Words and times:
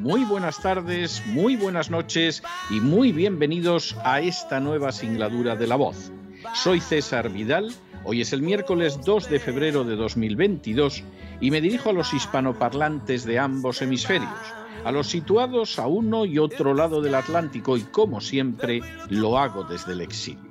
muy 0.00 0.24
buenas 0.24 0.62
tardes, 0.62 1.22
muy 1.26 1.56
buenas 1.56 1.90
noches 1.90 2.42
y 2.70 2.80
muy 2.80 3.12
bienvenidos 3.12 3.94
a 4.02 4.20
esta 4.20 4.58
nueva 4.58 4.92
singladura 4.92 5.56
de 5.56 5.66
La 5.66 5.76
Voz. 5.76 6.10
Soy 6.54 6.80
César 6.80 7.28
Vidal, 7.28 7.70
hoy 8.04 8.22
es 8.22 8.32
el 8.32 8.40
miércoles 8.40 8.98
2 9.04 9.28
de 9.28 9.38
febrero 9.38 9.84
de 9.84 9.96
2022 9.96 11.04
y 11.42 11.50
me 11.50 11.60
dirijo 11.60 11.90
a 11.90 11.92
los 11.92 12.14
hispanoparlantes 12.14 13.26
de 13.26 13.38
ambos 13.38 13.82
hemisferios, 13.82 14.30
a 14.84 14.90
los 14.90 15.06
situados 15.06 15.78
a 15.78 15.86
uno 15.86 16.24
y 16.24 16.38
otro 16.38 16.72
lado 16.72 17.02
del 17.02 17.14
Atlántico 17.14 17.76
y 17.76 17.82
como 17.82 18.22
siempre 18.22 18.80
lo 19.10 19.38
hago 19.38 19.64
desde 19.64 19.92
el 19.92 20.00
exilio. 20.00 20.49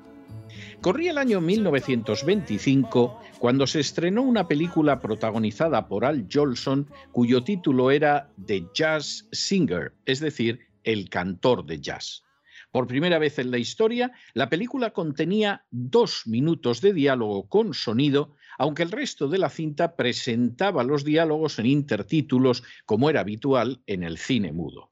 Corría 0.82 1.12
el 1.12 1.18
año 1.18 1.42
1925 1.42 3.20
cuando 3.38 3.68
se 3.68 3.82
estrenó 3.82 4.22
una 4.22 4.48
película 4.48 5.02
protagonizada 5.02 5.90
por 5.90 6.06
Al 6.06 6.26
Jolson 6.32 6.88
cuyo 7.12 7.44
título 7.44 7.92
era 7.92 8.32
The 8.46 8.66
Jazz 8.74 9.28
Singer, 9.30 9.92
es 10.06 10.22
decir, 10.22 10.62
El 10.86 11.10
cantor 11.10 11.66
de 11.66 11.82
jazz. 11.82 12.24
Por 12.72 12.88
primera 12.88 13.20
vez 13.20 13.40
en 13.40 13.52
la 13.52 13.58
historia, 13.58 14.14
la 14.34 14.48
película 14.48 14.92
contenía 14.92 15.66
dos 15.70 16.26
minutos 16.28 16.80
de 16.80 16.94
diálogo 16.94 17.50
con 17.50 17.74
sonido, 17.74 18.38
aunque 18.58 18.84
el 18.84 18.92
resto 18.92 19.28
de 19.28 19.38
la 19.38 19.50
cinta 19.50 19.98
presentaba 19.98 20.86
los 20.86 21.04
diálogos 21.04 21.60
en 21.60 21.66
intertítulos, 21.66 22.64
como 22.86 23.10
era 23.10 23.20
habitual 23.20 23.82
en 23.86 24.04
el 24.04 24.18
cine 24.18 24.54
mudo. 24.54 24.92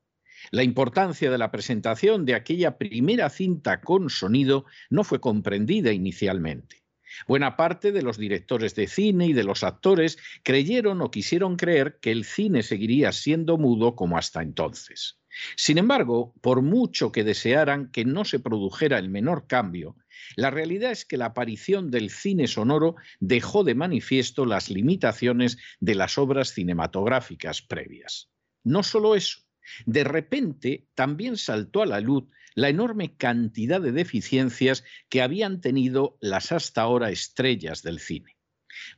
La 0.52 0.64
importancia 0.64 1.30
de 1.30 1.38
la 1.38 1.52
presentación 1.52 2.26
de 2.26 2.36
aquella 2.36 2.78
primera 2.78 3.30
cinta 3.30 3.81
con 3.81 4.09
sonido 4.09 4.66
no 4.90 5.03
fue 5.03 5.20
comprendida 5.20 5.92
inicialmente. 5.92 6.84
Buena 7.28 7.56
parte 7.58 7.92
de 7.92 8.02
los 8.02 8.17
directores 8.17 8.75
de 8.75 8.88
cine 8.88 9.28
y 9.28 9.34
de 9.34 9.44
los 9.44 9.64
actores 9.64 10.18
creyeron 10.44 11.02
o 11.02 11.12
quisieron 11.12 11.56
creer 11.56 12.00
que 12.02 12.12
el 12.12 12.25
cine 12.25 12.64
seguiría 12.64 13.12
siendo 13.12 13.58
mudo 13.58 13.95
como 13.95 14.18
hasta 14.18 14.42
entonces. 14.42 15.20
Sin 15.56 15.78
embargo, 15.78 16.34
por 16.42 16.62
mucho 16.62 17.12
que 17.12 17.23
desearan 17.23 17.92
que 17.92 18.06
no 18.06 18.25
se 18.25 18.40
produjera 18.40 18.98
el 18.98 19.09
menor 19.09 19.48
cambio, 19.48 19.95
la 20.36 20.50
realidad 20.50 20.92
es 20.92 21.06
que 21.06 21.18
la 21.18 21.28
aparición 21.28 21.92
del 21.92 22.09
cine 22.09 22.48
sonoro 22.48 22.95
dejó 23.20 23.64
de 23.64 23.75
manifiesto 23.75 24.45
las 24.45 24.70
limitaciones 24.70 25.57
de 25.80 25.96
las 25.96 26.18
obras 26.18 26.50
cinematográficas 26.50 27.62
previas. 27.62 28.30
No 28.63 28.84
solo 28.84 29.16
eso, 29.16 29.47
de 29.85 30.03
repente 30.03 30.88
también 30.95 31.38
saltó 31.38 31.81
a 31.81 31.85
la 31.85 32.00
luz 32.00 32.25
la 32.55 32.69
enorme 32.69 33.16
cantidad 33.16 33.79
de 33.79 33.91
deficiencias 33.91 34.83
que 35.09 35.22
habían 35.22 35.61
tenido 35.61 36.17
las 36.22 36.51
hasta 36.51 36.81
ahora 36.81 37.11
estrellas 37.11 37.83
del 37.83 38.00
cine. 38.00 38.38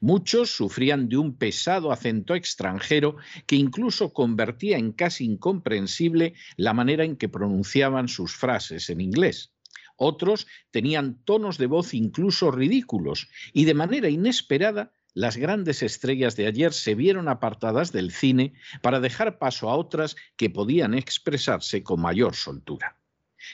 Muchos 0.01 0.51
sufrían 0.51 1.09
de 1.09 1.17
un 1.17 1.37
pesado 1.37 1.91
acento 1.91 2.35
extranjero 2.35 3.17
que 3.45 3.55
incluso 3.55 4.13
convertía 4.13 4.77
en 4.77 4.91
casi 4.91 5.25
incomprensible 5.25 6.33
la 6.57 6.73
manera 6.73 7.03
en 7.03 7.17
que 7.17 7.29
pronunciaban 7.29 8.07
sus 8.07 8.35
frases 8.35 8.89
en 8.89 9.01
inglés. 9.01 9.53
Otros 9.97 10.47
tenían 10.71 11.21
tonos 11.25 11.57
de 11.57 11.67
voz 11.67 11.93
incluso 11.93 12.51
ridículos 12.51 13.27
y 13.51 13.65
de 13.65 13.73
manera 13.73 14.09
inesperada 14.09 14.93
las 15.13 15.37
grandes 15.37 15.81
estrellas 15.83 16.35
de 16.35 16.47
ayer 16.47 16.73
se 16.73 16.95
vieron 16.95 17.27
apartadas 17.27 17.91
del 17.91 18.11
cine 18.11 18.53
para 18.81 18.99
dejar 18.99 19.39
paso 19.39 19.69
a 19.69 19.75
otras 19.75 20.15
que 20.37 20.49
podían 20.49 20.93
expresarse 20.93 21.83
con 21.83 22.01
mayor 22.01 22.35
soltura. 22.35 22.97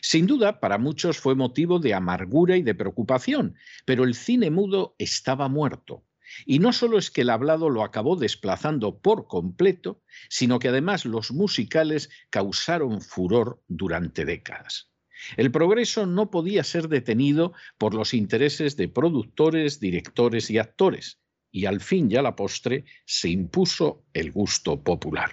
Sin 0.01 0.27
duda, 0.27 0.59
para 0.59 0.77
muchos 0.77 1.17
fue 1.19 1.35
motivo 1.35 1.79
de 1.79 1.93
amargura 1.93 2.57
y 2.57 2.63
de 2.63 2.75
preocupación, 2.75 3.55
pero 3.85 4.03
el 4.03 4.15
cine 4.15 4.49
mudo 4.49 4.95
estaba 4.97 5.47
muerto. 5.47 6.03
Y 6.45 6.59
no 6.59 6.73
solo 6.73 6.97
es 6.97 7.11
que 7.11 7.21
el 7.21 7.29
hablado 7.29 7.69
lo 7.69 7.83
acabó 7.83 8.15
desplazando 8.15 8.99
por 8.99 9.27
completo, 9.27 10.01
sino 10.27 10.59
que 10.59 10.69
además 10.69 11.05
los 11.05 11.31
musicales 11.31 12.09
causaron 12.29 13.01
furor 13.01 13.61
durante 13.67 14.25
décadas. 14.25 14.91
El 15.37 15.51
progreso 15.51 16.05
no 16.05 16.29
podía 16.29 16.63
ser 16.63 16.89
detenido 16.89 17.53
por 17.77 17.93
los 17.93 18.13
intereses 18.13 18.75
de 18.75 18.89
productores, 18.89 19.79
directores 19.79 20.49
y 20.49 20.57
actores, 20.57 21.19
y 21.55 21.67
al 21.67 21.79
fin 21.79 22.11
y 22.11 22.17
a 22.17 22.21
la 22.21 22.35
postre 22.35 22.83
se 23.05 23.29
impuso 23.29 24.03
el 24.13 24.33
gusto 24.33 24.83
popular. 24.83 25.31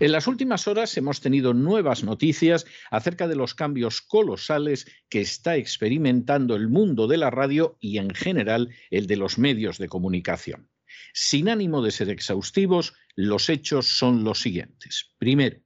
En 0.00 0.10
las 0.10 0.26
últimas 0.26 0.66
horas 0.66 0.96
hemos 0.96 1.20
tenido 1.20 1.54
nuevas 1.54 2.02
noticias 2.02 2.66
acerca 2.90 3.28
de 3.28 3.36
los 3.36 3.54
cambios 3.54 4.00
colosales 4.00 4.86
que 5.08 5.20
está 5.20 5.54
experimentando 5.54 6.56
el 6.56 6.68
mundo 6.68 7.06
de 7.06 7.18
la 7.18 7.30
radio 7.30 7.76
y 7.78 7.98
en 7.98 8.10
general 8.10 8.70
el 8.90 9.06
de 9.06 9.16
los 9.16 9.38
medios 9.38 9.78
de 9.78 9.88
comunicación. 9.88 10.68
Sin 11.14 11.48
ánimo 11.48 11.82
de 11.82 11.92
ser 11.92 12.10
exhaustivos, 12.10 12.94
los 13.14 13.48
hechos 13.48 13.86
son 13.86 14.24
los 14.24 14.40
siguientes. 14.40 15.14
Primero, 15.18 15.60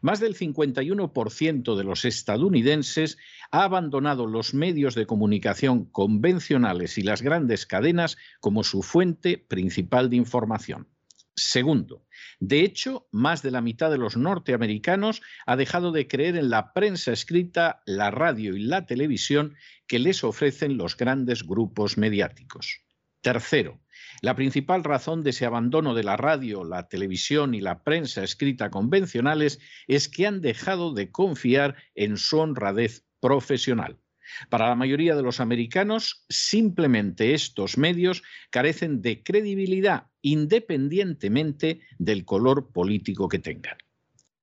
más 0.00 0.20
del 0.20 0.36
51% 0.36 1.76
de 1.76 1.84
los 1.84 2.04
estadounidenses 2.04 3.18
ha 3.50 3.64
abandonado 3.64 4.26
los 4.26 4.54
medios 4.54 4.94
de 4.94 5.06
comunicación 5.06 5.84
convencionales 5.86 6.98
y 6.98 7.02
las 7.02 7.22
grandes 7.22 7.66
cadenas 7.66 8.16
como 8.40 8.64
su 8.64 8.82
fuente 8.82 9.38
principal 9.38 10.10
de 10.10 10.16
información. 10.16 10.88
Segundo, 11.36 12.04
de 12.38 12.60
hecho, 12.62 13.08
más 13.12 13.42
de 13.42 13.50
la 13.50 13.60
mitad 13.60 13.90
de 13.90 13.98
los 13.98 14.16
norteamericanos 14.16 15.22
ha 15.46 15.56
dejado 15.56 15.92
de 15.92 16.06
creer 16.06 16.36
en 16.36 16.50
la 16.50 16.72
prensa 16.72 17.12
escrita, 17.12 17.82
la 17.86 18.10
radio 18.10 18.56
y 18.56 18.62
la 18.62 18.84
televisión 18.86 19.56
que 19.86 19.98
les 19.98 20.22
ofrecen 20.24 20.76
los 20.76 20.96
grandes 20.96 21.44
grupos 21.46 21.96
mediáticos. 21.96 22.80
Tercero, 23.20 23.80
la 24.22 24.34
principal 24.34 24.84
razón 24.84 25.22
de 25.22 25.30
ese 25.30 25.46
abandono 25.46 25.94
de 25.94 26.04
la 26.04 26.16
radio, 26.16 26.64
la 26.64 26.88
televisión 26.88 27.54
y 27.54 27.60
la 27.60 27.82
prensa 27.82 28.22
escrita 28.22 28.70
convencionales 28.70 29.60
es 29.86 30.08
que 30.08 30.26
han 30.26 30.40
dejado 30.40 30.92
de 30.92 31.10
confiar 31.10 31.76
en 31.94 32.16
su 32.16 32.38
honradez 32.38 33.04
profesional. 33.20 33.98
Para 34.48 34.68
la 34.68 34.74
mayoría 34.74 35.16
de 35.16 35.22
los 35.22 35.40
americanos, 35.40 36.24
simplemente 36.28 37.34
estos 37.34 37.78
medios 37.78 38.22
carecen 38.50 39.02
de 39.02 39.22
credibilidad 39.22 40.06
independientemente 40.22 41.80
del 41.98 42.24
color 42.24 42.72
político 42.72 43.28
que 43.28 43.38
tengan. 43.38 43.78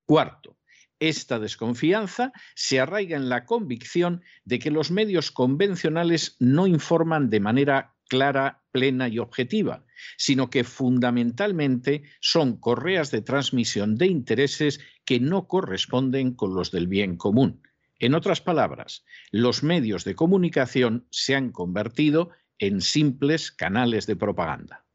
Cuarto, 0.06 0.58
esta 1.00 1.40
desconfianza 1.40 2.32
se 2.56 2.80
arraiga 2.80 3.18
en 3.18 3.30
la 3.30 3.46
convicción 3.46 4.24
de 4.46 4.60
que 4.60 4.72
los 4.72 4.90
medios 4.90 5.32
convencionales 5.32 6.36
no 6.40 6.66
informan 6.66 7.30
de 7.30 7.40
manera 7.40 7.97
clara, 8.08 8.64
plena 8.72 9.08
y 9.08 9.20
objetiva, 9.20 9.86
sino 10.18 10.50
que 10.50 10.64
fundamentalmente 10.64 12.04
son 12.22 12.58
correas 12.58 13.12
de 13.12 13.22
transmisión 13.22 13.98
de 13.98 14.08
intereses 14.08 14.80
que 15.06 15.20
no 15.20 15.48
corresponden 15.48 16.34
con 16.34 16.56
los 16.56 16.72
del 16.72 16.88
bien 16.88 17.18
común. 17.18 17.62
En 18.00 18.14
otras 18.14 18.42
palabras, 18.42 19.06
los 19.32 19.64
medios 19.64 20.04
de 20.04 20.16
comunicación 20.16 21.08
se 21.10 21.36
han 21.36 21.52
convertido 21.52 22.30
en 22.60 22.82
simples 22.82 23.52
canales 23.52 24.06
de 24.08 24.16
propaganda. 24.16 24.87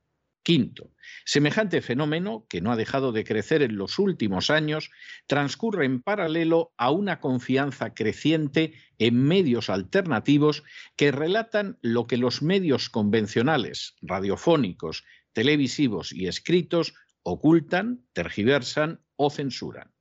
Quinto, 0.43 0.91
semejante 1.25 1.81
fenómeno, 1.83 2.47
que 2.49 2.61
no 2.61 2.73
ha 2.73 2.77
dejado 2.77 3.13
de 3.13 3.25
crecer 3.25 3.63
en 3.63 3.77
los 3.77 3.99
últimos 3.99 4.51
años, 4.51 4.91
transcurre 5.27 5.87
en 5.87 6.03
paralelo 6.03 6.73
a 6.77 6.91
una 6.91 7.21
confianza 7.21 7.95
creciente 7.95 8.75
en 8.99 9.23
medios 9.23 9.71
alternativos 9.71 10.65
que 10.97 11.13
relatan 11.13 11.79
lo 11.81 12.07
que 12.07 12.17
los 12.17 12.43
medios 12.43 12.89
convencionales, 12.89 13.95
radiofónicos, 14.03 15.05
televisivos 15.33 16.13
y 16.13 16.27
escritos 16.27 16.95
ocultan, 17.23 18.05
tergiversan 18.13 19.01
o 19.17 19.31
censuran. 19.31 19.93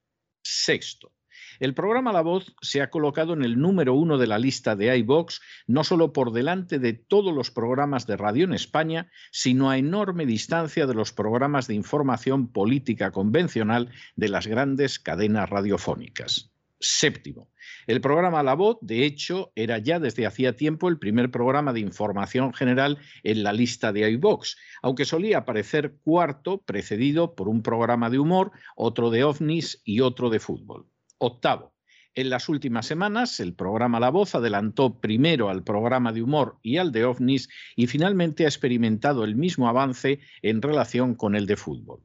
Sexto, 0.44 1.14
El 1.62 1.76
programa 1.76 2.12
La 2.12 2.24
Voz 2.24 2.56
se 2.64 2.82
ha 2.82 2.90
colocado 2.90 3.34
en 3.34 3.44
el 3.44 3.60
número 3.60 3.94
uno 3.94 4.18
de 4.18 4.26
la 4.26 4.40
lista 4.40 4.76
de 4.76 4.98
iBox, 4.98 5.42
no 5.68 5.84
solo 5.84 6.12
por 6.12 6.34
delante 6.34 6.80
de 6.80 6.94
todos 6.94 7.36
los 7.36 7.52
programas 7.52 8.08
de 8.08 8.18
radio 8.18 8.46
en 8.46 8.54
España, 8.54 9.12
sino 9.32 9.70
a 9.70 9.78
enorme 9.78 10.26
distancia 10.26 10.88
de 10.88 10.96
los 10.96 11.14
programas 11.14 11.68
de 11.68 11.76
información 11.76 12.52
política 12.52 13.12
convencional 13.12 13.92
de 14.16 14.30
las 14.30 14.48
grandes 14.48 14.98
cadenas 14.98 15.52
radiofónicas. 15.52 16.52
Séptimo, 16.80 17.52
el 17.86 18.02
programa 18.02 18.42
La 18.42 18.56
Voz, 18.56 18.80
de 18.82 19.06
hecho, 19.06 19.52
era 19.54 19.78
ya 19.78 20.00
desde 20.00 20.26
hacía 20.26 20.56
tiempo 20.56 20.90
el 20.90 20.98
primer 20.98 21.30
programa 21.30 21.74
de 21.74 21.82
información 21.82 22.56
general 22.56 22.98
en 23.22 23.44
la 23.44 23.54
lista 23.54 23.94
de 23.94 24.10
iVox, 24.10 24.58
aunque 24.82 25.06
solía 25.06 25.38
aparecer 25.38 25.94
cuarto, 26.04 26.64
precedido 26.64 27.36
por 27.36 27.48
un 27.48 27.62
programa 27.62 28.10
de 28.10 28.18
humor, 28.18 28.52
otro 28.76 29.12
de 29.12 29.24
ovnis 29.24 29.80
y 29.86 30.00
otro 30.00 30.32
de 30.32 30.40
fútbol. 30.40 30.91
Octavo, 31.24 31.76
en 32.16 32.32
las 32.32 32.50
últimas 32.50 32.88
semanas, 32.88 33.40
el 33.40 33.54
programa 33.54 34.00
La 34.00 34.10
Voz 34.10 34.34
adelantó 34.34 35.00
primero 35.00 35.50
al 35.50 35.64
programa 35.64 36.12
de 36.12 36.24
humor 36.24 36.58
y 36.64 36.78
al 36.78 36.92
de 36.92 37.06
ovnis 37.06 37.48
y 37.76 37.86
finalmente 37.86 38.46
ha 38.46 38.48
experimentado 38.48 39.24
el 39.24 39.36
mismo 39.36 39.70
avance 39.70 40.20
en 40.42 40.64
relación 40.64 41.14
con 41.14 41.36
el 41.36 41.46
de 41.46 41.58
fútbol. 41.58 42.02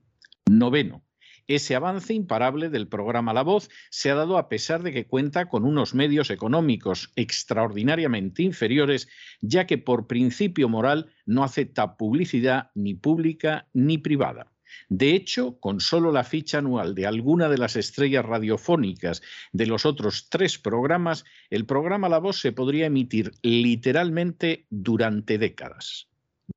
Noveno, 0.51 1.03
ese 1.47 1.75
avance 1.75 2.13
imparable 2.13 2.69
del 2.69 2.89
programa 2.89 3.33
La 3.33 3.43
Voz 3.43 3.71
se 3.89 4.11
ha 4.11 4.15
dado 4.15 4.37
a 4.37 4.51
pesar 4.51 4.83
de 4.83 4.93
que 4.93 5.07
cuenta 5.07 5.49
con 5.49 5.65
unos 5.65 5.95
medios 5.95 6.29
económicos 6.29 7.11
extraordinariamente 7.17 8.43
inferiores, 8.43 9.09
ya 9.41 9.67
que 9.67 9.79
por 9.79 10.07
principio 10.07 10.69
moral 10.69 11.11
no 11.25 11.43
acepta 11.43 11.97
publicidad 11.97 12.71
ni 12.75 12.93
pública 12.93 13.67
ni 13.73 13.97
privada. 13.97 14.53
De 14.89 15.15
hecho, 15.15 15.59
con 15.59 15.81
solo 15.81 16.13
la 16.13 16.25
ficha 16.25 16.59
anual 16.59 16.95
de 16.95 17.07
alguna 17.07 17.49
de 17.49 17.59
las 17.59 17.77
estrellas 17.77 18.25
radiofónicas 18.25 19.23
de 19.53 19.67
los 19.67 19.87
otros 19.87 20.29
tres 20.29 20.59
programas, 20.59 21.25
el 21.51 21.67
programa 21.67 22.09
La 22.09 22.19
Voz 22.19 22.41
se 22.41 22.53
podría 22.53 22.87
emitir 22.87 23.33
literalmente 23.43 24.67
durante 24.71 25.39
décadas. 25.39 26.09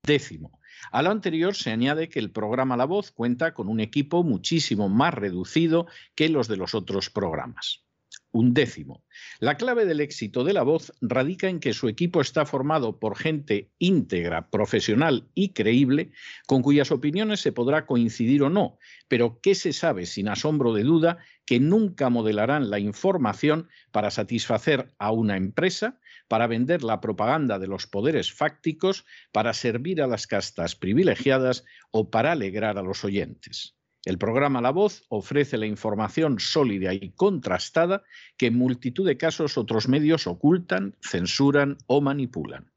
Décimo, 0.03 0.59
a 0.91 1.01
lo 1.01 1.11
anterior 1.11 1.56
se 1.56 1.71
añade 1.71 2.09
que 2.09 2.19
el 2.19 2.31
programa 2.31 2.77
La 2.77 2.85
Voz 2.85 3.11
cuenta 3.11 3.53
con 3.53 3.67
un 3.67 3.79
equipo 3.79 4.23
muchísimo 4.23 4.89
más 4.89 5.13
reducido 5.13 5.88
que 6.15 6.29
los 6.29 6.47
de 6.47 6.57
los 6.57 6.73
otros 6.75 7.09
programas. 7.09 7.88
Un 8.31 8.54
décimo. 8.54 9.04
La 9.40 9.58
clave 9.58 9.86
del 9.86 10.02
éxito 10.02 10.44
de 10.44 10.54
La 10.54 10.62
Voz 10.62 10.94
radica 11.02 11.50
en 11.50 11.60
que 11.60 11.74
su 11.74 11.88
equipo 11.88 12.22
está 12.22 12.46
formado 12.46 13.00
por 13.00 13.18
gente 13.18 13.72
íntegra, 13.80 14.52
profesional 14.52 15.28
y 15.34 15.54
creíble, 15.54 16.12
con 16.46 16.62
cuyas 16.62 16.92
opiniones 16.92 17.40
se 17.40 17.52
podrá 17.52 17.88
coincidir 17.88 18.44
o 18.44 18.50
no, 18.52 18.78
pero 19.08 19.42
que 19.42 19.56
se 19.56 19.74
sabe 19.74 20.06
sin 20.06 20.28
asombro 20.28 20.74
de 20.74 20.84
duda 20.84 21.18
que 21.44 21.60
nunca 21.60 22.12
modelarán 22.12 22.70
la 22.70 22.78
información 22.78 23.68
para 23.92 24.12
satisfacer 24.12 24.94
a 25.00 25.12
una 25.12 25.36
empresa, 25.36 26.00
para 26.28 26.46
vender 26.46 26.84
la 26.84 27.02
propaganda 27.02 27.58
de 27.58 27.66
los 27.66 27.88
poderes 27.88 28.31
fácticos, 28.31 29.06
para 29.31 29.56
servir 29.56 30.04
a 30.04 30.08
las 30.08 30.28
castas 30.28 30.76
privilegiadas 30.76 31.66
o 31.90 32.12
para 32.12 32.34
alegrar 32.34 32.78
a 32.78 32.84
los 32.84 33.04
oyentes. 33.04 33.79
El 34.06 34.18
programa 34.18 34.62
La 34.62 34.72
Voz 34.72 35.04
ofrece 35.10 35.57
la 35.57 35.66
información 35.66 36.40
sólida 36.40 36.94
y 36.94 37.12
contrastada 37.12 38.04
que 38.38 38.48
en 38.48 38.57
multitud 38.57 39.06
de 39.06 39.18
casos 39.18 39.57
otros 39.57 39.90
medios 39.90 40.25
ocultan, 40.25 40.96
censuran 41.01 41.78
o 41.88 42.00
manipulan. 42.00 42.72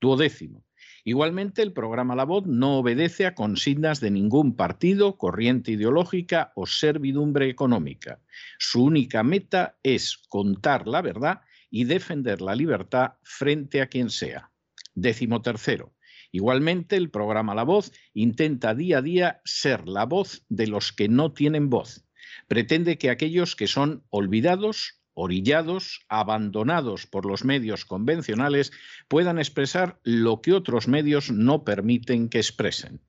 Duodécimo. 0.00 0.64
Igualmente, 1.02 1.62
el 1.62 1.72
programa 1.72 2.14
La 2.14 2.24
Voz 2.24 2.46
no 2.46 2.78
obedece 2.78 3.24
a 3.24 3.34
consignas 3.34 4.00
de 4.00 4.10
ningún 4.10 4.54
partido, 4.54 5.16
corriente 5.16 5.72
ideológica 5.72 6.52
o 6.54 6.66
servidumbre 6.66 7.48
económica. 7.48 8.20
Su 8.58 8.84
única 8.84 9.22
meta 9.22 9.78
es 9.82 10.18
contar 10.28 10.86
la 10.86 11.00
verdad 11.00 11.40
y 11.70 11.84
defender 11.84 12.42
la 12.42 12.54
libertad 12.54 13.12
frente 13.22 13.80
a 13.80 13.86
quien 13.86 14.10
sea. 14.10 14.50
Décimo 14.94 15.40
tercero. 15.40 15.94
Igualmente, 16.32 16.96
el 16.96 17.10
programa 17.10 17.54
La 17.54 17.64
Voz 17.64 17.92
intenta 18.14 18.74
día 18.74 18.98
a 18.98 19.02
día 19.02 19.40
ser 19.44 19.88
la 19.88 20.04
voz 20.04 20.44
de 20.48 20.66
los 20.66 20.92
que 20.92 21.08
no 21.08 21.32
tienen 21.32 21.70
voz. 21.70 22.04
Pretende 22.46 22.98
que 22.98 23.10
aquellos 23.10 23.56
que 23.56 23.66
son 23.66 24.04
olvidados, 24.10 25.00
orillados, 25.14 26.04
abandonados 26.08 27.06
por 27.06 27.26
los 27.26 27.44
medios 27.44 27.84
convencionales, 27.84 28.72
puedan 29.08 29.38
expresar 29.38 29.98
lo 30.04 30.40
que 30.40 30.52
otros 30.52 30.86
medios 30.86 31.30
no 31.30 31.64
permiten 31.64 32.28
que 32.28 32.38
expresen. 32.38 33.00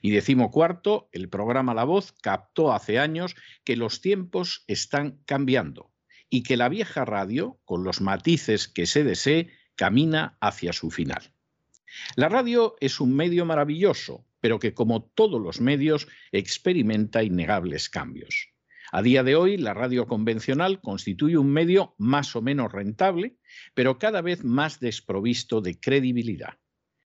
Y 0.00 0.10
decimo 0.10 0.50
cuarto, 0.50 1.08
el 1.12 1.28
programa 1.28 1.74
La 1.74 1.84
Voz 1.84 2.12
captó 2.22 2.72
hace 2.72 2.98
años 2.98 3.34
que 3.64 3.76
los 3.76 4.00
tiempos 4.00 4.64
están 4.66 5.20
cambiando 5.24 5.92
y 6.30 6.42
que 6.42 6.56
la 6.56 6.68
vieja 6.68 7.04
radio, 7.04 7.60
con 7.64 7.84
los 7.84 8.00
matices 8.00 8.68
que 8.68 8.86
se 8.86 9.02
desee, 9.02 9.50
camina 9.76 10.36
hacia 10.40 10.72
su 10.72 10.90
final. 10.90 11.32
La 12.16 12.28
radio 12.28 12.76
es 12.80 13.00
un 13.00 13.14
medio 13.14 13.44
maravilloso, 13.44 14.26
pero 14.40 14.58
que 14.58 14.74
como 14.74 15.02
todos 15.02 15.40
los 15.40 15.60
medios 15.60 16.08
experimenta 16.32 17.22
innegables 17.22 17.88
cambios. 17.88 18.50
A 18.90 19.02
día 19.02 19.22
de 19.22 19.36
hoy, 19.36 19.58
la 19.58 19.74
radio 19.74 20.06
convencional 20.06 20.80
constituye 20.80 21.36
un 21.36 21.50
medio 21.52 21.94
más 21.98 22.34
o 22.36 22.42
menos 22.42 22.72
rentable, 22.72 23.36
pero 23.74 23.98
cada 23.98 24.22
vez 24.22 24.44
más 24.44 24.80
desprovisto 24.80 25.60
de 25.60 25.78
credibilidad. 25.78 26.58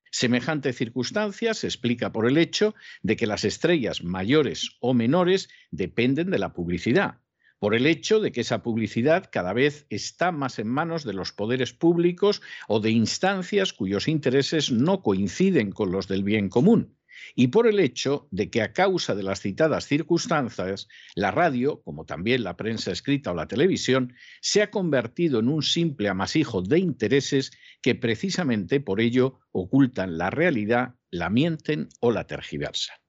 Semejante 0.10 0.74
circunstancia 0.74 1.54
se 1.54 1.68
explica 1.68 2.12
por 2.12 2.28
el 2.28 2.38
hecho 2.38 2.76
de 3.02 3.16
que 3.16 3.28
las 3.28 3.44
estrellas 3.44 4.04
mayores 4.04 4.78
o 4.80 4.94
menores 4.94 5.50
dependen 5.72 6.30
de 6.30 6.40
la 6.40 6.54
publicidad, 6.54 7.23
por 7.63 7.75
el 7.75 7.86
hecho 7.86 8.19
de 8.19 8.33
que 8.33 8.42
esa 8.42 8.62
publicidad 8.62 9.30
cada 9.31 9.54
vez 9.54 9.86
está 9.89 10.33
más 10.33 10.60
en 10.60 10.68
manos 10.68 11.06
de 11.06 11.13
los 11.13 11.31
poderes 11.31 11.71
públicos 11.71 12.42
o 12.68 12.81
de 12.81 12.92
instancias 12.92 13.71
cuyos 13.71 14.10
intereses 14.10 14.69
no 14.69 15.01
coinciden 15.01 15.71
con 15.71 15.89
los 15.89 16.10
del 16.10 16.25
bien 16.25 16.50
común, 16.50 16.98
y 17.36 17.48
por 17.48 17.65
el 17.65 17.80
hecho 17.80 18.27
de 18.31 18.50
que 18.50 18.62
a 18.62 18.74
causa 18.74 19.15
de 19.15 19.24
las 19.24 19.39
citadas 19.39 19.88
circunstancias, 19.88 20.89
la 21.15 21.31
radio, 21.31 21.81
como 21.83 22.04
también 22.04 22.44
la 22.44 22.57
prensa 22.57 22.92
escrita 22.92 23.31
o 23.31 23.33
la 23.33 23.48
televisión, 23.48 24.13
se 24.42 24.62
ha 24.62 24.69
convertido 24.69 25.39
en 25.39 25.48
un 25.48 25.63
simple 25.63 26.10
amasijo 26.10 26.62
de 26.62 26.80
intereses 26.80 27.54
que 27.81 27.95
precisamente 27.95 28.81
por 28.81 29.00
ello 29.00 29.39
ocultan 29.54 30.18
la 30.18 30.30
realidad, 30.30 30.95
la 31.12 31.30
mienten 31.30 31.88
o 32.01 32.12
la 32.12 32.27
tergiversan. 32.27 33.03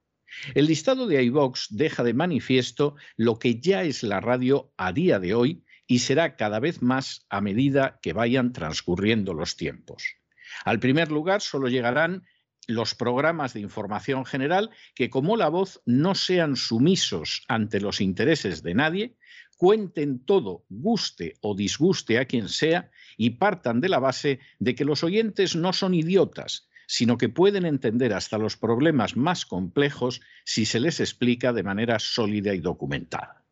El 0.53 0.67
listado 0.67 1.07
de 1.07 1.23
iVox 1.23 1.67
deja 1.69 2.03
de 2.03 2.13
manifiesto 2.13 2.95
lo 3.17 3.39
que 3.39 3.59
ya 3.59 3.83
es 3.83 4.03
la 4.03 4.19
radio 4.19 4.71
a 4.77 4.91
día 4.91 5.19
de 5.19 5.33
hoy 5.33 5.63
y 5.87 5.99
será 5.99 6.35
cada 6.35 6.59
vez 6.59 6.81
más 6.81 7.25
a 7.29 7.41
medida 7.41 7.99
que 8.01 8.13
vayan 8.13 8.53
transcurriendo 8.53 9.33
los 9.33 9.55
tiempos. 9.55 10.15
Al 10.63 10.79
primer 10.79 11.11
lugar 11.11 11.41
solo 11.41 11.67
llegarán 11.67 12.23
los 12.67 12.95
programas 12.95 13.53
de 13.53 13.59
información 13.59 14.25
general 14.25 14.71
que 14.95 15.09
como 15.09 15.37
la 15.37 15.49
voz 15.49 15.81
no 15.85 16.15
sean 16.15 16.55
sumisos 16.55 17.43
ante 17.47 17.79
los 17.79 18.01
intereses 18.01 18.63
de 18.63 18.73
nadie, 18.73 19.15
cuenten 19.57 20.19
todo, 20.25 20.65
guste 20.69 21.35
o 21.41 21.55
disguste 21.55 22.17
a 22.17 22.25
quien 22.25 22.49
sea, 22.49 22.91
y 23.17 23.31
partan 23.31 23.79
de 23.81 23.89
la 23.89 23.99
base 23.99 24.39
de 24.59 24.75
que 24.75 24.85
los 24.85 25.03
oyentes 25.03 25.55
no 25.55 25.73
son 25.73 25.93
idiotas, 25.93 26.67
sino 26.87 27.17
que 27.17 27.29
pueden 27.29 27.65
entender 27.65 28.13
hasta 28.13 28.37
los 28.37 28.57
problemas 28.57 29.15
más 29.17 29.45
complejos 29.45 30.21
si 30.43 30.65
se 30.65 30.79
les 30.79 30.99
explica 30.99 31.53
de 31.53 31.63
manera 31.63 31.99
sólida 31.99 32.53
y 32.53 32.59
documentada. 32.59 33.45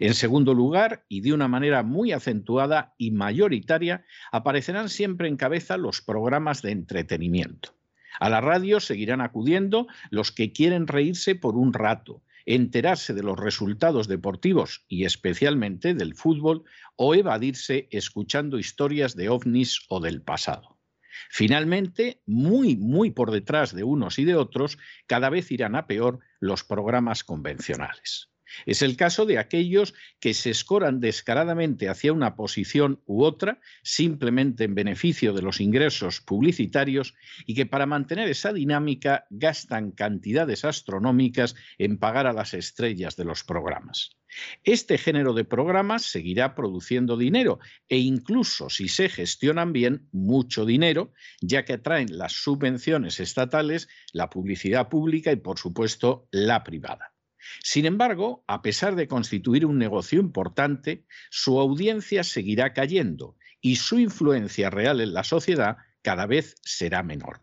En 0.00 0.14
segundo 0.14 0.54
lugar, 0.54 1.04
y 1.08 1.20
de 1.20 1.32
una 1.32 1.48
manera 1.48 1.82
muy 1.82 2.12
acentuada 2.12 2.94
y 2.98 3.10
mayoritaria, 3.10 4.04
aparecerán 4.32 4.88
siempre 4.88 5.28
en 5.28 5.36
cabeza 5.36 5.76
los 5.76 6.00
programas 6.00 6.62
de 6.62 6.72
entretenimiento. 6.72 7.74
A 8.20 8.28
la 8.28 8.40
radio 8.40 8.80
seguirán 8.80 9.20
acudiendo 9.20 9.86
los 10.10 10.32
que 10.32 10.52
quieren 10.52 10.86
reírse 10.86 11.34
por 11.34 11.56
un 11.56 11.72
rato, 11.72 12.22
enterarse 12.46 13.14
de 13.14 13.22
los 13.22 13.38
resultados 13.38 14.08
deportivos 14.08 14.84
y 14.88 15.04
especialmente 15.04 15.94
del 15.94 16.14
fútbol 16.14 16.64
o 16.96 17.14
evadirse 17.14 17.88
escuchando 17.90 18.58
historias 18.58 19.14
de 19.14 19.28
ovnis 19.28 19.84
o 19.88 20.00
del 20.00 20.22
pasado. 20.22 20.77
Finalmente, 21.30 22.22
muy, 22.26 22.76
muy 22.76 23.10
por 23.10 23.30
detrás 23.30 23.74
de 23.74 23.84
unos 23.84 24.18
y 24.18 24.24
de 24.24 24.36
otros, 24.36 24.78
cada 25.06 25.30
vez 25.30 25.50
irán 25.50 25.76
a 25.76 25.86
peor 25.86 26.20
los 26.40 26.64
programas 26.64 27.24
convencionales. 27.24 28.30
Es 28.66 28.82
el 28.82 28.96
caso 28.96 29.26
de 29.26 29.38
aquellos 29.38 29.94
que 30.20 30.34
se 30.34 30.50
escoran 30.50 31.00
descaradamente 31.00 31.88
hacia 31.88 32.12
una 32.12 32.36
posición 32.36 33.02
u 33.06 33.22
otra, 33.24 33.60
simplemente 33.82 34.64
en 34.64 34.74
beneficio 34.74 35.32
de 35.32 35.42
los 35.42 35.60
ingresos 35.60 36.20
publicitarios, 36.20 37.14
y 37.46 37.54
que 37.54 37.66
para 37.66 37.86
mantener 37.86 38.28
esa 38.28 38.52
dinámica 38.52 39.26
gastan 39.30 39.92
cantidades 39.92 40.64
astronómicas 40.64 41.54
en 41.78 41.98
pagar 41.98 42.26
a 42.26 42.32
las 42.32 42.54
estrellas 42.54 43.16
de 43.16 43.24
los 43.24 43.44
programas. 43.44 44.18
Este 44.64 44.98
género 44.98 45.32
de 45.32 45.44
programas 45.44 46.02
seguirá 46.02 46.54
produciendo 46.54 47.16
dinero 47.16 47.58
e 47.88 47.98
incluso 47.98 48.68
si 48.68 48.88
se 48.88 49.08
gestionan 49.08 49.72
bien, 49.72 50.08
mucho 50.12 50.66
dinero, 50.66 51.12
ya 51.40 51.64
que 51.64 51.74
atraen 51.74 52.16
las 52.16 52.32
subvenciones 52.32 53.20
estatales, 53.20 53.88
la 54.12 54.28
publicidad 54.28 54.88
pública 54.88 55.32
y 55.32 55.36
por 55.36 55.58
supuesto 55.58 56.28
la 56.30 56.62
privada. 56.62 57.14
Sin 57.62 57.86
embargo, 57.86 58.44
a 58.46 58.62
pesar 58.62 58.96
de 58.96 59.08
constituir 59.08 59.66
un 59.66 59.78
negocio 59.78 60.20
importante, 60.20 61.04
su 61.30 61.58
audiencia 61.60 62.24
seguirá 62.24 62.72
cayendo 62.72 63.36
y 63.60 63.76
su 63.76 63.98
influencia 63.98 64.70
real 64.70 65.00
en 65.00 65.12
la 65.12 65.24
sociedad 65.24 65.76
cada 66.02 66.26
vez 66.26 66.56
será 66.62 67.02
menor. 67.02 67.42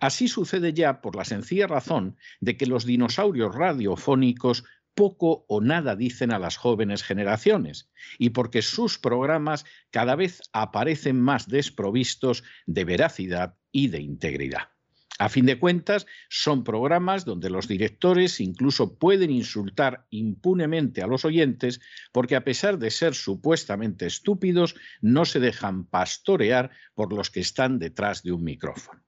Así 0.00 0.28
sucede 0.28 0.72
ya 0.72 1.00
por 1.00 1.16
la 1.16 1.24
sencilla 1.24 1.66
razón 1.66 2.16
de 2.40 2.56
que 2.56 2.66
los 2.66 2.86
dinosaurios 2.86 3.54
radiofónicos 3.54 4.64
poco 4.94 5.44
o 5.48 5.60
nada 5.60 5.94
dicen 5.94 6.32
a 6.32 6.38
las 6.38 6.56
jóvenes 6.56 7.02
generaciones 7.02 7.90
y 8.18 8.30
porque 8.30 8.62
sus 8.62 8.98
programas 8.98 9.66
cada 9.90 10.16
vez 10.16 10.40
aparecen 10.52 11.20
más 11.20 11.48
desprovistos 11.48 12.42
de 12.64 12.84
veracidad 12.84 13.56
y 13.70 13.88
de 13.88 14.00
integridad. 14.00 14.75
A 15.18 15.30
fin 15.30 15.46
de 15.46 15.58
cuentas, 15.58 16.06
son 16.28 16.62
programas 16.62 17.24
donde 17.24 17.48
los 17.48 17.68
directores 17.68 18.38
incluso 18.38 18.98
pueden 18.98 19.30
insultar 19.30 20.06
impunemente 20.10 21.00
a 21.00 21.06
los 21.06 21.24
oyentes 21.24 21.80
porque 22.12 22.36
a 22.36 22.44
pesar 22.44 22.78
de 22.78 22.90
ser 22.90 23.14
supuestamente 23.14 24.04
estúpidos, 24.04 24.74
no 25.00 25.24
se 25.24 25.40
dejan 25.40 25.86
pastorear 25.86 26.70
por 26.94 27.14
los 27.14 27.30
que 27.30 27.40
están 27.40 27.78
detrás 27.78 28.22
de 28.22 28.32
un 28.32 28.44
micrófono. 28.44 29.02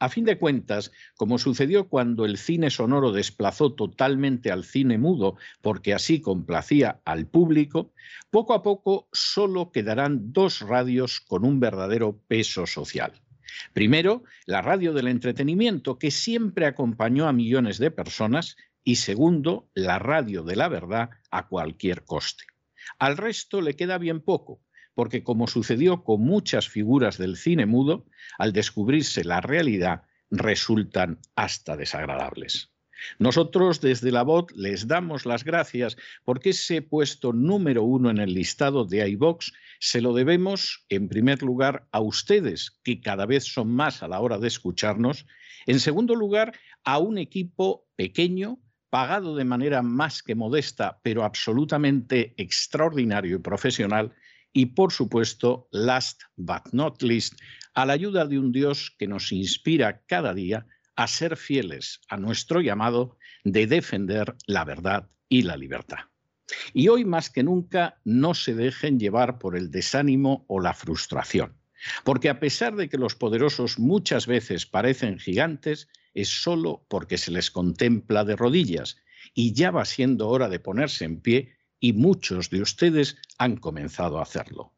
A 0.00 0.08
fin 0.08 0.24
de 0.24 0.38
cuentas, 0.38 0.92
como 1.16 1.38
sucedió 1.38 1.88
cuando 1.88 2.24
el 2.24 2.36
cine 2.36 2.70
sonoro 2.70 3.12
desplazó 3.12 3.74
totalmente 3.74 4.50
al 4.50 4.64
cine 4.64 4.98
mudo 4.98 5.36
porque 5.60 5.94
así 5.94 6.20
complacía 6.20 7.00
al 7.04 7.26
público, 7.26 7.92
poco 8.30 8.54
a 8.54 8.62
poco 8.62 9.08
solo 9.12 9.70
quedarán 9.72 10.32
dos 10.32 10.60
radios 10.60 11.20
con 11.20 11.44
un 11.44 11.60
verdadero 11.60 12.18
peso 12.26 12.66
social. 12.66 13.23
Primero, 13.72 14.24
la 14.46 14.62
radio 14.62 14.92
del 14.92 15.08
entretenimiento, 15.08 15.98
que 15.98 16.10
siempre 16.10 16.66
acompañó 16.66 17.26
a 17.28 17.32
millones 17.32 17.78
de 17.78 17.90
personas, 17.90 18.56
y 18.82 18.96
segundo, 18.96 19.70
la 19.74 19.98
radio 19.98 20.42
de 20.42 20.56
la 20.56 20.68
verdad 20.68 21.10
a 21.30 21.48
cualquier 21.48 22.04
coste. 22.04 22.44
Al 22.98 23.16
resto 23.16 23.62
le 23.62 23.74
queda 23.76 23.98
bien 23.98 24.20
poco, 24.20 24.60
porque 24.94 25.22
como 25.22 25.46
sucedió 25.46 26.04
con 26.04 26.20
muchas 26.20 26.68
figuras 26.68 27.18
del 27.18 27.36
cine 27.36 27.66
mudo, 27.66 28.06
al 28.38 28.52
descubrirse 28.52 29.24
la 29.24 29.40
realidad 29.40 30.02
resultan 30.30 31.18
hasta 31.34 31.76
desagradables. 31.76 32.73
Nosotros 33.18 33.80
desde 33.80 34.12
la 34.12 34.22
voz 34.22 34.46
les 34.54 34.86
damos 34.86 35.26
las 35.26 35.44
gracias 35.44 35.96
porque 36.24 36.50
ese 36.50 36.82
puesto 36.82 37.32
número 37.32 37.82
uno 37.82 38.10
en 38.10 38.18
el 38.18 38.34
listado 38.34 38.84
de 38.84 39.08
iVox 39.10 39.52
se 39.80 40.00
lo 40.00 40.14
debemos 40.14 40.84
en 40.88 41.08
primer 41.08 41.42
lugar 41.42 41.86
a 41.92 42.00
ustedes, 42.00 42.78
que 42.82 43.00
cada 43.00 43.26
vez 43.26 43.44
son 43.44 43.70
más 43.70 44.02
a 44.02 44.08
la 44.08 44.20
hora 44.20 44.38
de 44.38 44.48
escucharnos, 44.48 45.26
en 45.66 45.80
segundo 45.80 46.14
lugar 46.14 46.52
a 46.84 46.98
un 46.98 47.18
equipo 47.18 47.86
pequeño, 47.96 48.58
pagado 48.90 49.34
de 49.34 49.44
manera 49.44 49.82
más 49.82 50.22
que 50.22 50.34
modesta, 50.34 51.00
pero 51.02 51.24
absolutamente 51.24 52.34
extraordinario 52.36 53.36
y 53.36 53.40
profesional, 53.40 54.14
y 54.52 54.66
por 54.66 54.92
supuesto, 54.92 55.68
last 55.72 56.22
but 56.36 56.72
not 56.72 57.02
least, 57.02 57.34
a 57.74 57.84
la 57.84 57.94
ayuda 57.94 58.24
de 58.24 58.38
un 58.38 58.52
Dios 58.52 58.94
que 58.98 59.08
nos 59.08 59.32
inspira 59.32 60.02
cada 60.06 60.32
día 60.32 60.66
a 60.96 61.06
ser 61.06 61.36
fieles 61.36 62.00
a 62.08 62.16
nuestro 62.16 62.60
llamado 62.60 63.18
de 63.44 63.66
defender 63.66 64.34
la 64.46 64.64
verdad 64.64 65.08
y 65.28 65.42
la 65.42 65.56
libertad. 65.56 65.98
Y 66.72 66.88
hoy 66.88 67.04
más 67.04 67.30
que 67.30 67.42
nunca 67.42 68.00
no 68.04 68.34
se 68.34 68.54
dejen 68.54 68.98
llevar 68.98 69.38
por 69.38 69.56
el 69.56 69.70
desánimo 69.70 70.44
o 70.48 70.60
la 70.60 70.74
frustración, 70.74 71.56
porque 72.04 72.28
a 72.28 72.38
pesar 72.40 72.76
de 72.76 72.88
que 72.88 72.98
los 72.98 73.14
poderosos 73.14 73.78
muchas 73.78 74.26
veces 74.26 74.66
parecen 74.66 75.18
gigantes, 75.18 75.88
es 76.12 76.28
solo 76.28 76.86
porque 76.88 77.18
se 77.18 77.30
les 77.30 77.50
contempla 77.50 78.24
de 78.24 78.36
rodillas 78.36 78.98
y 79.34 79.52
ya 79.52 79.70
va 79.70 79.84
siendo 79.84 80.28
hora 80.28 80.48
de 80.48 80.60
ponerse 80.60 81.04
en 81.04 81.20
pie 81.20 81.56
y 81.80 81.92
muchos 81.92 82.50
de 82.50 82.62
ustedes 82.62 83.16
han 83.38 83.56
comenzado 83.56 84.18
a 84.18 84.22
hacerlo. 84.22 84.72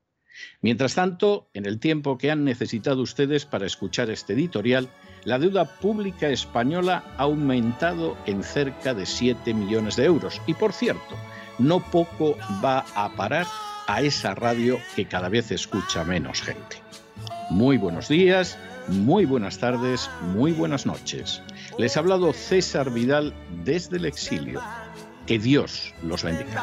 Mientras 0.61 0.95
tanto, 0.95 1.51
en 1.55 1.67
el 1.67 1.79
tiempo 1.81 2.19
que 2.19 2.31
han 2.31 2.45
necesitado 2.45 3.03
ustedes 3.03 3.47
para 3.47 3.67
escuchar 3.67 4.11
este 4.11 4.35
editorial, 4.35 4.91
la 5.27 5.41
deuda 5.41 5.65
pública 5.65 6.29
española 6.29 7.03
ha 7.19 7.25
aumentado 7.25 8.17
en 8.27 8.45
cerca 8.45 8.95
de 8.95 9.05
7 9.05 9.53
millones 9.55 9.97
de 9.97 10.05
euros. 10.05 10.41
Y 10.47 10.55
por 10.55 10.73
cierto, 10.73 11.17
no 11.59 11.81
poco 11.81 12.39
va 12.65 12.87
a 12.95 13.11
parar 13.11 13.45
a 13.89 14.03
esa 14.03 14.37
radio 14.37 14.79
que 14.95 15.07
cada 15.07 15.29
vez 15.29 15.51
escucha 15.51 16.05
menos 16.05 16.41
gente. 16.41 16.81
Muy 17.51 17.77
buenos 17.77 18.09
días, 18.09 18.57
muy 18.87 19.25
buenas 19.25 19.59
tardes, 19.59 20.09
muy 20.33 20.53
buenas 20.53 20.87
noches. 20.87 21.43
Les 21.77 21.97
ha 21.97 22.01
hablado 22.01 22.33
César 22.33 22.93
Vidal 22.93 23.35
desde 23.65 23.97
el 23.97 24.05
exilio. 24.05 24.63
Que 25.27 25.41
Dios 25.41 25.93
los 26.05 26.23
bendiga. 26.23 26.63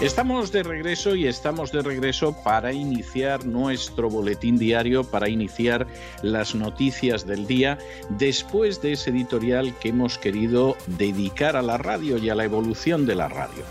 Estamos 0.00 0.52
de 0.52 0.62
regreso 0.62 1.16
y 1.16 1.26
estamos 1.26 1.72
de 1.72 1.82
regreso 1.82 2.32
para 2.44 2.72
iniciar 2.72 3.44
nuestro 3.44 4.08
boletín 4.08 4.56
diario, 4.56 5.02
para 5.02 5.28
iniciar 5.28 5.88
las 6.22 6.54
noticias 6.54 7.26
del 7.26 7.48
día, 7.48 7.78
después 8.10 8.80
de 8.80 8.92
ese 8.92 9.10
editorial 9.10 9.74
que 9.80 9.88
hemos 9.88 10.16
querido 10.16 10.76
dedicar 10.98 11.56
a 11.56 11.62
la 11.62 11.78
radio 11.78 12.16
y 12.16 12.30
a 12.30 12.36
la 12.36 12.44
evolución 12.44 13.06
de 13.06 13.16
la 13.16 13.26
radio. 13.26 13.64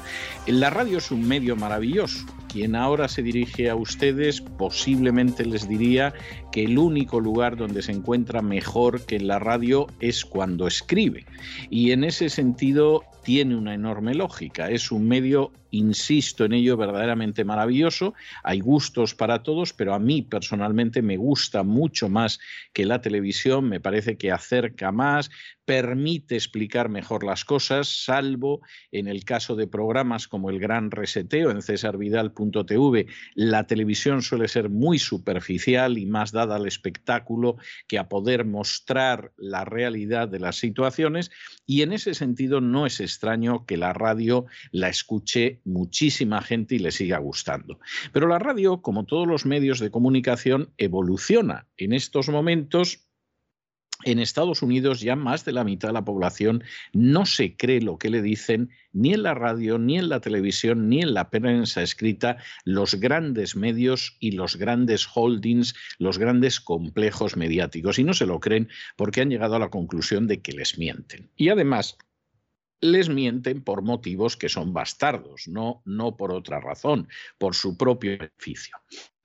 La 0.48 0.70
radio 0.70 0.98
es 0.98 1.12
un 1.12 1.26
medio 1.26 1.56
maravilloso. 1.56 2.26
Quien 2.50 2.76
ahora 2.76 3.08
se 3.08 3.22
dirige 3.22 3.70
a 3.70 3.76
ustedes 3.76 4.42
posiblemente 4.42 5.46
les 5.46 5.70
diría 5.70 6.14
que 6.52 6.66
el 6.66 6.78
único 6.78 7.22
lugar 7.22 7.56
donde 7.56 7.82
se 7.82 7.94
encuentra 7.94 8.42
mejor 8.42 9.06
que 9.06 9.16
en 9.16 9.28
la 9.28 9.40
radio 9.40 9.88
es 10.02 10.26
cuando 10.26 10.68
escribe. 10.68 11.26
Y 11.70 11.92
en 11.92 12.04
ese 12.04 12.30
sentido 12.30 13.04
tiene 13.28 13.58
una 13.58 13.74
enorme 13.74 14.14
lógica. 14.14 14.70
Es 14.72 14.90
un 14.90 15.06
medio, 15.06 15.52
insisto 15.72 16.46
en 16.46 16.54
ello, 16.54 16.78
verdaderamente 16.78 17.44
maravilloso. 17.44 18.14
Hay 18.42 18.62
gustos 18.62 19.16
para 19.16 19.44
todos, 19.44 19.74
pero 19.74 19.94
a 19.94 20.00
mí 20.00 20.22
personalmente 20.22 21.02
me 21.02 21.18
gusta 21.18 21.64
mucho 21.64 22.08
más 22.08 22.40
que 22.72 22.86
la 22.86 23.02
televisión. 23.02 23.68
Me 23.68 23.82
parece 23.82 24.18
que 24.18 24.32
acerca 24.32 24.94
más, 24.94 25.30
permite 25.66 26.36
explicar 26.36 26.88
mejor 26.88 27.26
las 27.26 27.44
cosas, 27.44 27.90
salvo 28.06 28.62
en 28.94 29.10
el 29.10 29.26
caso 29.26 29.58
de 29.58 29.68
programas 29.68 30.30
como 30.30 30.50
el 30.50 30.60
Gran 30.60 30.92
Reseteo 30.92 31.52
en 31.52 31.62
cesarvidal.tv. 31.62 33.08
La 33.36 33.68
televisión 33.68 34.22
suele 34.22 34.48
ser 34.48 34.70
muy 34.70 35.00
superficial 35.00 35.98
y 35.98 36.06
más 36.06 36.32
dada 36.32 36.56
al 36.56 36.66
espectáculo 36.66 37.58
que 37.90 38.00
a 38.00 38.08
poder 38.08 38.46
mostrar 38.46 39.34
la 39.36 39.66
realidad 39.66 40.30
de 40.30 40.40
las 40.40 40.56
situaciones 40.56 41.32
y 41.68 41.82
en 41.84 41.92
ese 41.92 42.16
sentido 42.16 42.62
no 42.62 42.88
es 42.88 43.00
extraño 43.02 43.66
que 43.66 43.78
la 43.78 43.94
radio 43.94 44.46
la 44.72 44.88
escuche 44.88 45.60
muchísima 45.66 46.42
gente 46.42 46.76
y 46.76 46.80
le 46.80 46.92
siga 46.92 47.20
gustando. 47.20 47.80
Pero 48.14 48.28
la 48.28 48.40
radio, 48.40 48.82
como 48.82 49.06
todos 49.06 49.28
los 49.28 49.46
medios 49.46 49.80
de 49.80 49.92
comunicación, 49.92 50.72
evoluciona. 50.78 51.68
En 51.76 51.94
estos 51.94 52.30
momentos 52.30 53.07
en 54.04 54.20
Estados 54.20 54.62
Unidos 54.62 55.02
ya 55.02 55.16
más 55.16 55.44
de 55.46 55.52
la 55.52 55.64
mitad 55.64 55.90
de 55.90 55.94
la 55.94 56.06
población 56.06 56.64
no 56.94 57.26
se 57.26 57.56
cree 57.56 57.82
lo 57.82 57.98
que 57.98 58.10
le 58.10 58.22
dicen 58.22 58.70
ni 58.94 59.14
en 59.14 59.24
la 59.24 59.34
radio, 59.34 59.78
ni 59.78 59.98
en 59.98 60.10
la 60.10 60.20
televisión, 60.20 60.90
ni 60.90 61.02
en 61.02 61.14
la 61.14 61.30
prensa 61.30 61.82
escrita 61.82 62.38
los 62.64 62.96
grandes 62.96 63.56
medios 63.56 64.18
y 64.20 64.32
los 64.32 64.56
grandes 64.56 65.08
holdings, 65.14 65.76
los 65.98 66.18
grandes 66.18 66.60
complejos 66.60 67.36
mediáticos. 67.38 68.00
Y 68.00 68.04
no 68.04 68.14
se 68.14 68.26
lo 68.26 68.40
creen 68.40 68.70
porque 68.96 69.22
han 69.22 69.30
llegado 69.30 69.56
a 69.56 69.60
la 69.60 69.70
conclusión 69.70 70.28
de 70.28 70.42
que 70.42 70.52
les 70.52 70.78
mienten. 70.78 71.30
Y 71.36 71.50
además, 71.50 71.98
les 72.82 73.10
mienten 73.10 73.64
por 73.64 73.82
motivos 73.82 74.38
que 74.38 74.50
son 74.50 74.74
bastardos, 74.74 75.48
no, 75.48 75.82
no 75.86 76.16
por 76.16 76.32
otra 76.32 76.60
razón, 76.60 77.08
por 77.38 77.56
su 77.56 77.78
propio 77.78 78.18
beneficio. 78.18 78.78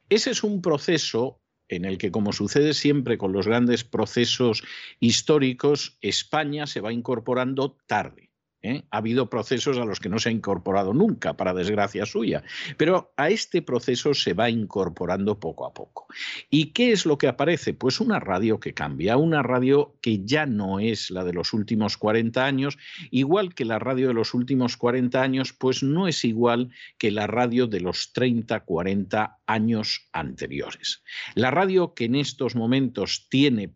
Ese 0.09 0.31
es 0.31 0.43
un 0.43 0.63
proceso 0.63 1.42
en 1.73 1.85
el 1.85 1.97
que, 1.99 2.11
como 2.11 2.33
sucede 2.33 2.75
siempre 2.75 3.17
con 3.17 3.33
los 3.33 3.47
grandes 3.47 3.83
procesos 3.83 4.63
históricos, 5.01 5.97
España 6.03 6.67
se 6.67 6.81
va 6.81 6.93
incorporando 6.93 7.79
tarde. 7.87 8.32
¿Eh? 8.63 8.85
Ha 8.91 8.99
habido 8.99 9.29
procesos 9.29 9.79
a 9.79 9.85
los 9.85 10.01
que 10.01 10.09
no 10.09 10.19
se 10.19 10.29
ha 10.29 10.33
incorporado 10.33 10.95
nunca, 10.95 11.37
para 11.37 11.55
desgracia 11.55 12.07
suya, 12.07 12.43
pero 12.77 13.13
a 13.17 13.31
este 13.31 13.63
proceso 13.63 14.15
se 14.15 14.35
va 14.35 14.51
incorporando 14.51 15.39
poco 15.39 15.67
a 15.67 15.75
poco. 15.75 16.07
¿Y 16.51 16.67
qué 16.67 16.93
es 16.93 17.07
lo 17.07 17.19
que 17.19 17.29
aparece? 17.29 17.75
Pues 17.75 18.01
una 18.01 18.21
radio 18.21 18.61
que 18.61 18.75
cambia, 18.75 19.17
una 19.17 19.43
radio 19.43 19.97
que 20.01 20.25
ya 20.25 20.47
no 20.47 20.81
es 20.81 21.11
la 21.11 21.25
de 21.25 21.33
los 21.33 21.53
últimos 21.53 21.97
40 21.97 22.45
años, 22.45 22.79
igual 23.11 23.55
que 23.55 23.65
la 23.65 23.79
radio 23.79 24.09
de 24.09 24.15
los 24.15 24.35
últimos 24.35 24.77
40 24.77 25.21
años, 25.21 25.53
pues 25.53 25.83
no 25.83 26.09
es 26.09 26.25
igual 26.25 26.71
que 26.99 27.11
la 27.11 27.27
radio 27.27 27.67
de 27.67 27.81
los 27.81 28.13
30, 28.13 28.61
40 28.61 29.39
años 29.47 30.09
anteriores. 30.13 31.03
La 31.35 31.51
radio 31.51 31.95
que 31.95 32.05
en 32.05 32.15
estos 32.15 32.55
momentos 32.55 33.27
tiene 33.29 33.75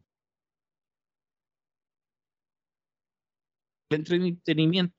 entretenimiento 3.91 4.95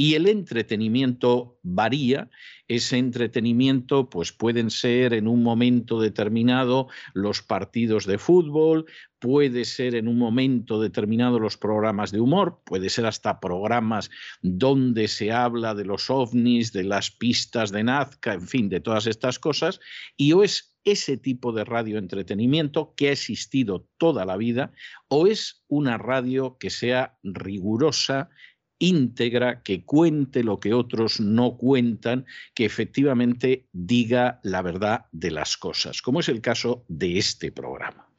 y 0.00 0.14
el 0.14 0.28
entretenimiento 0.28 1.58
varía. 1.62 2.30
Ese 2.68 2.96
entretenimiento, 2.96 4.08
pues 4.08 4.32
pueden 4.32 4.70
ser 4.70 5.12
en 5.12 5.28
un 5.28 5.42
momento 5.42 6.00
determinado 6.00 6.88
los 7.12 7.42
partidos 7.42 8.06
de 8.06 8.16
fútbol, 8.16 8.86
puede 9.18 9.66
ser 9.66 9.94
en 9.94 10.08
un 10.08 10.16
momento 10.16 10.80
determinado 10.80 11.38
los 11.38 11.58
programas 11.58 12.12
de 12.12 12.20
humor, 12.20 12.62
puede 12.64 12.88
ser 12.88 13.04
hasta 13.04 13.40
programas 13.40 14.10
donde 14.40 15.06
se 15.06 15.32
habla 15.32 15.74
de 15.74 15.84
los 15.84 16.08
ovnis, 16.08 16.72
de 16.72 16.84
las 16.84 17.10
pistas 17.10 17.70
de 17.70 17.84
Nazca, 17.84 18.32
en 18.32 18.48
fin, 18.48 18.68
de 18.70 18.80
todas 18.80 19.06
estas 19.06 19.38
cosas, 19.38 19.80
y 20.16 20.32
o 20.32 20.42
es 20.42 20.69
ese 20.84 21.16
tipo 21.16 21.52
de 21.52 21.64
radio 21.64 21.98
entretenimiento 21.98 22.94
que 22.96 23.08
ha 23.08 23.12
existido 23.12 23.88
toda 23.98 24.24
la 24.24 24.36
vida, 24.36 24.72
o 25.08 25.26
es 25.26 25.64
una 25.68 25.98
radio 25.98 26.56
que 26.58 26.70
sea 26.70 27.18
rigurosa, 27.22 28.30
íntegra, 28.78 29.62
que 29.62 29.84
cuente 29.84 30.42
lo 30.42 30.58
que 30.58 30.74
otros 30.74 31.20
no 31.20 31.56
cuentan, 31.56 32.26
que 32.54 32.64
efectivamente 32.64 33.68
diga 33.72 34.40
la 34.42 34.62
verdad 34.62 35.06
de 35.12 35.30
las 35.30 35.56
cosas, 35.56 36.02
como 36.02 36.20
es 36.20 36.28
el 36.28 36.40
caso 36.40 36.84
de 36.88 37.18
este 37.18 37.52
programa. 37.52 38.09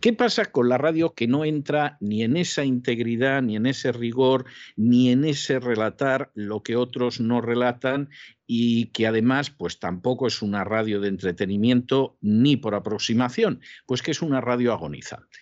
¿Qué 0.00 0.12
pasa 0.12 0.46
con 0.46 0.68
la 0.68 0.78
radio 0.78 1.14
que 1.14 1.26
no 1.26 1.44
entra 1.44 1.96
ni 2.00 2.22
en 2.22 2.36
esa 2.36 2.64
integridad, 2.64 3.42
ni 3.42 3.56
en 3.56 3.66
ese 3.66 3.92
rigor, 3.92 4.44
ni 4.76 5.10
en 5.10 5.24
ese 5.24 5.60
relatar 5.60 6.30
lo 6.34 6.62
que 6.62 6.76
otros 6.76 7.20
no 7.20 7.40
relatan 7.40 8.10
y 8.46 8.86
que 8.86 9.06
además 9.06 9.50
pues 9.50 9.78
tampoco 9.78 10.26
es 10.26 10.42
una 10.42 10.64
radio 10.64 11.00
de 11.00 11.08
entretenimiento 11.08 12.16
ni 12.20 12.56
por 12.56 12.74
aproximación, 12.74 13.60
pues 13.86 14.02
que 14.02 14.10
es 14.10 14.22
una 14.22 14.40
radio 14.40 14.72
agonizante. 14.72 15.38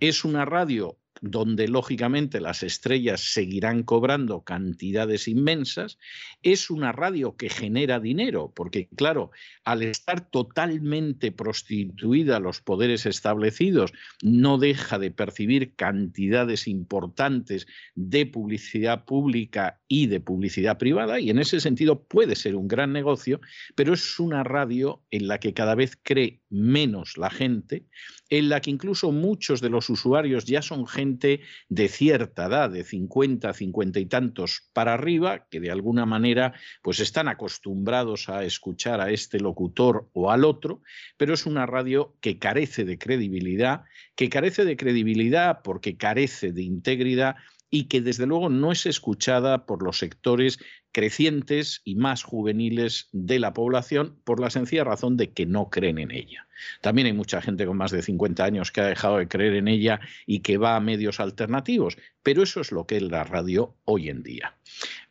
Es 0.00 0.24
una 0.24 0.44
radio 0.44 0.99
donde 1.20 1.68
lógicamente 1.68 2.40
las 2.40 2.62
estrellas 2.62 3.20
seguirán 3.32 3.82
cobrando 3.82 4.42
cantidades 4.42 5.28
inmensas, 5.28 5.98
es 6.42 6.70
una 6.70 6.92
radio 6.92 7.36
que 7.36 7.50
genera 7.50 8.00
dinero, 8.00 8.52
porque 8.54 8.88
claro, 8.96 9.30
al 9.64 9.82
estar 9.82 10.30
totalmente 10.30 11.32
prostituida 11.32 12.36
a 12.36 12.40
los 12.40 12.60
poderes 12.60 13.06
establecidos, 13.06 13.92
no 14.22 14.58
deja 14.58 14.98
de 14.98 15.10
percibir 15.10 15.74
cantidades 15.74 16.66
importantes 16.66 17.66
de 17.94 18.26
publicidad 18.26 19.04
pública 19.04 19.80
y 19.88 20.06
de 20.06 20.20
publicidad 20.20 20.78
privada, 20.78 21.20
y 21.20 21.30
en 21.30 21.38
ese 21.38 21.60
sentido 21.60 22.04
puede 22.04 22.36
ser 22.36 22.54
un 22.54 22.68
gran 22.68 22.92
negocio, 22.92 23.40
pero 23.74 23.94
es 23.94 24.18
una 24.18 24.44
radio 24.44 25.02
en 25.10 25.28
la 25.28 25.38
que 25.38 25.52
cada 25.52 25.74
vez 25.74 25.98
cree 26.02 26.40
menos 26.48 27.18
la 27.18 27.30
gente, 27.30 27.84
en 28.28 28.48
la 28.48 28.60
que 28.60 28.70
incluso 28.70 29.12
muchos 29.12 29.60
de 29.60 29.70
los 29.70 29.90
usuarios 29.90 30.44
ya 30.44 30.62
son 30.62 30.86
gente 30.86 31.09
de 31.18 31.88
cierta 31.88 32.46
edad, 32.46 32.70
de 32.70 32.84
50, 32.84 33.52
50 33.52 34.00
y 34.00 34.06
tantos 34.06 34.68
para 34.72 34.94
arriba, 34.94 35.46
que 35.50 35.60
de 35.60 35.70
alguna 35.70 36.06
manera 36.06 36.54
pues 36.82 37.00
están 37.00 37.28
acostumbrados 37.28 38.28
a 38.28 38.44
escuchar 38.44 39.00
a 39.00 39.10
este 39.10 39.40
locutor 39.40 40.08
o 40.12 40.30
al 40.30 40.44
otro, 40.44 40.82
pero 41.16 41.34
es 41.34 41.46
una 41.46 41.66
radio 41.66 42.16
que 42.20 42.38
carece 42.38 42.84
de 42.84 42.98
credibilidad, 42.98 43.84
que 44.14 44.28
carece 44.28 44.64
de 44.64 44.76
credibilidad 44.76 45.60
porque 45.62 45.96
carece 45.96 46.52
de 46.52 46.62
integridad 46.62 47.36
y 47.70 47.84
que 47.84 48.00
desde 48.00 48.26
luego 48.26 48.48
no 48.48 48.72
es 48.72 48.84
escuchada 48.86 49.64
por 49.64 49.82
los 49.82 49.98
sectores 49.98 50.58
crecientes 50.92 51.82
y 51.84 51.96
más 51.96 52.22
juveniles 52.22 53.08
de 53.12 53.38
la 53.38 53.52
población 53.52 54.18
por 54.24 54.40
la 54.40 54.50
sencilla 54.50 54.84
razón 54.84 55.16
de 55.16 55.32
que 55.32 55.46
no 55.46 55.70
creen 55.70 55.98
en 55.98 56.10
ella. 56.10 56.46
También 56.80 57.06
hay 57.06 57.12
mucha 57.12 57.40
gente 57.40 57.66
con 57.66 57.76
más 57.76 57.90
de 57.90 58.02
50 58.02 58.44
años 58.44 58.70
que 58.70 58.80
ha 58.80 58.86
dejado 58.86 59.18
de 59.18 59.28
creer 59.28 59.54
en 59.54 59.68
ella 59.68 60.00
y 60.26 60.40
que 60.40 60.58
va 60.58 60.76
a 60.76 60.80
medios 60.80 61.20
alternativos, 61.20 61.96
pero 62.22 62.42
eso 62.42 62.60
es 62.60 62.72
lo 62.72 62.86
que 62.86 62.96
es 62.96 63.02
la 63.02 63.24
radio 63.24 63.76
hoy 63.84 64.08
en 64.08 64.22
día. 64.22 64.56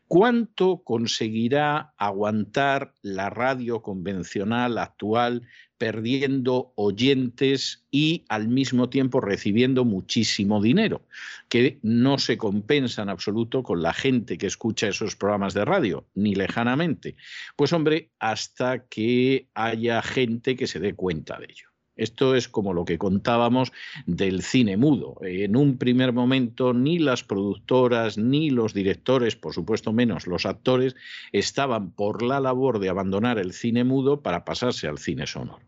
¿Cuánto 0.07 0.81
conseguirá 0.83 1.93
aguantar 1.97 2.95
la 3.03 3.29
radio 3.29 3.83
convencional 3.83 4.79
actual 4.79 5.43
perdiendo 5.79 6.73
oyentes 6.75 7.85
y 7.89 8.25
al 8.29 8.49
mismo 8.49 8.89
tiempo 8.89 9.21
recibiendo 9.21 9.85
muchísimo 9.85 10.61
dinero, 10.61 11.01
que 11.47 11.79
no 11.81 12.19
se 12.19 12.37
compensa 12.37 13.01
en 13.01 13.09
absoluto 13.09 13.63
con 13.63 13.81
la 13.81 13.93
gente 13.93 14.37
que 14.37 14.45
escucha 14.45 14.89
esos 14.89 15.15
programas 15.15 15.55
de 15.55 15.65
radio, 15.65 16.05
ni 16.13 16.35
lejanamente? 16.35 17.15
Pues 17.55 17.73
hombre, 17.73 18.11
hasta 18.19 18.85
que 18.87 19.47
haya 19.55 20.01
gente 20.03 20.55
que 20.55 20.67
se 20.67 20.79
dé 20.79 20.93
cuenta 20.93 21.39
de 21.39 21.45
ello. 21.45 21.68
Esto 21.99 22.33
es 22.33 22.47
como 22.47 22.73
lo 22.73 22.85
que 22.85 22.97
contábamos 22.97 23.73
del 24.05 24.41
cine 24.41 24.77
mudo. 24.77 25.17
En 25.21 25.55
un 25.55 25.77
primer 25.77 26.13
momento 26.13 26.73
ni 26.73 26.97
las 26.97 27.23
productoras 27.23 28.17
ni 28.17 28.49
los 28.49 28.73
directores, 28.73 29.35
por 29.35 29.53
supuesto 29.53 29.91
menos 29.91 30.25
los 30.25 30.45
actores, 30.45 30.95
estaban 31.33 31.91
por 31.91 32.23
la 32.23 32.39
labor 32.39 32.79
de 32.79 32.89
abandonar 32.89 33.37
el 33.37 33.51
cine 33.51 33.83
mudo 33.83 34.21
para 34.21 34.45
pasarse 34.45 34.87
al 34.87 34.97
cine 34.97 35.27
sonoro. 35.27 35.59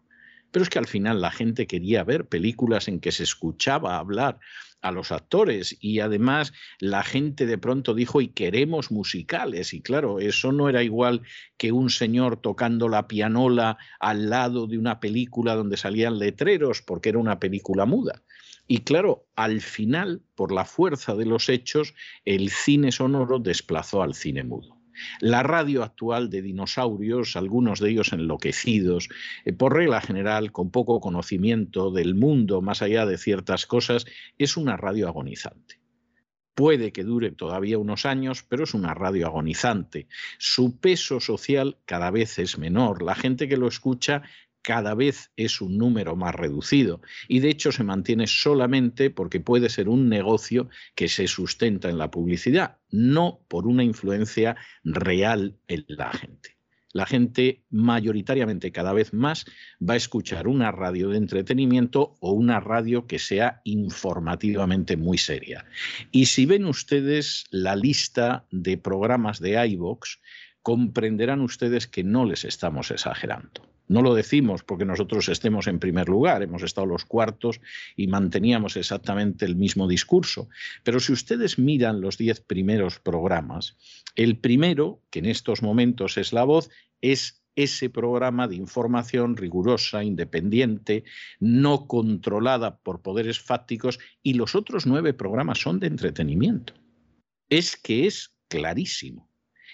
Pero 0.52 0.64
es 0.64 0.70
que 0.70 0.80
al 0.80 0.88
final 0.88 1.22
la 1.22 1.32
gente 1.32 1.68
quería 1.68 2.04
ver 2.04 2.28
películas 2.28 2.88
en 2.88 3.00
que 3.00 3.12
se 3.12 3.24
escuchaba 3.24 3.98
hablar 3.98 4.40
a 4.82 4.92
los 4.92 5.12
actores 5.12 5.78
y 5.80 6.00
además 6.00 6.54
la 6.80 7.04
gente 7.04 7.46
de 7.46 7.58
pronto 7.58 7.94
dijo 7.94 8.20
y 8.20 8.30
queremos 8.30 8.92
musicales 8.92 9.74
y 9.74 9.82
claro, 9.82 10.20
eso 10.20 10.52
no 10.52 10.70
era 10.70 10.84
igual 10.84 11.22
que 11.58 11.72
un 11.72 11.90
señor 11.90 12.38
tocando 12.38 12.90
la 12.90 13.08
pianola 13.08 13.78
al 14.00 14.30
lado 14.30 14.68
de 14.68 14.78
una 14.78 15.00
película 15.00 15.56
donde 15.56 15.78
salían 15.78 16.20
letreros 16.20 16.82
porque 16.82 17.10
era 17.10 17.20
una 17.20 17.40
película 17.40 17.86
muda. 17.86 18.24
Y 18.68 18.80
claro, 18.80 19.28
al 19.36 19.62
final, 19.62 20.22
por 20.36 20.52
la 20.52 20.66
fuerza 20.66 21.16
de 21.16 21.26
los 21.26 21.50
hechos, 21.50 21.94
el 22.26 22.50
cine 22.50 22.92
sonoro 22.92 23.40
desplazó 23.40 24.02
al 24.02 24.14
cine 24.14 24.44
mudo. 24.44 24.81
La 25.20 25.44
radio 25.44 25.84
actual 25.84 26.30
de 26.30 26.42
dinosaurios, 26.42 27.36
algunos 27.36 27.80
de 27.80 27.92
ellos 27.92 28.14
enloquecidos, 28.14 29.10
eh, 29.46 29.54
por 29.54 29.76
regla 29.76 30.02
general 30.02 30.52
con 30.52 30.72
poco 30.72 31.00
conocimiento 31.00 31.92
del 31.92 32.16
mundo 32.16 32.62
más 32.62 32.82
allá 32.82 33.06
de 33.06 33.18
ciertas 33.18 33.66
cosas, 33.66 34.06
es 34.38 34.58
una 34.58 34.78
radio 34.78 35.08
agonizante. 35.08 35.80
Puede 36.54 36.92
que 36.92 37.04
dure 37.04 37.32
todavía 37.32 37.78
unos 37.78 38.06
años, 38.06 38.44
pero 38.44 38.66
es 38.66 38.74
una 38.74 38.94
radio 38.94 39.28
agonizante. 39.28 40.08
Su 40.38 40.80
peso 40.80 41.20
social 41.20 41.78
cada 41.86 42.12
vez 42.12 42.40
es 42.40 42.58
menor. 42.58 43.02
La 43.02 43.16
gente 43.16 43.48
que 43.48 43.58
lo 43.58 43.68
escucha 43.68 44.24
cada 44.62 44.94
vez 44.96 45.32
es 45.36 45.62
un 45.62 45.78
número 45.78 46.16
más 46.16 46.36
reducido 46.36 47.02
y 47.28 47.40
de 47.40 47.50
hecho 47.50 47.72
se 47.72 47.84
mantiene 47.84 48.28
solamente 48.28 49.10
porque 49.10 49.40
puede 49.40 49.70
ser 49.70 49.90
un 49.90 50.10
negocio 50.10 50.70
que 50.96 51.08
se 51.08 51.28
sustenta 51.28 51.90
en 51.90 51.98
la 51.98 52.12
publicidad, 52.12 52.78
no 52.90 53.42
por 53.48 53.68
una 53.68 53.84
influencia 53.84 54.56
real 54.84 55.58
en 55.68 55.86
la 55.88 56.12
gente. 56.12 56.58
La 56.94 57.06
gente 57.06 57.64
mayoritariamente 57.70 58.72
cada 58.72 58.92
vez 58.92 59.14
más 59.14 59.46
va 59.82 59.94
a 59.94 59.98
escuchar 59.98 60.48
una 60.48 60.72
radio 60.72 61.10
de 61.10 61.18
entretenimiento 61.18 62.18
o 62.20 62.32
una 62.34 62.60
radio 62.60 63.08
que 63.08 63.18
sea 63.18 63.62
informativamente 63.64 64.98
muy 64.98 65.18
seria. 65.18 65.66
Y 66.12 66.26
si 66.26 66.46
ven 66.46 66.66
ustedes 66.66 67.46
la 67.50 67.78
lista 67.78 68.46
de 68.52 68.78
programas 68.78 69.40
de 69.40 69.66
iVox, 69.68 70.20
comprenderán 70.62 71.42
ustedes 71.42 71.88
que 71.88 72.04
no 72.04 72.26
les 72.26 72.44
estamos 72.44 72.92
exagerando. 72.92 73.71
No 73.92 74.02
lo 74.02 74.16
decimos 74.16 74.64
porque 74.64 74.86
nosotros 74.86 75.28
estemos 75.28 75.68
en 75.68 75.78
primer 75.78 76.08
lugar, 76.08 76.42
hemos 76.42 76.64
estado 76.64 76.88
los 76.88 77.04
cuartos 77.04 77.60
y 77.98 78.08
manteníamos 78.08 78.78
exactamente 78.78 79.44
el 79.44 79.58
mismo 79.58 79.86
discurso. 79.86 80.48
Pero 80.84 81.02
si 81.02 81.12
ustedes 81.12 81.60
miran 81.60 82.00
los 82.00 82.18
diez 82.18 82.40
primeros 82.40 83.00
programas, 83.00 83.76
el 84.16 84.38
primero, 84.38 85.02
que 85.10 85.20
en 85.20 85.26
estos 85.26 85.62
momentos 85.62 86.18
es 86.18 86.32
La 86.32 86.46
Voz, 86.46 86.70
es 87.02 87.44
ese 87.58 87.90
programa 87.90 88.48
de 88.48 88.56
información 88.56 89.36
rigurosa, 89.36 90.06
independiente, 90.06 91.04
no 91.42 91.86
controlada 91.88 92.78
por 92.78 93.02
poderes 93.02 93.42
fácticos, 93.42 94.00
y 94.24 94.36
los 94.36 94.56
otros 94.56 94.86
nueve 94.86 95.14
programas 95.14 95.60
son 95.60 95.82
de 95.82 95.88
entretenimiento. 95.88 96.76
Es 97.50 97.76
que 97.76 98.08
es 98.08 98.34
clarísimo. 98.48 99.30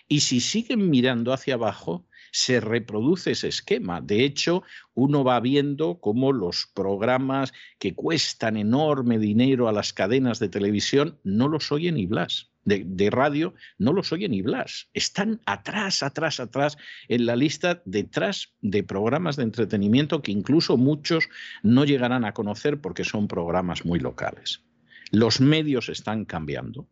Y 0.08 0.22
si 0.22 0.40
siguen 0.40 0.90
mirando 0.90 1.34
hacia 1.34 1.54
abajo, 1.54 2.07
se 2.32 2.60
reproduce 2.60 3.32
ese 3.32 3.48
esquema. 3.48 4.02
De 4.02 4.24
hecho, 4.24 4.64
uno 4.94 5.24
va 5.24 5.40
viendo 5.40 6.00
cómo 6.00 6.32
los 6.32 6.68
programas 6.74 7.54
que 7.80 7.96
cuestan 7.96 8.58
enorme 8.58 9.20
dinero 9.20 9.68
a 9.68 9.72
las 9.72 9.94
cadenas 9.94 10.40
de 10.40 10.50
televisión 10.50 11.20
no 11.24 11.48
los 11.48 11.72
oye 11.72 11.92
ni 11.92 12.06
Blas. 12.06 12.52
de, 12.66 13.10
radio 13.10 13.54
no 13.78 13.94
los 13.94 14.12
oye 14.12 14.28
ni 14.28 14.42
Blas. 14.42 14.90
Están 14.94 15.42
atrás, 15.46 16.04
atrás, 16.04 16.40
atrás 16.40 16.78
en 17.08 17.26
la 17.26 17.36
lista, 17.36 17.82
detrás 17.86 18.54
de 18.62 18.84
programas 18.84 19.36
de 19.38 19.44
entretenimiento 19.44 20.22
que 20.22 20.32
incluso 20.32 20.78
muchos 20.78 21.30
no 21.64 21.86
llegarán 21.86 22.26
a 22.26 22.34
conocer 22.34 22.82
porque 22.82 23.06
son 23.06 23.28
programas 23.28 23.86
muy 23.86 24.00
locales. 24.00 24.64
Los 25.12 25.40
medios 25.40 25.88
están 25.88 26.26
cambiando, 26.26 26.90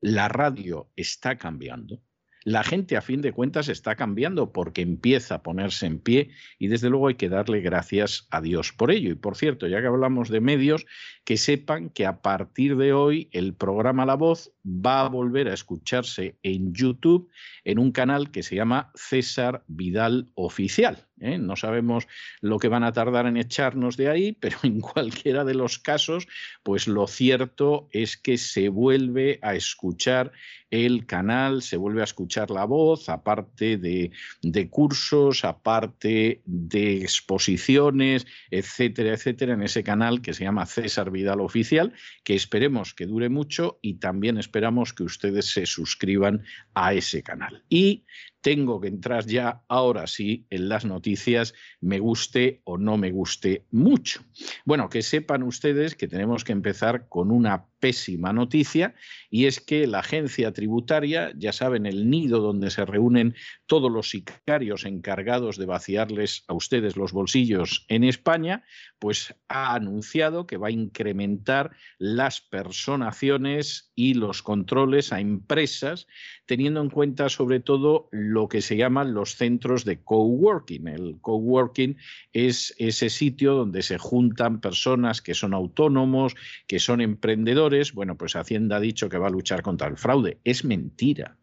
la 0.00 0.28
radio 0.28 0.88
está 0.96 1.36
cambiando 1.36 2.00
la 2.44 2.64
gente 2.64 2.96
a 2.96 3.02
fin 3.02 3.20
de 3.20 3.32
cuentas 3.32 3.68
está 3.68 3.96
cambiando 3.96 4.52
porque 4.52 4.82
empieza 4.82 5.36
a 5.36 5.42
ponerse 5.42 5.86
en 5.86 5.98
pie 5.98 6.30
y 6.58 6.68
desde 6.68 6.88
luego 6.88 7.08
hay 7.08 7.14
que 7.14 7.28
darle 7.28 7.60
gracias 7.60 8.26
a 8.30 8.40
Dios 8.40 8.72
por 8.72 8.90
ello. 8.90 9.10
Y 9.10 9.14
por 9.14 9.36
cierto, 9.36 9.66
ya 9.66 9.80
que 9.80 9.86
hablamos 9.86 10.28
de 10.28 10.40
medios, 10.40 10.86
que 11.24 11.36
sepan 11.36 11.90
que 11.90 12.06
a 12.06 12.22
partir 12.22 12.76
de 12.76 12.92
hoy 12.92 13.28
el 13.32 13.54
programa 13.54 14.06
La 14.06 14.14
Voz 14.14 14.52
va 14.64 15.02
a 15.02 15.08
volver 15.08 15.48
a 15.48 15.54
escucharse 15.54 16.38
en 16.42 16.72
YouTube 16.72 17.30
en 17.64 17.78
un 17.78 17.92
canal 17.92 18.30
que 18.30 18.42
se 18.42 18.56
llama 18.56 18.90
César 18.94 19.64
Vidal 19.66 20.30
Oficial. 20.34 21.06
¿eh? 21.20 21.38
No 21.38 21.56
sabemos 21.56 22.08
lo 22.40 22.58
que 22.58 22.68
van 22.68 22.84
a 22.84 22.92
tardar 22.92 23.26
en 23.26 23.36
echarnos 23.36 23.96
de 23.96 24.08
ahí, 24.08 24.32
pero 24.40 24.58
en 24.62 24.80
cualquiera 24.80 25.44
de 25.44 25.54
los 25.54 25.78
casos, 25.78 26.26
pues 26.62 26.88
lo 26.88 27.06
cierto 27.06 27.88
es 27.92 28.16
que 28.16 28.38
se 28.38 28.68
vuelve 28.68 29.38
a 29.42 29.54
escuchar 29.54 30.32
el 30.70 31.04
canal, 31.04 31.62
se 31.62 31.76
vuelve 31.76 32.00
a 32.00 32.04
escuchar 32.04 32.50
la 32.50 32.64
voz, 32.64 33.08
aparte 33.08 33.76
de, 33.76 34.12
de 34.40 34.70
cursos, 34.70 35.44
aparte 35.44 36.42
de 36.44 36.98
exposiciones, 36.98 38.26
etcétera, 38.52 39.14
etcétera, 39.14 39.54
en 39.54 39.62
ese 39.62 39.82
canal 39.82 40.22
que 40.22 40.32
se 40.32 40.44
llama 40.44 40.66
César 40.66 41.10
Vidal 41.10 41.40
Oficial, 41.40 41.92
que 42.22 42.36
esperemos 42.36 42.94
que 42.94 43.06
dure 43.06 43.28
mucho 43.28 43.80
y 43.82 43.94
también 43.94 44.38
esperamos 44.50 44.92
que 44.92 45.04
ustedes 45.04 45.46
se 45.46 45.64
suscriban 45.64 46.42
a 46.74 46.92
ese 46.92 47.22
canal. 47.22 47.62
Y 47.68 48.02
tengo 48.40 48.80
que 48.80 48.88
entrar 48.88 49.26
ya 49.26 49.62
ahora 49.68 50.06
sí 50.06 50.46
en 50.50 50.68
las 50.68 50.84
noticias, 50.84 51.54
me 51.80 51.98
guste 51.98 52.62
o 52.64 52.78
no 52.78 52.96
me 52.96 53.10
guste 53.10 53.66
mucho. 53.70 54.22
Bueno, 54.64 54.88
que 54.88 55.02
sepan 55.02 55.42
ustedes 55.42 55.94
que 55.94 56.08
tenemos 56.08 56.44
que 56.44 56.52
empezar 56.52 57.08
con 57.08 57.30
una 57.30 57.66
pésima 57.80 58.32
noticia 58.32 58.94
y 59.30 59.46
es 59.46 59.60
que 59.60 59.86
la 59.86 60.00
agencia 60.00 60.52
tributaria, 60.52 61.32
ya 61.36 61.52
saben, 61.52 61.86
el 61.86 62.10
nido 62.10 62.40
donde 62.40 62.70
se 62.70 62.84
reúnen 62.84 63.34
todos 63.66 63.90
los 63.90 64.10
sicarios 64.10 64.84
encargados 64.84 65.56
de 65.56 65.66
vaciarles 65.66 66.44
a 66.46 66.54
ustedes 66.54 66.96
los 66.96 67.12
bolsillos 67.12 67.86
en 67.88 68.04
España, 68.04 68.64
pues 68.98 69.34
ha 69.48 69.74
anunciado 69.74 70.46
que 70.46 70.58
va 70.58 70.68
a 70.68 70.72
incrementar 70.72 71.70
las 71.98 72.40
personaciones 72.40 73.90
y 73.94 74.14
los 74.14 74.42
controles 74.42 75.12
a 75.12 75.20
empresas, 75.20 76.06
teniendo 76.46 76.80
en 76.80 76.90
cuenta 76.90 77.28
sobre 77.28 77.60
todo 77.60 78.08
lo 78.30 78.48
que 78.48 78.62
se 78.62 78.76
llaman 78.76 79.12
los 79.12 79.34
centros 79.34 79.84
de 79.84 80.02
coworking. 80.02 80.86
El 80.86 81.18
coworking 81.20 81.96
es 82.32 82.74
ese 82.78 83.10
sitio 83.10 83.54
donde 83.54 83.82
se 83.82 83.98
juntan 83.98 84.60
personas 84.60 85.20
que 85.20 85.34
son 85.34 85.52
autónomos, 85.52 86.36
que 86.68 86.78
son 86.78 87.00
emprendedores, 87.00 87.92
bueno, 87.92 88.16
pues 88.16 88.36
Hacienda 88.36 88.76
ha 88.76 88.80
dicho 88.80 89.08
que 89.08 89.18
va 89.18 89.26
a 89.26 89.30
luchar 89.30 89.62
contra 89.62 89.88
el 89.88 89.96
fraude. 89.96 90.38
Es 90.44 90.64
mentira. 90.64 91.36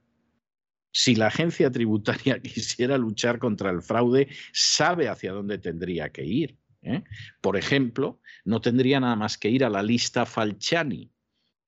Si 0.93 1.15
la 1.15 1.28
agencia 1.28 1.69
tributaria 1.71 2.39
quisiera 2.41 2.97
luchar 2.97 3.38
contra 3.38 3.69
el 3.69 3.82
fraude, 3.82 4.30
sabe 4.54 5.10
hacia 5.10 5.34
dónde 5.34 5.58
tendría 5.58 6.10
que 6.10 6.23
ir. 6.23 6.58
¿eh? 6.82 7.04
Por 7.41 7.58
ejemplo, 7.58 8.21
no 8.45 8.62
tendría 8.62 9.02
nada 9.02 9.17
más 9.17 9.38
que 9.38 9.50
ir 9.50 9.65
a 9.65 9.69
la 9.69 9.84
lista 9.84 10.26
Falciani, 10.26 11.12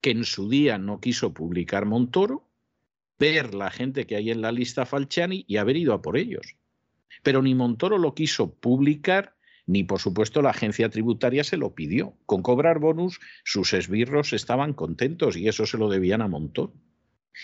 que 0.01 0.11
en 0.11 0.23
su 0.23 0.47
día 0.47 0.77
no 0.77 1.01
quiso 1.01 1.33
publicar 1.33 1.85
Montoro, 1.85 2.48
ver 3.19 3.53
la 3.53 3.69
gente 3.69 4.07
que 4.07 4.15
hay 4.15 4.31
en 4.31 4.41
la 4.41 4.51
lista 4.51 4.85
Falciani 4.85 5.45
y 5.47 5.57
haber 5.57 5.77
ido 5.77 5.93
a 5.93 6.01
por 6.01 6.17
ellos. 6.17 6.55
Pero 7.21 7.41
ni 7.41 7.53
Montoro 7.53 7.97
lo 7.97 8.15
quiso 8.15 8.55
publicar, 8.55 9.35
ni 9.65 9.83
por 9.83 9.99
supuesto 9.99 10.41
la 10.41 10.51
agencia 10.51 10.89
tributaria 10.89 11.43
se 11.43 11.57
lo 11.57 11.75
pidió. 11.75 12.15
Con 12.25 12.41
cobrar 12.41 12.79
bonus, 12.79 13.19
sus 13.43 13.73
esbirros 13.73 14.33
estaban 14.33 14.73
contentos 14.73 15.35
y 15.35 15.47
eso 15.47 15.65
se 15.65 15.77
lo 15.77 15.89
debían 15.89 16.21
a 16.21 16.27
montón. 16.27 16.71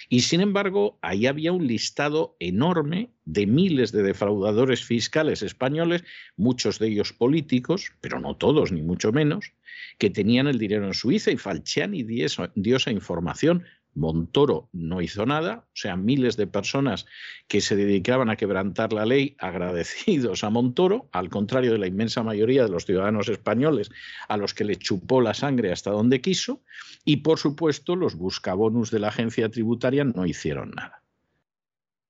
Y 0.09 0.21
sin 0.21 0.41
embargo, 0.41 0.97
ahí 1.01 1.25
había 1.25 1.51
un 1.51 1.67
listado 1.67 2.35
enorme 2.39 3.11
de 3.25 3.45
miles 3.45 3.91
de 3.91 4.03
defraudadores 4.03 4.83
fiscales 4.83 5.41
españoles, 5.41 6.03
muchos 6.35 6.79
de 6.79 6.87
ellos 6.87 7.13
políticos, 7.13 7.93
pero 8.01 8.19
no 8.19 8.35
todos, 8.35 8.71
ni 8.71 8.81
mucho 8.81 9.11
menos, 9.11 9.53
que 9.97 10.09
tenían 10.09 10.47
el 10.47 10.57
dinero 10.57 10.85
en 10.85 10.93
Suiza 10.93 11.31
y 11.31 11.37
Falciani 11.37 12.03
dio 12.03 12.77
esa 12.77 12.91
información 12.91 13.63
Montoro 13.95 14.69
no 14.73 15.01
hizo 15.01 15.25
nada, 15.25 15.65
o 15.67 15.75
sea, 15.75 15.95
miles 15.95 16.35
de 16.37 16.47
personas 16.47 17.05
que 17.47 17.61
se 17.61 17.75
dedicaban 17.75 18.29
a 18.29 18.35
quebrantar 18.35 18.93
la 18.93 19.05
ley 19.05 19.35
agradecidos 19.39 20.43
a 20.43 20.49
Montoro, 20.49 21.09
al 21.11 21.29
contrario 21.29 21.71
de 21.71 21.77
la 21.77 21.87
inmensa 21.87 22.21
mayoría 22.21 22.63
de 22.63 22.69
los 22.69 22.85
ciudadanos 22.85 23.29
españoles 23.29 23.89
a 24.27 24.37
los 24.37 24.53
que 24.53 24.65
le 24.65 24.75
chupó 24.75 25.21
la 25.21 25.33
sangre 25.33 25.71
hasta 25.71 25.91
donde 25.91 26.21
quiso, 26.21 26.61
y 27.05 27.17
por 27.17 27.39
supuesto 27.39 27.95
los 27.95 28.15
buscabonus 28.15 28.91
de 28.91 28.99
la 28.99 29.07
agencia 29.07 29.49
tributaria 29.49 30.03
no 30.03 30.25
hicieron 30.25 30.71
nada. 30.71 31.01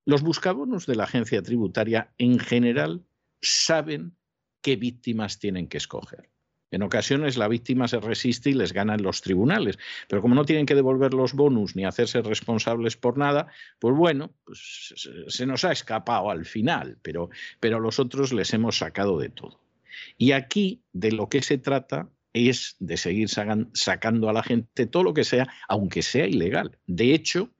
Los 0.05 0.21
buscabonus 0.21 0.85
de 0.85 0.95
la 0.95 1.05
agencia 1.05 1.41
tributaria 1.41 2.13
en 2.17 2.39
general 2.39 3.03
saben 3.41 4.15
qué 4.61 4.75
víctimas 4.75 5.39
tienen 5.39 5.67
que 5.67 5.77
escoger. 5.77 6.29
En 6.75 6.83
ocasiones 6.83 7.37
la 7.37 7.47
víctima 7.47 7.87
se 7.87 8.01
resiste 8.01 8.49
y 8.49 8.53
les 8.53 8.73
gana 8.73 8.95
en 8.95 9.01
los 9.01 9.21
tribunales, 9.21 9.79
pero 10.09 10.21
como 10.21 10.35
no 10.35 10.43
tienen 10.43 10.65
que 10.65 10.75
devolver 10.75 11.13
los 11.13 11.31
bonus 11.31 11.73
ni 11.73 11.85
hacerse 11.85 12.21
responsables 12.21 12.97
por 12.97 13.17
nada, 13.17 13.47
pues 13.79 13.95
bueno, 13.95 14.33
pues 14.43 14.93
se 15.29 15.45
nos 15.45 15.63
ha 15.63 15.71
escapado 15.71 16.29
al 16.29 16.43
final, 16.43 16.97
pero, 17.01 17.29
pero 17.61 17.79
los 17.79 17.97
otros 17.97 18.33
les 18.33 18.53
hemos 18.53 18.79
sacado 18.79 19.17
de 19.17 19.29
todo. 19.29 19.61
Y 20.17 20.33
aquí 20.33 20.83
de 20.91 21.13
lo 21.13 21.29
que 21.29 21.41
se 21.41 21.57
trata 21.57 22.09
es 22.33 22.75
de 22.79 22.97
seguir 22.97 23.29
sacando 23.29 24.29
a 24.29 24.33
la 24.33 24.43
gente 24.43 24.85
todo 24.85 25.03
lo 25.03 25.13
que 25.13 25.23
sea, 25.23 25.47
aunque 25.69 26.01
sea 26.01 26.27
ilegal. 26.27 26.77
De 26.87 27.13
hecho, 27.13 27.54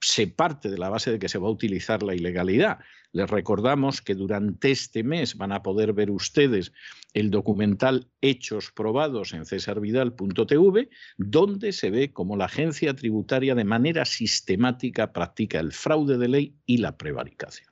se 0.00 0.26
parte 0.26 0.70
de 0.70 0.78
la 0.78 0.88
base 0.88 1.10
de 1.10 1.18
que 1.18 1.28
se 1.28 1.38
va 1.38 1.48
a 1.48 1.52
utilizar 1.52 2.02
la 2.02 2.14
ilegalidad. 2.14 2.78
Les 3.12 3.28
recordamos 3.28 4.02
que 4.02 4.14
durante 4.14 4.70
este 4.70 5.02
mes 5.02 5.36
van 5.36 5.52
a 5.52 5.62
poder 5.62 5.92
ver 5.92 6.10
ustedes 6.10 6.72
el 7.14 7.30
documental 7.30 8.08
Hechos 8.20 8.70
Probados 8.70 9.32
en 9.32 9.46
cesarvidal.tv, 9.46 10.90
donde 11.16 11.72
se 11.72 11.90
ve 11.90 12.12
cómo 12.12 12.36
la 12.36 12.44
agencia 12.44 12.94
tributaria 12.94 13.54
de 13.54 13.64
manera 13.64 14.04
sistemática 14.04 15.12
practica 15.12 15.58
el 15.58 15.72
fraude 15.72 16.18
de 16.18 16.28
ley 16.28 16.54
y 16.66 16.78
la 16.78 16.96
prevaricación. 16.96 17.67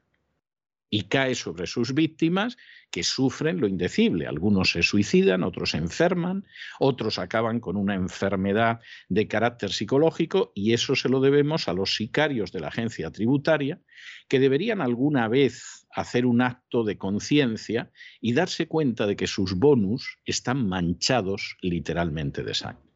Y 0.96 1.02
cae 1.08 1.34
sobre 1.34 1.66
sus 1.66 1.92
víctimas 1.92 2.56
que 2.90 3.02
sufren 3.02 3.60
lo 3.60 3.68
indecible. 3.68 4.26
Algunos 4.26 4.70
se 4.70 4.82
suicidan, 4.82 5.42
otros 5.42 5.72
se 5.72 5.76
enferman, 5.76 6.46
otros 6.80 7.18
acaban 7.18 7.60
con 7.60 7.76
una 7.76 7.94
enfermedad 7.94 8.80
de 9.10 9.28
carácter 9.28 9.72
psicológico 9.72 10.52
y 10.54 10.72
eso 10.72 10.96
se 10.96 11.10
lo 11.10 11.20
debemos 11.20 11.68
a 11.68 11.74
los 11.74 11.96
sicarios 11.96 12.50
de 12.50 12.60
la 12.60 12.68
agencia 12.68 13.10
tributaria 13.10 13.78
que 14.26 14.40
deberían 14.40 14.80
alguna 14.80 15.28
vez 15.28 15.86
hacer 15.94 16.24
un 16.24 16.40
acto 16.40 16.82
de 16.82 16.96
conciencia 16.96 17.90
y 18.22 18.32
darse 18.32 18.66
cuenta 18.66 19.06
de 19.06 19.16
que 19.16 19.26
sus 19.26 19.52
bonus 19.52 20.16
están 20.24 20.66
manchados 20.66 21.58
literalmente 21.60 22.42
de 22.42 22.54
sangre. 22.54 22.90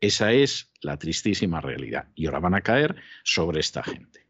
Esa 0.00 0.32
es 0.32 0.72
la 0.80 0.98
tristísima 0.98 1.60
realidad. 1.60 2.08
Y 2.16 2.26
ahora 2.26 2.40
van 2.40 2.54
a 2.54 2.62
caer 2.62 2.96
sobre 3.22 3.60
esta 3.60 3.84
gente. 3.84 4.26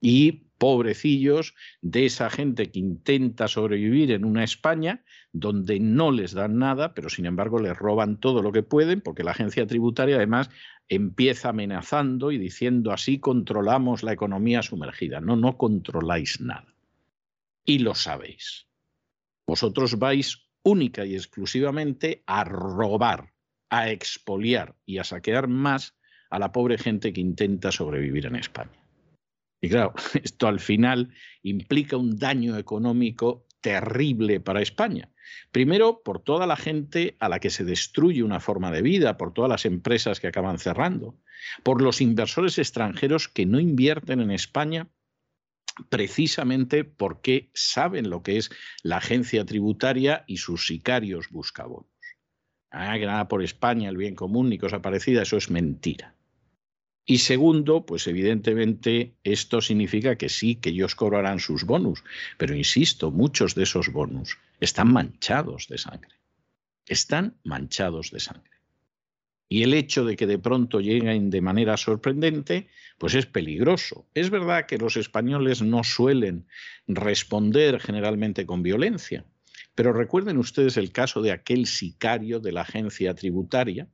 Y 0.00 0.45
pobrecillos 0.58 1.54
de 1.82 2.06
esa 2.06 2.30
gente 2.30 2.70
que 2.70 2.78
intenta 2.78 3.48
sobrevivir 3.48 4.10
en 4.10 4.24
una 4.24 4.44
España 4.44 5.04
donde 5.32 5.80
no 5.80 6.10
les 6.10 6.32
dan 6.32 6.58
nada, 6.58 6.94
pero 6.94 7.08
sin 7.08 7.26
embargo 7.26 7.58
les 7.58 7.76
roban 7.76 8.18
todo 8.18 8.42
lo 8.42 8.52
que 8.52 8.62
pueden, 8.62 9.00
porque 9.00 9.24
la 9.24 9.32
agencia 9.32 9.66
tributaria 9.66 10.16
además 10.16 10.50
empieza 10.88 11.50
amenazando 11.50 12.32
y 12.32 12.38
diciendo 12.38 12.92
así 12.92 13.18
controlamos 13.18 14.02
la 14.02 14.12
economía 14.12 14.62
sumergida. 14.62 15.20
No, 15.20 15.36
no 15.36 15.56
controláis 15.56 16.40
nada. 16.40 16.74
Y 17.64 17.80
lo 17.80 17.94
sabéis. 17.94 18.66
Vosotros 19.46 19.98
vais 19.98 20.48
única 20.62 21.04
y 21.04 21.14
exclusivamente 21.14 22.22
a 22.26 22.44
robar, 22.44 23.32
a 23.70 23.90
expoliar 23.90 24.74
y 24.84 24.98
a 24.98 25.04
saquear 25.04 25.48
más 25.48 25.96
a 26.30 26.38
la 26.38 26.52
pobre 26.52 26.78
gente 26.78 27.12
que 27.12 27.20
intenta 27.20 27.70
sobrevivir 27.70 28.26
en 28.26 28.36
España. 28.36 28.85
Y 29.66 29.68
claro, 29.68 29.94
esto 30.22 30.46
al 30.46 30.60
final 30.60 31.12
implica 31.42 31.96
un 31.96 32.16
daño 32.16 32.56
económico 32.56 33.46
terrible 33.60 34.38
para 34.38 34.62
España. 34.62 35.10
Primero, 35.50 36.02
por 36.04 36.22
toda 36.22 36.46
la 36.46 36.56
gente 36.56 37.16
a 37.18 37.28
la 37.28 37.40
que 37.40 37.50
se 37.50 37.64
destruye 37.64 38.22
una 38.22 38.38
forma 38.38 38.70
de 38.70 38.80
vida, 38.80 39.16
por 39.16 39.34
todas 39.34 39.50
las 39.50 39.64
empresas 39.64 40.20
que 40.20 40.28
acaban 40.28 40.60
cerrando, 40.60 41.18
por 41.64 41.82
los 41.82 42.00
inversores 42.00 42.58
extranjeros 42.58 43.28
que 43.28 43.44
no 43.44 43.58
invierten 43.58 44.20
en 44.20 44.30
España 44.30 44.88
precisamente 45.90 46.84
porque 46.84 47.50
saben 47.52 48.08
lo 48.08 48.22
que 48.22 48.38
es 48.38 48.50
la 48.84 48.98
agencia 48.98 49.44
tributaria 49.44 50.24
y 50.28 50.36
sus 50.36 50.66
sicarios 50.68 51.28
buscabonos. 51.30 51.90
Ah, 52.70 52.96
que 52.98 53.06
nada 53.06 53.26
por 53.26 53.42
España, 53.42 53.88
el 53.88 53.96
bien 53.96 54.14
común 54.14 54.48
ni 54.48 54.58
cosa 54.58 54.80
parecida, 54.80 55.22
eso 55.22 55.36
es 55.36 55.50
mentira. 55.50 56.15
Y 57.08 57.18
segundo, 57.18 57.86
pues 57.86 58.08
evidentemente 58.08 59.14
esto 59.22 59.60
significa 59.60 60.16
que 60.16 60.28
sí, 60.28 60.56
que 60.56 60.70
ellos 60.70 60.96
cobrarán 60.96 61.38
sus 61.38 61.62
bonus, 61.62 62.02
pero 62.36 62.56
insisto, 62.56 63.12
muchos 63.12 63.54
de 63.54 63.62
esos 63.62 63.92
bonus 63.92 64.38
están 64.58 64.92
manchados 64.92 65.68
de 65.68 65.78
sangre. 65.78 66.16
Están 66.84 67.36
manchados 67.44 68.10
de 68.10 68.18
sangre. 68.18 68.50
Y 69.48 69.62
el 69.62 69.74
hecho 69.74 70.04
de 70.04 70.16
que 70.16 70.26
de 70.26 70.40
pronto 70.40 70.80
lleguen 70.80 71.30
de 71.30 71.40
manera 71.40 71.76
sorprendente, 71.76 72.66
pues 72.98 73.14
es 73.14 73.26
peligroso. 73.26 74.08
Es 74.12 74.30
verdad 74.30 74.66
que 74.66 74.76
los 74.76 74.96
españoles 74.96 75.62
no 75.62 75.84
suelen 75.84 76.48
responder 76.88 77.78
generalmente 77.78 78.46
con 78.46 78.64
violencia, 78.64 79.24
pero 79.76 79.92
recuerden 79.92 80.38
ustedes 80.38 80.76
el 80.76 80.90
caso 80.90 81.22
de 81.22 81.30
aquel 81.30 81.66
sicario 81.66 82.40
de 82.40 82.50
la 82.50 82.62
agencia 82.62 83.14
tributaria 83.14 83.86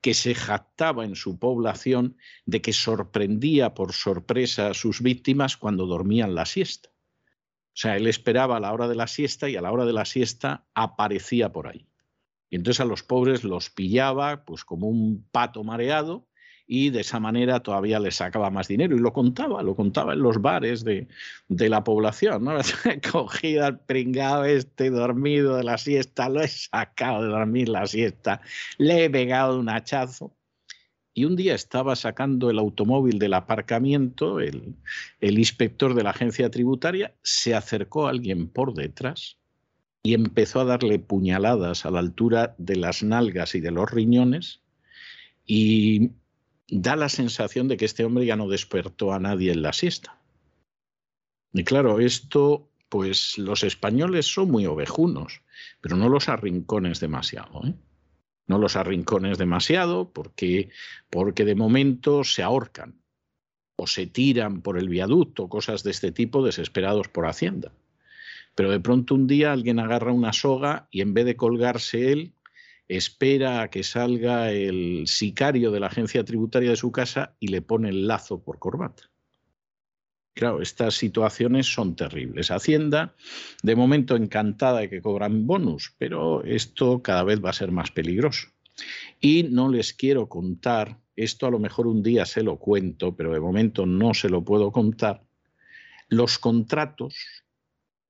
que 0.00 0.14
se 0.14 0.34
jactaba 0.34 1.04
en 1.04 1.16
su 1.16 1.38
población 1.38 2.16
de 2.44 2.62
que 2.62 2.72
sorprendía 2.72 3.74
por 3.74 3.92
sorpresa 3.92 4.68
a 4.68 4.74
sus 4.74 5.00
víctimas 5.02 5.56
cuando 5.56 5.86
dormían 5.86 6.34
la 6.34 6.46
siesta. 6.46 6.90
O 6.90 7.78
sea, 7.78 7.96
él 7.96 8.06
esperaba 8.06 8.56
a 8.56 8.60
la 8.60 8.72
hora 8.72 8.88
de 8.88 8.94
la 8.94 9.06
siesta 9.06 9.48
y 9.48 9.56
a 9.56 9.60
la 9.60 9.72
hora 9.72 9.84
de 9.84 9.92
la 9.92 10.04
siesta 10.04 10.66
aparecía 10.74 11.52
por 11.52 11.68
ahí. 11.68 11.88
Y 12.48 12.56
entonces 12.56 12.80
a 12.80 12.84
los 12.84 13.02
pobres 13.02 13.44
los 13.44 13.70
pillaba 13.70 14.44
pues 14.44 14.64
como 14.64 14.88
un 14.88 15.28
pato 15.30 15.64
mareado 15.64 16.28
y 16.66 16.90
de 16.90 17.00
esa 17.00 17.20
manera 17.20 17.60
todavía 17.60 18.00
les 18.00 18.16
sacaba 18.16 18.50
más 18.50 18.68
dinero. 18.68 18.96
Y 18.96 19.00
lo 19.00 19.12
contaba, 19.12 19.62
lo 19.62 19.76
contaba 19.76 20.14
en 20.14 20.20
los 20.20 20.40
bares 20.40 20.84
de, 20.84 21.06
la 21.48 21.84
población. 21.84 22.44
¿no? 22.44 22.58
Cogido 23.12 23.64
al 23.64 23.80
pringado 23.80 24.44
este 24.44 24.90
dormido 24.90 25.56
de 25.56 25.64
la 25.64 25.78
siesta, 25.78 26.28
lo 26.28 26.42
he 26.42 26.48
sacado 26.48 27.22
de 27.22 27.28
dormir 27.28 27.68
la 27.68 27.86
siesta, 27.86 28.40
le 28.78 29.04
he 29.04 29.10
pegado 29.10 29.58
un 29.58 29.68
hachazo. 29.68 30.32
Y 31.14 31.24
un 31.24 31.34
día 31.34 31.54
estaba 31.54 31.96
sacando 31.96 32.50
el 32.50 32.58
automóvil 32.58 33.18
del 33.18 33.32
aparcamiento, 33.32 34.38
el, 34.38 34.74
el 35.20 35.38
inspector 35.38 35.94
de 35.94 36.02
la 36.02 36.10
agencia 36.10 36.50
tributaria 36.50 37.14
se 37.22 37.54
acercó 37.54 38.06
a 38.06 38.10
alguien 38.10 38.48
por 38.48 38.74
detrás 38.74 39.38
y 40.02 40.12
empezó 40.12 40.60
a 40.60 40.66
darle 40.66 40.98
puñaladas 40.98 41.86
a 41.86 41.90
la 41.90 42.00
altura 42.00 42.54
de 42.58 42.76
las 42.76 43.02
nalgas 43.02 43.54
y 43.54 43.60
de 43.60 43.70
los 43.70 43.90
riñones 43.90 44.60
y 45.46 46.10
da 46.68 46.96
la 46.96 47.08
sensación 47.08 47.68
de 47.68 47.76
que 47.76 47.84
este 47.84 48.04
hombre 48.04 48.26
ya 48.26 48.36
no 48.36 48.48
despertó 48.48 49.12
a 49.12 49.20
nadie 49.20 49.52
en 49.52 49.62
la 49.62 49.72
siesta. 49.72 50.20
Y 51.52 51.64
claro, 51.64 52.00
esto, 52.00 52.68
pues 52.88 53.38
los 53.38 53.62
españoles 53.62 54.26
son 54.26 54.50
muy 54.50 54.66
ovejunos, 54.66 55.42
pero 55.80 55.96
no 55.96 56.08
los 56.08 56.28
arrincones 56.28 57.00
demasiado. 57.00 57.66
¿eh? 57.66 57.74
No 58.46 58.58
los 58.58 58.76
arrincones 58.76 59.38
demasiado 59.38 60.12
porque, 60.12 60.70
porque 61.10 61.44
de 61.44 61.54
momento 61.54 62.24
se 62.24 62.42
ahorcan 62.42 63.00
o 63.76 63.86
se 63.86 64.06
tiran 64.06 64.62
por 64.62 64.78
el 64.78 64.88
viaducto, 64.88 65.48
cosas 65.48 65.82
de 65.82 65.90
este 65.90 66.12
tipo 66.12 66.44
desesperados 66.44 67.08
por 67.08 67.26
Hacienda. 67.26 67.72
Pero 68.54 68.70
de 68.70 68.80
pronto 68.80 69.14
un 69.14 69.26
día 69.26 69.52
alguien 69.52 69.78
agarra 69.78 70.12
una 70.12 70.32
soga 70.32 70.88
y 70.90 71.02
en 71.02 71.12
vez 71.12 71.26
de 71.26 71.36
colgarse 71.36 72.12
él, 72.12 72.35
espera 72.88 73.62
a 73.62 73.70
que 73.70 73.82
salga 73.82 74.52
el 74.52 75.06
sicario 75.06 75.70
de 75.70 75.80
la 75.80 75.88
agencia 75.88 76.24
tributaria 76.24 76.70
de 76.70 76.76
su 76.76 76.92
casa 76.92 77.36
y 77.40 77.48
le 77.48 77.62
pone 77.62 77.88
el 77.88 78.06
lazo 78.06 78.42
por 78.42 78.58
corbata. 78.58 79.10
Claro, 80.34 80.60
estas 80.60 80.94
situaciones 80.94 81.66
son 81.66 81.96
terribles. 81.96 82.50
Hacienda, 82.50 83.14
de 83.62 83.74
momento 83.74 84.16
encantada 84.16 84.80
de 84.80 84.90
que 84.90 85.00
cobran 85.00 85.46
bonus, 85.46 85.94
pero 85.96 86.44
esto 86.44 87.02
cada 87.02 87.24
vez 87.24 87.42
va 87.42 87.50
a 87.50 87.54
ser 87.54 87.72
más 87.72 87.90
peligroso. 87.90 88.48
Y 89.18 89.44
no 89.44 89.70
les 89.70 89.94
quiero 89.94 90.28
contar, 90.28 91.00
esto 91.16 91.46
a 91.46 91.50
lo 91.50 91.58
mejor 91.58 91.86
un 91.86 92.02
día 92.02 92.26
se 92.26 92.42
lo 92.42 92.58
cuento, 92.58 93.16
pero 93.16 93.32
de 93.32 93.40
momento 93.40 93.86
no 93.86 94.12
se 94.12 94.28
lo 94.28 94.44
puedo 94.44 94.72
contar, 94.72 95.24
los 96.08 96.38
contratos 96.38 97.14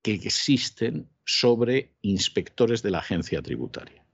que 0.01 0.11
existen 0.13 1.09
sobre 1.25 1.95
inspectores 2.01 2.83
de 2.83 2.91
la 2.91 2.99
agencia 2.99 3.41
tributaria. 3.41 4.06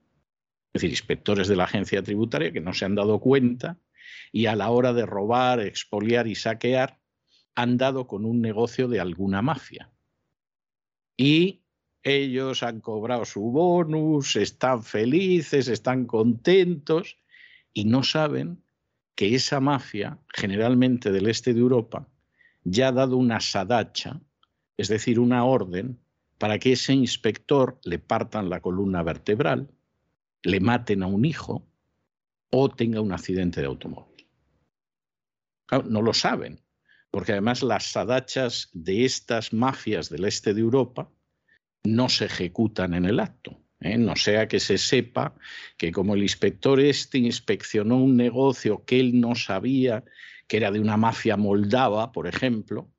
Es 0.74 0.82
decir, 0.82 0.90
inspectores 0.90 1.48
de 1.48 1.56
la 1.56 1.64
agencia 1.64 2.02
tributaria 2.02 2.52
que 2.52 2.60
no 2.60 2.74
se 2.74 2.84
han 2.84 2.94
dado 2.94 3.20
cuenta 3.20 3.78
y 4.32 4.46
a 4.46 4.54
la 4.54 4.68
hora 4.70 4.92
de 4.92 5.06
robar, 5.06 5.60
expoliar 5.60 6.26
y 6.26 6.34
saquear 6.34 7.00
han 7.54 7.78
dado 7.78 8.06
con 8.06 8.26
un 8.26 8.42
negocio 8.42 8.88
de 8.88 9.00
alguna 9.00 9.40
mafia. 9.40 9.90
Y 11.16 11.62
ellos 12.02 12.62
han 12.62 12.80
cobrado 12.80 13.24
su 13.24 13.40
bonus, 13.40 14.36
están 14.36 14.82
felices, 14.82 15.68
están 15.68 16.04
contentos 16.04 17.16
y 17.72 17.86
no 17.86 18.02
saben 18.02 18.62
que 19.14 19.34
esa 19.34 19.60
mafia, 19.60 20.18
generalmente 20.34 21.12
del 21.12 21.28
este 21.28 21.54
de 21.54 21.60
Europa, 21.60 22.08
ya 22.64 22.88
ha 22.88 22.92
dado 22.92 23.16
una 23.16 23.40
sadacha 23.40 24.20
es 24.76 24.88
decir, 24.88 25.20
una 25.20 25.44
orden 25.44 25.98
para 26.38 26.58
que 26.58 26.72
ese 26.72 26.92
inspector 26.92 27.78
le 27.84 27.98
partan 27.98 28.50
la 28.50 28.60
columna 28.60 29.02
vertebral, 29.02 29.70
le 30.44 30.60
maten 30.60 31.02
a 31.02 31.06
un 31.06 31.24
hijo 31.24 31.66
o 32.50 32.70
tenga 32.70 33.00
un 33.00 33.12
accidente 33.12 33.60
de 33.60 33.66
automóvil. 33.66 34.28
no 35.88 36.02
lo 36.02 36.14
saben, 36.14 36.60
porque 37.10 37.32
además 37.32 37.62
las 37.62 37.90
sadachas 37.90 38.68
de 38.72 39.04
estas 39.04 39.52
mafias 39.52 40.08
del 40.08 40.24
este 40.24 40.54
de 40.54 40.60
Europa 40.60 41.10
no 41.82 42.08
se 42.08 42.26
ejecutan 42.26 42.94
en 42.94 43.06
el 43.06 43.18
acto. 43.18 43.60
¿eh? 43.80 43.98
No 43.98 44.16
sea 44.16 44.46
que 44.46 44.60
se 44.60 44.78
sepa 44.78 45.34
que 45.76 45.90
como 45.90 46.14
el 46.14 46.22
inspector 46.22 46.78
este 46.80 47.18
inspeccionó 47.18 47.96
un 47.96 48.16
negocio 48.16 48.84
que 48.84 49.00
él 49.00 49.20
no 49.20 49.34
sabía 49.34 50.04
que 50.46 50.58
era 50.58 50.70
de 50.70 50.80
una 50.80 50.96
mafia 50.96 51.36
moldava, 51.36 52.12
por 52.12 52.26
ejemplo, 52.26 52.90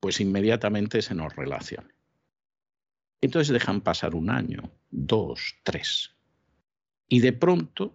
pues 0.00 0.20
inmediatamente 0.20 1.00
se 1.00 1.14
nos 1.14 1.34
relaciona. 1.36 1.94
Entonces 3.20 3.52
dejan 3.52 3.80
pasar 3.80 4.16
un 4.16 4.30
año, 4.30 4.72
dos, 4.90 5.54
tres. 5.62 6.16
Y 7.12 7.20
de 7.20 7.34
pronto 7.34 7.94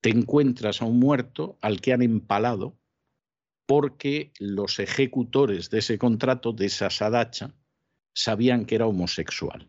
te 0.00 0.10
encuentras 0.10 0.82
a 0.82 0.84
un 0.84 0.98
muerto 0.98 1.56
al 1.60 1.80
que 1.80 1.92
han 1.92 2.02
empalado 2.02 2.76
porque 3.64 4.32
los 4.40 4.80
ejecutores 4.80 5.70
de 5.70 5.78
ese 5.78 5.98
contrato, 5.98 6.52
de 6.52 6.66
esa 6.66 6.90
sadacha, 6.90 7.54
sabían 8.12 8.64
que 8.64 8.74
era 8.74 8.88
homosexual. 8.88 9.68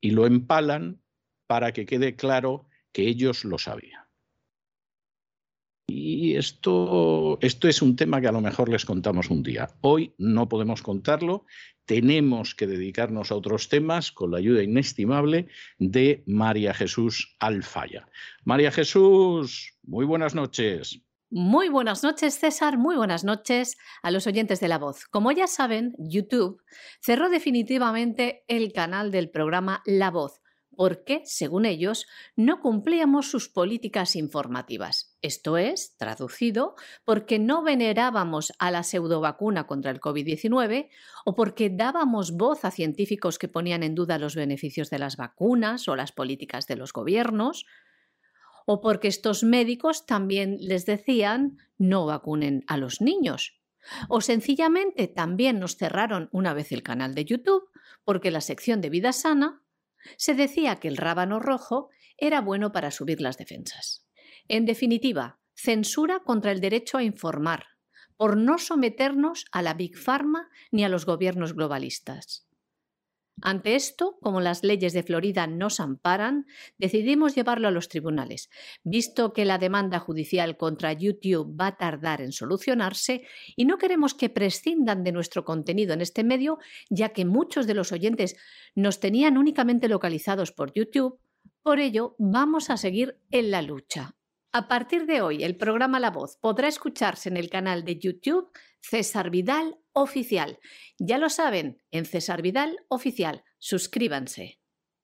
Y 0.00 0.12
lo 0.12 0.24
empalan 0.24 1.02
para 1.46 1.72
que 1.72 1.84
quede 1.84 2.16
claro 2.16 2.66
que 2.92 3.08
ellos 3.08 3.44
lo 3.44 3.58
sabían. 3.58 4.05
Y 5.88 6.34
esto, 6.34 7.38
esto 7.40 7.68
es 7.68 7.80
un 7.80 7.94
tema 7.94 8.20
que 8.20 8.26
a 8.26 8.32
lo 8.32 8.40
mejor 8.40 8.68
les 8.68 8.84
contamos 8.84 9.30
un 9.30 9.42
día. 9.42 9.70
Hoy 9.82 10.14
no 10.18 10.48
podemos 10.48 10.82
contarlo, 10.82 11.46
tenemos 11.84 12.56
que 12.56 12.66
dedicarnos 12.66 13.30
a 13.30 13.36
otros 13.36 13.68
temas 13.68 14.10
con 14.10 14.32
la 14.32 14.38
ayuda 14.38 14.62
inestimable 14.62 15.46
de 15.78 16.24
María 16.26 16.74
Jesús 16.74 17.36
Alfaya. 17.38 18.08
María 18.44 18.72
Jesús, 18.72 19.74
muy 19.84 20.04
buenas 20.04 20.34
noches. 20.34 21.00
Muy 21.30 21.68
buenas 21.68 22.02
noches, 22.02 22.38
César. 22.38 22.78
Muy 22.78 22.96
buenas 22.96 23.24
noches 23.24 23.76
a 24.02 24.10
los 24.10 24.26
oyentes 24.26 24.60
de 24.60 24.68
La 24.68 24.78
Voz. 24.78 25.06
Como 25.06 25.32
ya 25.32 25.46
saben, 25.46 25.94
YouTube 25.98 26.62
cerró 27.00 27.28
definitivamente 27.28 28.44
el 28.48 28.72
canal 28.72 29.10
del 29.10 29.30
programa 29.30 29.82
La 29.86 30.10
Voz 30.10 30.40
porque, 30.76 31.22
según 31.24 31.64
ellos, 31.64 32.06
no 32.36 32.60
cumplíamos 32.60 33.30
sus 33.30 33.48
políticas 33.48 34.14
informativas. 34.14 35.16
Esto 35.22 35.56
es, 35.56 35.96
traducido, 35.96 36.74
porque 37.04 37.38
no 37.38 37.62
venerábamos 37.62 38.52
a 38.58 38.70
la 38.70 38.82
pseudovacuna 38.82 39.66
contra 39.66 39.90
el 39.90 40.00
COVID-19 40.00 40.88
o 41.24 41.34
porque 41.34 41.70
dábamos 41.70 42.36
voz 42.36 42.64
a 42.64 42.70
científicos 42.70 43.38
que 43.38 43.48
ponían 43.48 43.82
en 43.82 43.94
duda 43.94 44.18
los 44.18 44.36
beneficios 44.36 44.90
de 44.90 44.98
las 44.98 45.16
vacunas 45.16 45.88
o 45.88 45.96
las 45.96 46.12
políticas 46.12 46.66
de 46.66 46.76
los 46.76 46.92
gobiernos, 46.92 47.66
o 48.66 48.80
porque 48.80 49.08
estos 49.08 49.42
médicos 49.42 50.06
también 50.06 50.58
les 50.60 50.86
decían 50.86 51.58
no 51.78 52.06
vacunen 52.06 52.64
a 52.66 52.76
los 52.76 53.00
niños. 53.00 53.60
O 54.08 54.20
sencillamente 54.20 55.06
también 55.06 55.60
nos 55.60 55.76
cerraron 55.76 56.28
una 56.32 56.52
vez 56.54 56.72
el 56.72 56.82
canal 56.82 57.14
de 57.14 57.24
YouTube 57.24 57.70
porque 58.04 58.30
la 58.30 58.40
sección 58.40 58.80
de 58.80 58.90
vida 58.90 59.12
sana 59.12 59.62
se 60.16 60.34
decía 60.34 60.76
que 60.76 60.88
el 60.88 60.96
rábano 60.96 61.38
rojo 61.38 61.90
era 62.16 62.40
bueno 62.40 62.72
para 62.72 62.90
subir 62.90 63.20
las 63.20 63.38
defensas. 63.38 64.06
En 64.48 64.64
definitiva, 64.64 65.38
censura 65.54 66.20
contra 66.20 66.52
el 66.52 66.60
derecho 66.60 66.98
a 66.98 67.02
informar, 67.02 67.66
por 68.16 68.36
no 68.36 68.58
someternos 68.58 69.44
a 69.52 69.62
la 69.62 69.74
Big 69.74 69.96
Pharma 69.96 70.48
ni 70.70 70.84
a 70.84 70.88
los 70.88 71.04
gobiernos 71.04 71.54
globalistas. 71.54 72.45
Ante 73.42 73.74
esto, 73.74 74.16
como 74.22 74.40
las 74.40 74.64
leyes 74.64 74.94
de 74.94 75.02
Florida 75.02 75.46
nos 75.46 75.78
amparan, 75.78 76.46
decidimos 76.78 77.34
llevarlo 77.34 77.68
a 77.68 77.70
los 77.70 77.88
tribunales, 77.88 78.48
visto 78.82 79.34
que 79.34 79.44
la 79.44 79.58
demanda 79.58 79.98
judicial 79.98 80.56
contra 80.56 80.94
YouTube 80.94 81.54
va 81.60 81.68
a 81.68 81.76
tardar 81.76 82.22
en 82.22 82.32
solucionarse 82.32 83.26
y 83.54 83.66
no 83.66 83.76
queremos 83.76 84.14
que 84.14 84.30
prescindan 84.30 85.04
de 85.04 85.12
nuestro 85.12 85.44
contenido 85.44 85.92
en 85.92 86.00
este 86.00 86.24
medio, 86.24 86.58
ya 86.88 87.10
que 87.10 87.26
muchos 87.26 87.66
de 87.66 87.74
los 87.74 87.92
oyentes 87.92 88.36
nos 88.74 89.00
tenían 89.00 89.36
únicamente 89.36 89.88
localizados 89.88 90.50
por 90.50 90.72
YouTube. 90.72 91.20
Por 91.62 91.78
ello, 91.78 92.16
vamos 92.18 92.70
a 92.70 92.78
seguir 92.78 93.20
en 93.30 93.50
la 93.50 93.60
lucha. 93.60 94.15
A 94.58 94.68
partir 94.68 95.04
de 95.04 95.20
hoy, 95.20 95.44
el 95.44 95.58
programa 95.58 96.00
La 96.00 96.10
Voz 96.10 96.38
podrá 96.40 96.66
escucharse 96.66 97.28
en 97.28 97.36
el 97.36 97.50
canal 97.50 97.84
de 97.84 97.98
YouTube 97.98 98.48
César 98.80 99.28
Vidal 99.28 99.76
Oficial. 99.92 100.58
Ya 100.98 101.18
lo 101.18 101.28
saben, 101.28 101.82
en 101.90 102.06
César 102.06 102.40
Vidal 102.40 102.78
Oficial. 102.88 103.44
Suscríbanse. 103.58 104.58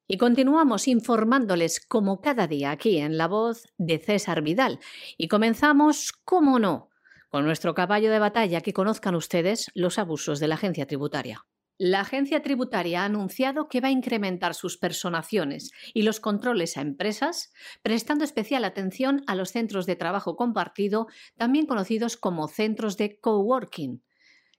Y 0.09 0.17
continuamos 0.17 0.89
informándoles 0.89 1.85
como 1.87 2.23
cada 2.23 2.47
día 2.47 2.71
aquí 2.71 2.97
en 2.97 3.19
La 3.19 3.29
Voz 3.29 3.67
de 3.77 3.99
César 3.99 4.41
Vidal. 4.41 4.81
Y 5.19 5.29
comenzamos, 5.29 6.13
como 6.25 6.59
no, 6.59 6.89
con 7.29 7.45
nuestro 7.45 7.75
caballo 7.75 8.11
de 8.11 8.21
batalla 8.21 8.63
que 8.63 8.73
conozcan 8.73 9.15
ustedes 9.15 9.71
los 9.75 9.99
abusos 9.99 10.41
de 10.41 10.49
la 10.49 10.55
agencia 10.55 10.87
tributaria. 10.87 11.45
La 11.79 12.01
agencia 12.01 12.43
tributaria 12.43 13.03
ha 13.03 13.07
anunciado 13.07 13.69
que 13.69 13.81
va 13.81 13.89
a 13.89 13.93
incrementar 13.93 14.55
sus 14.55 14.77
personaciones 14.77 15.71
y 15.95 16.03
los 16.03 16.21
controles 16.21 16.77
a 16.77 16.83
empresas, 16.83 17.53
prestando 17.83 18.25
especial 18.25 18.65
atención 18.65 19.23
a 19.27 19.35
los 19.35 19.51
centros 19.51 19.87
de 19.87 19.97
trabajo 19.97 20.37
compartido, 20.37 21.07
también 21.37 21.67
conocidos 21.67 22.17
como 22.17 22.47
centros 22.49 22.97
de 22.97 23.19
coworking. 23.19 24.03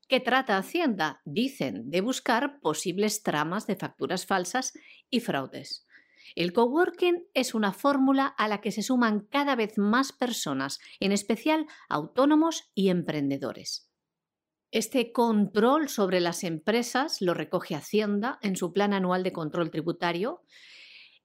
¿Qué 0.07 0.19
trata 0.19 0.57
Hacienda? 0.57 1.21
Dicen 1.23 1.89
de 1.89 2.01
buscar 2.01 2.59
posibles 2.59 3.23
tramas 3.23 3.67
de 3.67 3.75
facturas 3.75 4.25
falsas 4.25 4.73
y 5.09 5.21
fraudes. 5.21 5.87
El 6.35 6.51
coworking 6.51 7.25
es 7.33 7.53
una 7.53 7.73
fórmula 7.73 8.27
a 8.27 8.47
la 8.47 8.59
que 8.59 8.71
se 8.71 8.81
suman 8.81 9.21
cada 9.21 9.55
vez 9.55 9.77
más 9.77 10.11
personas, 10.11 10.79
en 10.99 11.11
especial 11.11 11.67
autónomos 11.89 12.71
y 12.73 12.89
emprendedores. 12.89 13.92
Este 14.73 15.11
control 15.11 15.87
sobre 15.87 16.19
las 16.19 16.43
empresas 16.43 17.21
lo 17.21 17.35
recoge 17.35 17.75
Hacienda 17.75 18.39
en 18.41 18.55
su 18.55 18.73
Plan 18.73 18.91
Anual 18.91 19.21
de 19.21 19.31
Control 19.31 19.69
Tributario 19.69 20.41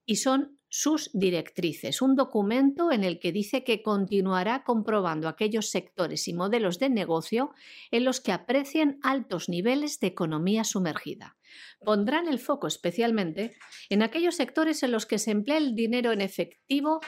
y 0.04 0.16
son 0.16 0.58
sus 0.68 1.08
directrices, 1.14 2.02
un 2.02 2.14
documento 2.14 2.92
en 2.92 3.04
el 3.04 3.18
que 3.18 3.32
dice 3.32 3.64
que 3.64 3.82
continuará 3.82 4.64
comprobando 4.64 5.28
aquellos 5.28 5.70
sectores 5.70 6.28
y 6.28 6.34
modelos 6.34 6.78
de 6.78 6.90
negocio 6.90 7.54
en 7.90 8.04
los 8.04 8.20
que 8.20 8.32
aprecien 8.32 8.98
altos 9.02 9.48
niveles 9.48 9.98
de 9.98 10.08
economía 10.08 10.62
sumergida. 10.62 11.38
Pondrán 11.80 12.28
el 12.28 12.40
foco 12.40 12.66
especialmente 12.66 13.56
en 13.88 14.02
aquellos 14.02 14.34
sectores 14.34 14.82
en 14.82 14.92
los 14.92 15.06
que 15.06 15.18
se 15.18 15.30
emplea 15.30 15.56
el 15.56 15.74
dinero 15.74 16.12
en 16.12 16.20
efectivo 16.20 17.00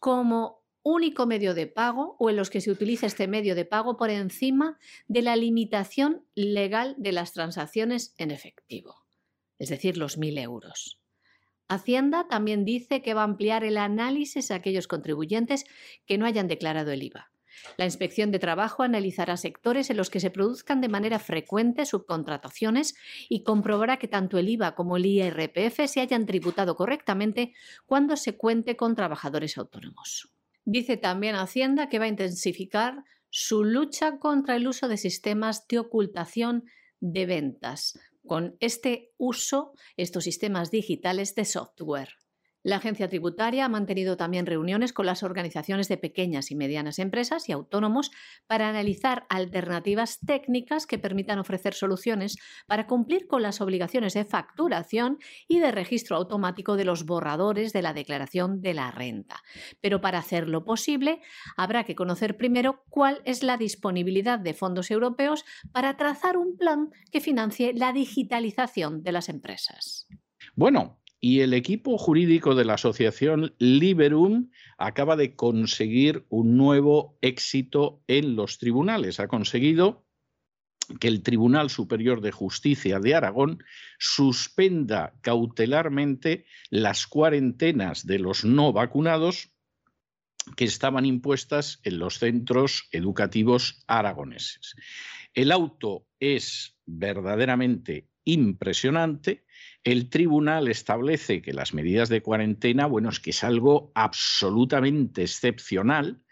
como 0.00 0.63
único 0.84 1.26
medio 1.26 1.54
de 1.54 1.66
pago 1.66 2.14
o 2.20 2.30
en 2.30 2.36
los 2.36 2.50
que 2.50 2.60
se 2.60 2.70
utiliza 2.70 3.06
este 3.06 3.26
medio 3.26 3.56
de 3.56 3.64
pago 3.64 3.96
por 3.96 4.10
encima 4.10 4.78
de 5.08 5.22
la 5.22 5.34
limitación 5.34 6.24
legal 6.36 6.94
de 6.98 7.10
las 7.10 7.32
transacciones 7.32 8.14
en 8.18 8.30
efectivo, 8.30 8.94
es 9.58 9.70
decir, 9.70 9.96
los 9.96 10.18
1.000 10.18 10.40
euros. 10.40 11.00
Hacienda 11.68 12.28
también 12.28 12.66
dice 12.66 13.00
que 13.00 13.14
va 13.14 13.22
a 13.22 13.24
ampliar 13.24 13.64
el 13.64 13.78
análisis 13.78 14.50
a 14.50 14.56
aquellos 14.56 14.86
contribuyentes 14.86 15.64
que 16.06 16.18
no 16.18 16.26
hayan 16.26 16.46
declarado 16.46 16.92
el 16.92 17.02
IVA. 17.02 17.30
La 17.78 17.86
inspección 17.86 18.30
de 18.30 18.38
trabajo 18.38 18.82
analizará 18.82 19.38
sectores 19.38 19.88
en 19.88 19.96
los 19.96 20.10
que 20.10 20.20
se 20.20 20.30
produzcan 20.30 20.82
de 20.82 20.88
manera 20.88 21.18
frecuente 21.18 21.86
subcontrataciones 21.86 22.94
y 23.28 23.42
comprobará 23.42 23.96
que 23.98 24.08
tanto 24.08 24.36
el 24.36 24.48
IVA 24.50 24.74
como 24.74 24.98
el 24.98 25.06
IRPF 25.06 25.86
se 25.86 26.00
hayan 26.00 26.26
tributado 26.26 26.76
correctamente 26.76 27.54
cuando 27.86 28.16
se 28.16 28.36
cuente 28.36 28.76
con 28.76 28.94
trabajadores 28.94 29.56
autónomos. 29.56 30.33
Dice 30.64 30.96
también 30.96 31.36
Hacienda 31.36 31.88
que 31.88 31.98
va 31.98 32.06
a 32.06 32.08
intensificar 32.08 33.04
su 33.28 33.64
lucha 33.64 34.18
contra 34.18 34.56
el 34.56 34.66
uso 34.66 34.88
de 34.88 34.96
sistemas 34.96 35.66
de 35.66 35.78
ocultación 35.78 36.64
de 37.00 37.26
ventas, 37.26 37.98
con 38.26 38.56
este 38.60 39.12
uso, 39.18 39.72
estos 39.96 40.24
sistemas 40.24 40.70
digitales 40.70 41.34
de 41.34 41.44
software. 41.44 42.10
La 42.64 42.76
agencia 42.76 43.10
tributaria 43.10 43.66
ha 43.66 43.68
mantenido 43.68 44.16
también 44.16 44.46
reuniones 44.46 44.94
con 44.94 45.04
las 45.04 45.22
organizaciones 45.22 45.86
de 45.88 45.98
pequeñas 45.98 46.50
y 46.50 46.54
medianas 46.54 46.98
empresas 46.98 47.46
y 47.50 47.52
autónomos 47.52 48.10
para 48.46 48.70
analizar 48.70 49.26
alternativas 49.28 50.18
técnicas 50.26 50.86
que 50.86 50.98
permitan 50.98 51.38
ofrecer 51.38 51.74
soluciones 51.74 52.38
para 52.66 52.86
cumplir 52.86 53.26
con 53.26 53.42
las 53.42 53.60
obligaciones 53.60 54.14
de 54.14 54.24
facturación 54.24 55.18
y 55.46 55.58
de 55.58 55.72
registro 55.72 56.16
automático 56.16 56.76
de 56.76 56.86
los 56.86 57.04
borradores 57.04 57.74
de 57.74 57.82
la 57.82 57.92
declaración 57.92 58.62
de 58.62 58.72
la 58.72 58.90
renta. 58.90 59.42
Pero 59.82 60.00
para 60.00 60.18
hacerlo 60.18 60.64
posible, 60.64 61.20
habrá 61.58 61.84
que 61.84 61.94
conocer 61.94 62.38
primero 62.38 62.82
cuál 62.88 63.20
es 63.26 63.42
la 63.42 63.58
disponibilidad 63.58 64.38
de 64.38 64.54
fondos 64.54 64.90
europeos 64.90 65.44
para 65.70 65.98
trazar 65.98 66.38
un 66.38 66.56
plan 66.56 66.88
que 67.12 67.20
financie 67.20 67.74
la 67.74 67.92
digitalización 67.92 69.02
de 69.02 69.12
las 69.12 69.28
empresas. 69.28 70.08
Bueno, 70.54 71.03
y 71.24 71.40
el 71.40 71.54
equipo 71.54 71.96
jurídico 71.96 72.54
de 72.54 72.66
la 72.66 72.74
asociación 72.74 73.54
Liberum 73.58 74.50
acaba 74.76 75.16
de 75.16 75.34
conseguir 75.34 76.26
un 76.28 76.58
nuevo 76.58 77.16
éxito 77.22 78.02
en 78.08 78.36
los 78.36 78.58
tribunales. 78.58 79.20
Ha 79.20 79.26
conseguido 79.26 80.04
que 81.00 81.08
el 81.08 81.22
Tribunal 81.22 81.70
Superior 81.70 82.20
de 82.20 82.30
Justicia 82.30 82.98
de 82.98 83.14
Aragón 83.14 83.64
suspenda 83.98 85.14
cautelarmente 85.22 86.44
las 86.68 87.06
cuarentenas 87.06 88.06
de 88.06 88.18
los 88.18 88.44
no 88.44 88.74
vacunados 88.74 89.50
que 90.56 90.66
estaban 90.66 91.06
impuestas 91.06 91.80
en 91.84 92.00
los 92.00 92.18
centros 92.18 92.86
educativos 92.92 93.82
aragoneses. 93.86 94.74
El 95.32 95.52
auto 95.52 96.06
es 96.20 96.76
verdaderamente 96.84 98.10
impresionante 98.24 99.44
el 99.84 100.08
tribunal 100.08 100.68
establece 100.68 101.42
que 101.42 101.52
las 101.52 101.74
medidas 101.74 102.08
de 102.08 102.22
cuarentena, 102.22 102.86
bueno, 102.86 103.10
es 103.10 103.20
que 103.20 103.30
es 103.30 103.44
algo 103.44 103.92
absolutamente 103.94 105.22
excepcional, 105.22 106.23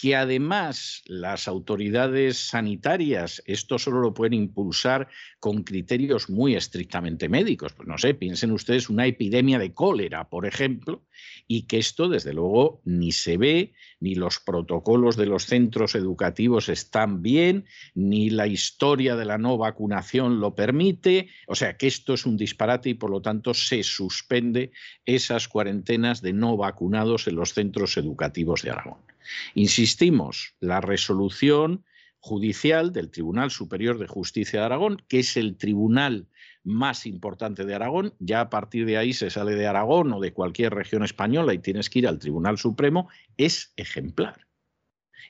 que 0.00 0.16
además 0.16 1.02
las 1.04 1.46
autoridades 1.46 2.48
sanitarias 2.48 3.42
esto 3.44 3.78
solo 3.78 4.00
lo 4.00 4.14
pueden 4.14 4.32
impulsar 4.32 5.08
con 5.40 5.62
criterios 5.62 6.30
muy 6.30 6.54
estrictamente 6.54 7.28
médicos. 7.28 7.74
Pues 7.74 7.86
no 7.86 7.98
sé, 7.98 8.14
piensen 8.14 8.50
ustedes 8.52 8.88
una 8.88 9.06
epidemia 9.06 9.58
de 9.58 9.74
cólera, 9.74 10.30
por 10.30 10.46
ejemplo, 10.46 11.02
y 11.46 11.62
que 11.62 11.76
esto 11.76 12.08
desde 12.08 12.32
luego 12.32 12.80
ni 12.86 13.12
se 13.12 13.36
ve, 13.36 13.74
ni 14.00 14.14
los 14.14 14.40
protocolos 14.40 15.16
de 15.16 15.26
los 15.26 15.44
centros 15.44 15.94
educativos 15.94 16.70
están 16.70 17.20
bien, 17.20 17.66
ni 17.94 18.30
la 18.30 18.46
historia 18.46 19.16
de 19.16 19.26
la 19.26 19.36
no 19.36 19.58
vacunación 19.58 20.40
lo 20.40 20.54
permite, 20.54 21.28
o 21.46 21.54
sea 21.54 21.76
que 21.76 21.88
esto 21.88 22.14
es 22.14 22.24
un 22.24 22.38
disparate 22.38 22.88
y 22.88 22.94
por 22.94 23.10
lo 23.10 23.20
tanto 23.20 23.52
se 23.52 23.82
suspende 23.82 24.72
esas 25.04 25.46
cuarentenas 25.46 26.22
de 26.22 26.32
no 26.32 26.56
vacunados 26.56 27.26
en 27.28 27.36
los 27.36 27.52
centros 27.52 27.98
educativos 27.98 28.62
de 28.62 28.70
Aragón. 28.70 29.09
Insistimos, 29.54 30.54
la 30.60 30.80
resolución 30.80 31.84
judicial 32.20 32.92
del 32.92 33.10
Tribunal 33.10 33.50
Superior 33.50 33.98
de 33.98 34.06
Justicia 34.06 34.60
de 34.60 34.66
Aragón, 34.66 35.02
que 35.08 35.20
es 35.20 35.36
el 35.36 35.56
tribunal 35.56 36.28
más 36.62 37.06
importante 37.06 37.64
de 37.64 37.74
Aragón, 37.74 38.14
ya 38.18 38.42
a 38.42 38.50
partir 38.50 38.84
de 38.84 38.98
ahí 38.98 39.12
se 39.12 39.30
sale 39.30 39.54
de 39.54 39.66
Aragón 39.66 40.12
o 40.12 40.20
de 40.20 40.32
cualquier 40.32 40.74
región 40.74 41.02
española 41.02 41.54
y 41.54 41.58
tienes 41.58 41.88
que 41.88 42.00
ir 42.00 42.08
al 42.08 42.18
Tribunal 42.18 42.58
Supremo, 42.58 43.08
es 43.38 43.72
ejemplar. 43.76 44.49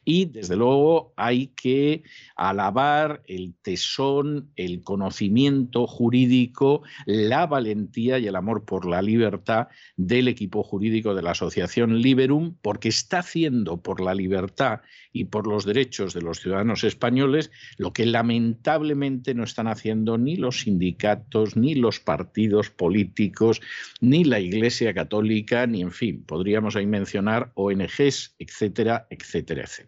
Y 0.04 0.26
desde 0.26 0.56
luego 0.56 1.12
hay 1.16 1.48
que 1.48 2.02
alabar 2.36 3.22
el 3.26 3.54
tesón, 3.62 4.50
el 4.56 4.82
conocimiento 4.82 5.86
jurídico, 5.86 6.82
la 7.06 7.46
valentía 7.46 8.18
y 8.18 8.26
el 8.26 8.36
amor 8.36 8.64
por 8.64 8.86
la 8.86 9.02
libertad 9.02 9.68
del 9.96 10.28
equipo 10.28 10.62
jurídico 10.62 11.14
de 11.14 11.22
la 11.22 11.32
Asociación 11.32 12.00
Liberum, 12.00 12.56
porque 12.62 12.88
está 12.88 13.20
haciendo 13.20 13.82
por 13.82 14.00
la 14.00 14.14
libertad 14.14 14.80
y 15.12 15.24
por 15.24 15.46
los 15.46 15.64
derechos 15.64 16.14
de 16.14 16.22
los 16.22 16.40
ciudadanos 16.40 16.84
españoles 16.84 17.50
lo 17.78 17.92
que 17.92 18.06
lamentablemente 18.06 19.34
no 19.34 19.44
están 19.44 19.66
haciendo 19.66 20.18
ni 20.18 20.36
los 20.36 20.60
sindicatos, 20.60 21.56
ni 21.56 21.74
los 21.74 22.00
partidos 22.00 22.70
políticos, 22.70 23.60
ni 24.00 24.24
la 24.24 24.40
Iglesia 24.40 24.94
Católica, 24.94 25.66
ni 25.66 25.82
en 25.82 25.92
fin, 25.92 26.24
podríamos 26.24 26.76
ahí 26.76 26.86
mencionar 26.86 27.52
ONGs, 27.54 28.34
etcétera, 28.38 29.06
etcétera, 29.10 29.62
etcétera. 29.62 29.79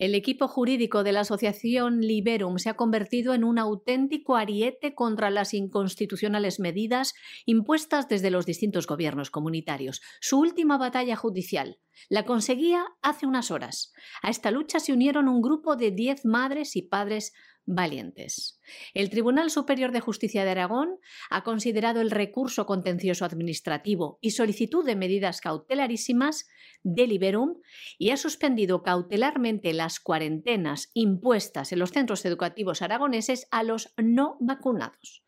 El 0.00 0.14
equipo 0.14 0.48
jurídico 0.48 1.04
de 1.04 1.12
la 1.12 1.20
Asociación 1.20 2.00
Liberum 2.00 2.56
se 2.56 2.70
ha 2.70 2.74
convertido 2.74 3.34
en 3.34 3.44
un 3.44 3.58
auténtico 3.58 4.34
ariete 4.34 4.94
contra 4.94 5.28
las 5.28 5.52
inconstitucionales 5.52 6.58
medidas 6.58 7.12
impuestas 7.44 8.08
desde 8.08 8.30
los 8.30 8.46
distintos 8.46 8.86
gobiernos 8.86 9.30
comunitarios. 9.30 10.00
Su 10.18 10.38
última 10.38 10.78
batalla 10.78 11.16
judicial 11.16 11.80
la 12.08 12.24
conseguía 12.24 12.86
hace 13.02 13.26
unas 13.26 13.50
horas. 13.50 13.92
A 14.22 14.30
esta 14.30 14.50
lucha 14.50 14.80
se 14.80 14.94
unieron 14.94 15.28
un 15.28 15.42
grupo 15.42 15.76
de 15.76 15.90
diez 15.90 16.24
madres 16.24 16.76
y 16.76 16.82
padres 16.82 17.34
valientes. 17.66 18.58
El 18.94 19.10
Tribunal 19.10 19.50
Superior 19.50 19.92
de 19.92 20.00
Justicia 20.00 20.44
de 20.44 20.50
Aragón 20.50 20.98
ha 21.28 21.44
considerado 21.44 22.00
el 22.00 22.10
recurso 22.10 22.66
contencioso 22.66 23.24
administrativo 23.24 24.18
y 24.20 24.30
solicitud 24.30 24.84
de 24.84 24.96
medidas 24.96 25.40
cautelarísimas 25.40 26.48
de 26.82 27.06
Liberum 27.06 27.60
y 27.98 28.10
ha 28.10 28.16
suspendido 28.16 28.82
cautelarmente 28.82 29.72
las 29.72 30.00
cuarentenas 30.00 30.90
impuestas 30.94 31.72
en 31.72 31.78
los 31.78 31.90
centros 31.90 32.24
educativos 32.24 32.82
aragoneses 32.82 33.46
a 33.50 33.62
los 33.62 33.92
no 33.96 34.36
vacunados. 34.40 35.22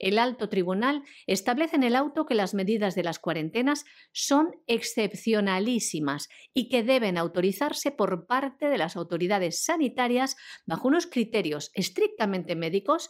el 0.00 0.18
alto 0.18 0.48
tribunal 0.48 1.04
establece 1.26 1.76
en 1.76 1.84
el 1.84 1.94
auto 1.94 2.26
que 2.26 2.34
las 2.34 2.52
medidas 2.52 2.96
de 2.96 3.04
las 3.04 3.20
cuarentenas 3.20 3.84
son 4.12 4.50
excepcionalísimas 4.66 6.28
y 6.52 6.68
que 6.68 6.82
deben 6.82 7.16
autorizarse 7.16 7.92
por 7.92 8.26
parte 8.26 8.68
de 8.68 8.78
las 8.78 8.96
autoridades 8.96 9.64
sanitarias 9.64 10.36
bajo 10.66 10.88
unos 10.88 11.06
criterios 11.06 11.70
estrictamente 11.74 12.56
médicos 12.56 13.08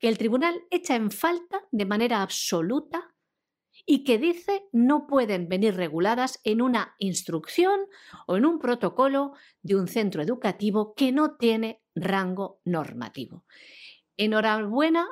que 0.00 0.08
el 0.08 0.18
tribunal 0.18 0.60
echa 0.70 0.96
en 0.96 1.10
falta 1.10 1.62
de 1.70 1.86
manera 1.86 2.20
absoluta 2.20 3.13
y 3.86 4.04
que 4.04 4.18
dice 4.18 4.62
no 4.72 5.06
pueden 5.06 5.48
venir 5.48 5.74
reguladas 5.74 6.40
en 6.44 6.62
una 6.62 6.94
instrucción 6.98 7.80
o 8.26 8.36
en 8.36 8.46
un 8.46 8.58
protocolo 8.58 9.32
de 9.62 9.76
un 9.76 9.88
centro 9.88 10.22
educativo 10.22 10.94
que 10.94 11.12
no 11.12 11.36
tiene 11.36 11.82
rango 11.94 12.60
normativo. 12.64 13.44
Enhorabuena 14.16 15.06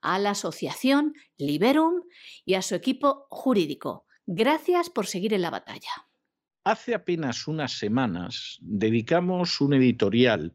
a 0.00 0.18
la 0.18 0.30
asociación 0.30 1.14
Liberum 1.38 2.02
y 2.44 2.54
a 2.54 2.62
su 2.62 2.74
equipo 2.74 3.26
jurídico. 3.30 4.06
Gracias 4.26 4.90
por 4.90 5.06
seguir 5.06 5.34
en 5.34 5.42
la 5.42 5.50
batalla. 5.50 5.90
Hace 6.64 6.94
apenas 6.94 7.46
unas 7.46 7.72
semanas 7.72 8.58
dedicamos 8.60 9.60
un 9.60 9.74
editorial 9.74 10.54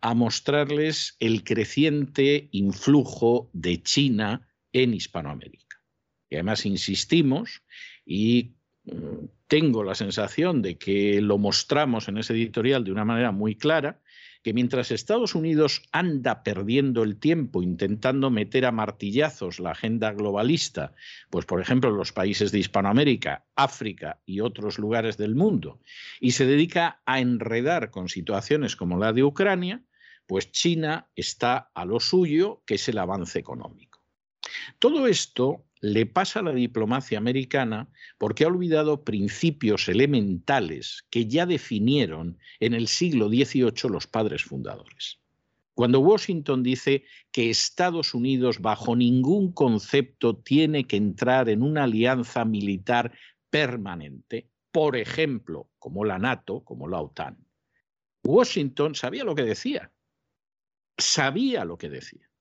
a 0.00 0.14
mostrarles 0.14 1.16
el 1.20 1.44
creciente 1.44 2.48
influjo 2.52 3.50
de 3.52 3.82
China 3.82 4.48
en 4.72 4.94
Hispanoamérica. 4.94 5.61
Y 6.32 6.36
además 6.36 6.64
insistimos 6.64 7.62
y 8.06 8.52
mm, 8.84 9.26
tengo 9.48 9.84
la 9.84 9.94
sensación 9.94 10.62
de 10.62 10.78
que 10.78 11.20
lo 11.20 11.36
mostramos 11.36 12.08
en 12.08 12.16
ese 12.16 12.32
editorial 12.32 12.84
de 12.84 12.90
una 12.90 13.04
manera 13.04 13.32
muy 13.32 13.54
clara, 13.54 14.00
que 14.42 14.54
mientras 14.54 14.90
Estados 14.90 15.34
Unidos 15.34 15.82
anda 15.92 16.42
perdiendo 16.42 17.02
el 17.02 17.18
tiempo 17.18 17.62
intentando 17.62 18.30
meter 18.30 18.64
a 18.64 18.72
martillazos 18.72 19.60
la 19.60 19.72
agenda 19.72 20.10
globalista, 20.12 20.94
pues 21.28 21.44
por 21.44 21.60
ejemplo 21.60 21.90
en 21.90 21.98
los 21.98 22.12
países 22.12 22.50
de 22.50 22.60
Hispanoamérica, 22.60 23.44
África 23.54 24.22
y 24.24 24.40
otros 24.40 24.78
lugares 24.78 25.18
del 25.18 25.34
mundo, 25.34 25.80
y 26.18 26.30
se 26.30 26.46
dedica 26.46 27.02
a 27.04 27.20
enredar 27.20 27.90
con 27.90 28.08
situaciones 28.08 28.74
como 28.74 28.96
la 28.96 29.12
de 29.12 29.22
Ucrania, 29.22 29.84
pues 30.26 30.50
China 30.50 31.08
está 31.14 31.70
a 31.74 31.84
lo 31.84 32.00
suyo, 32.00 32.62
que 32.64 32.76
es 32.76 32.88
el 32.88 32.96
avance 32.96 33.38
económico. 33.38 34.02
Todo 34.78 35.06
esto 35.06 35.66
le 35.82 36.06
pasa 36.06 36.38
a 36.38 36.42
la 36.44 36.52
diplomacia 36.52 37.18
americana 37.18 37.88
porque 38.16 38.44
ha 38.44 38.46
olvidado 38.46 39.02
principios 39.02 39.88
elementales 39.88 41.04
que 41.10 41.26
ya 41.26 41.44
definieron 41.44 42.38
en 42.60 42.72
el 42.72 42.86
siglo 42.86 43.28
XVIII 43.28 43.90
los 43.90 44.06
padres 44.06 44.44
fundadores. 44.44 45.18
Cuando 45.74 45.98
Washington 45.98 46.62
dice 46.62 47.04
que 47.32 47.50
Estados 47.50 48.14
Unidos 48.14 48.60
bajo 48.60 48.94
ningún 48.94 49.52
concepto 49.52 50.36
tiene 50.36 50.86
que 50.86 50.96
entrar 50.96 51.48
en 51.48 51.62
una 51.62 51.84
alianza 51.84 52.44
militar 52.44 53.12
permanente, 53.50 54.48
por 54.70 54.96
ejemplo, 54.96 55.68
como 55.80 56.04
la 56.04 56.18
NATO, 56.18 56.60
como 56.60 56.86
la 56.86 57.00
OTAN, 57.00 57.44
Washington 58.22 58.94
sabía 58.94 59.24
lo 59.24 59.34
que 59.34 59.42
decía. 59.42 59.90
Sabía 60.96 61.64
lo 61.64 61.76
que 61.76 61.88
decía 61.88 62.31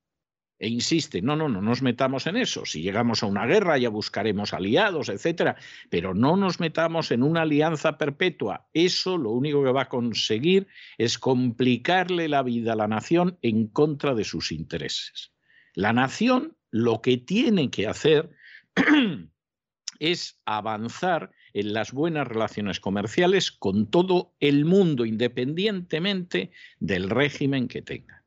e 0.62 0.68
insiste, 0.70 1.24
no, 1.24 1.36
no, 1.36 1.49
no 1.49 1.59
nos 1.59 1.82
metamos 1.82 2.28
en 2.28 2.38
eso. 2.38 2.68
Si 2.68 2.84
llegamos 2.84 3.24
a 3.24 3.26
una 3.26 3.47
guerra 3.47 3.80
ya 3.80 3.89
buscaremos 3.89 4.53
aliados, 4.53 5.09
etcétera, 5.09 5.55
pero 5.89 6.14
no 6.14 6.38
nos 6.38 6.59
metamos 6.59 7.09
en 7.09 7.24
una 7.24 7.41
alianza 7.41 7.97
perpetua. 7.97 8.68
Eso 8.72 9.18
lo 9.18 9.32
único 9.32 9.64
que 9.64 9.72
va 9.72 9.84
a 9.84 9.89
conseguir 9.89 10.68
es 10.99 11.18
complicarle 11.18 12.30
la 12.30 12.43
vida 12.43 12.74
a 12.74 12.76
la 12.76 12.88
nación 12.88 13.39
en 13.41 13.70
contra 13.70 14.14
de 14.14 14.24
sus 14.24 14.51
intereses. 14.51 15.34
La 15.74 15.93
nación 15.93 16.55
lo 16.70 17.01
que 17.01 17.18
tiene 17.18 17.72
que 17.72 17.88
hacer 17.88 18.30
es 19.99 20.39
avanzar 20.45 21.32
en 21.53 21.74
las 21.74 21.91
buenas 21.91 22.28
relaciones 22.28 22.80
comerciales 22.80 23.51
con 23.51 23.89
todo 23.89 24.36
el 24.39 24.66
mundo, 24.66 25.07
independientemente 25.07 26.51
del 26.80 27.09
régimen 27.09 27.68
que 27.68 27.82
tenga. 27.82 28.20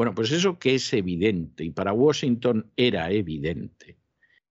Bueno, 0.00 0.14
pues 0.14 0.32
eso 0.32 0.58
que 0.58 0.76
es 0.76 0.94
evidente 0.94 1.62
y 1.62 1.72
para 1.72 1.92
Washington 1.92 2.72
era 2.74 3.10
evidente. 3.10 3.98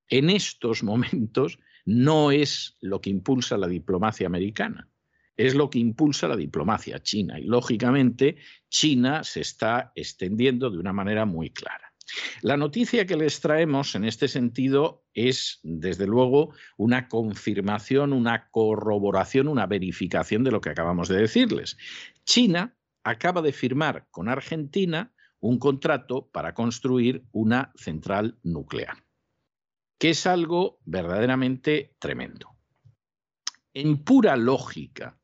En 0.08 0.30
estos 0.30 0.84
momentos 0.91 1.58
no 1.86 2.30
es 2.30 2.78
lo 2.82 3.02
que 3.02 3.10
impulsa 3.10 3.58
la 3.58 3.68
diplomacia 3.68 4.28
americana, 4.28 4.88
es 5.36 5.56
lo 5.56 5.72
que 5.72 5.80
impulsa 5.80 6.28
la 6.28 6.36
diplomacia 6.36 7.02
china 7.02 7.39
y 7.39 7.45
lógicamente 7.45 8.38
China 8.70 9.24
se 9.24 9.41
está 9.41 9.91
extendiendo 9.95 10.70
de 10.70 10.78
una 10.78 10.93
manera 10.93 11.26
muy 11.26 11.50
clara. 11.50 11.95
La 12.43 12.56
noticia 12.56 13.08
que 13.08 13.18
les 13.18 13.39
traemos 13.39 13.95
en 13.95 14.06
este 14.06 14.28
sentido 14.28 15.04
es, 15.16 15.62
desde 15.64 16.06
luego, 16.06 16.54
una 16.78 17.08
confirmación, 17.08 18.14
una 18.14 18.52
corroboración, 18.52 19.47
una 19.47 19.66
verificación 19.66 20.43
de 20.43 20.52
lo 20.52 20.62
que 20.62 20.70
acabamos 20.70 21.08
de 21.08 21.18
decirles. 21.18 21.76
China 22.24 22.76
acaba 23.04 23.41
de 23.41 23.52
firmar 23.52 24.06
con 24.12 24.30
Argentina 24.30 25.12
un 25.40 25.60
contrato 25.60 26.30
para 26.30 26.54
construir 26.54 27.26
una 27.32 27.72
central 27.76 28.38
nuclear, 28.44 29.04
que 29.98 30.12
es 30.12 30.26
algo 30.28 30.80
verdaderamente 30.86 31.96
tremendo. 32.00 32.56
En 33.74 34.04
pura 34.04 34.36
lógica 34.36 35.20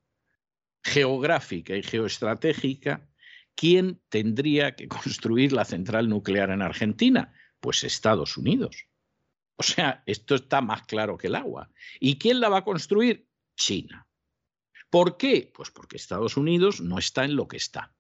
geográfica 0.84 1.76
y 1.76 1.84
geoestratégica, 1.84 3.10
¿quién 3.56 4.02
tendría 4.10 4.76
que 4.76 4.88
construir 4.88 5.52
la 5.52 5.66
central 5.66 6.08
nuclear 6.08 6.52
en 6.52 6.62
Argentina? 6.62 7.34
Pues 7.60 7.84
Estados 7.84 8.38
Unidos. 8.38 8.88
O 9.58 9.64
sea, 9.64 10.04
esto 10.06 10.36
está 10.36 10.62
más 10.62 10.84
claro 10.84 11.18
que 11.18 11.28
el 11.28 11.36
agua. 11.36 11.72
¿Y 12.00 12.18
quién 12.20 12.40
la 12.40 12.50
va 12.50 12.60
a 12.60 12.64
construir? 12.64 13.28
China. 13.56 14.08
¿Por 14.90 15.18
qué? 15.18 15.52
Pues 15.54 15.72
porque 15.72 15.98
Estados 15.98 16.38
Unidos 16.38 16.82
no 16.82 17.00
está 17.00 17.26
en 17.26 17.36
lo 17.36 17.48
que 17.48 17.58
está 17.58 17.95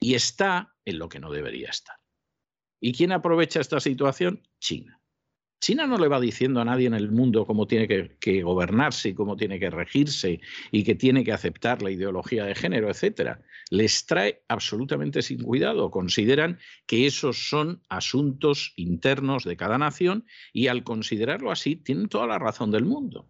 y 0.00 0.14
está 0.14 0.74
en 0.84 0.98
lo 0.98 1.08
que 1.08 1.20
no 1.20 1.30
debería 1.30 1.68
estar. 1.68 1.96
¿Y 2.80 2.92
quién 2.92 3.12
aprovecha 3.12 3.60
esta 3.60 3.78
situación? 3.78 4.42
China. 4.58 5.00
China 5.60 5.86
no 5.86 5.98
le 5.98 6.08
va 6.08 6.18
diciendo 6.18 6.62
a 6.62 6.64
nadie 6.64 6.86
en 6.86 6.94
el 6.94 7.10
mundo 7.10 7.44
cómo 7.44 7.66
tiene 7.66 7.86
que, 7.86 8.42
gobernarse 8.42 9.10
y 9.10 9.14
cómo 9.14 9.36
tiene 9.36 9.60
que 9.60 9.68
regirse 9.68 10.40
y 10.72 10.84
que 10.84 10.94
tiene 10.94 11.22
que 11.22 11.32
aceptar 11.32 11.82
la 11.82 11.90
ideología 11.90 12.46
de 12.46 12.54
género, 12.54 12.88
etcétera. 12.88 13.42
Les 13.68 14.06
trae 14.06 14.42
absolutamente 14.48 15.20
sin 15.20 15.42
cuidado. 15.42 15.90
Consideran 15.90 16.58
que 16.86 17.06
esos 17.06 17.50
son 17.50 17.82
asuntos 17.90 18.72
internos 18.76 19.44
de 19.44 19.58
cada 19.58 19.76
nación 19.76 20.24
y 20.54 20.68
al 20.68 20.82
considerarlo 20.82 21.50
así 21.50 21.76
tienen 21.76 22.08
toda 22.08 22.26
la 22.26 22.38
razón 22.38 22.70
del 22.70 22.86
mundo. 22.86 23.28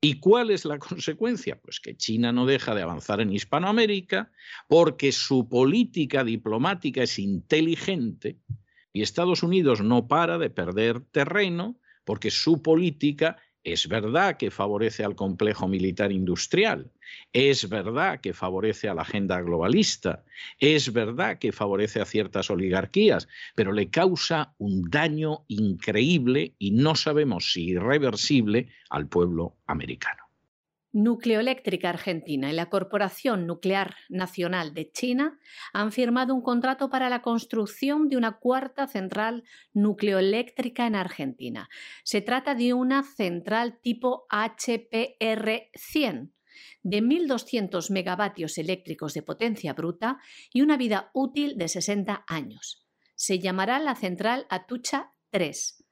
¿Y 0.00 0.18
cuál 0.18 0.50
es 0.50 0.64
la 0.64 0.78
consecuencia? 0.78 1.60
Pues 1.60 1.80
que 1.80 1.96
China 1.96 2.32
no 2.32 2.46
deja 2.46 2.74
de 2.74 2.82
avanzar 2.82 3.20
en 3.20 3.32
Hispanoamérica 3.32 4.30
porque 4.68 5.12
su 5.12 5.48
política 5.48 6.24
diplomática 6.24 7.02
es 7.02 7.18
inteligente 7.18 8.38
y 8.92 9.02
Estados 9.02 9.42
Unidos 9.42 9.82
no 9.82 10.08
para 10.08 10.38
de 10.38 10.50
perder 10.50 11.00
terreno 11.00 11.78
porque 12.04 12.30
su 12.30 12.62
política 12.62 13.36
es 13.64 13.88
verdad 13.88 14.36
que 14.36 14.50
favorece 14.50 15.04
al 15.04 15.14
complejo 15.14 15.68
militar 15.68 16.12
industrial, 16.12 16.90
es 17.32 17.68
verdad 17.68 18.20
que 18.20 18.32
favorece 18.32 18.88
a 18.88 18.94
la 18.94 19.02
agenda 19.02 19.40
globalista, 19.40 20.24
es 20.58 20.92
verdad 20.92 21.38
que 21.38 21.52
favorece 21.52 22.00
a 22.00 22.04
ciertas 22.04 22.50
oligarquías, 22.50 23.28
pero 23.54 23.72
le 23.72 23.90
causa 23.90 24.54
un 24.58 24.90
daño 24.90 25.44
increíble 25.48 26.54
y 26.58 26.70
no 26.70 26.94
sabemos 26.94 27.52
si 27.52 27.70
irreversible 27.70 28.68
al 28.88 29.08
pueblo 29.08 29.56
americano. 29.66 30.29
Nucleoeléctrica 30.92 31.88
Argentina 31.88 32.50
y 32.50 32.52
la 32.52 32.68
Corporación 32.68 33.46
Nuclear 33.46 33.94
Nacional 34.08 34.74
de 34.74 34.90
China 34.90 35.38
han 35.72 35.92
firmado 35.92 36.34
un 36.34 36.42
contrato 36.42 36.90
para 36.90 37.08
la 37.08 37.22
construcción 37.22 38.08
de 38.08 38.16
una 38.16 38.38
cuarta 38.38 38.88
central 38.88 39.44
nucleoeléctrica 39.72 40.84
en 40.86 40.96
Argentina. 40.96 41.68
Se 42.02 42.22
trata 42.22 42.56
de 42.56 42.74
una 42.74 43.04
central 43.04 43.78
tipo 43.80 44.26
HPR-100 44.30 46.32
de 46.82 47.02
1.200 47.02 47.90
megavatios 47.90 48.58
eléctricos 48.58 49.14
de 49.14 49.22
potencia 49.22 49.74
bruta 49.74 50.18
y 50.52 50.62
una 50.62 50.76
vida 50.76 51.12
útil 51.14 51.56
de 51.56 51.68
60 51.68 52.24
años. 52.26 52.84
Se 53.14 53.38
llamará 53.38 53.78
la 53.78 53.94
central 53.94 54.46
Atucha 54.50 55.12
3. 55.30 55.84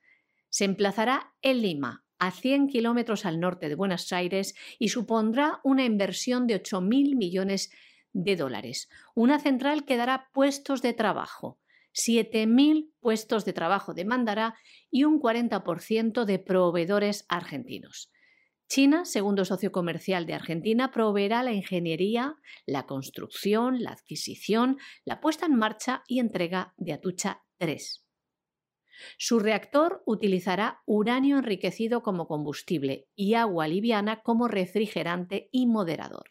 Se 0.48 0.64
emplazará 0.64 1.34
en 1.42 1.62
Lima, 1.62 2.04
a 2.18 2.30
100 2.30 2.68
kilómetros 2.68 3.24
al 3.24 3.40
norte 3.40 3.68
de 3.68 3.74
Buenos 3.74 4.12
Aires 4.12 4.54
y 4.78 4.88
supondrá 4.88 5.60
una 5.64 5.84
inversión 5.84 6.46
de 6.46 6.62
8.000 6.62 7.16
millones 7.16 7.70
de 8.12 8.36
dólares. 8.36 8.88
Una 9.14 9.38
central 9.38 9.84
que 9.84 9.96
dará 9.96 10.28
puestos 10.32 10.82
de 10.82 10.92
trabajo. 10.92 11.58
7.000 11.94 12.92
puestos 13.00 13.44
de 13.44 13.52
trabajo 13.52 13.94
demandará 13.94 14.54
y 14.90 15.04
un 15.04 15.20
40% 15.20 16.24
de 16.24 16.38
proveedores 16.38 17.24
argentinos. 17.28 18.10
China, 18.68 19.06
segundo 19.06 19.46
socio 19.46 19.72
comercial 19.72 20.26
de 20.26 20.34
Argentina, 20.34 20.90
proveerá 20.90 21.42
la 21.42 21.52
ingeniería, 21.52 22.36
la 22.66 22.84
construcción, 22.86 23.82
la 23.82 23.92
adquisición, 23.92 24.76
la 25.04 25.20
puesta 25.20 25.46
en 25.46 25.56
marcha 25.56 26.02
y 26.06 26.18
entrega 26.20 26.74
de 26.76 26.92
Atucha 26.92 27.42
3. 27.56 28.07
Su 29.16 29.38
reactor 29.38 30.02
utilizará 30.06 30.82
uranio 30.86 31.38
enriquecido 31.38 32.02
como 32.02 32.26
combustible 32.26 33.08
y 33.14 33.34
agua 33.34 33.68
liviana 33.68 34.22
como 34.22 34.48
refrigerante 34.48 35.48
y 35.52 35.66
moderador. 35.66 36.30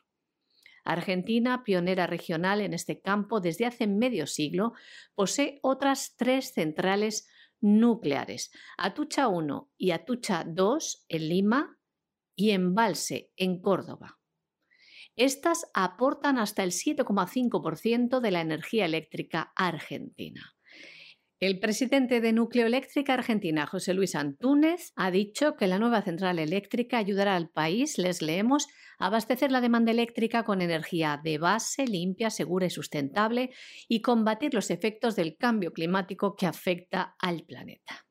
Argentina, 0.83 1.63
pionera 1.63 2.07
regional 2.07 2.61
en 2.61 2.73
este 2.73 3.01
campo 3.01 3.41
desde 3.41 3.65
hace 3.65 3.87
medio 3.87 4.25
siglo, 4.25 4.73
posee 5.15 5.59
otras 5.61 6.15
tres 6.15 6.53
centrales 6.53 7.27
nucleares, 7.59 8.51
Atucha 8.77 9.27
1 9.27 9.71
y 9.77 9.91
Atucha 9.91 10.43
2 10.47 11.05
en 11.09 11.29
Lima 11.29 11.77
y 12.35 12.51
Embalse 12.51 13.31
en 13.35 13.61
Córdoba. 13.61 14.19
Estas 15.15 15.69
aportan 15.73 16.37
hasta 16.37 16.63
el 16.63 16.71
7,5% 16.71 18.19
de 18.19 18.31
la 18.31 18.41
energía 18.41 18.85
eléctrica 18.85 19.51
argentina. 19.55 20.56
El 21.39 21.59
presidente 21.59 22.19
de 22.19 22.33
Nucleoeléctrica 22.33 23.13
Argentina, 23.13 23.67
José 23.67 23.93
Luis 23.93 24.15
Antúnez, 24.15 24.91
ha 24.95 25.11
dicho 25.11 25.55
que 25.55 25.67
la 25.67 25.77
nueva 25.77 26.01
central 26.01 26.39
eléctrica 26.39 26.97
ayudará 26.97 27.35
al 27.35 27.49
país, 27.51 27.99
les 27.99 28.23
leemos, 28.23 28.67
a 28.97 29.05
abastecer 29.05 29.51
la 29.51 29.61
demanda 29.61 29.91
eléctrica 29.91 30.43
con 30.43 30.63
energía 30.63 31.21
de 31.23 31.37
base, 31.37 31.85
limpia, 31.85 32.31
segura 32.31 32.65
y 32.65 32.71
sustentable 32.71 33.51
y 33.87 34.01
combatir 34.01 34.55
los 34.55 34.71
efectos 34.71 35.15
del 35.15 35.37
cambio 35.37 35.73
climático 35.73 36.35
que 36.35 36.47
afecta 36.47 37.15
al 37.19 37.43
planeta. 37.43 38.07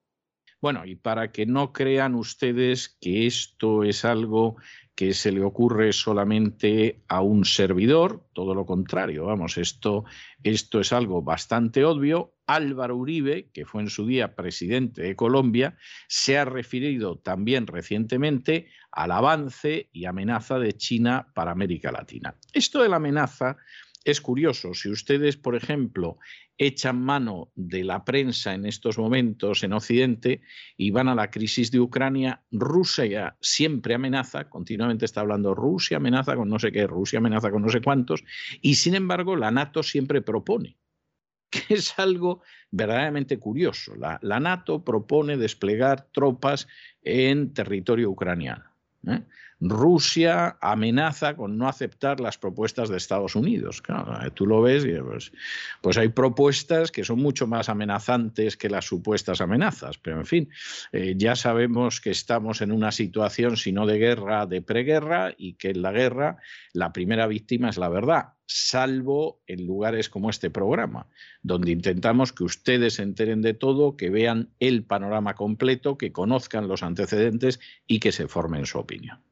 Bueno, 0.61 0.87
y 0.87 0.95
para 0.95 1.33
que 1.33 1.47
no 1.47 1.73
crean 1.73 2.15
ustedes 2.15 2.97
que 3.01 3.27
esto 3.27 3.83
es 3.83 4.05
algo 4.05 4.55
que 4.97 5.13
se 5.13 5.31
le 5.31 5.43
ocurre 5.43 5.93
solamente 5.93 7.03
a 7.07 7.21
un 7.21 7.45
servidor, 7.45 8.25
todo 8.33 8.55
lo 8.55 8.65
contrario, 8.65 9.27
vamos, 9.27 9.59
esto, 9.59 10.07
esto 10.43 10.81
es 10.81 10.91
algo 10.93 11.23
bastante 11.23 11.85
obvio. 11.85 12.33
Álvaro 12.47 12.97
Uribe, 12.97 13.51
que 13.53 13.67
fue 13.67 13.83
en 13.83 13.91
su 13.91 14.07
día 14.07 14.35
presidente 14.35 15.03
de 15.03 15.15
Colombia, 15.15 15.77
se 16.09 16.39
ha 16.39 16.47
referido 16.47 17.19
también 17.19 17.67
recientemente 17.67 18.71
al 18.91 19.11
avance 19.11 19.91
y 19.93 20.07
amenaza 20.07 20.59
de 20.59 20.73
China 20.73 21.29
para 21.35 21.51
América 21.51 21.93
Latina. 21.93 22.35
Esto 22.55 22.83
de 22.83 22.89
la 22.89 22.97
amenaza 22.97 23.59
es 24.07 24.21
curioso. 24.21 24.73
Si 24.73 24.89
ustedes, 24.89 25.37
por 25.37 25.57
ejemplo, 25.57 26.19
echan 26.59 27.03
mano 27.03 27.51
de 27.57 27.83
la 27.83 28.05
prensa 28.05 28.55
en 28.55 28.65
estos 28.65 28.99
momentos 28.99 29.65
en 29.65 29.73
Occidente 29.73 30.43
y 30.77 30.93
van 30.93 31.09
a 31.09 31.17
la 31.17 31.29
crisis 31.29 31.73
de 31.73 31.81
Ucrania, 31.81 32.41
Rusia 32.53 33.37
siempre 33.41 33.95
amenaza, 33.95 34.49
continuamente 34.49 35.05
está 35.05 35.23
hablando 35.23 35.57
Rusia 35.57 35.97
amenaza 35.97 36.37
con 36.37 36.49
no 36.49 36.61
sé 36.61 36.71
qué, 36.71 36.87
Rusia 36.87 37.19
amenaza 37.19 37.51
con 37.51 37.63
no 37.63 37.69
sé 37.69 37.81
cuántos, 37.81 38.23
y 38.63 38.77
sin 38.77 38.95
embargo 38.95 39.35
la 39.35 39.51
NATO 39.51 39.83
siempre 39.83 40.23
propone, 40.23 40.77
que 41.51 41.75
es 41.75 41.99
algo 41.99 42.43
verdaderamente 42.71 43.41
curioso. 43.41 43.97
La, 43.97 44.21
NATO 44.23 44.85
propone 44.85 45.37
desplegar 45.37 46.07
tropas 46.13 46.69
en 47.03 47.53
territorio 47.55 48.09
ucraniano. 48.09 48.71
¿eh? 49.09 49.23
Rusia 49.61 50.59
amenaza 50.61 51.35
con 51.35 51.57
no 51.57 51.69
aceptar 51.69 52.21
las 52.21 52.37
propuestas 52.37 52.89
de 52.89 52.99
Estados 52.99 53.35
Unidos. 53.35 53.81
Claro, 53.81 54.19
tú 54.33 54.47
lo 54.47 54.61
ves 54.61 54.85
y 54.85 54.93
pues, 55.01 55.33
pues, 55.81 55.97
hay 55.97 56.09
propuestas 56.09 56.91
que 56.91 57.05
son 57.05 57.21
mucho 57.21 57.47
más 57.47 57.69
amenazantes 57.69 58.57
que 58.57 58.69
las 58.69 58.85
supuestas 58.85 59.41
amenazas. 59.41 59.99
Pero 59.99 60.19
en 60.19 60.27
fin, 60.27 60.49
eh, 60.93 61.15
ya 61.17 61.37
sabemos 61.37 62.01
que 62.01 62.11
estamos 62.11 62.61
en 62.61 62.71
una 62.71 62.93
situación, 62.93 63.57
si 63.57 63.73
no 63.73 63.87
de 63.87 63.99
guerra, 63.99 64.47
de 64.47 64.61
preguerra 64.61 65.35
y 65.37 65.55
que 65.55 65.71
en 65.71 65.83
la 65.83 65.93
guerra 65.93 66.37
la 66.73 66.93
primera 66.93 67.27
víctima 67.27 67.71
es 67.71 67.79
la 67.79 67.89
verdad 67.89 68.35
salvo 68.47 69.43
en 69.47 69.67
lugares 69.67 70.09
como 70.09 70.31
este 70.31 70.51
programa, 70.51 71.09
donde 71.43 71.73
intentamos 71.73 72.33
que 72.33 72.45
ustedes 72.45 72.95
se 72.95 73.03
enteren 73.03 73.43
de 73.43 73.55
todo, 73.55 73.97
que 73.97 74.09
vean 74.09 74.51
el 74.61 74.85
panorama 74.85 75.35
completo, 75.35 75.99
que 75.99 76.13
conozcan 76.13 76.69
los 76.69 76.83
antecedentes 76.83 77.61
y 77.87 77.99
que 77.99 78.13
se 78.13 78.29
formen 78.29 78.67
su 78.67 78.79
opinión. 78.79 79.26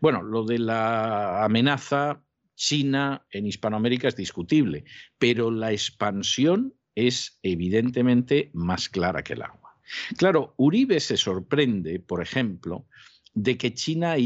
Bueno, 0.00 0.22
lo 0.22 0.44
de 0.44 0.58
la 0.58 1.44
amenaza 1.44 2.22
china 2.54 3.26
en 3.30 3.46
Hispanoamérica 3.46 4.08
es 4.08 4.16
discutible, 4.16 4.84
pero 5.18 5.50
la 5.50 5.72
expansión 5.72 6.74
es 6.94 7.38
evidentemente 7.42 8.50
más 8.52 8.88
clara 8.88 9.22
que 9.22 9.34
el 9.34 9.42
agua. 9.42 9.78
Claro, 10.16 10.54
Uribe 10.56 11.00
se 11.00 11.16
sorprende, 11.16 12.00
por 12.00 12.20
ejemplo, 12.22 12.86
de 13.34 13.56
que 13.56 13.74
China 13.74 14.16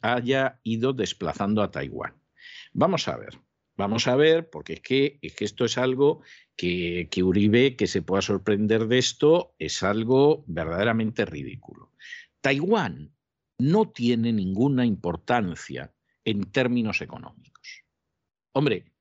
haya 0.00 0.60
ido 0.64 0.92
desplazando 0.92 1.62
a 1.62 1.70
Taiwán. 1.70 2.14
Vamos 2.72 3.06
a 3.08 3.16
ver, 3.16 3.38
vamos 3.76 4.08
a 4.08 4.16
ver, 4.16 4.48
porque 4.48 4.74
es 4.74 4.80
que, 4.80 5.18
esto 5.20 5.64
es 5.66 5.76
algo 5.76 6.22
que, 6.56 7.08
Uribe, 7.22 7.76
que 7.76 7.86
se 7.86 8.02
pueda 8.02 8.22
sorprender 8.22 8.86
de 8.88 8.98
esto, 8.98 9.54
es 9.58 9.82
algo 9.82 10.44
verdaderamente 10.46 11.24
ridículo. 11.26 11.92
Taiwán 12.40 13.12
no 13.58 13.90
tiene 13.90 14.32
ninguna 14.32 14.84
importancia 14.84 15.92
en 16.24 16.50
términos 16.50 17.00
económicos. 17.00 17.84
Hombre, 18.52 18.92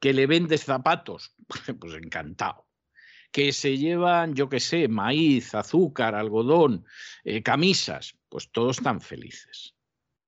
que 0.00 0.12
le 0.12 0.26
vendes 0.26 0.64
zapatos, 0.64 1.34
pues 1.80 1.94
encantado. 1.94 2.66
Que 3.30 3.52
se 3.52 3.76
llevan, 3.76 4.34
yo 4.34 4.48
qué 4.48 4.58
sé, 4.58 4.88
maíz, 4.88 5.54
azúcar, 5.54 6.14
algodón, 6.14 6.86
eh, 7.24 7.42
camisas, 7.42 8.16
pues 8.28 8.50
todos 8.50 8.78
están 8.78 9.00
felices. 9.00 9.74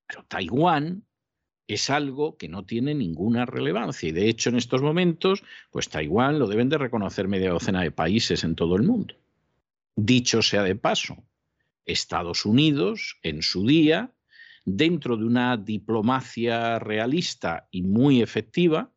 Pero 0.07 0.24
Taiwán 0.24 1.07
es 1.66 1.89
algo 1.89 2.37
que 2.37 2.49
no 2.49 2.66
tiene 2.66 2.95
ninguna 2.95 3.47
relevancia 3.47 4.09
y 4.09 4.12
de 4.12 4.28
hecho 4.28 4.51
en 4.51 4.57
estos 4.57 4.83
momentos, 4.83 5.45
pues 5.70 5.89
Taiwán 5.89 6.39
lo 6.39 6.49
deben 6.49 6.68
de 6.68 6.78
reconocer 6.78 7.28
media 7.28 7.51
docena 7.51 7.83
de 7.83 7.93
países 7.93 8.43
en 8.45 8.57
todo 8.57 8.76
el 8.76 8.83
mundo. 8.83 9.14
Dicho 9.95 10.43
sea 10.43 10.62
de 10.62 10.74
paso, 10.74 11.22
Estados 11.85 12.45
Unidos, 12.45 13.18
en 13.22 13.43
su 13.43 13.66
día, 13.66 14.12
dentro 14.64 15.16
de 15.16 15.24
una 15.24 15.57
diplomacia 15.57 16.78
realista 16.78 17.68
y 17.70 17.83
muy 17.83 18.22
efectiva, 18.22 18.93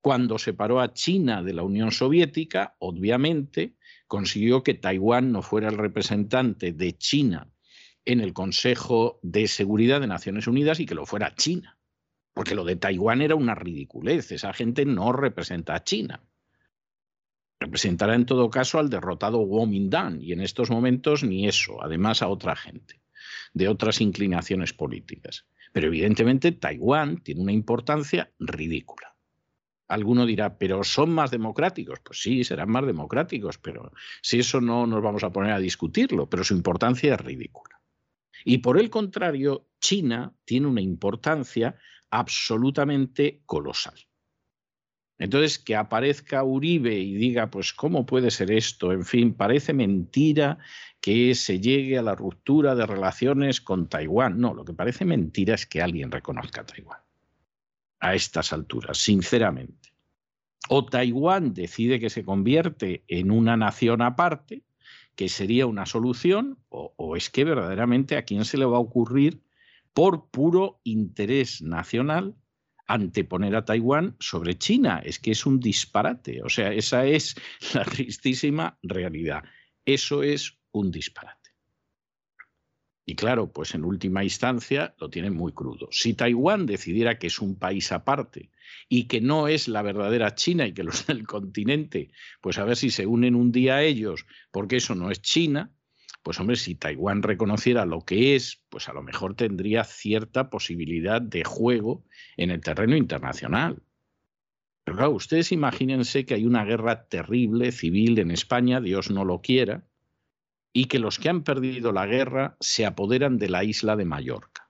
cuando 0.00 0.38
separó 0.38 0.80
a 0.80 0.92
China 0.92 1.42
de 1.42 1.52
la 1.52 1.62
Unión 1.62 1.92
Soviética, 1.92 2.74
obviamente 2.78 3.76
consiguió 4.08 4.62
que 4.62 4.74
Taiwán 4.74 5.30
no 5.32 5.42
fuera 5.42 5.68
el 5.68 5.78
representante 5.78 6.72
de 6.72 6.96
China 6.98 7.48
en 8.04 8.20
el 8.20 8.32
Consejo 8.32 9.20
de 9.22 9.46
Seguridad 9.46 10.00
de 10.00 10.08
Naciones 10.08 10.48
Unidas 10.48 10.80
y 10.80 10.86
que 10.86 10.96
lo 10.96 11.06
fuera 11.06 11.34
China. 11.36 11.78
Porque 12.34 12.54
lo 12.54 12.64
de 12.64 12.76
Taiwán 12.76 13.22
era 13.22 13.34
una 13.34 13.54
ridiculez, 13.54 14.32
esa 14.32 14.52
gente 14.52 14.84
no 14.84 15.12
representa 15.12 15.74
a 15.74 15.84
China. 15.84 16.24
Representará 17.62 18.16
en 18.16 18.26
todo 18.26 18.50
caso 18.50 18.80
al 18.80 18.90
derrotado 18.90 19.46
Kuomintang 19.46 20.20
y 20.20 20.32
en 20.32 20.40
estos 20.40 20.68
momentos 20.68 21.22
ni 21.22 21.46
eso, 21.46 21.80
además 21.80 22.20
a 22.20 22.26
otra 22.26 22.56
gente 22.56 23.00
de 23.54 23.68
otras 23.68 24.00
inclinaciones 24.00 24.72
políticas. 24.72 25.46
Pero 25.72 25.86
evidentemente 25.86 26.50
Taiwán 26.50 27.18
tiene 27.18 27.40
una 27.40 27.52
importancia 27.52 28.32
ridícula. 28.40 29.14
Alguno 29.86 30.26
dirá, 30.26 30.58
pero 30.58 30.82
son 30.82 31.10
más 31.10 31.30
democráticos. 31.30 32.00
Pues 32.00 32.20
sí, 32.20 32.42
serán 32.42 32.68
más 32.68 32.84
democráticos, 32.84 33.58
pero 33.58 33.92
si 34.22 34.40
eso 34.40 34.60
no 34.60 34.84
nos 34.88 35.00
vamos 35.00 35.22
a 35.22 35.30
poner 35.30 35.52
a 35.52 35.60
discutirlo, 35.60 36.28
pero 36.28 36.42
su 36.42 36.54
importancia 36.54 37.14
es 37.14 37.20
ridícula. 37.20 37.80
Y 38.44 38.58
por 38.58 38.80
el 38.80 38.90
contrario, 38.90 39.68
China 39.78 40.34
tiene 40.44 40.66
una 40.66 40.80
importancia 40.80 41.76
absolutamente 42.10 43.42
colosal. 43.46 43.94
Entonces, 45.22 45.60
que 45.60 45.76
aparezca 45.76 46.42
Uribe 46.42 46.98
y 46.98 47.14
diga, 47.14 47.48
pues, 47.48 47.72
¿cómo 47.72 48.04
puede 48.04 48.32
ser 48.32 48.50
esto? 48.50 48.90
En 48.90 49.04
fin, 49.04 49.34
parece 49.34 49.72
mentira 49.72 50.58
que 51.00 51.36
se 51.36 51.60
llegue 51.60 51.96
a 51.96 52.02
la 52.02 52.16
ruptura 52.16 52.74
de 52.74 52.86
relaciones 52.86 53.60
con 53.60 53.88
Taiwán. 53.88 54.40
No, 54.40 54.52
lo 54.52 54.64
que 54.64 54.72
parece 54.72 55.04
mentira 55.04 55.54
es 55.54 55.64
que 55.64 55.80
alguien 55.80 56.10
reconozca 56.10 56.62
a 56.62 56.66
Taiwán 56.66 56.98
a 58.00 58.16
estas 58.16 58.52
alturas, 58.52 58.98
sinceramente. 58.98 59.92
O 60.68 60.86
Taiwán 60.86 61.54
decide 61.54 62.00
que 62.00 62.10
se 62.10 62.24
convierte 62.24 63.04
en 63.06 63.30
una 63.30 63.56
nación 63.56 64.02
aparte, 64.02 64.64
que 65.14 65.28
sería 65.28 65.66
una 65.66 65.86
solución, 65.86 66.58
o, 66.68 66.94
o 66.96 67.14
es 67.14 67.30
que 67.30 67.44
verdaderamente 67.44 68.16
a 68.16 68.24
quién 68.24 68.44
se 68.44 68.58
le 68.58 68.64
va 68.64 68.78
a 68.78 68.80
ocurrir 68.80 69.40
por 69.92 70.30
puro 70.30 70.80
interés 70.82 71.62
nacional 71.62 72.34
anteponer 72.92 73.56
a 73.56 73.64
Taiwán 73.64 74.16
sobre 74.20 74.58
China. 74.58 75.00
Es 75.04 75.18
que 75.18 75.30
es 75.30 75.46
un 75.46 75.60
disparate. 75.60 76.42
O 76.42 76.48
sea, 76.48 76.72
esa 76.72 77.06
es 77.06 77.34
la 77.74 77.84
tristísima 77.84 78.78
realidad. 78.82 79.44
Eso 79.84 80.22
es 80.22 80.58
un 80.72 80.90
disparate. 80.90 81.42
Y 83.04 83.16
claro, 83.16 83.52
pues 83.52 83.74
en 83.74 83.84
última 83.84 84.22
instancia 84.22 84.94
lo 84.98 85.10
tienen 85.10 85.34
muy 85.34 85.52
crudo. 85.52 85.88
Si 85.90 86.14
Taiwán 86.14 86.66
decidiera 86.66 87.18
que 87.18 87.26
es 87.26 87.40
un 87.40 87.58
país 87.58 87.90
aparte 87.90 88.50
y 88.88 89.08
que 89.08 89.20
no 89.20 89.48
es 89.48 89.66
la 89.66 89.82
verdadera 89.82 90.34
China 90.34 90.66
y 90.66 90.72
que 90.72 90.84
los 90.84 91.06
del 91.06 91.26
continente, 91.26 92.10
pues 92.40 92.58
a 92.58 92.64
ver 92.64 92.76
si 92.76 92.90
se 92.90 93.06
unen 93.06 93.34
un 93.34 93.50
día 93.50 93.76
a 93.76 93.82
ellos, 93.82 94.24
porque 94.52 94.76
eso 94.76 94.94
no 94.94 95.10
es 95.10 95.20
China, 95.20 95.72
pues 96.22 96.38
hombre, 96.38 96.56
si 96.56 96.74
Taiwán 96.74 97.22
reconociera 97.22 97.84
lo 97.84 98.04
que 98.04 98.36
es, 98.36 98.62
pues 98.68 98.88
a 98.88 98.92
lo 98.92 99.02
mejor 99.02 99.34
tendría 99.34 99.84
cierta 99.84 100.50
posibilidad 100.50 101.20
de 101.20 101.42
juego 101.44 102.04
en 102.36 102.50
el 102.50 102.60
terreno 102.60 102.96
internacional. 102.96 103.82
Pero 104.84 104.96
claro, 104.96 105.12
ustedes 105.12 105.52
imagínense 105.52 106.24
que 106.24 106.34
hay 106.34 106.46
una 106.46 106.64
guerra 106.64 107.08
terrible 107.08 107.72
civil 107.72 108.18
en 108.18 108.30
España, 108.30 108.80
Dios 108.80 109.10
no 109.10 109.24
lo 109.24 109.40
quiera, 109.40 109.84
y 110.72 110.86
que 110.86 110.98
los 110.98 111.18
que 111.18 111.28
han 111.28 111.42
perdido 111.42 111.92
la 111.92 112.06
guerra 112.06 112.56
se 112.60 112.86
apoderan 112.86 113.38
de 113.38 113.48
la 113.48 113.64
isla 113.64 113.96
de 113.96 114.04
Mallorca. 114.04 114.68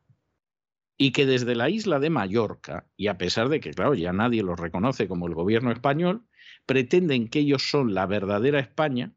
Y 0.97 1.13
que 1.13 1.27
desde 1.27 1.55
la 1.55 1.71
isla 1.71 1.99
de 1.99 2.11
Mallorca, 2.11 2.87
y 2.97 3.09
a 3.09 3.19
pesar 3.19 3.49
de 3.49 3.61
que, 3.61 3.73
claro, 3.73 3.95
ya 3.95 4.13
nadie 4.13 4.43
los 4.43 4.59
reconoce 4.59 5.09
como 5.09 5.27
el 5.27 5.35
gobierno 5.35 5.71
español, 5.71 6.27
pretenden 6.67 7.29
que 7.29 7.41
ellos 7.41 7.71
son 7.71 7.95
la 7.95 8.07
verdadera 8.07 8.61
España 8.61 9.13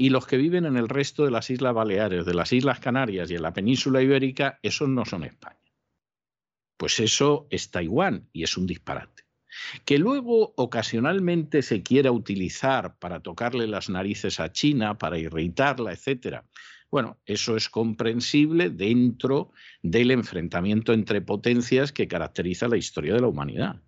y 0.00 0.10
los 0.10 0.28
que 0.28 0.36
viven 0.36 0.64
en 0.64 0.76
el 0.76 0.88
resto 0.88 1.24
de 1.24 1.32
las 1.32 1.50
Islas 1.50 1.74
Baleares, 1.74 2.24
de 2.24 2.32
las 2.32 2.52
Islas 2.52 2.78
Canarias 2.78 3.32
y 3.32 3.34
en 3.34 3.42
la 3.42 3.52
península 3.52 4.00
ibérica, 4.00 4.60
esos 4.62 4.88
no 4.88 5.04
son 5.04 5.24
España. 5.24 5.58
Pues 6.76 7.00
eso 7.00 7.48
es 7.50 7.72
Taiwán 7.72 8.28
y 8.32 8.44
es 8.44 8.56
un 8.56 8.68
disparate. 8.68 9.24
Que 9.84 9.98
luego 9.98 10.54
ocasionalmente 10.56 11.62
se 11.62 11.82
quiera 11.82 12.12
utilizar 12.12 12.96
para 13.00 13.18
tocarle 13.18 13.66
las 13.66 13.90
narices 13.90 14.38
a 14.38 14.52
China, 14.52 14.96
para 14.98 15.18
irritarla, 15.18 15.90
etcétera. 15.90 16.44
Bueno, 16.92 17.18
eso 17.26 17.56
es 17.56 17.68
comprensible 17.68 18.70
dentro 18.70 19.50
del 19.82 20.12
enfrentamiento 20.12 20.92
entre 20.92 21.22
potencias 21.22 21.90
que 21.90 22.06
caracteriza 22.06 22.68
la 22.68 22.76
historia 22.76 23.14
de 23.14 23.20
la 23.20 23.26
humanidad. 23.26 23.82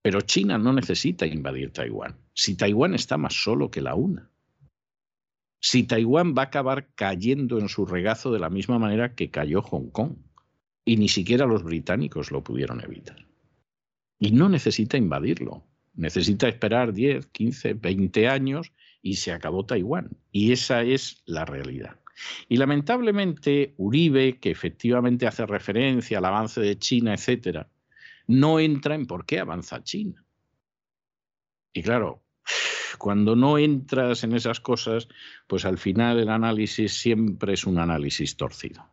Pero 0.00 0.22
China 0.22 0.56
no 0.56 0.72
necesita 0.72 1.26
invadir 1.26 1.70
Taiwán, 1.70 2.16
si 2.32 2.56
Taiwán 2.56 2.94
está 2.94 3.18
más 3.18 3.34
solo 3.34 3.70
que 3.70 3.82
la 3.82 3.94
una. 3.94 4.29
Si 5.60 5.84
Taiwán 5.84 6.34
va 6.36 6.42
a 6.42 6.44
acabar 6.46 6.88
cayendo 6.94 7.58
en 7.58 7.68
su 7.68 7.86
regazo 7.86 8.32
de 8.32 8.38
la 8.38 8.50
misma 8.50 8.78
manera 8.78 9.14
que 9.14 9.30
cayó 9.30 9.62
Hong 9.62 9.90
Kong, 9.90 10.16
y 10.84 10.96
ni 10.96 11.08
siquiera 11.08 11.46
los 11.46 11.62
británicos 11.62 12.30
lo 12.30 12.42
pudieron 12.42 12.82
evitar. 12.82 13.26
Y 14.18 14.32
no 14.32 14.48
necesita 14.48 14.96
invadirlo, 14.96 15.62
necesita 15.94 16.48
esperar 16.48 16.92
10, 16.92 17.26
15, 17.26 17.74
20 17.74 18.28
años 18.28 18.72
y 19.02 19.16
se 19.16 19.32
acabó 19.32 19.66
Taiwán. 19.66 20.10
Y 20.32 20.52
esa 20.52 20.82
es 20.82 21.22
la 21.26 21.44
realidad. 21.44 22.00
Y 22.48 22.56
lamentablemente 22.56 23.74
Uribe, 23.76 24.38
que 24.38 24.50
efectivamente 24.50 25.26
hace 25.26 25.46
referencia 25.46 26.18
al 26.18 26.24
avance 26.24 26.60
de 26.60 26.78
China, 26.78 27.14
etcétera, 27.14 27.68
no 28.26 28.60
entra 28.60 28.94
en 28.94 29.06
por 29.06 29.26
qué 29.26 29.40
avanza 29.40 29.82
China. 29.82 30.24
Y 31.72 31.82
claro, 31.82 32.22
cuando 33.00 33.34
no 33.34 33.56
entras 33.56 34.22
en 34.24 34.34
esas 34.34 34.60
cosas, 34.60 35.08
pues 35.48 35.64
al 35.64 35.78
final 35.78 36.20
el 36.20 36.28
análisis 36.28 37.00
siempre 37.00 37.54
es 37.54 37.66
un 37.66 37.78
análisis 37.78 38.36
torcido. 38.36 38.84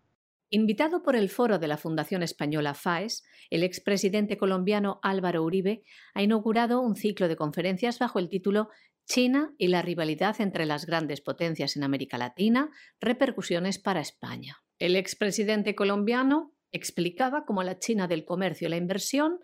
Invitado 0.49 1.03
por 1.03 1.17
el 1.17 1.27
foro 1.29 1.59
de 1.59 1.67
la 1.67 1.75
Fundación 1.75 2.23
Española 2.23 2.73
FAES, 2.73 3.25
el 3.49 3.63
expresidente 3.63 4.37
colombiano 4.37 5.01
Álvaro 5.03 5.43
Uribe 5.43 5.83
ha 6.13 6.23
inaugurado 6.23 6.79
un 6.79 6.95
ciclo 6.95 7.27
de 7.27 7.35
conferencias 7.35 7.99
bajo 7.99 8.17
el 8.17 8.29
título 8.29 8.69
China 9.05 9.53
y 9.57 9.67
la 9.67 9.81
rivalidad 9.81 10.39
entre 10.39 10.65
las 10.65 10.85
grandes 10.85 11.19
potencias 11.19 11.75
en 11.75 11.83
América 11.83 12.17
Latina, 12.17 12.71
repercusiones 13.01 13.77
para 13.77 13.99
España. 13.99 14.63
El 14.79 14.95
expresidente 14.95 15.75
colombiano 15.75 16.53
explicaba 16.71 17.43
cómo 17.45 17.61
la 17.61 17.77
China 17.77 18.07
del 18.07 18.23
comercio 18.23 18.67
y 18.67 18.71
la 18.71 18.77
inversión 18.77 19.39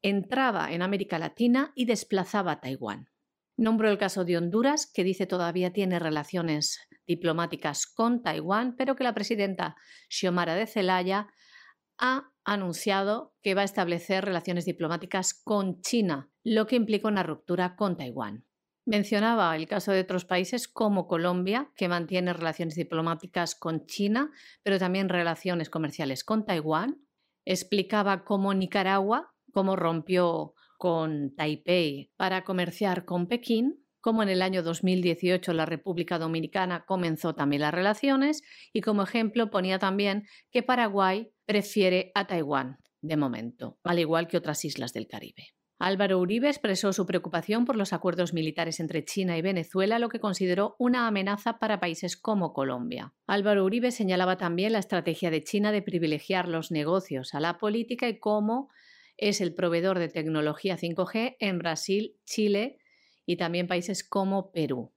entraba 0.00 0.72
en 0.72 0.80
América 0.80 1.18
Latina 1.18 1.72
y 1.74 1.84
desplazaba 1.84 2.52
a 2.52 2.60
Taiwán. 2.60 3.10
Nombró 3.58 3.90
el 3.90 3.98
caso 3.98 4.24
de 4.24 4.36
Honduras, 4.36 4.86
que 4.86 5.02
dice 5.02 5.26
todavía 5.26 5.72
tiene 5.72 5.98
relaciones 5.98 6.78
diplomáticas 7.08 7.88
con 7.88 8.22
Taiwán, 8.22 8.76
pero 8.76 8.94
que 8.94 9.02
la 9.02 9.14
presidenta 9.14 9.74
Xiomara 10.08 10.54
de 10.54 10.68
Celaya 10.68 11.26
ha 11.98 12.30
anunciado 12.44 13.34
que 13.42 13.56
va 13.56 13.62
a 13.62 13.64
establecer 13.64 14.24
relaciones 14.24 14.64
diplomáticas 14.64 15.34
con 15.34 15.80
China, 15.80 16.30
lo 16.44 16.68
que 16.68 16.76
implica 16.76 17.08
una 17.08 17.24
ruptura 17.24 17.74
con 17.74 17.96
Taiwán. 17.96 18.44
Mencionaba 18.86 19.56
el 19.56 19.66
caso 19.66 19.90
de 19.90 20.02
otros 20.02 20.24
países 20.24 20.68
como 20.68 21.08
Colombia, 21.08 21.72
que 21.74 21.88
mantiene 21.88 22.32
relaciones 22.34 22.76
diplomáticas 22.76 23.56
con 23.56 23.86
China, 23.86 24.30
pero 24.62 24.78
también 24.78 25.08
relaciones 25.08 25.68
comerciales 25.68 26.22
con 26.22 26.46
Taiwán. 26.46 27.02
Explicaba 27.44 28.24
cómo 28.24 28.54
Nicaragua, 28.54 29.34
cómo 29.52 29.74
rompió 29.74 30.54
con 30.78 31.34
Taipei 31.34 32.10
para 32.16 32.44
comerciar 32.44 33.04
con 33.04 33.26
Pekín, 33.26 33.84
como 34.00 34.22
en 34.22 34.28
el 34.30 34.40
año 34.40 34.62
2018 34.62 35.52
la 35.52 35.66
República 35.66 36.18
Dominicana 36.18 36.86
comenzó 36.86 37.34
también 37.34 37.62
las 37.62 37.74
relaciones 37.74 38.42
y 38.72 38.80
como 38.80 39.02
ejemplo 39.02 39.50
ponía 39.50 39.78
también 39.78 40.26
que 40.50 40.62
Paraguay 40.62 41.30
prefiere 41.44 42.12
a 42.14 42.26
Taiwán 42.26 42.78
de 43.02 43.16
momento, 43.16 43.78
al 43.84 43.98
igual 43.98 44.28
que 44.28 44.36
otras 44.36 44.64
islas 44.64 44.92
del 44.92 45.08
Caribe. 45.08 45.48
Álvaro 45.80 46.18
Uribe 46.18 46.48
expresó 46.48 46.92
su 46.92 47.06
preocupación 47.06 47.64
por 47.64 47.76
los 47.76 47.92
acuerdos 47.92 48.32
militares 48.32 48.80
entre 48.80 49.04
China 49.04 49.38
y 49.38 49.42
Venezuela, 49.42 50.00
lo 50.00 50.08
que 50.08 50.18
consideró 50.18 50.74
una 50.78 51.06
amenaza 51.06 51.60
para 51.60 51.78
países 51.78 52.16
como 52.16 52.52
Colombia. 52.52 53.14
Álvaro 53.28 53.64
Uribe 53.64 53.92
señalaba 53.92 54.38
también 54.38 54.72
la 54.72 54.80
estrategia 54.80 55.30
de 55.30 55.44
China 55.44 55.70
de 55.70 55.82
privilegiar 55.82 56.48
los 56.48 56.72
negocios 56.72 57.32
a 57.32 57.40
la 57.40 57.58
política 57.58 58.08
y 58.08 58.18
cómo 58.18 58.70
es 59.18 59.40
el 59.40 59.52
proveedor 59.52 59.98
de 59.98 60.08
tecnología 60.08 60.78
5G 60.78 61.36
en 61.38 61.58
Brasil, 61.58 62.16
Chile 62.24 62.78
y 63.26 63.36
también 63.36 63.66
países 63.66 64.02
como 64.02 64.50
Perú. 64.52 64.94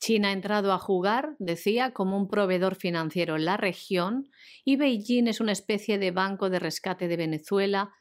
China 0.00 0.28
ha 0.28 0.32
entrado 0.32 0.72
a 0.72 0.78
jugar, 0.78 1.36
decía, 1.38 1.92
como 1.92 2.16
un 2.16 2.28
proveedor 2.28 2.76
financiero 2.76 3.36
en 3.36 3.44
la 3.44 3.56
región 3.56 4.30
y 4.64 4.76
Beijing 4.76 5.28
es 5.28 5.40
una 5.40 5.52
especie 5.52 5.98
de 5.98 6.10
banco 6.10 6.50
de 6.50 6.60
rescate 6.60 7.08
de 7.08 7.16
Venezuela, 7.16 7.92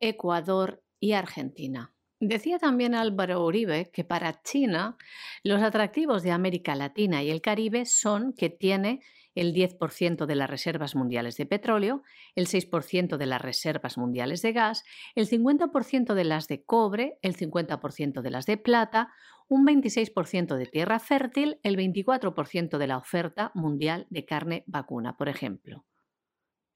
Ecuador 0.00 0.82
y 0.98 1.12
Argentina. 1.12 1.94
Decía 2.20 2.58
también 2.58 2.94
Álvaro 2.94 3.44
Uribe 3.44 3.90
que 3.92 4.04
para 4.04 4.42
China 4.42 4.96
los 5.42 5.60
atractivos 5.60 6.22
de 6.22 6.30
América 6.30 6.74
Latina 6.74 7.22
y 7.22 7.30
el 7.30 7.40
Caribe 7.40 7.84
son 7.84 8.32
que 8.32 8.48
tiene 8.48 9.00
el 9.34 9.54
10% 9.54 10.26
de 10.26 10.34
las 10.34 10.50
reservas 10.50 10.94
mundiales 10.94 11.36
de 11.36 11.46
petróleo, 11.46 12.02
el 12.34 12.46
6% 12.46 13.16
de 13.16 13.26
las 13.26 13.40
reservas 13.40 13.98
mundiales 13.98 14.42
de 14.42 14.52
gas, 14.52 14.84
el 15.14 15.28
50% 15.28 16.14
de 16.14 16.24
las 16.24 16.48
de 16.48 16.64
cobre, 16.64 17.18
el 17.22 17.36
50% 17.36 18.22
de 18.22 18.30
las 18.30 18.46
de 18.46 18.56
plata, 18.56 19.12
un 19.48 19.66
26% 19.66 20.56
de 20.56 20.66
tierra 20.66 20.98
fértil, 20.98 21.58
el 21.62 21.76
24% 21.76 22.78
de 22.78 22.86
la 22.86 22.96
oferta 22.96 23.50
mundial 23.54 24.06
de 24.10 24.24
carne 24.24 24.64
vacuna, 24.66 25.16
por 25.16 25.28
ejemplo. 25.28 25.84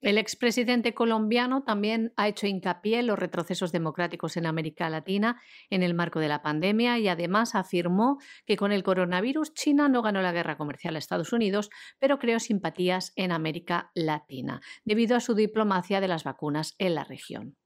El 0.02 0.18
expresidente 0.18 0.92
colombiano 0.92 1.62
también 1.62 2.12
ha 2.16 2.28
hecho 2.28 2.46
hincapié 2.46 2.98
en 2.98 3.06
los 3.06 3.18
retrocesos 3.18 3.72
democráticos 3.72 4.36
en 4.36 4.44
América 4.44 4.90
Latina 4.90 5.40
en 5.70 5.82
el 5.82 5.94
marco 5.94 6.20
de 6.20 6.28
la 6.28 6.42
pandemia 6.42 6.98
y 6.98 7.08
además 7.08 7.54
afirmó 7.54 8.18
que 8.44 8.56
con 8.56 8.72
el 8.72 8.82
coronavirus 8.82 9.54
China 9.54 9.88
no 9.88 10.02
ganó 10.02 10.20
la 10.20 10.32
guerra 10.32 10.58
comercial 10.58 10.96
a 10.96 10.98
Estados 10.98 11.32
Unidos, 11.32 11.70
pero 11.98 12.18
creó 12.18 12.38
simpatías 12.40 13.12
en 13.16 13.32
América 13.32 13.90
Latina, 13.94 14.60
debido 14.84 15.16
a 15.16 15.20
su 15.20 15.34
diplomacia 15.34 16.00
de 16.00 16.08
las 16.08 16.24
vacunas 16.24 16.74
en 16.78 16.94
la 16.94 17.04
región. 17.04 17.56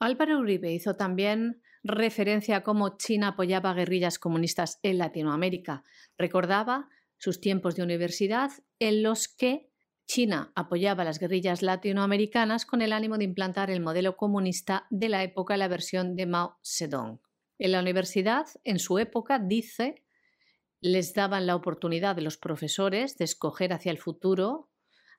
Álvaro 0.00 0.38
Uribe 0.38 0.72
hizo 0.72 0.96
también 0.96 1.60
referencia 1.82 2.56
a 2.56 2.62
cómo 2.62 2.96
China 2.96 3.28
apoyaba 3.28 3.74
guerrillas 3.74 4.18
comunistas 4.18 4.80
en 4.82 4.96
Latinoamérica. 4.96 5.84
Recordaba 6.16 6.88
sus 7.18 7.40
tiempos 7.40 7.76
de 7.76 7.82
universidad 7.82 8.50
en 8.78 9.02
los 9.02 9.28
que 9.28 9.70
China 10.06 10.52
apoyaba 10.54 11.04
las 11.04 11.18
guerrillas 11.18 11.62
latinoamericanas 11.62 12.66
con 12.66 12.82
el 12.82 12.92
ánimo 12.92 13.18
de 13.18 13.24
implantar 13.24 13.70
el 13.70 13.80
modelo 13.80 14.16
comunista 14.16 14.86
de 14.90 15.08
la 15.08 15.22
época 15.22 15.56
la 15.56 15.68
versión 15.68 16.14
de 16.16 16.26
Mao 16.26 16.58
Zedong. 16.64 17.20
En 17.58 17.72
la 17.72 17.80
universidad, 17.80 18.46
en 18.64 18.78
su 18.78 18.98
época, 18.98 19.38
dice, 19.38 20.04
les 20.80 21.14
daban 21.14 21.46
la 21.46 21.56
oportunidad 21.56 22.14
de 22.16 22.22
los 22.22 22.36
profesores 22.36 23.16
de 23.16 23.24
escoger 23.24 23.72
hacia 23.72 23.90
el 23.90 23.98
futuro 23.98 24.70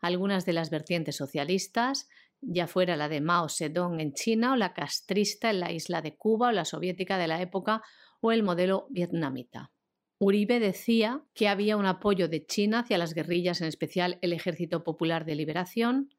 algunas 0.02 0.46
de 0.46 0.54
las 0.54 0.70
vertientes 0.70 1.16
socialistas, 1.16 2.08
ya 2.42 2.68
fuera 2.68 2.96
la 2.96 3.10
de 3.10 3.22
Mao 3.22 3.50
Zedong 3.50 4.00
en 4.00 4.14
China 4.14 4.54
o 4.54 4.56
la 4.56 4.74
castrista 4.74 5.50
en 5.50 5.60
la 5.60 5.72
isla 5.72 6.02
de 6.02 6.16
Cuba 6.16 6.50
o 6.50 6.52
la 6.52 6.66
soviética 6.66 7.18
de 7.18 7.28
la 7.28 7.42
época 7.42 7.82
o 8.22 8.32
el 8.32 8.44
modelo 8.44 8.88
vietnamita. 8.92 9.72
Uribe 10.18 10.60
decía 10.60 11.24
que 11.34 11.48
había 11.48 11.76
un 11.78 11.86
apoyo 11.86 12.28
de 12.28 12.46
China 12.46 12.80
hacia 12.80 12.98
las 12.98 13.14
guerrillas, 13.14 13.62
en 13.62 13.68
especial 13.68 14.18
el 14.22 14.32
Ejército 14.34 14.84
Popular 14.84 15.26
de 15.26 15.36
Liberación, 15.36 16.10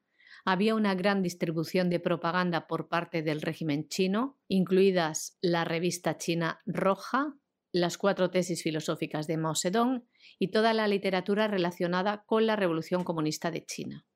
había 0.45 0.77
una 0.77 0.95
gran 0.95 1.23
distribución 1.23 1.91
de 1.91 1.99
propaganda 1.99 2.69
por 2.69 2.89
parte 2.89 3.23
del 3.23 3.43
régimen 3.43 3.89
chino, 3.89 4.39
incluidas 4.47 5.37
la 5.41 5.65
revista 5.65 6.19
china 6.19 6.61
Roja, 6.67 7.35
las 7.73 7.99
cuatro 7.99 8.31
tesis 8.31 8.63
filosóficas 8.63 9.27
de 9.27 9.39
Mao 9.39 9.57
Zedong 9.57 10.05
y 10.39 10.53
toda 10.53 10.73
la 10.73 10.87
literatura 10.87 11.49
relacionada 11.49 12.23
con 12.27 12.47
la 12.47 12.55
Revolución 12.55 13.03
Comunista 13.03 13.51
de 13.51 13.65
China. 13.65 14.07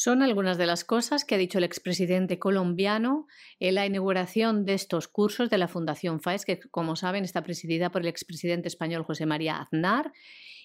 Son 0.00 0.22
algunas 0.22 0.58
de 0.58 0.66
las 0.66 0.84
cosas 0.84 1.24
que 1.24 1.34
ha 1.34 1.38
dicho 1.38 1.58
el 1.58 1.64
expresidente 1.64 2.38
colombiano 2.38 3.26
en 3.58 3.74
la 3.74 3.84
inauguración 3.84 4.64
de 4.64 4.74
estos 4.74 5.08
cursos 5.08 5.50
de 5.50 5.58
la 5.58 5.66
Fundación 5.66 6.20
FAES, 6.20 6.44
que 6.44 6.60
como 6.70 6.94
saben 6.94 7.24
está 7.24 7.42
presidida 7.42 7.90
por 7.90 8.02
el 8.02 8.06
expresidente 8.06 8.68
español 8.68 9.02
José 9.02 9.26
María 9.26 9.56
Aznar 9.56 10.12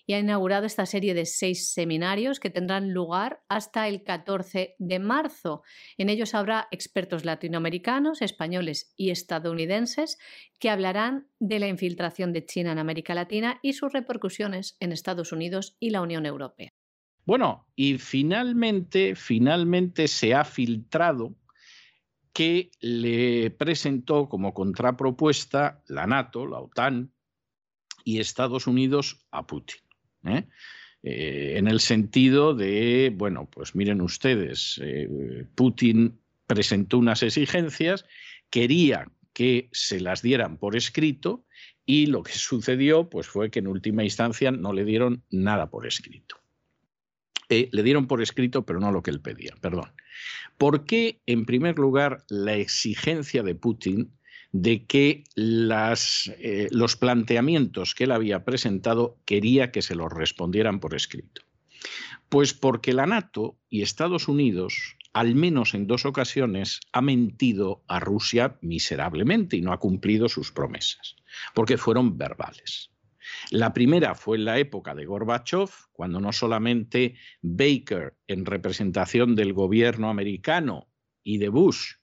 y 0.06 0.14
ha 0.14 0.20
inaugurado 0.20 0.68
esta 0.68 0.86
serie 0.86 1.16
de 1.16 1.26
seis 1.26 1.74
seminarios 1.74 2.40
que 2.40 2.52
tendrán 2.52 2.94
lugar 2.94 3.42
hasta 3.50 3.88
el 3.88 4.04
14 4.04 4.76
de 4.78 5.00
marzo. 5.00 5.64
En 5.98 6.10
ellos 6.10 6.36
habrá 6.36 6.68
expertos 6.70 7.26
latinoamericanos, 7.26 8.22
españoles 8.22 8.94
y 8.98 9.10
estadounidenses 9.10 10.20
que 10.60 10.70
hablarán 10.70 11.28
de 11.40 11.58
la 11.58 11.68
infiltración 11.70 12.34
de 12.34 12.46
China 12.46 12.74
en 12.74 12.78
América 12.78 13.16
Latina 13.16 13.58
y 13.64 13.74
sus 13.74 13.94
repercusiones 13.94 14.78
en 14.80 14.92
Estados 14.92 15.32
Unidos 15.32 15.76
y 15.80 15.90
la 15.90 16.02
Unión 16.02 16.28
Europea. 16.28 16.72
Bueno, 17.26 17.65
y 17.76 17.97
finalmente, 17.97 19.15
finalmente 19.15 20.07
se 20.07 20.34
ha 20.34 20.43
filtrado 20.43 21.36
que 22.34 22.71
le 22.82 23.51
presentó 23.51 24.28
como 24.28 24.53
contrapropuesta 24.53 25.82
la 25.88 26.07
NATO, 26.07 26.47
la 26.47 26.59
OTAN 26.59 27.11
y 28.03 28.19
Estados 28.19 28.67
Unidos 28.67 29.26
a 29.32 29.45
Putin. 29.45 29.78
¿eh? 30.26 30.47
Eh, 31.03 31.53
en 31.57 31.67
el 31.67 31.80
sentido 31.80 32.55
de, 32.55 33.13
bueno, 33.15 33.47
pues 33.49 33.76
miren 33.76 34.01
ustedes, 34.01 34.82
eh, 34.84 35.45
Putin 35.55 36.19
presentó 36.47 36.97
unas 36.97 37.24
exigencias, 37.24 38.05
quería 38.49 39.09
que 39.34 39.69
se 39.71 39.99
las 39.99 40.21
dieran 40.21 40.57
por 40.57 40.76
escrito 40.76 41.45
y 41.86 42.07
lo 42.07 42.24
que 42.24 42.34
sucedió 42.34 43.09
pues 43.09 43.28
fue 43.28 43.49
que 43.49 43.59
en 43.59 43.67
última 43.67 44.03
instancia 44.03 44.51
no 44.51 44.74
le 44.74 44.86
dieron 44.86 45.24
nada 45.30 45.69
por 45.69 45.88
escrito. 45.88 46.43
Le 47.50 47.84
dieron 47.84 48.08
por 48.08 48.22
escrito, 48.22 48.66
pero 48.66 48.80
no 48.80 48.91
lo 48.91 49.04
que 49.04 49.12
él 49.12 49.22
pedía, 49.22 49.54
perdón. 49.62 49.91
¿Por 50.58 50.86
qué, 50.86 51.20
en 51.26 51.46
primer 51.46 51.78
lugar, 51.78 52.24
la 52.30 52.56
exigencia 52.56 53.44
de 53.44 53.56
Putin 53.56 54.12
de 54.52 54.86
que 54.86 55.24
eh, 55.36 56.68
los 56.72 56.96
planteamientos 56.96 57.96
que 57.96 58.04
él 58.04 58.12
había 58.12 58.46
presentado 58.46 59.18
quería 59.26 59.72
que 59.72 59.82
se 59.82 59.96
los 59.96 60.12
respondieran 60.12 60.80
por 60.80 60.96
escrito? 60.96 61.41
Pues 62.30 62.54
porque 62.54 62.94
la 62.94 63.06
NATO 63.06 63.58
y 63.70 63.82
Estados 63.82 64.28
Unidos, 64.28 64.96
al 65.12 65.36
menos 65.36 65.74
en 65.74 65.88
dos 65.88 66.06
ocasiones, 66.06 66.80
ha 66.91 67.02
mentido 67.02 67.84
a 67.88 68.00
Rusia 68.00 68.58
miserablemente 68.62 69.58
y 69.58 69.62
no 69.62 69.74
ha 69.74 69.80
cumplido 69.80 70.30
sus 70.30 70.52
promesas, 70.52 71.16
porque 71.54 71.78
fueron 71.78 72.18
verbales. 72.18 72.93
La 73.51 73.74
primera 73.74 74.15
fue 74.15 74.38
en 74.38 74.45
la 74.45 74.59
época 74.59 74.95
de 74.95 75.05
Gorbachev, 75.05 75.69
cuando 75.91 76.19
no 76.19 76.32
solamente 76.32 77.15
Baker, 77.41 78.15
en 78.28 78.45
representación 78.45 79.36
del 79.36 79.53
gobierno 79.53 80.09
americano 80.09 80.88
y 81.24 81.38
de 81.38 81.49
Bush, 81.49 81.93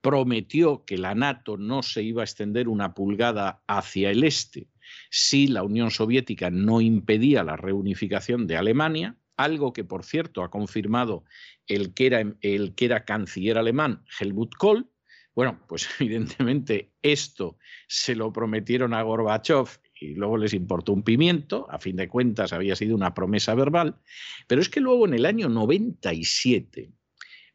prometió 0.00 0.84
que 0.84 0.98
la 0.98 1.14
NATO 1.14 1.56
no 1.56 1.82
se 1.82 2.02
iba 2.02 2.22
a 2.22 2.24
extender 2.24 2.68
una 2.68 2.94
pulgada 2.94 3.62
hacia 3.66 4.10
el 4.10 4.24
este 4.24 4.68
si 5.10 5.46
la 5.48 5.62
Unión 5.62 5.90
Soviética 5.90 6.50
no 6.50 6.80
impedía 6.80 7.44
la 7.44 7.56
reunificación 7.56 8.46
de 8.46 8.56
Alemania, 8.56 9.16
algo 9.36 9.72
que 9.72 9.84
por 9.84 10.04
cierto 10.04 10.42
ha 10.42 10.50
confirmado 10.50 11.24
el 11.66 11.94
que 11.94 12.06
era, 12.06 12.22
el 12.40 12.74
que 12.74 12.84
era 12.84 13.04
canciller 13.04 13.58
alemán 13.58 14.04
Helmut 14.18 14.54
Kohl. 14.56 14.90
Bueno, 15.34 15.64
pues 15.68 15.88
evidentemente 16.00 16.92
esto 17.02 17.58
se 17.86 18.14
lo 18.14 18.32
prometieron 18.32 18.94
a 18.94 19.02
Gorbachev 19.02 19.68
y 20.00 20.14
luego 20.14 20.36
les 20.36 20.54
importó 20.54 20.92
un 20.92 21.02
pimiento, 21.02 21.66
a 21.70 21.78
fin 21.78 21.96
de 21.96 22.08
cuentas 22.08 22.52
había 22.52 22.76
sido 22.76 22.94
una 22.94 23.14
promesa 23.14 23.54
verbal, 23.54 24.00
pero 24.46 24.60
es 24.60 24.68
que 24.68 24.80
luego 24.80 25.06
en 25.06 25.14
el 25.14 25.26
año 25.26 25.48
97 25.48 26.92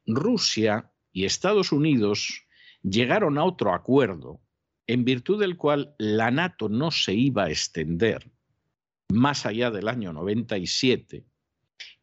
Rusia 0.06 0.92
y 1.12 1.26
Estados 1.26 1.72
Unidos 1.72 2.46
llegaron 2.82 3.38
a 3.38 3.46
otro 3.46 3.74
acuerdo 3.74 4.42
en 4.88 5.06
virtud 5.06 5.40
del 5.40 5.56
cual 5.56 5.96
la 5.98 6.32
NATO 6.32 6.68
no 6.68 6.92
se 6.92 7.14
iba 7.14 7.46
a 7.46 7.50
extender 7.50 8.32
más 9.10 9.46
allá 9.46 9.72
del 9.72 9.88
año 9.88 10.12
97 10.12 11.26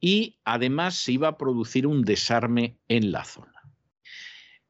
y 0.01 0.41
además 0.45 0.95
se 0.95 1.13
iba 1.13 1.29
a 1.29 1.37
producir 1.37 1.87
un 1.87 2.03
desarme 2.03 2.79
en 2.89 3.13
la 3.13 3.25
zona. 3.25 3.61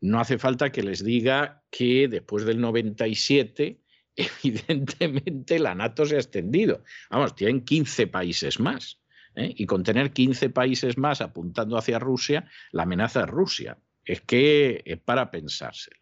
No 0.00 0.18
hace 0.18 0.38
falta 0.38 0.72
que 0.72 0.82
les 0.82 1.04
diga 1.04 1.62
que 1.70 2.08
después 2.08 2.44
del 2.44 2.60
97 2.60 3.79
evidentemente 4.44 5.58
la 5.58 5.74
NATO 5.74 6.06
se 6.06 6.16
ha 6.16 6.18
extendido. 6.18 6.82
Vamos, 7.10 7.34
tienen 7.34 7.64
15 7.64 8.06
países 8.06 8.60
más. 8.60 9.00
¿eh? 9.34 9.52
Y 9.56 9.66
con 9.66 9.82
tener 9.82 10.12
15 10.12 10.50
países 10.50 10.98
más 10.98 11.20
apuntando 11.20 11.76
hacia 11.76 11.98
Rusia, 11.98 12.48
la 12.72 12.84
amenaza 12.84 13.22
es 13.22 13.28
Rusia. 13.28 13.78
Es 14.04 14.20
que 14.22 14.82
es 14.84 14.98
para 14.98 15.30
pensárselo. 15.30 16.00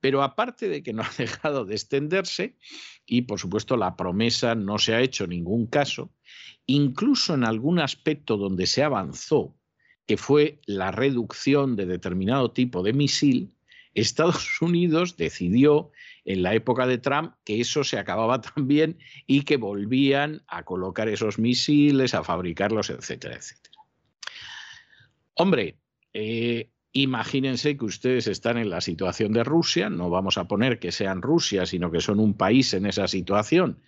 Pero 0.00 0.22
aparte 0.22 0.68
de 0.68 0.82
que 0.82 0.92
no 0.92 1.02
ha 1.02 1.10
dejado 1.16 1.64
de 1.64 1.74
extenderse, 1.74 2.56
y 3.06 3.22
por 3.22 3.38
supuesto 3.38 3.76
la 3.76 3.96
promesa 3.96 4.54
no 4.54 4.78
se 4.78 4.94
ha 4.94 5.00
hecho 5.00 5.26
ningún 5.26 5.66
caso, 5.66 6.12
incluso 6.66 7.34
en 7.34 7.44
algún 7.44 7.78
aspecto 7.78 8.36
donde 8.36 8.66
se 8.66 8.82
avanzó, 8.82 9.56
que 10.06 10.16
fue 10.16 10.60
la 10.66 10.90
reducción 10.90 11.76
de 11.76 11.86
determinado 11.86 12.52
tipo 12.52 12.82
de 12.82 12.92
misil, 12.92 13.53
Estados 13.94 14.60
Unidos 14.60 15.16
decidió 15.16 15.90
en 16.24 16.42
la 16.42 16.54
época 16.54 16.86
de 16.86 16.98
Trump 16.98 17.34
que 17.44 17.60
eso 17.60 17.84
se 17.84 17.98
acababa 17.98 18.40
también 18.54 18.98
y 19.26 19.42
que 19.42 19.56
volvían 19.56 20.42
a 20.46 20.64
colocar 20.64 21.08
esos 21.08 21.38
misiles, 21.38 22.14
a 22.14 22.24
fabricarlos, 22.24 22.90
etcétera, 22.90 23.36
etcétera. 23.36 23.74
Hombre, 25.34 25.78
eh, 26.12 26.70
imagínense 26.92 27.76
que 27.76 27.84
ustedes 27.84 28.28
están 28.28 28.56
en 28.56 28.70
la 28.70 28.80
situación 28.80 29.32
de 29.32 29.42
Rusia, 29.42 29.90
no 29.90 30.10
vamos 30.10 30.38
a 30.38 30.46
poner 30.46 30.78
que 30.78 30.92
sean 30.92 31.22
Rusia, 31.22 31.66
sino 31.66 31.90
que 31.90 32.00
son 32.00 32.20
un 32.20 32.34
país 32.34 32.72
en 32.72 32.86
esa 32.86 33.08
situación, 33.08 33.82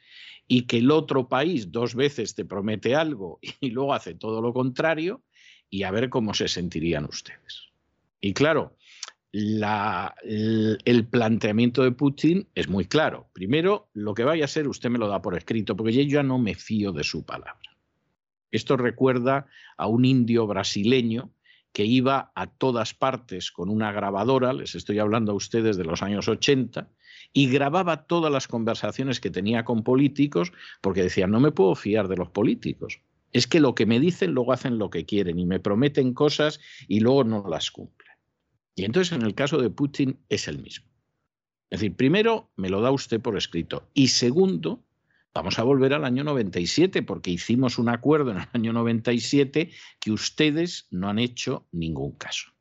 y 0.49 0.63
que 0.63 0.79
el 0.79 0.91
otro 0.91 1.29
país 1.29 1.71
dos 1.71 1.95
veces 1.95 2.35
te 2.35 2.45
promete 2.45 2.97
algo 2.97 3.39
y 3.61 3.71
luego 3.71 3.95
hace 3.95 4.15
todo 4.15 4.43
lo 4.43 4.53
contrario, 4.53 5.23
y 5.71 5.85
a 5.85 5.91
ver 5.91 6.11
cómo 6.11 6.35
se 6.35 6.49
sentirían 6.49 7.05
ustedes. 7.05 7.71
Y 8.21 8.33
claro, 8.33 8.77
el, 9.33 11.07
planteamiento 11.11 11.83
de 11.83 11.93
Putin 11.93 12.49
es 12.55 12.69
muy 12.69 12.87
claro. 12.87 13.29
Primero, 13.33 13.89
lo 13.93 14.15
que 14.15 14.25
vaya 14.25 14.45
a 14.45 14.49
ser, 14.49 14.69
usted 14.69 14.91
me 14.91 14.99
lo 14.99 15.09
da 15.09 15.21
por 15.23 15.37
escrito, 15.37 15.77
porque 15.77 15.93
yo 15.93 16.03
ya 16.03 16.23
no 16.23 16.39
me 16.39 16.55
fío 16.55 16.93
de 16.93 17.05
su 17.05 17.25
palabra. 17.25 17.77
Esto 18.51 18.77
recuerda 18.77 19.47
a 19.77 19.87
un 19.87 20.05
indio 20.05 20.47
brasileño 20.47 21.31
que 21.73 21.85
iba 21.85 22.33
a 22.35 22.47
todas 22.47 22.95
partes 22.95 23.53
con 23.53 23.69
una 23.69 23.93
grabadora, 23.93 24.55
les 24.55 24.75
estoy 24.75 24.99
hablando 24.99 25.33
a 25.33 25.35
ustedes 25.35 25.77
de 25.77 25.85
los 25.85 26.03
años 26.03 26.27
80, 26.27 26.89
y 27.35 27.51
grababa 27.51 28.07
todas 28.07 28.33
las 28.33 28.49
conversaciones 28.49 29.21
que 29.21 29.31
tenía 29.31 29.65
con 29.65 29.83
políticos, 29.83 30.53
porque 30.81 31.03
decía, 31.03 31.27
no 31.27 31.39
me 31.39 31.53
puedo 31.53 31.75
fiar 31.75 32.09
de 32.09 32.17
los 32.17 32.31
políticos. 32.31 33.01
Es 33.33 33.47
que 33.47 33.61
lo 33.61 33.75
que 33.75 33.85
me 33.85 34.01
dicen 34.01 34.33
luego 34.33 34.55
hacen 34.55 34.79
lo 34.79 34.89
que 34.89 35.05
quieren 35.05 35.39
y 35.39 35.45
me 35.45 35.61
prometen 35.61 36.15
cosas 36.15 36.61
y 36.89 37.01
luego 37.01 37.25
no 37.25 37.45
las 37.47 37.71
cumplen. 37.71 37.96
Y 38.77 38.85
entonces 38.85 39.13
en 39.17 39.23
el 39.23 39.35
caso 39.35 39.59
de 39.59 39.71
Putin 39.71 40.21
es 40.29 40.47
el 40.47 40.59
mismo. 40.59 40.87
Es 41.71 41.81
decir, 41.81 41.97
primero 41.97 42.53
me 42.57 42.69
lo 42.69 42.81
da 42.81 42.93
usted 42.93 43.21
por 43.21 43.37
escrito 43.37 43.91
y 43.95 44.09
segundo, 44.09 44.85
vamos 45.35 45.59
a 45.59 45.65
volver 45.65 45.95
al 45.95 46.05
año 46.05 46.23
97 46.23 47.03
porque 47.03 47.31
hicimos 47.31 47.79
un 47.79 47.89
acuerdo 47.89 48.31
en 48.31 48.37
el 48.37 48.49
año 48.53 48.73
97 48.73 49.71
que 49.99 50.13
ustedes 50.13 50.87
no 50.91 51.09
han 51.09 51.19
hecho 51.19 51.67
ningún 51.73 52.13
caso. 52.13 52.53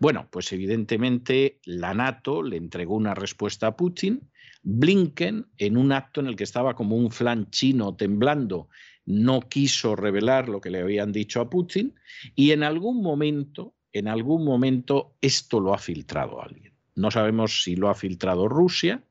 Bueno, 0.00 0.28
pues 0.32 0.50
evidentemente 0.52 1.60
la 1.64 1.94
NATO 1.94 2.42
le 2.42 2.56
entregó 2.56 2.96
una 2.96 3.14
respuesta 3.14 3.68
a 3.68 3.76
Putin. 3.76 4.30
Blinken, 4.62 5.46
en 5.58 5.76
un 5.76 5.92
acto 5.92 6.20
en 6.20 6.26
el 6.26 6.36
que 6.36 6.44
estaba 6.44 6.74
como 6.74 6.96
un 6.96 7.10
flan 7.10 7.50
chino 7.50 7.94
temblando, 7.94 8.68
no 9.06 9.40
quiso 9.40 9.94
revelar 9.94 10.48
lo 10.48 10.60
que 10.60 10.70
le 10.70 10.80
habían 10.80 11.12
dicho 11.12 11.40
a 11.40 11.50
Putin 11.50 11.94
y 12.34 12.50
en 12.50 12.62
algún 12.62 13.02
momento 13.02 13.74
en 13.92 14.08
algún 14.08 14.44
momento 14.44 15.14
esto 15.20 15.60
lo 15.60 15.74
ha 15.74 15.78
filtrado 15.78 16.42
alguien. 16.42 16.74
No 16.94 17.10
sabemos 17.10 17.62
si 17.62 17.76
lo 17.76 17.88
ha 17.88 17.94
filtrado 17.94 18.48
Rusia, 18.48 19.04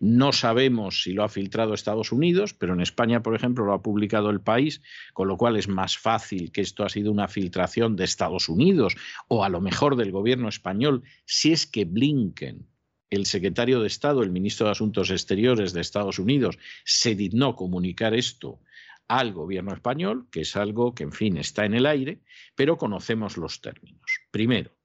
no 0.00 0.32
sabemos 0.32 1.02
si 1.02 1.12
lo 1.12 1.24
ha 1.24 1.28
filtrado 1.28 1.74
Estados 1.74 2.12
Unidos, 2.12 2.54
pero 2.54 2.74
en 2.74 2.80
España, 2.80 3.22
por 3.22 3.34
ejemplo, 3.34 3.64
lo 3.64 3.72
ha 3.72 3.82
publicado 3.82 4.30
el 4.30 4.40
país, 4.40 4.82
con 5.12 5.28
lo 5.28 5.36
cual 5.36 5.56
es 5.56 5.68
más 5.68 5.96
fácil 5.96 6.52
que 6.52 6.60
esto 6.60 6.84
ha 6.84 6.88
sido 6.88 7.12
una 7.12 7.28
filtración 7.28 7.96
de 7.96 8.04
Estados 8.04 8.48
Unidos 8.48 8.96
o 9.28 9.44
a 9.44 9.48
lo 9.48 9.60
mejor 9.60 9.96
del 9.96 10.10
gobierno 10.10 10.48
español, 10.48 11.04
si 11.24 11.52
es 11.52 11.66
que 11.66 11.84
Blinken, 11.84 12.66
el 13.10 13.26
secretario 13.26 13.80
de 13.80 13.86
Estado, 13.86 14.22
el 14.22 14.30
ministro 14.30 14.66
de 14.66 14.72
Asuntos 14.72 15.10
Exteriores 15.10 15.72
de 15.72 15.80
Estados 15.80 16.18
Unidos, 16.18 16.58
se 16.84 17.14
dignó 17.14 17.54
comunicar 17.54 18.14
esto 18.14 18.60
al 19.06 19.32
gobierno 19.32 19.72
español, 19.72 20.26
que 20.30 20.40
es 20.40 20.56
algo 20.56 20.94
que, 20.94 21.04
en 21.04 21.12
fin, 21.12 21.36
está 21.36 21.64
en 21.64 21.74
el 21.74 21.86
aire, 21.86 22.20
pero 22.54 22.78
conocemos 22.78 23.36
los 23.36 23.60
términos. 23.60 24.03
Primero, 24.34 24.76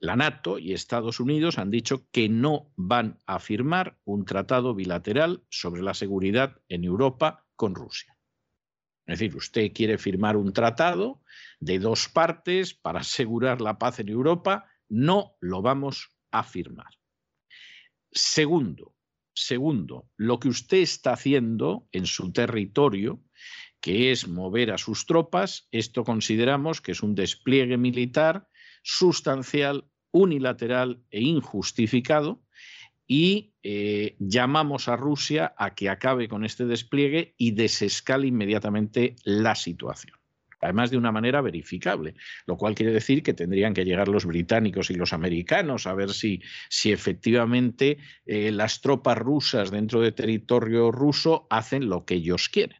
la 0.00 0.16
NATO 0.16 0.58
y 0.58 0.72
Estados 0.72 1.20
Unidos 1.20 1.58
han 1.58 1.70
dicho 1.70 2.08
que 2.10 2.28
no 2.28 2.72
van 2.74 3.20
a 3.24 3.38
firmar 3.38 4.00
un 4.02 4.24
tratado 4.24 4.74
bilateral 4.74 5.44
sobre 5.48 5.80
la 5.80 5.94
seguridad 5.94 6.60
en 6.68 6.82
Europa 6.82 7.46
con 7.54 7.76
Rusia. 7.76 8.18
Es 9.06 9.20
decir, 9.20 9.36
usted 9.36 9.70
quiere 9.72 9.96
firmar 9.96 10.36
un 10.36 10.52
tratado 10.52 11.22
de 11.60 11.78
dos 11.78 12.08
partes 12.08 12.74
para 12.74 12.98
asegurar 12.98 13.60
la 13.60 13.78
paz 13.78 14.00
en 14.00 14.08
Europa, 14.08 14.68
no 14.88 15.36
lo 15.38 15.62
vamos 15.62 16.10
a 16.32 16.42
firmar. 16.42 16.92
Segundo, 18.10 18.96
segundo, 19.32 20.10
lo 20.16 20.40
que 20.40 20.48
usted 20.48 20.78
está 20.78 21.12
haciendo 21.12 21.86
en 21.92 22.06
su 22.06 22.32
territorio 22.32 23.22
que 23.80 24.10
es 24.10 24.26
mover 24.26 24.72
a 24.72 24.78
sus 24.78 25.06
tropas. 25.06 25.68
Esto 25.70 26.02
consideramos 26.02 26.80
que 26.80 26.90
es 26.90 27.04
un 27.04 27.14
despliegue 27.14 27.76
militar 27.76 28.48
sustancial, 28.82 29.84
unilateral 30.12 31.02
e 31.10 31.20
injustificado 31.20 32.42
y 33.06 33.54
eh, 33.62 34.16
llamamos 34.18 34.88
a 34.88 34.96
Rusia 34.96 35.52
a 35.56 35.74
que 35.74 35.88
acabe 35.88 36.28
con 36.28 36.44
este 36.44 36.64
despliegue 36.66 37.34
y 37.36 37.50
desescale 37.52 38.28
inmediatamente 38.28 39.16
la 39.24 39.54
situación. 39.54 40.16
Además 40.60 40.90
de 40.90 40.98
una 40.98 41.10
manera 41.10 41.40
verificable, 41.40 42.14
lo 42.46 42.56
cual 42.56 42.74
quiere 42.74 42.92
decir 42.92 43.22
que 43.22 43.32
tendrían 43.32 43.72
que 43.72 43.84
llegar 43.84 44.08
los 44.08 44.26
británicos 44.26 44.90
y 44.90 44.94
los 44.94 45.12
americanos 45.12 45.86
a 45.86 45.94
ver 45.94 46.10
si, 46.10 46.42
si 46.68 46.92
efectivamente 46.92 47.98
eh, 48.26 48.52
las 48.52 48.80
tropas 48.80 49.18
rusas 49.18 49.70
dentro 49.70 50.00
de 50.00 50.12
territorio 50.12 50.92
ruso 50.92 51.46
hacen 51.50 51.88
lo 51.88 52.04
que 52.04 52.14
ellos 52.14 52.48
quieren. 52.48 52.78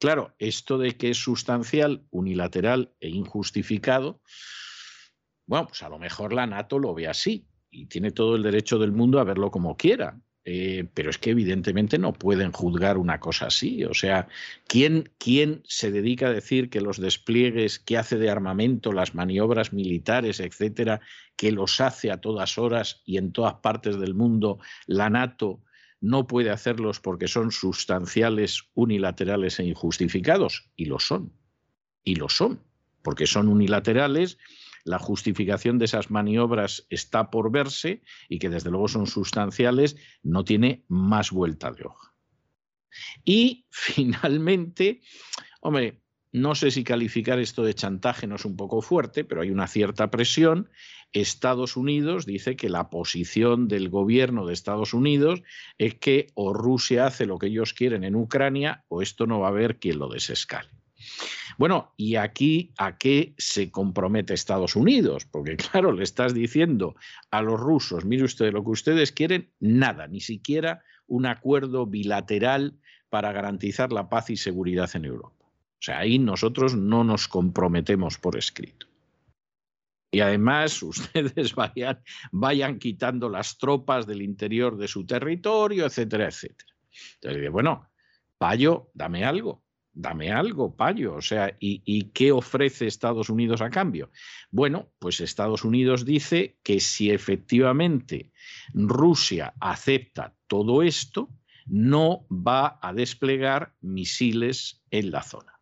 Claro, 0.00 0.34
esto 0.38 0.78
de 0.78 0.96
que 0.96 1.10
es 1.10 1.18
sustancial, 1.18 2.06
unilateral 2.10 2.94
e 3.00 3.08
injustificado, 3.08 4.22
bueno, 5.48 5.66
pues 5.66 5.82
a 5.82 5.88
lo 5.88 5.98
mejor 5.98 6.32
la 6.32 6.46
NATO 6.46 6.78
lo 6.78 6.94
ve 6.94 7.08
así, 7.08 7.46
y 7.70 7.86
tiene 7.86 8.10
todo 8.10 8.36
el 8.36 8.42
derecho 8.42 8.78
del 8.78 8.92
mundo 8.92 9.18
a 9.18 9.24
verlo 9.24 9.50
como 9.50 9.76
quiera. 9.76 10.20
Eh, 10.44 10.88
pero 10.94 11.10
es 11.10 11.18
que 11.18 11.30
evidentemente 11.30 11.98
no 11.98 12.14
pueden 12.14 12.52
juzgar 12.52 12.96
una 12.96 13.20
cosa 13.20 13.46
así. 13.46 13.84
O 13.84 13.92
sea, 13.92 14.28
¿quién, 14.66 15.10
¿quién 15.18 15.62
se 15.64 15.90
dedica 15.90 16.28
a 16.28 16.32
decir 16.32 16.70
que 16.70 16.80
los 16.80 16.98
despliegues 16.98 17.78
que 17.78 17.98
hace 17.98 18.16
de 18.16 18.30
armamento, 18.30 18.92
las 18.92 19.14
maniobras 19.14 19.74
militares, 19.74 20.40
etcétera, 20.40 21.00
que 21.36 21.52
los 21.52 21.80
hace 21.82 22.10
a 22.10 22.20
todas 22.20 22.56
horas 22.56 23.02
y 23.04 23.18
en 23.18 23.32
todas 23.32 23.54
partes 23.54 23.98
del 23.98 24.14
mundo 24.14 24.58
la 24.86 25.10
NATO 25.10 25.60
no 26.00 26.26
puede 26.26 26.50
hacerlos 26.50 27.00
porque 27.00 27.28
son 27.28 27.52
sustanciales, 27.52 28.70
unilaterales 28.74 29.58
e 29.60 29.64
injustificados? 29.64 30.70
Y 30.76 30.86
lo 30.86 30.98
son. 30.98 31.32
Y 32.04 32.14
lo 32.14 32.30
son. 32.30 32.62
Porque 33.02 33.26
son 33.26 33.48
unilaterales 33.48 34.38
la 34.88 34.98
justificación 34.98 35.78
de 35.78 35.84
esas 35.84 36.10
maniobras 36.10 36.86
está 36.90 37.30
por 37.30 37.52
verse 37.52 38.02
y 38.28 38.38
que 38.38 38.48
desde 38.48 38.70
luego 38.70 38.88
son 38.88 39.06
sustanciales, 39.06 39.96
no 40.22 40.44
tiene 40.44 40.84
más 40.88 41.30
vuelta 41.30 41.70
de 41.70 41.84
hoja. 41.84 42.14
Y 43.24 43.66
finalmente, 43.70 45.02
hombre, 45.60 46.00
no 46.32 46.54
sé 46.54 46.70
si 46.70 46.84
calificar 46.84 47.38
esto 47.38 47.62
de 47.62 47.74
chantaje 47.74 48.26
no 48.26 48.36
es 48.36 48.44
un 48.44 48.56
poco 48.56 48.82
fuerte, 48.82 49.24
pero 49.24 49.42
hay 49.42 49.50
una 49.50 49.66
cierta 49.66 50.10
presión. 50.10 50.70
Estados 51.12 51.76
Unidos 51.76 52.26
dice 52.26 52.56
que 52.56 52.68
la 52.68 52.90
posición 52.90 53.66
del 53.66 53.88
gobierno 53.88 54.46
de 54.46 54.52
Estados 54.52 54.92
Unidos 54.92 55.42
es 55.78 55.94
que 55.94 56.26
o 56.34 56.52
Rusia 56.52 57.06
hace 57.06 57.24
lo 57.24 57.38
que 57.38 57.46
ellos 57.46 57.72
quieren 57.72 58.04
en 58.04 58.14
Ucrania 58.14 58.84
o 58.88 59.00
esto 59.00 59.26
no 59.26 59.40
va 59.40 59.48
a 59.48 59.50
haber 59.50 59.78
quien 59.78 59.98
lo 59.98 60.08
desescale. 60.08 60.77
Bueno, 61.58 61.92
¿y 61.96 62.14
aquí 62.14 62.72
a 62.78 62.98
qué 62.98 63.34
se 63.36 63.72
compromete 63.72 64.32
Estados 64.32 64.76
Unidos? 64.76 65.26
Porque 65.26 65.56
claro, 65.72 65.92
le 65.92 66.04
estás 66.04 66.32
diciendo 66.32 66.94
a 67.32 67.42
los 67.42 67.58
rusos, 67.58 68.04
mire 68.04 68.22
usted, 68.22 68.52
lo 68.52 68.62
que 68.62 68.70
ustedes 68.70 69.10
quieren, 69.10 69.50
nada, 69.58 70.06
ni 70.06 70.20
siquiera 70.20 70.84
un 71.08 71.26
acuerdo 71.26 71.84
bilateral 71.84 72.78
para 73.10 73.32
garantizar 73.32 73.92
la 73.92 74.08
paz 74.08 74.30
y 74.30 74.36
seguridad 74.36 74.88
en 74.94 75.06
Europa. 75.06 75.46
O 75.46 75.80
sea, 75.80 75.98
ahí 75.98 76.20
nosotros 76.20 76.76
no 76.76 77.02
nos 77.02 77.26
comprometemos 77.26 78.18
por 78.18 78.36
escrito. 78.36 78.86
Y 80.12 80.20
además 80.20 80.80
ustedes 80.84 81.56
vayan, 82.30 82.78
quitando 82.78 83.28
las 83.28 83.58
tropas 83.58 84.06
del 84.06 84.22
interior 84.22 84.76
de 84.76 84.86
su 84.86 85.04
territorio, 85.04 85.86
etcétera, 85.86 86.28
etcétera. 86.28 86.72
Entonces, 87.14 87.50
bueno, 87.50 87.90
Payo, 88.38 88.90
dame 88.94 89.24
algo 89.24 89.64
dame 89.98 90.30
algo, 90.30 90.76
payo. 90.76 91.14
O 91.16 91.20
sea, 91.20 91.56
¿y, 91.58 92.04
qué 92.14 92.30
ofrece 92.30 92.86
Estados 92.86 93.28
Unidos 93.28 93.60
a 93.60 93.70
cambio? 93.70 94.10
Bueno, 94.50 94.88
pues 94.98 95.20
Estados 95.20 95.64
Unidos 95.64 96.04
dice 96.04 96.58
que 96.62 96.78
si 96.80 97.10
efectivamente 97.10 98.30
Rusia 98.72 99.54
acepta 99.60 100.36
todo 100.46 100.82
esto, 100.82 101.28
no 101.66 102.26
va 102.30 102.78
a 102.80 102.92
desplegar 102.94 103.74
misiles 103.80 104.82
en 104.90 105.10
la 105.10 105.22
zona. 105.22 105.60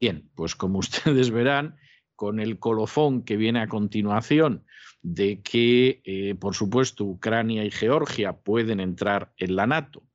Bien, 0.00 0.30
pues 0.34 0.56
como 0.56 0.78
ustedes 0.80 1.30
verán, 1.30 1.76
con 2.16 2.40
el 2.40 2.58
colofón 2.58 3.24
que 3.24 3.36
viene 3.36 3.60
a 3.60 3.68
continuación 3.68 4.64
de 5.02 5.42
que, 5.42 6.00
eh, 6.04 6.34
por 6.34 6.54
supuesto, 6.54 7.04
Ucrania 7.04 7.64
y 7.64 7.70
Georgia 7.70 8.32
pueden 8.32 8.80
entrar 8.80 9.32
en 9.36 9.54
la 9.54 9.66
NATO 9.66 10.07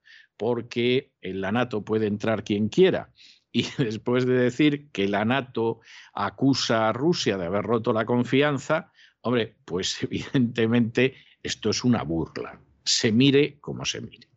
porque 0.44 1.14
en 1.22 1.39
la 1.39 1.54
NATO 1.54 1.86
puede 1.86 2.06
entrar 2.06 2.44
quien 2.44 2.68
quiera. 2.68 3.14
Y 3.54 3.66
después 3.78 4.26
de 4.26 4.34
decir 4.34 4.89
que 4.91 5.08
la 5.08 5.24
NATO 5.24 5.80
acusa 6.14 6.89
a 6.89 6.91
Rusia 6.91 7.38
de 7.38 7.46
haber 7.46 7.64
roto 7.64 7.94
la 7.94 8.04
confianza, 8.04 8.91
hombre, 9.22 9.56
pues 9.64 9.98
evidentemente 10.04 11.16
esto 11.41 11.70
es 11.70 11.86
una 11.86 12.04
burla. 12.04 12.60
Se 12.84 13.14
mire 13.14 13.58
como 13.62 13.86
se 13.86 14.02
mire. 14.02 14.28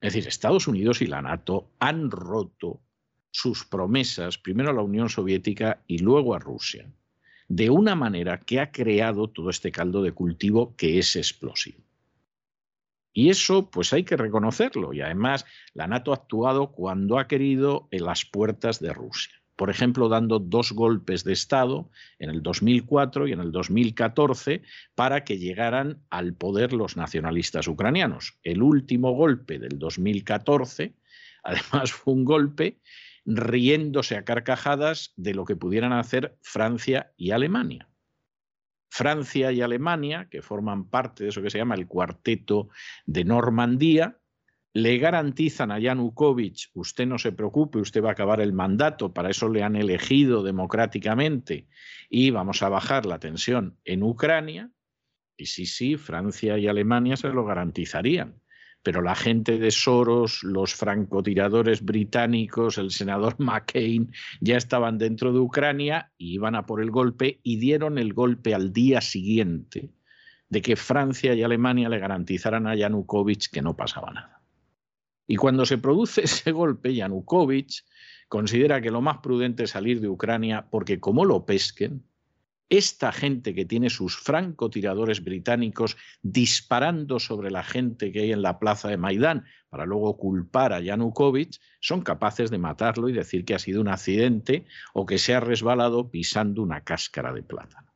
Es 0.00 0.14
decir, 0.14 0.26
Estados 0.26 0.66
Unidos 0.66 1.00
y 1.00 1.06
la 1.06 1.22
NATO 1.22 1.70
han 1.78 2.10
roto 2.10 2.80
sus 3.30 3.64
promesas, 3.64 4.36
primero 4.36 4.70
a 4.70 4.72
la 4.72 4.82
Unión 4.82 5.08
Soviética 5.08 5.80
y 5.86 5.98
luego 5.98 6.34
a 6.34 6.40
Rusia, 6.40 6.90
de 7.46 7.70
una 7.70 7.94
manera 7.94 8.40
que 8.40 8.58
ha 8.58 8.72
creado 8.72 9.28
todo 9.28 9.48
este 9.50 9.70
caldo 9.70 10.02
de 10.02 10.10
cultivo 10.10 10.74
que 10.74 10.98
es 10.98 11.14
explosivo. 11.14 11.87
Y 13.12 13.30
eso, 13.30 13.70
pues 13.70 13.92
hay 13.92 14.04
que 14.04 14.16
reconocerlo. 14.16 14.92
Y 14.92 15.00
además, 15.00 15.44
la 15.74 15.86
NATO 15.86 16.12
ha 16.12 16.16
actuado 16.16 16.72
cuando 16.72 17.18
ha 17.18 17.26
querido 17.26 17.88
en 17.90 18.04
las 18.04 18.24
puertas 18.24 18.80
de 18.80 18.92
Rusia. 18.92 19.34
Por 19.58 19.70
ejemplo, 19.70 20.08
dando 20.08 20.38
dos 20.38 20.70
golpes 20.70 21.24
de 21.24 21.32
Estado 21.32 21.90
en 22.20 22.30
el 22.30 22.44
2004 22.44 23.26
y 23.26 23.32
en 23.32 23.40
el 23.40 23.50
2014 23.50 24.62
para 24.94 25.24
que 25.24 25.38
llegaran 25.38 26.00
al 26.10 26.32
poder 26.34 26.72
los 26.72 26.96
nacionalistas 26.96 27.66
ucranianos. 27.66 28.38
El 28.44 28.62
último 28.62 29.14
golpe 29.14 29.58
del 29.58 29.80
2014, 29.80 30.94
además, 31.42 31.90
fue 31.90 32.14
un 32.14 32.24
golpe 32.24 32.78
riéndose 33.26 34.16
a 34.16 34.24
carcajadas 34.24 35.12
de 35.16 35.34
lo 35.34 35.44
que 35.44 35.56
pudieran 35.56 35.92
hacer 35.92 36.38
Francia 36.40 37.12
y 37.16 37.32
Alemania. 37.32 37.87
Francia 38.88 39.52
y 39.52 39.60
Alemania, 39.60 40.28
que 40.30 40.42
forman 40.42 40.88
parte 40.88 41.24
de 41.24 41.30
eso 41.30 41.42
que 41.42 41.50
se 41.50 41.58
llama 41.58 41.74
el 41.74 41.86
cuarteto 41.86 42.68
de 43.06 43.24
Normandía, 43.24 44.18
le 44.72 44.98
garantizan 44.98 45.70
a 45.70 45.78
Yanukovych, 45.78 46.70
usted 46.74 47.06
no 47.06 47.18
se 47.18 47.32
preocupe, 47.32 47.78
usted 47.78 48.02
va 48.02 48.10
a 48.10 48.12
acabar 48.12 48.40
el 48.40 48.52
mandato, 48.52 49.12
para 49.12 49.30
eso 49.30 49.48
le 49.48 49.62
han 49.62 49.76
elegido 49.76 50.42
democráticamente 50.42 51.68
y 52.08 52.30
vamos 52.30 52.62
a 52.62 52.68
bajar 52.68 53.06
la 53.06 53.18
tensión 53.18 53.78
en 53.84 54.02
Ucrania. 54.02 54.70
Y 55.36 55.46
sí, 55.46 55.66
sí, 55.66 55.96
Francia 55.96 56.58
y 56.58 56.66
Alemania 56.66 57.16
se 57.16 57.28
lo 57.28 57.44
garantizarían 57.44 58.40
pero 58.82 59.02
la 59.02 59.14
gente 59.14 59.58
de 59.58 59.70
Soros, 59.70 60.42
los 60.42 60.74
francotiradores 60.74 61.84
británicos, 61.84 62.78
el 62.78 62.90
senador 62.90 63.36
McCain, 63.38 64.12
ya 64.40 64.56
estaban 64.56 64.98
dentro 64.98 65.32
de 65.32 65.40
Ucrania 65.40 66.12
y 66.16 66.34
iban 66.34 66.54
a 66.54 66.66
por 66.66 66.80
el 66.80 66.90
golpe 66.90 67.40
y 67.42 67.58
dieron 67.58 67.98
el 67.98 68.12
golpe 68.12 68.54
al 68.54 68.72
día 68.72 69.00
siguiente 69.00 69.90
de 70.48 70.62
que 70.62 70.76
Francia 70.76 71.34
y 71.34 71.42
Alemania 71.42 71.88
le 71.88 71.98
garantizaran 71.98 72.66
a 72.66 72.74
Yanukovych 72.74 73.50
que 73.50 73.62
no 73.62 73.76
pasaba 73.76 74.12
nada. 74.12 74.42
Y 75.26 75.36
cuando 75.36 75.66
se 75.66 75.78
produce 75.78 76.22
ese 76.24 76.52
golpe, 76.52 76.94
Yanukovych 76.94 77.84
considera 78.28 78.80
que 78.80 78.90
lo 78.90 79.00
más 79.00 79.18
prudente 79.18 79.64
es 79.64 79.70
salir 79.70 80.00
de 80.00 80.08
Ucrania 80.08 80.68
porque 80.70 81.00
como 81.00 81.24
lo 81.24 81.44
pesquen, 81.44 82.07
esta 82.68 83.12
gente 83.12 83.54
que 83.54 83.64
tiene 83.64 83.88
sus 83.88 84.16
francotiradores 84.16 85.24
británicos 85.24 85.96
disparando 86.22 87.18
sobre 87.18 87.50
la 87.50 87.64
gente 87.64 88.12
que 88.12 88.20
hay 88.20 88.32
en 88.32 88.42
la 88.42 88.58
plaza 88.58 88.88
de 88.88 88.98
Maidán 88.98 89.44
para 89.70 89.86
luego 89.86 90.16
culpar 90.18 90.72
a 90.72 90.80
Yanukovych, 90.80 91.60
son 91.80 92.02
capaces 92.02 92.50
de 92.50 92.58
matarlo 92.58 93.08
y 93.08 93.12
decir 93.12 93.44
que 93.44 93.54
ha 93.54 93.58
sido 93.58 93.80
un 93.80 93.88
accidente 93.88 94.66
o 94.92 95.06
que 95.06 95.18
se 95.18 95.34
ha 95.34 95.40
resbalado 95.40 96.10
pisando 96.10 96.62
una 96.62 96.84
cáscara 96.84 97.32
de 97.32 97.42
plátano. 97.42 97.88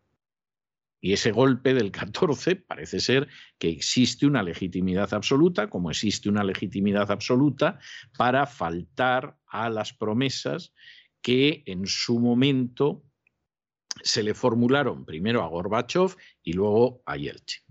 Y 1.04 1.12
ese 1.12 1.32
golpe 1.32 1.74
del 1.74 1.90
14 1.90 2.54
parece 2.56 3.00
ser 3.00 3.26
que 3.58 3.68
existe 3.68 4.24
una 4.24 4.42
legitimidad 4.42 5.12
absoluta, 5.12 5.68
como 5.68 5.90
existe 5.90 6.28
una 6.28 6.44
legitimidad 6.44 7.10
absoluta 7.10 7.80
para 8.16 8.46
faltar 8.46 9.36
a 9.46 9.68
las 9.68 9.92
promesas 9.92 10.72
que 11.20 11.64
en 11.66 11.86
su 11.86 12.20
momento 12.20 13.04
se 14.03 14.22
le 14.22 14.34
formularon 14.34 15.05
primero 15.05 15.43
a 15.43 15.49
Gorbachev 15.49 16.16
y 16.43 16.53
luego 16.53 17.03
a 17.07 17.16
Yeltsin. 17.16 17.62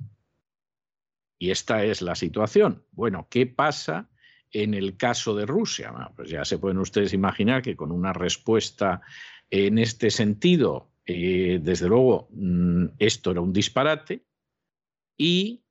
Y 1.39 1.49
esta 1.49 1.83
es 1.83 2.01
la 2.01 2.15
situación. 2.15 2.85
Bueno, 2.91 3.27
¿qué 3.29 3.47
pasa 3.47 4.09
en 4.51 4.73
el 4.73 4.97
caso 4.97 5.35
de 5.35 5.45
Rusia? 5.45 5.91
pues 6.15 6.29
ya 6.29 6.45
se 6.45 6.59
pueden 6.59 6.77
ustedes 6.77 7.13
imaginar 7.13 7.61
que 7.63 7.75
con 7.75 7.91
una 7.91 8.13
respuesta 8.13 9.01
en 9.49 9.79
este 9.79 10.11
sentido, 10.11 10.91
eh, 11.05 11.59
desde 11.61 11.87
luego, 11.87 12.29
mm, 12.31 12.85
esto 12.99 13.31
era 13.31 13.41
un 13.41 13.53
disparate 13.53 14.23
y 15.17 15.63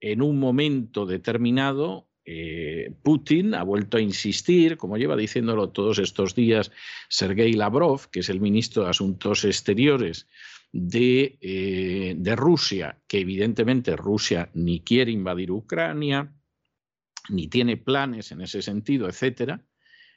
en 0.00 0.22
un 0.22 0.38
momento 0.38 1.06
determinado 1.06 2.09
eh, 2.32 2.92
Putin 3.02 3.54
ha 3.54 3.64
vuelto 3.64 3.96
a 3.96 4.00
insistir, 4.00 4.76
como 4.76 4.96
lleva 4.96 5.16
diciéndolo 5.16 5.70
todos 5.70 5.98
estos 5.98 6.36
días 6.36 6.70
Sergei 7.08 7.54
Lavrov, 7.54 8.08
que 8.08 8.20
es 8.20 8.28
el 8.28 8.40
ministro 8.40 8.84
de 8.84 8.90
Asuntos 8.90 9.44
Exteriores 9.44 10.28
de, 10.70 11.38
eh, 11.40 12.36
Rusia, 12.36 13.00
que 13.08 13.18
evidentemente 13.18 13.96
Rusia 13.96 14.48
ni 14.54 14.78
quiere 14.78 15.10
invadir 15.10 15.50
Ucrania, 15.50 16.32
ni 17.30 17.48
tiene 17.48 17.76
planes 17.76 18.30
en 18.30 18.42
ese 18.42 18.62
sentido, 18.62 19.08
etcétera, 19.08 19.66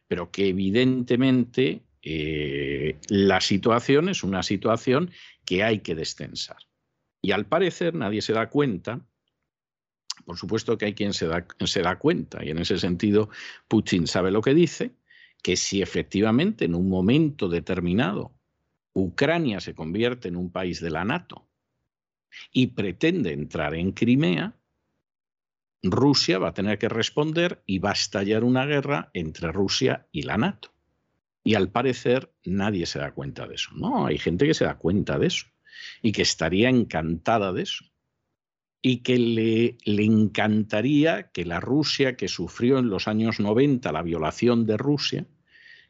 pero 0.07 0.30
que 0.30 0.49
evidentemente 0.49 1.82
eh, 2.03 2.99
la 3.09 3.41
situación 3.41 4.09
es 4.09 4.24
una 4.24 4.43
situación 4.43 5.09
que 5.45 5.64
hay 5.64 5.80
que 5.80 5.95
descensar. 5.95 6.57
Y 7.24 7.32
al 7.32 7.47
parecer 7.47 7.95
nadie 7.95 8.22
se 8.22 8.34
da 8.34 8.51
cuenta, 8.51 9.03
por 10.26 10.38
supuesto 10.38 10.78
que 10.78 10.86
hay 10.86 10.93
quien 10.93 11.14
se 11.14 11.28
da, 11.28 11.45
se 11.66 11.82
da 11.82 11.97
cuenta, 11.97 12.43
y 12.43 12.49
en 12.49 12.59
ese 12.59 12.78
sentido 12.78 13.30
Putin 13.68 14.07
sabe 14.07 14.32
lo 14.32 14.41
que 14.41 14.53
dice, 14.53 14.91
que 15.41 15.57
si 15.57 15.82
efectivamente 15.82 16.66
en 16.66 16.76
un 16.76 16.89
momento 16.89 17.49
determinado 17.49 18.32
Ucrania 18.93 19.59
se 19.59 19.76
convierte 19.76 20.28
en 20.28 20.36
un 20.36 20.51
país 20.51 20.80
de 20.80 20.91
la 20.91 21.03
NATO 21.03 21.47
y 22.51 22.68
pretende 22.68 23.34
entrar 23.34 23.76
en 23.76 23.91
Crimea, 23.91 24.55
Rusia 25.84 26.39
va 26.39 26.49
a 26.49 26.53
tener 26.53 26.80
que 26.80 26.88
responder 26.88 27.61
y 27.66 27.80
va 27.80 27.89
a 27.89 27.93
estallar 27.93 28.43
una 28.43 28.66
guerra 28.66 29.09
entre 29.14 29.51
Rusia 29.51 30.07
y 30.11 30.22
la 30.22 30.38
NATO. 30.38 30.72
Y 31.43 31.55
al 31.55 31.70
parecer 31.70 32.32
nadie 32.45 32.86
se 32.86 32.99
da 32.99 33.11
cuenta 33.11 33.45
de 33.47 33.55
eso. 33.55 33.72
No, 33.76 34.05
hay 34.05 34.18
gente 34.18 34.47
que 34.47 34.53
se 34.53 34.64
da 34.64 34.78
cuenta 34.78 35.20
de 35.20 35.28
eso 35.28 35.47
y 36.01 36.14
que 36.14 36.22
estaría 36.22 36.70
encantada 36.70 37.51
de 37.51 37.64
eso. 37.64 37.84
Y 38.84 38.97
que 38.97 39.17
le, 39.17 39.77
le 39.86 40.03
encantaría 40.03 41.31
que 41.31 41.45
la 41.45 41.59
Rusia 41.59 42.15
que 42.15 42.27
sufrió 42.27 42.77
en 42.77 42.89
los 42.89 43.07
años 43.07 43.39
90 43.39 43.91
la 43.91 44.03
violación 44.03 44.67
de 44.67 44.77
Rusia, 44.77 45.25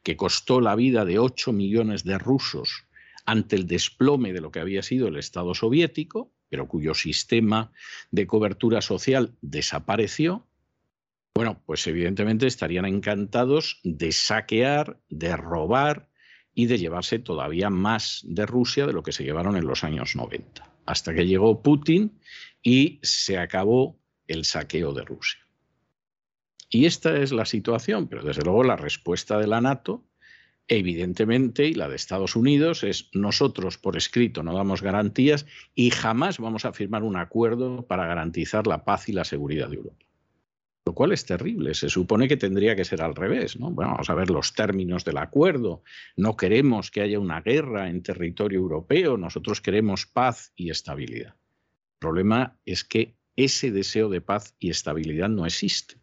que 0.02 0.16
costó 0.16 0.62
la 0.62 0.76
vida 0.76 1.04
de 1.04 1.18
8 1.18 1.52
millones 1.52 2.04
de 2.04 2.16
rusos 2.16 2.86
ante 3.26 3.56
el 3.56 3.66
desplome 3.66 4.32
de 4.32 4.40
lo 4.40 4.50
que 4.50 4.60
había 4.60 4.82
sido 4.82 5.08
el 5.08 5.16
Estado 5.16 5.54
soviético, 5.54 6.30
pero 6.48 6.68
cuyo 6.68 6.94
sistema 6.94 7.72
de 8.10 8.26
cobertura 8.26 8.80
social 8.80 9.34
desapareció, 9.40 10.46
bueno, 11.34 11.60
pues 11.66 11.84
evidentemente 11.88 12.46
estarían 12.46 12.84
encantados 12.84 13.80
de 13.82 14.12
saquear, 14.12 15.00
de 15.08 15.36
robar 15.36 16.08
y 16.54 16.66
de 16.66 16.78
llevarse 16.78 17.18
todavía 17.18 17.70
más 17.70 18.20
de 18.24 18.46
Rusia 18.46 18.86
de 18.86 18.92
lo 18.92 19.02
que 19.02 19.10
se 19.10 19.24
llevaron 19.24 19.56
en 19.56 19.66
los 19.66 19.82
años 19.82 20.14
90, 20.14 20.70
hasta 20.86 21.12
que 21.12 21.26
llegó 21.26 21.60
Putin 21.60 22.20
y 22.64 22.98
se 23.02 23.38
acabó 23.38 24.00
el 24.26 24.44
saqueo 24.44 24.92
de 24.92 25.04
Rusia. 25.04 25.40
Y 26.68 26.86
esta 26.86 27.16
es 27.18 27.30
la 27.30 27.44
situación, 27.44 28.08
pero 28.08 28.24
desde 28.24 28.42
luego 28.42 28.64
la 28.64 28.74
respuesta 28.74 29.38
de 29.38 29.46
la 29.46 29.60
NATO 29.60 30.02
Evidentemente, 30.66 31.66
y 31.66 31.74
la 31.74 31.88
de 31.88 31.96
Estados 31.96 32.36
Unidos 32.36 32.84
es 32.84 33.10
nosotros 33.12 33.76
por 33.76 33.98
escrito 33.98 34.42
no 34.42 34.54
damos 34.54 34.80
garantías 34.80 35.44
y 35.74 35.90
jamás 35.90 36.38
vamos 36.38 36.64
a 36.64 36.72
firmar 36.72 37.02
un 37.02 37.16
acuerdo 37.16 37.86
para 37.86 38.06
garantizar 38.06 38.66
la 38.66 38.84
paz 38.84 39.08
y 39.10 39.12
la 39.12 39.24
seguridad 39.24 39.68
de 39.68 39.76
Europa. 39.76 40.04
Lo 40.86 40.94
cual 40.94 41.12
es 41.12 41.24
terrible. 41.26 41.74
Se 41.74 41.88
supone 41.88 42.28
que 42.28 42.36
tendría 42.36 42.76
que 42.76 42.84
ser 42.84 43.02
al 43.02 43.14
revés. 43.14 43.58
¿no? 43.58 43.70
Bueno, 43.70 43.92
vamos 43.92 44.10
a 44.10 44.14
ver 44.14 44.30
los 44.30 44.54
términos 44.54 45.04
del 45.04 45.18
acuerdo. 45.18 45.82
No 46.16 46.36
queremos 46.36 46.90
que 46.90 47.00
haya 47.00 47.18
una 47.18 47.40
guerra 47.40 47.88
en 47.88 48.02
territorio 48.02 48.58
europeo. 48.58 49.16
Nosotros 49.16 49.62
queremos 49.62 50.04
paz 50.04 50.52
y 50.56 50.70
estabilidad. 50.70 51.36
El 52.04 52.08
problema 52.08 52.60
es 52.66 52.84
que 52.84 53.16
ese 53.34 53.70
deseo 53.70 54.10
de 54.10 54.20
paz 54.20 54.54
y 54.58 54.68
estabilidad 54.68 55.30
no 55.30 55.46
existe. 55.46 55.94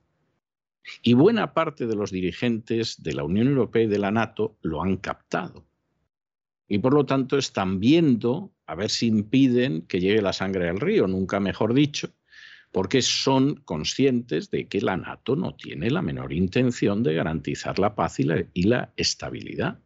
Y 1.03 1.13
buena 1.13 1.53
parte 1.53 1.85
de 1.85 1.95
los 1.95 2.09
dirigentes 2.09 3.03
de 3.03 3.13
la 3.13 3.23
Unión 3.23 3.49
Europea 3.49 3.83
y 3.83 3.87
de 3.87 3.99
la 3.99 4.09
NATO 4.09 4.57
lo 4.63 4.81
han 4.81 4.97
captado. 4.97 5.63
Y 6.67 6.79
por 6.79 6.95
lo 6.95 7.05
tanto 7.05 7.37
están 7.37 7.79
viendo 7.79 8.51
a 8.65 8.73
ver 8.73 8.89
si 8.89 9.05
impiden 9.05 9.83
que 9.83 9.99
llegue 9.99 10.23
la 10.23 10.33
sangre 10.33 10.69
al 10.69 10.79
río, 10.79 11.05
nunca 11.05 11.39
mejor 11.39 11.75
dicho, 11.75 12.09
porque 12.71 13.03
son 13.03 13.57
conscientes 13.57 14.49
de 14.49 14.67
que 14.67 14.81
la 14.81 14.97
NATO 14.97 15.35
no 15.35 15.53
tiene 15.53 15.91
la 15.91 16.01
menor 16.01 16.33
intención 16.33 17.03
de 17.03 17.13
garantizar 17.13 17.77
la 17.77 17.93
paz 17.93 18.19
y 18.19 18.63
la, 18.63 18.91
estabilidad. 18.97 19.79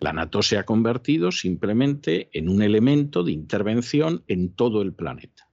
La 0.00 0.14
NATO 0.14 0.42
se 0.42 0.56
ha 0.56 0.64
convertido 0.64 1.30
simplemente 1.30 2.30
en 2.32 2.48
un 2.48 2.62
elemento 2.62 3.22
de 3.22 3.32
intervención 3.32 4.24
en 4.28 4.54
todo 4.54 4.80
el 4.80 4.94
planeta, 4.94 5.50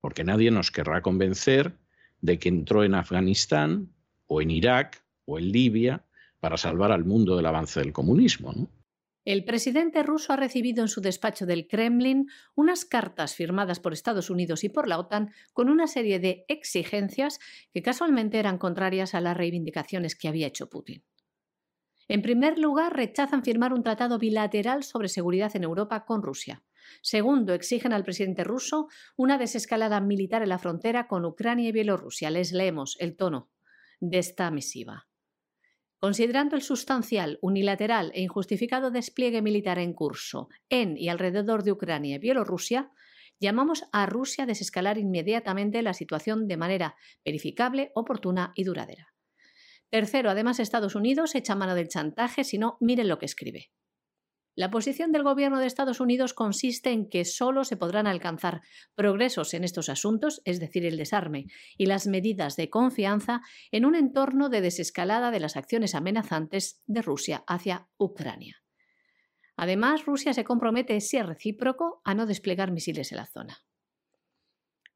porque 0.00 0.24
nadie 0.24 0.50
nos 0.50 0.72
querrá 0.72 1.02
convencer 1.02 1.76
de 2.20 2.40
que 2.40 2.48
entró 2.48 2.82
en 2.82 2.96
Afganistán 2.96 3.88
o 4.26 4.42
en 4.42 4.50
Irak 4.50 5.04
o 5.24 5.38
en 5.38 5.52
Libia 5.52 6.04
para 6.40 6.56
salvar 6.56 6.90
al 6.90 7.04
mundo 7.04 7.36
del 7.36 7.46
avance 7.46 7.78
del 7.78 7.92
comunismo. 7.92 8.68
El 9.24 9.44
presidente 9.44 10.02
ruso 10.02 10.32
ha 10.32 10.36
recibido 10.36 10.82
en 10.82 10.88
su 10.88 11.00
despacho 11.00 11.46
del 11.46 11.68
Kremlin 11.68 12.28
unas 12.56 12.84
cartas 12.84 13.36
firmadas 13.36 13.78
por 13.78 13.92
Estados 13.92 14.30
Unidos 14.30 14.64
y 14.64 14.68
por 14.68 14.88
la 14.88 14.98
OTAN 14.98 15.30
con 15.52 15.68
una 15.68 15.86
serie 15.86 16.18
de 16.18 16.44
exigencias 16.48 17.38
que 17.72 17.82
casualmente 17.82 18.40
eran 18.40 18.58
contrarias 18.58 19.14
a 19.14 19.20
las 19.20 19.36
reivindicaciones 19.36 20.16
que 20.16 20.26
había 20.26 20.48
hecho 20.48 20.68
Putin. 20.68 21.04
En 22.10 22.22
primer 22.22 22.58
lugar, 22.58 22.96
rechazan 22.96 23.44
firmar 23.44 23.72
un 23.72 23.84
tratado 23.84 24.18
bilateral 24.18 24.82
sobre 24.82 25.06
seguridad 25.06 25.54
en 25.54 25.62
Europa 25.62 26.04
con 26.04 26.24
Rusia. 26.24 26.64
Segundo, 27.02 27.54
exigen 27.54 27.92
al 27.92 28.02
presidente 28.02 28.42
ruso 28.42 28.88
una 29.16 29.38
desescalada 29.38 30.00
militar 30.00 30.42
en 30.42 30.48
la 30.48 30.58
frontera 30.58 31.06
con 31.06 31.24
Ucrania 31.24 31.68
y 31.68 31.72
Bielorrusia. 31.72 32.30
Les 32.30 32.50
leemos 32.50 32.96
el 32.98 33.16
tono 33.16 33.48
de 34.00 34.18
esta 34.18 34.50
misiva. 34.50 35.06
Considerando 36.00 36.56
el 36.56 36.62
sustancial, 36.62 37.38
unilateral 37.42 38.10
e 38.12 38.22
injustificado 38.22 38.90
despliegue 38.90 39.40
militar 39.40 39.78
en 39.78 39.92
curso 39.92 40.48
en 40.68 40.96
y 40.96 41.10
alrededor 41.10 41.62
de 41.62 41.70
Ucrania 41.70 42.16
y 42.16 42.18
Bielorrusia, 42.18 42.90
llamamos 43.38 43.84
a 43.92 44.06
Rusia 44.06 44.42
a 44.42 44.46
desescalar 44.48 44.98
inmediatamente 44.98 45.80
la 45.80 45.94
situación 45.94 46.48
de 46.48 46.56
manera 46.56 46.96
verificable, 47.24 47.92
oportuna 47.94 48.52
y 48.56 48.64
duradera. 48.64 49.14
Tercero, 49.90 50.30
además, 50.30 50.60
Estados 50.60 50.94
Unidos 50.94 51.34
echa 51.34 51.56
mano 51.56 51.74
del 51.74 51.88
chantaje, 51.88 52.44
si 52.44 52.58
no, 52.58 52.76
miren 52.80 53.08
lo 53.08 53.18
que 53.18 53.26
escribe. 53.26 53.70
La 54.54 54.70
posición 54.70 55.10
del 55.10 55.22
Gobierno 55.22 55.58
de 55.58 55.66
Estados 55.66 56.00
Unidos 56.00 56.34
consiste 56.34 56.90
en 56.90 57.08
que 57.08 57.24
solo 57.24 57.64
se 57.64 57.76
podrán 57.76 58.06
alcanzar 58.06 58.62
progresos 58.94 59.54
en 59.54 59.64
estos 59.64 59.88
asuntos, 59.88 60.42
es 60.44 60.60
decir, 60.60 60.84
el 60.84 60.96
desarme 60.96 61.46
y 61.76 61.86
las 61.86 62.06
medidas 62.06 62.56
de 62.56 62.68
confianza, 62.68 63.40
en 63.70 63.84
un 63.84 63.94
entorno 63.94 64.48
de 64.48 64.60
desescalada 64.60 65.30
de 65.30 65.40
las 65.40 65.56
acciones 65.56 65.94
amenazantes 65.94 66.82
de 66.86 67.02
Rusia 67.02 67.44
hacia 67.46 67.88
Ucrania. 67.96 68.62
Además, 69.56 70.04
Rusia 70.04 70.34
se 70.34 70.44
compromete, 70.44 71.00
si 71.00 71.16
es 71.16 71.26
recíproco, 71.26 72.00
a 72.04 72.14
no 72.14 72.26
desplegar 72.26 72.70
misiles 72.70 73.12
en 73.12 73.18
la 73.18 73.26
zona. 73.26 73.58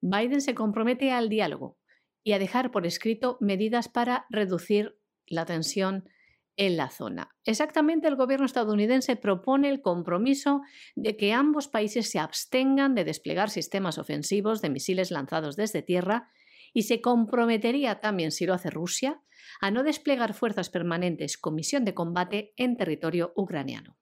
Biden 0.00 0.40
se 0.40 0.54
compromete 0.54 1.10
al 1.10 1.28
diálogo 1.28 1.78
y 2.24 2.32
a 2.32 2.38
dejar 2.38 2.70
por 2.70 2.86
escrito 2.86 3.36
medidas 3.40 3.88
para 3.88 4.26
reducir 4.30 4.98
la 5.26 5.44
tensión 5.44 6.08
en 6.56 6.76
la 6.76 6.88
zona. 6.88 7.36
Exactamente 7.44 8.08
el 8.08 8.16
gobierno 8.16 8.46
estadounidense 8.46 9.16
propone 9.16 9.68
el 9.68 9.82
compromiso 9.82 10.62
de 10.94 11.16
que 11.16 11.32
ambos 11.32 11.68
países 11.68 12.10
se 12.10 12.18
abstengan 12.18 12.94
de 12.94 13.04
desplegar 13.04 13.50
sistemas 13.50 13.98
ofensivos 13.98 14.62
de 14.62 14.70
misiles 14.70 15.10
lanzados 15.10 15.56
desde 15.56 15.82
tierra 15.82 16.30
y 16.72 16.82
se 16.82 17.00
comprometería 17.00 18.00
también, 18.00 18.32
si 18.32 18.46
lo 18.46 18.54
hace 18.54 18.70
Rusia, 18.70 19.20
a 19.60 19.70
no 19.70 19.82
desplegar 19.82 20.34
fuerzas 20.34 20.70
permanentes 20.70 21.38
con 21.38 21.54
misión 21.54 21.84
de 21.84 21.94
combate 21.94 22.52
en 22.56 22.76
territorio 22.76 23.32
ucraniano. 23.36 23.96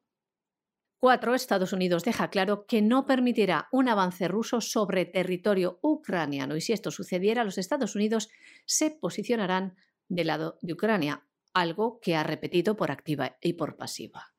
4. 1.02 1.34
Estados 1.34 1.72
Unidos 1.72 2.04
deja 2.04 2.30
claro 2.30 2.64
que 2.64 2.80
no 2.80 3.06
permitirá 3.06 3.66
un 3.72 3.88
avance 3.88 4.28
ruso 4.28 4.60
sobre 4.60 5.04
territorio 5.04 5.80
ucraniano 5.82 6.54
y 6.54 6.60
si 6.60 6.72
esto 6.72 6.92
sucediera, 6.92 7.42
los 7.42 7.58
Estados 7.58 7.96
Unidos 7.96 8.28
se 8.66 8.92
posicionarán 8.92 9.74
del 10.06 10.28
lado 10.28 10.60
de 10.62 10.74
Ucrania, 10.74 11.26
algo 11.54 11.98
que 12.00 12.14
ha 12.14 12.22
repetido 12.22 12.76
por 12.76 12.92
activa 12.92 13.36
y 13.40 13.54
por 13.54 13.76
pasiva. 13.76 14.32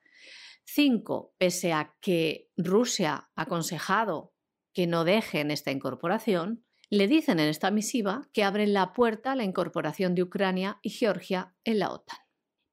5. 0.64 1.36
Pese 1.38 1.74
a 1.74 1.97
que 1.99 2.49
Rusia 2.55 3.30
ha 3.36 3.41
aconsejado 3.41 4.34
que 4.72 4.88
no 4.88 5.03
dejen 5.03 5.51
esta 5.51 5.72
incorporación, 5.72 6.64
le 6.89 7.09
dicen 7.09 7.41
en 7.41 7.49
esta 7.49 7.72
misiva 7.72 8.30
que 8.32 8.45
abren 8.45 8.72
la 8.72 8.93
puerta 8.93 9.34
a 9.34 9.36
la 9.36 9.43
incorporación 9.43 10.16
de 10.16 10.24
Ucrania 10.24 10.80
y 10.82 10.91
Georgia 10.91 11.53
en 11.66 11.80
la 11.80 11.91
OTAN. 11.91 12.22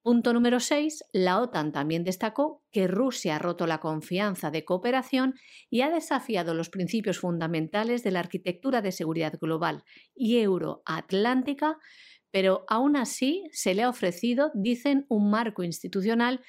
Punto 0.03 0.33
número 0.33 0.61
6. 0.61 1.05
La 1.13 1.41
OTAN 1.41 1.73
también 1.73 2.05
destacó 2.05 2.63
que 2.73 2.87
Rusia 2.87 3.37
ha 3.37 3.39
roto 3.39 3.67
la 3.67 3.81
confianza 3.81 4.51
de 4.51 4.65
cooperación 4.65 5.35
y 5.69 5.83
ha 5.83 5.91
desafiado 5.91 6.55
los 6.55 6.71
principios 6.71 7.19
fundamentales 7.19 8.03
de 8.03 8.11
la 8.11 8.21
arquitectura 8.21 8.81
de 8.81 8.93
seguridad 8.93 9.35
global 9.39 9.85
y 10.15 10.39
euroatlántica 10.39 11.79
pero 12.31 12.65
aún 12.69 12.97
así 12.97 13.49
se 13.53 13.75
le 13.75 13.83
ha 13.83 13.89
ofrecido, 13.89 14.51
dicen, 14.55 15.07
un 15.09 15.31
marco 15.31 15.63
institucional 15.63 16.41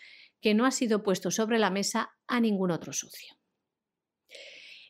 que 0.41 0.53
no 0.53 0.65
ha 0.65 0.71
sido 0.71 1.03
puesto 1.03 1.31
sobre 1.31 1.59
la 1.59 1.69
mesa 1.69 2.11
a 2.27 2.39
ningún 2.39 2.71
otro 2.71 2.93
socio. 2.93 3.35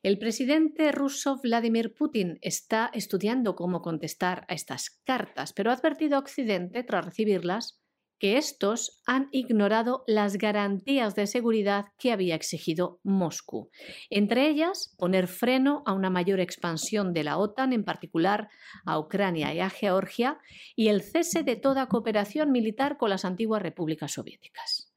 El 0.03 0.17
presidente 0.17 0.91
ruso 0.91 1.39
Vladimir 1.43 1.93
Putin 1.93 2.39
está 2.41 2.89
estudiando 2.93 3.55
cómo 3.55 3.81
contestar 3.81 4.45
a 4.47 4.53
estas 4.53 4.89
cartas, 5.03 5.53
pero 5.53 5.69
ha 5.69 5.73
advertido 5.73 6.15
a 6.15 6.19
Occidente, 6.19 6.83
tras 6.83 7.05
recibirlas, 7.05 7.80
que 8.21 8.37
estos 8.37 9.01
han 9.07 9.29
ignorado 9.31 10.03
las 10.05 10.37
garantías 10.37 11.15
de 11.15 11.25
seguridad 11.25 11.85
que 11.97 12.11
había 12.11 12.35
exigido 12.35 12.99
Moscú, 13.01 13.71
entre 14.11 14.47
ellas 14.47 14.95
poner 14.99 15.27
freno 15.27 15.81
a 15.87 15.93
una 15.93 16.11
mayor 16.11 16.39
expansión 16.39 17.13
de 17.13 17.23
la 17.23 17.39
OTAN, 17.39 17.73
en 17.73 17.83
particular 17.83 18.47
a 18.85 18.99
Ucrania 18.99 19.55
y 19.55 19.59
a 19.59 19.71
Georgia, 19.71 20.37
y 20.75 20.89
el 20.89 21.01
cese 21.01 21.41
de 21.41 21.55
toda 21.55 21.87
cooperación 21.87 22.51
militar 22.51 22.99
con 22.99 23.09
las 23.09 23.25
antiguas 23.25 23.63
repúblicas 23.63 24.11
soviéticas. 24.11 24.90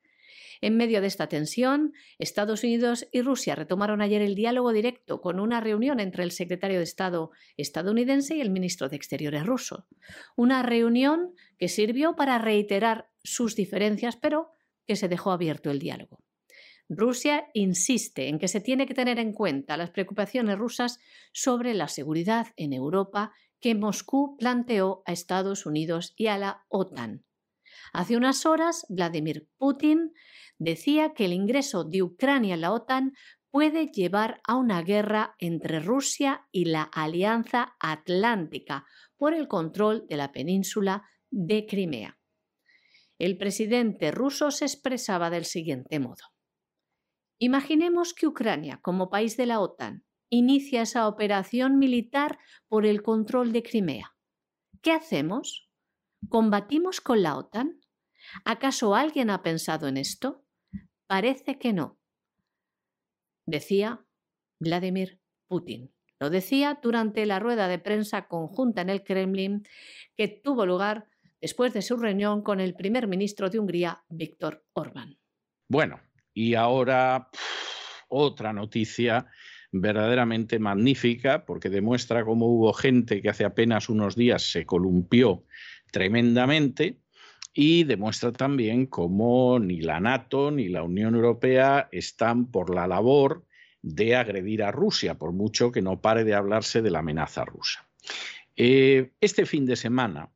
En 0.65 0.79
medio 0.79 1.03
de 1.03 1.09
esta 1.09 1.27
tensión, 1.27 1.93
Estados 2.19 2.65
Unidos 2.65 3.07
y 3.13 3.21
Rusia 3.21 3.55
retomaron 3.55 4.01
ayer 4.01 4.23
el 4.23 4.35
diálogo 4.35 4.73
directo 4.73 5.21
con 5.21 5.39
una 5.39 5.61
reunión 5.61 6.01
entre 6.01 6.25
el 6.25 6.31
secretario 6.31 6.79
de 6.79 6.85
Estado 6.85 7.33
estadounidense 7.59 8.35
y 8.35 8.41
el 8.41 8.49
ministro 8.49 8.89
de 8.89 8.97
Exteriores 8.97 9.45
ruso. 9.45 9.87
Una 10.37 10.63
reunión 10.63 11.35
que 11.59 11.69
sirvió 11.69 12.17
para 12.17 12.39
reiterar 12.39 13.11
sus 13.23 13.57
diferencias, 13.57 14.17
pero 14.17 14.53
que 14.87 14.97
se 14.97 15.07
dejó 15.07 15.33
abierto 15.33 15.71
el 15.71 15.81
diálogo. 15.81 16.25
Rusia 16.89 17.45
insiste 17.53 18.29
en 18.29 18.39
que 18.39 18.49
se 18.49 18.63
tiene 18.63 18.87
que 18.87 18.95
tener 18.95 19.19
en 19.19 19.35
cuenta 19.35 19.77
las 19.77 19.91
preocupaciones 19.91 20.57
rusas 20.57 20.99
sobre 21.35 21.75
la 21.75 21.89
seguridad 21.89 22.47
en 22.57 22.73
Europa 22.73 23.35
que 23.61 23.75
Moscú 23.75 24.39
planteó 24.39 25.03
a 25.05 25.13
Estados 25.13 25.67
Unidos 25.67 26.15
y 26.17 26.29
a 26.29 26.39
la 26.39 26.65
OTAN. 26.71 27.23
Hace 27.93 28.17
unas 28.17 28.47
horas, 28.47 28.87
Vladimir 28.89 29.49
Putin 29.57 30.13
decía 30.59 31.15
que 31.15 31.25
el 31.27 31.33
ingreso 31.33 31.85
de 31.85 32.03
Ucrania 32.03 32.55
en 32.55 32.61
la 32.61 32.73
OTAN 32.73 33.13
puede 33.51 33.87
llevar 33.87 34.41
a 34.47 34.57
una 34.57 34.83
guerra 34.83 35.37
entre 35.39 35.79
Rusia 35.79 36.47
y 36.51 36.65
la 36.65 36.83
Alianza 36.83 37.77
Atlántica 37.79 38.85
por 39.17 39.33
el 39.33 39.47
control 39.47 40.07
de 40.09 40.17
la 40.17 40.33
península 40.33 41.05
de 41.31 41.65
Crimea. 41.67 42.19
El 43.19 43.39
presidente 43.39 44.11
ruso 44.11 44.51
se 44.51 44.65
expresaba 44.65 45.31
del 45.31 45.45
siguiente 45.45 46.01
modo. 46.01 46.35
Imaginemos 47.39 48.13
que 48.13 48.27
Ucrania, 48.27 48.81
como 48.83 49.09
país 49.09 49.37
de 49.37 49.47
la 49.47 49.61
OTAN, 49.61 50.05
inicia 50.31 50.83
esa 50.83 51.07
operación 51.07 51.79
militar 51.79 52.39
por 52.69 52.87
el 52.87 53.03
control 53.03 53.53
de 53.53 53.63
Crimea. 53.63 54.17
¿Qué 54.83 54.93
hacemos? 54.93 55.64
¿Combatimos 56.29 57.01
con 57.01 57.23
la 57.23 57.37
OTAN? 57.37 57.81
¿Acaso 58.45 58.95
alguien 58.95 59.31
ha 59.31 59.43
pensado 59.43 59.89
en 59.89 59.97
esto? 59.97 60.45
Parece 61.07 61.59
que 61.59 61.73
no. 61.73 61.99
Decía 63.47 64.05
Vladimir 64.61 65.21
Putin. 65.49 65.93
Lo 66.21 66.31
decía 66.31 66.79
durante 66.83 67.27
la 67.27 67.39
rueda 67.39 67.69
de 67.69 67.79
prensa 67.79 68.29
conjunta 68.29 68.81
en 68.81 68.91
el 68.91 69.03
Kremlin 69.03 69.63
que 70.17 70.29
tuvo 70.29 70.65
lugar 70.65 71.09
después 71.41 71.75
de 71.75 71.83
su 71.83 71.97
reunión 71.97 72.43
con 72.43 72.61
el 72.61 72.75
primer 72.75 73.07
ministro 73.07 73.51
de 73.51 73.59
Hungría, 73.59 74.03
Víctor 74.09 74.65
Orbán. 74.73 75.19
Bueno, 75.69 76.01
y 76.33 76.55
ahora 76.55 77.29
otra 78.09 78.53
noticia 78.53 79.27
verdaderamente 79.73 80.59
magnífica 80.59 81.45
porque 81.45 81.69
demuestra 81.69 82.25
cómo 82.25 82.47
hubo 82.47 82.73
gente 82.73 83.21
que 83.21 83.29
hace 83.29 83.45
apenas 83.45 83.89
unos 83.89 84.15
días 84.15 84.51
se 84.51 84.65
columpió 84.65 85.45
tremendamente 85.95 86.99
y 87.53 87.85
demuestra 87.85 88.33
también 88.33 88.87
cómo 88.87 89.61
ni 89.61 89.81
la 89.81 90.01
NATO 90.01 90.51
ni 90.51 90.69
la 90.69 90.83
Unión 90.83 91.15
Europea 91.15 91.89
están 91.93 92.51
por 92.51 92.75
la 92.75 92.89
labor 92.89 93.47
de 93.81 94.17
agredir 94.17 94.65
a 94.65 94.73
Rusia, 94.73 95.15
por 95.15 95.31
mucho 95.31 95.71
que 95.71 95.83
no 95.83 96.01
pare 96.01 96.25
de 96.25 96.35
hablarse 96.35 96.83
de 96.83 96.91
la 96.91 96.99
amenaza 96.99 97.45
rusa. 97.45 97.89
Eh, 98.57 99.13
este 99.21 99.47
fin 99.47 99.67
de 99.67 99.77
semana 99.77 100.33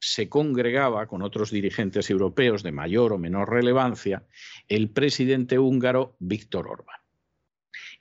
se 0.00 0.30
congregaba 0.30 1.06
con 1.06 1.20
otros 1.20 1.50
dirigentes 1.50 2.08
europeos 2.08 2.62
de 2.62 2.72
mayor 2.72 3.12
o 3.12 3.18
menor 3.18 3.50
relevancia 3.50 4.24
el 4.66 4.88
presidente 4.88 5.58
húngaro 5.58 6.16
Víctor 6.20 6.68
Orbán. 6.68 7.01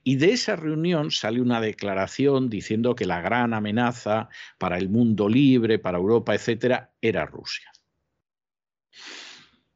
Y 0.04 0.16
de 0.16 0.32
esa 0.32 0.56
reunión 0.56 1.12
sale 1.12 1.42
una 1.42 1.62
declaración 1.62 2.50
diciendo 2.50 2.96
que 2.96 3.06
la 3.06 3.22
gran 3.22 3.54
amenaza 3.54 4.30
para 4.58 4.78
el 4.78 4.90
mundo 4.90 5.30
libre, 5.30 5.78
para 5.80 6.00
Europa, 6.00 6.34
etcétera, 6.34 6.92
era 7.02 7.26
Rusia. 7.26 7.72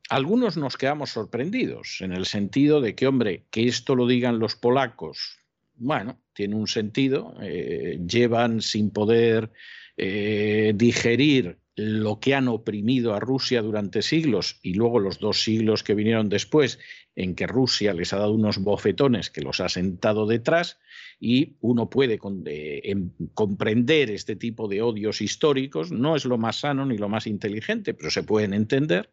Algunos 0.10 0.58
nos 0.58 0.78
quedamos 0.78 1.12
sorprendidos 1.12 1.98
en 2.02 2.14
el 2.14 2.26
sentido 2.26 2.82
de 2.82 2.96
que, 2.96 3.08
hombre, 3.08 3.46
que 3.50 3.68
esto 3.68 3.96
lo 3.96 4.08
digan 4.08 4.40
los 4.40 4.56
polacos, 4.56 5.40
bueno, 5.78 6.20
tiene 6.34 6.56
un 6.56 6.68
sentido, 6.68 7.36
eh, 7.42 8.00
llevan 8.08 8.62
sin 8.62 8.92
poder 8.92 9.52
eh, 9.98 10.74
digerir 10.76 11.58
lo 11.76 12.20
que 12.22 12.34
han 12.34 12.48
oprimido 12.48 13.14
a 13.14 13.20
Rusia 13.20 13.62
durante 13.62 14.02
siglos 14.02 14.60
y 14.62 14.76
luego 14.76 15.00
los 15.00 15.20
dos 15.20 15.44
siglos 15.44 15.84
que 15.84 15.94
vinieron 15.94 16.30
después 16.30 16.80
en 17.16 17.36
que 17.36 17.48
Rusia 17.48 17.94
les 17.94 18.14
ha 18.14 18.18
dado 18.18 18.32
unos 18.32 18.60
bofetones 18.60 19.30
que 19.30 19.42
los 19.42 19.60
ha 19.60 19.68
sentado 19.68 20.26
detrás 20.26 20.80
y 21.20 21.58
uno 21.60 21.90
puede 21.90 22.20
eh, 22.46 22.82
em, 22.84 23.12
comprender 23.34 24.10
este 24.10 24.38
tipo 24.38 24.70
de 24.70 24.82
odios 24.82 25.22
históricos, 25.22 25.92
no 25.92 26.16
es 26.16 26.24
lo 26.24 26.38
más 26.38 26.62
sano 26.62 26.86
ni 26.86 26.98
lo 26.98 27.10
más 27.10 27.28
inteligente, 27.28 27.94
pero 27.94 28.10
se 28.10 28.24
pueden 28.24 28.54
entender, 28.54 29.12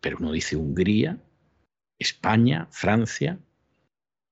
pero 0.00 0.18
uno 0.18 0.30
dice 0.30 0.54
Hungría, 0.54 1.18
España, 1.98 2.68
Francia, 2.70 3.40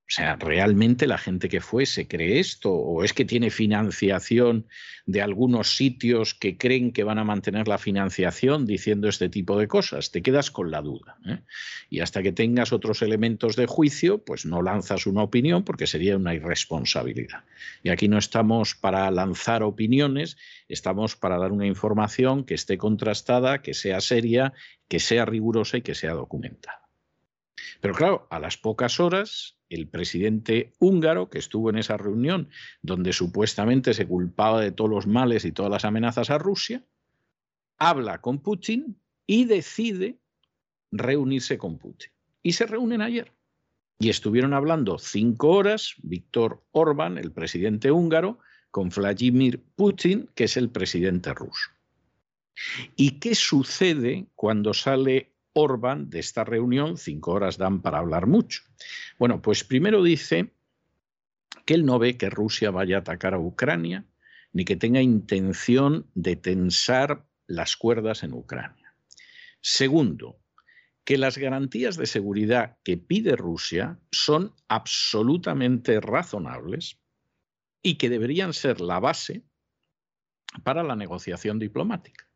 o 0.08 0.12
sea, 0.12 0.36
¿realmente 0.36 1.08
la 1.08 1.18
gente 1.18 1.48
que 1.48 1.60
fue 1.60 1.84
se 1.84 2.06
cree 2.06 2.38
esto? 2.38 2.70
¿O 2.70 3.02
es 3.02 3.12
que 3.12 3.24
tiene 3.24 3.50
financiación 3.50 4.68
de 5.04 5.20
algunos 5.20 5.74
sitios 5.76 6.32
que 6.32 6.56
creen 6.56 6.92
que 6.92 7.02
van 7.02 7.18
a 7.18 7.24
mantener 7.24 7.66
la 7.66 7.76
financiación 7.76 8.66
diciendo 8.66 9.08
este 9.08 9.28
tipo 9.28 9.58
de 9.58 9.66
cosas? 9.66 10.12
Te 10.12 10.22
quedas 10.22 10.52
con 10.52 10.70
la 10.70 10.80
duda. 10.80 11.18
¿eh? 11.26 11.40
Y 11.90 12.00
hasta 12.00 12.22
que 12.22 12.30
tengas 12.30 12.72
otros 12.72 13.02
elementos 13.02 13.56
de 13.56 13.66
juicio, 13.66 14.24
pues 14.24 14.46
no 14.46 14.62
lanzas 14.62 15.08
una 15.08 15.24
opinión 15.24 15.64
porque 15.64 15.88
sería 15.88 16.16
una 16.16 16.34
irresponsabilidad. 16.34 17.42
Y 17.82 17.88
aquí 17.88 18.06
no 18.06 18.18
estamos 18.18 18.76
para 18.76 19.10
lanzar 19.10 19.64
opiniones, 19.64 20.36
estamos 20.68 21.16
para 21.16 21.36
dar 21.36 21.50
una 21.50 21.66
información 21.66 22.44
que 22.44 22.54
esté 22.54 22.78
contrastada, 22.78 23.60
que 23.60 23.74
sea 23.74 24.00
seria, 24.00 24.52
que 24.86 25.00
sea 25.00 25.24
rigurosa 25.24 25.78
y 25.78 25.82
que 25.82 25.96
sea 25.96 26.12
documentada. 26.12 26.85
Pero 27.80 27.94
claro, 27.94 28.26
a 28.30 28.38
las 28.38 28.56
pocas 28.56 29.00
horas, 29.00 29.58
el 29.68 29.88
presidente 29.88 30.72
húngaro, 30.78 31.30
que 31.30 31.38
estuvo 31.38 31.70
en 31.70 31.78
esa 31.78 31.96
reunión 31.96 32.50
donde 32.82 33.12
supuestamente 33.12 33.94
se 33.94 34.06
culpaba 34.06 34.60
de 34.60 34.72
todos 34.72 34.90
los 34.90 35.06
males 35.06 35.44
y 35.44 35.52
todas 35.52 35.70
las 35.70 35.84
amenazas 35.84 36.30
a 36.30 36.38
Rusia, 36.38 36.84
habla 37.78 38.20
con 38.20 38.38
Putin 38.40 39.00
y 39.26 39.44
decide 39.44 40.18
reunirse 40.92 41.58
con 41.58 41.78
Putin. 41.78 42.10
Y 42.42 42.52
se 42.52 42.66
reúnen 42.66 43.02
ayer. 43.02 43.32
Y 43.98 44.10
estuvieron 44.10 44.52
hablando 44.52 44.98
cinco 44.98 45.48
horas 45.50 45.94
Víctor 46.02 46.62
Orbán, 46.70 47.18
el 47.18 47.32
presidente 47.32 47.90
húngaro, 47.90 48.38
con 48.70 48.90
Vladimir 48.90 49.64
Putin, 49.74 50.28
que 50.34 50.44
es 50.44 50.56
el 50.56 50.70
presidente 50.70 51.32
ruso. 51.32 51.70
¿Y 52.94 53.18
qué 53.18 53.34
sucede 53.34 54.26
cuando 54.34 54.74
sale 54.74 55.35
Orbán 55.58 56.10
de 56.10 56.18
esta 56.18 56.44
reunión, 56.44 56.98
cinco 56.98 57.32
horas 57.32 57.56
dan 57.56 57.80
para 57.80 57.98
hablar 57.98 58.26
mucho. 58.26 58.60
Bueno, 59.18 59.40
pues 59.40 59.64
primero 59.64 60.02
dice 60.02 60.52
que 61.64 61.72
él 61.72 61.86
no 61.86 61.98
ve 61.98 62.18
que 62.18 62.28
Rusia 62.28 62.70
vaya 62.70 62.96
a 62.96 63.00
atacar 63.00 63.32
a 63.32 63.38
Ucrania, 63.38 64.04
ni 64.52 64.66
que 64.66 64.76
tenga 64.76 65.00
intención 65.00 66.10
de 66.14 66.36
tensar 66.36 67.26
las 67.46 67.76
cuerdas 67.76 68.22
en 68.22 68.34
Ucrania. 68.34 68.94
Segundo, 69.62 70.38
que 71.04 71.16
las 71.16 71.38
garantías 71.38 71.96
de 71.96 72.04
seguridad 72.04 72.76
que 72.84 72.98
pide 72.98 73.34
Rusia 73.34 73.98
son 74.12 74.54
absolutamente 74.68 76.02
razonables 76.02 76.98
y 77.80 77.94
que 77.94 78.10
deberían 78.10 78.52
ser 78.52 78.82
la 78.82 79.00
base 79.00 79.42
para 80.64 80.82
la 80.82 80.96
negociación 80.96 81.58
diplomática. 81.58 82.28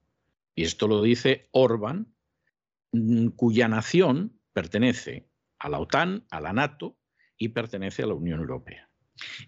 Y 0.54 0.64
esto 0.64 0.88
lo 0.88 1.02
dice 1.02 1.48
Orbán 1.52 2.14
Mm, 2.19 2.19
cuya 3.36 3.68
nación 3.68 4.38
pertenece 4.52 5.28
a 5.58 5.68
la 5.68 5.78
OTAN, 5.78 6.24
a 6.30 6.40
la 6.40 6.52
NATO 6.52 6.96
y 7.36 7.48
pertenece 7.48 8.02
a 8.02 8.06
la 8.06 8.14
Unión 8.14 8.40
Europea. 8.40 8.88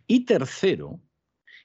Y 0.07 0.25
tercero, 0.25 1.01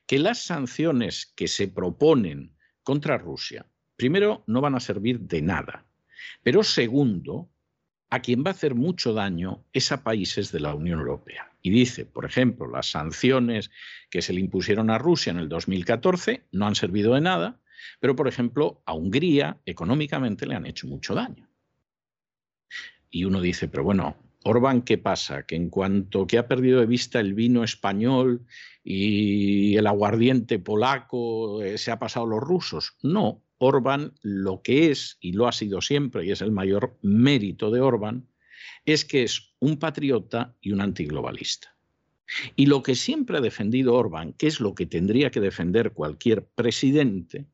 que 0.05 0.19
las 0.19 0.43
sanciones 0.43 1.33
que 1.35 1.47
se 1.47 1.67
proponen 1.67 2.55
contra 2.83 3.17
Rusia, 3.17 3.65
primero, 3.95 4.43
no 4.47 4.61
van 4.61 4.75
a 4.75 4.79
servir 4.79 5.19
de 5.19 5.41
nada, 5.41 5.85
pero 6.43 6.63
segundo, 6.63 7.49
a 8.09 8.21
quien 8.21 8.43
va 8.43 8.51
a 8.51 8.53
hacer 8.53 8.73
mucho 8.73 9.13
daño 9.13 9.65
es 9.73 9.91
a 9.91 10.03
países 10.03 10.51
de 10.51 10.61
la 10.61 10.73
Unión 10.73 10.99
Europea. 10.99 11.51
Y 11.61 11.69
dice, 11.69 12.05
por 12.05 12.23
ejemplo, 12.23 12.67
las 12.67 12.89
sanciones 12.91 13.69
que 14.09 14.21
se 14.21 14.31
le 14.31 14.39
impusieron 14.39 14.89
a 14.89 14.97
Rusia 14.97 15.31
en 15.31 15.39
el 15.39 15.49
2014 15.49 16.45
no 16.51 16.67
han 16.67 16.75
servido 16.75 17.15
de 17.15 17.21
nada, 17.21 17.59
pero, 17.99 18.15
por 18.15 18.27
ejemplo, 18.27 18.81
a 18.85 18.93
Hungría 18.93 19.59
económicamente 19.65 20.45
le 20.45 20.55
han 20.55 20.65
hecho 20.65 20.87
mucho 20.87 21.13
daño. 21.13 21.46
Y 23.09 23.25
uno 23.25 23.41
dice, 23.41 23.67
pero 23.67 23.83
bueno, 23.83 24.17
Orbán, 24.43 24.81
¿qué 24.81 24.97
pasa? 24.97 25.43
Que 25.43 25.55
en 25.55 25.69
cuanto 25.69 26.27
que 26.27 26.37
ha 26.37 26.47
perdido 26.47 26.79
de 26.79 26.85
vista 26.85 27.19
el 27.19 27.33
vino 27.33 27.63
español 27.63 28.45
y 28.83 29.75
el 29.75 29.87
aguardiente 29.87 30.59
polaco, 30.59 31.61
eh, 31.61 31.77
se 31.77 31.91
ha 31.91 31.99
pasado 31.99 32.25
a 32.25 32.29
los 32.29 32.39
rusos. 32.41 32.95
No, 33.03 33.43
Orbán 33.57 34.13
lo 34.21 34.61
que 34.61 34.91
es, 34.91 35.17
y 35.19 35.33
lo 35.33 35.47
ha 35.47 35.51
sido 35.51 35.81
siempre, 35.81 36.25
y 36.25 36.31
es 36.31 36.41
el 36.41 36.51
mayor 36.51 36.97
mérito 37.01 37.71
de 37.71 37.81
Orbán, 37.81 38.27
es 38.85 39.03
que 39.03 39.23
es 39.23 39.53
un 39.59 39.77
patriota 39.77 40.55
y 40.61 40.71
un 40.71 40.81
antiglobalista. 40.81 41.75
Y 42.55 42.65
lo 42.65 42.83
que 42.83 42.95
siempre 42.95 43.37
ha 43.37 43.41
defendido 43.41 43.95
Orbán, 43.95 44.33
que 44.33 44.47
es 44.47 44.59
lo 44.59 44.75
que 44.75 44.85
tendría 44.85 45.31
que 45.31 45.39
defender 45.39 45.91
cualquier 45.91 46.45
presidente, 46.45 47.47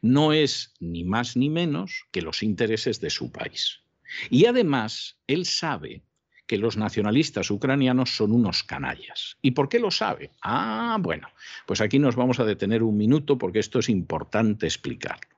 no 0.00 0.32
es 0.32 0.74
ni 0.80 1.04
más 1.04 1.36
ni 1.36 1.50
menos 1.50 2.06
que 2.10 2.22
los 2.22 2.42
intereses 2.42 3.00
de 3.00 3.10
su 3.10 3.30
país. 3.30 3.80
Y 4.30 4.46
además, 4.46 5.18
él 5.26 5.46
sabe 5.46 6.02
que 6.46 6.58
los 6.58 6.76
nacionalistas 6.76 7.50
ucranianos 7.50 8.16
son 8.16 8.32
unos 8.32 8.62
canallas. 8.62 9.38
¿Y 9.42 9.52
por 9.52 9.68
qué 9.68 9.78
lo 9.78 9.90
sabe? 9.90 10.32
Ah, 10.42 10.98
bueno, 11.00 11.28
pues 11.66 11.80
aquí 11.80 11.98
nos 11.98 12.16
vamos 12.16 12.40
a 12.40 12.44
detener 12.44 12.82
un 12.82 12.96
minuto 12.96 13.38
porque 13.38 13.58
esto 13.58 13.78
es 13.78 13.88
importante 13.88 14.66
explicarlo. 14.66 15.36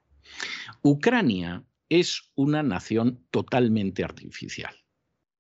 Ucrania 0.83 1.63
es 1.89 2.33
una 2.35 2.63
nación 2.63 3.25
totalmente 3.31 4.03
artificial. 4.03 4.75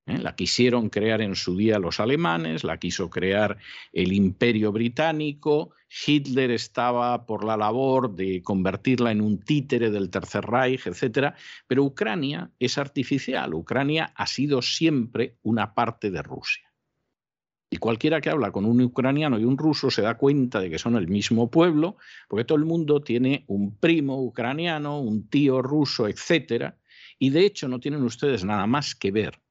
¿Eh? 0.06 0.18
La 0.18 0.35
quisieron 0.35 0.90
crear 0.90 1.20
en 1.20 1.35
su 1.35 1.56
día 1.56 1.78
los 1.78 2.01
alemanes, 2.01 2.64
la 2.64 2.78
quiso 2.78 3.10
crear 3.10 3.59
el 3.93 4.12
imperio 4.12 4.72
británico, 4.72 5.70
Hitler 6.06 6.51
estaba 6.51 7.24
por 7.24 7.44
la 7.44 7.56
labor 7.56 8.14
de 8.14 8.43
convertirla 8.43 9.12
en 9.12 9.20
un 9.20 9.40
títere 9.40 9.90
del 9.90 10.10
Tercer 10.10 10.44
Reich, 10.44 10.86
etc. 10.86 11.35
Pero 11.66 11.85
Ucrania 11.85 12.51
es 12.59 12.78
artificial, 12.78 13.55
Ucrania 13.55 14.12
ha 14.16 14.26
sido 14.26 14.60
siempre 14.60 15.39
una 15.43 15.74
parte 15.74 16.10
de 16.10 16.22
Rusia. 16.22 16.70
Y 17.70 17.78
cualquiera 17.78 18.20
que 18.20 18.31
habla 18.31 18.52
con 18.52 18.66
un 18.66 18.81
ucraniano 18.82 19.39
y 19.39 19.44
un 19.44 19.59
ruso 19.59 19.90
se 19.90 20.02
da 20.02 20.16
cuenta 20.16 20.60
de 20.60 20.70
que 20.70 20.78
son 20.78 20.97
el 20.97 21.09
mismo 21.09 21.51
pueblo, 21.51 21.97
porque 22.28 22.44
todo 22.44 22.59
el 22.59 22.64
mundo 22.64 23.02
tiene 23.02 23.44
un 23.48 23.78
primo 23.78 24.22
ucraniano, 24.22 25.01
un 25.01 25.28
tío 25.28 25.60
ruso, 25.60 26.06
etc. 26.06 26.74
Y 27.18 27.31
de 27.31 27.47
hecho 27.47 27.66
no 27.68 27.81
tienen 27.81 28.02
ustedes 28.02 28.44
nada 28.44 28.66
más 28.66 28.94
que 28.94 29.10
ver 29.10 29.44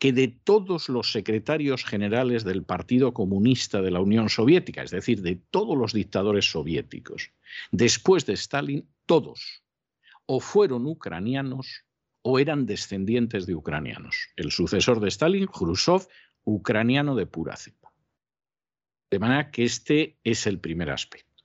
que 0.00 0.12
de 0.14 0.28
todos 0.28 0.88
los 0.88 1.12
secretarios 1.12 1.84
generales 1.84 2.42
del 2.42 2.64
Partido 2.64 3.12
Comunista 3.12 3.82
de 3.82 3.90
la 3.90 4.00
Unión 4.00 4.30
Soviética, 4.30 4.82
es 4.82 4.90
decir, 4.90 5.20
de 5.20 5.36
todos 5.36 5.76
los 5.76 5.92
dictadores 5.92 6.50
soviéticos, 6.50 7.32
después 7.70 8.24
de 8.24 8.32
Stalin, 8.32 8.88
todos 9.04 9.62
o 10.24 10.40
fueron 10.40 10.86
ucranianos 10.86 11.84
o 12.22 12.38
eran 12.38 12.64
descendientes 12.64 13.44
de 13.44 13.54
ucranianos. 13.54 14.30
El 14.36 14.50
sucesor 14.50 15.00
de 15.00 15.08
Stalin, 15.08 15.46
Khrushchev, 15.46 16.06
ucraniano 16.44 17.14
de 17.14 17.26
pura 17.26 17.56
cepa. 17.56 17.92
De 19.10 19.18
manera 19.18 19.50
que 19.50 19.64
este 19.64 20.18
es 20.24 20.46
el 20.46 20.60
primer 20.60 20.90
aspecto. 20.90 21.44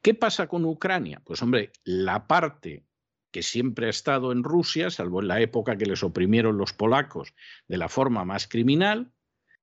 ¿Qué 0.00 0.14
pasa 0.14 0.46
con 0.46 0.64
Ucrania? 0.64 1.20
Pues 1.24 1.42
hombre, 1.42 1.72
la 1.82 2.28
parte 2.28 2.84
que 3.32 3.42
siempre 3.42 3.86
ha 3.86 3.90
estado 3.90 4.30
en 4.30 4.44
Rusia, 4.44 4.90
salvo 4.90 5.20
en 5.20 5.28
la 5.28 5.40
época 5.40 5.76
que 5.76 5.86
les 5.86 6.02
oprimieron 6.04 6.58
los 6.58 6.72
polacos 6.72 7.34
de 7.66 7.78
la 7.78 7.88
forma 7.88 8.24
más 8.24 8.46
criminal, 8.46 9.10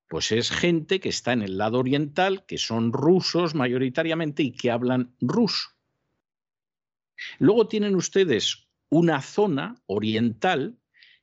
pues 0.09 0.31
es 0.31 0.49
gente 0.51 0.99
que 0.99 1.09
está 1.09 1.33
en 1.33 1.43
el 1.43 1.57
lado 1.57 1.77
oriental, 1.79 2.45
que 2.47 2.57
son 2.57 2.91
rusos 2.91 3.53
mayoritariamente 3.53 4.41
y 4.41 4.51
que 4.51 4.71
hablan 4.71 5.15
ruso. 5.21 5.69
Luego 7.37 7.67
tienen 7.67 7.95
ustedes 7.95 8.67
una 8.89 9.21
zona 9.21 9.75
oriental 9.85 10.79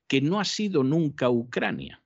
que 0.07 0.21
no 0.21 0.39
ha 0.39 0.45
sido 0.45 0.85
nunca 0.85 1.29
Ucrania. 1.31 2.03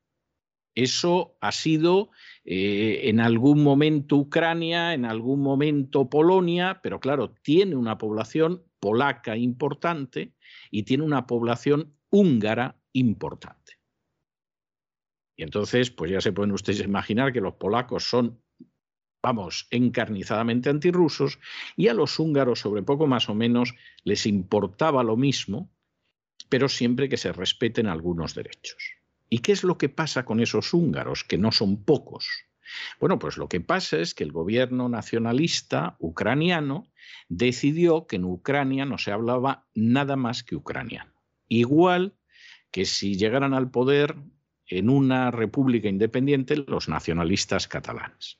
Eso 0.74 1.36
ha 1.42 1.52
sido 1.52 2.10
eh, 2.44 3.02
en 3.04 3.20
algún 3.20 3.62
momento 3.62 4.16
Ucrania, 4.16 4.94
en 4.94 5.04
algún 5.04 5.40
momento 5.40 6.08
Polonia, 6.08 6.80
pero 6.82 6.98
claro, 6.98 7.34
tiene 7.42 7.76
una 7.76 7.98
población 7.98 8.62
polaca 8.80 9.36
importante 9.36 10.34
y 10.70 10.82
tiene 10.82 11.04
una 11.04 11.26
población 11.26 11.94
húngara 12.10 12.76
importante. 12.92 13.78
Y 15.36 15.42
entonces, 15.42 15.90
pues 15.90 16.10
ya 16.10 16.20
se 16.20 16.32
pueden 16.32 16.52
ustedes 16.52 16.80
imaginar 16.80 17.32
que 17.32 17.40
los 17.40 17.54
polacos 17.54 18.04
son, 18.04 18.42
vamos, 19.22 19.68
encarnizadamente 19.70 20.68
antirrusos 20.68 21.38
y 21.76 21.88
a 21.88 21.94
los 21.94 22.18
húngaros, 22.18 22.60
sobre 22.60 22.82
poco 22.82 23.06
más 23.06 23.28
o 23.28 23.34
menos, 23.34 23.74
les 24.04 24.26
importaba 24.26 25.02
lo 25.02 25.16
mismo, 25.16 25.70
pero 26.48 26.68
siempre 26.68 27.08
que 27.08 27.16
se 27.16 27.32
respeten 27.32 27.86
algunos 27.86 28.34
derechos. 28.34 28.96
¿Y 29.30 29.38
qué 29.38 29.52
es 29.52 29.62
lo 29.62 29.78
que 29.78 29.88
pasa 29.88 30.24
con 30.24 30.40
esos 30.40 30.74
húngaros, 30.74 31.24
que 31.24 31.38
no 31.38 31.52
son 31.52 31.84
pocos? 31.84 32.49
Bueno, 32.98 33.18
pues 33.18 33.36
lo 33.36 33.48
que 33.48 33.60
pasa 33.60 33.98
es 33.98 34.14
que 34.14 34.24
el 34.24 34.32
gobierno 34.32 34.88
nacionalista 34.88 35.96
ucraniano 35.98 36.86
decidió 37.28 38.06
que 38.06 38.16
en 38.16 38.24
Ucrania 38.24 38.84
no 38.84 38.98
se 38.98 39.12
hablaba 39.12 39.66
nada 39.74 40.16
más 40.16 40.42
que 40.42 40.56
ucraniano. 40.56 41.12
Igual 41.48 42.14
que 42.70 42.84
si 42.84 43.16
llegaran 43.16 43.54
al 43.54 43.70
poder 43.70 44.16
en 44.66 44.88
una 44.88 45.30
república 45.30 45.88
independiente 45.88 46.56
los 46.56 46.88
nacionalistas 46.88 47.66
catalanes. 47.66 48.38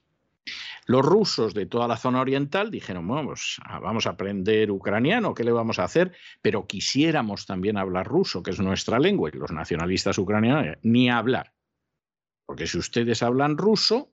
Los 0.86 1.04
rusos 1.04 1.54
de 1.54 1.66
toda 1.66 1.86
la 1.86 1.96
zona 1.96 2.20
oriental 2.20 2.70
dijeron, 2.70 3.06
vamos, 3.06 3.26
pues, 3.26 3.56
ah, 3.64 3.78
vamos 3.78 4.06
a 4.06 4.10
aprender 4.10 4.70
ucraniano, 4.70 5.34
¿qué 5.34 5.44
le 5.44 5.52
vamos 5.52 5.78
a 5.78 5.84
hacer? 5.84 6.12
Pero 6.42 6.66
quisiéramos 6.66 7.46
también 7.46 7.76
hablar 7.76 8.06
ruso, 8.06 8.42
que 8.42 8.50
es 8.50 8.60
nuestra 8.60 8.98
lengua, 8.98 9.30
y 9.32 9.36
los 9.36 9.52
nacionalistas 9.52 10.18
ucranianos 10.18 10.78
ni 10.82 11.10
hablar. 11.10 11.52
Porque 12.46 12.66
si 12.66 12.78
ustedes 12.78 13.22
hablan 13.22 13.58
ruso, 13.58 14.09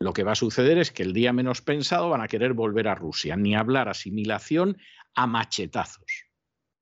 lo 0.00 0.12
que 0.12 0.22
va 0.22 0.32
a 0.32 0.36
suceder 0.36 0.78
es 0.78 0.92
que 0.92 1.02
el 1.02 1.12
día 1.12 1.32
menos 1.32 1.60
pensado 1.60 2.10
van 2.10 2.20
a 2.20 2.28
querer 2.28 2.52
volver 2.52 2.88
a 2.88 2.94
Rusia, 2.94 3.36
ni 3.36 3.54
hablar 3.54 3.88
asimilación 3.88 4.78
a 5.14 5.26
machetazos, 5.26 6.26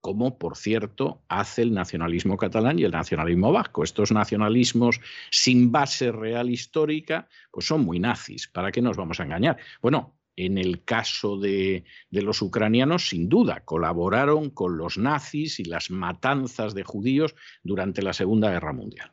como 0.01 0.39
por 0.39 0.57
cierto 0.57 1.25
hace 1.29 1.63
el 1.63 1.73
nacionalismo 1.73 2.37
catalán 2.37 2.79
y 2.79 2.85
el 2.85 2.93
nacionalismo 2.93 3.53
vasco. 3.53 3.83
Estos 3.83 4.13
nacionalismos 4.13 5.01
sin 5.31 5.73
base 5.73 6.13
real 6.13 6.51
histórica, 6.51 7.29
pues 7.51 7.67
son 7.67 7.85
muy 7.85 7.99
nazis. 7.99 8.49
¿Para 8.49 8.71
qué 8.71 8.83
nos 8.83 8.97
vamos 8.97 9.19
a 9.19 9.25
engañar? 9.25 9.57
Bueno, 9.81 10.17
en 10.37 10.59
el 10.59 10.85
caso 10.85 11.39
de, 11.39 11.85
los 12.11 12.43
ucranianos, 12.43 13.09
sin 13.09 13.31
duda, 13.31 13.65
colaboraron 13.65 14.51
con 14.51 14.77
los 14.77 14.99
nazis 14.99 15.59
y 15.59 15.65
las 15.65 15.91
matanzas 15.91 16.75
de 16.75 16.85
judíos 16.85 17.35
durante 17.63 18.03
la 18.03 18.13
Segunda 18.13 18.51
Guerra 18.51 18.75
Mundial. 18.75 19.13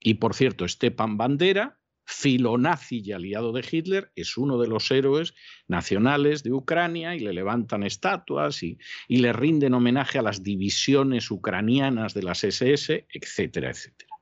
Y 0.00 0.14
por 0.14 0.32
cierto, 0.32 0.66
Stepan 0.66 1.18
Bandera, 1.18 1.78
filonazi 2.10 3.02
y 3.04 3.12
aliado 3.12 3.52
de 3.52 3.62
Hitler, 3.70 4.10
es 4.16 4.38
uno 4.38 4.58
de 4.58 4.66
los 4.66 4.90
héroes 4.90 5.34
nacionales 5.66 6.42
de 6.42 6.52
Ucrania 6.52 7.14
y 7.14 7.20
le 7.20 7.34
levantan 7.34 7.82
estatuas 7.82 8.62
y, 8.62 8.78
y, 9.08 9.18
le 9.18 9.34
rinden 9.34 9.74
homenaje 9.74 10.18
a 10.18 10.22
las 10.22 10.42
divisiones 10.42 11.30
ucranianas 11.30 12.14
de 12.14 12.22
las 12.22 12.44
SS, 12.44 13.06
etcétera, 13.12 13.70
etcétera. 13.70 14.16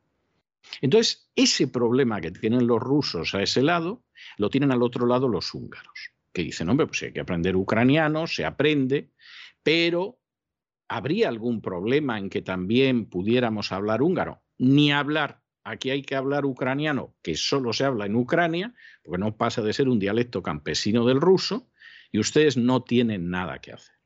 Entonces, 0.80 1.30
ese 1.36 1.68
problema 1.68 2.20
que 2.20 2.32
tienen 2.32 2.66
los 2.66 2.80
rusos 2.80 3.36
a 3.36 3.42
ese 3.42 3.62
lado, 3.62 4.04
lo 4.36 4.50
tienen 4.50 4.72
al 4.72 4.82
otro 4.82 5.06
lado 5.06 5.28
los 5.28 5.54
húngaros, 5.54 6.10
que 6.32 6.42
dicen, 6.42 6.68
hombre, 6.68 6.88
pues 6.88 7.04
hay 7.04 7.12
que 7.12 7.20
aprender 7.20 7.54
ucraniano, 7.54 8.26
se 8.26 8.44
aprende, 8.44 9.12
pero 9.62 10.18
¿habría 10.88 11.28
algún 11.28 11.62
problema 11.62 12.18
en 12.18 12.30
que 12.30 12.42
también 12.42 13.06
pudiéramos 13.06 13.70
hablar 13.70 14.02
húngaro? 14.02 14.42
Ni 14.58 14.90
hablar 14.90 15.45
aquí 15.66 15.90
hay 15.90 16.02
que 16.02 16.14
hablar 16.14 16.46
ucraniano, 16.46 17.14
que 17.22 17.34
solo 17.34 17.72
se 17.72 17.84
habla 17.84 18.06
en 18.06 18.14
Ucrania, 18.14 18.72
porque 19.02 19.18
no 19.18 19.36
pasa 19.36 19.62
de 19.62 19.72
ser 19.72 19.88
un 19.88 19.98
dialecto 19.98 20.42
campesino 20.42 21.04
del 21.04 21.20
ruso, 21.20 21.68
y 22.12 22.20
ustedes 22.20 22.56
no 22.56 22.84
tienen 22.84 23.30
nada 23.30 23.58
que 23.58 23.72
hacer. 23.72 23.96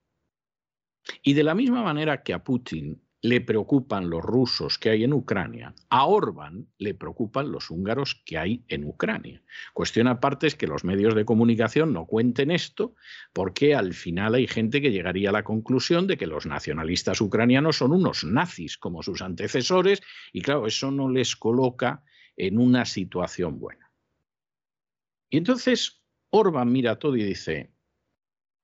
Y 1.23 1.35
de 1.35 1.45
la 1.45 1.55
misma 1.55 1.82
manera 1.82 2.23
que 2.23 2.32
a 2.32 2.43
Putin 2.43 3.03
le 3.23 3.41
preocupan 3.43 4.09
los 4.09 4.23
rusos 4.23 4.79
que 4.79 4.91
hay 4.91 5.05
en 5.05 5.13
Ucrania, 5.13 5.75
a 5.91 6.07
Orbán 6.07 6.69
le 6.79 6.95
preocupan 6.95 7.53
los 7.53 7.71
húngaros 7.71 8.23
que 8.25 8.39
hay 8.39 8.65
en 8.69 8.85
Ucrania. 8.85 9.43
Cuestión 9.75 10.07
aparte 10.07 10.47
es 10.47 10.55
que 10.55 10.67
los 10.67 10.85
medios 10.85 11.15
de 11.15 11.27
comunicación 11.27 11.93
no 11.93 12.07
cuenten 12.07 12.51
esto 12.51 12.95
porque 13.33 13.75
al 13.75 13.93
final 13.93 14.35
hay 14.35 14.47
gente 14.47 14.81
que 14.81 14.91
llegaría 14.91 15.29
a 15.29 15.33
la 15.33 15.45
conclusión 15.45 16.07
de 16.07 16.17
que 16.17 16.27
los 16.27 16.47
nacionalistas 16.47 17.21
ucranianos 17.21 17.77
son 17.77 17.93
unos 17.93 18.25
nazis 18.25 18.79
como 18.79 19.03
sus 19.03 19.21
antecesores 19.21 20.01
y 20.33 20.41
claro, 20.41 20.67
eso 20.67 20.91
no 20.91 21.11
les 21.11 21.37
coloca 21.37 22.03
en 22.37 22.59
una 22.59 22.87
situación 22.87 23.59
buena. 23.59 23.93
Y 25.29 25.37
entonces 25.37 26.03
Orbán 26.31 26.73
mira 26.73 26.99
todo 26.99 27.17
y 27.17 27.23
dice, 27.23 27.71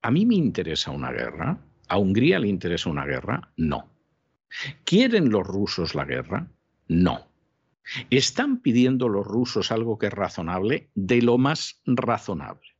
¿a 0.01 0.09
mí 0.09 0.25
me 0.25 0.35
interesa 0.35 0.89
una 0.89 1.11
guerra? 1.11 1.63
¿A 1.89 1.97
Hungría 1.97 2.39
le 2.39 2.47
interesa 2.47 2.89
una 2.89 3.05
guerra? 3.05 3.53
No. 3.55 3.96
¿Quieren 4.83 5.29
los 5.29 5.45
rusos 5.45 5.95
la 5.95 6.05
guerra? 6.05 6.47
No. 6.87 7.27
¿Están 8.09 8.61
pidiendo 8.61 9.07
los 9.07 9.25
rusos 9.25 9.71
algo 9.71 9.97
que 9.97 10.07
es 10.07 10.13
razonable? 10.13 10.89
De 10.95 11.21
lo 11.21 11.37
más 11.37 11.81
razonable. 11.85 12.75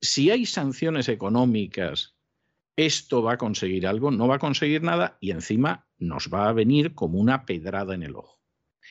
Si 0.00 0.30
hay 0.30 0.46
sanciones 0.46 1.08
económicas, 1.08 2.16
esto 2.76 3.22
va 3.22 3.32
a 3.32 3.38
conseguir 3.38 3.86
algo, 3.86 4.10
no 4.10 4.28
va 4.28 4.36
a 4.36 4.40
conseguir 4.40 4.82
nada 4.82 5.16
y 5.20 5.30
encima 5.30 5.86
nos 5.98 6.28
va 6.32 6.48
a 6.48 6.52
venir 6.52 6.94
como 6.94 7.18
una 7.18 7.46
pedrada 7.46 7.94
en 7.94 8.02
el 8.02 8.16
ojo. 8.16 8.38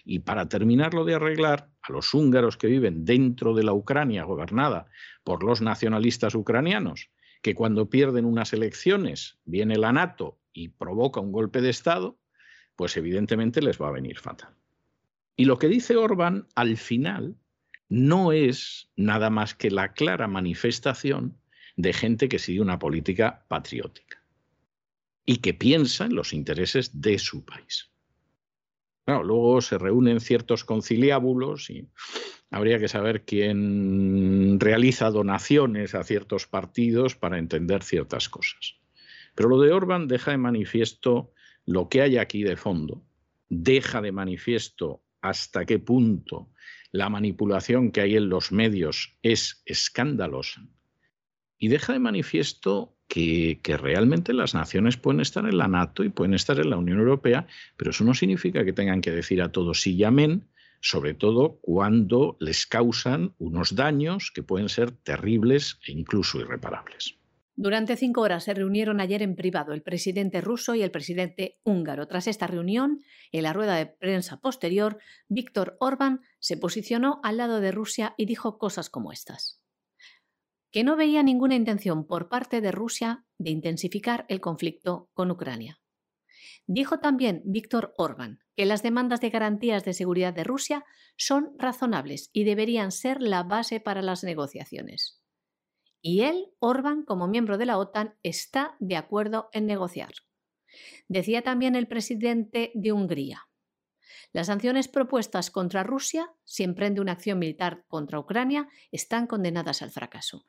Y 0.03 0.19
para 0.19 0.49
terminarlo 0.49 1.05
de 1.05 1.15
arreglar, 1.15 1.69
a 1.81 1.91
los 1.91 2.13
húngaros 2.13 2.57
que 2.57 2.67
viven 2.67 3.05
dentro 3.05 3.53
de 3.53 3.63
la 3.63 3.73
Ucrania 3.73 4.23
gobernada 4.23 4.87
por 5.23 5.43
los 5.43 5.61
nacionalistas 5.61 6.33
ucranianos, 6.33 7.11
que 7.45 7.53
cuando 7.53 7.91
pierden 7.91 8.25
unas 8.25 8.53
elecciones 8.53 9.37
viene 9.45 9.77
la 9.77 9.93
NATO 9.93 10.39
y 10.51 10.69
provoca 10.69 11.19
un 11.19 11.31
golpe 11.31 11.61
de 11.61 11.69
Estado, 11.69 12.17
pues 12.75 12.97
evidentemente 12.97 13.61
les 13.61 13.79
va 13.79 13.89
a 13.89 13.91
venir 13.91 14.17
fatal. 14.17 14.55
Y 15.35 15.45
lo 15.45 15.59
que 15.59 15.67
dice 15.67 15.95
Orbán 15.95 16.47
al 16.55 16.75
final 16.75 17.35
no 17.87 18.31
es 18.31 18.89
nada 18.95 19.29
más 19.29 19.53
que 19.53 19.69
la 19.69 19.93
clara 19.93 20.27
manifestación 20.27 21.37
de 21.75 21.93
gente 21.93 22.29
que 22.29 22.39
sigue 22.39 22.61
una 22.61 22.79
política 22.79 23.45
patriótica 23.47 24.23
y 25.23 25.37
que 25.37 25.53
piensa 25.53 26.05
en 26.05 26.15
los 26.15 26.33
intereses 26.33 26.99
de 26.99 27.19
su 27.19 27.45
país. 27.45 27.91
Luego 29.07 29.61
se 29.61 29.77
reúnen 29.77 30.19
ciertos 30.19 30.63
conciliábulos 30.63 31.69
y 31.69 31.87
habría 32.49 32.79
que 32.79 32.87
saber 32.87 33.23
quién 33.23 34.59
realiza 34.59 35.09
donaciones 35.11 35.95
a 35.95 36.03
ciertos 36.03 36.47
partidos 36.47 37.15
para 37.15 37.37
entender 37.37 37.83
ciertas 37.83 38.29
cosas. 38.29 38.75
Pero 39.35 39.49
lo 39.49 39.59
de 39.61 39.71
Orban 39.71 40.07
deja 40.07 40.31
de 40.31 40.37
manifiesto 40.37 41.33
lo 41.65 41.89
que 41.89 42.01
hay 42.01 42.17
aquí 42.17 42.43
de 42.43 42.57
fondo, 42.57 43.03
deja 43.49 44.01
de 44.01 44.11
manifiesto 44.11 45.03
hasta 45.21 45.65
qué 45.65 45.79
punto 45.79 46.49
la 46.91 47.09
manipulación 47.09 47.91
que 47.91 48.01
hay 48.01 48.15
en 48.15 48.29
los 48.29 48.51
medios 48.51 49.17
es 49.21 49.61
escandalosa 49.65 50.65
y 51.57 51.67
deja 51.67 51.93
de 51.93 51.99
manifiesto 51.99 52.94
que, 53.07 53.59
realmente 53.77 54.33
las 54.33 54.53
naciones 54.53 54.97
pueden 54.97 55.21
estar 55.21 55.45
en 55.45 55.57
la 55.57 55.67
NATO 55.67 56.03
y 56.03 56.09
pueden 56.09 56.33
estar 56.33 56.59
en 56.59 56.69
la 56.69 56.77
Unión 56.77 56.99
Europea, 56.99 57.47
pero 57.77 57.91
eso 57.91 58.03
no 58.03 58.13
significa 58.13 58.65
que 58.65 58.73
tengan 58.73 59.01
que 59.01 59.11
decir 59.11 59.41
a 59.41 59.51
todos 59.51 59.81
sí 59.81 59.95
y 59.95 60.03
amén, 60.03 60.47
sobre 60.81 61.13
todo 61.13 61.59
cuando 61.61 62.37
les 62.39 62.65
causan 62.65 63.33
unos 63.37 63.75
daños 63.75 64.31
que 64.33 64.43
pueden 64.43 64.69
ser 64.69 64.91
terribles 64.91 65.79
e 65.87 65.91
incluso 65.91 66.39
irreparables. 66.39 67.17
Durante 67.57 67.95
cinco 67.95 68.21
horas 68.21 68.43
se 68.43 68.53
reunieron 68.53 68.99
ayer 68.99 69.21
en 69.21 69.37
privado 69.37 69.71
el 69.71 69.81
presidente 69.81 70.41
ruso 70.41 70.75
y 70.75 70.81
el 70.81 70.91
presidente 70.91 71.57
húngaro. 71.63 72.05
Tras 72.05 72.27
esta 72.27 72.47
reunión, 72.47 73.01
en 73.31 73.43
la 73.43 73.53
rueda 73.53 73.75
de 73.75 73.85
prensa 73.85 74.41
posterior, 74.41 74.99
Víctor 75.29 75.77
Orbán 75.79 76.19
se 76.39 76.57
posicionó 76.57 77.21
al 77.23 77.37
lado 77.37 77.61
de 77.61 77.71
Rusia 77.71 78.13
y 78.17 78.25
dijo 78.25 78.57
cosas 78.57 78.89
como 78.89 79.13
estas. 79.13 79.64
Que 80.75 80.83
no 80.83 80.97
veía 80.97 81.23
ninguna 81.23 81.55
intención 81.55 82.05
por 82.05 82.27
parte 82.27 82.59
de 82.59 82.73
Rusia 82.73 83.23
de 83.37 83.49
intensificar 83.49 84.25
el 84.27 84.41
conflicto 84.41 85.09
con 85.13 85.31
Ucrania. 85.31 85.79
Dijo 86.67 86.99
también 86.99 87.41
Víctor 87.45 87.93
Orbán 87.97 88.41
que 88.57 88.65
las 88.65 88.83
demandas 88.83 89.21
de 89.21 89.29
garantías 89.29 89.85
de 89.85 89.93
seguridad 89.93 90.33
de 90.33 90.43
Rusia 90.43 90.83
son 91.15 91.55
razonables 91.57 92.29
y 92.33 92.43
deberían 92.43 92.91
ser 92.91 93.21
la 93.21 93.43
base 93.43 93.79
para 93.79 94.01
las 94.01 94.25
negociaciones. 94.25 95.21
Y 96.01 96.23
él, 96.23 96.47
Orbán, 96.59 97.05
como 97.05 97.29
miembro 97.29 97.57
de 97.57 97.67
la 97.67 97.77
OTAN, 97.77 98.15
está 98.21 98.75
de 98.81 98.97
acuerdo 98.97 99.47
en 99.53 99.67
negociar. 99.67 100.11
Decía 101.07 101.41
también 101.41 101.77
el 101.77 101.87
presidente 101.87 102.73
de 102.75 102.91
Hungría. 102.91 103.47
Las 104.33 104.47
sanciones 104.47 104.89
propuestas 104.89 105.49
contra 105.49 105.83
Rusia, 105.83 106.33
si 106.43 106.63
emprende 106.63 106.99
una 106.99 107.13
acción 107.13 107.39
militar 107.39 107.85
contra 107.87 108.19
Ucrania, 108.19 108.67
están 108.91 109.27
condenadas 109.27 109.81
al 109.81 109.91
fracaso. 109.91 110.43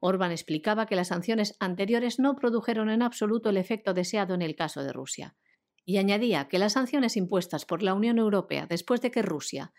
Orbán 0.00 0.30
explicaba 0.30 0.86
que 0.86 0.96
las 0.96 1.08
sanciones 1.08 1.56
anteriores 1.60 2.18
no 2.18 2.36
produjeron 2.36 2.90
en 2.90 3.02
absoluto 3.02 3.50
el 3.50 3.56
efecto 3.56 3.94
deseado 3.94 4.34
en 4.34 4.42
el 4.42 4.54
caso 4.54 4.82
de 4.82 4.92
Rusia. 4.92 5.36
Y 5.84 5.96
añadía 5.96 6.48
que 6.48 6.58
las 6.58 6.74
sanciones 6.74 7.16
impuestas 7.16 7.64
por 7.64 7.82
la 7.82 7.94
Unión 7.94 8.18
Europea 8.18 8.66
después 8.68 9.00
de 9.00 9.10
que 9.10 9.22
Rusia 9.22 9.72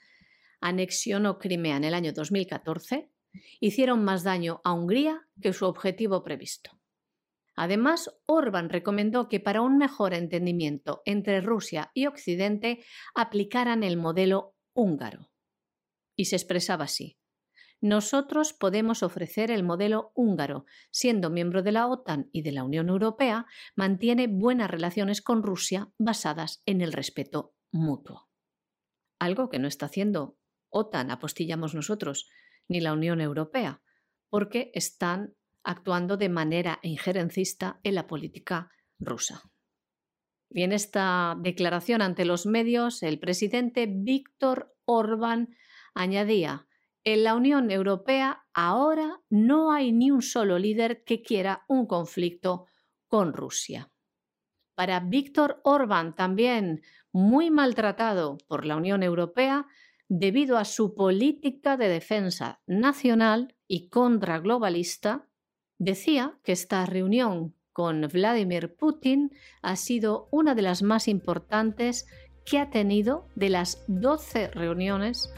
anexionó 0.60 1.38
Crimea 1.38 1.78
en 1.78 1.84
el 1.86 1.94
año 1.94 2.12
2014 2.14 3.10
hicieron 3.60 4.04
más 4.04 4.24
daño 4.24 4.60
a 4.64 4.74
Hungría 4.74 5.28
que 5.42 5.54
su 5.54 5.66
objetivo 5.66 6.24
previsto. 6.24 6.80
Además, 7.56 8.10
Orbán 8.26 8.70
recomendó 8.70 9.28
que 9.28 9.40
para 9.40 9.62
un 9.62 9.78
mejor 9.78 10.14
entendimiento 10.14 11.02
entre 11.06 11.42
Rusia 11.42 11.92
y 11.94 12.08
Occidente 12.08 12.84
aplicaran 13.14 13.84
el 13.84 13.98
modelo 13.98 14.56
húngaro. 14.74 15.30
Y 16.16 16.26
se 16.26 16.38
expresaba 16.38 16.86
así. 16.86 17.19
Nosotros 17.82 18.54
podemos 18.54 19.04
ofrecer 19.04 19.52
el 19.52 19.64
modelo 19.64 20.12
húngaro. 20.14 20.66
Siendo 20.92 21.30
miembro 21.30 21.64
de 21.64 21.72
la 21.72 21.88
OTAN 21.88 22.30
y 22.34 22.42
de 22.42 22.52
la 22.52 22.64
Unión 22.64 22.90
Europea, 22.90 23.46
mantiene 23.76 24.28
buenas 24.28 24.70
relaciones 24.70 25.22
con 25.22 25.44
Rusia 25.44 25.90
basadas 25.98 26.62
en 26.66 26.82
el 26.82 26.92
respeto 26.92 27.54
mutuo. 27.72 28.30
Algo 29.18 29.50
que 29.50 29.60
no 29.60 29.68
está 29.68 29.86
haciendo 29.86 30.38
OTAN, 30.70 31.10
apostillamos 31.12 31.74
nosotros, 31.74 32.30
ni 32.68 32.82
la 32.82 32.94
Unión 32.94 33.22
Europea, 33.22 33.82
porque 34.30 34.72
están 34.74 35.36
actuando 35.64 36.18
de 36.18 36.30
manera 36.30 36.80
injerencista 36.84 37.80
en 37.84 37.96
la 37.96 38.08
política 38.08 38.72
rusa. 39.00 39.42
Y 40.50 40.64
en 40.64 40.72
esta 40.72 41.36
declaración 41.40 42.02
ante 42.02 42.26
los 42.26 42.46
medios, 42.46 43.04
el 43.04 43.20
presidente 43.20 43.88
Víctor 43.88 44.76
Orbán 44.86 45.56
añadía, 45.94 46.68
en 47.14 47.24
la 47.24 47.34
Unión 47.34 47.72
Europea 47.72 48.46
ahora 48.54 49.20
no 49.30 49.72
hay 49.72 49.92
ni 49.92 50.12
un 50.12 50.22
solo 50.22 50.60
líder 50.60 51.04
que 51.04 51.24
quiera 51.24 51.66
un 51.68 51.88
conflicto 51.88 52.66
con 53.08 53.34
Rusia. 53.34 53.90
Para 54.76 55.00
Víctor 55.00 55.60
Orbán, 55.64 56.16
también 56.16 56.82
muy 57.12 57.50
maltratado 57.50 58.38
por 58.48 58.64
la 58.64 58.76
Unión 58.76 59.02
Europea, 59.02 59.66
debido 60.08 60.58
a 60.58 60.66
su 60.66 60.94
política 60.94 61.78
de 61.78 61.90
defensa 61.90 62.62
nacional 62.68 63.56
y 63.68 63.90
contraglobalista, 63.90 65.28
decía 65.80 66.38
que 66.44 66.52
esta 66.52 66.86
reunión 66.86 67.56
con 67.74 68.02
Vladimir 68.02 68.76
Putin 68.76 69.32
ha 69.64 69.76
sido 69.78 70.28
una 70.32 70.54
de 70.54 70.62
las 70.62 70.84
más 70.84 71.08
importantes 71.08 72.06
que 72.46 72.60
ha 72.60 72.70
tenido 72.70 73.28
de 73.36 73.50
las 73.50 73.84
12 73.88 74.50
reuniones 74.50 75.34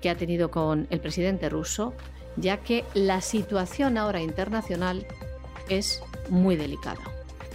que 0.00 0.10
ha 0.10 0.16
tenido 0.16 0.50
con 0.50 0.86
el 0.90 1.00
presidente 1.00 1.48
ruso, 1.48 1.94
ya 2.36 2.58
que 2.58 2.84
la 2.94 3.20
situación 3.20 3.98
ahora 3.98 4.20
internacional 4.20 5.06
es 5.68 6.02
muy 6.28 6.56
delicada. 6.56 7.00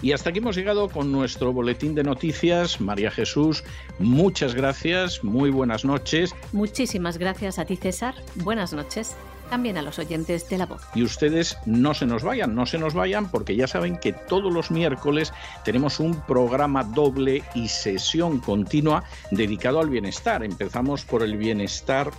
Y 0.02 0.14
hasta 0.14 0.32
aquí 0.32 0.40
hemos 0.40 0.56
llegado 0.56 0.90
con 0.90 1.12
nuestro 1.12 1.54
boletín 1.54 1.94
de 1.94 2.04
noticias. 2.04 2.82
María 2.82 3.12
Jesús, 3.12 3.64
muchas 4.00 4.56
gracias, 4.56 5.24
muy 5.24 5.52
buenas 5.52 5.86
noches. 5.86 6.34
Muchísimas 6.54 7.20
gracias 7.20 7.60
a 7.60 7.66
ti, 7.66 7.76
César. 7.76 8.16
Buenas 8.36 8.74
noches 8.74 9.16
también 9.52 9.78
a 9.78 9.82
los 9.82 10.00
oyentes 10.00 10.48
de 10.48 10.58
La 10.58 10.66
Voz. 10.66 10.82
Y 10.96 11.04
ustedes 11.04 11.58
no 11.66 11.94
se 11.94 12.06
nos 12.06 12.24
vayan, 12.24 12.56
no 12.56 12.66
se 12.66 12.78
nos 12.78 12.94
vayan, 12.94 13.30
porque 13.30 13.58
ya 13.58 13.68
saben 13.68 13.98
que 13.98 14.14
todos 14.14 14.52
los 14.52 14.72
miércoles 14.72 15.34
tenemos 15.66 16.00
un 16.00 16.22
programa 16.22 16.86
doble 16.86 17.44
y 17.54 17.68
sesión 17.68 18.40
continua 18.40 19.04
dedicado 19.30 19.82
al 19.82 19.90
bienestar. 19.90 20.42
Empezamos 20.46 21.04
por 21.04 21.22
el 21.22 21.36
bienestar 21.36 22.12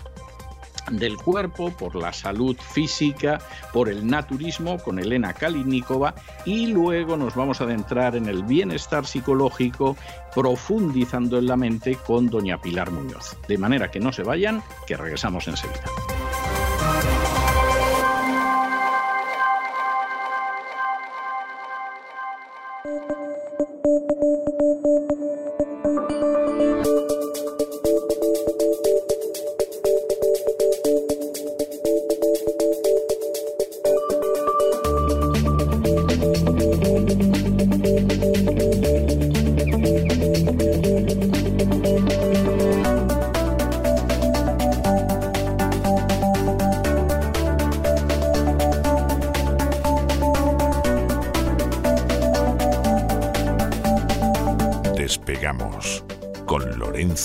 del 0.91 1.17
cuerpo, 1.17 1.71
por 1.71 1.97
la 1.97 2.13
salud 2.13 2.55
física, 2.59 3.41
por 3.73 3.89
el 3.89 4.07
naturismo 4.07 4.77
con 4.79 4.99
Elena 4.99 5.33
Kalinikova 5.33 6.15
y 6.45 6.67
luego 6.67 7.17
nos 7.17 7.35
vamos 7.35 7.63
a 7.63 7.65
adentrar 7.65 8.15
en 8.15 8.27
el 8.27 8.43
bienestar 8.43 9.07
psicológico 9.07 9.97
profundizando 10.35 11.39
en 11.39 11.47
la 11.47 11.57
mente 11.57 11.97
con 12.07 12.29
doña 12.29 12.61
Pilar 12.61 12.91
Muñoz. 12.91 13.39
De 13.49 13.57
manera 13.57 13.91
que 13.91 14.01
no 14.01 14.13
se 14.13 14.23
vayan, 14.23 14.63
que 14.87 14.99
regresamos 14.99 15.49
enseguida. 15.49 15.85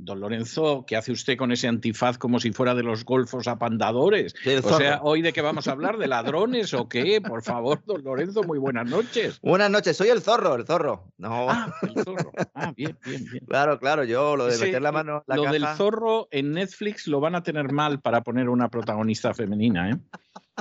Don 0.00 0.20
Lorenzo, 0.20 0.84
¿qué 0.86 0.96
hace 0.96 1.10
usted 1.10 1.36
con 1.36 1.50
ese 1.50 1.66
antifaz 1.66 2.18
como 2.18 2.38
si 2.38 2.52
fuera 2.52 2.76
de 2.76 2.84
los 2.84 3.04
golfos 3.04 3.48
apandadores? 3.48 4.32
o 4.62 4.76
sea, 4.76 5.00
¿hoy 5.02 5.22
de 5.22 5.32
qué 5.32 5.40
vamos 5.40 5.66
a 5.66 5.72
hablar? 5.72 5.98
¿De 5.98 6.06
ladrones 6.06 6.72
o 6.72 6.88
qué? 6.88 7.20
Por 7.20 7.42
favor, 7.42 7.82
don 7.84 8.04
Lorenzo, 8.04 8.44
muy 8.44 8.58
buenas 8.58 8.88
noches. 8.88 9.40
Buenas 9.42 9.70
noches, 9.72 9.96
soy 9.96 10.10
el 10.10 10.22
zorro, 10.22 10.54
el 10.54 10.66
zorro. 10.66 11.12
No. 11.18 11.50
Ah, 11.50 11.74
el 11.82 12.04
zorro. 12.04 12.30
Ah, 12.54 12.72
bien, 12.76 12.96
bien, 13.04 13.24
bien. 13.30 13.44
Claro, 13.46 13.80
claro, 13.80 14.04
yo 14.04 14.36
lo 14.36 14.46
de 14.46 14.56
meter 14.58 14.80
la 14.80 14.92
mano 14.92 15.24
la 15.26 15.34
Lo 15.34 15.50
del 15.50 15.66
zorro 15.76 16.28
en 16.30 16.52
Netflix 16.52 17.08
lo 17.08 17.18
van 17.18 17.34
a 17.34 17.42
tener 17.42 17.72
mal 17.72 18.00
para 18.00 18.22
poner 18.22 18.48
una 18.48 18.68
protagonista 18.68 19.34
femenina, 19.34 19.90
¿eh? 19.90 19.96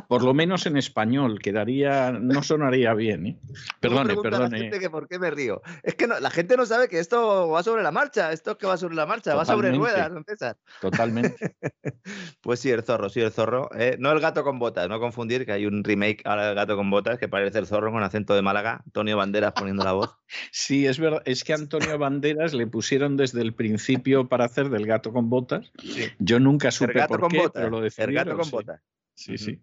Por 0.07 0.23
lo 0.23 0.33
menos 0.33 0.65
en 0.65 0.77
español, 0.77 1.39
quedaría, 1.39 2.11
no 2.11 2.43
sonaría 2.43 2.93
bien. 2.93 3.25
¿eh? 3.27 3.39
Perdone, 3.79 4.15
perdone. 4.17 4.69
que 4.69 4.89
¿Por 4.89 5.07
qué 5.07 5.19
me 5.19 5.31
río? 5.31 5.61
Es 5.83 5.95
que 5.95 6.07
la 6.07 6.29
gente 6.29 6.55
no 6.57 6.65
sabe 6.65 6.87
que 6.87 6.99
esto 6.99 7.49
va 7.49 7.63
sobre 7.63 7.83
la 7.83 7.91
marcha, 7.91 8.31
esto 8.31 8.51
es 8.51 8.57
que 8.57 8.67
va 8.67 8.77
sobre 8.77 8.95
la 8.95 9.05
marcha, 9.05 9.35
va 9.35 9.45
sobre 9.45 9.71
ruedas, 9.71 10.11
don 10.13 10.23
César. 10.23 10.57
Totalmente. 10.81 11.55
pues 12.41 12.59
sí, 12.59 12.69
el 12.69 12.83
zorro, 12.83 13.09
sí, 13.09 13.21
el 13.21 13.31
zorro. 13.31 13.69
Eh, 13.75 13.97
no 13.99 14.11
el 14.11 14.19
gato 14.19 14.43
con 14.43 14.59
botas, 14.59 14.87
no 14.87 14.99
confundir 14.99 15.45
que 15.45 15.51
hay 15.51 15.65
un 15.65 15.83
remake 15.83 16.21
ahora 16.25 16.47
del 16.47 16.55
gato 16.55 16.75
con 16.75 16.89
botas 16.89 17.17
que 17.17 17.27
parece 17.27 17.59
el 17.59 17.67
zorro 17.67 17.91
con 17.91 18.03
acento 18.03 18.35
de 18.35 18.41
Málaga, 18.41 18.81
Antonio 18.85 19.17
Banderas 19.17 19.53
poniendo 19.53 19.83
la 19.83 19.93
voz. 19.93 20.15
sí, 20.51 20.85
es 20.85 20.99
verdad, 20.99 21.21
es 21.25 21.43
que 21.43 21.53
Antonio 21.53 21.97
Banderas 21.97 22.53
le 22.53 22.67
pusieron 22.67 23.17
desde 23.17 23.41
el 23.41 23.53
principio 23.53 24.27
para 24.27 24.45
hacer 24.45 24.69
del 24.69 24.85
gato 24.85 25.11
con 25.11 25.29
botas. 25.29 25.71
Yo 26.19 26.39
nunca 26.39 26.71
supe 26.71 27.05
por 27.07 27.27
qué, 27.27 27.49
pero 27.53 27.69
lo 27.69 27.83
El 27.83 28.13
gato 28.13 28.37
con 28.37 28.49
botas. 28.49 28.81
Sí, 29.13 29.37
sí. 29.37 29.61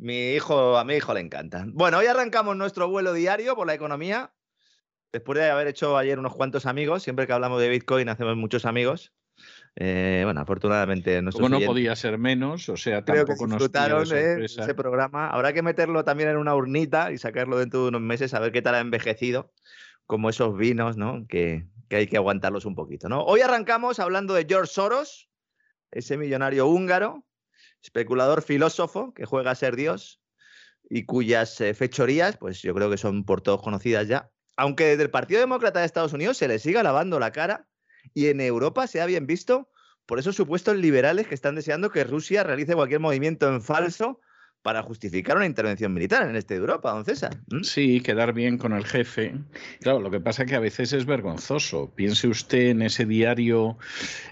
Mi 0.00 0.30
hijo, 0.32 0.78
a 0.78 0.84
mi 0.84 0.94
hijo 0.94 1.12
le 1.12 1.20
encanta. 1.20 1.66
Bueno, 1.68 1.98
hoy 1.98 2.06
arrancamos 2.06 2.56
nuestro 2.56 2.88
vuelo 2.88 3.12
diario 3.12 3.54
por 3.54 3.66
la 3.66 3.74
economía. 3.74 4.32
Después 5.12 5.38
de 5.38 5.50
haber 5.50 5.66
hecho 5.66 5.98
ayer 5.98 6.18
unos 6.18 6.34
cuantos 6.34 6.64
amigos, 6.64 7.02
siempre 7.02 7.26
que 7.26 7.34
hablamos 7.34 7.60
de 7.60 7.68
Bitcoin 7.68 8.08
hacemos 8.08 8.34
muchos 8.34 8.64
amigos. 8.64 9.12
Eh, 9.76 10.22
bueno, 10.24 10.40
afortunadamente 10.40 11.20
no 11.20 11.30
Como 11.32 11.50
no 11.50 11.60
podía 11.60 11.94
ser 11.96 12.16
menos, 12.16 12.70
o 12.70 12.78
sea, 12.78 13.04
tampoco 13.04 13.46
nos 13.46 13.58
disfrutaron 13.58 14.08
de 14.08 14.46
ese 14.46 14.74
programa. 14.74 15.28
Habrá 15.28 15.52
que 15.52 15.60
meterlo 15.60 16.02
también 16.02 16.30
en 16.30 16.38
una 16.38 16.54
urnita 16.54 17.12
y 17.12 17.18
sacarlo 17.18 17.58
dentro 17.58 17.82
de 17.82 17.88
unos 17.88 18.00
meses 18.00 18.32
a 18.32 18.40
ver 18.40 18.52
qué 18.52 18.62
tal 18.62 18.76
ha 18.76 18.80
envejecido, 18.80 19.52
como 20.06 20.30
esos 20.30 20.56
vinos, 20.56 20.96
¿no? 20.96 21.26
Que, 21.28 21.66
que 21.90 21.96
hay 21.96 22.06
que 22.06 22.16
aguantarlos 22.16 22.64
un 22.64 22.74
poquito, 22.74 23.10
¿no? 23.10 23.22
Hoy 23.22 23.42
arrancamos 23.42 24.00
hablando 24.00 24.32
de 24.32 24.46
George 24.48 24.72
Soros, 24.72 25.28
ese 25.90 26.16
millonario 26.16 26.66
húngaro 26.68 27.26
especulador 27.82 28.42
filósofo 28.42 29.12
que 29.14 29.24
juega 29.24 29.50
a 29.50 29.54
ser 29.54 29.76
Dios 29.76 30.20
y 30.88 31.04
cuyas 31.04 31.60
eh, 31.60 31.74
fechorías, 31.74 32.36
pues 32.36 32.60
yo 32.62 32.74
creo 32.74 32.90
que 32.90 32.96
son 32.96 33.24
por 33.24 33.40
todos 33.40 33.62
conocidas 33.62 34.08
ya. 34.08 34.30
Aunque 34.56 34.84
desde 34.84 35.04
el 35.04 35.10
Partido 35.10 35.40
Demócrata 35.40 35.80
de 35.80 35.86
Estados 35.86 36.12
Unidos 36.12 36.36
se 36.36 36.48
le 36.48 36.58
siga 36.58 36.82
lavando 36.82 37.18
la 37.18 37.32
cara 37.32 37.68
y 38.14 38.26
en 38.26 38.40
Europa 38.40 38.86
se 38.86 39.00
ha 39.00 39.06
bien 39.06 39.26
visto 39.26 39.70
por 40.06 40.18
esos 40.18 40.36
supuestos 40.36 40.76
liberales 40.76 41.28
que 41.28 41.34
están 41.34 41.54
deseando 41.54 41.90
que 41.90 42.04
Rusia 42.04 42.42
realice 42.42 42.74
cualquier 42.74 43.00
movimiento 43.00 43.48
en 43.48 43.62
falso 43.62 44.20
para 44.62 44.82
justificar 44.82 45.36
una 45.36 45.46
intervención 45.46 45.92
militar 45.92 46.28
en 46.28 46.36
este 46.36 46.54
de 46.54 46.60
Europa, 46.60 46.92
don 46.92 47.04
César. 47.04 47.38
Sí, 47.62 48.00
quedar 48.00 48.34
bien 48.34 48.58
con 48.58 48.72
el 48.72 48.84
jefe. 48.84 49.34
Claro, 49.80 50.00
lo 50.00 50.10
que 50.10 50.20
pasa 50.20 50.42
es 50.42 50.50
que 50.50 50.56
a 50.56 50.60
veces 50.60 50.92
es 50.92 51.06
vergonzoso. 51.06 51.90
Piense 51.94 52.28
usted 52.28 52.68
en 52.68 52.82
ese 52.82 53.06
diario 53.06 53.78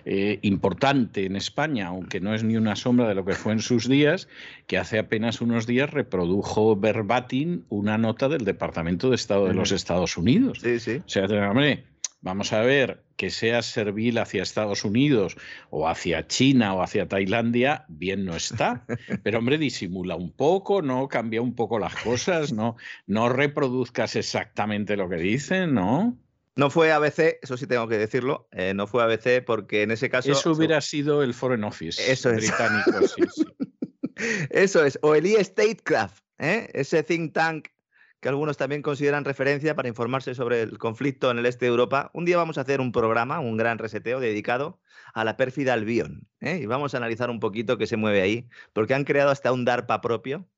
eh, 0.05 0.39
importante 0.43 1.25
en 1.25 1.37
España, 1.37 1.87
aunque 1.87 2.21
no 2.21 2.35
es 2.35 2.45
ni 2.45 2.57
una 2.57 2.77
sombra 2.77 3.09
de 3.09 3.15
lo 3.15 3.25
que 3.25 3.33
fue 3.33 3.53
en 3.53 3.61
sus 3.61 3.89
días, 3.89 4.29
que 4.67 4.77
hace 4.77 4.99
apenas 4.99 5.41
unos 5.41 5.67
días 5.67 5.91
reprodujo 5.91 6.77
verbatim 6.77 7.63
una 7.71 7.97
nota 7.97 8.29
del 8.29 8.45
Departamento 8.45 9.09
de 9.09 9.17
Estado 9.17 9.47
de 9.47 9.55
los 9.55 9.73
Estados 9.73 10.19
Unidos. 10.19 10.59
Sí, 10.63 10.79
sí. 10.79 10.97
O 10.99 11.09
sea, 11.09 11.25
hombre, 11.25 11.85
vamos 12.21 12.53
a 12.53 12.61
ver, 12.61 13.05
que 13.17 13.31
sea 13.31 13.63
servil 13.63 14.19
hacia 14.19 14.43
Estados 14.43 14.85
Unidos 14.85 15.37
o 15.71 15.89
hacia 15.89 16.27
China 16.27 16.75
o 16.75 16.83
hacia 16.83 17.09
Tailandia, 17.09 17.85
bien 17.89 18.25
no 18.25 18.37
está. 18.37 18.85
Pero 19.23 19.39
hombre, 19.39 19.59
disimula 19.59 20.17
un 20.17 20.33
poco, 20.33 20.83
no 20.83 21.09
cambia 21.09 21.43
un 21.43 21.55
poco 21.55 21.79
las 21.79 21.95
cosas, 21.97 22.53
no, 22.53 22.77
no 23.07 23.29
reproduzcas 23.29 24.17
exactamente 24.17 24.97
lo 24.97 25.09
que 25.09 25.17
dicen, 25.17 25.75
¿no? 25.75 26.17
No 26.57 26.71
fue 26.71 26.91
ABC, 26.91 27.39
eso 27.41 27.57
sí 27.57 27.69
tengo 27.69 27.87
que 27.87 27.99
decirlo, 27.99 28.49
eh, 28.51 28.75
no 28.75 28.89
fue 28.89 29.05
ABC 29.05 29.45
porque 29.45 29.83
en 29.83 29.93
ese 29.93 30.11
caso... 30.11 30.33
Eso 30.33 30.53
hubiera 30.53 30.81
sido 30.81 31.23
el 31.23 31.33
Foreign 31.33 31.63
Office 31.63 32.11
eso 32.11 32.33
británico, 32.33 33.07
sí, 33.07 33.23
sí. 33.35 33.45
Eso 34.51 34.85
es, 34.85 34.99
o 35.03 35.15
el 35.15 35.27
E-Statecraft, 35.27 36.25
¿eh? 36.39 36.69
ese 36.75 37.05
think 37.05 37.33
tank 37.33 37.69
que 38.21 38.29
algunos 38.29 38.57
también 38.57 38.83
consideran 38.83 39.25
referencia 39.25 39.75
para 39.75 39.89
informarse 39.89 40.35
sobre 40.35 40.63
el 40.63 40.79
conflicto 40.79 41.31
en 41.31 41.39
el 41.39 41.47
este 41.47 41.67
de 41.67 41.71
Europa. 41.71 42.11
Un 42.15 42.25
día 42.25 42.37
vamos 42.37 42.59
a 42.59 42.63
hacer 42.63 42.81
un 42.81 42.93
programa, 42.93 43.41
un 43.41 43.57
gran 43.57 43.79
reseteo 43.79 44.21
dedicado 44.21 44.81
a 45.15 45.25
la 45.25 45.37
pérfida 45.37 45.75
Albion. 45.75 46.29
¿eh? 46.41 46.59
Y 46.63 46.67
vamos 46.67 46.95
a 46.95 46.97
analizar 46.99 47.31
un 47.31 47.41
poquito 47.41 47.79
qué 47.79 47.87
se 47.87 47.97
mueve 47.97 48.21
ahí, 48.21 48.49
porque 48.73 48.95
han 48.95 49.05
creado 49.05 49.31
hasta 49.31 49.53
un 49.53 49.65
DARPA 49.65 50.01
propio. 50.01 50.49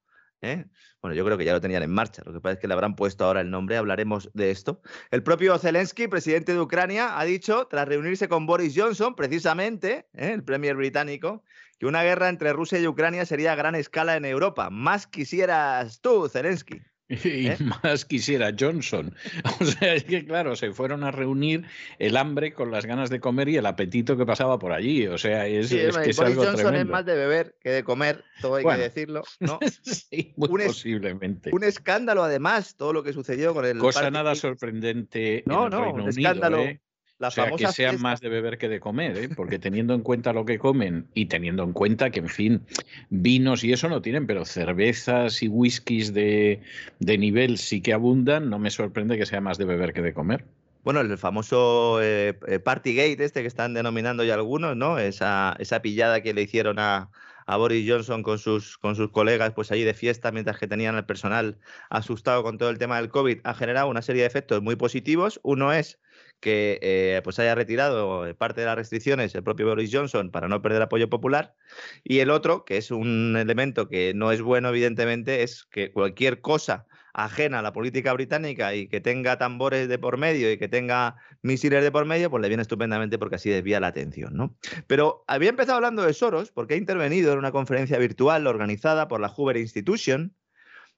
¿eh? 0.42 0.64
Bueno, 1.02 1.14
yo 1.14 1.24
creo 1.24 1.36
que 1.36 1.44
ya 1.44 1.52
lo 1.52 1.60
tenían 1.60 1.82
en 1.82 1.90
marcha, 1.90 2.22
lo 2.24 2.32
que 2.32 2.40
pasa 2.40 2.54
es 2.54 2.58
que 2.58 2.68
le 2.68 2.74
habrán 2.74 2.96
puesto 2.96 3.24
ahora 3.24 3.42
el 3.42 3.50
nombre, 3.50 3.76
hablaremos 3.76 4.30
de 4.32 4.50
esto. 4.50 4.80
El 5.10 5.22
propio 5.22 5.58
Zelensky, 5.58 6.08
presidente 6.08 6.52
de 6.52 6.60
Ucrania, 6.60 7.18
ha 7.18 7.24
dicho, 7.24 7.66
tras 7.68 7.86
reunirse 7.88 8.28
con 8.28 8.46
Boris 8.46 8.74
Johnson, 8.76 9.14
precisamente, 9.14 10.08
¿eh? 10.14 10.32
el 10.32 10.44
premier 10.44 10.76
británico, 10.76 11.44
que 11.78 11.86
una 11.86 12.02
guerra 12.02 12.28
entre 12.28 12.52
Rusia 12.52 12.78
y 12.78 12.86
Ucrania 12.86 13.24
sería 13.26 13.52
a 13.52 13.56
gran 13.56 13.74
escala 13.74 14.16
en 14.16 14.24
Europa. 14.24 14.70
Más 14.70 15.06
quisieras 15.06 16.00
tú, 16.00 16.28
Zelensky. 16.28 16.82
Y 17.10 17.48
¿Eh? 17.48 17.56
más 17.82 18.04
quisiera 18.04 18.54
Johnson. 18.58 19.14
O 19.60 19.64
sea, 19.64 19.94
es 19.94 20.04
que 20.04 20.24
claro, 20.24 20.54
se 20.54 20.72
fueron 20.72 21.02
a 21.04 21.10
reunir 21.10 21.64
el 21.98 22.16
hambre 22.16 22.52
con 22.52 22.70
las 22.70 22.86
ganas 22.86 23.10
de 23.10 23.20
comer 23.20 23.48
y 23.48 23.56
el 23.56 23.66
apetito 23.66 24.16
que 24.16 24.24
pasaba 24.24 24.58
por 24.58 24.72
allí. 24.72 25.06
O 25.08 25.18
sea, 25.18 25.46
es, 25.46 25.72
es 25.72 25.96
que 25.98 26.10
es 26.10 26.20
algo 26.20 26.44
Johnson 26.44 26.74
es 26.76 26.86
más 26.86 27.04
de 27.04 27.14
beber 27.14 27.56
que 27.60 27.70
de 27.70 27.84
comer, 27.84 28.24
todo 28.40 28.56
hay 28.56 28.64
que 28.64 28.76
decirlo. 28.76 29.24
¿no? 29.40 29.58
sí, 29.82 30.32
muy 30.36 30.66
posiblemente. 30.66 31.50
Un 31.52 31.64
escándalo, 31.64 32.22
además, 32.22 32.76
todo 32.76 32.92
lo 32.92 33.02
que 33.02 33.12
sucedió 33.12 33.54
con 33.54 33.64
el. 33.64 33.78
Cosa 33.78 34.10
nada 34.10 34.34
sorprendente. 34.34 35.42
No, 35.46 35.66
en 35.66 35.72
el 35.72 35.80
no, 35.80 35.92
un 35.94 36.08
escándalo. 36.08 36.58
¿eh? 36.60 36.80
O 37.20 37.30
sea, 37.30 37.50
que 37.50 37.66
sean 37.68 38.00
más 38.00 38.20
de 38.20 38.28
beber 38.28 38.58
que 38.58 38.68
de 38.68 38.80
comer, 38.80 39.16
¿eh? 39.16 39.28
porque 39.28 39.58
teniendo 39.58 39.94
en 39.94 40.02
cuenta 40.02 40.32
lo 40.32 40.44
que 40.44 40.58
comen 40.58 41.06
y 41.14 41.26
teniendo 41.26 41.62
en 41.62 41.72
cuenta 41.72 42.10
que, 42.10 42.20
en 42.20 42.28
fin, 42.28 42.62
vinos 43.10 43.62
y 43.64 43.72
eso 43.72 43.88
no 43.88 44.00
tienen, 44.00 44.26
pero 44.26 44.44
cervezas 44.44 45.42
y 45.42 45.48
whiskies 45.48 46.14
de, 46.14 46.60
de 46.98 47.18
nivel 47.18 47.58
sí 47.58 47.80
que 47.80 47.92
abundan, 47.92 48.48
no 48.48 48.58
me 48.58 48.70
sorprende 48.70 49.18
que 49.18 49.26
sea 49.26 49.40
más 49.40 49.58
de 49.58 49.66
beber 49.66 49.92
que 49.92 50.02
de 50.02 50.14
comer. 50.14 50.44
Bueno, 50.82 51.00
el 51.00 51.18
famoso 51.18 52.00
eh, 52.02 52.38
eh, 52.48 52.58
Partygate 52.58 53.22
este 53.22 53.42
que 53.42 53.48
están 53.48 53.74
denominando 53.74 54.24
ya 54.24 54.34
algunos, 54.34 54.76
¿no? 54.76 54.98
Esa, 54.98 55.54
esa 55.58 55.82
pillada 55.82 56.22
que 56.22 56.32
le 56.32 56.40
hicieron 56.40 56.78
a, 56.78 57.10
a 57.44 57.56
Boris 57.56 57.84
Johnson 57.86 58.22
con 58.22 58.38
sus, 58.38 58.78
con 58.78 58.96
sus 58.96 59.10
colegas, 59.10 59.52
pues 59.52 59.70
allí 59.72 59.82
de 59.82 59.92
fiesta, 59.92 60.32
mientras 60.32 60.58
que 60.58 60.66
tenían 60.66 60.94
al 60.94 61.04
personal 61.04 61.58
asustado 61.90 62.42
con 62.42 62.56
todo 62.56 62.70
el 62.70 62.78
tema 62.78 62.96
del 62.96 63.10
COVID, 63.10 63.40
ha 63.44 63.54
generado 63.54 63.88
una 63.88 64.00
serie 64.02 64.22
de 64.22 64.28
efectos 64.28 64.62
muy 64.62 64.76
positivos. 64.76 65.38
Uno 65.42 65.72
es 65.72 65.98
que 66.40 66.78
eh, 66.82 67.20
pues 67.22 67.38
haya 67.38 67.54
retirado 67.54 68.26
eh, 68.26 68.34
parte 68.34 68.62
de 68.62 68.66
las 68.66 68.76
restricciones 68.76 69.34
el 69.34 69.42
propio 69.42 69.66
Boris 69.66 69.90
Johnson 69.92 70.30
para 70.30 70.48
no 70.48 70.62
perder 70.62 70.82
apoyo 70.82 71.08
popular. 71.08 71.54
Y 72.02 72.18
el 72.18 72.30
otro, 72.30 72.64
que 72.64 72.78
es 72.78 72.90
un 72.90 73.36
elemento 73.38 73.88
que 73.88 74.12
no 74.14 74.32
es 74.32 74.42
bueno, 74.42 74.70
evidentemente, 74.70 75.42
es 75.42 75.64
que 75.64 75.92
cualquier 75.92 76.40
cosa 76.40 76.86
ajena 77.12 77.58
a 77.58 77.62
la 77.62 77.72
política 77.72 78.12
británica 78.12 78.74
y 78.74 78.88
que 78.88 79.00
tenga 79.00 79.36
tambores 79.36 79.88
de 79.88 79.98
por 79.98 80.16
medio 80.16 80.50
y 80.50 80.58
que 80.58 80.68
tenga 80.68 81.16
misiles 81.42 81.82
de 81.82 81.90
por 81.90 82.04
medio, 82.04 82.30
pues 82.30 82.40
le 82.40 82.48
viene 82.48 82.62
estupendamente 82.62 83.18
porque 83.18 83.36
así 83.36 83.50
desvía 83.50 83.80
la 83.80 83.88
atención, 83.88 84.36
¿no? 84.36 84.56
Pero 84.86 85.24
había 85.26 85.50
empezado 85.50 85.76
hablando 85.76 86.02
de 86.02 86.14
Soros 86.14 86.50
porque 86.50 86.74
ha 86.74 86.76
intervenido 86.76 87.32
en 87.32 87.38
una 87.38 87.52
conferencia 87.52 87.98
virtual 87.98 88.46
organizada 88.46 89.08
por 89.08 89.20
la 89.20 89.28
Hoover 89.28 89.56
Institution, 89.56 90.34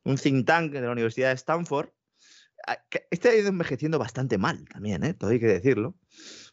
un 0.05 0.17
think 0.17 0.47
tank 0.47 0.73
de 0.73 0.83
la 0.83 0.93
Universidad 0.93 1.29
de 1.29 1.35
Stanford, 1.35 1.91
este 3.11 3.29
ha 3.29 3.35
ido 3.35 3.49
envejeciendo 3.49 3.99
bastante 3.99 4.39
mal 4.39 4.65
también, 4.69 5.03
¿eh? 5.05 5.15
todo 5.15 5.31
hay 5.31 5.41
que 5.41 5.47
decirlo. 5.47 5.97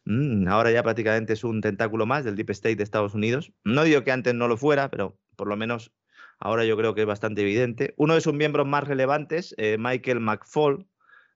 Mm, 0.05 0.47
ahora 0.47 0.71
ya 0.71 0.83
prácticamente 0.83 1.33
es 1.33 1.43
un 1.43 1.61
tentáculo 1.61 2.05
más 2.05 2.23
del 2.25 2.35
Deep 2.35 2.49
State 2.51 2.75
de 2.77 2.83
Estados 2.83 3.13
Unidos. 3.13 3.51
No 3.63 3.83
digo 3.83 4.03
que 4.03 4.11
antes 4.11 4.33
no 4.33 4.47
lo 4.47 4.57
fuera, 4.57 4.89
pero 4.89 5.19
por 5.35 5.47
lo 5.47 5.57
menos 5.57 5.93
ahora 6.39 6.65
yo 6.65 6.77
creo 6.77 6.95
que 6.95 7.01
es 7.01 7.07
bastante 7.07 7.41
evidente. 7.41 7.93
Uno 7.97 8.15
de 8.15 8.21
sus 8.21 8.33
miembros 8.33 8.67
más 8.67 8.87
relevantes, 8.87 9.53
eh, 9.57 9.77
Michael 9.79 10.19
McFall, 10.19 10.87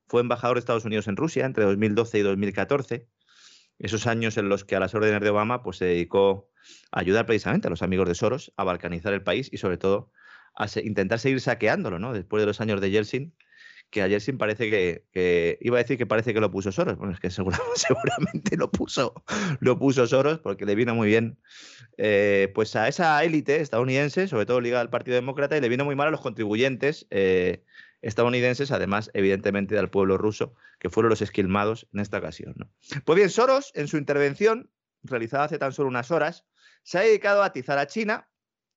fue 0.07 0.21
embajador 0.21 0.57
de 0.57 0.59
Estados 0.59 0.85
Unidos 0.85 1.07
en 1.07 1.15
Rusia 1.15 1.45
entre 1.45 1.63
2012 1.63 2.19
y 2.19 2.21
2014. 2.21 3.07
Esos 3.79 4.07
años 4.07 4.37
en 4.37 4.49
los 4.49 4.63
que 4.63 4.75
a 4.75 4.79
las 4.79 4.93
órdenes 4.93 5.21
de 5.21 5.29
Obama 5.29 5.63
pues, 5.63 5.77
se 5.77 5.85
dedicó 5.85 6.49
a 6.91 6.99
ayudar 6.99 7.25
precisamente 7.25 7.67
a 7.67 7.69
los 7.69 7.81
amigos 7.81 8.07
de 8.07 8.15
Soros 8.15 8.53
a 8.57 8.63
balcanizar 8.63 9.13
el 9.13 9.23
país 9.23 9.49
y 9.51 9.57
sobre 9.57 9.77
todo 9.77 10.11
a 10.55 10.67
intentar 10.83 11.19
seguir 11.19 11.41
saqueándolo, 11.41 11.99
¿no? 11.99 12.13
Después 12.13 12.41
de 12.41 12.45
los 12.47 12.61
años 12.61 12.79
de 12.79 12.91
Yeltsin, 12.91 13.33
que 13.93 14.01
ayer 14.01 14.19
sí 14.19 14.33
parece 14.33 14.69
que, 14.71 15.57
iba 15.61 15.77
a 15.77 15.83
decir 15.83 15.97
que 15.99 16.07
parece 16.07 16.33
que 16.33 16.41
lo 16.41 16.49
puso 16.49 16.71
Soros. 16.71 16.97
Bueno, 16.97 17.13
es 17.13 17.19
que 17.19 17.29
seguramente, 17.29 18.57
lo 18.57 18.71
puso, 18.71 19.23
lo 19.59 19.77
puso 19.77 20.07
Soros 20.07 20.39
porque 20.39 20.65
le 20.65 20.73
vino 20.73 20.95
muy 20.95 21.07
bien 21.07 21.37
eh, 21.97 22.51
pues 22.55 22.75
a 22.75 22.87
esa 22.87 23.23
élite 23.23 23.61
estadounidense, 23.61 24.27
sobre 24.27 24.47
todo 24.47 24.59
ligada 24.61 24.81
al 24.81 24.89
Partido 24.89 25.15
Demócrata, 25.15 25.55
y 25.55 25.61
le 25.61 25.69
vino 25.69 25.85
muy 25.85 25.95
mal 25.95 26.07
a 26.07 26.11
los 26.11 26.21
contribuyentes 26.21 27.05
eh, 27.11 27.63
estadounidenses, 28.01 28.71
además, 28.71 29.11
evidentemente, 29.13 29.75
del 29.75 29.89
pueblo 29.89 30.17
ruso, 30.17 30.55
que 30.79 30.89
fueron 30.89 31.11
los 31.11 31.21
esquilmados 31.21 31.87
en 31.93 31.99
esta 31.99 32.17
ocasión. 32.17 32.55
Pues 33.05 33.15
bien, 33.15 33.29
Soros, 33.29 33.71
en 33.75 33.87
su 33.87 33.97
intervención, 33.97 34.71
realizada 35.03 35.43
hace 35.43 35.59
tan 35.59 35.71
solo 35.71 35.87
unas 35.87 36.09
horas, 36.09 36.45
se 36.81 36.97
ha 36.97 37.01
dedicado 37.01 37.43
a 37.43 37.45
atizar 37.45 37.77
a 37.77 37.85
China, 37.85 38.27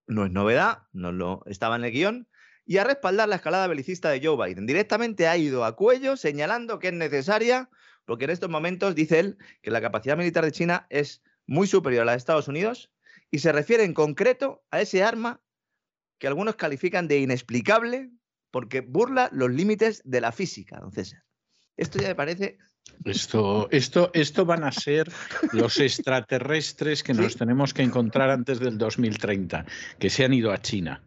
no 0.06 0.26
es 0.26 0.30
novedad, 0.30 0.82
no 0.92 1.10
lo 1.10 1.42
estaba 1.46 1.76
en 1.76 1.84
el 1.84 1.90
guion, 1.90 2.28
y 2.66 2.78
a 2.78 2.84
respaldar 2.84 3.28
la 3.28 3.36
escalada 3.36 3.68
belicista 3.68 4.10
de 4.10 4.20
Joe 4.22 4.36
Biden. 4.44 4.66
Directamente 4.66 5.28
ha 5.28 5.36
ido 5.36 5.64
a 5.64 5.76
cuello 5.76 6.16
señalando 6.16 6.78
que 6.78 6.88
es 6.88 6.94
necesaria, 6.94 7.70
porque 8.04 8.24
en 8.24 8.30
estos 8.30 8.50
momentos 8.50 8.94
dice 8.94 9.20
él 9.20 9.38
que 9.62 9.70
la 9.70 9.80
capacidad 9.80 10.16
militar 10.16 10.44
de 10.44 10.52
China 10.52 10.86
es 10.90 11.22
muy 11.46 11.66
superior 11.66 12.02
a 12.02 12.04
la 12.06 12.12
de 12.12 12.18
Estados 12.18 12.48
Unidos 12.48 12.90
y 13.30 13.38
se 13.38 13.52
refiere 13.52 13.84
en 13.84 13.94
concreto 13.94 14.64
a 14.70 14.80
ese 14.80 15.02
arma 15.02 15.40
que 16.18 16.26
algunos 16.26 16.56
califican 16.56 17.08
de 17.08 17.20
inexplicable 17.20 18.10
porque 18.50 18.80
burla 18.80 19.28
los 19.32 19.50
límites 19.50 20.02
de 20.04 20.20
la 20.20 20.32
física, 20.32 20.78
don 20.80 20.92
César. 20.92 21.22
Esto 21.76 21.98
ya 21.98 22.08
me 22.08 22.14
parece 22.14 22.58
esto, 23.04 23.68
esto, 23.70 24.10
esto 24.14 24.44
van 24.44 24.64
a 24.64 24.72
ser 24.72 25.12
los 25.52 25.78
extraterrestres 25.80 27.02
que 27.02 27.14
nos 27.14 27.36
tenemos 27.36 27.74
que 27.74 27.82
encontrar 27.82 28.30
antes 28.30 28.58
del 28.58 28.78
2030, 28.78 29.66
que 29.98 30.10
se 30.10 30.24
han 30.24 30.32
ido 30.32 30.52
a 30.52 30.60
China. 30.60 31.02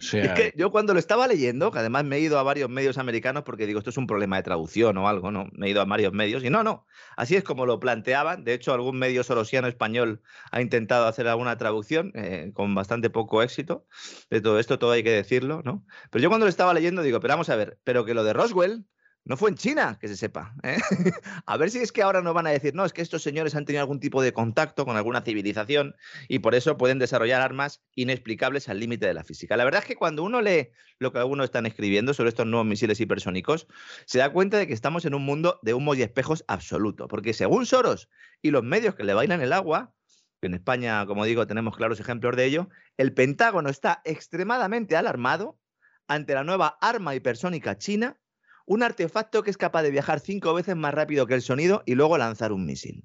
Es 0.00 0.32
que 0.32 0.52
yo 0.56 0.70
cuando 0.70 0.92
lo 0.92 0.98
estaba 0.98 1.26
leyendo, 1.26 1.70
que 1.70 1.78
además 1.78 2.04
me 2.04 2.16
he 2.16 2.20
ido 2.20 2.38
a 2.38 2.42
varios 2.42 2.68
medios 2.68 2.98
americanos 2.98 3.42
porque 3.44 3.66
digo, 3.66 3.78
esto 3.78 3.90
es 3.90 3.96
un 3.96 4.06
problema 4.06 4.36
de 4.36 4.42
traducción 4.42 4.96
o 4.98 5.08
algo, 5.08 5.30
¿no? 5.30 5.48
Me 5.52 5.66
he 5.66 5.70
ido 5.70 5.80
a 5.80 5.84
varios 5.84 6.12
medios 6.12 6.44
y 6.44 6.50
no, 6.50 6.62
no. 6.62 6.86
Así 7.16 7.36
es 7.36 7.44
como 7.44 7.66
lo 7.66 7.80
planteaban. 7.80 8.44
De 8.44 8.54
hecho, 8.54 8.74
algún 8.74 8.98
medio 8.98 9.24
sorosiano 9.24 9.68
español 9.68 10.22
ha 10.50 10.60
intentado 10.60 11.06
hacer 11.06 11.28
alguna 11.28 11.56
traducción 11.56 12.12
eh, 12.14 12.50
con 12.54 12.74
bastante 12.74 13.10
poco 13.10 13.42
éxito 13.42 13.86
de 14.30 14.40
todo 14.40 14.58
esto, 14.58 14.78
todo 14.78 14.92
hay 14.92 15.02
que 15.02 15.10
decirlo, 15.10 15.62
¿no? 15.64 15.84
Pero 16.10 16.22
yo 16.22 16.28
cuando 16.28 16.46
lo 16.46 16.50
estaba 16.50 16.74
leyendo 16.74 17.02
digo, 17.02 17.20
pero 17.20 17.32
vamos 17.32 17.48
a 17.48 17.56
ver, 17.56 17.78
pero 17.84 18.04
que 18.04 18.14
lo 18.14 18.24
de 18.24 18.32
Roswell 18.32 18.84
no 19.26 19.38
fue 19.38 19.48
en 19.48 19.56
China, 19.56 19.96
que 19.98 20.06
se 20.08 20.16
sepa. 20.16 20.54
¿eh? 20.62 20.76
a 21.46 21.56
ver 21.56 21.70
si 21.70 21.78
es 21.78 21.92
que 21.92 22.02
ahora 22.02 22.20
nos 22.20 22.34
van 22.34 22.46
a 22.46 22.50
decir, 22.50 22.74
no, 22.74 22.84
es 22.84 22.92
que 22.92 23.00
estos 23.00 23.22
señores 23.22 23.54
han 23.54 23.64
tenido 23.64 23.80
algún 23.80 23.98
tipo 23.98 24.22
de 24.22 24.34
contacto 24.34 24.84
con 24.84 24.96
alguna 24.96 25.22
civilización 25.22 25.96
y 26.28 26.40
por 26.40 26.54
eso 26.54 26.76
pueden 26.76 26.98
desarrollar 26.98 27.40
armas 27.40 27.82
inexplicables 27.94 28.68
al 28.68 28.80
límite 28.80 29.06
de 29.06 29.14
la 29.14 29.24
física. 29.24 29.56
La 29.56 29.64
verdad 29.64 29.80
es 29.80 29.86
que 29.86 29.96
cuando 29.96 30.22
uno 30.22 30.42
lee 30.42 30.70
lo 30.98 31.12
que 31.12 31.20
algunos 31.20 31.44
están 31.44 31.64
escribiendo 31.64 32.12
sobre 32.12 32.28
estos 32.28 32.46
nuevos 32.46 32.66
misiles 32.66 33.00
hipersónicos, 33.00 33.66
se 34.04 34.18
da 34.18 34.30
cuenta 34.30 34.58
de 34.58 34.66
que 34.66 34.74
estamos 34.74 35.06
en 35.06 35.14
un 35.14 35.24
mundo 35.24 35.58
de 35.62 35.72
humos 35.72 35.96
y 35.96 36.02
espejos 36.02 36.44
absoluto. 36.46 37.08
Porque 37.08 37.32
según 37.32 37.64
Soros 37.64 38.10
y 38.42 38.50
los 38.50 38.62
medios 38.62 38.94
que 38.94 39.04
le 39.04 39.14
bailan 39.14 39.40
el 39.40 39.54
agua, 39.54 39.94
que 40.42 40.48
en 40.48 40.54
España, 40.54 41.06
como 41.06 41.24
digo, 41.24 41.46
tenemos 41.46 41.76
claros 41.76 41.98
ejemplos 41.98 42.36
de 42.36 42.44
ello, 42.44 42.68
el 42.98 43.14
Pentágono 43.14 43.70
está 43.70 44.02
extremadamente 44.04 44.96
alarmado 44.96 45.58
ante 46.06 46.34
la 46.34 46.44
nueva 46.44 46.76
arma 46.82 47.14
hipersónica 47.14 47.78
china 47.78 48.18
un 48.66 48.82
artefacto 48.82 49.42
que 49.42 49.50
es 49.50 49.56
capaz 49.56 49.82
de 49.82 49.90
viajar 49.90 50.20
cinco 50.20 50.54
veces 50.54 50.76
más 50.76 50.94
rápido 50.94 51.26
que 51.26 51.34
el 51.34 51.42
sonido 51.42 51.82
y 51.86 51.94
luego 51.94 52.18
lanzar 52.18 52.52
un 52.52 52.66
misil. 52.66 53.04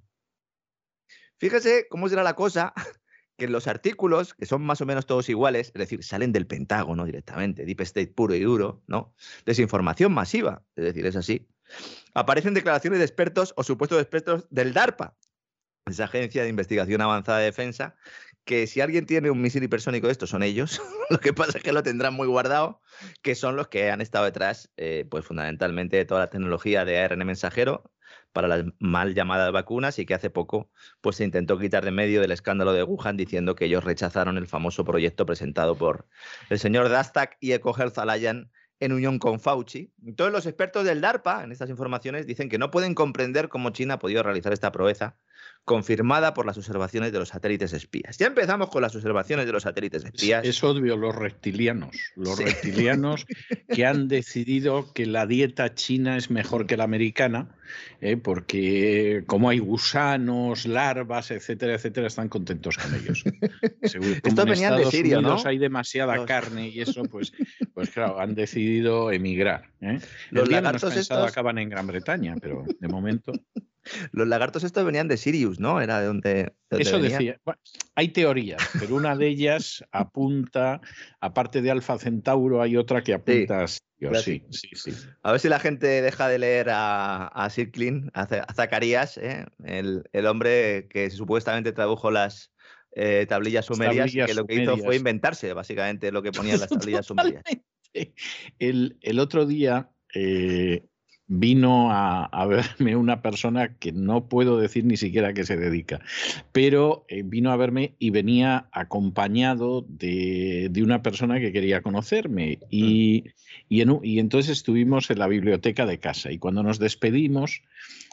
Fíjese 1.38 1.88
cómo 1.90 2.10
será 2.10 2.24
la 2.24 2.36
cosa 2.36 2.74
que 3.38 3.48
los 3.48 3.68
artículos, 3.68 4.34
que 4.34 4.46
son 4.46 4.62
más 4.62 4.82
o 4.82 4.86
menos 4.86 5.06
todos 5.06 5.30
iguales, 5.30 5.68
es 5.68 5.80
decir, 5.80 6.04
salen 6.04 6.34
del 6.34 6.46
Pentágono 6.46 7.06
directamente, 7.06 7.66
Deep 7.66 7.82
State 7.82 8.14
puro 8.14 8.36
y 8.36 8.42
duro, 8.42 8.84
¿no? 8.88 9.16
Desinformación 9.46 10.14
masiva, 10.14 10.64
es 10.76 10.84
decir, 10.84 11.06
es 11.06 11.16
así. 11.16 11.48
Aparecen 12.14 12.54
declaraciones 12.54 13.00
de 13.00 13.06
expertos 13.06 13.54
o 13.56 13.64
supuestos 13.64 14.02
expertos 14.02 14.48
del 14.50 14.74
DARPA, 14.74 15.16
esa 15.86 16.06
agencia 16.06 16.44
de 16.44 16.50
investigación 16.50 17.02
avanzada 17.02 17.40
de 17.40 17.46
defensa, 17.46 17.96
que 18.50 18.66
si 18.66 18.82
alguien 18.82 19.06
tiene 19.06 19.30
un 19.30 19.40
misil 19.40 19.62
hipersónico 19.62 20.08
de 20.08 20.12
estos 20.12 20.32
son 20.32 20.42
ellos, 20.42 20.82
lo 21.12 21.20
que 21.20 21.34
pasa 21.34 21.60
es 21.60 21.64
que 21.64 21.72
lo 21.72 21.84
tendrán 21.84 22.16
muy 22.16 22.26
guardado, 22.26 22.82
que 23.22 23.36
son 23.36 23.56
los 23.56 23.68
que 23.68 23.92
han 23.92 24.02
estado 24.02 24.26
detrás, 24.26 24.72
eh, 24.76 25.06
pues 25.08 25.24
fundamentalmente 25.24 25.98
de 25.98 26.06
toda 26.06 26.22
la 26.22 26.32
tecnología 26.32 26.84
de 26.84 27.00
ARN 27.00 27.24
mensajero 27.28 27.92
para 28.34 28.48
las 28.48 28.66
mal 28.80 29.14
llamadas 29.14 29.52
vacunas 29.52 30.00
y 30.00 30.08
que 30.08 30.16
hace 30.16 30.32
poco 30.32 30.72
pues 31.00 31.18
se 31.18 31.26
intentó 31.26 31.60
quitar 31.60 31.86
de 31.86 31.92
medio 31.92 32.22
del 32.22 32.32
escándalo 32.32 32.74
de 32.74 32.82
Wuhan 32.82 33.18
diciendo 33.18 33.54
que 33.54 33.66
ellos 33.66 33.84
rechazaron 33.84 34.36
el 34.36 34.48
famoso 34.48 34.84
proyecto 34.84 35.28
presentado 35.28 35.78
por 35.78 36.08
el 36.50 36.58
señor 36.58 36.90
Dastak 36.90 37.38
y 37.40 37.52
Eco 37.52 37.76
Health 37.78 38.00
Alliance 38.00 38.50
en 38.80 38.94
unión 38.94 39.20
con 39.20 39.40
Fauci. 39.40 39.94
Todos 40.16 40.32
los 40.32 40.48
expertos 40.48 40.86
del 40.86 41.02
DARPA 41.02 41.44
en 41.44 41.52
estas 41.52 41.70
informaciones 41.70 42.26
dicen 42.26 42.50
que 42.50 42.58
no 42.58 42.72
pueden 42.72 42.96
comprender 42.96 43.48
cómo 43.48 43.70
China 43.70 43.96
ha 43.96 44.00
podido 44.00 44.24
realizar 44.24 44.54
esta 44.54 44.72
proeza 44.72 45.18
confirmada 45.66 46.34
por 46.34 46.46
las 46.46 46.58
observaciones 46.58 47.12
de 47.12 47.20
los 47.20 47.30
satélites 47.30 47.74
espías. 47.74 48.18
Ya 48.18 48.26
empezamos 48.28 48.70
con 48.70 48.82
las 48.82 48.96
observaciones 48.96 49.46
de 49.46 49.52
los 49.52 49.64
satélites 49.64 50.04
espías. 50.04 50.44
Es, 50.44 50.64
obvio, 50.64 50.98
los 50.98 51.16
reptilianos, 51.16 51.96
los 52.16 52.40
reptilianos 52.40 53.26
que 53.70 53.86
han 53.86 54.08
decidido 54.08 54.92
que 54.94 55.06
la 55.06 55.28
dieta 55.28 55.76
china 55.76 56.18
es 56.18 56.32
mejor 56.32 56.66
que 56.66 56.76
la 56.76 56.86
americana, 56.86 57.50
¿eh? 58.02 58.18
porque 58.18 59.24
como 59.28 59.50
hay 59.50 59.60
gusanos, 59.60 60.66
larvas, 60.66 61.32
etcétera, 61.32 61.76
etcétera, 61.76 62.08
están 62.08 62.30
contentos 62.30 62.78
con 62.78 62.96
ellos. 62.96 63.24
Esto 63.82 64.46
venían 64.46 64.78
de 64.78 64.86
Siria, 64.86 65.22
¿no? 65.22 65.38
Hay 65.46 65.58
demasiada 65.58 66.26
carne 66.26 66.70
y 66.70 66.82
eso, 66.82 67.04
pues, 67.04 67.32
pues 67.74 67.90
claro, 67.92 68.20
han 68.20 68.36
decidido 68.36 69.12
emigrar. 69.12 69.70
¿eh? 69.82 70.00
Los 70.32 70.50
lagartos 70.50 70.96
estos 70.96 71.30
acaban 71.30 71.58
en 71.58 71.70
Gran 71.70 71.88
Bretaña, 71.88 72.36
pero 72.42 72.66
de 72.80 72.88
momento. 72.88 73.32
Los 74.12 74.28
lagartos 74.28 74.64
estos 74.64 74.86
venían 74.86 75.08
de 75.08 75.18
Sirius, 75.18 75.60
¿no? 75.60 75.82
Era 75.82 76.00
de 76.00 76.08
donde. 76.08 76.54
Eso 76.70 77.00
decía. 77.00 77.40
hay 77.96 78.10
teorías, 78.10 78.62
pero 78.80 78.96
una 78.96 79.16
de 79.16 79.28
ellas 79.28 79.84
apunta, 79.92 80.82
aparte 81.20 81.62
de 81.62 81.72
Alfa 81.72 81.98
Centauro, 81.98 82.62
hay 82.62 82.78
otra 82.78 83.02
que 83.02 83.14
apunta 83.14 83.64
a 83.64 83.68
Sí, 84.24 84.44
sí, 84.50 84.70
sí. 84.74 84.92
A 85.24 85.32
ver 85.32 85.42
si 85.42 85.50
la 85.50 85.60
gente 85.60 86.02
deja 86.02 86.30
de 86.30 86.40
leer 86.40 86.70
a, 86.70 87.28
a 87.28 87.50
Sir 87.50 87.70
a, 88.14 88.54
Zacarías, 88.54 89.18
¿eh? 89.18 89.46
el, 89.66 90.26
hombre 90.26 90.88
que 90.90 91.10
supuestamente 91.10 91.74
tradujo 91.74 92.10
las 92.10 92.52
eh, 92.94 93.26
tablillas 93.28 93.66
sumerias, 93.66 94.12
que 94.12 94.34
lo 94.34 94.46
que 94.46 94.56
hizo 94.56 94.78
fue 94.78 94.96
inventarse 94.96 95.54
básicamente 95.54 96.12
lo 96.12 96.24
que 96.24 96.32
ponían 96.32 96.60
las 96.60 96.70
tablillas 96.70 97.06
sumerias. 97.06 97.44
El, 98.60 99.00
el, 99.02 99.18
otro 99.18 99.48
día 99.48 99.90
eh, 100.14 100.86
vino 101.30 101.90
a, 101.92 102.46
verme 102.48 102.96
una 102.96 103.22
persona 103.22 103.76
que 103.76 103.92
no 103.92 104.28
puedo 104.28 104.60
decir 104.60 104.84
ni 104.84 104.98
siquiera 104.98 105.34
que 105.34 105.46
se 105.46 105.56
dedica, 105.56 106.02
pero 106.52 107.06
eh, 107.08 107.22
vino 107.24 107.52
a 107.52 107.56
verme 107.56 107.94
y 108.00 108.10
venía 108.10 108.68
acompañado 108.72 109.86
de, 109.88 110.72
una 110.84 111.04
persona 111.04 111.40
que 111.40 111.54
quería 111.54 111.82
conocerme 111.82 112.60
y, 112.72 113.26
y, 113.70 114.20
entonces 114.20 114.58
estuvimos 114.58 115.12
en 115.12 115.20
la 115.20 115.28
biblioteca 115.28 115.86
de 115.86 116.00
casa 116.00 116.32
y 116.32 116.40
cuando 116.40 116.64
nos 116.64 116.80
despedimos 116.80 117.62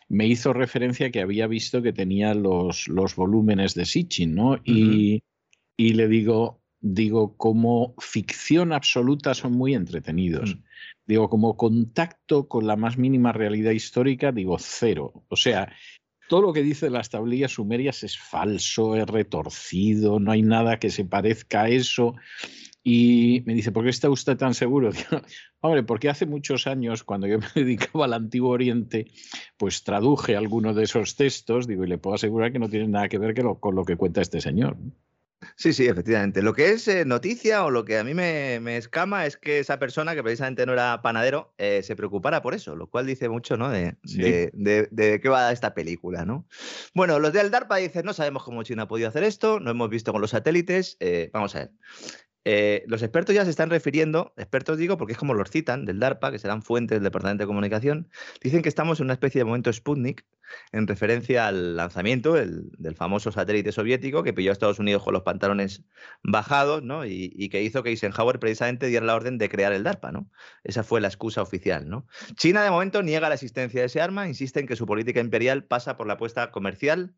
me 0.09 0.27
hizo 0.27 0.53
referencia 0.53 1.11
que 1.11 1.23
había 1.23 1.47
visto 1.47 1.83
que 1.83 1.93
tenía 1.93 2.35
los, 2.35 2.87
los 2.87 3.17
volúmenes 3.17 3.75
de 3.75 3.87
Sitchin, 3.87 4.35
¿no? 4.35 4.61
y, 4.63 5.23
y 5.77 5.95
le 5.95 6.07
digo, 6.07 6.61
digo, 6.81 7.37
como 7.37 7.95
ficción 7.99 8.73
absoluta 8.73 9.35
son 9.35 9.53
muy 9.53 9.75
entretenidos. 9.75 10.55
Mm. 10.55 10.66
Digo, 11.07 11.29
como 11.29 11.57
contacto 11.57 12.49
con 12.49 12.67
la 12.67 12.77
más 12.77 12.99
mínima 12.99 13.33
realidad 13.33 13.71
histórica, 13.71 14.33
digo, 14.33 14.57
cero. 14.59 15.25
O 15.29 15.37
sea, 15.37 15.73
todo 16.29 16.43
lo 16.43 16.53
que 16.53 16.63
dice 16.63 16.91
las 16.91 17.11
tablillas 17.11 17.53
sumerias 17.53 18.03
es 18.03 18.19
falso, 18.19 18.97
es 18.97 19.07
retorcido, 19.07 20.19
no 20.19 20.33
hay 20.33 20.43
nada 20.43 20.79
que 20.79 20.91
se 20.91 21.05
parezca 21.05 21.63
a 21.63 21.69
eso. 21.69 22.15
Y 22.83 23.43
me 23.47 23.55
dice, 23.55 23.73
¿por 23.73 23.83
qué 23.85 23.91
está 23.91 24.11
usted 24.11 24.37
tan 24.37 24.55
seguro? 24.55 24.93
Digo, 24.93 25.23
hombre, 25.61 25.83
porque 25.83 26.09
hace 26.09 26.27
muchos 26.27 26.67
años, 26.67 27.05
cuando 27.05 27.27
yo 27.27 27.39
me 27.39 27.47
dedicaba 27.55 28.05
al 28.05 28.13
Antiguo 28.13 28.51
Oriente, 28.51 29.11
pues 29.57 29.83
traduje 29.83 30.37
algunos 30.37 30.77
de 30.77 30.85
esos 30.85 31.17
textos, 31.17 31.67
digo, 31.67 31.85
y 31.85 31.89
le 31.89 31.99
puedo 31.99 32.15
asegurar 32.15 32.53
que 32.53 32.61
no 32.61 32.69
tiene 32.69 32.89
nada 32.89 33.09
que 33.09 33.19
ver 33.19 33.35
con 33.61 33.75
lo 33.75 33.85
que 33.85 33.97
cuenta 33.97 34.21
este 34.21 34.41
señor. 34.41 34.77
Sí, 35.57 35.73
sí, 35.73 35.87
efectivamente. 35.87 36.43
Lo 36.43 36.55
que 36.55 36.71
es 36.71 36.89
eh, 36.89 37.05
noticia 37.05 37.65
o 37.65 37.71
lo 37.71 37.85
que 37.85 37.99
a 37.99 38.05
mí 38.05 38.15
me, 38.15 38.77
escama 38.77 39.27
es 39.27 39.37
que 39.37 39.59
esa 39.59 39.79
persona, 39.79 40.15
que 40.15 40.23
precisamente 40.23 40.65
no 40.67 40.73
era 40.73 41.03
panadero, 41.03 41.55
eh, 41.59 41.83
se 41.83 41.95
preocupara 41.95 42.43
por 42.43 42.55
eso, 42.55 42.75
lo 42.75 42.89
cual 42.89 43.07
dice 43.07 43.29
mucho 43.29 43.57
¿no? 43.57 43.71
de, 43.71 43.97
de, 44.03 45.21
qué 45.21 45.29
va 45.29 45.53
esta 45.53 45.75
película. 45.75 46.25
¿no? 46.25 46.47
Bueno, 46.95 47.19
los 47.19 47.33
del 47.33 47.51
DARPA 47.51 47.77
dicen, 47.77 48.07
no 48.07 48.15
sabemos 48.15 48.45
cómo 48.45 48.63
China 48.63 48.83
ha 48.83 48.89
podido 48.89 49.09
hacer 49.09 49.25
esto, 49.25 49.61
no 49.61 49.71
hemos 49.71 49.91
visto 49.91 50.13
con 50.13 50.21
los 50.21 50.31
satélites. 50.31 50.97
Eh, 51.01 51.31
vamos 51.33 51.55
a 51.55 51.61
ver. 51.61 51.71
Eh, 52.49 52.85
los 52.87 53.03
expertos 53.03 53.35
ya 53.35 53.45
se 53.45 53.51
están 53.51 53.71
refiriendo, 53.71 54.33
expertos 54.37 54.79
digo 54.79 54.97
porque 54.97 55.15
es 55.15 55.19
como 55.19 55.35
los 55.35 55.51
citan, 55.51 55.85
del 55.85 55.99
DARPA, 55.99 56.31
que 56.31 56.39
serán 56.39 56.63
fuentes 56.63 56.95
del 56.95 57.03
Departamento 57.03 57.43
de 57.43 57.49
Comunicación, 57.49 58.09
dicen 58.41 58.63
que 58.63 58.69
estamos 58.69 59.01
en 59.01 59.07
una 59.07 59.15
especie 59.15 59.41
de 59.41 59.47
momento 59.47 59.73
Sputnik 59.73 60.25
en 60.71 60.87
referencia 60.87 61.49
al 61.49 61.75
lanzamiento 61.75 62.35
del 62.35 62.95
famoso 62.95 63.33
satélite 63.33 63.73
soviético 63.73 64.23
que 64.23 64.33
pilló 64.33 64.51
a 64.51 64.53
Estados 64.53 64.79
Unidos 64.79 65.03
con 65.03 65.13
los 65.13 65.25
pantalones 65.25 65.83
bajados 66.23 66.85
¿no? 66.85 67.05
y, 67.05 67.49
que 67.49 67.65
hizo 67.65 67.83
que 67.83 67.91
Eisenhower 67.91 68.39
precisamente 68.39 68.87
diera 68.87 69.05
la 69.05 69.17
orden 69.17 69.39
de 69.39 69.49
crear 69.49 69.73
el 69.73 69.83
DARPA. 69.83 70.13
¿no? 70.13 70.31
Esa 70.63 70.85
fue 70.85 71.01
la 71.01 71.09
excusa 71.09 71.43
oficial. 71.43 71.89
¿no? 71.89 72.07
China 72.37 72.63
de 72.63 72.71
momento 72.71 73.03
niega 73.03 73.29
la 73.29 73.35
existencia 73.35 73.81
de 73.81 73.87
ese 73.87 74.01
arma, 74.01 74.29
insiste 74.29 74.61
en 74.61 74.69
que 74.69 74.77
su 74.77 74.87
política 74.87 75.19
imperial 75.19 75.65
pasa 75.65 75.97
por 75.97 76.07
la 76.07 76.13
apuesta 76.13 76.53
comercial 76.53 77.17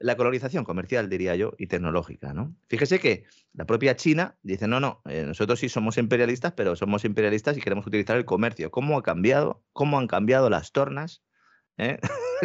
la 0.00 0.16
colonización 0.16 0.64
comercial, 0.64 1.08
diría 1.10 1.36
yo, 1.36 1.52
y 1.58 1.66
tecnológica. 1.66 2.32
¿no? 2.32 2.56
Fíjese 2.68 2.98
que 2.98 3.24
la 3.52 3.66
propia 3.66 3.96
China 3.96 4.38
dice, 4.42 4.66
no, 4.66 4.80
no, 4.80 5.02
eh, 5.04 5.24
nosotros 5.26 5.60
sí 5.60 5.68
somos 5.68 5.98
imperialistas, 5.98 6.52
pero 6.52 6.74
somos 6.74 7.04
imperialistas 7.04 7.56
y 7.56 7.60
queremos 7.60 7.86
utilizar 7.86 8.16
el 8.16 8.24
comercio. 8.24 8.70
¿Cómo 8.70 8.98
ha 8.98 9.02
cambiado? 9.02 9.62
¿Cómo 9.72 9.98
han 9.98 10.08
cambiado 10.08 10.48
las 10.48 10.72
tornas 10.72 11.22
en 11.76 11.90
¿eh? 11.90 12.00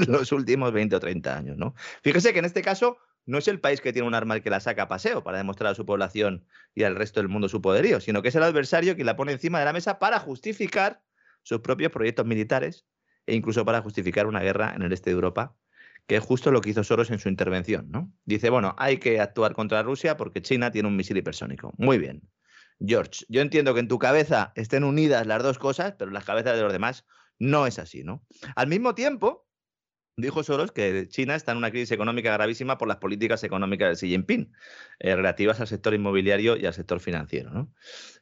los 0.05 0.31
últimos 0.33 0.73
20 0.73 0.97
o 0.97 0.99
30 0.99 1.37
años? 1.37 1.57
¿no? 1.57 1.73
Fíjese 2.03 2.33
que 2.33 2.39
en 2.39 2.45
este 2.45 2.61
caso 2.61 2.97
no 3.25 3.37
es 3.37 3.47
el 3.47 3.61
país 3.61 3.79
que 3.79 3.93
tiene 3.93 4.07
un 4.07 4.13
arma 4.13 4.35
el 4.35 4.43
que 4.43 4.49
la 4.49 4.59
saca 4.59 4.83
a 4.83 4.87
paseo 4.89 5.23
para 5.23 5.37
demostrar 5.37 5.71
a 5.71 5.75
su 5.75 5.85
población 5.85 6.45
y 6.75 6.83
al 6.83 6.95
resto 6.95 7.21
del 7.21 7.29
mundo 7.29 7.47
su 7.47 7.61
poderío, 7.61 8.01
sino 8.01 8.21
que 8.21 8.27
es 8.27 8.35
el 8.35 8.43
adversario 8.43 8.97
que 8.97 9.05
la 9.05 9.15
pone 9.15 9.31
encima 9.31 9.59
de 9.59 9.65
la 9.65 9.73
mesa 9.73 9.97
para 9.97 10.19
justificar 10.19 11.01
sus 11.41 11.61
propios 11.61 11.91
proyectos 11.91 12.25
militares 12.25 12.85
e 13.25 13.33
incluso 13.33 13.63
para 13.63 13.81
justificar 13.81 14.27
una 14.27 14.41
guerra 14.41 14.73
en 14.75 14.81
el 14.81 14.91
este 14.91 15.09
de 15.09 15.15
Europa 15.15 15.55
que 16.07 16.17
es 16.17 16.23
justo 16.23 16.51
lo 16.51 16.61
que 16.61 16.69
hizo 16.69 16.83
Soros 16.83 17.09
en 17.09 17.19
su 17.19 17.29
intervención, 17.29 17.89
¿no? 17.89 18.11
Dice, 18.25 18.49
bueno, 18.49 18.75
hay 18.77 18.97
que 18.97 19.19
actuar 19.19 19.53
contra 19.53 19.83
Rusia 19.83 20.17
porque 20.17 20.41
China 20.41 20.71
tiene 20.71 20.87
un 20.87 20.95
misil 20.95 21.17
hipersónico. 21.17 21.73
Muy 21.77 21.97
bien. 21.97 22.21
George, 22.79 23.25
yo 23.29 23.41
entiendo 23.41 23.73
que 23.73 23.79
en 23.79 23.87
tu 23.87 23.99
cabeza 23.99 24.51
estén 24.55 24.83
unidas 24.83 25.25
las 25.25 25.41
dos 25.41 25.57
cosas, 25.57 25.95
pero 25.97 26.09
en 26.09 26.13
las 26.13 26.25
cabezas 26.25 26.55
de 26.55 26.63
los 26.63 26.73
demás 26.73 27.05
no 27.39 27.67
es 27.67 27.79
así, 27.79 28.03
¿no? 28.03 28.25
Al 28.55 28.67
mismo 28.67 28.95
tiempo, 28.95 29.44
Dijo 30.17 30.43
Soros 30.43 30.71
que 30.71 31.09
China 31.09 31.35
está 31.35 31.51
en 31.51 31.57
una 31.57 31.71
crisis 31.71 31.91
económica 31.91 32.31
gravísima 32.31 32.77
por 32.77 32.87
las 32.87 32.97
políticas 32.97 33.43
económicas 33.43 33.89
de 33.89 33.95
Xi 33.95 34.07
Jinping, 34.07 34.49
eh, 34.99 35.13
relativas 35.13 35.59
al 35.59 35.67
sector 35.67 35.93
inmobiliario 35.93 36.55
y 36.55 36.65
al 36.65 36.73
sector 36.73 37.01
financiero. 37.01 37.49
¿no? 37.49 37.73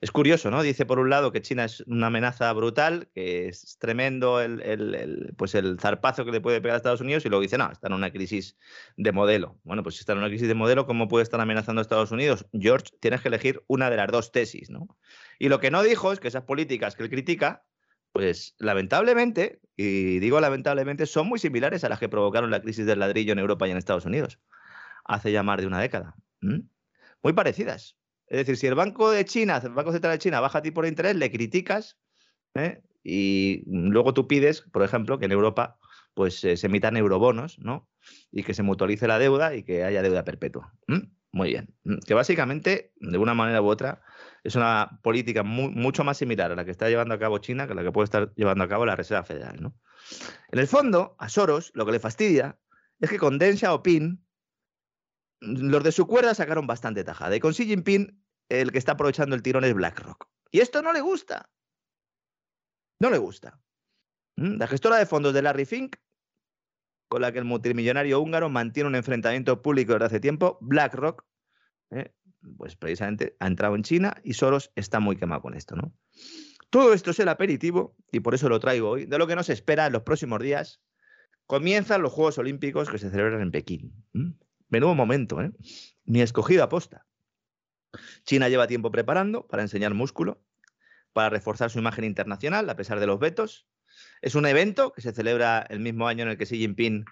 Es 0.01 0.09
curioso, 0.09 0.49
¿no? 0.49 0.63
Dice 0.63 0.87
por 0.87 0.97
un 0.97 1.11
lado 1.11 1.31
que 1.31 1.43
China 1.43 1.65
es 1.65 1.81
una 1.81 2.07
amenaza 2.07 2.51
brutal, 2.53 3.09
que 3.13 3.47
es 3.47 3.77
tremendo 3.77 4.41
el, 4.41 5.35
pues 5.37 5.53
el 5.53 5.79
zarpazo 5.79 6.25
que 6.25 6.31
le 6.31 6.41
puede 6.41 6.61
pegar 6.61 6.73
a 6.73 6.77
Estados 6.77 7.01
Unidos, 7.01 7.27
y 7.27 7.29
luego 7.29 7.43
dice, 7.43 7.59
no, 7.59 7.71
está 7.71 7.89
en 7.89 7.93
una 7.93 8.11
crisis 8.11 8.57
de 8.97 9.11
modelo. 9.11 9.59
Bueno, 9.63 9.83
pues 9.83 9.93
si 9.93 9.99
está 9.99 10.13
en 10.13 10.17
una 10.17 10.29
crisis 10.29 10.47
de 10.47 10.55
modelo, 10.55 10.87
¿cómo 10.87 11.07
puede 11.07 11.21
estar 11.21 11.39
amenazando 11.39 11.79
a 11.79 11.83
Estados 11.83 12.11
Unidos? 12.11 12.47
George, 12.53 12.87
tienes 13.01 13.21
que 13.21 13.27
elegir 13.27 13.63
una 13.67 13.91
de 13.91 13.97
las 13.97 14.07
dos 14.07 14.31
tesis, 14.31 14.71
¿no? 14.71 14.87
Y 15.37 15.49
lo 15.49 15.59
que 15.59 15.69
no 15.69 15.83
dijo 15.83 16.11
es 16.11 16.19
que 16.19 16.27
esas 16.27 16.43
políticas 16.43 16.95
que 16.95 17.03
él 17.03 17.11
critica 17.11 17.65
pues 18.13 18.55
lamentablemente, 18.59 19.59
y 19.75 20.19
digo 20.19 20.39
lamentablemente, 20.39 21.05
son 21.07 21.27
muy 21.27 21.39
similares 21.39 21.83
a 21.83 21.89
las 21.89 21.99
que 21.99 22.07
provocaron 22.07 22.51
la 22.51 22.61
crisis 22.61 22.85
del 22.85 22.99
ladrillo 22.99 23.33
en 23.33 23.39
Europa 23.39 23.67
y 23.67 23.71
en 23.71 23.77
Estados 23.77 24.05
Unidos, 24.05 24.39
hace 25.03 25.31
ya 25.31 25.43
más 25.43 25.57
de 25.57 25.67
una 25.67 25.81
década. 25.81 26.15
Muy 26.39 27.33
parecidas. 27.33 27.97
Es 28.27 28.37
decir, 28.37 28.57
si 28.57 28.67
el 28.67 28.75
Banco 28.75 29.11
de 29.11 29.25
China, 29.25 29.59
el 29.63 29.71
Banco 29.73 29.91
Central 29.91 30.13
de 30.13 30.19
China 30.19 30.39
baja 30.39 30.61
tipo 30.61 30.81
de 30.81 30.89
interés, 30.89 31.15
le 31.15 31.31
criticas 31.31 31.97
¿eh? 32.53 32.81
y 33.03 33.63
luego 33.65 34.13
tú 34.13 34.27
pides, 34.27 34.61
por 34.61 34.83
ejemplo, 34.83 35.17
que 35.19 35.25
en 35.25 35.31
Europa 35.31 35.79
pues 36.13 36.39
se 36.39 36.53
emitan 36.65 36.95
eurobonos, 36.95 37.57
¿no? 37.57 37.89
Y 38.31 38.43
que 38.43 38.53
se 38.53 38.61
mutualice 38.61 39.07
la 39.07 39.17
deuda 39.17 39.55
y 39.55 39.63
que 39.63 39.83
haya 39.83 40.03
deuda 40.03 40.23
perpetua. 40.23 40.73
Muy 41.31 41.49
bien. 41.49 41.73
Que 42.05 42.13
básicamente, 42.13 42.93
de 42.97 43.17
una 43.17 43.33
manera 43.33 43.61
u 43.63 43.65
otra, 43.65 44.03
es 44.43 44.55
una 44.55 44.99
política 45.01 45.43
mucho 45.43 46.03
más 46.03 46.17
similar 46.17 46.51
a 46.51 46.55
la 46.55 46.65
que 46.65 46.71
está 46.71 46.89
llevando 46.89 47.13
a 47.13 47.19
cabo 47.19 47.37
China 47.37 47.65
que 47.65 47.73
a 47.73 47.75
la 47.75 47.83
que 47.83 47.91
puede 47.91 48.05
estar 48.05 48.33
llevando 48.35 48.63
a 48.63 48.67
cabo 48.67 48.85
la 48.85 48.95
Reserva 48.95 49.23
Federal. 49.23 49.61
¿no? 49.61 49.73
En 50.51 50.59
el 50.59 50.67
fondo, 50.67 51.15
a 51.17 51.29
Soros 51.29 51.71
lo 51.75 51.85
que 51.85 51.93
le 51.93 51.99
fastidia 51.99 52.59
es 52.99 53.09
que 53.09 53.17
con 53.17 53.37
Deng 53.39 53.57
Xiaoping 53.57 54.23
los 55.39 55.83
de 55.83 55.91
su 55.91 56.07
cuerda 56.07 56.33
sacaron 56.33 56.67
bastante 56.67 57.03
tajada. 57.03 57.35
Y 57.35 57.39
con 57.39 57.53
Xi 57.53 57.65
Jinping 57.65 58.23
el 58.49 58.71
que 58.71 58.77
está 58.77 58.93
aprovechando 58.93 59.35
el 59.35 59.41
tirón 59.41 59.63
es 59.63 59.73
BlackRock. 59.73 60.27
Y 60.51 60.59
esto 60.59 60.81
no 60.81 60.93
le 60.93 61.01
gusta. 61.01 61.49
No 62.99 63.09
le 63.09 63.17
gusta. 63.17 63.59
¿Mm? 64.37 64.57
La 64.57 64.67
gestora 64.67 64.97
de 64.97 65.05
fondos 65.05 65.33
de 65.33 65.41
Larry 65.41 65.65
Fink, 65.65 65.95
con 67.07 67.21
la 67.21 67.31
que 67.31 67.39
el 67.39 67.45
multimillonario 67.45 68.19
húngaro 68.19 68.49
mantiene 68.49 68.89
un 68.89 68.95
enfrentamiento 68.95 69.61
público 69.61 69.93
desde 69.93 70.05
hace 70.05 70.19
tiempo, 70.19 70.57
BlackRock, 70.61 71.25
¿eh? 71.91 72.13
Pues 72.57 72.75
precisamente 72.75 73.35
ha 73.39 73.47
entrado 73.47 73.75
en 73.75 73.83
China 73.83 74.15
y 74.23 74.33
Soros 74.33 74.71
está 74.75 74.99
muy 74.99 75.15
quemado 75.15 75.41
con 75.41 75.53
esto, 75.53 75.75
¿no? 75.75 75.93
Todo 76.69 76.93
esto 76.93 77.11
es 77.11 77.19
el 77.19 77.29
aperitivo, 77.29 77.95
y 78.11 78.21
por 78.21 78.33
eso 78.33 78.49
lo 78.49 78.59
traigo 78.59 78.89
hoy, 78.89 79.05
de 79.05 79.17
lo 79.19 79.27
que 79.27 79.35
nos 79.35 79.49
espera 79.49 79.85
en 79.85 79.93
los 79.93 80.01
próximos 80.01 80.39
días. 80.41 80.81
Comienzan 81.45 82.01
los 82.01 82.11
Juegos 82.11 82.39
Olímpicos 82.39 82.89
que 82.89 82.97
se 82.97 83.11
celebran 83.11 83.41
en 83.41 83.51
Pekín. 83.51 83.93
Menudo 84.69 84.95
momento, 84.95 85.39
¿eh? 85.41 85.51
Ni 86.05 86.21
escogido 86.21 86.63
aposta. 86.63 87.05
China 88.23 88.49
lleva 88.49 88.65
tiempo 88.65 88.91
preparando 88.91 89.45
para 89.45 89.61
enseñar 89.61 89.93
músculo, 89.93 90.41
para 91.13 91.29
reforzar 91.29 91.69
su 91.69 91.77
imagen 91.77 92.05
internacional 92.05 92.67
a 92.69 92.75
pesar 92.75 92.99
de 92.99 93.05
los 93.05 93.19
vetos. 93.19 93.67
Es 94.23 94.33
un 94.33 94.47
evento 94.47 94.93
que 94.93 95.01
se 95.01 95.11
celebra 95.11 95.65
el 95.69 95.79
mismo 95.79 96.07
año 96.07 96.23
en 96.23 96.29
el 96.29 96.37
que 96.37 96.45
Xi 96.45 96.57
Jinping 96.57 97.05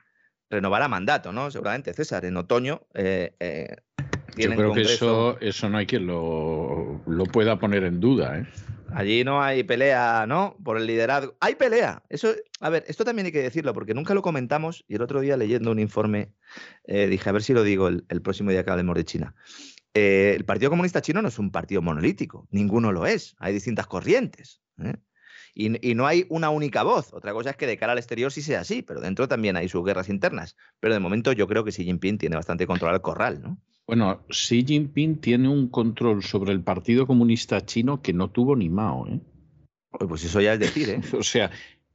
renovará 0.49 0.87
mandato, 0.87 1.31
¿no? 1.31 1.51
Seguramente, 1.51 1.93
César, 1.93 2.25
en 2.25 2.37
otoño. 2.37 2.87
Eh, 2.95 3.35
eh, 3.39 3.75
yo 4.37 4.55
creo 4.55 4.73
que 4.73 4.81
eso, 4.81 5.39
eso 5.39 5.69
no 5.69 5.77
hay 5.77 5.85
quien 5.85 6.07
lo, 6.07 7.01
lo 7.05 7.25
pueda 7.25 7.59
poner 7.59 7.83
en 7.83 7.99
duda. 7.99 8.39
¿eh? 8.39 8.45
Allí 8.93 9.23
no 9.23 9.41
hay 9.41 9.63
pelea, 9.63 10.25
¿no? 10.27 10.57
Por 10.63 10.77
el 10.77 10.85
liderazgo. 10.85 11.35
Hay 11.39 11.55
pelea. 11.55 12.03
Eso, 12.09 12.33
a 12.59 12.69
ver, 12.69 12.83
esto 12.87 13.05
también 13.05 13.25
hay 13.25 13.31
que 13.31 13.41
decirlo, 13.41 13.73
porque 13.73 13.93
nunca 13.93 14.13
lo 14.13 14.21
comentamos. 14.21 14.83
Y 14.87 14.95
el 14.95 15.01
otro 15.01 15.21
día 15.21 15.37
leyendo 15.37 15.71
un 15.71 15.79
informe, 15.79 16.33
eh, 16.85 17.07
dije, 17.07 17.29
a 17.29 17.33
ver 17.33 17.43
si 17.43 17.53
lo 17.53 17.63
digo 17.63 17.87
el, 17.87 18.21
próximo 18.21 18.51
día 18.51 18.63
que 18.63 18.71
hablemos 18.71 18.95
de 18.95 19.05
China. 19.05 19.35
Eh, 19.93 20.33
el 20.35 20.45
Partido 20.45 20.69
Comunista 20.69 21.01
Chino 21.01 21.21
no 21.21 21.27
es 21.27 21.39
un 21.39 21.51
partido 21.51 21.81
monolítico, 21.81 22.47
ninguno 22.51 22.91
lo 22.91 23.05
es. 23.05 23.35
Hay 23.39 23.53
distintas 23.53 23.87
corrientes. 23.87 24.61
¿eh? 24.83 24.95
Y, 25.53 25.89
y, 25.89 25.95
no 25.95 26.07
hay 26.07 26.25
una 26.29 26.49
única 26.49 26.83
voz. 26.83 27.13
Otra 27.13 27.33
cosa 27.33 27.51
es 27.51 27.55
que 27.57 27.67
de 27.67 27.77
cara 27.77 27.91
al 27.91 27.97
exterior 27.97 28.31
sí 28.31 28.41
sea 28.41 28.61
así, 28.61 28.81
pero 28.81 29.01
dentro 29.01 29.27
también 29.27 29.57
hay 29.57 29.67
sus 29.67 29.83
guerras 29.83 30.09
internas. 30.09 30.55
Pero 30.79 30.93
de 30.93 30.99
momento 30.99 31.33
yo 31.33 31.47
creo 31.47 31.63
que 31.63 31.71
Xi 31.71 31.83
Jinping 31.83 32.17
tiene 32.17 32.35
bastante 32.35 32.65
control 32.65 32.93
al 32.93 33.01
corral, 33.01 33.41
¿no? 33.41 33.57
Bueno, 33.87 34.23
Xi 34.29 34.63
Jinping 34.65 35.19
tiene 35.19 35.49
un 35.49 35.67
control 35.67 36.23
sobre 36.23 36.53
el 36.53 36.63
Partido 36.63 37.05
Comunista 37.05 37.65
Chino 37.65 38.01
que 38.01 38.13
no 38.13 38.29
tuvo 38.29 38.55
ni 38.55 38.69
Mao. 38.69 39.07
¿eh? 39.07 39.19
Pues 40.07 40.23
eso 40.23 40.39
ya 40.39 40.53
es 40.53 40.59
decir, 40.59 40.89
¿eh? 40.89 41.01
o 41.17 41.23
sea, 41.23 41.51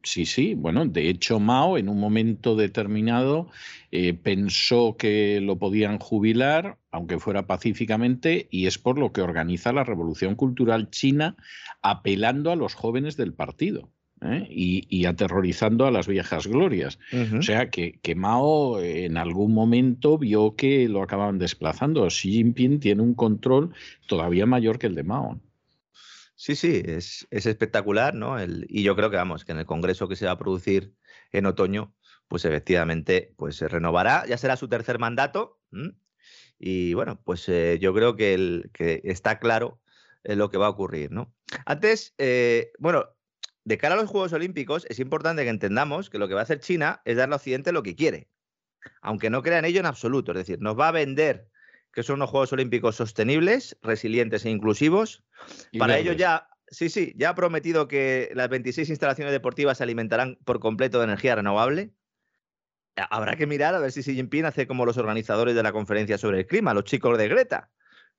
sí, 0.07 0.25
sí, 0.25 0.55
bueno, 0.55 0.87
de 0.87 1.09
hecho 1.09 1.41
Mao 1.41 1.79
en 1.79 1.89
un 1.89 1.99
momento 1.99 2.55
determinado 2.55 3.49
eh, 3.91 4.15
pensó 4.15 4.97
que 4.97 5.41
lo 5.41 5.59
podían 5.59 5.99
jubilar, 5.99 6.79
aunque 6.91 7.19
fuera 7.19 7.47
pacíficamente, 7.47 8.47
y 8.51 8.67
es 8.67 8.79
por 8.79 8.99
lo 8.99 9.13
que 9.13 9.21
organiza 9.21 9.73
la 9.73 9.85
Revolución 9.85 10.37
Cultural 10.37 10.91
China 10.91 11.37
apelando 11.83 12.53
a 12.53 12.57
los 12.57 12.75
jóvenes 12.75 13.17
del 13.17 13.35
partido. 13.35 13.91
¿eh? 14.23 14.47
y, 14.49 15.05
aterrorizando 15.05 15.87
a 15.87 15.91
las 15.91 16.09
viejas 16.09 16.47
glorias. 16.47 16.99
O 17.39 17.43
sea 17.43 17.69
que, 17.69 17.99
que, 18.01 18.15
Mao 18.15 18.81
en 18.81 19.19
algún 19.19 19.53
momento 19.53 20.17
vio 20.17 20.57
que 20.57 20.89
lo 20.89 21.03
acababan 21.03 21.39
desplazando. 21.39 22.07
Xi 22.09 22.33
Jinping 22.33 22.81
tiene 22.81 23.03
un 23.03 23.15
control 23.15 23.75
todavía 24.07 24.47
mayor 24.47 24.79
que 24.79 24.87
el 24.87 24.95
de 24.95 25.05
Mao. 25.05 25.39
Sí, 26.39 26.55
sí, 26.55 26.83
es, 26.85 27.27
espectacular, 27.31 28.15
¿no? 28.15 28.37
y 28.45 28.83
yo 28.83 28.95
creo 28.95 29.11
que 29.11 29.17
vamos, 29.17 29.47
que 29.47 29.53
en 29.53 29.59
el 29.59 29.65
congreso 29.65 30.07
que 30.07 30.17
se 30.17 30.27
va 30.27 30.33
a 30.33 30.39
producir 30.39 30.95
en 31.33 31.47
otoño, 31.47 31.95
pues 32.29 32.45
efectivamente, 32.45 33.33
pues 33.39 33.57
se 33.57 33.69
renovará, 33.69 34.27
ya 34.27 34.37
será 34.37 34.57
su 34.57 34.69
tercer 34.69 34.99
mandato. 34.99 35.61
Y 36.59 36.93
bueno, 36.93 37.21
pues 37.25 37.49
eh, 37.49 37.79
yo 37.81 37.95
creo 37.95 38.17
que, 38.17 38.35
el, 38.35 38.71
que 38.75 39.01
está 39.05 39.39
claro 39.39 39.81
eh, 40.25 40.37
lo 40.37 40.51
que 40.51 40.59
va 40.59 40.67
a 40.67 40.71
ocurrir, 40.71 41.11
¿no? 41.11 41.35
Antes, 41.65 42.15
bueno, 42.79 43.17
de 43.65 43.79
cara 43.79 43.95
a 43.95 43.99
los 43.99 44.11
Juegos 44.11 44.35
Olímpicos, 44.35 44.87
es 44.91 45.01
importante 45.01 45.43
que 45.43 45.51
entendamos 45.51 46.11
que 46.11 46.19
lo 46.19 46.29
que 46.29 46.35
va 46.35 46.41
a 46.41 46.45
hacer 46.45 46.61
China 46.61 47.01
es 47.07 47.17
darle 47.17 47.35
a 47.35 47.37
Occidente 47.37 47.73
lo 47.73 47.83
que 47.83 47.97
quiere, 47.97 48.29
aunque 49.01 49.31
no 49.31 49.43
crean 49.43 49.65
ello 49.65 49.81
en 49.81 49.87
absoluto. 49.87 50.33
Es 50.33 50.39
decir, 50.39 50.61
nos 50.61 50.79
va 50.79 50.89
a 50.89 50.93
vender 50.93 51.49
que 51.97 52.03
son 52.03 52.17
unos 52.17 52.29
Juegos 52.29 52.53
Olímpicos 52.53 52.95
sostenibles, 52.97 53.79
resilientes 53.81 54.45
e 54.45 54.51
inclusivos. 54.51 55.25
Para 55.79 55.97
ello 55.97 56.13
ya, 56.13 56.47
sí, 56.69 56.91
sí, 56.91 57.15
ya 57.17 57.31
ha 57.31 57.35
prometido 57.35 57.89
que 57.89 58.31
las 58.35 58.51
26 58.51 58.91
instalaciones 58.91 59.33
deportivas 59.33 59.79
se 59.79 59.85
alimentarán 59.85 60.37
por 60.45 60.61
completo 60.61 60.99
de 60.99 61.05
energía 61.05 61.37
renovable. 61.37 61.95
Habrá 62.97 63.37
que 63.37 63.47
mirar 63.47 63.75
a 63.75 63.79
ver 63.79 63.93
si 63.93 64.03
Xi 64.03 64.15
Jinping 64.15 64.45
hace 64.45 64.67
como 64.67 64.85
los 64.85 64.99
organizadores 64.99 65.55
de 65.55 65.63
la 65.63 65.73
conferencia 65.73 66.19
sobre 66.19 66.41
el 66.41 66.47
clima, 66.47 66.75
los 66.75 66.85
chicos 66.85 67.17
de 67.17 67.29
Greta, 67.29 67.71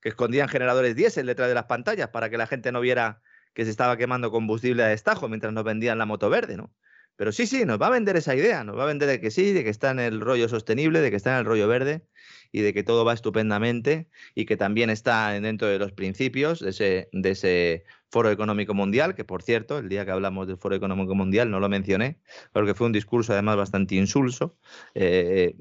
que 0.02 0.10
escondían 0.10 0.50
generadores 0.50 0.96
diésel 0.96 1.28
detrás 1.28 1.48
de 1.48 1.54
las 1.54 1.66
pantallas 1.66 2.10
para 2.10 2.32
que 2.32 2.40
la 2.40 2.48
gente 2.48 2.72
no 2.72 2.82
viera 2.82 3.22
que 3.54 3.64
se 3.64 3.70
estaba 3.70 3.96
quemando 3.96 4.32
combustible 4.32 4.82
a 4.82 4.88
destajo 4.88 5.30
mientras 5.30 5.54
nos 5.54 5.64
vendían 5.64 6.00
la 6.00 6.08
moto 6.08 6.32
verde, 6.32 6.58
¿no? 6.58 6.74
Pero 7.16 7.32
sí, 7.32 7.46
sí, 7.46 7.64
nos 7.64 7.80
va 7.80 7.88
a 7.88 7.92
vender 7.92 8.16
esa 8.18 8.34
idea, 8.34 8.64
nos 8.64 8.76
va 8.76 8.84
a 8.84 8.88
vender 8.88 9.08
de 9.08 9.22
que 9.22 9.30
sí, 9.30 9.54
de 9.54 9.64
que 9.64 9.70
está 9.70 9.92
en 9.92 10.00
el 10.00 10.20
rollo 10.20 10.50
sostenible, 10.50 11.00
de 11.02 11.12
que 11.12 11.16
está 11.16 11.34
en 11.34 11.40
el 11.40 11.46
rollo 11.46 11.68
verde 11.68 12.08
y 12.52 12.62
de 12.62 12.74
que 12.74 12.84
todo 12.84 13.06
va 13.06 13.14
estupendamente 13.14 14.08
y 14.36 14.46
que 14.46 14.58
también 14.58 14.90
está 14.90 15.32
dentro 15.32 15.68
de 15.68 15.80
los 15.80 15.92
principios 15.92 16.60
de 16.60 16.70
ese, 16.70 17.10
de 17.12 17.32
ese 17.32 17.84
Foro 18.10 18.32
Económico 18.32 18.74
Mundial, 18.74 19.16
que 19.16 19.26
por 19.26 19.44
cierto, 19.44 19.78
el 19.80 19.90
día 19.90 20.06
que 20.06 20.12
hablamos 20.12 20.48
del 20.48 20.58
Foro 20.58 20.76
Económico 20.76 21.16
Mundial 21.16 21.52
no 21.52 21.60
lo 21.60 21.70
mencioné, 21.70 22.20
porque 22.54 22.74
fue 22.74 22.88
un 22.88 22.94
discurso 22.94 23.34
además 23.34 23.58
bastante 23.58 23.96
insulso. 23.96 24.58
Eh, 24.96 25.56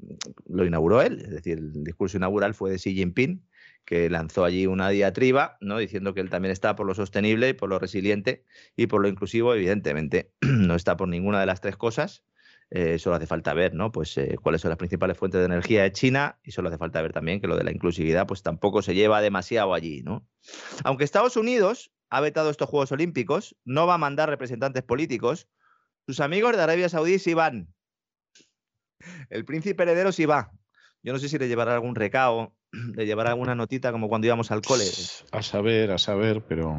lo 0.47 0.65
inauguró 0.65 1.01
él, 1.01 1.21
es 1.21 1.31
decir, 1.31 1.57
el 1.57 1.83
discurso 1.83 2.17
inaugural 2.17 2.53
fue 2.53 2.71
de 2.71 2.77
Xi 2.77 2.93
Jinping, 2.93 3.43
que 3.87 4.09
lanzó 4.09 4.43
allí 4.43 4.67
una 4.67 4.89
diatriba, 4.89 5.57
¿no? 5.61 5.77
diciendo 5.77 6.13
que 6.13 6.19
él 6.19 6.29
también 6.29 6.51
está 6.51 6.75
por 6.75 6.85
lo 6.85 6.93
sostenible, 6.93 7.53
por 7.53 7.69
lo 7.69 7.79
resiliente 7.79 8.43
y 8.75 8.87
por 8.87 9.01
lo 9.01 9.07
inclusivo. 9.07 9.53
Evidentemente, 9.53 10.31
no 10.41 10.75
está 10.75 10.97
por 10.97 11.07
ninguna 11.07 11.39
de 11.39 11.45
las 11.45 11.61
tres 11.61 11.77
cosas. 11.77 12.25
Eh, 12.69 12.99
solo 12.99 13.15
hace 13.15 13.27
falta 13.27 13.53
ver, 13.53 13.73
¿no? 13.73 13.91
Pues 13.91 14.17
eh, 14.17 14.35
cuáles 14.41 14.61
son 14.61 14.69
las 14.69 14.77
principales 14.77 15.17
fuentes 15.17 15.39
de 15.39 15.45
energía 15.45 15.83
de 15.83 15.93
China 15.93 16.37
y 16.43 16.51
solo 16.51 16.67
hace 16.67 16.77
falta 16.77 17.01
ver 17.01 17.13
también 17.13 17.39
que 17.39 17.47
lo 17.47 17.55
de 17.55 17.63
la 17.63 17.71
inclusividad, 17.71 18.27
pues 18.27 18.43
tampoco 18.43 18.81
se 18.81 18.93
lleva 18.93 19.21
demasiado 19.21 19.73
allí, 19.73 20.01
¿no? 20.03 20.27
Aunque 20.83 21.05
Estados 21.05 21.37
Unidos 21.37 21.91
ha 22.09 22.19
vetado 22.19 22.49
estos 22.49 22.69
Juegos 22.69 22.91
Olímpicos, 22.91 23.55
no 23.63 23.87
va 23.87 23.93
a 23.93 23.97
mandar 23.97 24.29
representantes 24.29 24.83
políticos. 24.83 25.47
Sus 26.05 26.19
amigos 26.19 26.55
de 26.55 26.63
Arabia 26.63 26.89
Saudí 26.89 27.19
sí 27.19 27.33
van. 27.33 27.73
El 29.29 29.45
príncipe 29.45 29.83
heredero 29.83 30.11
sí 30.11 30.25
va. 30.25 30.51
Yo 31.03 31.13
no 31.13 31.19
sé 31.19 31.29
si 31.29 31.37
le 31.37 31.47
llevará 31.47 31.73
algún 31.73 31.95
recao, 31.95 32.53
le 32.95 33.05
llevará 33.05 33.29
alguna 33.29 33.55
notita 33.55 33.93
como 33.93 34.09
cuando 34.09 34.27
íbamos 34.27 34.51
al 34.51 34.61
cole. 34.61 34.85
A 35.31 35.41
saber, 35.41 35.91
a 35.91 35.97
saber, 35.97 36.43
pero 36.45 36.77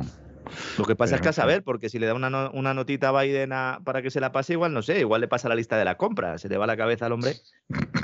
lo 0.79 0.85
que 0.85 0.97
pasa 0.97 1.17
es 1.17 1.21
que 1.21 1.29
a 1.29 1.33
saber, 1.33 1.63
porque 1.63 1.89
si 1.89 1.99
le 1.99 2.07
da 2.07 2.15
una, 2.15 2.51
una 2.51 2.75
notita 2.75 3.09
a 3.09 3.23
Biden 3.23 3.51
para 3.85 4.03
que 4.03 4.11
se 4.11 4.21
la 4.21 4.33
pase, 4.33 4.55
igual 4.55 4.73
no 4.73 4.83
sé, 4.83 5.01
igual 5.01 5.21
le 5.21 5.29
pasa 5.29 5.49
la 5.49 5.55
lista 5.55 5.77
de 5.77 5.85
la 5.85 5.97
compra, 5.97 6.39
se 6.39 6.49
le 6.49 6.57
va 6.57 6.67
la 6.67 6.77
cabeza 6.77 7.07
al 7.07 7.13
hombre. 7.13 7.37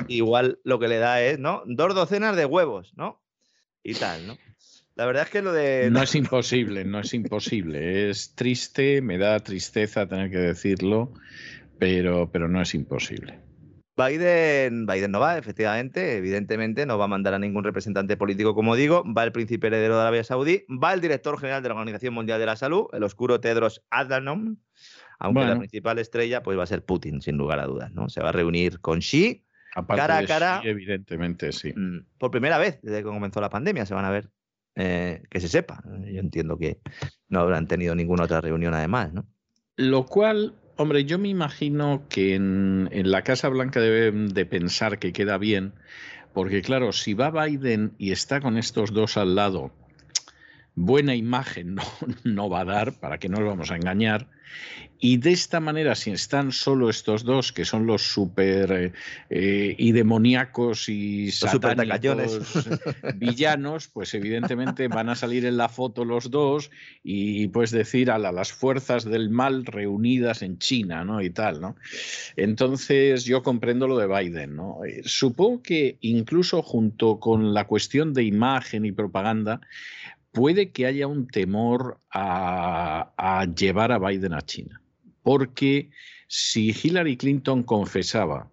Igual 0.07 0.59
lo 0.63 0.79
que 0.79 0.87
le 0.87 0.97
da 0.97 1.21
es, 1.21 1.39
¿no? 1.39 1.63
Dos 1.65 1.95
docenas 1.95 2.35
de 2.35 2.45
huevos, 2.45 2.93
¿no? 2.95 3.21
Y 3.83 3.93
tal, 3.93 4.27
¿no? 4.27 4.37
La 4.95 5.05
verdad 5.05 5.23
es 5.23 5.29
que 5.29 5.41
lo 5.41 5.51
de. 5.51 5.89
No 5.91 6.01
es 6.01 6.15
imposible, 6.15 6.85
no 6.85 6.99
es 6.99 7.13
imposible. 7.13 8.09
Es 8.09 8.33
triste, 8.33 9.01
me 9.01 9.17
da 9.17 9.39
tristeza 9.41 10.07
tener 10.07 10.31
que 10.31 10.37
decirlo, 10.37 11.13
pero, 11.77 12.31
pero 12.31 12.47
no 12.47 12.61
es 12.61 12.73
imposible. 12.73 13.44
Biden, 13.97 14.85
Biden 14.85 15.11
no 15.11 15.21
va, 15.21 15.37
efectivamente, 15.37 16.17
evidentemente, 16.17 16.85
no 16.85 16.97
va 16.97 17.05
a 17.05 17.07
mandar 17.07 17.33
a 17.33 17.39
ningún 17.39 17.63
representante 17.63 18.17
político, 18.17 18.53
como 18.53 18.75
digo, 18.75 19.03
va 19.05 19.23
el 19.23 19.31
príncipe 19.31 19.67
heredero 19.67 19.95
de 19.95 20.01
Arabia 20.01 20.23
Saudí, 20.23 20.65
va 20.69 20.93
el 20.93 20.99
director 20.99 21.39
general 21.39 21.63
de 21.63 21.69
la 21.69 21.75
Organización 21.75 22.13
Mundial 22.13 22.39
de 22.39 22.45
la 22.45 22.57
Salud, 22.57 22.87
el 22.91 23.03
oscuro 23.03 23.39
Tedros 23.39 23.83
Adhanom, 23.89 24.57
aunque 25.19 25.45
la 25.45 25.57
principal 25.57 25.97
estrella 25.99 26.43
pues 26.43 26.57
va 26.57 26.63
a 26.63 26.67
ser 26.67 26.83
Putin, 26.83 27.21
sin 27.21 27.37
lugar 27.37 27.59
a 27.59 27.67
dudas, 27.67 27.91
¿no? 27.93 28.09
Se 28.09 28.21
va 28.21 28.29
a 28.29 28.33
reunir 28.33 28.81
con 28.81 28.99
Xi, 28.99 29.45
cara 29.87 30.17
a 30.17 30.25
cara. 30.25 30.61
evidentemente, 30.65 31.53
sí. 31.53 31.71
Mm, 31.73 32.05
por 32.17 32.31
primera 32.31 32.57
vez 32.57 32.79
desde 32.81 32.97
que 32.97 33.03
comenzó 33.03 33.39
la 33.39 33.49
pandemia 33.49 33.85
se 33.85 33.93
van 33.93 34.03
a 34.03 34.09
ver, 34.09 34.29
eh, 34.75 35.23
que 35.29 35.39
se 35.39 35.47
sepa. 35.47 35.81
Yo 35.85 36.19
entiendo 36.19 36.57
que 36.57 36.79
no 37.29 37.39
habrán 37.39 37.67
tenido 37.67 37.95
ninguna 37.95 38.23
otra 38.23 38.41
reunión 38.41 38.73
además, 38.73 39.13
¿no? 39.13 39.25
Lo 39.77 40.05
cual 40.05 40.55
Hombre, 40.77 41.05
yo 41.05 41.17
me 41.17 41.29
imagino 41.29 42.03
que 42.09 42.35
en, 42.35 42.89
la 42.91 43.21
Casa 43.21 43.47
Blanca 43.47 43.79
deben 43.79 44.33
de 44.33 44.45
pensar 44.45 44.99
que 44.99 45.13
queda 45.13 45.37
bien, 45.37 45.71
porque 46.33 46.61
claro, 46.61 46.91
si 46.91 47.13
va 47.13 47.31
Biden 47.31 47.93
y 47.97 48.11
está 48.11 48.41
con 48.41 48.57
estos 48.57 48.91
dos 48.91 49.15
al 49.15 49.35
lado, 49.35 49.71
buena 50.75 51.15
imagen 51.15 51.75
no, 51.75 51.83
no 52.23 52.49
va 52.49 52.61
a 52.61 52.65
dar, 52.65 52.93
para 52.93 53.17
que 53.17 53.29
no 53.29 53.39
nos 53.39 53.47
vamos 53.47 53.71
a 53.71 53.75
engañar, 53.75 54.27
y 54.99 55.17
de 55.17 55.31
esta 55.31 55.59
manera, 55.59 55.93
si 55.93 56.11
están 56.11 56.51
solo 56.51 56.89
estos 56.89 57.25
dos, 57.25 57.51
que 57.51 57.65
son 57.65 57.85
los 57.85 58.01
super 58.01 58.71
eh, 58.71 58.93
eh, 59.29 59.75
y 59.77 59.91
demoníacos 59.91 60.87
y 60.87 61.31
satánicos 61.31 62.39
villanos, 63.15 63.89
pues 63.89 64.13
evidentemente 64.13 64.87
van 64.87 65.09
a 65.09 65.15
salir 65.15 65.45
en 65.45 65.57
la 65.57 65.67
foto 65.67 66.05
los 66.05 66.31
dos 66.31 66.71
y 67.03 67.49
pues 67.49 67.71
decir 67.71 68.09
a 68.09 68.17
las 68.17 68.53
fuerzas 68.53 69.03
del 69.03 69.29
mal 69.29 69.65
reunidas 69.65 70.41
en 70.41 70.59
China, 70.59 71.03
¿no? 71.03 71.21
Y 71.21 71.29
tal, 71.29 71.59
¿no? 71.59 71.75
Entonces 72.37 73.25
yo 73.25 73.43
comprendo 73.43 73.87
lo 73.87 73.97
de 73.97 74.07
Biden, 74.07 74.55
¿no? 74.55 74.79
Eh, 74.85 75.01
supongo 75.03 75.61
que 75.61 75.97
incluso 76.01 76.61
junto 76.61 77.19
con 77.19 77.53
la 77.53 77.67
cuestión 77.67 78.13
de 78.13 78.23
imagen 78.23 78.85
y 78.85 78.93
propaganda, 78.93 79.59
puede 80.35 80.71
que 80.71 80.85
haya 80.85 81.07
un 81.07 81.27
temor 81.27 82.01
a, 82.11 83.47
llevar 83.57 83.93
a 83.93 83.99
Biden 83.99 84.33
a 84.33 84.41
China. 84.41 84.81
Porque 85.23 85.89
si 86.27 86.75
Hillary 86.83 87.15
Clinton 87.15 87.63
confesaba 87.63 88.51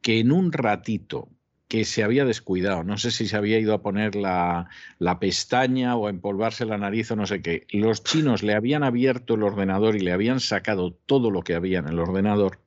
que 0.00 0.20
en 0.20 0.30
un 0.30 0.52
ratito 0.52 1.28
que 1.66 1.84
se 1.84 2.02
había 2.02 2.24
descuidado, 2.24 2.84
no 2.84 2.96
sé 2.96 3.10
si 3.10 3.26
se 3.26 3.36
había 3.36 3.58
ido 3.58 3.74
a 3.74 3.82
poner 3.82 4.14
la, 4.14 4.68
la, 4.98 5.18
pestaña 5.18 5.96
o 5.96 6.06
a 6.06 6.10
empolvarse 6.10 6.64
la 6.64 6.78
nariz 6.78 7.10
o 7.10 7.16
no 7.16 7.26
sé 7.26 7.42
qué, 7.42 7.66
los 7.72 8.04
chinos 8.04 8.42
le 8.42 8.54
habían 8.54 8.84
abierto 8.84 9.34
el 9.34 9.42
ordenador 9.42 9.96
y 9.96 10.00
le 10.00 10.12
habían 10.12 10.40
sacado 10.40 10.92
todo 10.92 11.30
lo 11.30 11.42
que 11.42 11.54
había 11.54 11.80
en 11.80 11.88
el 11.88 11.98
ordenador, 11.98 12.60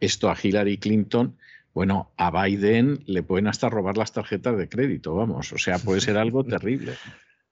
esto 0.00 0.30
a 0.30 0.36
Hillary 0.40 0.78
Clinton, 0.78 1.36
bueno, 1.74 2.12
a 2.16 2.30
Biden 2.30 3.00
le 3.04 3.22
pueden 3.22 3.48
hasta 3.48 3.68
robar 3.68 3.98
las 3.98 4.12
tarjetas 4.12 4.56
de 4.56 4.70
crédito, 4.70 5.14
vamos, 5.14 5.52
o 5.52 5.58
sea, 5.58 5.78
puede 5.78 6.00
ser 6.00 6.16
algo 6.16 6.42
terrible. 6.44 6.94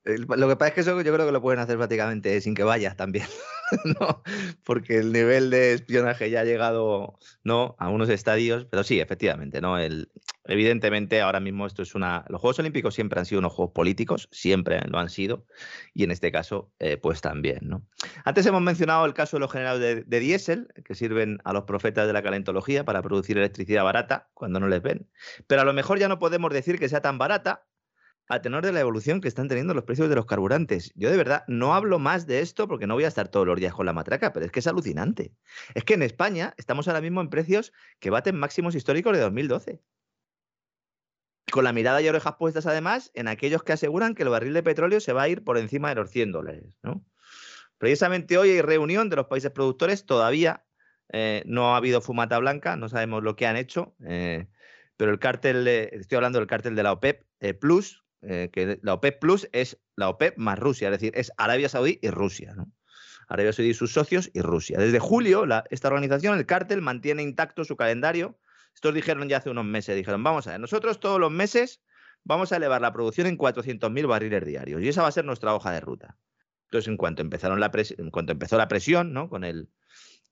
Lo 0.04 0.48
que 0.48 0.56
pasa 0.56 0.68
es 0.68 0.74
que 0.74 0.80
eso 0.82 1.00
yo 1.00 1.14
creo 1.14 1.24
que 1.24 1.32
lo 1.32 1.40
pueden 1.40 1.60
hacer 1.60 1.78
prácticamente 1.78 2.38
sin 2.42 2.54
que 2.54 2.62
vayas 2.62 2.94
también, 2.94 3.26
¿no? 4.00 4.22
Porque 4.62 4.98
el 4.98 5.12
nivel 5.12 5.48
de 5.48 5.72
espionaje 5.72 6.28
ya 6.28 6.40
ha 6.40 6.44
llegado, 6.44 7.18
¿no? 7.42 7.74
A 7.78 7.88
unos 7.88 8.10
estadios, 8.10 8.66
pero 8.66 8.84
sí, 8.84 9.00
efectivamente, 9.00 9.62
¿no? 9.62 9.78
El, 9.78 10.10
evidentemente, 10.44 11.22
ahora 11.22 11.40
mismo 11.40 11.66
esto 11.66 11.80
es 11.80 11.94
una... 11.94 12.26
Los 12.28 12.42
Juegos 12.42 12.58
Olímpicos 12.58 12.94
siempre 12.94 13.18
han 13.18 13.24
sido 13.24 13.38
unos 13.38 13.54
Juegos 13.54 13.72
políticos, 13.72 14.28
siempre 14.30 14.78
lo 14.88 14.98
han 14.98 15.08
sido, 15.08 15.46
y 15.94 16.04
en 16.04 16.10
este 16.10 16.30
caso, 16.30 16.70
eh, 16.80 16.98
pues 16.98 17.22
también, 17.22 17.60
¿no? 17.62 17.86
Antes 18.26 18.44
hemos 18.44 18.60
mencionado 18.60 19.06
el 19.06 19.14
caso 19.14 19.38
de 19.38 19.40
los 19.40 19.52
generadores 19.52 20.06
de, 20.06 20.20
diésel, 20.20 20.68
que 20.84 20.94
sirven 20.94 21.38
a 21.44 21.54
los 21.54 21.64
profetas 21.64 22.06
de 22.06 22.12
la 22.12 22.22
calentología 22.22 22.84
para 22.84 23.00
producir 23.00 23.38
electricidad 23.38 23.84
barata 23.84 24.28
cuando 24.34 24.60
no 24.60 24.68
les 24.68 24.82
ven, 24.82 25.08
pero 25.46 25.62
a 25.62 25.64
lo 25.64 25.72
mejor 25.72 25.98
ya 25.98 26.08
no 26.08 26.18
podemos 26.18 26.52
decir 26.52 26.78
que 26.78 26.90
sea 26.90 27.00
tan 27.00 27.16
barata 27.16 27.64
a 28.28 28.40
tenor 28.40 28.64
de 28.64 28.72
la 28.72 28.80
evolución 28.80 29.20
que 29.20 29.28
están 29.28 29.48
teniendo 29.48 29.74
los 29.74 29.84
precios 29.84 30.08
de 30.08 30.14
los 30.14 30.26
carburantes. 30.26 30.92
Yo 30.94 31.10
de 31.10 31.16
verdad 31.16 31.44
no 31.46 31.74
hablo 31.74 31.98
más 31.98 32.26
de 32.26 32.40
esto 32.40 32.66
porque 32.68 32.86
no 32.86 32.94
voy 32.94 33.04
a 33.04 33.08
estar 33.08 33.28
todos 33.28 33.46
los 33.46 33.58
días 33.58 33.74
con 33.74 33.86
la 33.86 33.92
matraca, 33.92 34.32
pero 34.32 34.46
es 34.46 34.52
que 34.52 34.60
es 34.60 34.66
alucinante. 34.66 35.34
Es 35.74 35.84
que 35.84 35.94
en 35.94 36.02
España 36.02 36.54
estamos 36.56 36.88
ahora 36.88 37.00
mismo 37.00 37.20
en 37.20 37.28
precios 37.28 37.72
que 38.00 38.10
baten 38.10 38.38
máximos 38.38 38.74
históricos 38.74 39.12
de 39.12 39.20
2012. 39.20 39.80
Con 41.52 41.64
la 41.64 41.72
mirada 41.72 42.00
y 42.00 42.08
orejas 42.08 42.36
puestas 42.38 42.66
además 42.66 43.10
en 43.14 43.28
aquellos 43.28 43.62
que 43.62 43.74
aseguran 43.74 44.14
que 44.14 44.22
el 44.22 44.30
barril 44.30 44.54
de 44.54 44.62
petróleo 44.62 45.00
se 45.00 45.12
va 45.12 45.22
a 45.22 45.28
ir 45.28 45.44
por 45.44 45.58
encima 45.58 45.90
de 45.90 45.96
los 45.96 46.10
100 46.10 46.32
dólares. 46.32 46.64
Precisamente 47.78 48.38
hoy 48.38 48.50
hay 48.50 48.62
reunión 48.62 49.10
de 49.10 49.16
los 49.16 49.26
países 49.26 49.50
productores, 49.50 50.06
todavía 50.06 50.64
eh, 51.12 51.42
no 51.46 51.74
ha 51.74 51.76
habido 51.76 52.00
fumata 52.00 52.38
blanca, 52.38 52.76
no 52.76 52.88
sabemos 52.88 53.22
lo 53.22 53.36
que 53.36 53.46
han 53.46 53.56
hecho, 53.56 53.94
eh, 54.06 54.48
pero 54.96 55.12
el 55.12 55.18
cártel, 55.18 55.66
estoy 55.68 56.16
hablando 56.16 56.38
del 56.38 56.48
cártel 56.48 56.74
de 56.76 56.82
la 56.82 56.92
OPEP 56.92 57.24
eh, 57.40 57.54
Plus, 57.54 58.03
eh, 58.26 58.50
que 58.52 58.78
la 58.82 58.94
OPEP 58.94 59.20
Plus 59.20 59.48
es 59.52 59.78
la 59.96 60.08
OPEP 60.08 60.36
más 60.36 60.58
Rusia, 60.58 60.88
es 60.88 60.92
decir, 60.92 61.12
es 61.16 61.32
Arabia 61.36 61.68
Saudí 61.68 61.98
y 62.02 62.10
Rusia. 62.10 62.54
Arabia 63.28 63.52
Saudí 63.52 63.70
y 63.70 63.74
sus 63.74 63.92
socios 63.92 64.30
y 64.34 64.40
Rusia. 64.40 64.78
Desde 64.78 64.98
julio, 64.98 65.44
esta 65.70 65.88
organización, 65.88 66.38
el 66.38 66.46
cártel, 66.46 66.82
mantiene 66.82 67.22
intacto 67.22 67.64
su 67.64 67.76
calendario. 67.76 68.38
Estos 68.74 68.94
dijeron 68.94 69.28
ya 69.28 69.38
hace 69.38 69.50
unos 69.50 69.64
meses, 69.64 69.96
dijeron, 69.96 70.22
vamos 70.22 70.46
a 70.46 70.52
ver, 70.52 70.60
nosotros 70.60 71.00
todos 71.00 71.20
los 71.20 71.30
meses 71.30 71.80
vamos 72.24 72.52
a 72.52 72.56
elevar 72.56 72.80
la 72.80 72.92
producción 72.92 73.26
en 73.26 73.38
400.000 73.38 74.08
barriles 74.08 74.44
diarios 74.44 74.82
y 74.82 74.88
esa 74.88 75.02
va 75.02 75.08
a 75.08 75.12
ser 75.12 75.24
nuestra 75.24 75.54
hoja 75.54 75.70
de 75.70 75.80
ruta. 75.80 76.16
Entonces, 76.64 76.88
en 76.88 76.96
cuanto, 76.96 77.22
empezaron 77.22 77.60
la 77.60 77.70
en 77.74 78.10
cuanto 78.10 78.32
empezó 78.32 78.56
la 78.56 78.66
presión 78.66 79.12
¿no? 79.12 79.28
con, 79.28 79.44
el, 79.44 79.68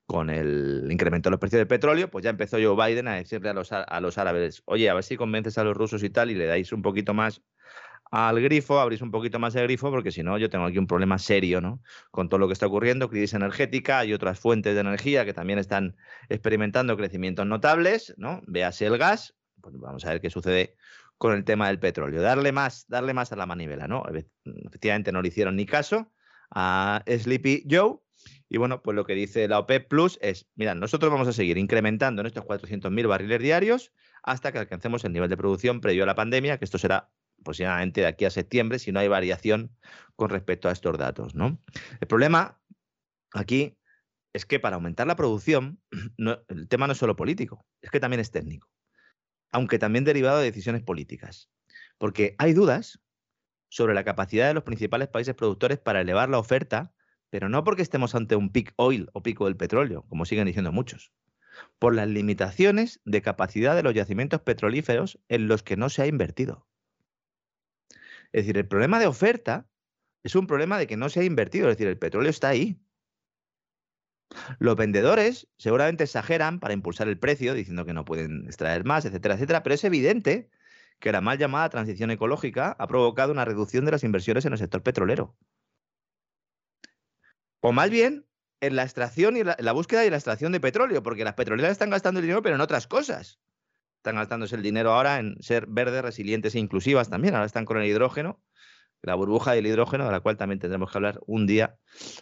con 0.07 0.29
el 0.29 0.89
incremento 0.91 1.29
de 1.29 1.33
los 1.33 1.41
precios 1.41 1.61
del 1.61 1.69
petróleo, 1.69 2.11
pues 2.11 2.25
ya 2.25 2.31
empezó 2.31 2.57
Joe 2.57 2.75
Biden 2.75 3.07
a 3.07 3.15
decirle 3.15 3.51
a 3.51 3.55
los, 3.55 3.71
a 3.71 4.01
los 4.01 4.19
árabes, 4.19 4.63
oye, 4.65 4.91
a 4.91 4.95
ver 4.95 5.05
si 5.05 5.17
convences 5.17 5.57
a 5.59 5.65
los 5.65 5.77
rusos 5.77 6.03
y 6.03 6.11
tal 6.11 6.31
y 6.31 6.35
le 6.35 6.47
dais 6.47 6.73
un 6.73 6.83
poquito 6.83 7.15
más 7.15 7.43
al 8.13 8.43
grifo, 8.43 8.79
abrís 8.79 9.01
un 9.01 9.11
poquito 9.11 9.39
más 9.39 9.55
el 9.55 9.63
grifo, 9.63 9.91
porque 9.91 10.13
si 10.13 10.23
no, 10.23 10.37
yo 10.37 10.51
tengo 10.51 10.67
aquí 10.67 10.77
un 10.77 10.87
problema 10.87 11.19
serio, 11.19 11.63
¿no? 11.63 11.81
Con 12.11 12.29
todo 12.29 12.39
lo 12.39 12.47
que 12.47 12.53
está 12.53 12.67
ocurriendo, 12.67 13.09
crisis 13.09 13.33
energética 13.33 14.05
y 14.05 14.13
otras 14.13 14.39
fuentes 14.39 14.75
de 14.75 14.81
energía 14.83 15.25
que 15.25 15.33
también 15.33 15.59
están 15.59 15.97
experimentando 16.29 16.95
crecimientos 16.99 17.47
notables, 17.47 18.13
¿no? 18.19 18.43
Véase 18.47 18.85
el 18.85 18.99
gas, 18.99 19.35
pues 19.63 19.75
vamos 19.79 20.05
a 20.05 20.11
ver 20.11 20.21
qué 20.21 20.29
sucede 20.29 20.77
con 21.17 21.33
el 21.33 21.45
tema 21.45 21.69
del 21.69 21.79
petróleo. 21.79 22.21
Darle 22.21 22.53
más, 22.53 22.87
darle 22.87 23.15
más 23.15 23.33
a 23.33 23.37
la 23.37 23.47
manivela, 23.47 23.89
¿no? 23.89 24.05
Efectivamente 24.67 25.11
no 25.11 25.23
le 25.23 25.29
hicieron 25.29 25.57
ni 25.57 25.65
caso 25.65 26.13
a 26.51 27.03
Sleepy 27.07 27.67
Joe. 27.71 27.97
Y 28.51 28.59
bueno, 28.59 28.83
pues 28.83 28.95
lo 28.95 29.07
que 29.07 29.15
dice 29.15 29.49
la 29.49 29.59
OPEP 29.59 29.89
Plus 29.89 30.19
es, 30.21 30.47
mira, 30.55 30.75
nosotros 30.75 31.11
vamos 31.11 31.29
a 31.29 31.33
seguir 31.33 31.57
incrementando 31.57 32.21
en 32.21 32.27
estos 32.27 32.45
400.000 32.45 33.09
barriles 33.09 33.41
diarios 33.41 33.91
hasta 34.23 34.53
que 34.53 34.59
alcancemos 34.59 35.03
el 35.07 35.15
nivel 35.15 35.31
de 35.31 35.39
producción 35.39 35.81
previo 35.81 36.03
a 36.03 36.07
la 36.07 36.15
pandemia, 36.15 36.59
que 36.59 36.67
esto 36.67 36.77
será 36.77 37.09
aproximadamente 37.43 38.01
de 38.01 38.07
aquí 38.07 38.25
a 38.25 38.31
septiembre, 38.31 38.79
si 38.79 38.93
no 38.93 39.01
hay 39.01 39.09
variación 39.09 39.77
con 40.17 40.31
respecto 40.31 40.69
a 40.69 40.73
estos 40.73 40.97
datos. 40.97 41.35
El 42.01 42.09
problema 42.09 42.61
aquí 43.33 43.77
es 44.33 44.47
que 44.47 44.59
para 44.59 44.77
aumentar 44.77 45.07
la 45.07 45.17
producción, 45.17 45.81
el 46.49 46.69
tema 46.69 46.87
no 46.87 46.95
es 46.95 46.99
solo 46.99 47.17
político, 47.17 47.67
es 47.83 47.91
que 47.91 48.01
también 48.01 48.21
es 48.21 48.31
técnico, 48.31 48.69
aunque 49.51 49.79
también 49.79 50.05
derivado 50.05 50.39
de 50.39 50.45
decisiones 50.45 50.83
políticas. 50.83 51.51
Porque 51.99 52.35
hay 52.39 52.55
dudas 52.55 53.01
sobre 53.69 53.95
la 53.95 54.05
capacidad 54.05 54.49
de 54.49 54.55
los 54.55 54.65
principales 54.65 55.09
países 55.09 55.35
productores 55.35 55.79
para 55.79 56.01
elevar 56.01 56.29
la 56.29 56.39
oferta, 56.39 56.95
pero 57.31 57.49
no 57.49 57.65
porque 57.65 57.83
estemos 57.83 58.15
ante 58.15 58.37
un 58.37 58.53
peak 58.53 58.73
oil 58.77 59.09
o 59.13 59.23
pico 59.23 59.47
del 59.47 59.57
petróleo, 59.57 60.05
como 60.09 60.25
siguen 60.25 60.47
diciendo 60.47 60.73
muchos, 60.73 61.13
por 61.79 61.95
las 61.95 62.09
limitaciones 62.09 63.01
de 63.05 63.23
capacidad 63.23 63.75
de 63.75 63.83
los 63.83 63.95
yacimientos 63.95 64.43
petrolíferos 64.43 65.19
en 65.29 65.49
los 65.49 65.63
que 65.63 65.77
no 65.77 65.89
se 65.89 66.03
ha 66.03 66.07
invertido. 66.07 66.67
Es 68.33 68.45
decir, 68.45 68.59
el 68.59 68.67
problema 68.67 68.99
de 68.99 69.07
oferta 69.07 69.69
es 70.23 70.35
un 70.35 70.47
problema 70.47 70.79
de 70.79 70.87
que 70.87 70.97
no 70.97 71.09
se 71.09 71.21
ha 71.21 71.25
invertido, 71.25 71.69
es 71.69 71.77
decir, 71.77 71.89
el 71.89 71.99
petróleo 71.99 72.31
está 72.31 72.49
ahí. 72.49 72.81
Los 74.59 74.77
vendedores 74.77 75.49
seguramente 75.59 76.05
exageran 76.05 76.59
para 76.59 76.75
impulsar 76.75 77.09
el 77.09 77.19
precio, 77.19 77.55
diciendo 77.55 77.85
que 77.85 77.93
no 77.93 78.05
pueden 78.05 78.47
extraer 78.47 78.85
más, 78.85 79.05
etcétera, 79.05 79.35
etcétera, 79.35 79.63
pero 79.63 79.75
es 79.75 79.85
evidente 79.85 80.51
que 81.01 81.13
la 81.13 81.21
mal 81.21 81.37
llamada 81.37 81.69
transición 81.69 82.11
ecológica 82.11 82.77
ha 82.79 82.87
provocado 82.87 83.33
una 83.33 83.45
reducción 83.45 83.85
de 83.85 83.91
las 83.91 84.05
inversiones 84.05 84.45
en 84.47 84.53
el 84.53 84.59
sector 84.59 84.83
petrolero. 84.83 85.37
O 87.61 87.73
más 87.73 87.91
bien 87.91 88.27
en 88.61 88.77
la 88.77 88.85
extracción 88.85 89.37
y 89.37 89.43
la, 89.43 89.73
búsqueda 89.73 90.07
y 90.07 90.11
la 90.11 90.17
extracción 90.17 90.53
de 90.53 90.61
petróleo, 90.61 91.03
porque 91.03 91.25
las 91.25 91.35
petroleras 91.35 91.73
están 91.73 91.91
gastando 91.91 92.21
el 92.21 92.27
dinero, 92.27 92.43
pero 92.43 92.55
en 92.55 92.61
otras 92.61 92.87
cosas. 92.87 93.41
Están 94.03 94.17
gastándose 94.17 94.57
el 94.57 94.63
dinero 94.63 94.93
ahora 94.93 95.21
en 95.21 95.41
ser 95.41 95.67
verdes, 95.69 96.03
resilientes 96.03 96.57
e 96.57 96.59
inclusivas 96.59 97.09
también. 97.09 97.37
Ahora 97.37 97.47
están 97.47 97.65
con 97.65 97.77
el 97.77 97.87
hidrógeno, 97.87 98.43
la 99.01 99.15
burbuja 99.15 99.53
del 99.53 99.65
hidrógeno, 99.65 100.07
de 100.07 100.11
la 100.11 100.19
cual 100.19 100.37
también 100.37 100.59
tendremos 100.59 100.91
que 100.91 100.99
hablar 100.99 101.21
un 101.29 101.47
día 101.47 101.79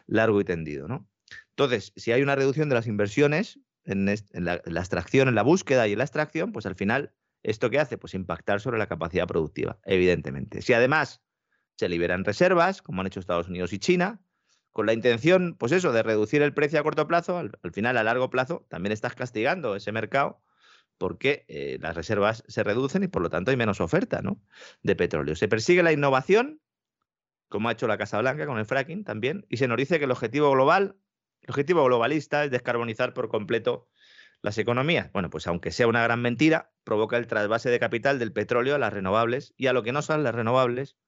largo 0.07 0.39
y 0.43 0.45
tendido. 0.45 0.89
¿no? 0.89 1.09
Entonces, 1.57 1.95
si 1.97 2.13
hay 2.13 2.21
una 2.21 2.37
reducción 2.37 2.69
de 2.69 2.75
las 2.75 2.87
inversiones 2.87 3.61
en, 3.85 4.05
la, 4.05 4.57
extracción, 4.57 5.27
en 5.29 5.35
la 5.35 5.43
búsqueda 5.43 5.89
y 5.89 5.93
en 5.93 5.99
la 5.99 6.05
extracción, 6.05 6.53
pues 6.53 6.67
al 6.67 6.75
final, 6.75 7.15
¿esto 7.43 7.71
qué 7.71 7.79
hace? 7.79 7.97
Pues 7.97 8.13
impactar 8.13 8.61
sobre 8.61 8.77
la 8.77 8.87
capacidad 8.87 9.27
productiva, 9.27 9.79
evidentemente. 9.87 10.61
Si 10.61 10.75
además 10.75 11.23
se 11.77 11.89
liberan 11.89 12.27
reservas, 12.27 12.83
como 12.83 13.01
han 13.01 13.07
hecho 13.07 13.21
Estados 13.21 13.49
Unidos 13.49 13.73
y 13.73 13.79
China, 13.79 14.21
con 14.71 14.85
la 14.85 14.93
intención, 14.93 15.57
pues 15.59 15.73
eso, 15.73 15.93
de 15.93 16.03
reducir 16.03 16.43
el 16.43 16.53
precio 16.53 16.79
a 16.79 16.83
corto 16.83 17.09
plazo, 17.09 17.39
al, 17.39 17.53
final 17.73 17.97
a 17.97 18.05
largo 18.05 18.29
plazo 18.29 18.67
también 18.69 18.93
estás 18.93 19.15
castigando 19.15 19.77
ese 19.77 19.93
mercado 19.93 20.43
porque 21.01 21.47
eh, 21.49 21.79
las 21.81 21.97
reservas 21.97 22.45
se 22.47 22.63
reducen 22.63 23.03
y 23.03 23.09
por 23.09 23.23
lo 23.23 23.31
tanto 23.31 23.51
hay 23.51 23.57
menos 23.57 23.81
oferta 23.81 24.21
¿no? 24.21 24.39
de 24.83 24.95
petróleo. 24.95 25.35
Se 25.35 25.49
persigue 25.49 25.83
la 25.83 25.93
innovación, 25.93 26.61
como 27.49 27.71
ha 27.71 27.73
hecho 27.73 27.89
la 27.89 27.97
Casa 27.97 28.21
Blanca 28.21 28.45
con 28.45 28.59
el 28.59 28.67
fracking 28.67 29.03
también, 29.03 29.47
y 29.49 29.57
se 29.57 29.67
nos 29.67 29.79
dice 29.79 29.99
que 29.99 30.05
el 30.05 30.11
objetivo 30.11 30.51
global 30.51 30.99
el 31.41 31.51
objetivo 31.51 31.83
globalista 31.85 32.45
es 32.45 32.51
descarbonizar 32.51 33.15
por 33.15 33.31
completo 33.31 33.89
las 34.43 34.59
economías. 34.59 35.11
Bueno, 35.13 35.31
pues 35.31 35.47
aunque 35.47 35.71
sea 35.71 35.87
una 35.87 36.03
gran 36.03 36.21
mentira, 36.21 36.71
provoca 36.85 37.17
el 37.17 37.27
trasvase 37.27 37.71
de 37.71 37.81
capital 37.81 38.19
del 38.19 38.35
petróleo 38.35 38.75
a 38.75 38.79
las 38.79 38.93
renovables 38.93 39.55
y 39.57 39.69
a 39.69 39.73
lo 39.73 39.83
que 39.83 39.93
no 39.93 40.03
son 40.03 40.23
las 40.23 40.35
renovables. 40.35 40.99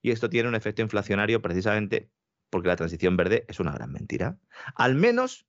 Y 0.00 0.12
esto 0.12 0.30
tiene 0.30 0.48
un 0.48 0.54
efecto 0.54 0.80
inflacionario 0.80 1.42
precisamente 1.42 2.10
porque 2.48 2.68
la 2.68 2.76
transición 2.76 3.18
verde 3.18 3.44
es 3.48 3.60
una 3.60 3.72
gran 3.72 3.92
mentira. 3.92 4.38
Al 4.74 4.94
menos 4.94 5.46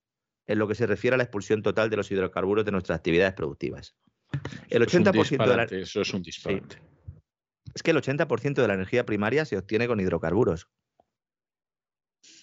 en 0.48 0.60
lo 0.60 0.68
que 0.68 0.76
se 0.76 0.88
refiere 0.88 1.16
a 1.16 1.18
la 1.18 1.24
expulsión 1.24 1.62
total 1.62 1.90
de 1.90 1.98
los 1.98 2.10
hidrocarburos 2.10 2.66
de 2.66 2.72
nuestras 2.72 2.98
actividades 2.98 3.34
productivas. 3.34 3.96
El 4.70 4.86
80% 4.86 5.48
de 5.48 5.56
la... 5.56 5.64
Eso 5.64 6.02
es 6.02 6.14
un 6.14 6.22
disparate. 6.22 6.82
Es 7.74 7.84
que 7.84 7.92
el 7.92 7.98
80% 7.98 8.56
de 8.56 8.68
la 8.68 8.74
energía 8.74 9.06
primaria 9.06 9.46
se 9.46 9.58
obtiene 9.58 9.88
con 9.88 10.00
hidrocarburos. 10.00 10.70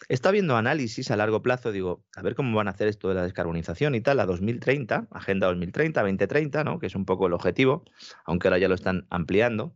Está 0.08 0.30
viendo 0.30 0.56
análisis 0.56 1.10
a 1.10 1.16
largo 1.16 1.42
plazo, 1.42 1.72
digo, 1.72 2.04
a 2.14 2.22
ver 2.22 2.34
cómo 2.34 2.56
van 2.56 2.68
a 2.68 2.72
hacer 2.72 2.88
esto 2.88 3.08
de 3.08 3.14
la 3.14 3.22
descarbonización 3.22 3.94
y 3.94 4.00
tal, 4.00 4.20
a 4.20 4.26
2030, 4.26 5.08
Agenda 5.10 5.46
2030, 5.48 6.00
2030, 6.00 6.64
¿no? 6.64 6.78
que 6.78 6.86
es 6.86 6.94
un 6.94 7.04
poco 7.04 7.26
el 7.26 7.32
objetivo, 7.32 7.84
aunque 8.24 8.48
ahora 8.48 8.58
ya 8.58 8.68
lo 8.68 8.74
están 8.74 9.06
ampliando. 9.10 9.74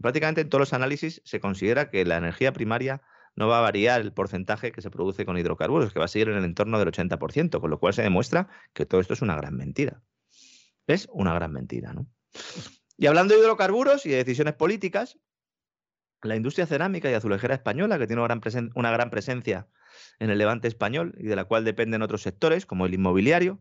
Prácticamente 0.00 0.42
en 0.42 0.48
todos 0.48 0.60
los 0.60 0.72
análisis 0.72 1.22
se 1.24 1.40
considera 1.40 1.90
que 1.90 2.04
la 2.04 2.16
energía 2.16 2.52
primaria 2.52 3.02
no 3.36 3.48
va 3.48 3.58
a 3.58 3.62
variar 3.62 4.00
el 4.00 4.12
porcentaje 4.12 4.72
que 4.72 4.80
se 4.80 4.90
produce 4.90 5.24
con 5.26 5.36
hidrocarburos, 5.36 5.92
que 5.92 5.98
va 5.98 6.04
a 6.04 6.08
seguir 6.08 6.28
en 6.28 6.36
el 6.36 6.44
entorno 6.44 6.78
del 6.78 6.88
80%, 6.88 7.60
con 7.60 7.70
lo 7.70 7.78
cual 7.78 7.94
se 7.94 8.02
demuestra 8.02 8.48
que 8.72 8.86
todo 8.86 9.00
esto 9.00 9.14
es 9.14 9.22
una 9.22 9.36
gran 9.36 9.56
mentira. 9.56 10.02
Es 10.86 11.08
una 11.12 11.34
gran 11.34 11.52
mentira, 11.52 11.92
¿no? 11.92 12.06
Y 12.96 13.06
hablando 13.06 13.34
de 13.34 13.40
hidrocarburos 13.40 14.06
y 14.06 14.10
de 14.10 14.16
decisiones 14.16 14.54
políticas, 14.54 15.18
la 16.22 16.36
industria 16.36 16.66
cerámica 16.66 17.10
y 17.10 17.14
azulejera 17.14 17.54
española, 17.54 17.98
que 17.98 18.06
tiene 18.06 18.22
una 18.22 18.34
gran, 18.34 18.70
una 18.74 18.90
gran 18.90 19.10
presencia 19.10 19.68
en 20.18 20.30
el 20.30 20.38
levante 20.38 20.68
español 20.68 21.14
y 21.18 21.24
de 21.24 21.36
la 21.36 21.44
cual 21.44 21.64
dependen 21.64 22.02
otros 22.02 22.22
sectores, 22.22 22.66
como 22.66 22.86
el 22.86 22.94
inmobiliario, 22.94 23.60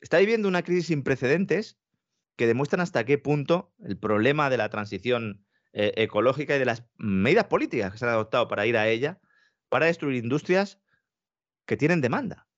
está 0.00 0.18
viviendo 0.18 0.48
una 0.48 0.62
crisis 0.62 0.86
sin 0.86 1.02
precedentes 1.02 1.78
que 2.36 2.46
demuestran 2.46 2.80
hasta 2.80 3.04
qué 3.04 3.18
punto 3.18 3.72
el 3.84 3.98
problema 3.98 4.50
de 4.50 4.56
la 4.56 4.68
transición 4.70 5.44
eh, 5.72 5.92
ecológica 5.96 6.56
y 6.56 6.58
de 6.58 6.64
las 6.64 6.84
medidas 6.96 7.46
políticas 7.46 7.92
que 7.92 7.98
se 7.98 8.04
han 8.04 8.12
adoptado 8.12 8.48
para 8.48 8.66
ir 8.66 8.76
a 8.76 8.88
ella, 8.88 9.20
para 9.68 9.86
destruir 9.86 10.22
industrias 10.22 10.80
que 11.66 11.76
tienen 11.76 12.00
demanda. 12.00 12.48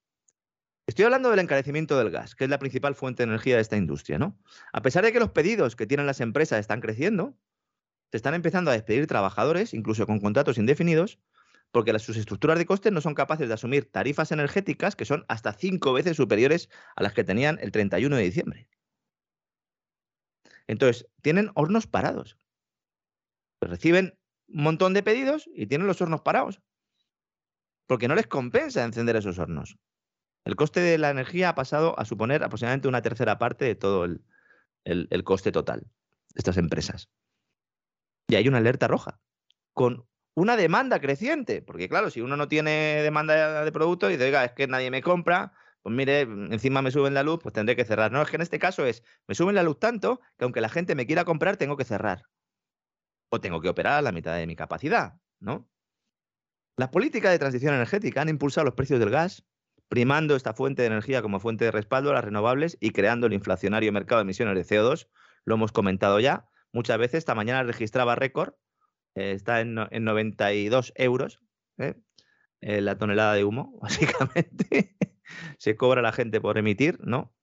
Estoy 0.86 1.04
hablando 1.04 1.30
del 1.30 1.38
encarecimiento 1.38 1.96
del 1.98 2.10
gas, 2.10 2.34
que 2.34 2.44
es 2.44 2.50
la 2.50 2.58
principal 2.58 2.94
fuente 2.94 3.22
de 3.22 3.28
energía 3.28 3.56
de 3.56 3.62
esta 3.62 3.76
industria, 3.76 4.18
¿no? 4.18 4.38
A 4.72 4.82
pesar 4.82 5.04
de 5.04 5.12
que 5.12 5.20
los 5.20 5.30
pedidos 5.30 5.76
que 5.76 5.86
tienen 5.86 6.06
las 6.06 6.20
empresas 6.20 6.58
están 6.58 6.80
creciendo, 6.80 7.38
se 8.10 8.16
están 8.16 8.34
empezando 8.34 8.70
a 8.70 8.74
despedir 8.74 9.06
trabajadores, 9.06 9.74
incluso 9.74 10.06
con 10.06 10.20
contratos 10.20 10.58
indefinidos, 10.58 11.20
porque 11.70 11.98
sus 11.98 12.16
estructuras 12.16 12.58
de 12.58 12.66
costes 12.66 12.92
no 12.92 13.00
son 13.00 13.14
capaces 13.14 13.48
de 13.48 13.54
asumir 13.54 13.90
tarifas 13.90 14.32
energéticas 14.32 14.96
que 14.96 15.04
son 15.04 15.24
hasta 15.28 15.52
cinco 15.54 15.92
veces 15.92 16.16
superiores 16.16 16.68
a 16.96 17.02
las 17.02 17.14
que 17.14 17.24
tenían 17.24 17.58
el 17.62 17.72
31 17.72 18.16
de 18.16 18.22
diciembre. 18.22 18.68
Entonces, 20.66 21.08
tienen 21.22 21.50
hornos 21.54 21.86
parados. 21.86 22.36
Reciben 23.68 24.18
un 24.48 24.64
montón 24.64 24.94
de 24.94 25.02
pedidos 25.02 25.48
y 25.54 25.66
tienen 25.66 25.86
los 25.86 26.00
hornos 26.00 26.22
parados. 26.22 26.60
Porque 27.86 28.08
no 28.08 28.14
les 28.14 28.26
compensa 28.26 28.84
encender 28.84 29.16
esos 29.16 29.38
hornos. 29.38 29.76
El 30.44 30.56
coste 30.56 30.80
de 30.80 30.98
la 30.98 31.10
energía 31.10 31.50
ha 31.50 31.54
pasado 31.54 31.98
a 31.98 32.04
suponer 32.04 32.42
aproximadamente 32.42 32.88
una 32.88 33.02
tercera 33.02 33.38
parte 33.38 33.64
de 33.64 33.74
todo 33.74 34.04
el, 34.04 34.24
el 34.84 35.24
coste 35.24 35.52
total 35.52 35.80
de 35.80 36.38
estas 36.38 36.56
empresas 36.56 37.08
y 38.32 38.36
hay 38.36 38.48
una 38.48 38.58
alerta 38.58 38.88
roja, 38.88 39.20
con 39.74 40.06
una 40.34 40.56
demanda 40.56 41.00
creciente, 41.00 41.60
porque 41.60 41.88
claro, 41.88 42.10
si 42.10 42.22
uno 42.22 42.36
no 42.36 42.48
tiene 42.48 43.02
demanda 43.02 43.62
de 43.62 43.72
producto 43.72 44.08
y 44.08 44.14
dice, 44.14 44.24
oiga, 44.24 44.44
es 44.44 44.52
que 44.52 44.66
nadie 44.66 44.90
me 44.90 45.02
compra, 45.02 45.52
pues 45.82 45.94
mire, 45.94 46.22
encima 46.22 46.80
me 46.80 46.90
suben 46.90 47.12
la 47.12 47.22
luz, 47.22 47.40
pues 47.42 47.52
tendré 47.52 47.76
que 47.76 47.84
cerrar. 47.84 48.10
No, 48.10 48.22
es 48.22 48.30
que 48.30 48.36
en 48.36 48.42
este 48.42 48.58
caso 48.58 48.86
es, 48.86 49.02
me 49.26 49.34
suben 49.34 49.54
la 49.54 49.62
luz 49.62 49.78
tanto 49.78 50.20
que 50.38 50.44
aunque 50.44 50.62
la 50.62 50.70
gente 50.70 50.94
me 50.94 51.06
quiera 51.06 51.26
comprar, 51.26 51.58
tengo 51.58 51.76
que 51.76 51.84
cerrar. 51.84 52.22
O 53.34 53.40
tengo 53.40 53.62
que 53.62 53.70
operar 53.70 53.94
a 53.94 54.02
la 54.02 54.12
mitad 54.12 54.36
de 54.36 54.46
mi 54.46 54.54
capacidad, 54.54 55.14
¿no? 55.40 55.66
Las 56.76 56.90
políticas 56.90 57.32
de 57.32 57.38
transición 57.38 57.72
energética 57.72 58.20
han 58.20 58.28
impulsado 58.28 58.66
los 58.66 58.74
precios 58.74 59.00
del 59.00 59.08
gas, 59.08 59.46
primando 59.88 60.36
esta 60.36 60.52
fuente 60.52 60.82
de 60.82 60.88
energía 60.88 61.22
como 61.22 61.40
fuente 61.40 61.64
de 61.64 61.70
respaldo 61.70 62.10
a 62.10 62.12
las 62.12 62.24
renovables 62.24 62.76
y 62.78 62.90
creando 62.90 63.26
el 63.26 63.32
inflacionario 63.32 63.90
mercado 63.90 64.18
de 64.18 64.24
emisiones 64.24 64.54
de 64.54 64.76
CO2. 64.76 65.08
Lo 65.46 65.54
hemos 65.54 65.72
comentado 65.72 66.20
ya, 66.20 66.46
muchas 66.72 66.98
veces. 66.98 67.20
Esta 67.20 67.34
mañana 67.34 67.62
registraba 67.62 68.16
récord, 68.16 68.52
eh, 69.14 69.32
está 69.32 69.62
en, 69.62 69.76
92 69.76 70.92
euros 70.96 71.40
¿eh? 71.78 71.94
Eh, 72.60 72.82
la 72.82 72.98
tonelada 72.98 73.32
de 73.32 73.44
humo, 73.44 73.78
básicamente. 73.80 74.94
Se 75.56 75.74
cobra 75.74 76.02
la 76.02 76.12
gente 76.12 76.38
por 76.38 76.58
emitir, 76.58 76.98
¿no? 77.00 77.34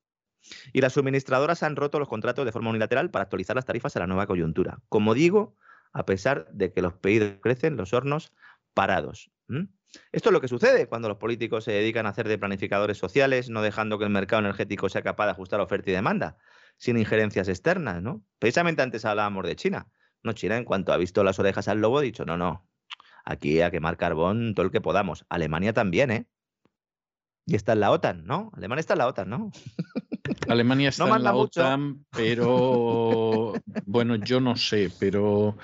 Y 0.71 0.81
las 0.81 0.93
suministradoras 0.93 1.63
han 1.63 1.75
roto 1.75 1.97
los 1.97 2.07
contratos 2.07 2.45
de 2.45 2.51
forma 2.51 2.69
unilateral 2.69 3.09
para 3.09 3.23
actualizar 3.23 3.55
las 3.55 3.65
tarifas 3.65 3.95
a 3.95 3.99
la 3.99 4.07
nueva 4.07 4.27
coyuntura. 4.27 4.79
Como 4.87 5.15
digo, 5.15 5.57
a 5.93 6.05
pesar 6.05 6.47
de 6.51 6.71
que 6.71 6.81
los 6.81 6.93
pedidos 6.93 7.33
crecen, 7.41 7.77
los 7.77 7.93
hornos 7.93 8.33
parados. 8.73 9.31
Esto 10.11 10.29
es 10.29 10.33
lo 10.33 10.41
que 10.41 10.47
sucede 10.47 10.87
cuando 10.87 11.07
los 11.09 11.17
políticos 11.17 11.63
se 11.63 11.71
dedican 11.71 12.05
a 12.05 12.09
hacer 12.09 12.27
de 12.27 12.37
planificadores 12.37 12.97
sociales, 12.97 13.49
no 13.49 13.61
dejando 13.61 13.97
que 13.97 14.05
el 14.05 14.11
mercado 14.11 14.41
energético 14.41 14.87
sea 14.89 15.01
capaz 15.01 15.25
de 15.25 15.31
ajustar 15.31 15.59
oferta 15.59 15.89
y 15.89 15.93
demanda 15.93 16.37
sin 16.77 16.97
injerencias 16.97 17.47
externas, 17.49 18.01
¿no? 18.01 18.23
Precisamente 18.39 18.81
antes 18.81 19.03
hablábamos 19.05 19.45
de 19.45 19.55
China. 19.55 19.87
No, 20.23 20.33
China 20.33 20.57
en 20.57 20.65
cuanto 20.65 20.93
ha 20.93 20.97
visto 20.97 21.23
las 21.23 21.39
orejas 21.39 21.67
al 21.67 21.79
lobo 21.79 21.99
ha 21.99 22.01
dicho, 22.01 22.25
no, 22.25 22.37
no, 22.37 22.67
aquí 23.25 23.61
a 23.61 23.71
quemar 23.71 23.97
carbón 23.97 24.53
todo 24.55 24.65
el 24.65 24.71
que 24.71 24.81
podamos. 24.81 25.25
Alemania 25.29 25.73
también, 25.73 26.11
¿eh? 26.11 26.27
Y 27.45 27.55
está 27.55 27.73
en 27.73 27.81
la 27.81 27.91
OTAN, 27.91 28.25
¿no? 28.25 28.51
Alemania 28.55 28.81
está 28.81 28.93
en 28.93 28.99
la 28.99 29.07
OTAN, 29.07 29.29
¿no? 29.29 29.51
Alemania 30.47 30.89
está 30.89 31.15
en 31.15 31.23
la 31.23 31.35
OTAN, 31.35 32.05
pero 32.11 33.53
bueno, 33.85 34.15
yo 34.15 34.39
no 34.39 34.55
sé, 34.55 34.91
pero 34.99 35.57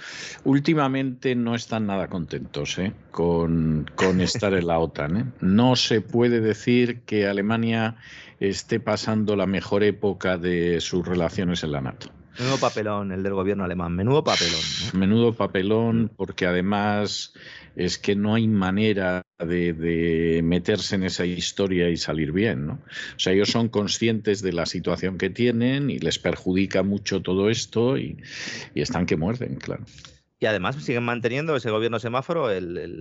últimamente 0.43 1.35
no 1.35 1.55
están 1.55 1.87
nada 1.87 2.07
contentos 2.07 2.77
¿eh? 2.79 2.93
con, 3.11 3.89
con, 3.95 4.21
estar 4.21 4.53
en 4.53 4.67
la 4.67 4.79
OTAN. 4.79 5.17
¿eh? 5.17 5.25
No 5.41 5.75
se 5.75 6.01
puede 6.01 6.41
decir 6.41 7.01
que 7.01 7.27
Alemania 7.27 7.97
esté 8.39 8.79
pasando 8.79 9.35
la 9.35 9.47
mejor 9.47 9.83
época 9.83 10.37
de 10.37 10.81
sus 10.81 11.05
relaciones 11.05 11.63
en 11.63 11.71
la 11.71 11.81
NATO. 11.81 12.09
Menudo 12.38 12.57
papelón 12.57 13.12
el 13.12 13.24
del 13.24 13.34
gobierno 13.34 13.64
alemán, 13.64 13.95
menudo 13.95 14.24
papelón. 14.24 14.60
Menudo 14.94 15.34
papelón, 15.34 16.12
porque 16.16 16.45
además 16.45 17.34
es 17.76 17.98
que 17.98 18.16
no 18.16 18.36
hay 18.36 18.48
manera 18.48 19.24
de, 19.40 20.41
meterse 20.44 20.95
en 20.95 21.03
esa 21.03 21.26
historia 21.26 21.90
y 21.90 21.98
salir 21.98 22.32
bien. 22.32 22.68
¿no? 22.68 22.74
O 22.74 23.20
sea, 23.20 23.34
ellos 23.34 23.49
son 23.49 23.70
conscientes 23.70 24.41
de 24.41 24.53
la 24.53 24.66
situación 24.66 25.18
que 25.18 25.30
tienen 25.30 25.90
y 25.90 25.99
les 25.99 26.20
perjudica 26.20 26.84
mucho 26.84 27.22
todo 27.22 27.49
esto 27.49 27.98
y, 27.98 28.18
están 28.74 29.06
que 29.06 29.16
muerden, 29.16 29.56
claro. 29.56 29.86
Y 30.38 30.48
además 30.48 30.76
siguen 30.76 31.03
manteniendo 31.03 31.56
ese 31.56 31.72
gobierno 31.72 31.99
semáforo 31.99 32.49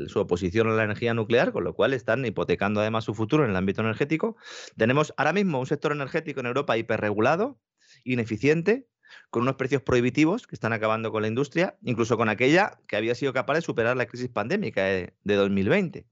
su 0.07 0.21
oposición 0.21 0.69
a 0.69 0.75
la 0.75 0.85
energía 0.85 1.15
nuclear, 1.15 1.51
con 1.51 1.65
lo 1.65 1.75
cual 1.75 1.93
están 1.93 2.25
hipotecando 2.25 2.81
además 2.81 3.05
su 3.05 3.15
futuro 3.15 3.45
en 3.45 3.51
el 3.51 3.57
ámbito 3.57 3.83
energético. 3.83 4.37
Tenemos 4.77 5.13
ahora 5.17 5.33
mismo 5.33 5.59
un 5.59 5.67
sector 5.67 5.91
energético 5.91 6.41
en 6.41 6.47
Europa 6.47 6.79
hiperregulado, 6.79 7.59
ineficiente, 8.05 8.87
con 9.31 9.43
unos 9.43 9.57
precios 9.57 9.83
prohibitivos 9.83 10.47
que 10.47 10.55
están 10.55 10.73
acabando 10.73 11.11
con 11.11 11.23
la 11.23 11.29
industria, 11.29 11.77
incluso 11.83 12.17
con 12.17 12.29
aquella 12.29 12.79
que 12.87 12.97
había 12.97 13.15
sido 13.15 13.33
capaz 13.33 13.55
de 13.55 13.63
superar 13.63 13.97
la 13.97 14.07
crisis 14.07 14.29
pandémica 14.29 14.83
de, 14.83 15.13
2020. 15.25 16.07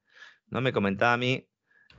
¿no? 0.48 0.60
Me 0.60 0.72
comentaba 0.72 1.14
a 1.14 1.16
mí 1.16 1.46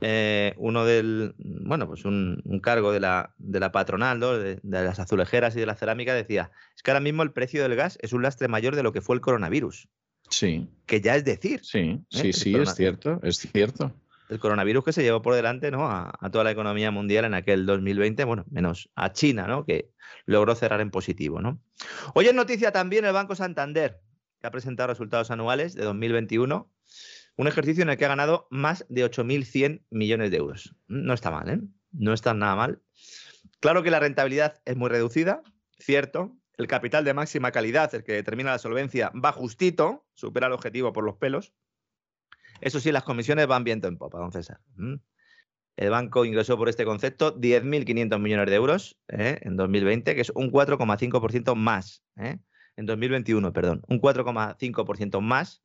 eh, 0.00 0.54
uno 0.56 0.84
del, 0.84 1.34
bueno, 1.38 1.86
pues 1.86 2.04
un, 2.04 2.42
cargo 2.62 2.92
de 2.92 3.00
la, 3.00 3.34
de 3.38 3.60
la 3.60 3.72
patronal, 3.72 4.20
de, 4.20 4.60
las 4.62 4.98
azulejeras 4.98 5.56
y 5.56 5.60
de 5.60 5.66
la 5.66 5.76
cerámica, 5.76 6.14
decía, 6.14 6.50
es 6.76 6.82
que 6.82 6.90
ahora 6.90 7.00
mismo 7.00 7.22
el 7.22 7.32
precio 7.32 7.62
del 7.62 7.76
gas 7.76 7.98
es 8.02 8.12
un 8.12 8.22
lastre 8.22 8.48
mayor 8.48 8.76
de 8.76 8.82
lo 8.82 8.92
que 8.92 9.00
fue 9.00 9.16
el 9.16 9.20
coronavirus. 9.20 9.88
Sí. 10.30 10.68
Que 10.86 11.00
ya 11.00 11.16
es 11.16 11.24
decir. 11.24 11.60
Sí, 11.62 11.78
¿eh? 11.78 12.00
sí, 12.10 12.32
sí, 12.32 12.54
es 12.54 12.74
cierto, 12.74 13.20
es 13.22 13.38
cierto 13.38 13.94
el 14.28 14.38
coronavirus 14.38 14.84
que 14.84 14.92
se 14.92 15.02
llevó 15.02 15.22
por 15.22 15.34
delante 15.34 15.70
¿no? 15.70 15.86
A, 15.88 16.12
toda 16.32 16.44
la 16.44 16.50
economía 16.50 16.90
mundial 16.90 17.24
en 17.24 17.34
aquel 17.34 17.66
2020, 17.66 18.24
bueno, 18.24 18.44
menos 18.50 18.90
a 18.94 19.12
China, 19.12 19.46
¿no? 19.46 19.64
que 19.64 19.90
logró 20.26 20.54
cerrar 20.54 20.80
en 20.80 20.90
positivo. 20.90 21.40
¿no? 21.40 21.60
Hoy 22.14 22.26
es 22.26 22.34
noticia 22.34 22.72
también 22.72 23.04
el 23.04 23.12
Banco 23.12 23.34
Santander, 23.34 24.00
que 24.40 24.46
ha 24.46 24.50
presentado 24.50 24.88
resultados 24.88 25.30
anuales 25.30 25.74
de 25.74 25.84
2021, 25.84 26.70
un 27.36 27.48
ejercicio 27.48 27.82
en 27.82 27.90
el 27.90 27.96
que 27.96 28.04
ha 28.04 28.08
ganado 28.08 28.46
más 28.50 28.86
de 28.88 29.04
8.100 29.04 29.82
millones 29.90 30.30
de 30.30 30.36
euros. 30.36 30.76
No 30.86 31.14
está 31.14 31.30
mal, 31.30 31.48
¿eh? 31.50 31.60
No 31.92 32.12
está 32.12 32.34
nada 32.34 32.54
mal. 32.54 32.82
Claro 33.60 33.82
que 33.82 33.90
la 33.90 34.00
rentabilidad 34.00 34.60
es 34.64 34.76
muy 34.76 34.88
reducida, 34.88 35.42
cierto. 35.78 36.36
El 36.56 36.68
capital 36.68 37.04
de 37.04 37.14
máxima 37.14 37.50
calidad, 37.50 37.92
el 37.94 38.04
que 38.04 38.12
determina 38.12 38.52
la 38.52 38.58
solvencia, 38.58 39.10
va 39.12 39.32
justito, 39.32 40.06
supera 40.14 40.46
el 40.46 40.52
objetivo 40.52 40.92
por 40.92 41.04
los 41.04 41.16
pelos. 41.16 41.52
Eso 42.64 42.80
sí, 42.80 42.90
las 42.92 43.02
comisiones 43.02 43.46
van 43.46 43.62
viento 43.62 43.88
en 43.88 43.98
popa, 43.98 44.18
don 44.18 44.32
César. 44.32 44.58
El 45.76 45.90
banco 45.90 46.24
ingresó 46.24 46.56
por 46.56 46.70
este 46.70 46.86
concepto 46.86 47.38
10.500 47.38 48.18
millones 48.18 48.46
de 48.46 48.54
euros 48.54 48.98
¿eh? 49.08 49.38
en 49.42 49.56
2020, 49.58 50.14
que 50.14 50.22
es 50.22 50.32
un 50.34 50.50
4,5% 50.50 51.54
más. 51.56 52.02
¿eh? 52.16 52.38
En 52.76 52.86
2021, 52.86 53.52
perdón, 53.52 53.82
un 53.86 54.00
4,5% 54.00 55.20
más 55.20 55.62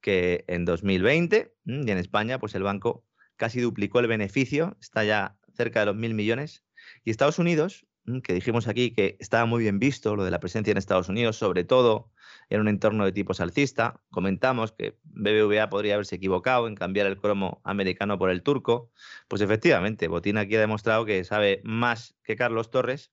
que 0.00 0.44
en 0.46 0.64
2020. 0.64 1.52
Y 1.64 1.90
en 1.90 1.98
España, 1.98 2.38
pues 2.38 2.54
el 2.54 2.62
banco 2.62 3.04
casi 3.34 3.60
duplicó 3.60 3.98
el 3.98 4.06
beneficio, 4.06 4.76
está 4.80 5.02
ya 5.02 5.36
cerca 5.52 5.80
de 5.80 5.86
los 5.86 5.96
mil 5.96 6.14
millones. 6.14 6.64
Y 7.02 7.10
Estados 7.10 7.40
Unidos, 7.40 7.86
que 8.22 8.34
dijimos 8.34 8.68
aquí 8.68 8.92
que 8.92 9.16
estaba 9.20 9.46
muy 9.46 9.62
bien 9.62 9.78
visto 9.78 10.16
lo 10.16 10.24
de 10.24 10.30
la 10.30 10.40
presencia 10.40 10.70
en 10.70 10.78
Estados 10.78 11.08
Unidos, 11.08 11.36
sobre 11.36 11.64
todo 11.64 12.12
en 12.48 12.60
un 12.60 12.68
entorno 12.68 13.04
de 13.04 13.12
tipo 13.12 13.34
salcista. 13.34 14.00
Comentamos 14.10 14.72
que 14.72 14.98
BBVA 15.04 15.68
podría 15.68 15.94
haberse 15.94 16.16
equivocado 16.16 16.68
en 16.68 16.74
cambiar 16.74 17.06
el 17.06 17.18
cromo 17.18 17.60
americano 17.64 18.18
por 18.18 18.30
el 18.30 18.42
turco. 18.42 18.90
Pues 19.28 19.42
efectivamente, 19.42 20.08
Botín 20.08 20.38
aquí 20.38 20.56
ha 20.56 20.60
demostrado 20.60 21.04
que 21.04 21.24
sabe 21.24 21.60
más 21.64 22.16
que 22.22 22.36
Carlos 22.36 22.70
Torres. 22.70 23.12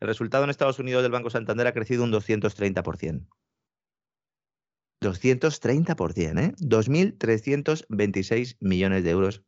El 0.00 0.08
resultado 0.08 0.44
en 0.44 0.50
Estados 0.50 0.78
Unidos 0.78 1.02
del 1.02 1.12
Banco 1.12 1.30
Santander 1.30 1.66
ha 1.66 1.72
crecido 1.72 2.04
un 2.04 2.12
230%. 2.12 3.26
230%, 5.00 6.38
¿eh? 6.38 6.54
2.326 6.58 8.56
millones 8.60 9.04
de 9.04 9.10
euros 9.10 9.42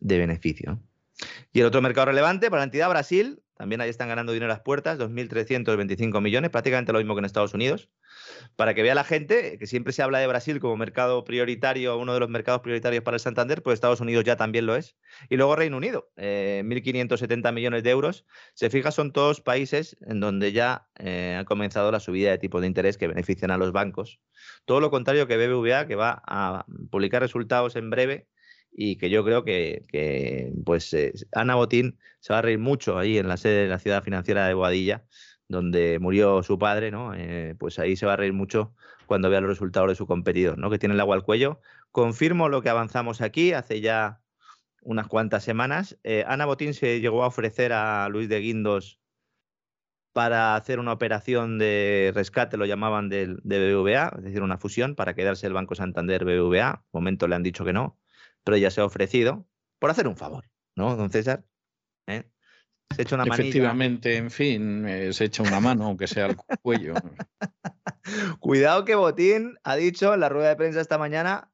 de 0.00 0.18
beneficio. 0.18 0.82
Y 1.52 1.60
el 1.60 1.66
otro 1.66 1.82
mercado 1.82 2.06
relevante 2.06 2.50
para 2.50 2.60
la 2.60 2.64
entidad 2.64 2.88
Brasil, 2.88 3.42
también 3.56 3.80
ahí 3.80 3.90
están 3.90 4.08
ganando 4.08 4.32
dinero 4.32 4.48
las 4.48 4.60
puertas, 4.60 4.98
2.325 4.98 6.20
millones, 6.20 6.50
prácticamente 6.50 6.92
lo 6.92 6.98
mismo 6.98 7.14
que 7.14 7.20
en 7.20 7.24
Estados 7.24 7.54
Unidos 7.54 7.90
para 8.56 8.74
que 8.74 8.82
vea 8.82 8.94
la 8.94 9.04
gente 9.04 9.58
que 9.58 9.66
siempre 9.66 9.92
se 9.92 10.02
habla 10.02 10.18
de 10.18 10.26
Brasil 10.26 10.60
como 10.60 10.76
mercado 10.76 11.24
prioritario, 11.24 11.96
uno 11.98 12.14
de 12.14 12.20
los 12.20 12.28
mercados 12.28 12.60
prioritarios 12.60 13.02
para 13.02 13.16
el 13.16 13.20
Santander, 13.20 13.62
pues 13.62 13.74
Estados 13.74 14.00
Unidos 14.00 14.24
ya 14.24 14.36
también 14.36 14.66
lo 14.66 14.76
es. 14.76 14.96
Y 15.28 15.36
luego 15.36 15.56
Reino 15.56 15.76
Unido, 15.76 16.10
1.570 16.16 17.48
eh, 17.48 17.52
millones 17.52 17.82
de 17.82 17.90
euros. 17.90 18.26
Se 18.54 18.70
fija, 18.70 18.90
son 18.90 19.12
todos 19.12 19.40
países 19.40 19.96
en 20.06 20.20
donde 20.20 20.52
ya 20.52 20.88
eh, 20.98 21.36
ha 21.38 21.44
comenzado 21.44 21.90
la 21.92 22.00
subida 22.00 22.30
de 22.30 22.38
tipos 22.38 22.60
de 22.60 22.66
interés 22.66 22.98
que 22.98 23.08
benefician 23.08 23.50
a 23.50 23.58
los 23.58 23.72
bancos. 23.72 24.20
Todo 24.64 24.80
lo 24.80 24.90
contrario 24.90 25.26
que 25.26 25.36
BBVA, 25.36 25.86
que 25.86 25.94
va 25.94 26.22
a 26.26 26.66
publicar 26.90 27.22
resultados 27.22 27.76
en 27.76 27.90
breve 27.90 28.28
y 28.80 28.94
que 28.94 29.10
yo 29.10 29.24
creo 29.24 29.42
que, 29.44 30.52
pues 30.64 30.94
eh, 30.94 31.12
Ana 31.32 31.56
Botín 31.56 31.98
se 32.20 32.32
va 32.32 32.38
a 32.38 32.42
reír 32.42 32.60
mucho 32.60 32.96
ahí 32.96 33.18
en 33.18 33.26
la 33.26 33.36
sede 33.36 33.64
de 33.64 33.68
la 33.68 33.80
ciudad 33.80 34.04
financiera 34.04 34.46
de 34.46 34.54
Boadilla 34.54 35.04
donde 35.48 35.98
murió 35.98 36.44
su 36.44 36.58
padre, 36.60 36.92
¿no? 36.92 37.12
Eh, 37.14 37.56
pues 37.58 37.80
ahí 37.80 37.96
se 37.96 38.06
va 38.06 38.12
a 38.12 38.16
reír 38.16 38.32
mucho 38.32 38.74
cuando 39.06 39.30
vea 39.30 39.40
los 39.40 39.48
resultados 39.48 39.88
de 39.88 39.94
su 39.96 40.06
competidor, 40.06 40.58
¿no? 40.58 40.70
Que 40.70 40.78
tiene 40.78 40.94
el 40.94 41.00
agua 41.00 41.16
al 41.16 41.24
cuello. 41.24 41.60
Confirmo 41.90 42.48
lo 42.48 42.62
que 42.62 42.68
avanzamos 42.68 43.20
aquí 43.20 43.52
hace 43.52 43.80
ya 43.80 44.20
unas 44.82 45.08
cuantas 45.08 45.42
semanas. 45.42 45.98
Eh, 46.04 46.24
Ana 46.28 46.46
Botín 46.46 46.72
se 46.72 47.00
llegó 47.00 47.24
a 47.24 47.28
ofrecer 47.28 47.72
a 47.72 48.08
Luis 48.10 48.28
de 48.28 48.38
Guindos 48.38 49.00
para 50.12 50.54
hacer 50.54 50.78
una 50.78 50.92
operación 50.92 51.58
de 51.58 52.12
rescate, 52.14 52.56
lo 52.56 52.66
llamaban 52.66 53.08
de, 53.08 53.36
de 53.42 53.74
BBVA, 53.74 54.12
es 54.18 54.24
decir, 54.24 54.42
una 54.42 54.58
fusión 54.58 54.94
para 54.94 55.14
quedarse 55.14 55.48
el 55.48 55.52
Banco 55.52 55.74
Santander 55.74 56.24
BBVA. 56.24 56.84
De 56.84 56.90
momento 56.92 57.26
le 57.26 57.34
han 57.34 57.42
dicho 57.42 57.64
que 57.64 57.72
no, 57.72 57.98
pero 58.44 58.56
ella 58.56 58.70
se 58.70 58.80
ha 58.80 58.84
ofrecido 58.84 59.46
por 59.78 59.90
hacer 59.90 60.08
un 60.08 60.16
favor, 60.16 60.48
¿no, 60.76 60.96
don 60.96 61.10
César? 61.10 61.44
¿Eh? 62.06 62.24
Se 62.94 63.02
echa 63.02 63.16
una 63.16 63.24
Efectivamente, 63.24 64.16
en 64.16 64.30
fin, 64.30 64.88
eh, 64.88 65.12
se 65.12 65.26
echa 65.26 65.42
una 65.42 65.60
mano, 65.60 65.84
aunque 65.84 66.06
sea 66.06 66.26
al 66.26 66.36
cuello. 66.62 66.94
Cuidado 68.40 68.84
que 68.84 68.94
Botín 68.94 69.58
ha 69.62 69.76
dicho 69.76 70.14
en 70.14 70.20
la 70.20 70.28
rueda 70.28 70.48
de 70.48 70.56
prensa 70.56 70.80
esta 70.80 70.98
mañana, 70.98 71.52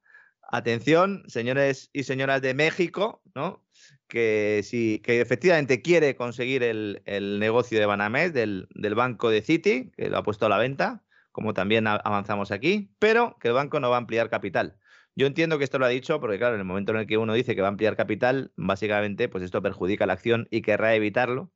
atención, 0.51 1.25
señores 1.27 1.91
y 1.93 2.05
señoras 2.05 2.41
de 2.41 2.55
México, 2.55 3.23
¿no? 3.35 3.65
Que 4.09 4.61
si 4.63 5.01
que 5.01 5.21
efectivamente 5.21 5.83
quiere 5.83 6.15
conseguir 6.15 6.63
el, 6.63 7.03
negocio 7.41 7.81
de 7.81 7.87
Banamex 7.87 8.33
del, 8.33 8.69
del, 8.75 8.95
banco 8.95 9.31
de 9.31 9.43
Citi, 9.43 9.91
que 9.97 10.09
lo 10.09 10.19
ha 10.19 10.23
puesto 10.23 10.47
a 10.47 10.49
la 10.49 10.59
venta, 10.59 11.03
como 11.33 11.53
también 11.53 11.89
avanzamos 11.89 12.53
aquí, 12.53 12.95
pero 13.01 13.37
que 13.41 13.49
el 13.49 13.55
banco 13.55 13.81
no 13.81 13.91
va 13.91 13.97
a 13.97 13.99
ampliar 13.99 14.31
capital. 14.31 14.79
Yo 15.17 15.27
entiendo 15.27 15.59
que 15.59 15.65
esto 15.65 15.79
lo 15.79 15.87
ha 15.87 15.91
dicho 15.91 16.21
porque, 16.21 16.39
claro, 16.39 16.55
en 16.55 16.61
el 16.61 16.67
momento 16.67 16.93
en 16.93 16.99
el 16.99 17.07
que 17.07 17.19
uno 17.19 17.35
dice 17.35 17.55
que 17.55 17.61
va 17.61 17.69
a 17.69 17.71
ampliar 17.71 17.97
capital, 17.97 18.53
básicamente, 18.57 19.29
pues 19.29 19.45
esto 19.45 19.63
perjudica 19.63 20.07
la 20.07 20.15
acción 20.15 20.49
y 20.51 20.63
querrá 20.63 20.95
evitarlo. 20.95 21.53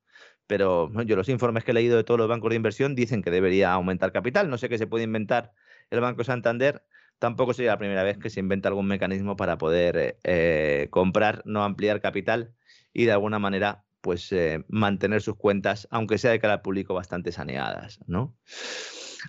Pero 0.47 0.91
yo 1.05 1.17
los 1.17 1.29
informes 1.29 1.65
que 1.65 1.73
he 1.73 1.75
leído 1.75 1.97
de 1.97 2.05
todos 2.05 2.19
los 2.19 2.29
bancos 2.29 2.51
de 2.51 2.57
inversión 2.57 2.95
dicen 2.95 3.23
que 3.23 3.31
debería 3.31 3.73
aumentar 3.73 4.13
capital. 4.13 4.49
No 4.49 4.59
sé 4.59 4.69
qué 4.69 4.79
se 4.79 4.87
puede 4.87 5.05
inventar 5.05 5.53
el 5.91 6.01
Banco 6.01 6.25
Santander. 6.25 6.85
Tampoco 7.19 7.53
sería 7.53 7.73
la 7.73 7.79
primera 7.79 8.03
vez 8.05 8.17
que 8.19 8.31
se 8.31 8.41
inventa 8.41 8.69
algún 8.69 8.87
mecanismo 8.87 9.37
para 9.37 9.59
poder 9.59 9.97
eh, 9.97 10.19
eh, 10.25 10.89
comprar, 10.91 11.43
no 11.45 11.65
ampliar 11.65 12.01
capital 12.01 12.55
y 12.93 13.05
de 13.05 13.13
alguna 13.13 13.39
manera 13.39 13.85
pues 14.01 14.31
eh, 14.33 14.65
mantener 14.69 15.21
sus 15.21 15.37
cuentas, 15.37 15.89
aunque 15.91 16.19
sea 16.19 16.31
de 16.31 16.39
cara 16.39 16.55
al 16.55 16.63
público, 16.63 16.95
bastante 16.95 17.33
saneadas. 17.33 17.99
¿no? 18.07 18.37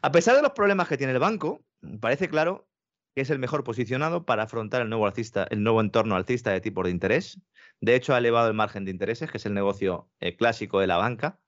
A 0.04 0.12
pesar 0.12 0.36
de 0.36 0.44
los 0.44 0.52
problemas 0.52 0.88
que 0.88 0.98
tiene 0.98 1.14
el 1.14 1.20
banco, 1.20 1.66
parece 2.00 2.30
claro 2.30 2.70
que 3.16 3.22
es 3.22 3.30
el 3.30 3.40
mejor 3.40 3.64
posicionado 3.64 4.26
para 4.26 4.44
afrontar 4.44 4.82
el 4.82 4.90
nuevo, 4.90 5.06
alcista, 5.06 5.48
el 5.50 5.64
nuevo 5.64 5.82
entorno 5.82 6.16
alcista 6.16 6.52
de 6.52 6.62
tipos 6.62 6.86
de 6.86 6.92
interés. 6.92 7.40
De 7.82 7.96
hecho, 7.96 8.14
ha 8.14 8.18
elevado 8.18 8.48
el 8.48 8.54
margen 8.54 8.86
de 8.86 8.92
intereses, 8.92 9.32
que 9.32 9.38
es 9.38 9.46
el 9.46 9.54
negocio 9.54 10.10
eh, 10.20 10.36
clásico 10.36 10.80
de 10.80 10.88
la 10.88 10.98
banca. 10.98 11.40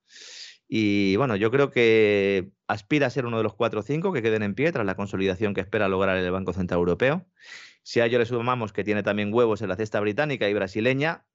Y 0.67 1.17
bueno, 1.17 1.35
yo 1.35 1.51
creo 1.51 1.69
que 1.69 2.49
aspira 2.67 3.07
a 3.07 3.09
ser 3.09 3.25
uno 3.25 3.37
de 3.37 3.43
los 3.43 3.55
cuatro 3.55 3.81
o 3.81 3.83
cinco 3.83 4.13
que 4.13 4.21
queden 4.21 4.43
en 4.43 4.55
pie 4.55 4.71
tras 4.71 4.85
la 4.85 4.95
consolidación 4.95 5.53
que 5.53 5.59
espera 5.59 5.89
lograr 5.89 6.15
el 6.15 6.31
Banco 6.31 6.53
Central 6.53 6.79
Europeo. 6.79 7.25
Si 7.83 7.99
a 7.99 8.05
ello 8.05 8.19
le 8.19 8.25
sumamos 8.25 8.71
que 8.71 8.83
tiene 8.83 9.03
también 9.03 9.33
huevos 9.33 9.61
en 9.61 9.69
la 9.69 9.75
cesta 9.75 9.99
británica 9.99 10.47
y 10.47 10.53
brasileña 10.53 11.25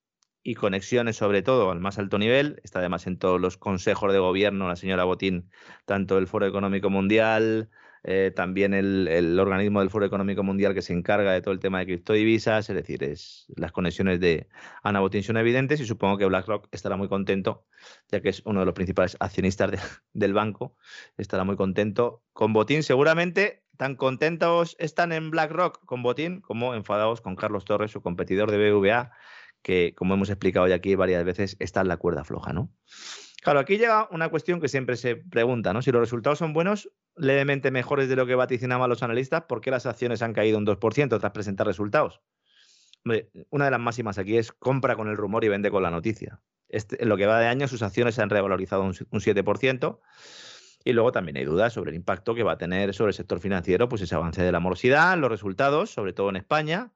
y 0.41 0.55
conexiones 0.55 1.17
sobre 1.17 1.41
todo 1.43 1.69
al 1.71 1.79
más 1.79 1.99
alto 1.99 2.17
nivel, 2.17 2.59
está 2.63 2.79
además 2.79 3.05
en 3.05 3.17
todos 3.19 3.39
los 3.39 3.57
consejos 3.57 4.11
de 4.11 4.19
gobierno 4.19 4.67
la 4.67 4.75
señora 4.75 5.03
Botín, 5.03 5.51
tanto 5.85 6.17
el 6.17 6.25
Foro 6.25 6.47
Económico 6.47 6.89
Mundial, 6.89 7.69
eh, 8.03 8.31
también 8.35 8.73
el, 8.73 9.39
organismo 9.39 9.79
del 9.79 9.89
Foro 9.89 10.05
Económico 10.05 10.43
Mundial 10.43 10.73
que 10.73 10.81
se 10.81 10.93
encarga 10.93 11.31
de 11.33 11.41
todo 11.41 11.53
el 11.53 11.59
tema 11.59 11.79
de 11.79 11.85
criptodivisas, 11.85 12.69
es 12.69 12.75
decir, 12.75 13.03
es, 13.03 13.45
las 13.55 13.71
conexiones 13.71 14.19
de 14.19 14.47
Ana 14.83 14.99
Botín 14.99 15.23
son 15.23 15.37
evidentes 15.37 15.79
y 15.79 15.85
supongo 15.85 16.17
que 16.17 16.25
BlackRock 16.25 16.67
estará 16.71 16.97
muy 16.97 17.07
contento, 17.07 17.65
ya 18.09 18.21
que 18.21 18.29
es 18.29 18.41
uno 18.45 18.61
de 18.61 18.65
los 18.65 18.75
principales 18.75 19.17
accionistas 19.19 19.71
del 20.13 20.33
banco, 20.33 20.75
estará 21.17 21.43
muy 21.43 21.55
contento 21.55 22.23
con 22.33 22.53
Botín. 22.53 22.83
Seguramente 22.83 23.63
tan 23.77 23.95
contentos 23.95 24.75
están 24.79 25.11
en 25.11 25.29
BlackRock 25.29 25.85
con 25.85 26.03
Botín 26.03 26.41
como 26.41 26.73
enfadados 26.73 27.21
con 27.21 27.35
Carlos 27.35 27.65
Torres, 27.65 27.91
su 27.91 28.01
competidor 28.01 28.51
de 28.51 28.71
BVA, 28.71 29.11
que 29.61 29.93
como 29.95 30.13
hemos 30.13 30.29
explicado 30.29 30.67
ya 30.67 30.75
aquí 30.75 30.95
varias 30.95 31.23
veces, 31.23 31.57
está 31.59 31.81
en 31.81 31.87
la 31.87 31.97
cuerda 31.97 32.23
floja, 32.23 32.53
¿no? 32.53 32.71
Claro, 33.47 33.61
aquí 33.61 33.77
llega 33.77 34.09
una 34.11 34.27
cuestión 34.27 34.59
que 34.59 34.67
siempre 34.67 34.97
se 34.97 35.15
pregunta, 35.15 35.71
¿no? 35.71 35.81
Si 35.81 35.89
los 35.89 36.01
resultados 36.01 36.37
son 36.37 36.51
buenos, 36.51 36.91
levemente 37.15 37.71
mejores 37.71 38.09
de 38.09 38.17
lo 38.17 38.25
que 38.25 38.35
vaticinaban 38.35 38.89
los 38.89 39.03
analistas, 39.03 39.43
¿por 39.43 39.61
qué 39.61 39.71
las 39.71 39.85
acciones 39.85 40.21
han 40.21 40.33
caído 40.33 40.57
un 40.57 40.65
2% 40.65 41.17
tras 41.17 41.31
presentar 41.31 41.65
resultados? 41.65 42.21
una 43.51 43.63
de 43.63 43.71
las 43.71 43.79
máximas 43.79 44.17
aquí 44.17 44.35
es 44.35 44.51
compra 44.51 44.97
con 44.97 45.07
el 45.07 45.15
rumor 45.15 45.45
y 45.45 45.47
vende 45.47 45.71
con 45.71 45.81
la 45.81 45.89
noticia. 45.89 46.41
Este, 46.67 47.01
en 47.01 47.07
lo 47.07 47.15
que 47.15 47.25
va 47.25 47.39
de 47.39 47.47
año, 47.47 47.69
sus 47.69 47.83
acciones 47.83 48.15
se 48.15 48.21
han 48.21 48.29
revalorizado 48.29 48.81
un, 48.81 48.89
un 48.89 49.21
7%. 49.21 50.01
Y 50.83 50.91
luego 50.91 51.13
también 51.13 51.37
hay 51.37 51.45
dudas 51.45 51.71
sobre 51.71 51.91
el 51.91 51.95
impacto 51.95 52.35
que 52.35 52.43
va 52.43 52.51
a 52.51 52.57
tener 52.57 52.93
sobre 52.93 53.11
el 53.11 53.13
sector 53.13 53.39
financiero, 53.39 53.87
pues 53.87 54.01
ese 54.01 54.13
avance 54.13 54.43
de 54.43 54.51
la 54.51 54.59
morosidad, 54.59 55.17
los 55.17 55.31
resultados, 55.31 55.89
sobre 55.89 56.11
todo 56.11 56.27
en 56.27 56.35
España, 56.35 56.91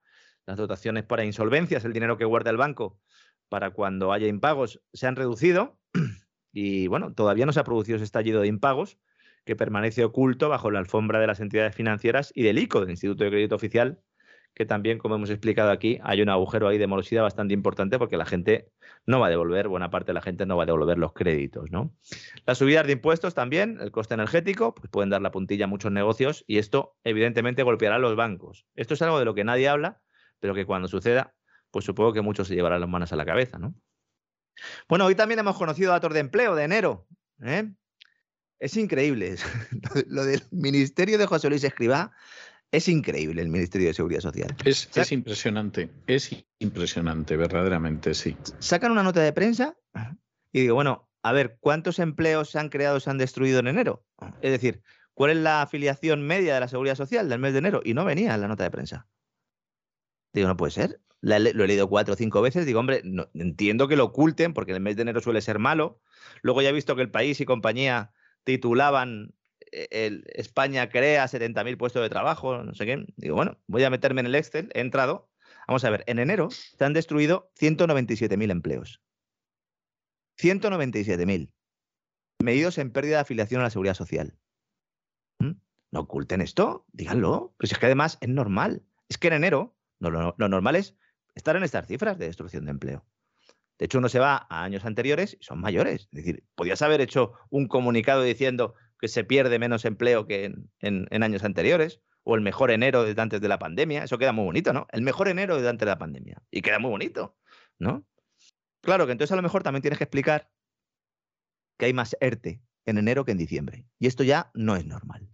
las 0.45 0.57
dotaciones 0.57 1.05
para 1.05 1.23
insolvencias, 1.23 1.85
el 1.85 1.93
dinero 1.93 2.17
que 2.17 2.25
guarda 2.25 2.51
el 2.51 2.57
banco 2.57 2.99
para 3.47 3.69
cuando 3.69 4.11
haya 4.11 4.27
impagos, 4.27 4.81
se 4.91 5.07
han 5.07 5.15
reducido. 5.15 5.79
Y 6.51 6.87
bueno, 6.87 7.13
todavía 7.13 7.45
no 7.45 7.53
se 7.53 7.59
ha 7.59 7.63
producido 7.63 7.95
ese 7.95 8.05
estallido 8.05 8.41
de 8.41 8.47
impagos 8.47 8.97
que 9.45 9.55
permanece 9.55 10.03
oculto 10.03 10.49
bajo 10.49 10.71
la 10.71 10.79
alfombra 10.79 11.19
de 11.19 11.27
las 11.27 11.39
entidades 11.39 11.75
financieras 11.75 12.31
y 12.35 12.43
del 12.43 12.59
ICO, 12.59 12.81
del 12.81 12.91
Instituto 12.91 13.23
de 13.23 13.31
Crédito 13.31 13.55
Oficial, 13.55 13.99
que 14.53 14.65
también, 14.65 14.97
como 14.97 15.15
hemos 15.15 15.29
explicado 15.29 15.71
aquí, 15.71 15.99
hay 16.03 16.21
un 16.21 16.29
agujero 16.29 16.67
ahí 16.67 16.77
de 16.77 16.87
morosidad 16.87 17.23
bastante 17.23 17.53
importante 17.53 17.97
porque 17.97 18.17
la 18.17 18.25
gente 18.25 18.69
no 19.05 19.19
va 19.19 19.27
a 19.27 19.29
devolver, 19.29 19.67
buena 19.67 19.89
parte 19.89 20.07
de 20.07 20.13
la 20.13 20.21
gente 20.21 20.45
no 20.45 20.57
va 20.57 20.63
a 20.63 20.65
devolver 20.65 20.97
los 20.97 21.13
créditos. 21.13 21.71
¿no? 21.71 21.93
Las 22.45 22.57
subidas 22.57 22.85
de 22.85 22.93
impuestos 22.93 23.33
también, 23.33 23.77
el 23.79 23.91
coste 23.91 24.13
energético, 24.13 24.75
pues 24.75 24.89
pueden 24.89 25.09
dar 25.09 25.21
la 25.21 25.31
puntilla 25.31 25.65
a 25.65 25.67
muchos 25.67 25.91
negocios 25.91 26.43
y 26.47 26.57
esto 26.57 26.97
evidentemente 27.03 27.63
golpeará 27.63 27.95
a 27.95 27.99
los 27.99 28.15
bancos. 28.15 28.65
Esto 28.75 28.93
es 28.93 29.01
algo 29.01 29.19
de 29.19 29.25
lo 29.25 29.33
que 29.33 29.43
nadie 29.43 29.69
habla, 29.69 30.01
pero 30.39 30.53
que 30.53 30.65
cuando 30.65 30.87
suceda, 30.87 31.33
pues 31.71 31.85
supongo 31.85 32.11
que 32.11 32.21
muchos 32.21 32.47
se 32.47 32.55
llevarán 32.55 32.81
las 32.81 32.89
manos 32.89 33.13
a 33.13 33.15
la 33.15 33.25
cabeza. 33.25 33.57
¿no? 33.57 33.73
Bueno, 34.87 35.05
hoy 35.05 35.15
también 35.15 35.39
hemos 35.39 35.57
conocido 35.57 35.91
datos 35.91 36.13
de 36.13 36.19
empleo 36.19 36.55
de 36.55 36.63
enero. 36.63 37.07
¿eh? 37.43 37.71
Es 38.59 38.77
increíble. 38.77 39.35
Lo 40.07 40.25
del 40.25 40.43
Ministerio 40.51 41.17
de 41.17 41.25
José 41.25 41.49
Luis 41.49 41.63
Escribá 41.63 42.11
es 42.71 42.87
increíble 42.87 43.41
el 43.41 43.49
Ministerio 43.49 43.87
de 43.87 43.93
Seguridad 43.93 44.21
Social. 44.21 44.55
Es, 44.63 44.89
es, 44.95 45.11
impresionante, 45.11 45.89
es 46.07 46.31
impresionante, 46.59 47.35
verdaderamente, 47.35 48.13
sí. 48.13 48.37
Sacan 48.59 48.91
una 48.91 49.03
nota 49.03 49.21
de 49.21 49.33
prensa 49.33 49.75
y 50.53 50.61
digo, 50.61 50.75
bueno, 50.75 51.09
a 51.23 51.33
ver, 51.33 51.57
¿cuántos 51.59 51.99
empleos 51.99 52.49
se 52.49 52.59
han 52.59 52.69
creado 52.69 52.97
o 52.97 52.99
se 52.99 53.09
han 53.09 53.17
destruido 53.17 53.59
en 53.59 53.67
enero? 53.67 54.05
Es 54.41 54.51
decir, 54.51 54.81
¿cuál 55.13 55.31
es 55.31 55.37
la 55.37 55.61
afiliación 55.61 56.25
media 56.25 56.53
de 56.53 56.61
la 56.61 56.67
Seguridad 56.67 56.95
Social 56.95 57.29
del 57.29 57.39
mes 57.39 57.53
de 57.53 57.59
enero? 57.59 57.81
Y 57.83 57.93
no 57.93 58.05
venía 58.05 58.33
en 58.33 58.41
la 58.41 58.47
nota 58.47 58.63
de 58.63 58.71
prensa. 58.71 59.07
Digo, 60.33 60.47
no 60.47 60.55
puede 60.55 60.71
ser. 60.71 61.01
Lo 61.21 61.63
he 61.63 61.67
leído 61.67 61.87
cuatro 61.87 62.15
o 62.15 62.17
cinco 62.17 62.41
veces. 62.41 62.65
Digo, 62.65 62.79
hombre, 62.79 63.01
no, 63.03 63.29
entiendo 63.33 63.87
que 63.87 63.95
lo 63.95 64.05
oculten 64.05 64.53
porque 64.53 64.71
el 64.71 64.81
mes 64.81 64.95
de 64.95 65.03
enero 65.03 65.21
suele 65.21 65.41
ser 65.41 65.59
malo. 65.59 66.01
Luego 66.41 66.61
ya 66.61 66.69
he 66.69 66.73
visto 66.73 66.95
que 66.95 67.03
el 67.03 67.11
país 67.11 67.39
y 67.39 67.45
compañía 67.45 68.11
titulaban 68.43 69.33
e-, 69.71 69.87
el 69.91 70.25
España 70.33 70.89
crea 70.89 71.25
70.000 71.25 71.77
puestos 71.77 72.01
de 72.01 72.09
trabajo, 72.09 72.63
no 72.63 72.73
sé 72.73 72.85
qué. 72.85 73.05
Digo, 73.17 73.35
bueno, 73.35 73.59
voy 73.67 73.83
a 73.83 73.89
meterme 73.89 74.21
en 74.21 74.27
el 74.27 74.35
Excel, 74.35 74.69
he 74.73 74.81
entrado. 74.81 75.29
Vamos 75.67 75.85
a 75.85 75.89
ver, 75.91 76.03
en 76.07 76.19
enero 76.19 76.49
se 76.49 76.83
han 76.83 76.93
destruido 76.93 77.51
197.000 77.59 78.51
empleos. 78.51 79.01
197.000. 80.39 81.51
Medidos 82.39 82.79
en 82.79 82.91
pérdida 82.91 83.17
de 83.17 83.21
afiliación 83.21 83.61
a 83.61 83.65
la 83.65 83.69
seguridad 83.69 83.93
social. 83.93 84.35
¿Mm? 85.37 85.51
No 85.91 85.99
oculten 85.99 86.41
esto, 86.41 86.87
díganlo. 86.91 87.53
Pero 87.57 87.67
si 87.67 87.75
es 87.75 87.79
que 87.79 87.85
además 87.85 88.17
es 88.21 88.29
normal. 88.29 88.83
Es 89.07 89.19
que 89.19 89.27
en 89.27 89.33
enero 89.33 89.77
lo 89.99 90.49
normal 90.49 90.75
es 90.77 90.95
estar 91.35 91.55
en 91.55 91.63
estas 91.63 91.87
cifras 91.87 92.17
de 92.17 92.27
destrucción 92.27 92.65
de 92.65 92.71
empleo. 92.71 93.05
De 93.81 93.85
hecho, 93.85 93.97
uno 93.97 94.09
se 94.09 94.19
va 94.19 94.45
a 94.47 94.63
años 94.63 94.85
anteriores 94.85 95.37
y 95.39 95.43
son 95.43 95.59
mayores. 95.59 96.03
Es 96.11 96.23
decir, 96.23 96.43
podías 96.53 96.81
haber 96.83 97.01
hecho 97.01 97.33
un 97.49 97.67
comunicado 97.67 98.21
diciendo 98.21 98.75
que 98.99 99.07
se 99.07 99.23
pierde 99.23 99.57
menos 99.57 99.85
empleo 99.85 100.27
que 100.27 100.53
en, 100.81 101.23
años 101.23 101.43
anteriores, 101.43 101.99
o 102.23 102.35
el 102.35 102.41
mejor 102.41 102.69
enero 102.69 103.03
desde 103.03 103.19
antes 103.19 103.41
de 103.41 103.47
la 103.47 103.57
pandemia. 103.57 104.03
Eso 104.03 104.19
queda 104.19 104.33
muy 104.33 104.45
bonito, 104.45 104.71
¿no? 104.71 104.85
El 104.91 105.01
mejor 105.01 105.27
enero 105.27 105.55
desde 105.55 105.69
antes 105.69 105.87
de 105.87 105.91
la 105.91 105.97
pandemia. 105.97 106.43
Y 106.51 106.61
queda 106.61 106.77
muy 106.77 106.91
bonito, 106.91 107.35
¿no? 107.79 108.05
Claro 108.81 109.07
que 109.07 109.13
entonces 109.13 109.31
a 109.31 109.35
lo 109.35 109.41
mejor 109.41 109.63
también 109.63 109.81
tienes 109.81 109.97
que 109.97 110.03
explicar 110.03 110.51
que 111.79 111.85
hay 111.85 111.93
más 111.93 112.15
ERTE 112.19 112.61
en 112.85 112.99
enero 112.99 113.25
que 113.25 113.31
en 113.31 113.39
diciembre. 113.39 113.87
Y 113.97 114.05
esto 114.05 114.23
ya 114.23 114.51
no 114.53 114.75
es 114.75 114.85
normal. 114.85 115.27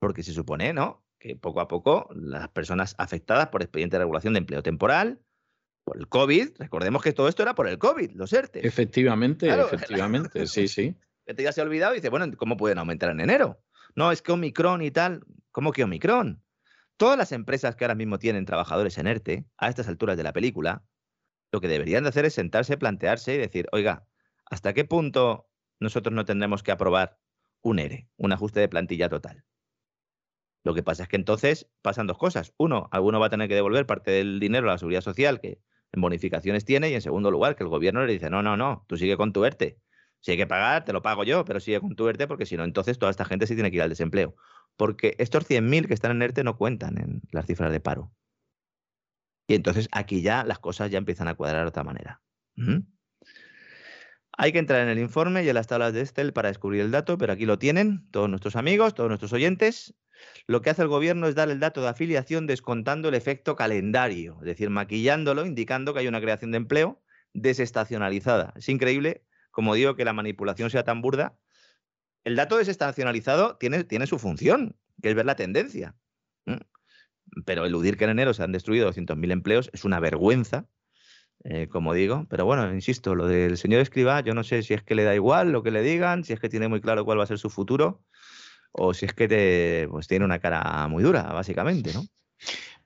Porque 0.00 0.24
se 0.24 0.32
supone, 0.32 0.72
¿no? 0.72 1.05
Que 1.26 1.34
poco 1.34 1.60
a 1.60 1.66
poco 1.66 2.08
las 2.14 2.48
personas 2.50 2.94
afectadas 2.98 3.48
por 3.48 3.60
expediente 3.60 3.96
de 3.96 3.98
regulación 3.98 4.34
de 4.34 4.38
empleo 4.38 4.62
temporal, 4.62 5.18
por 5.82 5.98
el 5.98 6.06
COVID, 6.06 6.50
recordemos 6.56 7.02
que 7.02 7.12
todo 7.12 7.26
esto 7.26 7.42
era 7.42 7.56
por 7.56 7.66
el 7.66 7.78
COVID, 7.78 8.12
los 8.12 8.32
ERTE. 8.32 8.64
Efectivamente, 8.64 9.48
efectivamente, 9.48 10.46
sí, 10.46 10.68
sí. 10.68 10.94
Que 11.26 11.34
te 11.34 11.42
ya 11.42 11.50
se 11.50 11.60
ha 11.60 11.64
olvidado 11.64 11.94
y 11.94 11.96
dice, 11.96 12.10
bueno, 12.10 12.26
¿cómo 12.36 12.56
pueden 12.56 12.78
aumentar 12.78 13.10
en 13.10 13.18
enero? 13.18 13.60
No, 13.96 14.12
es 14.12 14.22
que 14.22 14.30
Omicron 14.30 14.82
y 14.82 14.92
tal. 14.92 15.24
¿Cómo 15.50 15.72
que 15.72 15.82
Omicron? 15.82 16.44
Todas 16.96 17.18
las 17.18 17.32
empresas 17.32 17.74
que 17.74 17.84
ahora 17.84 17.96
mismo 17.96 18.20
tienen 18.20 18.44
trabajadores 18.44 18.96
en 18.98 19.08
ERTE, 19.08 19.46
a 19.58 19.68
estas 19.68 19.88
alturas 19.88 20.16
de 20.16 20.22
la 20.22 20.32
película, 20.32 20.84
lo 21.50 21.60
que 21.60 21.66
deberían 21.66 22.04
de 22.04 22.10
hacer 22.10 22.24
es 22.24 22.34
sentarse, 22.34 22.76
plantearse 22.76 23.34
y 23.34 23.38
decir, 23.38 23.66
oiga, 23.72 24.06
¿hasta 24.44 24.74
qué 24.74 24.84
punto 24.84 25.48
nosotros 25.80 26.14
no 26.14 26.24
tendremos 26.24 26.62
que 26.62 26.70
aprobar 26.70 27.18
un 27.62 27.80
ERE, 27.80 28.08
un 28.16 28.32
ajuste 28.32 28.60
de 28.60 28.68
plantilla 28.68 29.08
total? 29.08 29.45
Lo 30.66 30.74
que 30.74 30.82
pasa 30.82 31.04
es 31.04 31.08
que 31.08 31.14
entonces 31.14 31.68
pasan 31.80 32.08
dos 32.08 32.18
cosas. 32.18 32.52
Uno, 32.58 32.88
alguno 32.90 33.20
va 33.20 33.26
a 33.26 33.30
tener 33.30 33.46
que 33.46 33.54
devolver 33.54 33.86
parte 33.86 34.10
del 34.10 34.40
dinero 34.40 34.68
a 34.68 34.72
la 34.72 34.78
seguridad 34.78 35.00
social 35.00 35.40
que 35.40 35.60
en 35.92 36.00
bonificaciones 36.00 36.64
tiene 36.64 36.90
y 36.90 36.94
en 36.94 37.02
segundo 37.02 37.30
lugar 37.30 37.54
que 37.54 37.62
el 37.62 37.68
gobierno 37.70 38.04
le 38.04 38.12
dice, 38.12 38.30
no, 38.30 38.42
no, 38.42 38.56
no, 38.56 38.84
tú 38.88 38.96
sigue 38.96 39.16
con 39.16 39.32
tu 39.32 39.44
ERTE. 39.44 39.78
Si 40.18 40.32
hay 40.32 40.36
que 40.36 40.48
pagar, 40.48 40.84
te 40.84 40.92
lo 40.92 41.02
pago 41.02 41.22
yo, 41.22 41.44
pero 41.44 41.60
sigue 41.60 41.78
con 41.78 41.94
tu 41.94 42.08
ERTE 42.08 42.26
porque 42.26 42.46
si 42.46 42.56
no, 42.56 42.64
entonces 42.64 42.98
toda 42.98 43.12
esta 43.12 43.24
gente 43.24 43.46
se 43.46 43.54
tiene 43.54 43.70
que 43.70 43.76
ir 43.76 43.82
al 43.82 43.90
desempleo. 43.90 44.34
Porque 44.76 45.14
estos 45.18 45.48
100.000 45.48 45.86
que 45.86 45.94
están 45.94 46.10
en 46.10 46.22
ERTE 46.22 46.42
no 46.42 46.56
cuentan 46.56 46.98
en 46.98 47.22
las 47.30 47.46
cifras 47.46 47.70
de 47.70 47.78
paro. 47.78 48.10
Y 49.46 49.54
entonces 49.54 49.88
aquí 49.92 50.20
ya 50.20 50.42
las 50.42 50.58
cosas 50.58 50.90
ya 50.90 50.98
empiezan 50.98 51.28
a 51.28 51.36
cuadrar 51.36 51.62
de 51.62 51.68
otra 51.68 51.84
manera. 51.84 52.20
Hay 54.36 54.50
que 54.50 54.58
entrar 54.58 54.80
en 54.80 54.88
el 54.88 54.98
informe 54.98 55.44
y 55.44 55.48
en 55.48 55.54
las 55.54 55.68
tablas 55.68 55.92
de 55.92 56.00
Excel 56.00 56.32
para 56.32 56.48
descubrir 56.48 56.80
el 56.80 56.90
dato, 56.90 57.18
pero 57.18 57.32
aquí 57.32 57.46
lo 57.46 57.56
tienen 57.60 58.10
todos 58.10 58.28
nuestros 58.28 58.56
amigos, 58.56 58.94
todos 58.94 59.08
nuestros 59.08 59.32
oyentes. 59.32 59.94
Lo 60.46 60.62
que 60.62 60.70
hace 60.70 60.82
el 60.82 60.88
gobierno 60.88 61.26
es 61.26 61.34
dar 61.34 61.50
el 61.50 61.60
dato 61.60 61.82
de 61.82 61.88
afiliación 61.88 62.46
descontando 62.46 63.08
el 63.08 63.14
efecto 63.14 63.56
calendario, 63.56 64.36
es 64.40 64.46
decir, 64.46 64.70
maquillándolo, 64.70 65.44
indicando 65.44 65.92
que 65.92 66.00
hay 66.00 66.08
una 66.08 66.20
creación 66.20 66.52
de 66.52 66.58
empleo 66.58 67.02
desestacionalizada. 67.32 68.54
Es 68.56 68.68
increíble, 68.68 69.24
como 69.50 69.74
digo, 69.74 69.96
que 69.96 70.04
la 70.04 70.12
manipulación 70.12 70.70
sea 70.70 70.84
tan 70.84 71.02
burda. 71.02 71.36
El 72.24 72.36
dato 72.36 72.56
desestacionalizado 72.56 73.56
tiene, 73.56 74.06
su 74.06 74.18
función, 74.18 74.76
que 75.02 75.10
es 75.10 75.14
ver 75.14 75.26
la 75.26 75.36
tendencia. 75.36 75.94
Pero 77.44 77.66
eludir 77.66 77.96
que 77.96 78.04
en 78.04 78.10
enero 78.10 78.34
se 78.34 78.42
han 78.42 78.52
destruido 78.52 78.88
200.000 78.92 79.32
empleos 79.32 79.70
es 79.72 79.84
una 79.84 80.00
vergüenza, 80.00 80.66
eh, 81.44 81.68
como 81.68 81.92
digo. 81.92 82.26
Pero 82.30 82.44
bueno, 82.44 82.72
insisto, 82.72 83.14
lo 83.14 83.26
del 83.26 83.58
señor 83.58 83.80
Escriba, 83.80 84.20
yo 84.20 84.32
no 84.32 84.44
sé 84.44 84.62
si 84.62 84.74
es 84.74 84.82
que 84.82 84.94
le 84.94 85.04
da 85.04 85.14
igual 85.14 85.50
lo 85.52 85.62
que 85.62 85.70
le 85.70 85.82
digan, 85.82 86.24
si 86.24 86.32
es 86.32 86.40
que 86.40 86.48
tiene 86.48 86.68
muy 86.68 86.80
claro 86.80 87.04
cuál 87.04 87.18
va 87.18 87.24
a 87.24 87.26
ser 87.26 87.38
su 87.38 87.50
futuro 87.50 88.04
o 88.78 88.94
si 88.94 89.06
es 89.06 89.12
que 89.12 89.28
te, 89.28 89.88
pues, 89.90 90.06
tiene 90.06 90.24
una 90.24 90.38
cara 90.38 90.86
muy 90.88 91.02
dura, 91.02 91.22
básicamente, 91.24 91.92
¿no? 91.94 92.06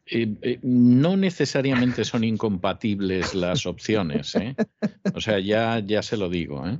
Eh, 0.07 0.35
eh, 0.43 0.59
no 0.63 1.17
necesariamente 1.17 2.05
son 2.05 2.25
incompatibles 2.25 3.35
las 3.35 3.67
opciones, 3.67 4.35
¿eh? 4.35 4.57
O 5.15 5.21
sea, 5.21 5.39
ya, 5.39 5.79
ya 5.81 6.03
se 6.03 6.17
lo 6.17 6.29
digo, 6.29 6.67
¿eh? 6.67 6.79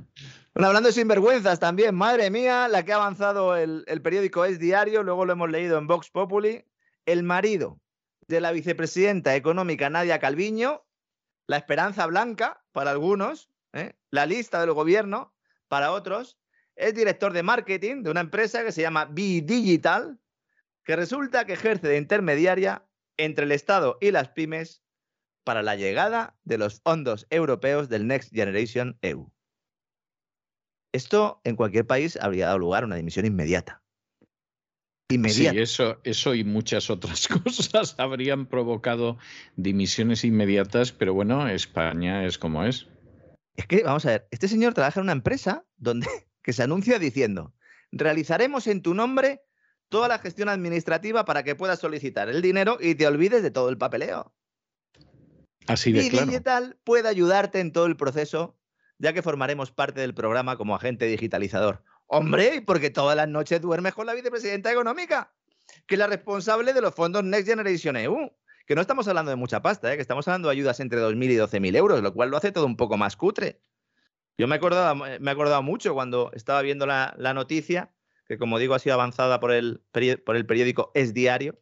Bueno, 0.53 0.67
hablando 0.67 0.87
de 0.87 0.93
sinvergüenzas 0.93 1.59
también, 1.59 1.95
madre 1.95 2.29
mía, 2.29 2.67
la 2.67 2.83
que 2.83 2.91
ha 2.91 2.97
avanzado 2.97 3.55
el, 3.55 3.85
el 3.87 4.01
periódico 4.01 4.43
Es 4.43 4.59
Diario, 4.59 5.01
luego 5.01 5.25
lo 5.25 5.31
hemos 5.31 5.49
leído 5.49 5.77
en 5.77 5.87
Vox 5.87 6.09
Populi, 6.09 6.65
el 7.05 7.23
marido 7.23 7.79
de 8.27 8.41
la 8.41 8.51
vicepresidenta 8.51 9.35
económica 9.35 9.89
Nadia 9.89 10.19
Calviño, 10.19 10.83
la 11.47 11.57
esperanza 11.57 12.05
blanca 12.05 12.63
para 12.73 12.91
algunos, 12.91 13.49
la 14.09 14.25
lista 14.25 14.59
del 14.59 14.73
gobierno 14.73 15.33
para 15.69 15.93
otros, 15.93 16.37
es 16.81 16.95
director 16.95 17.31
de 17.31 17.43
marketing 17.43 18.01
de 18.01 18.09
una 18.09 18.21
empresa 18.21 18.63
que 18.63 18.71
se 18.71 18.81
llama 18.81 19.05
B-Digital, 19.05 20.19
que 20.83 20.95
resulta 20.95 21.45
que 21.45 21.53
ejerce 21.53 21.87
de 21.87 21.97
intermediaria 21.97 22.87
entre 23.17 23.45
el 23.45 23.51
Estado 23.51 23.99
y 24.01 24.09
las 24.09 24.29
pymes 24.29 24.83
para 25.43 25.61
la 25.61 25.75
llegada 25.75 26.35
de 26.43 26.57
los 26.57 26.81
fondos 26.81 27.27
europeos 27.29 27.87
del 27.87 28.07
Next 28.07 28.33
Generation 28.33 28.97
EU. 29.03 29.31
Esto 30.91 31.39
en 31.43 31.55
cualquier 31.55 31.85
país 31.85 32.17
habría 32.19 32.47
dado 32.47 32.57
lugar 32.57 32.83
a 32.83 32.87
una 32.87 32.95
dimisión 32.95 33.27
inmediata. 33.27 33.83
Inmediata. 35.09 35.51
Sí, 35.51 35.59
eso, 35.59 36.01
eso 36.03 36.33
y 36.33 36.43
muchas 36.43 36.89
otras 36.89 37.27
cosas 37.43 37.95
habrían 37.99 38.47
provocado 38.47 39.19
dimisiones 39.55 40.23
inmediatas, 40.23 40.91
pero 40.91 41.13
bueno, 41.13 41.47
España 41.47 42.25
es 42.25 42.39
como 42.39 42.65
es. 42.65 42.87
Es 43.55 43.67
que, 43.67 43.83
vamos 43.83 44.05
a 44.05 44.11
ver, 44.11 44.27
este 44.31 44.47
señor 44.47 44.73
trabaja 44.73 44.99
en 44.99 45.03
una 45.03 45.11
empresa 45.11 45.63
donde 45.77 46.07
que 46.41 46.53
se 46.53 46.63
anuncia 46.63 46.99
diciendo, 46.99 47.53
realizaremos 47.91 48.67
en 48.67 48.81
tu 48.81 48.93
nombre 48.93 49.43
toda 49.89 50.07
la 50.07 50.19
gestión 50.19 50.49
administrativa 50.49 51.25
para 51.25 51.43
que 51.43 51.55
puedas 51.55 51.79
solicitar 51.79 52.29
el 52.29 52.41
dinero 52.41 52.77
y 52.79 52.95
te 52.95 53.07
olvides 53.07 53.43
de 53.43 53.51
todo 53.51 53.69
el 53.69 53.77
papeleo. 53.77 54.33
Así 55.67 55.91
de 55.91 56.03
y 56.03 56.09
Digital 56.09 56.79
puede 56.83 57.07
ayudarte 57.07 57.59
en 57.59 57.71
todo 57.71 57.85
el 57.85 57.97
proceso 57.97 58.57
ya 59.01 59.13
que 59.13 59.23
formaremos 59.23 59.71
parte 59.71 59.99
del 59.99 60.13
programa 60.13 60.57
como 60.57 60.75
agente 60.75 61.05
digitalizador. 61.05 61.83
Hombre, 62.05 62.61
porque 62.61 62.91
todas 62.91 63.17
las 63.17 63.27
noches 63.27 63.59
duermes 63.59 63.95
con 63.95 64.05
la 64.05 64.13
vicepresidenta 64.13 64.71
económica, 64.71 65.33
que 65.87 65.95
es 65.95 65.99
la 65.99 66.05
responsable 66.05 66.71
de 66.71 66.81
los 66.81 66.93
fondos 66.93 67.23
Next 67.23 67.47
Generation 67.47 67.97
EU. 67.97 68.31
Que 68.67 68.75
no 68.75 68.81
estamos 68.81 69.07
hablando 69.07 69.31
de 69.31 69.35
mucha 69.35 69.61
pasta, 69.61 69.91
¿eh? 69.91 69.95
que 69.95 70.03
estamos 70.03 70.27
hablando 70.27 70.49
de 70.49 70.53
ayudas 70.53 70.79
entre 70.79 70.99
2.000 70.99 71.31
y 71.31 71.35
12.000 71.35 71.75
euros, 71.75 72.01
lo 72.03 72.13
cual 72.13 72.29
lo 72.29 72.37
hace 72.37 72.51
todo 72.51 72.65
un 72.67 72.77
poco 72.77 72.95
más 72.95 73.17
cutre. 73.17 73.59
Yo 74.41 74.47
me 74.47 74.55
he 74.55 74.57
acordado, 74.57 74.95
me 74.95 75.61
mucho 75.61 75.93
cuando 75.93 76.31
estaba 76.33 76.63
viendo 76.63 76.87
la, 76.87 77.13
noticia, 77.35 77.93
que 78.25 78.39
como 78.39 78.57
digo 78.57 78.73
ha 78.73 78.79
sido 78.79 78.95
avanzada 78.95 79.39
por 79.39 79.51
el, 79.51 79.83
periódico 79.93 80.91
Es 80.95 81.13
Diario, 81.13 81.61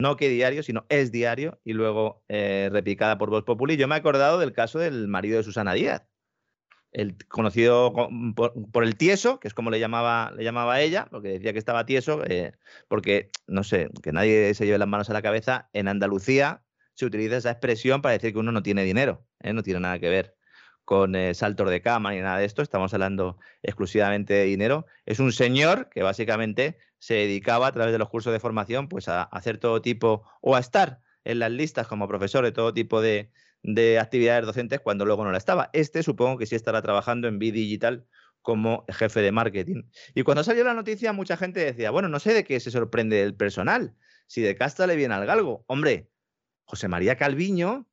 no 0.00 0.16
que 0.16 0.28
diario, 0.28 0.64
sino 0.64 0.86
Es 0.88 1.12
Diario, 1.12 1.60
y 1.62 1.72
luego 1.72 2.24
eh, 2.26 2.68
replicada 2.72 3.16
por 3.16 3.30
Voz 3.30 3.44
Populi. 3.44 3.76
Yo 3.76 3.86
me 3.86 3.94
he 3.94 3.98
acordado 3.98 4.40
del 4.40 4.52
caso 4.52 4.80
del 4.80 5.06
marido 5.06 5.36
de 5.36 5.44
Susana 5.44 5.72
Díaz, 5.72 6.02
el 6.90 7.16
conocido 7.28 7.92
por, 8.34 8.82
el 8.82 8.96
tieso, 8.96 9.38
que 9.38 9.46
es 9.46 9.54
como 9.54 9.70
le 9.70 9.78
llamaba, 9.78 10.32
le 10.32 10.82
ella, 10.82 11.06
porque 11.12 11.28
decía 11.28 11.52
que 11.52 11.60
estaba 11.60 11.86
tieso, 11.86 12.24
eh, 12.26 12.54
porque, 12.88 13.30
no 13.46 13.62
sé, 13.62 13.88
que 14.02 14.10
nadie 14.10 14.52
se 14.54 14.66
lleve 14.66 14.78
las 14.78 14.88
manos 14.88 15.10
a 15.10 15.12
la 15.12 15.22
cabeza, 15.22 15.70
en 15.74 15.86
Andalucía 15.86 16.64
se 16.94 17.06
utiliza 17.06 17.36
esa 17.36 17.52
expresión 17.52 18.02
para 18.02 18.14
decir 18.14 18.32
que 18.32 18.40
uno 18.40 18.50
no 18.50 18.64
tiene 18.64 18.82
dinero, 18.82 19.24
¿eh? 19.38 19.52
no 19.52 19.62
tiene 19.62 19.78
nada 19.78 20.00
que 20.00 20.08
ver 20.08 20.39
con 20.90 21.14
eh, 21.14 21.34
de 21.34 21.82
cama 21.82 22.10
ni 22.10 22.20
nada 22.20 22.38
de 22.38 22.44
esto, 22.44 22.62
estamos 22.62 22.92
hablando 22.92 23.38
exclusivamente 23.62 24.34
de 24.34 24.42
dinero. 24.46 24.86
Es 25.06 25.20
un 25.20 25.30
señor 25.30 25.88
que 25.88 26.02
básicamente 26.02 26.78
se 26.98 27.14
dedicaba 27.14 27.68
a 27.68 27.72
través 27.72 27.92
de 27.92 27.98
los 27.98 28.08
cursos 28.08 28.32
de 28.32 28.40
formación 28.40 28.88
pues 28.88 29.06
a 29.06 29.22
hacer 29.22 29.58
todo 29.58 29.80
tipo 29.82 30.28
o 30.40 30.56
a 30.56 30.58
estar 30.58 31.00
en 31.22 31.38
las 31.38 31.52
listas 31.52 31.86
como 31.86 32.08
profesor 32.08 32.42
de 32.42 32.50
todo 32.50 32.74
tipo 32.74 33.00
de, 33.00 33.30
de 33.62 34.00
actividades 34.00 34.44
docentes 34.44 34.80
cuando 34.80 35.04
luego 35.04 35.22
no 35.22 35.30
la 35.30 35.38
estaba. 35.38 35.70
Este 35.74 36.02
supongo 36.02 36.38
que 36.38 36.46
sí 36.46 36.56
estará 36.56 36.82
trabajando 36.82 37.28
en 37.28 37.38
B-Digital 37.38 38.04
como 38.42 38.84
jefe 38.88 39.20
de 39.20 39.30
marketing. 39.30 39.84
Y 40.16 40.24
cuando 40.24 40.42
salió 40.42 40.64
la 40.64 40.74
noticia, 40.74 41.12
mucha 41.12 41.36
gente 41.36 41.64
decía, 41.64 41.92
bueno, 41.92 42.08
no 42.08 42.18
sé 42.18 42.34
de 42.34 42.42
qué 42.42 42.58
se 42.58 42.72
sorprende 42.72 43.22
el 43.22 43.36
personal, 43.36 43.94
si 44.26 44.42
de 44.42 44.56
casta 44.56 44.88
le 44.88 44.96
viene 44.96 45.14
al 45.14 45.24
galgo. 45.24 45.64
Hombre, 45.68 46.10
José 46.64 46.88
María 46.88 47.14
Calviño, 47.14 47.86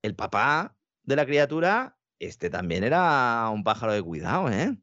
el 0.00 0.14
papá 0.14 0.78
de 1.02 1.16
la 1.16 1.26
criatura, 1.26 1.98
este 2.26 2.50
también 2.50 2.84
era 2.84 3.48
un 3.50 3.64
pájaro 3.64 3.92
de 3.92 4.02
cuidado, 4.02 4.50
¿eh? 4.50 4.76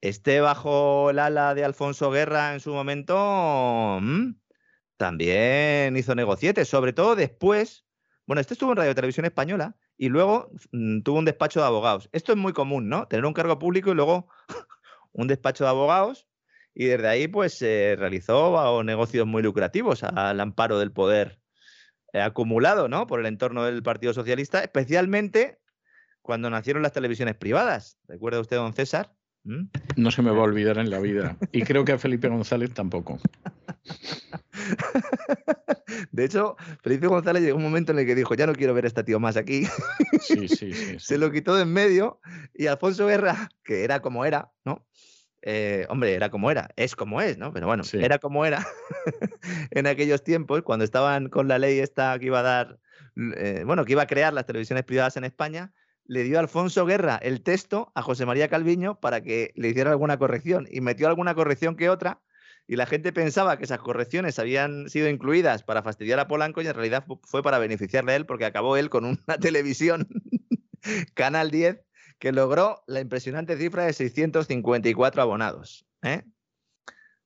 Este 0.00 0.40
bajo 0.40 1.10
el 1.10 1.18
ala 1.18 1.54
de 1.54 1.64
Alfonso 1.64 2.10
Guerra 2.10 2.54
en 2.54 2.60
su 2.60 2.72
momento 2.72 4.00
también 4.96 5.96
hizo 5.96 6.14
negocietes, 6.14 6.68
sobre 6.68 6.92
todo 6.92 7.16
después 7.16 7.84
bueno, 8.26 8.40
este 8.40 8.54
estuvo 8.54 8.70
en 8.72 8.78
Radio 8.78 8.94
Televisión 8.94 9.26
Española 9.26 9.76
y 9.98 10.08
luego 10.08 10.50
mm, 10.72 11.02
tuvo 11.02 11.18
un 11.18 11.26
despacho 11.26 11.60
de 11.60 11.66
abogados. 11.66 12.08
Esto 12.12 12.32
es 12.32 12.38
muy 12.38 12.54
común, 12.54 12.88
¿no? 12.88 13.06
Tener 13.06 13.26
un 13.26 13.34
cargo 13.34 13.58
público 13.58 13.90
y 13.90 13.94
luego 13.94 14.28
un 15.12 15.26
despacho 15.28 15.64
de 15.64 15.70
abogados 15.70 16.26
y 16.74 16.86
desde 16.86 17.06
ahí 17.06 17.28
pues 17.28 17.58
se 17.58 17.96
realizó 17.98 18.82
negocios 18.82 19.26
muy 19.26 19.42
lucrativos 19.42 20.02
al 20.04 20.40
amparo 20.40 20.78
del 20.78 20.90
poder 20.90 21.38
eh, 22.14 22.22
acumulado, 22.22 22.88
¿no? 22.88 23.06
Por 23.06 23.20
el 23.20 23.26
entorno 23.26 23.64
del 23.64 23.82
Partido 23.82 24.14
Socialista, 24.14 24.60
especialmente 24.60 25.60
cuando 26.24 26.48
nacieron 26.48 26.82
las 26.82 26.94
televisiones 26.94 27.36
privadas. 27.36 27.98
¿Recuerda 28.08 28.40
usted, 28.40 28.56
don 28.56 28.72
César? 28.72 29.14
¿Mm? 29.42 29.64
No 29.96 30.10
se 30.10 30.22
me 30.22 30.30
va 30.30 30.38
a 30.38 30.44
olvidar 30.44 30.78
en 30.78 30.88
la 30.88 30.98
vida. 31.00 31.36
Y 31.52 31.62
creo 31.62 31.84
que 31.84 31.92
a 31.92 31.98
Felipe 31.98 32.28
González 32.28 32.72
tampoco. 32.72 33.18
De 36.12 36.24
hecho, 36.24 36.56
Felipe 36.82 37.08
González 37.08 37.42
llegó 37.42 37.58
un 37.58 37.62
momento 37.62 37.92
en 37.92 37.98
el 37.98 38.06
que 38.06 38.14
dijo, 38.14 38.34
ya 38.34 38.46
no 38.46 38.54
quiero 38.54 38.72
ver 38.72 38.86
a 38.86 38.88
este 38.88 39.04
tío 39.04 39.20
más 39.20 39.36
aquí. 39.36 39.66
Sí, 40.22 40.48
sí, 40.48 40.72
sí, 40.72 40.96
Se 40.98 41.18
lo 41.18 41.30
quitó 41.30 41.56
de 41.56 41.64
en 41.64 41.72
medio 41.74 42.20
y 42.54 42.68
Alfonso 42.68 43.06
Guerra, 43.06 43.50
que 43.62 43.84
era 43.84 44.00
como 44.00 44.24
era, 44.24 44.50
¿no? 44.64 44.86
Eh, 45.42 45.84
hombre, 45.90 46.14
era 46.14 46.30
como 46.30 46.50
era, 46.50 46.70
es 46.76 46.96
como 46.96 47.20
es, 47.20 47.36
¿no? 47.36 47.52
Pero 47.52 47.66
bueno, 47.66 47.82
era 47.92 48.18
como 48.18 48.46
era 48.46 48.66
en 49.72 49.86
aquellos 49.86 50.24
tiempos, 50.24 50.62
cuando 50.62 50.86
estaban 50.86 51.28
con 51.28 51.48
la 51.48 51.58
ley 51.58 51.80
esta 51.80 52.18
que 52.18 52.26
iba 52.26 52.38
a 52.38 52.42
dar, 52.42 52.78
eh, 53.36 53.62
bueno, 53.66 53.84
que 53.84 53.92
iba 53.92 54.00
a 54.00 54.06
crear 54.06 54.32
las 54.32 54.46
televisiones 54.46 54.84
privadas 54.84 55.18
en 55.18 55.24
España, 55.24 55.74
le 56.06 56.22
dio 56.24 56.38
Alfonso 56.38 56.86
Guerra 56.86 57.16
el 57.16 57.42
texto 57.42 57.92
a 57.94 58.02
José 58.02 58.26
María 58.26 58.48
Calviño 58.48 59.00
para 59.00 59.22
que 59.22 59.52
le 59.56 59.68
hiciera 59.68 59.90
alguna 59.90 60.18
corrección 60.18 60.66
y 60.70 60.80
metió 60.80 61.08
alguna 61.08 61.34
corrección 61.34 61.76
que 61.76 61.88
otra 61.88 62.20
y 62.66 62.76
la 62.76 62.86
gente 62.86 63.12
pensaba 63.12 63.58
que 63.58 63.64
esas 63.64 63.80
correcciones 63.80 64.38
habían 64.38 64.88
sido 64.88 65.08
incluidas 65.08 65.62
para 65.62 65.82
fastidiar 65.82 66.18
a 66.18 66.28
Polanco 66.28 66.62
y 66.62 66.66
en 66.66 66.74
realidad 66.74 67.04
fue 67.24 67.42
para 67.42 67.58
beneficiarle 67.58 68.12
a 68.12 68.16
él 68.16 68.26
porque 68.26 68.46
acabó 68.46 68.76
él 68.76 68.88
con 68.88 69.04
una 69.04 69.18
televisión, 69.40 70.08
Canal 71.14 71.50
10, 71.50 71.80
que 72.18 72.32
logró 72.32 72.82
la 72.86 73.00
impresionante 73.00 73.56
cifra 73.58 73.84
de 73.84 73.92
654 73.92 75.20
abonados. 75.20 75.86
¿eh? 76.02 76.22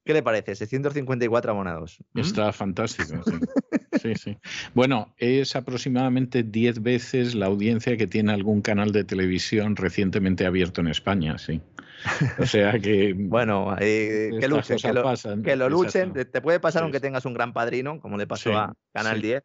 ¿Qué 0.04 0.12
le 0.12 0.22
parece? 0.22 0.56
654 0.56 1.52
abonados. 1.52 2.02
Está 2.14 2.52
fantástico. 2.52 3.22
Sí, 3.98 4.36
Bueno, 4.74 5.14
es 5.18 5.56
aproximadamente 5.56 6.42
10 6.42 6.82
veces 6.82 7.34
la 7.34 7.46
audiencia 7.46 7.96
que 7.96 8.06
tiene 8.06 8.32
algún 8.32 8.62
canal 8.62 8.92
de 8.92 9.04
televisión 9.04 9.76
recientemente 9.76 10.46
abierto 10.46 10.80
en 10.80 10.88
España, 10.88 11.38
sí. 11.38 11.60
O 12.38 12.46
sea 12.46 12.78
que. 12.78 13.14
bueno, 13.16 13.74
que 13.78 14.30
luchen, 14.48 14.78
que 15.42 15.56
lo, 15.56 15.68
luchen. 15.68 16.12
Te 16.12 16.40
puede 16.40 16.60
pasar 16.60 16.82
aunque 16.82 17.00
tengas 17.00 17.24
un 17.24 17.34
gran 17.34 17.52
padrino, 17.52 18.00
como 18.00 18.16
le 18.16 18.26
pasó 18.26 18.56
a 18.56 18.74
Canal 18.92 19.20
10, 19.20 19.42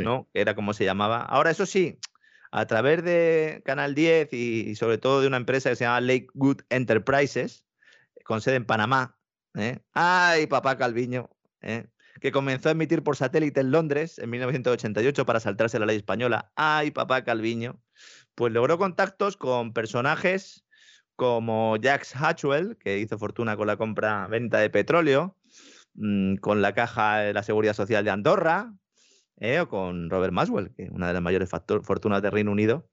¿no? 0.00 0.28
Que 0.32 0.40
era 0.40 0.54
como 0.54 0.72
se 0.74 0.84
llamaba. 0.84 1.22
Ahora, 1.22 1.50
eso 1.50 1.66
sí, 1.66 1.98
a 2.50 2.66
través 2.66 3.02
de 3.02 3.62
Canal 3.64 3.94
10 3.94 4.32
y, 4.32 4.74
sobre 4.76 4.98
todo 4.98 5.20
de 5.20 5.26
una 5.26 5.36
empresa 5.36 5.70
que 5.70 5.76
se 5.76 5.84
llama 5.84 6.00
Lakewood 6.00 6.62
Enterprises, 6.70 7.64
con 8.24 8.40
sede 8.40 8.56
en 8.56 8.64
Panamá, 8.64 9.18
¿eh? 9.54 9.78
¡Ay, 9.92 10.46
papá 10.46 10.76
Calviño! 10.76 11.30
¿eh? 11.62 11.86
Que 12.20 12.32
comenzó 12.32 12.68
a 12.68 12.72
emitir 12.72 13.02
por 13.02 13.16
satélite 13.16 13.60
en 13.60 13.70
Londres 13.70 14.18
en 14.18 14.30
1988 14.30 15.26
para 15.26 15.40
saltarse 15.40 15.78
la 15.78 15.86
ley 15.86 15.96
española. 15.96 16.52
¡Ay, 16.56 16.90
papá 16.90 17.24
Calviño! 17.24 17.80
Pues 18.34 18.52
logró 18.52 18.78
contactos 18.78 19.36
con 19.36 19.72
personajes 19.72 20.66
como 21.16 21.76
Jax 21.82 22.14
Hatchwell, 22.14 22.76
que 22.76 22.98
hizo 22.98 23.18
fortuna 23.18 23.56
con 23.56 23.66
la 23.66 23.76
compra-venta 23.76 24.58
de 24.58 24.70
petróleo, 24.70 25.36
mm, 25.94 26.36
con 26.36 26.62
la 26.62 26.74
Caja 26.74 27.18
de 27.18 27.32
la 27.32 27.42
Seguridad 27.42 27.74
Social 27.74 28.04
de 28.04 28.10
Andorra, 28.10 28.74
¿eh? 29.38 29.60
o 29.60 29.68
con 29.68 30.10
Robert 30.10 30.32
Maswell, 30.32 30.72
que 30.74 30.84
es 30.84 30.90
una 30.90 31.08
de 31.08 31.14
las 31.14 31.22
mayores 31.22 31.48
fortunas 31.82 32.22
de 32.22 32.30
Reino 32.30 32.52
Unido, 32.52 32.88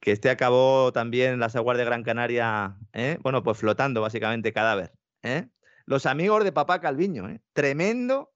que 0.00 0.12
este 0.12 0.28
acabó 0.28 0.92
también 0.92 1.32
en 1.34 1.40
las 1.40 1.56
aguas 1.56 1.78
de 1.78 1.84
Gran 1.86 2.02
Canaria, 2.02 2.76
bueno, 3.22 3.42
pues 3.42 3.56
flotando 3.56 4.02
básicamente 4.02 4.52
cadáver. 4.52 4.92
¿eh? 5.22 5.48
Los 5.86 6.04
amigos 6.04 6.44
de 6.44 6.52
papá 6.52 6.80
Calviño, 6.80 7.28
¿eh? 7.30 7.40
tremendo, 7.54 8.33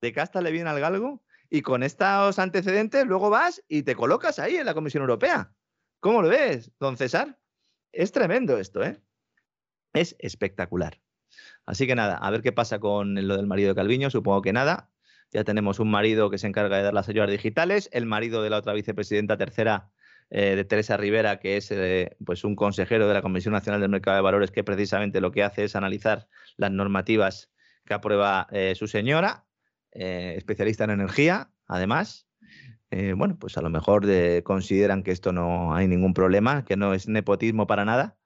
de 0.00 0.12
casta 0.12 0.40
le 0.40 0.50
viene 0.50 0.70
al 0.70 0.80
galgo 0.80 1.22
y 1.50 1.62
con 1.62 1.82
estos 1.82 2.38
antecedentes 2.38 3.06
luego 3.06 3.30
vas 3.30 3.62
y 3.68 3.82
te 3.82 3.94
colocas 3.94 4.38
ahí 4.38 4.56
en 4.56 4.66
la 4.66 4.74
Comisión 4.74 5.02
Europea. 5.02 5.52
¿Cómo 6.00 6.22
lo 6.22 6.28
ves, 6.28 6.70
don 6.78 6.96
César? 6.96 7.38
Es 7.92 8.12
tremendo 8.12 8.58
esto, 8.58 8.82
¿eh? 8.82 9.00
Es 9.92 10.14
espectacular. 10.18 11.00
Así 11.66 11.86
que 11.86 11.94
nada, 11.94 12.16
a 12.16 12.30
ver 12.30 12.42
qué 12.42 12.52
pasa 12.52 12.78
con 12.78 13.14
lo 13.26 13.36
del 13.36 13.46
marido 13.46 13.70
de 13.70 13.74
Calviño. 13.74 14.10
Supongo 14.10 14.42
que 14.42 14.52
nada. 14.52 14.90
Ya 15.30 15.44
tenemos 15.44 15.78
un 15.78 15.90
marido 15.90 16.30
que 16.30 16.38
se 16.38 16.46
encarga 16.46 16.78
de 16.78 16.84
dar 16.84 16.94
las 16.94 17.08
ayudas 17.08 17.30
digitales, 17.30 17.90
el 17.92 18.06
marido 18.06 18.42
de 18.42 18.50
la 18.50 18.58
otra 18.58 18.72
vicepresidenta 18.72 19.36
tercera 19.36 19.90
eh, 20.30 20.56
de 20.56 20.64
Teresa 20.64 20.96
Rivera, 20.96 21.38
que 21.38 21.58
es 21.58 21.70
eh, 21.70 22.16
pues 22.24 22.44
un 22.44 22.56
consejero 22.56 23.08
de 23.08 23.14
la 23.14 23.22
Comisión 23.22 23.52
Nacional 23.52 23.80
del 23.80 23.90
Mercado 23.90 24.16
de 24.16 24.22
Valores, 24.22 24.50
que 24.50 24.64
precisamente 24.64 25.20
lo 25.20 25.30
que 25.30 25.42
hace 25.42 25.64
es 25.64 25.76
analizar 25.76 26.28
las 26.56 26.70
normativas 26.70 27.50
que 27.84 27.94
aprueba 27.94 28.46
eh, 28.50 28.74
su 28.74 28.86
señora, 28.86 29.47
especialista 29.92 30.84
en 30.84 30.90
energía, 30.90 31.50
además. 31.66 32.28
bueno, 32.90 33.36
pues 33.38 33.56
a 33.58 33.62
lo 33.62 33.70
mejor 33.70 34.06
consideran 34.42 35.02
que 35.02 35.10
esto 35.10 35.32
no 35.32 35.74
hay 35.74 35.88
ningún 35.88 36.14
problema, 36.14 36.64
que 36.64 36.76
no 36.76 36.94
es 36.94 37.08
nepotismo 37.08 37.66
para 37.66 37.84
nada. 37.84 38.16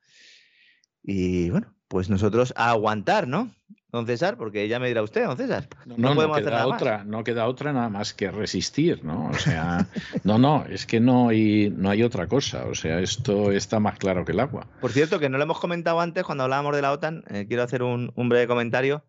Y 1.03 1.51
bueno, 1.51 1.75
pues 1.89 2.09
nosotros 2.11 2.55
a 2.57 2.71
aguantar, 2.71 3.27
¿no? 3.27 3.51
don 3.93 4.07
César? 4.07 4.39
Porque 4.39 4.67
ya 4.67 4.81
me 4.81 4.89
dirá 4.89 5.03
usted, 5.03 5.27
don 5.27 5.37
César. 5.37 5.69
No, 5.85 6.15
podemos 6.15 6.39
queda 6.39 6.63
hacer 6.63 6.73
otra, 6.73 7.05
no 7.05 7.23
queda 7.23 7.47
otra 7.47 7.73
nada 7.73 7.91
más 7.91 8.15
que 8.15 8.31
resistir, 8.31 9.05
¿no? 9.05 9.29
O 9.29 9.35
sea, 9.35 9.87
no, 10.25 10.39
no, 10.39 10.65
es 10.69 10.87
que 10.87 10.99
no 10.99 11.29
hay, 11.29 11.71
no 11.77 11.91
hay 11.91 12.03
otra 12.03 12.27
cosa. 12.27 12.65
O 12.65 12.75
sea, 12.75 13.01
esto 13.01 13.53
está 13.53 13.79
más 13.79 13.99
claro 13.99 14.25
que 14.25 14.33
el 14.33 14.41
agua. 14.41 14.67
Por 14.81 14.93
cierto, 14.93 15.21
que 15.21 15.29
no 15.29 15.37
lo 15.37 15.45
hemos 15.45 15.61
comentado 15.61 16.01
antes 16.01 16.25
cuando 16.25 16.45
hablábamos 16.45 16.75
de 16.75 16.83
la 16.83 16.93
OTAN, 16.93 17.23
eh, 17.29 17.45
quiero 17.47 17.63
hacer 17.63 17.83
un, 17.83 18.13
un 18.17 18.29
breve 18.31 18.47
comentario. 18.47 19.05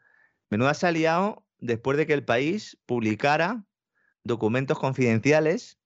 Menuda 0.49 0.73
se 0.73 0.85
ha 0.85 0.91
liado 0.91 1.42
después 1.63 1.97
de 1.97 2.05
que 2.05 2.13
el 2.13 2.23
país 2.23 2.77
publicara 2.85 3.63
documentos 4.23 4.77
confidenciales 4.77 5.79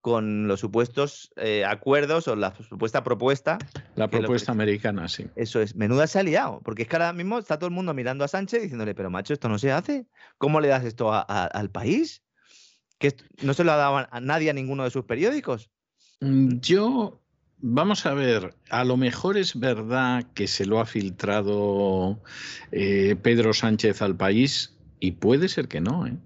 con 0.00 0.48
los 0.48 0.58
supuestos 0.58 1.32
eh, 1.36 1.64
acuerdos 1.64 2.26
o 2.26 2.34
la 2.34 2.52
supuesta 2.56 3.04
propuesta. 3.04 3.58
La 3.94 4.08
propuesta 4.08 4.50
americana, 4.50 5.08
sí. 5.08 5.26
Eso 5.36 5.60
es. 5.60 5.76
Menuda 5.76 6.08
se 6.08 6.18
ha 6.18 6.24
liado, 6.24 6.60
porque 6.64 6.82
es 6.82 6.88
que 6.88 6.96
ahora 6.96 7.12
mismo 7.12 7.38
está 7.38 7.56
todo 7.56 7.68
el 7.68 7.74
mundo 7.74 7.94
mirando 7.94 8.24
a 8.24 8.28
Sánchez 8.28 8.62
diciéndole, 8.62 8.96
pero 8.96 9.10
macho, 9.10 9.32
esto 9.32 9.48
no 9.48 9.60
se 9.60 9.70
hace. 9.70 10.06
¿Cómo 10.38 10.60
le 10.60 10.68
das 10.68 10.84
esto 10.84 11.12
al 11.12 11.70
país? 11.70 12.24
Que 12.98 13.14
no 13.42 13.54
se 13.54 13.62
lo 13.62 13.72
ha 13.72 13.76
dado 13.76 14.08
a 14.10 14.20
nadie 14.20 14.50
a 14.50 14.54
ninguno 14.54 14.82
de 14.82 14.90
sus 14.90 15.04
periódicos. 15.04 15.70
Mm, 16.20 16.58
yo 16.58 17.22
vamos 17.58 18.04
a 18.06 18.14
ver, 18.14 18.56
a 18.70 18.84
lo 18.84 18.96
mejor 18.96 19.36
es 19.36 19.58
verdad 19.58 20.24
que 20.34 20.48
se 20.48 20.66
lo 20.66 20.80
ha 20.80 20.86
filtrado 20.86 22.20
eh, 22.72 23.14
Pedro 23.22 23.54
Sánchez 23.54 24.02
al 24.02 24.16
país 24.16 24.74
y 25.02 25.10
puede 25.10 25.48
ser 25.48 25.66
que 25.66 25.80
no, 25.80 26.06
¿eh? 26.06 26.16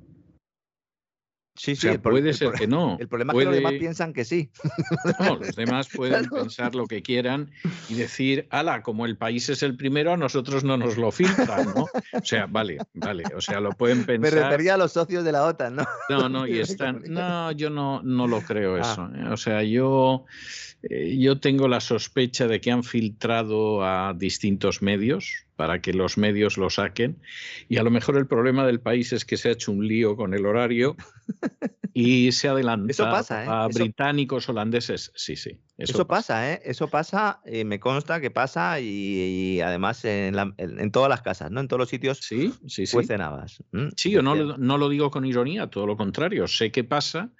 Sí, 1.55 1.75
sí, 1.75 1.97
puede 1.97 2.35
ser 2.35 2.53
que 2.53 2.67
no. 2.67 2.99
El 3.01 3.09
problema 3.09 3.33
es 3.33 3.39
que 3.39 3.45
los 3.47 3.55
demás 3.55 3.73
piensan 3.79 4.13
que 4.13 4.27
sí. 4.27 4.51
No, 5.19 5.37
los 5.37 5.57
demás 5.57 5.89
pueden 5.89 6.29
pensar 6.29 6.75
lo 6.75 6.87
que 6.87 7.01
quieran 7.01 7.51
y 7.89 7.95
decir, 7.95 8.47
ala, 8.51 8.83
como 8.83 9.07
el 9.07 9.17
país 9.17 9.49
es 9.49 9.63
el 9.63 9.79
primero, 9.79 10.13
a 10.13 10.19
nosotros 10.19 10.63
no 10.63 10.77
nos 10.77 10.99
lo 10.99 11.11
filtran, 11.11 11.73
¿no? 11.75 11.87
O 12.13 12.25
sea, 12.25 12.45
vale, 12.45 12.77
vale, 12.93 13.25
o 13.35 13.41
sea, 13.41 13.61
lo 13.61 13.71
pueden 13.71 14.05
pensar. 14.05 14.35
Me 14.35 14.43
refería 14.43 14.75
a 14.75 14.77
los 14.77 14.93
socios 14.93 15.25
de 15.25 15.33
la 15.33 15.45
OTAN, 15.47 15.77
¿no? 15.77 15.87
No, 16.11 16.29
no, 16.29 16.47
y 16.47 16.59
están. 16.61 17.03
No, 17.09 17.51
yo 17.53 17.71
no, 17.71 18.03
no 18.03 18.27
lo 18.27 18.43
creo 18.43 18.77
ah. 18.77 18.81
eso. 18.81 19.11
¿eh? 19.15 19.33
O 19.33 19.39
sea, 19.39 19.63
yo, 19.63 20.27
eh, 20.83 21.17
yo 21.19 21.41
tengo 21.41 21.67
la 21.67 21.81
sospecha 21.81 22.47
de 22.47 22.61
que 22.61 22.71
han 22.71 22.85
filtrado 22.85 23.83
a 23.83 24.13
distintos 24.13 24.83
medios, 24.83 25.46
para 25.57 25.81
que 25.81 25.93
los 25.93 26.19
medios 26.19 26.57
lo 26.57 26.71
saquen. 26.71 27.19
Y 27.69 27.79
a 27.79 27.83
lo 27.83 27.91
mejor 27.91 28.17
el 28.17 28.27
problema 28.27 28.67
del 28.67 28.81
país 28.81 29.13
es 29.13 29.25
que 29.25 29.37
se 29.37 29.49
ha 29.49 29.53
hecho 29.53 29.73
un 29.73 29.87
lío 29.87 30.17
con 30.17 30.35
el 30.35 30.47
horario 30.47 30.97
y 31.95 32.31
se 32.33 32.49
adelanta 32.49 32.91
eso 32.91 33.05
pasa, 33.05 33.45
¿eh? 33.45 33.47
a 33.49 33.67
británicos, 33.69 34.49
holandeses. 34.49 35.13
Sí, 35.15 35.35
sí. 35.35 35.59
Eso, 35.79 36.07
pasa. 36.07 36.53
¿eh? 36.53 36.63
Eso 36.65 36.89
pasa, 36.89 37.41
eh, 37.47 37.65
me 37.65 37.81
consta 37.81 38.21
que 38.21 38.31
pasa 38.31 38.79
y, 38.81 39.61
además 39.61 40.05
en, 40.05 40.91
todas 40.93 41.09
las 41.09 41.23
casas, 41.23 41.51
¿no? 41.51 41.61
En 41.61 41.69
todos 41.69 41.81
los 41.81 41.89
sitios 41.89 42.19
sí, 42.19 42.53
sí, 42.67 42.87
sí. 42.87 42.99
Sí, 43.97 44.11
yo 44.11 44.23
no, 44.23 44.35
no 44.35 44.79
lo 44.79 44.89
digo 44.89 45.11
con 45.11 45.25
ironía, 45.25 45.69
todo 45.69 45.87
lo 45.87 45.97
contrario. 45.97 46.47
Sé 46.47 46.71
que 46.71 46.85
pasa 46.85 47.31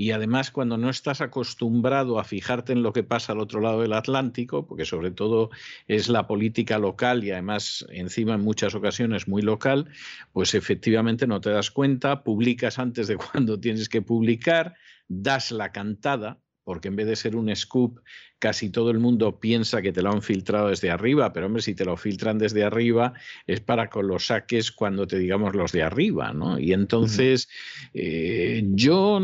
y 0.00 0.12
además 0.12 0.50
cuando 0.50 0.78
no 0.78 0.88
estás 0.88 1.20
acostumbrado 1.20 2.18
a 2.18 2.24
fijarte 2.24 2.72
en 2.72 2.82
lo 2.82 2.94
que 2.94 3.02
pasa 3.02 3.32
al 3.32 3.38
otro 3.38 3.60
lado 3.60 3.82
del 3.82 3.92
Atlántico, 3.92 4.66
porque 4.66 4.86
sobre 4.86 5.10
todo 5.10 5.50
es 5.88 6.08
la 6.08 6.26
política 6.26 6.78
local 6.78 7.22
y 7.22 7.32
además 7.32 7.84
encima 7.90 8.32
en 8.32 8.40
muchas 8.40 8.74
ocasiones 8.74 9.28
muy 9.28 9.42
local, 9.42 9.90
pues 10.32 10.54
efectivamente 10.54 11.26
no 11.26 11.42
te 11.42 11.50
das 11.50 11.70
cuenta, 11.70 12.24
publicas 12.24 12.78
antes 12.78 13.08
de 13.08 13.16
cuando 13.32 13.60
tienes 13.60 13.90
que 13.90 14.00
publicar, 14.00 14.74
das 15.06 15.52
la 15.52 15.70
cantada, 15.70 16.40
porque 16.64 16.88
en 16.88 16.96
vez 16.96 17.06
de 17.06 17.16
ser 17.16 17.36
un 17.36 17.54
scoop, 17.54 17.98
casi 18.40 18.70
todo 18.70 18.90
el 18.90 18.98
mundo 18.98 19.38
piensa 19.38 19.82
que 19.82 19.92
te 19.92 20.02
lo 20.02 20.10
han 20.10 20.22
filtrado 20.22 20.68
desde 20.68 20.90
arriba, 20.90 21.32
pero 21.32 21.46
hombre, 21.46 21.62
si 21.62 21.74
te 21.74 21.84
lo 21.84 21.96
filtran 21.96 22.38
desde 22.38 22.64
arriba 22.64 23.12
es 23.46 23.60
para 23.60 23.88
que 23.88 24.02
lo 24.02 24.18
saques 24.18 24.72
cuando 24.72 25.06
te 25.06 25.18
digamos 25.18 25.54
los 25.54 25.72
de 25.72 25.82
arriba, 25.82 26.32
¿no? 26.32 26.58
Y 26.58 26.72
entonces 26.72 27.48
eh, 27.92 28.62
yo, 28.64 29.20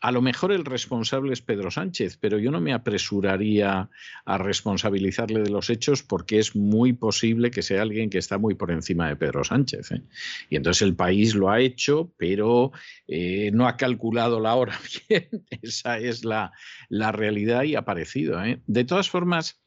a 0.00 0.10
lo 0.10 0.22
mejor 0.22 0.50
el 0.50 0.64
responsable 0.64 1.34
es 1.34 1.42
Pedro 1.42 1.70
Sánchez, 1.70 2.16
pero 2.16 2.38
yo 2.38 2.50
no 2.50 2.60
me 2.60 2.72
apresuraría 2.72 3.90
a 4.24 4.38
responsabilizarle 4.38 5.42
de 5.42 5.50
los 5.50 5.68
hechos 5.68 6.02
porque 6.02 6.38
es 6.38 6.56
muy 6.56 6.94
posible 6.94 7.50
que 7.50 7.62
sea 7.62 7.82
alguien 7.82 8.08
que 8.08 8.18
está 8.18 8.38
muy 8.38 8.54
por 8.54 8.70
encima 8.70 9.08
de 9.08 9.16
Pedro 9.16 9.44
Sánchez. 9.44 9.92
¿eh? 9.92 10.02
Y 10.48 10.56
entonces 10.56 10.80
el 10.80 10.96
país 10.96 11.34
lo 11.34 11.50
ha 11.50 11.60
hecho, 11.60 12.10
pero 12.16 12.72
eh, 13.08 13.50
no 13.52 13.68
ha 13.68 13.76
calculado 13.76 14.40
la 14.40 14.54
hora 14.54 14.78
bien. 15.08 15.28
Esa 15.62 15.98
es 15.98 16.24
la, 16.24 16.52
la 16.88 17.12
realidad 17.12 17.64
y 17.64 17.74
ha 17.74 17.80
aparecido. 17.80 18.42
¿eh? 18.42 18.53
De 18.66 18.84
todas 18.84 19.08
formas, 19.08 19.60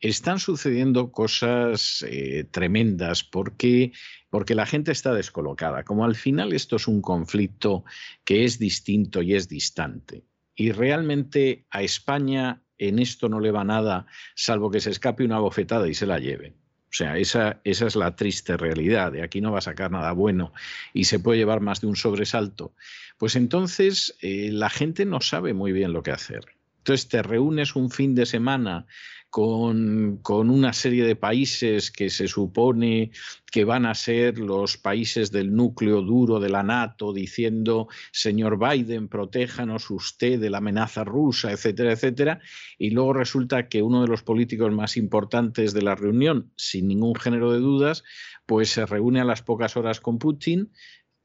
están 0.00 0.38
sucediendo 0.38 1.10
cosas 1.10 2.04
eh, 2.08 2.44
tremendas 2.50 3.24
porque, 3.24 3.92
porque 4.30 4.54
la 4.54 4.66
gente 4.66 4.92
está 4.92 5.12
descolocada. 5.12 5.84
Como 5.84 6.04
al 6.04 6.14
final 6.14 6.52
esto 6.52 6.76
es 6.76 6.86
un 6.86 7.02
conflicto 7.02 7.84
que 8.24 8.44
es 8.44 8.58
distinto 8.58 9.22
y 9.22 9.34
es 9.34 9.48
distante. 9.48 10.24
Y 10.54 10.72
realmente 10.72 11.66
a 11.70 11.82
España 11.82 12.62
en 12.78 13.00
esto 13.00 13.28
no 13.28 13.40
le 13.40 13.50
va 13.50 13.64
nada, 13.64 14.06
salvo 14.36 14.70
que 14.70 14.80
se 14.80 14.90
escape 14.90 15.24
una 15.24 15.40
bofetada 15.40 15.88
y 15.88 15.94
se 15.94 16.06
la 16.06 16.18
lleve. 16.18 16.54
O 16.90 16.92
sea, 16.92 17.18
esa, 17.18 17.60
esa, 17.64 17.86
es 17.86 17.96
la 17.96 18.16
triste 18.16 18.56
realidad. 18.56 19.12
De 19.12 19.22
aquí 19.22 19.40
no 19.40 19.52
va 19.52 19.58
a 19.58 19.62
sacar 19.62 19.90
nada 19.90 20.12
bueno 20.12 20.52
y 20.94 21.04
se 21.04 21.18
puede 21.18 21.38
llevar 21.38 21.60
más 21.60 21.80
de 21.80 21.86
un 21.86 21.96
sobresalto. 21.96 22.72
Pues 23.18 23.36
entonces 23.36 24.16
eh, 24.22 24.50
la 24.52 24.70
gente 24.70 25.04
no 25.04 25.20
sabe 25.20 25.52
muy 25.52 25.72
bien 25.72 25.92
lo 25.92 26.02
que 26.02 26.12
hacer. 26.12 26.57
Entonces 26.78 27.08
te 27.08 27.22
reúnes 27.22 27.76
un 27.76 27.90
fin 27.90 28.14
de 28.14 28.26
semana 28.26 28.86
con, 29.30 30.20
una 30.24 30.72
serie 30.72 31.04
de 31.04 31.16
países 31.16 31.90
que 31.90 32.10
se 32.10 32.28
supone 32.28 33.10
que 33.50 33.64
van 33.64 33.86
a 33.86 33.94
ser 33.94 34.38
los 34.38 34.76
países 34.76 35.30
del 35.30 35.54
núcleo 35.54 36.02
duro 36.02 36.40
de 36.40 36.48
la 36.48 36.62
NATO, 36.62 37.12
diciendo, 37.12 37.88
señor 38.10 38.58
Biden, 38.58 39.08
protéjanos 39.08 39.90
usted 39.90 40.40
de 40.40 40.50
la 40.50 40.58
amenaza 40.58 41.04
rusa, 41.04 41.52
etcétera, 41.52 41.92
etcétera. 41.92 42.40
Y 42.78 42.90
luego 42.90 43.12
resulta 43.12 43.68
que 43.68 43.82
uno 43.82 44.02
de 44.02 44.08
los 44.08 44.22
políticos 44.22 44.72
más 44.72 44.96
importantes 44.96 45.72
de 45.72 45.82
la 45.82 45.94
reunión, 45.94 46.50
sin 46.56 46.88
ningún 46.88 47.14
género 47.14 47.52
de 47.52 47.58
dudas, 47.58 48.04
pues 48.46 48.70
se 48.70 48.86
reúne 48.86 49.20
a 49.20 49.24
las 49.24 49.42
pocas 49.42 49.76
horas 49.76 50.00
con 50.00 50.18
Putin 50.18 50.70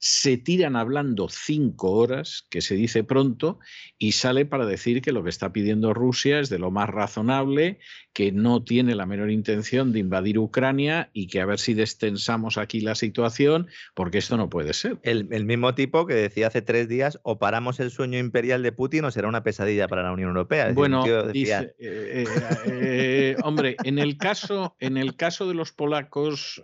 se 0.04 0.36
tiran 0.36 0.76
hablando 0.76 1.30
cinco 1.30 1.92
horas, 1.92 2.46
que 2.50 2.60
se 2.60 2.76
dice 2.76 3.06
pronto, 3.06 3.60
y 3.98 4.12
sale 4.12 4.46
para 4.46 4.66
decir 4.66 5.02
que 5.02 5.14
lo 5.14 5.24
que 5.24 5.30
está 5.30 5.54
pidiendo 5.54 5.94
Rusia 5.94 6.42
es 6.42 6.50
de 6.50 6.60
lo 6.60 6.72
más 6.72 6.90
razonable, 6.90 7.80
que 8.12 8.34
no 8.34 8.64
tiene 8.64 8.96
la 8.96 9.06
menor 9.06 9.32
intención 9.32 9.94
de 9.94 10.00
invadir 10.00 10.40
Ucrania 10.40 11.10
y 11.14 11.28
que 11.28 11.40
a 11.40 11.46
ver 11.46 11.58
si 11.58 11.74
destensamos 11.74 12.58
aquí 12.58 12.82
la 12.82 12.96
situación, 12.96 13.68
porque 13.96 14.18
esto 14.18 14.36
no 14.36 14.50
puede 14.50 14.74
ser. 14.74 15.00
El, 15.04 15.46
mismo 15.46 15.74
tipo 15.74 16.06
que 16.06 16.16
decía 16.16 16.48
hace 16.48 16.62
tres 16.62 16.90
días, 16.90 17.20
o 17.24 17.40
paramos 17.40 17.80
el 17.80 17.90
sueño 17.90 18.20
imperial 18.20 18.62
de 18.62 18.74
Putin 18.74 19.06
o 19.06 19.12
será 19.12 19.30
una 19.30 19.42
pesadilla 19.42 19.88
para 19.88 20.04
la 20.04 20.12
Unión 20.12 20.30
Europea. 20.30 20.74
bueno, 20.74 21.06
dice, 21.32 21.76
eh, 21.80 22.26
eh, 22.26 22.26
eh, 22.66 23.36
hombre, 23.44 23.78
en 23.86 24.00
el, 24.00 24.18
caso, 24.18 24.76
en 24.82 24.98
el 24.98 25.16
caso 25.16 25.48
de 25.48 25.54
los 25.54 25.72
polacos, 25.72 26.62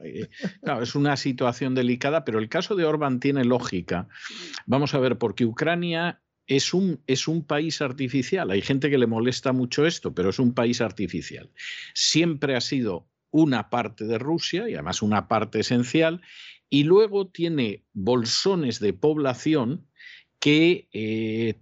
claro, 0.62 0.84
es 0.84 0.94
una 0.94 1.16
situación 1.16 1.74
delicada, 1.74 2.26
pero 2.26 2.40
el 2.40 2.50
caso 2.50 2.76
de 2.76 2.84
Orbán 2.84 3.22
tiene 3.22 3.29
lógica. 3.34 4.08
Vamos 4.66 4.94
a 4.94 5.00
ver, 5.00 5.18
porque 5.18 5.46
Ucrania 5.46 6.22
es 6.48 6.74
un, 6.74 7.02
es 7.08 7.28
un, 7.28 7.46
país 7.46 7.82
artificial. 7.82 8.50
Hay 8.52 8.62
gente 8.62 8.90
que 8.90 8.98
le 8.98 9.08
molesta 9.08 9.54
mucho 9.54 9.86
esto, 9.86 10.14
pero 10.14 10.30
es 10.30 10.40
un 10.40 10.54
país 10.54 10.82
artificial. 10.82 11.52
Siempre 11.94 12.56
ha 12.56 12.62
sido 12.62 13.08
una 13.32 13.70
parte 13.70 14.06
de 14.06 14.18
Rusia 14.18 14.68
y 14.68 14.74
además 14.74 15.02
una 15.02 15.28
parte 15.28 15.60
esencial, 15.60 16.22
y 16.70 16.84
luego 16.84 17.28
tiene 17.28 17.86
bolsones 17.94 18.80
de 18.80 18.94
población 18.94 19.88
que 20.40 20.88
eh, 20.94 21.56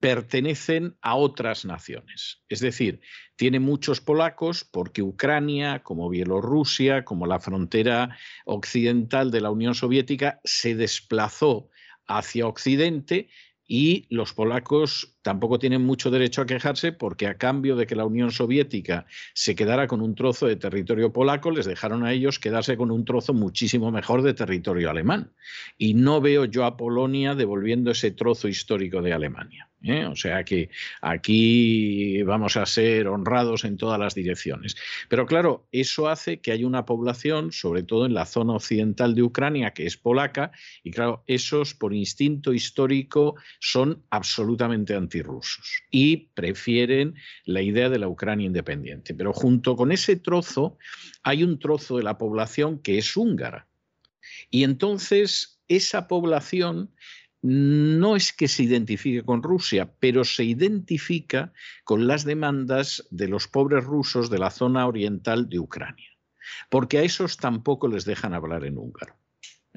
pertenecen 0.00 0.96
a 1.02 1.16
otras 1.16 1.64
naciones. 1.64 2.42
Es 2.48 2.60
decir, 2.60 3.00
tiene 3.36 3.60
muchos 3.60 4.00
polacos 4.00 4.64
porque 4.64 5.02
Ucrania, 5.02 5.82
como 5.82 6.08
Bielorrusia, 6.08 7.04
como 7.04 7.26
la 7.26 7.40
frontera 7.40 8.16
occidental 8.44 9.30
de 9.30 9.40
la 9.40 9.50
Unión 9.50 9.74
Soviética, 9.74 10.40
se 10.44 10.74
desplazó 10.74 11.68
hacia 12.06 12.46
Occidente 12.46 13.28
y 13.66 14.06
los 14.08 14.32
polacos 14.32 15.17
tampoco 15.28 15.58
tienen 15.58 15.84
mucho 15.84 16.10
derecho 16.10 16.40
a 16.40 16.46
quejarse 16.46 16.90
porque 16.90 17.26
a 17.26 17.36
cambio 17.36 17.76
de 17.76 17.86
que 17.86 17.94
la 17.94 18.06
Unión 18.06 18.30
Soviética 18.30 19.04
se 19.34 19.54
quedara 19.54 19.86
con 19.86 20.00
un 20.00 20.14
trozo 20.14 20.46
de 20.46 20.56
territorio 20.56 21.12
polaco, 21.12 21.50
les 21.50 21.66
dejaron 21.66 22.02
a 22.06 22.14
ellos 22.14 22.38
quedarse 22.38 22.78
con 22.78 22.90
un 22.90 23.04
trozo 23.04 23.34
muchísimo 23.34 23.90
mejor 23.90 24.22
de 24.22 24.32
territorio 24.32 24.88
alemán. 24.88 25.34
Y 25.76 25.92
no 25.92 26.22
veo 26.22 26.46
yo 26.46 26.64
a 26.64 26.78
Polonia 26.78 27.34
devolviendo 27.34 27.90
ese 27.90 28.10
trozo 28.10 28.48
histórico 28.48 29.02
de 29.02 29.12
Alemania. 29.12 29.68
¿eh? 29.82 30.06
O 30.06 30.16
sea 30.16 30.44
que 30.44 30.70
aquí 31.02 32.22
vamos 32.22 32.56
a 32.56 32.66
ser 32.66 33.08
honrados 33.08 33.64
en 33.64 33.76
todas 33.76 33.98
las 33.98 34.14
direcciones. 34.14 34.76
Pero 35.08 35.26
claro, 35.26 35.66
eso 35.72 36.08
hace 36.08 36.40
que 36.40 36.52
haya 36.52 36.66
una 36.66 36.84
población, 36.84 37.52
sobre 37.52 37.82
todo 37.82 38.06
en 38.06 38.14
la 38.14 38.24
zona 38.24 38.54
occidental 38.54 39.14
de 39.14 39.22
Ucrania, 39.22 39.72
que 39.72 39.86
es 39.86 39.96
polaca, 39.96 40.52
y 40.82 40.90
claro, 40.90 41.22
esos 41.26 41.74
por 41.74 41.94
instinto 41.94 42.52
histórico 42.52 43.36
son 43.60 44.04
absolutamente 44.10 44.94
anti 44.94 45.17
y 45.90 46.28
prefieren 46.34 47.14
la 47.44 47.62
idea 47.62 47.88
de 47.88 47.98
la 47.98 48.08
Ucrania 48.08 48.46
independiente. 48.46 49.14
Pero 49.14 49.32
junto 49.32 49.76
con 49.76 49.92
ese 49.92 50.16
trozo 50.16 50.78
hay 51.22 51.44
un 51.44 51.58
trozo 51.58 51.96
de 51.96 52.02
la 52.02 52.18
población 52.18 52.78
que 52.80 52.98
es 52.98 53.16
húngara. 53.16 53.68
Y 54.50 54.64
entonces 54.64 55.60
esa 55.68 56.08
población 56.08 56.90
no 57.40 58.16
es 58.16 58.32
que 58.32 58.48
se 58.48 58.64
identifique 58.64 59.22
con 59.22 59.42
Rusia, 59.42 59.92
pero 60.00 60.24
se 60.24 60.44
identifica 60.44 61.52
con 61.84 62.08
las 62.08 62.24
demandas 62.24 63.06
de 63.10 63.28
los 63.28 63.46
pobres 63.46 63.84
rusos 63.84 64.28
de 64.28 64.38
la 64.38 64.50
zona 64.50 64.86
oriental 64.86 65.48
de 65.48 65.60
Ucrania, 65.60 66.10
porque 66.68 66.98
a 66.98 67.02
esos 67.02 67.36
tampoco 67.36 67.86
les 67.86 68.04
dejan 68.04 68.34
hablar 68.34 68.64
en 68.64 68.76
húngaro. 68.76 69.17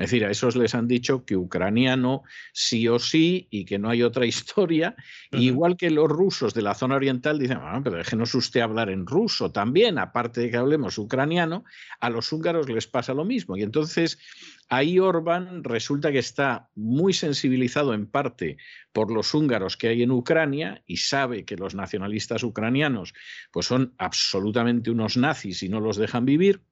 Es 0.02 0.10
decir, 0.10 0.26
a 0.26 0.32
esos 0.32 0.56
les 0.56 0.74
han 0.74 0.88
dicho 0.88 1.26
que 1.26 1.38
ucraniano 1.38 2.24
sí 2.54 2.88
o 2.88 2.98
sí 2.98 3.48
y 3.52 3.66
que 3.66 3.78
no 3.78 3.88
hay 3.90 4.02
otra 4.02 4.26
historia. 4.26 4.96
Igual 5.32 5.78
que 5.78 5.92
los 5.92 6.10
rusos 6.10 6.56
de 6.56 6.64
la 6.64 6.74
zona 6.74 6.96
oriental 6.96 7.38
dicen, 7.38 7.60
ah, 7.62 7.80
pero 7.84 7.98
déjenos 7.98 8.34
usted 8.34 8.62
hablar 8.62 8.90
en 8.90 9.06
ruso 9.06 9.52
también, 9.52 10.00
aparte 10.00 10.42
de 10.42 10.50
que 10.50 10.58
hablemos 10.58 10.98
ucraniano, 10.98 11.66
a 12.00 12.10
los 12.10 12.32
húngaros 12.34 12.68
les 12.68 12.88
pasa 12.88 13.14
lo 13.14 13.26
mismo. 13.26 13.56
Y 13.58 13.62
entonces 13.62 14.18
ahí 14.70 14.98
Orbán 14.98 15.64
resulta 15.64 16.12
que 16.12 16.20
está 16.20 16.70
muy 16.74 17.14
sensibilizado 17.14 17.94
en 17.94 18.08
parte 18.08 18.58
por 18.94 19.12
los 19.12 19.36
húngaros 19.36 19.78
que 19.78 19.90
hay 19.90 20.02
en 20.02 20.12
Ucrania 20.12 20.82
y 20.88 20.98
sabe 20.98 21.46
que 21.46 21.58
los 21.58 21.76
nacionalistas 21.76 22.42
ucranianos 22.42 23.14
pues 23.52 23.68
son 23.68 23.94
absolutamente 24.00 24.90
unos 24.90 25.16
nazis 25.16 25.62
y 25.62 25.70
no 25.70 25.80
los 25.80 25.98
dejan 25.98 26.26
vivir. 26.26 26.64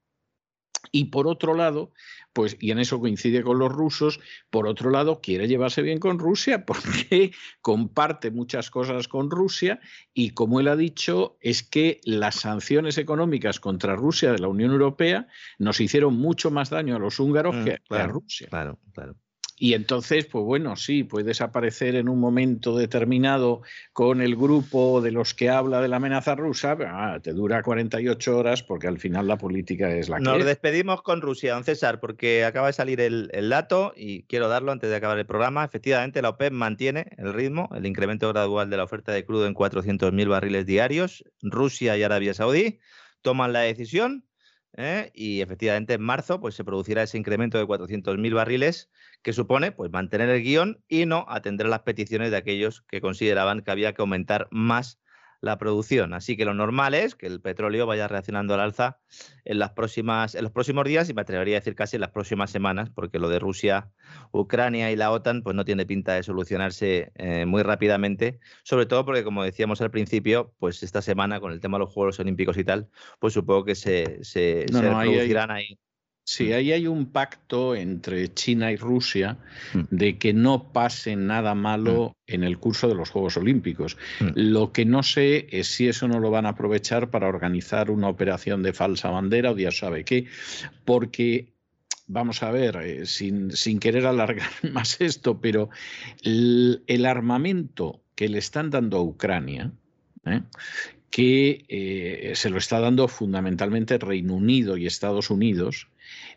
Y 0.92 1.06
por 1.06 1.28
otro 1.28 1.54
lado, 1.54 1.92
pues, 2.34 2.58
y 2.60 2.72
en 2.72 2.80
eso 2.80 3.00
coincide 3.00 3.44
con 3.44 3.60
los 3.60 3.72
rusos, 3.72 4.20
por 4.50 4.68
otro 4.68 4.90
lado, 4.90 5.22
quiere 5.22 5.48
llevarse 5.48 5.82
bien 5.82 6.00
con 6.00 6.20
Rusia 6.20 6.66
porque 6.66 7.32
comparte 7.62 8.32
muchas 8.32 8.70
cosas 8.70 9.08
con 9.08 9.30
Rusia 9.30 9.80
y, 10.14 10.32
como 10.32 10.60
él 10.60 10.68
ha 10.68 10.76
dicho, 10.76 11.38
es 11.42 11.64
que 11.64 12.00
las 12.04 12.36
sanciones 12.36 12.98
económicas 12.98 13.60
contra 13.60 13.96
Rusia 13.96 14.32
de 14.32 14.40
la 14.40 14.48
Unión 14.48 14.72
Europea 14.72 15.28
nos 15.58 15.80
hicieron 15.80 16.16
mucho 16.16 16.52
más 16.52 16.70
daño 16.70 16.96
a 16.96 17.00
los 17.00 17.20
húngaros 17.20 17.56
mm, 17.56 17.64
que, 17.64 17.78
a 17.90 18.08
Rusia. 18.08 18.48
Claro, 18.50 18.80
claro. 18.94 19.16
Y 19.62 19.74
entonces, 19.74 20.26
pues 20.26 20.46
bueno, 20.46 20.78
sí, 20.78 21.04
puedes 21.04 21.42
aparecer 21.42 21.96
en 21.96 22.08
un 22.08 22.18
momento 22.18 22.78
determinado 22.78 23.62
con 23.92 24.22
el 24.22 24.38
grupo 24.38 25.02
de 25.02 25.12
los 25.12 25.34
que 25.34 25.50
habla 25.50 25.82
de 25.82 25.90
la 25.90 25.98
amenaza 25.98 26.34
rusa, 26.34 26.78
pero, 26.78 26.92
ah, 26.94 27.20
te 27.22 27.34
dura 27.34 27.62
48 27.62 28.38
horas 28.38 28.64
porque 28.64 28.88
al 28.88 29.00
final 29.00 29.28
la 29.28 29.38
política 29.38 29.92
es 29.92 30.08
la 30.08 30.20
que 30.20 30.24
Nos 30.24 30.46
despedimos 30.46 31.02
con 31.02 31.20
Rusia, 31.20 31.56
don 31.56 31.66
César, 31.66 32.00
porque 32.00 32.46
acaba 32.46 32.68
de 32.68 32.74
salir 32.74 33.02
el, 33.02 33.30
el, 33.34 33.50
dato 33.50 33.92
y 33.98 34.24
quiero 34.24 34.48
darlo 34.48 34.72
antes 34.72 34.90
de 34.90 34.96
acabar 34.96 35.20
el 35.20 35.26
programa. 35.26 35.66
Efectivamente, 35.66 36.22
la 36.22 36.30
OPEP 36.30 36.54
mantiene 36.54 37.08
el 37.18 37.34
ritmo, 37.34 37.70
el 37.76 37.86
incremento 37.86 38.30
gradual 38.30 38.70
de 38.70 38.78
la 38.78 38.86
oferta 38.86 39.12
de 39.12 39.26
crudo 39.26 39.46
en 39.46 39.54
400.000 39.54 40.30
barriles 40.30 40.66
diarios. 40.68 41.26
Rusia 41.42 41.98
y 41.98 42.04
Arabia 42.04 42.34
Saudí 42.34 42.80
toman 43.22 43.52
la 43.52 43.60
decisión 43.60 44.24
¿eh? 44.78 45.12
y 45.14 45.42
efectivamente 45.42 45.96
en 45.96 46.02
marzo 46.02 46.40
pues, 46.40 46.56
se 46.56 46.64
producirá 46.64 47.04
ese 47.04 47.18
incremento 47.18 47.58
de 47.58 47.66
400.000 47.66 48.34
barriles 48.34 48.90
que 49.22 49.34
supone 49.34 49.72
pues, 49.72 49.92
mantener 49.92 50.30
el 50.30 50.44
guion 50.44 50.84
y 50.88 51.06
no 51.06 51.26
atender 51.28 51.68
las 51.68 51.82
peticiones 51.82 52.32
de 52.32 52.38
aquellos 52.38 52.82
que 52.84 53.02
consideraban 53.02 53.62
que 53.62 53.72
había 53.72 53.94
que 53.94 54.02
aumentar 54.02 54.48
más 54.52 55.00
la 55.42 55.58
producción. 55.58 56.14
Así 56.14 56.36
que 56.36 56.46
lo 56.46 56.54
normal 56.54 56.94
es 56.94 57.16
que 57.16 57.28
el 57.28 57.42
petróleo 57.42 57.86
vaya 57.86 58.08
reaccionando 58.08 58.54
al 58.54 58.60
alza 58.60 59.00
en, 59.46 59.60
las 59.60 59.72
próximas, 59.72 60.36
en 60.36 60.44
los 60.44 60.52
próximos 60.52 60.86
días 60.86 61.10
y 61.10 61.14
me 61.14 61.22
atrevería 61.22 61.58
a 61.58 61.60
decir 61.62 61.76
casi 61.76 61.96
en 61.96 62.02
las 62.02 62.12
próximas 62.12 62.52
semanas, 62.52 62.90
porque 62.90 63.20
lo 63.20 63.30
de 63.30 63.40
Rusia, 63.40 63.90
Ucrania 64.32 64.92
y 64.92 64.96
la 64.96 65.12
OTAN 65.12 65.42
pues 65.42 65.56
no 65.56 65.66
tiene 65.66 65.86
pinta 65.86 66.14
de 66.14 66.24
solucionarse 66.24 67.12
eh, 67.16 67.46
muy 67.46 67.64
rápidamente, 67.64 68.40
sobre 68.64 68.86
todo 68.86 69.06
porque, 69.06 69.24
como 69.24 69.44
decíamos 69.44 69.82
al 69.82 69.92
principio, 69.92 70.54
pues 70.60 70.84
esta 70.84 71.02
semana 71.02 71.40
con 71.40 71.52
el 71.52 71.62
tema 71.62 71.78
de 71.78 71.86
los 71.86 71.94
Juegos 71.94 72.20
Olímpicos 72.20 72.58
y 72.58 72.64
tal, 72.64 72.90
pues 73.20 73.34
supongo 73.34 73.66
que 73.66 73.76
se, 73.76 74.24
se, 74.24 74.66
producirán 74.70 75.52
ahí 75.52 75.80
Sí, 76.32 76.54
ahí 76.54 76.72
hay 76.72 76.86
un 76.86 77.08
pacto 77.08 77.76
entre 77.76 78.32
China 78.36 78.72
y 78.72 78.76
Rusia 78.76 79.40
mm. 79.74 79.80
de 79.90 80.20
que 80.20 80.32
no 80.32 80.72
pase 80.72 81.16
nada 81.16 81.56
malo 81.56 82.10
mm. 82.28 82.34
en 82.34 82.44
el 82.44 82.60
curso 82.60 82.88
de 82.88 82.94
los 82.94 83.10
Juegos 83.10 83.36
Olímpicos. 83.38 83.98
Mm. 84.20 84.28
Lo 84.36 84.72
que 84.72 84.86
no 84.86 85.02
sé 85.02 85.48
es 85.50 85.70
si 85.70 85.88
eso 85.88 86.08
no 86.08 86.20
lo 86.20 86.30
van 86.30 86.46
a 86.46 86.50
aprovechar 86.50 87.10
para 87.10 87.28
organizar 87.28 87.90
una 87.90 88.10
operación 88.10 88.62
de 88.62 88.74
falsa 88.74 89.10
bandera 89.10 89.50
o 89.50 89.58
ya 89.58 89.72
sabe 89.72 90.06
qué, 90.06 90.28
porque 90.86 91.48
vamos 92.06 92.44
a 92.44 92.52
ver, 92.52 92.76
eh, 92.76 93.08
sin, 93.08 93.80
querer 93.80 94.06
alargar 94.06 94.52
más 94.72 95.02
esto, 95.02 95.42
pero 95.42 95.72
el, 96.22 97.06
armamento 97.08 98.04
que 98.14 98.30
le 98.30 98.38
están 98.38 98.70
dando 98.70 98.98
a 98.98 99.02
Ucrania, 99.02 99.72
¿eh? 100.28 100.44
que 101.10 101.66
eh, 101.70 102.34
se 102.36 102.52
lo 102.52 102.60
está 102.60 102.80
dando 102.80 103.08
fundamentalmente 103.08 103.98
Reino 103.98 104.36
Unido 104.36 104.78
y 104.78 104.86
Estados 104.86 105.32
Unidos, 105.32 105.88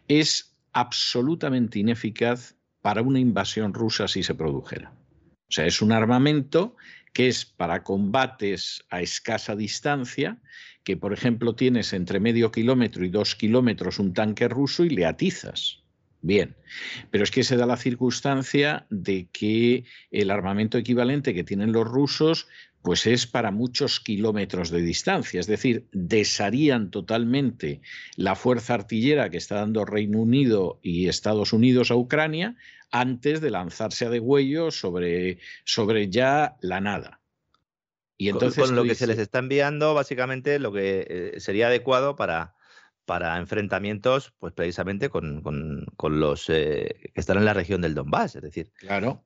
es 0.09 0.57
absolutamente 0.73 1.79
ineficaz 1.79 2.57
para 2.81 3.03
una 3.03 3.21
invasión 3.21 3.75
rusa 3.75 4.09
si 4.09 4.23
se 4.23 4.35
produjera. 4.35 4.93
O 5.49 5.55
sea, 5.55 5.67
es 5.67 5.83
un 5.83 5.93
armamento 5.93 6.77
que 7.13 7.29
es 7.29 7.45
para 7.45 7.83
combates 7.83 8.85
a 8.91 9.03
escasa 9.03 9.55
distancia, 9.55 10.39
que 10.83 10.97
por 10.97 11.13
ejemplo 11.13 11.55
tienes 11.55 11.93
entre 11.93 12.21
medio 12.21 12.51
kilómetro 12.51 13.05
y 13.05 13.11
dos 13.11 13.35
kilómetros 13.37 13.99
un 13.99 14.15
tanque 14.15 14.49
ruso 14.49 14.85
y 14.85 14.91
le 14.91 15.07
atizas. 15.07 15.83
Bien, 16.25 16.55
pero 17.11 17.25
es 17.25 17.33
que 17.33 17.43
se 17.43 17.57
da 17.57 17.67
la 17.67 17.77
circunstancia 17.77 18.87
de 18.91 19.29
que 19.33 19.85
el 20.13 20.31
armamento 20.31 20.79
equivalente 20.79 21.35
que 21.35 21.43
tienen 21.43 21.73
los 21.73 21.87
rusos 21.87 22.47
pues 22.83 23.07
es 23.07 23.27
para 23.27 23.51
muchos 23.51 24.01
kilómetros 24.01 24.71
de 24.71 24.83
distancia, 24.83 25.41
es 25.41 25.47
decir, 25.47 25.87
desharían 25.93 26.91
totalmente 26.91 27.81
la 28.17 28.35
fuerza 28.35 28.75
artillera 28.75 29.31
que 29.31 29.37
está 29.37 29.57
dando 29.57 29.85
Reino 29.85 30.19
Unido 30.19 30.81
y 30.83 31.09
Estados 31.09 31.53
Unidos 31.53 31.91
a 31.91 31.97
Ucrania 31.97 32.57
antes 32.91 33.41
de 33.41 33.51
lanzarse 33.51 34.05
a 34.05 34.11
degüello 34.11 34.71
sobre, 34.71 35.39
sobre 35.65 36.11
ya 36.11 36.57
la 36.61 36.81
nada. 36.81 37.21
Y 38.19 38.29
entonces 38.29 38.67
con, 38.67 38.77
lo 38.77 38.85
que 38.85 38.95
se 38.95 39.07
les 39.07 39.19
está 39.19 39.39
enviando, 39.39 39.95
básicamente 39.95 40.59
lo 40.59 40.73
que 40.73 41.07
eh, 41.09 41.41
sería 41.41 41.69
adecuado 41.69 42.17
para, 42.17 42.55
para 43.05 43.39
enfrentamientos, 43.39 44.33
pues 44.39 44.53
precisamente 44.53 45.09
con, 45.09 45.43
los 46.03 46.49
eh, 46.49 47.11
que 47.13 47.21
están 47.21 47.37
en 47.39 47.45
la 47.45 47.55
región 47.55 47.81
del 47.81 47.95
Donbass, 47.95 48.37
es 48.37 48.43
decir, 48.43 48.71
claro. 48.79 49.25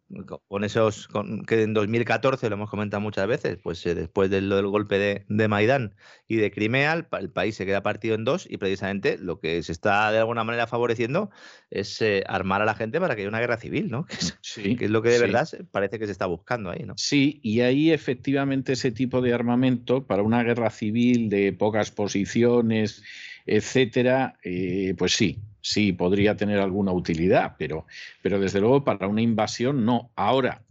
con, 0.48 0.64
esos 0.64 1.08
que 1.46 1.62
en 1.62 1.74
2014 1.74 2.48
lo 2.48 2.54
hemos 2.54 2.70
comentado 2.70 3.00
muchas 3.00 3.26
veces, 3.26 3.58
pues 3.62 3.84
eh, 3.86 3.94
después 3.94 4.30
del, 4.30 4.48
del, 4.48 4.66
golpe 4.66 4.98
de, 4.98 5.24
de, 5.28 5.48
Maidán 5.48 5.94
y 6.26 6.36
de 6.36 6.50
Crimea, 6.50 7.06
el, 7.18 7.30
país 7.30 7.56
se 7.56 7.66
queda 7.66 7.82
partido 7.82 8.14
en 8.14 8.24
dos 8.24 8.46
y 8.48 8.56
precisamente 8.56 9.18
lo 9.18 9.40
que 9.40 9.62
se 9.62 9.72
está 9.72 10.10
de 10.10 10.18
alguna 10.18 10.44
manera 10.44 10.66
favoreciendo 10.66 11.30
es 11.70 12.00
eh, 12.00 12.24
armar 12.26 12.62
a 12.62 12.64
la 12.64 12.74
gente 12.74 12.98
para 12.98 13.14
que 13.14 13.22
haya 13.22 13.28
una 13.28 13.40
guerra 13.40 13.58
civil, 13.58 13.90
¿no? 13.90 14.06
Que 14.56 14.86
es, 14.86 14.90
lo 14.90 15.02
que 15.02 15.10
de 15.10 15.18
verdad 15.18 15.48
parece 15.70 15.98
que 15.98 16.06
se 16.06 16.12
está 16.12 16.26
buscando 16.26 16.70
ahí, 16.70 16.84
¿no? 16.84 16.94
Sí, 16.96 17.40
y 17.42 17.60
ahí 17.60 17.92
efectivamente 17.92 18.72
ese 18.72 18.90
tipo 18.90 19.20
de 19.20 19.34
armamento 19.34 20.06
para 20.06 20.22
una 20.22 20.42
guerra 20.42 20.70
civil 20.70 21.28
de 21.28 21.52
pocas 21.52 21.90
posiciones 21.90 23.02
etcétera, 23.46 24.38
eh, 24.42 24.94
pues 24.98 25.16
sí, 25.16 25.38
sí 25.60 25.92
podría 25.92 26.36
tener 26.36 26.60
alguna 26.60 26.92
utilidad, 26.92 27.54
pero, 27.58 27.86
pero 28.22 28.38
desde 28.38 28.60
luego 28.60 28.84
para 28.84 29.08
una 29.08 29.22
invasión 29.22 29.84
no. 29.84 30.10
Ahora, 30.16 30.62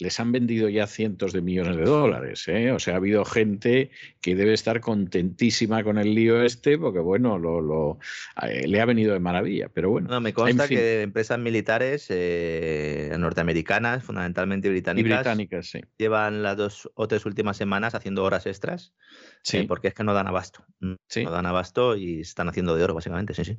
les 0.00 0.18
han 0.18 0.32
vendido 0.32 0.68
ya 0.68 0.86
cientos 0.86 1.32
de 1.32 1.42
millones 1.42 1.76
de 1.76 1.84
dólares. 1.84 2.48
¿eh? 2.48 2.72
O 2.72 2.78
sea, 2.78 2.94
ha 2.94 2.96
habido 2.96 3.24
gente 3.24 3.90
que 4.20 4.34
debe 4.34 4.54
estar 4.54 4.80
contentísima 4.80 5.84
con 5.84 5.98
el 5.98 6.14
lío 6.14 6.42
este, 6.42 6.78
porque 6.78 7.00
bueno, 7.00 7.38
lo, 7.38 7.98
eh, 8.42 8.66
le 8.66 8.80
ha 8.80 8.84
venido 8.86 9.12
de 9.12 9.20
maravilla. 9.20 9.68
Pero 9.68 9.90
bueno. 9.90 10.08
No, 10.08 10.20
me 10.20 10.32
consta 10.32 10.66
que 10.66 11.02
empresas 11.02 11.38
militares 11.38 12.06
eh, 12.08 13.14
norteamericanas, 13.18 14.02
fundamentalmente 14.02 14.70
británicas, 14.70 15.22
británicas 15.22 15.72
llevan 15.98 16.42
las 16.42 16.56
dos 16.56 16.90
o 16.94 17.06
tres 17.06 17.26
últimas 17.26 17.56
semanas 17.56 17.94
haciendo 17.94 18.24
horas 18.24 18.46
extras. 18.46 18.94
Sí. 19.42 19.62
porque 19.62 19.88
es 19.88 19.94
que 19.94 20.04
no 20.04 20.12
dan 20.12 20.26
abasto. 20.26 20.64
No 20.80 20.96
dan 21.30 21.46
abasto 21.46 21.96
y 21.96 22.20
están 22.20 22.48
haciendo 22.48 22.74
de 22.74 22.84
oro, 22.84 22.94
básicamente, 22.94 23.34
sí, 23.34 23.44
sí 23.44 23.58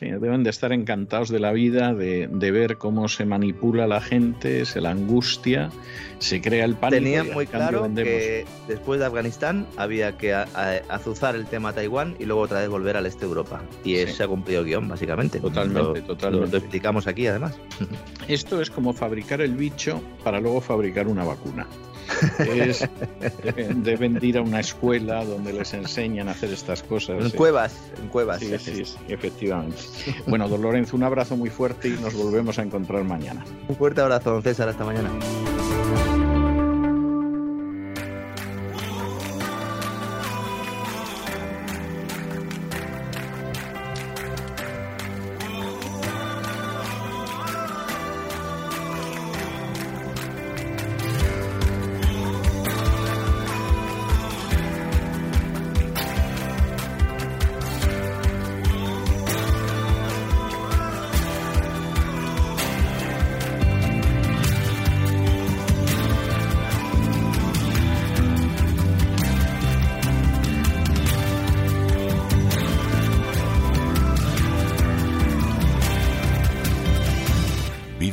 deben 0.00 0.42
de 0.42 0.50
estar 0.50 0.72
encantados 0.72 1.28
de 1.30 1.38
la 1.38 1.52
vida, 1.52 1.94
de, 1.94 2.26
ver 2.50 2.78
cómo 2.78 3.08
se 3.08 3.24
manipula 3.24 3.86
la 3.86 4.00
gente, 4.00 4.64
se 4.64 4.80
la 4.80 4.90
angustia, 4.90 5.70
se 6.18 6.40
crea 6.40 6.64
el 6.64 6.74
pánico. 6.74 7.02
Tenían 7.02 7.32
muy 7.32 7.46
claro 7.46 7.88
que 7.94 8.44
después 8.68 9.00
de 9.00 9.06
Afganistán 9.06 9.66
había 9.76 10.16
que 10.16 10.34
azuzar 10.34 11.34
el 11.34 11.46
tema 11.46 11.72
Taiwán 11.72 12.16
y 12.18 12.24
luego 12.24 12.42
otra 12.42 12.60
vez 12.60 12.68
volver 12.68 12.96
al 12.96 13.06
este 13.06 13.20
de 13.20 13.26
Europa. 13.26 13.62
Y 13.84 13.96
se 14.06 14.22
ha 14.22 14.28
cumplido 14.28 14.60
el 14.60 14.66
guion, 14.66 14.88
básicamente. 14.88 15.40
Totalmente, 15.40 16.00
lo, 16.00 16.06
totalmente. 16.06 16.52
Lo 16.52 16.58
explicamos 16.58 17.06
aquí, 17.06 17.26
además. 17.26 17.58
Esto 18.28 18.60
es 18.60 18.70
como 18.70 18.92
fabricar 18.92 19.40
el 19.40 19.54
bicho 19.54 20.00
para 20.22 20.40
luego 20.40 20.60
fabricar 20.60 21.08
una 21.08 21.24
vacuna 21.24 21.66
es, 22.38 22.88
deben 23.76 24.18
ir 24.22 24.38
a 24.38 24.42
una 24.42 24.60
escuela 24.60 25.24
donde 25.24 25.52
les 25.52 25.74
enseñan 25.74 26.28
a 26.28 26.32
hacer 26.32 26.52
estas 26.52 26.82
cosas. 26.82 27.24
En 27.24 27.30
cuevas, 27.30 27.74
en 28.00 28.08
cuevas. 28.08 28.40
Sí, 28.40 28.56
sí, 28.58 28.84
efectivamente. 29.08 29.78
Bueno, 30.26 30.48
don 30.48 30.62
Lorenzo, 30.62 30.96
un 30.96 31.02
abrazo 31.02 31.36
muy 31.36 31.50
fuerte 31.50 31.88
y 31.88 31.92
nos 31.92 32.14
volvemos 32.14 32.58
a 32.58 32.62
encontrar 32.62 33.04
mañana. 33.04 33.44
Un 33.68 33.76
fuerte 33.76 34.00
abrazo, 34.00 34.30
don 34.32 34.42
César, 34.42 34.68
hasta 34.68 34.84
mañana. 34.84 35.10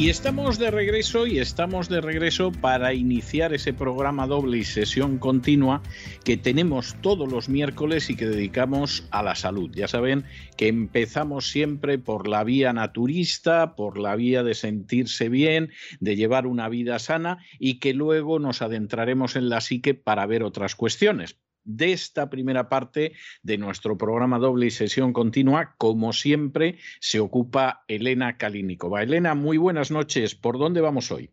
Y 0.00 0.08
estamos 0.08 0.58
de 0.58 0.70
regreso 0.70 1.26
y 1.26 1.40
estamos 1.40 1.90
de 1.90 2.00
regreso 2.00 2.52
para 2.52 2.94
iniciar 2.94 3.52
ese 3.52 3.74
programa 3.74 4.26
doble 4.26 4.56
y 4.56 4.64
sesión 4.64 5.18
continua 5.18 5.82
que 6.24 6.38
tenemos 6.38 6.96
todos 7.02 7.30
los 7.30 7.50
miércoles 7.50 8.08
y 8.08 8.16
que 8.16 8.26
dedicamos 8.26 9.06
a 9.10 9.22
la 9.22 9.34
salud. 9.34 9.70
Ya 9.74 9.88
saben 9.88 10.24
que 10.56 10.68
empezamos 10.68 11.50
siempre 11.50 11.98
por 11.98 12.28
la 12.28 12.44
vía 12.44 12.72
naturista, 12.72 13.76
por 13.76 13.98
la 13.98 14.16
vía 14.16 14.42
de 14.42 14.54
sentirse 14.54 15.28
bien, 15.28 15.68
de 16.00 16.16
llevar 16.16 16.46
una 16.46 16.70
vida 16.70 16.98
sana 16.98 17.36
y 17.58 17.78
que 17.78 17.92
luego 17.92 18.38
nos 18.38 18.62
adentraremos 18.62 19.36
en 19.36 19.50
la 19.50 19.60
psique 19.60 19.92
para 19.92 20.24
ver 20.24 20.44
otras 20.44 20.76
cuestiones 20.76 21.36
de 21.64 21.92
esta 21.92 22.30
primera 22.30 22.68
parte 22.68 23.12
de 23.42 23.58
nuestro 23.58 23.96
programa 23.96 24.38
doble 24.38 24.66
y 24.66 24.70
sesión 24.70 25.12
continua. 25.12 25.74
Como 25.78 26.12
siempre, 26.12 26.78
se 27.00 27.20
ocupa 27.20 27.84
Elena 27.88 28.36
Kalinikova. 28.36 29.02
Elena, 29.02 29.34
muy 29.34 29.58
buenas 29.58 29.90
noches. 29.90 30.34
¿Por 30.34 30.58
dónde 30.58 30.80
vamos 30.80 31.10
hoy? 31.10 31.30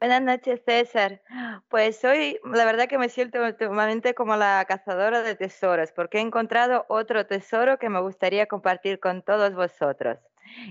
Buenas 0.00 0.22
noches, 0.22 0.62
César. 0.64 1.20
Pues 1.68 2.02
hoy 2.06 2.40
la 2.42 2.64
verdad 2.64 2.88
que 2.88 2.96
me 2.96 3.10
siento 3.10 3.44
últimamente 3.44 4.14
como 4.14 4.34
la 4.34 4.64
cazadora 4.66 5.22
de 5.22 5.34
tesoros, 5.34 5.92
porque 5.92 6.16
he 6.16 6.22
encontrado 6.22 6.86
otro 6.88 7.26
tesoro 7.26 7.78
que 7.78 7.90
me 7.90 8.00
gustaría 8.00 8.46
compartir 8.46 8.98
con 8.98 9.22
todos 9.22 9.54
vosotros. 9.54 10.18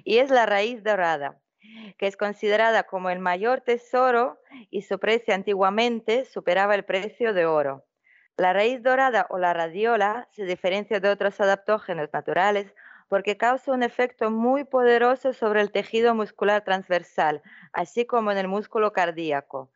Y 0.03 0.17
es 0.17 0.31
la 0.31 0.47
raíz 0.47 0.83
dorada, 0.83 1.39
que 1.99 2.07
es 2.07 2.17
considerada 2.17 2.83
como 2.83 3.11
el 3.11 3.19
mayor 3.19 3.61
tesoro 3.61 4.41
y 4.71 4.81
su 4.81 4.97
precio 4.97 5.35
antiguamente 5.35 6.25
superaba 6.25 6.73
el 6.73 6.83
precio 6.83 7.31
de 7.31 7.45
oro. 7.45 7.85
La 8.39 8.53
raíz 8.53 8.81
dorada 8.81 9.27
o 9.31 9.37
la 9.37 9.53
radiola 9.53 10.29
se 10.31 10.45
diferencia 10.45 11.01
de 11.01 11.09
otros 11.09 11.41
adaptógenos 11.41 12.07
naturales 12.13 12.73
porque 13.09 13.35
causa 13.35 13.73
un 13.73 13.83
efecto 13.83 14.31
muy 14.31 14.63
poderoso 14.63 15.33
sobre 15.33 15.59
el 15.59 15.73
tejido 15.73 16.15
muscular 16.15 16.63
transversal, 16.63 17.41
así 17.73 18.05
como 18.05 18.31
en 18.31 18.37
el 18.37 18.47
músculo 18.47 18.93
cardíaco. 18.93 19.73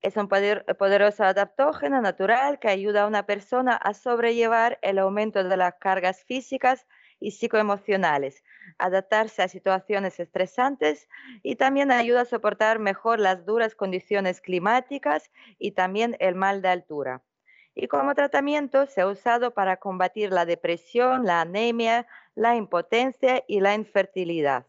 Es 0.00 0.16
un 0.16 0.28
poderoso 0.28 1.24
adaptógeno 1.24 2.00
natural 2.00 2.58
que 2.58 2.70
ayuda 2.70 3.02
a 3.02 3.06
una 3.06 3.26
persona 3.26 3.76
a 3.76 3.92
sobrellevar 3.92 4.78
el 4.80 4.98
aumento 4.98 5.44
de 5.44 5.54
las 5.58 5.74
cargas 5.74 6.24
físicas 6.24 6.86
y 7.20 7.32
psicoemocionales, 7.32 8.42
adaptarse 8.78 9.42
a 9.42 9.48
situaciones 9.48 10.18
estresantes 10.20 11.06
y 11.42 11.56
también 11.56 11.92
ayuda 11.92 12.22
a 12.22 12.24
soportar 12.24 12.78
mejor 12.78 13.20
las 13.20 13.44
duras 13.44 13.74
condiciones 13.74 14.40
climáticas 14.40 15.30
y 15.58 15.72
también 15.72 16.16
el 16.18 16.34
mal 16.34 16.62
de 16.62 16.70
altura 16.70 17.22
y 17.76 17.88
como 17.88 18.14
tratamiento 18.14 18.86
se 18.86 19.02
ha 19.02 19.06
usado 19.06 19.52
para 19.52 19.76
combatir 19.76 20.32
la 20.32 20.46
depresión, 20.46 21.26
la 21.26 21.42
anemia, 21.42 22.06
la 22.34 22.56
impotencia 22.56 23.44
y 23.46 23.60
la 23.60 23.74
infertilidad. 23.74 24.66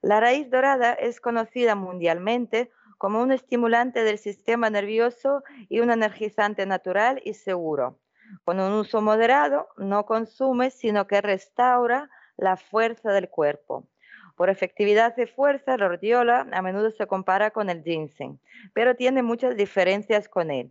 La 0.00 0.20
raíz 0.20 0.48
dorada 0.48 0.92
es 0.94 1.20
conocida 1.20 1.74
mundialmente 1.74 2.70
como 2.98 3.20
un 3.20 3.32
estimulante 3.32 4.04
del 4.04 4.16
sistema 4.16 4.70
nervioso 4.70 5.42
y 5.68 5.80
un 5.80 5.90
energizante 5.90 6.66
natural 6.66 7.20
y 7.24 7.34
seguro. 7.34 7.98
Con 8.44 8.60
un 8.60 8.72
uso 8.74 9.02
moderado 9.02 9.68
no 9.76 10.06
consume, 10.06 10.70
sino 10.70 11.08
que 11.08 11.20
restaura 11.20 12.10
la 12.36 12.56
fuerza 12.56 13.10
del 13.10 13.28
cuerpo. 13.28 13.88
Por 14.36 14.50
efectividad 14.50 15.16
de 15.16 15.26
fuerza, 15.26 15.76
la 15.76 15.88
rhodiola 15.88 16.46
a 16.52 16.62
menudo 16.62 16.92
se 16.92 17.08
compara 17.08 17.50
con 17.50 17.70
el 17.70 17.82
ginseng, 17.82 18.38
pero 18.72 18.94
tiene 18.94 19.22
muchas 19.24 19.56
diferencias 19.56 20.28
con 20.28 20.52
él. 20.52 20.70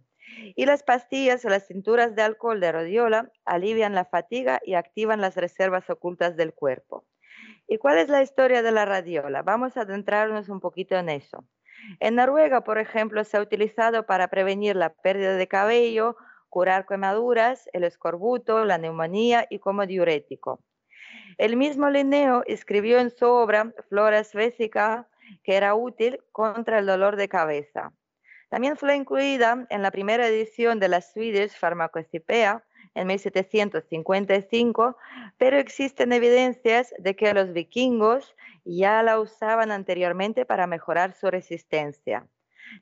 Y 0.55 0.65
las 0.65 0.83
pastillas 0.83 1.43
o 1.45 1.49
las 1.49 1.67
cinturas 1.67 2.15
de 2.15 2.21
alcohol 2.21 2.59
de 2.59 2.71
rodiola 2.71 3.31
alivian 3.45 3.95
la 3.95 4.05
fatiga 4.05 4.59
y 4.63 4.75
activan 4.75 5.21
las 5.21 5.35
reservas 5.35 5.89
ocultas 5.89 6.35
del 6.35 6.53
cuerpo. 6.53 7.05
¿Y 7.67 7.77
cuál 7.77 7.99
es 7.99 8.09
la 8.09 8.21
historia 8.21 8.61
de 8.61 8.71
la 8.71 8.85
radiola? 8.85 9.43
Vamos 9.43 9.77
a 9.77 9.81
adentrarnos 9.81 10.49
un 10.49 10.59
poquito 10.59 10.95
en 10.95 11.09
eso. 11.09 11.45
En 11.99 12.15
Noruega, 12.15 12.63
por 12.63 12.77
ejemplo, 12.77 13.23
se 13.23 13.37
ha 13.37 13.41
utilizado 13.41 14.05
para 14.05 14.27
prevenir 14.27 14.75
la 14.75 14.89
pérdida 14.89 15.35
de 15.35 15.47
cabello, 15.47 16.17
curar 16.49 16.85
quemaduras, 16.85 17.69
el 17.73 17.83
escorbuto, 17.83 18.65
la 18.65 18.77
neumonía 18.77 19.45
y 19.49 19.59
como 19.59 19.85
diurético. 19.85 20.63
El 21.37 21.57
mismo 21.57 21.89
Linneo 21.89 22.43
escribió 22.47 22.99
en 22.99 23.11
su 23.11 23.25
obra 23.25 23.73
Flora 23.87 24.23
Svesica 24.23 25.07
que 25.43 25.55
era 25.55 25.75
útil 25.75 26.21
contra 26.31 26.79
el 26.79 26.85
dolor 26.85 27.15
de 27.15 27.29
cabeza. 27.29 27.93
También 28.49 28.77
fue 28.77 28.95
incluida 28.95 29.67
en 29.69 29.81
la 29.81 29.91
primera 29.91 30.27
edición 30.27 30.79
de 30.79 30.89
la 30.89 31.01
Swedish 31.01 31.57
Pharmacopoeia 31.57 32.63
en 32.95 33.07
1755, 33.07 34.97
pero 35.37 35.57
existen 35.57 36.11
evidencias 36.11 36.93
de 36.97 37.15
que 37.15 37.33
los 37.33 37.53
vikingos 37.53 38.35
ya 38.65 39.03
la 39.03 39.19
usaban 39.19 39.71
anteriormente 39.71 40.45
para 40.45 40.67
mejorar 40.67 41.13
su 41.13 41.29
resistencia. 41.29 42.27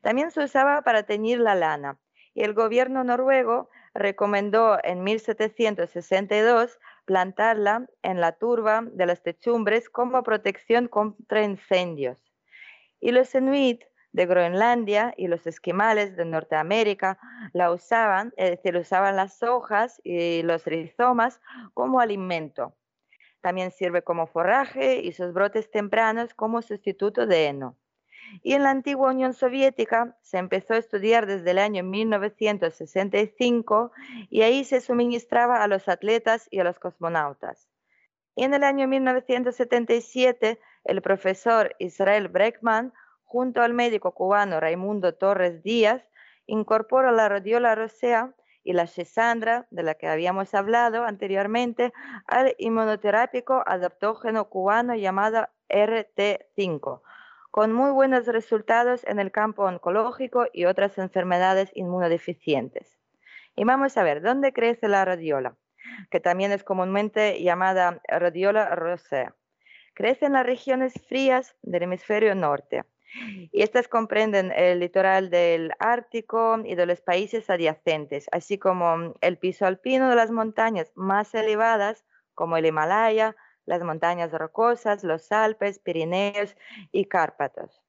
También 0.02 0.31
se 0.31 0.44
usaba 0.44 0.81
para 0.81 1.03
teñir 1.03 1.39
la 1.39 1.56
lana 1.56 1.99
y 2.34 2.44
el 2.44 2.53
gobierno 2.53 3.03
noruego 3.03 3.69
recomendó 3.94 4.77
en 4.84 5.03
1762 5.03 6.80
plantarla 7.06 7.88
en 8.03 8.22
la 8.22 8.34
turba 8.34 8.84
de 8.85 9.06
las 9.06 9.23
techumbres 9.23 9.89
como 9.89 10.23
protección 10.23 10.88
contra 10.88 11.44
incendios. 11.44 12.31
Y 12.99 13.11
los 13.11 13.34
inuit 13.34 13.84
de 14.18 14.26
Groenlandia 14.26 15.14
y 15.15 15.27
los 15.27 15.45
esquimales 15.45 16.18
de 16.18 16.26
Norteamérica 16.26 17.19
la 17.53 17.72
usaban, 17.72 18.34
es 18.35 18.49
decir, 18.49 18.76
usaban 18.76 19.15
las 19.15 19.44
hojas 19.44 20.02
y 20.03 20.41
los 20.41 20.65
rizomas 20.65 21.39
como 21.76 21.99
alimento. 21.99 22.76
También 23.41 23.69
sirve 23.69 24.02
como 24.02 24.26
forraje 24.26 25.02
y 25.03 25.11
sus 25.11 25.34
brotes 25.34 25.69
tempranos 25.69 26.34
como 26.34 26.64
sustituto 26.64 27.27
de 27.27 27.45
heno. 27.45 27.77
Y 28.41 28.53
en 28.53 28.64
la 28.64 28.72
antigua 28.72 29.11
Unión 29.11 29.35
Soviética 29.35 30.18
se 30.23 30.39
empezó 30.39 30.73
a 30.73 30.77
estudiar 30.77 31.27
desde 31.27 31.52
el 31.52 31.60
año 31.60 31.84
1965 31.84 33.91
y 34.31 34.41
ahí 34.41 34.64
se 34.64 34.81
suministraba 34.81 35.64
a 35.64 35.68
los 35.68 35.88
atletas 35.88 36.48
y 36.49 36.60
a 36.60 36.64
los 36.64 36.80
cosmonautas. 36.80 37.69
Y 38.35 38.45
en 38.45 38.56
el 38.56 38.64
año 38.64 38.88
1977 38.88 40.60
el 40.85 41.03
profesor 41.03 41.76
Israel 41.77 42.30
Breckman 42.30 42.94
junto 43.27 43.61
al 43.61 43.73
médico 43.73 44.13
cubano 44.13 44.59
Raimundo 44.61 45.13
Torres 45.13 45.61
Díaz, 45.61 46.01
incorpora 46.45 47.11
la 47.11 47.27
radiola 47.27 47.75
rosea 47.75 48.33
y 48.63 48.71
la 48.71 48.85
Shesandra, 48.85 49.67
de 49.69 49.83
la 49.83 49.95
que 49.95 50.07
habíamos 50.07 50.53
hablado 50.53 51.03
anteriormente, 51.03 51.91
al 52.25 52.55
inmunoterápico 52.57 53.63
adaptógeno 53.65 54.49
cubano 54.49 54.95
llamado 54.95 55.49
RT5, 55.67 57.01
con 57.51 57.73
muy 57.73 57.91
buenos 57.91 58.27
resultados 58.27 59.03
en 59.05 59.19
el 59.19 59.31
campo 59.31 59.63
oncológico 59.63 60.45
y 60.53 60.63
otras 60.63 60.97
enfermedades 60.97 61.69
inmunodeficientes. 61.75 62.97
Y 63.57 63.65
vamos 63.65 63.97
a 63.97 64.03
ver, 64.03 64.21
¿dónde 64.21 64.53
crece 64.53 64.87
la 64.87 65.03
radiola? 65.03 65.57
Que 66.09 66.21
también 66.21 66.53
es 66.53 66.63
comúnmente 66.63 67.43
llamada 67.43 68.01
radiola 68.07 68.73
rosea. 68.73 69.35
Crece 69.93 70.27
en 70.27 70.33
las 70.33 70.45
regiones 70.45 70.93
frías 71.09 71.57
del 71.61 71.83
hemisferio 71.83 72.33
norte 72.33 72.85
y 73.51 73.61
estas 73.61 73.88
comprenden 73.88 74.51
el 74.51 74.79
litoral 74.79 75.29
del 75.29 75.71
Ártico 75.79 76.59
y 76.63 76.75
de 76.75 76.85
los 76.85 77.01
países 77.01 77.49
adyacentes, 77.49 78.27
así 78.31 78.57
como 78.57 79.15
el 79.21 79.38
piso 79.38 79.65
alpino 79.65 80.09
de 80.09 80.15
las 80.15 80.31
montañas 80.31 80.91
más 80.95 81.34
elevadas, 81.34 82.05
como 82.34 82.57
el 82.57 82.65
Himalaya, 82.65 83.35
las 83.65 83.84
montañas 83.84 84.31
rocosas, 84.31 85.03
los 85.03 85.31
Alpes, 85.31 85.79
Pirineos 85.79 86.55
y 86.91 87.05
Cárpatos. 87.05 87.81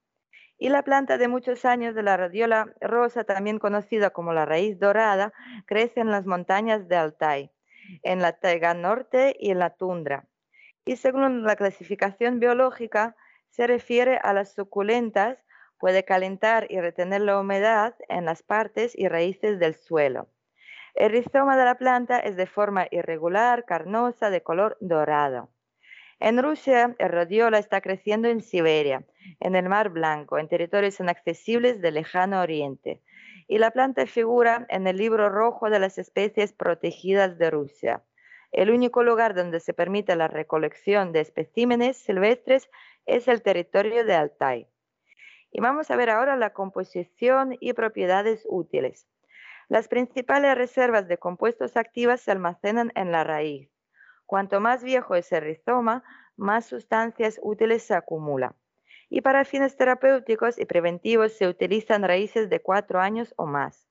Y 0.59 0.71
la 0.71 0.83
planta 0.83 1.19
de 1.19 1.29
muchos 1.29 1.65
años 1.65 1.95
de 1.95 2.03
la 2.03 2.17
radiola 2.17 2.73
rosa, 2.81 3.25
también 3.25 3.61
conocida 3.61 4.11
como 4.11 4.33
la 4.33 4.45
raíz 4.45 4.79
dorada, 4.79 5.33
crece 5.67 6.01
en 6.01 6.11
las 6.11 6.27
montañas 6.27 6.89
de 6.89 6.97
Altai, 6.97 7.53
en 8.03 8.21
la 8.21 8.33
taiga 8.33 8.75
norte 8.75 9.37
y 9.39 9.51
en 9.53 9.61
la 9.61 9.71
tundra. 9.71 10.27
Y 10.85 10.97
según 10.97 11.45
la 11.45 11.55
clasificación 11.55 12.41
biológica, 12.41 13.15
se 13.51 13.67
refiere 13.67 14.19
a 14.23 14.33
las 14.33 14.53
suculentas, 14.55 15.39
puede 15.79 16.05
calentar 16.05 16.67
y 16.71 16.81
retener 16.81 17.23
la 17.23 17.39
humedad 17.39 17.95
en 18.09 18.25
las 18.25 18.43
partes 18.43 18.93
y 18.97 19.09
raíces 19.09 19.59
del 19.59 19.75
suelo. 19.75 20.29
El 20.95 21.11
rizoma 21.11 21.57
de 21.57 21.65
la 21.65 21.77
planta 21.77 22.19
es 22.19 22.37
de 22.37 22.47
forma 22.47 22.89
irregular, 22.91 23.65
carnosa, 23.65 24.31
de 24.31 24.43
color 24.43 24.77
dorado. 24.81 25.51
En 26.21 26.43
Rusia, 26.43 26.97
el 26.99 27.11
rodiola 27.11 27.59
está 27.59 27.81
creciendo 27.81 28.27
en 28.29 28.41
Siberia, 28.41 29.05
en 29.39 29.55
el 29.55 29.69
Mar 29.69 29.91
Blanco, 29.91 30.39
en 30.39 30.49
territorios 30.49 30.99
inaccesibles 30.99 31.81
del 31.81 31.95
lejano 31.95 32.41
oriente. 32.41 33.01
Y 33.47 33.59
la 33.59 33.71
planta 33.71 34.05
figura 34.07 34.67
en 34.69 34.89
el 34.89 34.97
libro 34.97 35.29
rojo 35.29 35.71
de 35.71 35.79
las 35.79 35.97
especies 35.97 36.53
protegidas 36.53 37.39
de 37.39 37.51
Rusia, 37.51 38.03
el 38.51 38.71
único 38.71 39.05
lugar 39.05 39.35
donde 39.35 39.61
se 39.61 39.75
permite 39.75 40.17
la 40.17 40.27
recolección 40.27 41.13
de 41.13 41.21
especímenes 41.21 41.99
silvestres 41.99 42.69
es 43.09 43.27
el 43.27 43.43
territorio 43.43 44.05
de 44.05 44.15
Altai. 44.15 44.69
Y 45.51 45.61
vamos 45.61 45.91
a 45.91 45.97
ver 45.97 46.11
ahora 46.11 46.37
la 46.37 46.53
composición 46.53 47.57
y 47.59 47.73
propiedades 47.73 48.47
útiles. 48.49 49.09
Las 49.69 49.89
principales 49.89 50.55
reservas 50.57 51.09
de 51.09 51.19
compuestos 51.19 51.77
activos 51.77 52.21
se 52.21 52.31
almacenan 52.31 52.93
en 52.95 53.11
la 53.11 53.25
raíz. 53.25 53.71
Cuanto 54.27 54.61
más 54.61 54.85
viejo 54.85 55.15
es 55.15 55.33
el 55.33 55.43
rizoma, 55.43 56.05
más 56.37 56.67
sustancias 56.67 57.41
útiles 57.43 57.83
se 57.83 57.95
acumulan. 57.95 58.55
Y 59.11 59.23
para 59.23 59.47
fines 59.47 59.77
terapéuticos 59.77 60.59
y 60.59 60.67
preventivos 60.67 61.33
se 61.33 61.49
utilizan 61.49 62.03
raíces 62.03 62.51
de 62.51 62.61
cuatro 62.61 63.01
años 63.01 63.33
o 63.37 63.47
más. 63.47 63.89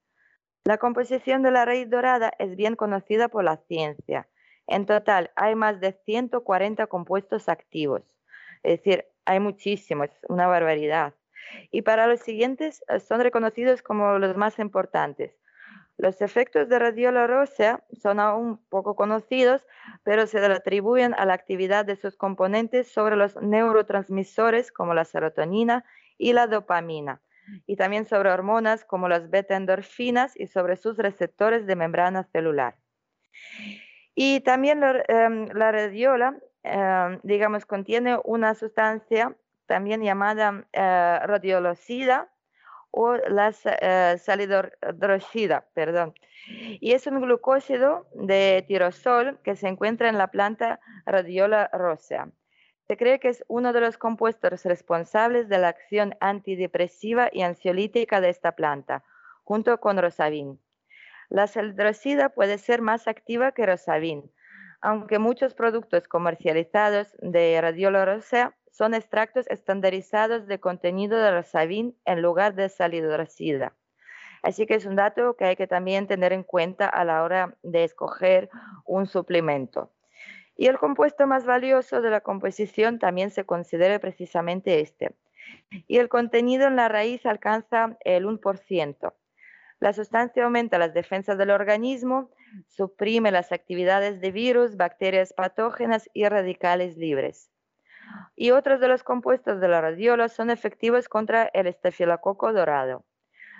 La 0.63 0.77
composición 0.77 1.41
de 1.41 1.51
la 1.51 1.65
raíz 1.65 1.89
dorada 1.89 2.31
es 2.37 2.55
bien 2.55 2.75
conocida 2.75 3.29
por 3.29 3.43
la 3.43 3.57
ciencia. 3.57 4.27
En 4.67 4.85
total 4.85 5.31
hay 5.35 5.55
más 5.55 5.79
de 5.79 5.93
140 5.93 6.85
compuestos 6.87 7.49
activos. 7.49 8.16
Es 8.63 8.79
decir, 8.79 9.05
hay 9.25 9.39
muchísimos, 9.39 10.09
una 10.29 10.47
barbaridad. 10.47 11.13
Y 11.71 11.81
para 11.81 12.07
los 12.07 12.21
siguientes 12.21 12.83
eh, 12.87 12.99
son 12.99 13.21
reconocidos 13.21 13.81
como 13.81 14.17
los 14.19 14.35
más 14.37 14.59
importantes. 14.59 15.33
Los 15.97 16.21
efectos 16.21 16.69
de 16.69 16.77
radiola 16.77 17.25
rósea 17.25 17.83
son 17.91 18.19
aún 18.19 18.57
poco 18.69 18.95
conocidos, 18.95 19.65
pero 20.03 20.27
se 20.27 20.39
atribuyen 20.45 21.15
a 21.15 21.25
la 21.25 21.33
actividad 21.33 21.85
de 21.85 21.95
sus 21.95 22.15
componentes 22.15 22.87
sobre 22.87 23.15
los 23.15 23.35
neurotransmisores 23.41 24.71
como 24.71 24.93
la 24.93 25.05
serotonina 25.05 25.85
y 26.19 26.33
la 26.33 26.45
dopamina, 26.45 27.21
y 27.65 27.77
también 27.77 28.05
sobre 28.05 28.29
hormonas 28.29 28.85
como 28.85 29.09
las 29.09 29.31
beta-endorfinas 29.31 30.39
y 30.39 30.45
sobre 30.45 30.77
sus 30.77 30.97
receptores 30.97 31.65
de 31.65 31.75
membrana 31.75 32.23
celular. 32.25 32.75
Y 34.13 34.41
también 34.41 34.81
la, 34.81 35.03
em, 35.07 35.47
radiola, 35.47 36.37
em, 36.71 37.19
digamos, 37.23 37.65
contiene 37.65 38.17
una 38.23 38.53
sustancia 38.55 39.35
también 39.65 40.01
llamada 40.01 40.65
eh, 40.73 41.19
radiolocida, 41.23 42.29
o 42.91 43.15
la 43.15 43.53
eh, 43.63 44.17
salidrosida, 44.17 45.67
perdón. 45.73 46.13
Y 46.79 46.93
es 46.93 47.05
un 47.07 47.21
glucósido 47.21 48.07
de 48.13 48.63
tirosol 48.67 49.39
que 49.43 49.55
se 49.55 49.67
encuentra 49.67 50.09
en 50.09 50.17
la 50.17 50.27
planta 50.27 50.79
Radiola 51.05 51.69
rosea. 51.73 52.29
Se 52.87 52.95
cree 52.95 53.19
que 53.19 53.27
es 53.29 53.43
uno 53.47 53.73
de 53.73 53.81
los 53.81 53.97
compuestos 53.97 54.63
responsables 54.63 55.49
de 55.49 55.57
la 55.59 55.67
acción 55.67 56.15
antidepresiva 56.21 57.29
y 57.31 57.41
ansiolítica 57.41 58.21
de 58.21 58.29
esta 58.29 58.53
planta, 58.53 59.03
junto 59.43 59.77
con 59.79 59.97
rosavin. 59.97 60.59
La 61.29 61.47
salidrosida 61.47 62.29
puede 62.29 62.57
ser 62.57 62.81
más 62.81 63.07
activa 63.07 63.51
que 63.51 63.65
rosavin, 63.65 64.31
aunque 64.87 65.19
muchos 65.19 65.53
productos 65.53 66.07
comercializados 66.07 67.09
de 67.19 67.59
radiola 67.59 68.05
rosea 68.05 68.55
son 68.71 68.93
extractos 68.93 69.45
estandarizados 69.49 70.47
de 70.47 70.61
contenido 70.61 71.17
de 71.17 71.29
rosavin 71.29 71.97
en 72.05 72.21
lugar 72.21 72.55
de 72.55 72.69
salidrosida. 72.69 73.75
Así 74.43 74.65
que 74.65 74.75
es 74.75 74.85
un 74.85 74.95
dato 74.95 75.35
que 75.35 75.43
hay 75.43 75.55
que 75.57 75.67
también 75.67 76.07
tener 76.07 76.31
en 76.31 76.43
cuenta 76.43 76.87
a 76.87 77.03
la 77.03 77.23
hora 77.23 77.57
de 77.63 77.83
escoger 77.83 78.49
un 78.85 79.07
suplemento. 79.07 79.91
Y 80.55 80.67
el 80.67 80.77
compuesto 80.77 81.27
más 81.27 81.45
valioso 81.45 82.01
de 82.01 82.09
la 82.09 82.21
composición 82.21 82.97
también 82.97 83.29
se 83.29 83.45
considera 83.45 83.99
precisamente 83.99 84.79
este. 84.79 85.17
Y 85.89 85.97
el 85.97 86.07
contenido 86.07 86.65
en 86.65 86.77
la 86.77 86.87
raíz 86.87 87.25
alcanza 87.25 87.97
el 88.05 88.25
1%. 88.25 89.13
La 89.81 89.91
sustancia 89.91 90.45
aumenta 90.45 90.77
las 90.77 90.93
defensas 90.93 91.37
del 91.37 91.49
organismo, 91.49 92.31
suprime 92.67 93.31
las 93.31 93.51
actividades 93.51 94.21
de 94.21 94.31
virus, 94.31 94.77
bacterias 94.77 95.33
patógenas 95.33 96.09
y 96.13 96.27
radicales 96.27 96.97
libres. 96.97 97.51
Y 98.35 98.51
otros 98.51 98.79
de 98.79 98.87
los 98.87 99.03
compuestos 99.03 99.59
de 99.59 99.67
la 99.67 99.81
radiola 99.81 100.29
son 100.29 100.49
efectivos 100.49 101.09
contra 101.09 101.49
el 101.53 101.67
estafilococo 101.67 102.53
dorado. 102.53 103.05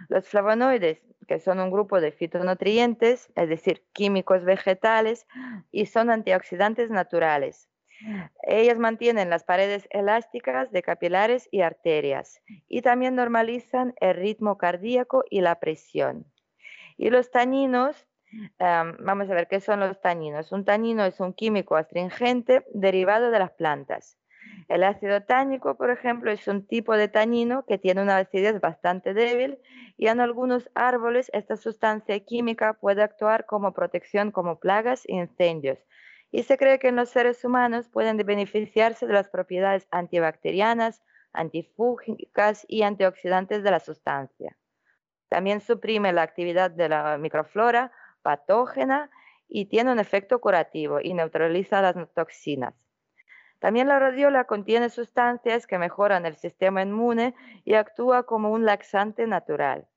Los 0.10 0.28
flavonoides, 0.28 1.02
que 1.28 1.40
son 1.40 1.60
un 1.60 1.72
grupo 1.72 2.00
de 2.00 2.12
fitonutrientes, 2.12 3.32
es 3.36 3.50
decir, 3.50 3.84
químicos 3.94 4.46
vegetales, 4.46 5.28
y 5.72 5.88
son 5.88 6.10
antioxidantes 6.10 6.90
naturales. 6.90 7.70
Ellas 8.44 8.78
mantienen 8.78 9.30
las 9.30 9.44
paredes 9.44 9.88
elásticas 9.90 10.72
de 10.72 10.84
capilares 10.84 11.50
y 11.52 11.62
arterias 11.62 12.42
y 12.68 12.82
también 12.84 13.16
normalizan 13.16 13.96
el 14.00 14.16
ritmo 14.16 14.58
cardíaco 14.58 15.24
y 15.30 15.42
la 15.42 15.60
presión. 15.60 16.32
Y 16.96 17.10
los 17.10 17.32
taninos, 17.32 18.07
vamos 18.60 19.30
a 19.30 19.34
ver 19.34 19.48
qué 19.48 19.60
son 19.60 19.80
los 19.80 20.00
taninos. 20.02 20.52
Un 20.52 20.66
tanino 20.66 21.06
es 21.06 21.20
un 21.20 21.34
químico 21.34 21.76
astringente 21.76 22.66
derivado 22.74 23.32
de 23.32 23.40
las 23.40 23.52
plantas. 23.52 24.18
El 24.68 24.84
ácido 24.84 25.24
tánico, 25.24 25.76
por 25.76 25.92
ejemplo, 25.92 26.32
es 26.32 26.48
un 26.48 26.66
tipo 26.66 26.96
de 26.96 27.08
tanino 27.08 27.66
que 27.66 27.78
tiene 27.78 28.02
una 28.02 28.18
acidez 28.18 28.60
bastante 28.60 29.14
débil 29.14 29.60
y 29.98 30.08
en 30.08 30.20
algunos 30.20 30.70
árboles 30.76 31.30
esta 31.34 31.58
sustancia 31.58 32.20
química 32.20 32.74
puede 32.74 33.02
actuar 33.02 33.46
como 33.46 33.74
protección 33.74 34.32
como 34.32 34.60
plagas 34.60 35.06
e 35.08 35.16
incendios. 35.16 35.80
Y 36.32 36.44
se 36.44 36.58
cree 36.58 36.80
que 36.80 36.90
en 36.90 36.98
los 36.98 37.10
seres 37.10 37.44
humanos 37.46 37.88
pueden 37.88 38.18
beneficiarse 38.18 39.08
de 39.08 39.14
las 39.14 39.30
propiedades 39.30 39.88
antibacterianas, 39.92 41.02
antifúngicas 41.32 42.66
y 42.68 42.82
antioxidantes 42.82 43.64
de 43.64 43.72
la 43.72 43.80
sustancia. 43.80 44.58
También 45.30 45.62
suprime 45.62 46.12
la 46.14 46.24
actividad 46.24 46.72
de 46.72 46.90
la 46.90 47.18
microflora 47.18 47.92
patógena 48.28 49.10
y 49.48 49.68
tiene 49.68 49.90
un 49.90 50.00
efecto 50.00 50.42
curativo 50.42 51.00
y 51.02 51.14
neutraliza 51.14 51.82
las 51.82 51.96
toxinas. 52.14 52.74
También 53.60 53.88
la 53.88 54.00
radiola 54.00 54.44
contiene 54.44 54.90
sustancias 54.90 55.66
que 55.66 55.78
mejoran 55.78 56.26
el 56.26 56.36
sistema 56.36 56.82
inmune 56.82 57.36
y 57.64 57.76
actúa 57.76 58.24
como 58.24 58.52
un 58.52 58.66
laxante 58.66 59.28
natural. 59.28 59.88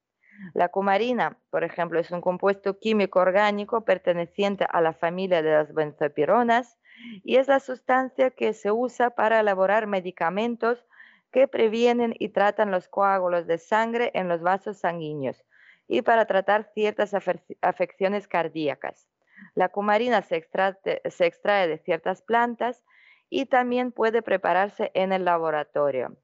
La 0.55 0.69
cumarina, 0.69 1.39
por 1.51 1.65
ejemplo, 1.65 1.99
es 1.99 2.13
un 2.13 2.21
compuesto 2.21 2.79
químico 2.79 3.19
orgánico 3.19 3.85
perteneciente 3.85 4.65
a 4.71 4.81
la 4.81 4.93
familia 4.93 5.43
de 5.43 5.51
las 5.51 5.75
benzopironas 5.75 6.79
y 7.25 7.35
es 7.35 7.49
la 7.49 7.59
sustancia 7.59 8.31
que 8.31 8.53
se 8.53 8.71
usa 8.71 9.11
para 9.11 9.41
elaborar 9.41 9.89
medicamentos 9.89 10.87
que 11.33 11.49
previenen 11.49 12.15
y 12.17 12.29
tratan 12.29 12.71
los 12.71 12.87
coágulos 12.87 13.49
de 13.49 13.59
sangre 13.59 14.13
en 14.15 14.29
los 14.29 14.41
vasos 14.41 14.79
sanguíneos 14.79 15.45
y 15.91 16.03
para 16.03 16.25
tratar 16.25 16.71
ciertas 16.73 17.13
afecciones 17.61 18.29
cardíacas. 18.29 19.09
La 19.57 19.71
cumarina 19.71 20.23
se 20.23 20.37
extrae 20.37 21.69
de 21.69 21.79
ciertas 21.79 22.23
plantas 22.23 22.85
y 23.29 23.47
también 23.47 23.91
puede 23.91 24.23
prepararse 24.23 24.93
en 24.95 25.13
el 25.13 25.25
laboratorio. 25.25 26.17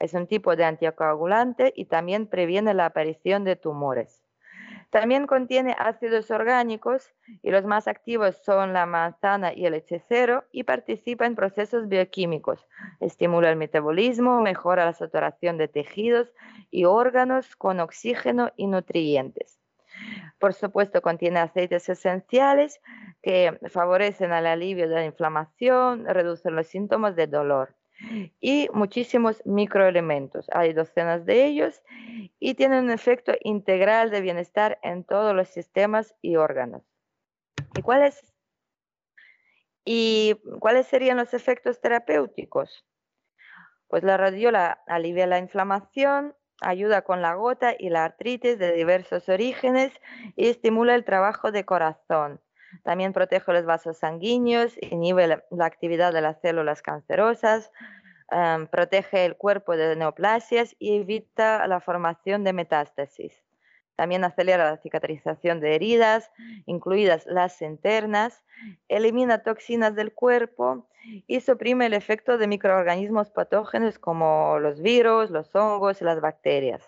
Es 0.00 0.14
un 0.14 0.26
tipo 0.26 0.56
de 0.56 0.64
anticoagulante 0.64 1.72
y 1.76 1.84
también 1.84 2.26
previene 2.26 2.74
la 2.74 2.86
aparición 2.86 3.44
de 3.44 3.54
tumores. 3.54 4.21
También 4.92 5.26
contiene 5.26 5.74
ácidos 5.78 6.30
orgánicos 6.30 7.14
y 7.40 7.50
los 7.50 7.64
más 7.64 7.88
activos 7.88 8.36
son 8.44 8.74
la 8.74 8.84
manzana 8.84 9.54
y 9.54 9.64
el 9.64 9.72
hechicero 9.72 10.44
y 10.52 10.64
participa 10.64 11.24
en 11.24 11.34
procesos 11.34 11.88
bioquímicos. 11.88 12.68
Estimula 13.00 13.48
el 13.48 13.56
metabolismo, 13.56 14.42
mejora 14.42 14.84
la 14.84 14.92
saturación 14.92 15.56
de 15.56 15.68
tejidos 15.68 16.34
y 16.70 16.84
órganos 16.84 17.56
con 17.56 17.80
oxígeno 17.80 18.52
y 18.54 18.66
nutrientes. 18.66 19.58
Por 20.38 20.52
supuesto, 20.52 21.00
contiene 21.00 21.40
aceites 21.40 21.88
esenciales 21.88 22.78
que 23.22 23.58
favorecen 23.70 24.30
el 24.34 24.46
alivio 24.46 24.90
de 24.90 24.96
la 24.96 25.06
inflamación, 25.06 26.04
reducen 26.04 26.54
los 26.54 26.66
síntomas 26.66 27.16
de 27.16 27.28
dolor 27.28 27.74
y 28.40 28.68
muchísimos 28.72 29.42
microelementos. 29.44 30.46
Hay 30.52 30.72
docenas 30.72 31.24
de 31.24 31.46
ellos 31.46 31.82
y 32.38 32.54
tienen 32.54 32.84
un 32.84 32.90
efecto 32.90 33.32
integral 33.42 34.10
de 34.10 34.20
bienestar 34.20 34.78
en 34.82 35.04
todos 35.04 35.34
los 35.34 35.48
sistemas 35.48 36.14
y 36.20 36.36
órganos. 36.36 36.82
¿Y 37.76 37.82
cuáles, 37.82 38.34
y 39.84 40.36
cuáles 40.60 40.86
serían 40.86 41.16
los 41.16 41.34
efectos 41.34 41.80
terapéuticos? 41.80 42.84
Pues 43.88 44.02
la 44.02 44.16
radiola 44.16 44.82
alivia 44.86 45.26
la 45.26 45.38
inflamación, 45.38 46.34
ayuda 46.60 47.02
con 47.02 47.22
la 47.22 47.34
gota 47.34 47.74
y 47.78 47.90
la 47.90 48.04
artritis 48.04 48.58
de 48.58 48.72
diversos 48.72 49.28
orígenes 49.28 49.92
y 50.36 50.48
estimula 50.48 50.94
el 50.94 51.04
trabajo 51.04 51.52
de 51.52 51.64
corazón. 51.64 52.40
También 52.82 53.12
protege 53.12 53.52
los 53.52 53.64
vasos 53.64 53.98
sanguíneos, 53.98 54.74
inhibe 54.80 55.26
la 55.26 55.64
actividad 55.64 56.12
de 56.12 56.20
las 56.20 56.40
células 56.40 56.82
cancerosas, 56.82 57.70
em, 58.30 58.66
protege 58.66 59.24
el 59.24 59.36
cuerpo 59.36 59.76
de 59.76 59.96
neoplasias 59.96 60.74
y 60.78 60.96
evita 60.96 61.66
la 61.66 61.80
formación 61.80 62.44
de 62.44 62.52
metástasis. 62.52 63.42
También 63.96 64.24
acelera 64.24 64.70
la 64.70 64.78
cicatrización 64.78 65.60
de 65.60 65.74
heridas, 65.74 66.30
incluidas 66.66 67.26
las 67.26 67.60
internas, 67.60 68.42
elimina 68.88 69.42
toxinas 69.42 69.94
del 69.94 70.12
cuerpo 70.12 70.88
y 71.26 71.40
suprime 71.40 71.86
el 71.86 71.94
efecto 71.94 72.38
de 72.38 72.46
microorganismos 72.46 73.30
patógenos 73.30 73.98
como 73.98 74.58
los 74.58 74.80
virus, 74.80 75.30
los 75.30 75.54
hongos 75.54 76.00
y 76.00 76.04
las 76.04 76.20
bacterias. 76.20 76.82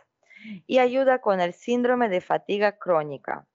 Y 0.66 0.78
ayuda 0.78 1.20
con 1.20 1.40
el 1.40 1.52
síndrome 1.52 2.08
de 2.08 2.20
fatiga 2.20 2.78
crónica. 2.78 3.46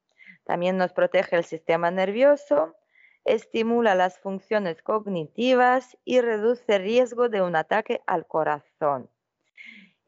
También 0.49 0.77
nos 0.77 0.93
protege 0.93 1.35
el 1.35 1.43
sistema 1.43 1.91
nervioso, 1.91 2.75
estimula 3.23 3.93
las 3.93 4.17
funciones 4.17 4.81
cognitivas 4.81 5.95
y 6.05 6.21
reduce 6.21 6.77
el 6.77 6.81
riesgo 6.81 7.29
de 7.29 7.43
un 7.43 7.55
ataque 7.55 8.01
al 8.07 8.25
corazón 8.25 9.09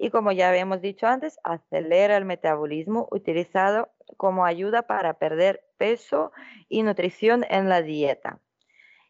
y 0.03 0.09
como 0.09 0.31
ya 0.31 0.49
habíamos 0.49 0.81
dicho 0.81 1.05
antes, 1.05 1.39
acelera 1.43 2.17
el 2.17 2.25
metabolismo 2.25 3.07
utilizado 3.11 3.91
como 4.17 4.45
ayuda 4.45 4.87
para 4.87 5.13
perder 5.19 5.63
peso 5.77 6.31
y 6.69 6.81
nutrición 6.81 7.45
en 7.47 7.69
la 7.69 7.83
dieta. 7.83 8.39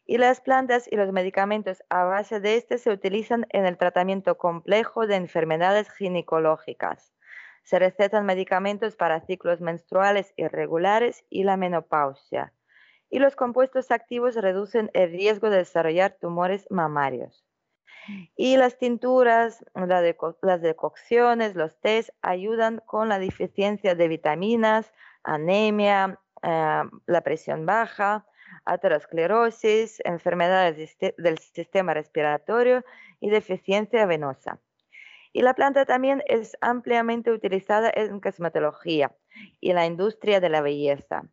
Y 0.06 0.18
las 0.18 0.42
plantas 0.42 0.90
y 0.92 0.98
los 0.98 1.14
medicamentos 1.14 1.82
a 1.88 2.04
base 2.04 2.42
de 2.42 2.58
este 2.58 2.78
se 2.78 2.92
utilizan 2.92 3.48
en 3.52 3.66
el 3.66 3.78
tratamiento 3.78 4.38
complejo 4.38 5.08
de 5.08 5.16
enfermedades 5.16 5.90
ginecológicas. 5.92 7.14
Se 7.64 7.80
recetan 7.80 8.26
medicamentos 8.26 8.96
para 8.96 9.22
ciclos 9.22 9.62
menstruales 9.62 10.34
irregulares 10.36 11.24
y 11.30 11.44
la 11.44 11.58
menopausia. 11.58 12.54
Y 13.10 13.20
los 13.20 13.36
compuestos 13.36 13.92
activos 13.92 14.36
reducen 14.36 14.90
el 14.94 15.12
riesgo 15.12 15.50
de 15.50 15.58
desarrollar 15.58 16.18
tumores 16.20 16.66
mamarios. 16.70 17.46
Y 18.36 18.58
las 18.58 18.78
tinturas, 18.78 19.64
las 19.76 20.62
decocciones, 20.62 21.56
los 21.56 21.80
test 21.80 22.10
ayudan 22.22 22.82
con 22.86 23.10
la 23.10 23.20
deficiencia 23.20 23.96
de 23.96 24.08
vitaminas, 24.08 24.92
anemia, 25.24 26.20
eh, 26.42 26.84
la 27.06 27.22
presión 27.22 27.66
baja, 27.66 28.26
aterosclerosis, 28.66 30.02
enfermedades 30.04 30.98
del 31.18 31.38
sistema 31.40 31.94
respiratorio 31.94 32.84
y 33.20 33.30
deficiencia 33.30 34.06
venosa. 34.06 34.60
Y 35.34 35.42
la 35.42 35.54
planta 35.54 35.86
también 35.86 36.24
es 36.28 36.58
ampliamente 36.62 37.32
utilizada 37.32 37.92
en 37.94 38.20
cosmetología 38.20 39.16
y 39.60 39.74
la 39.74 39.86
industria 39.86 40.40
de 40.40 40.50
la 40.50 40.62
belleza. 40.62 41.24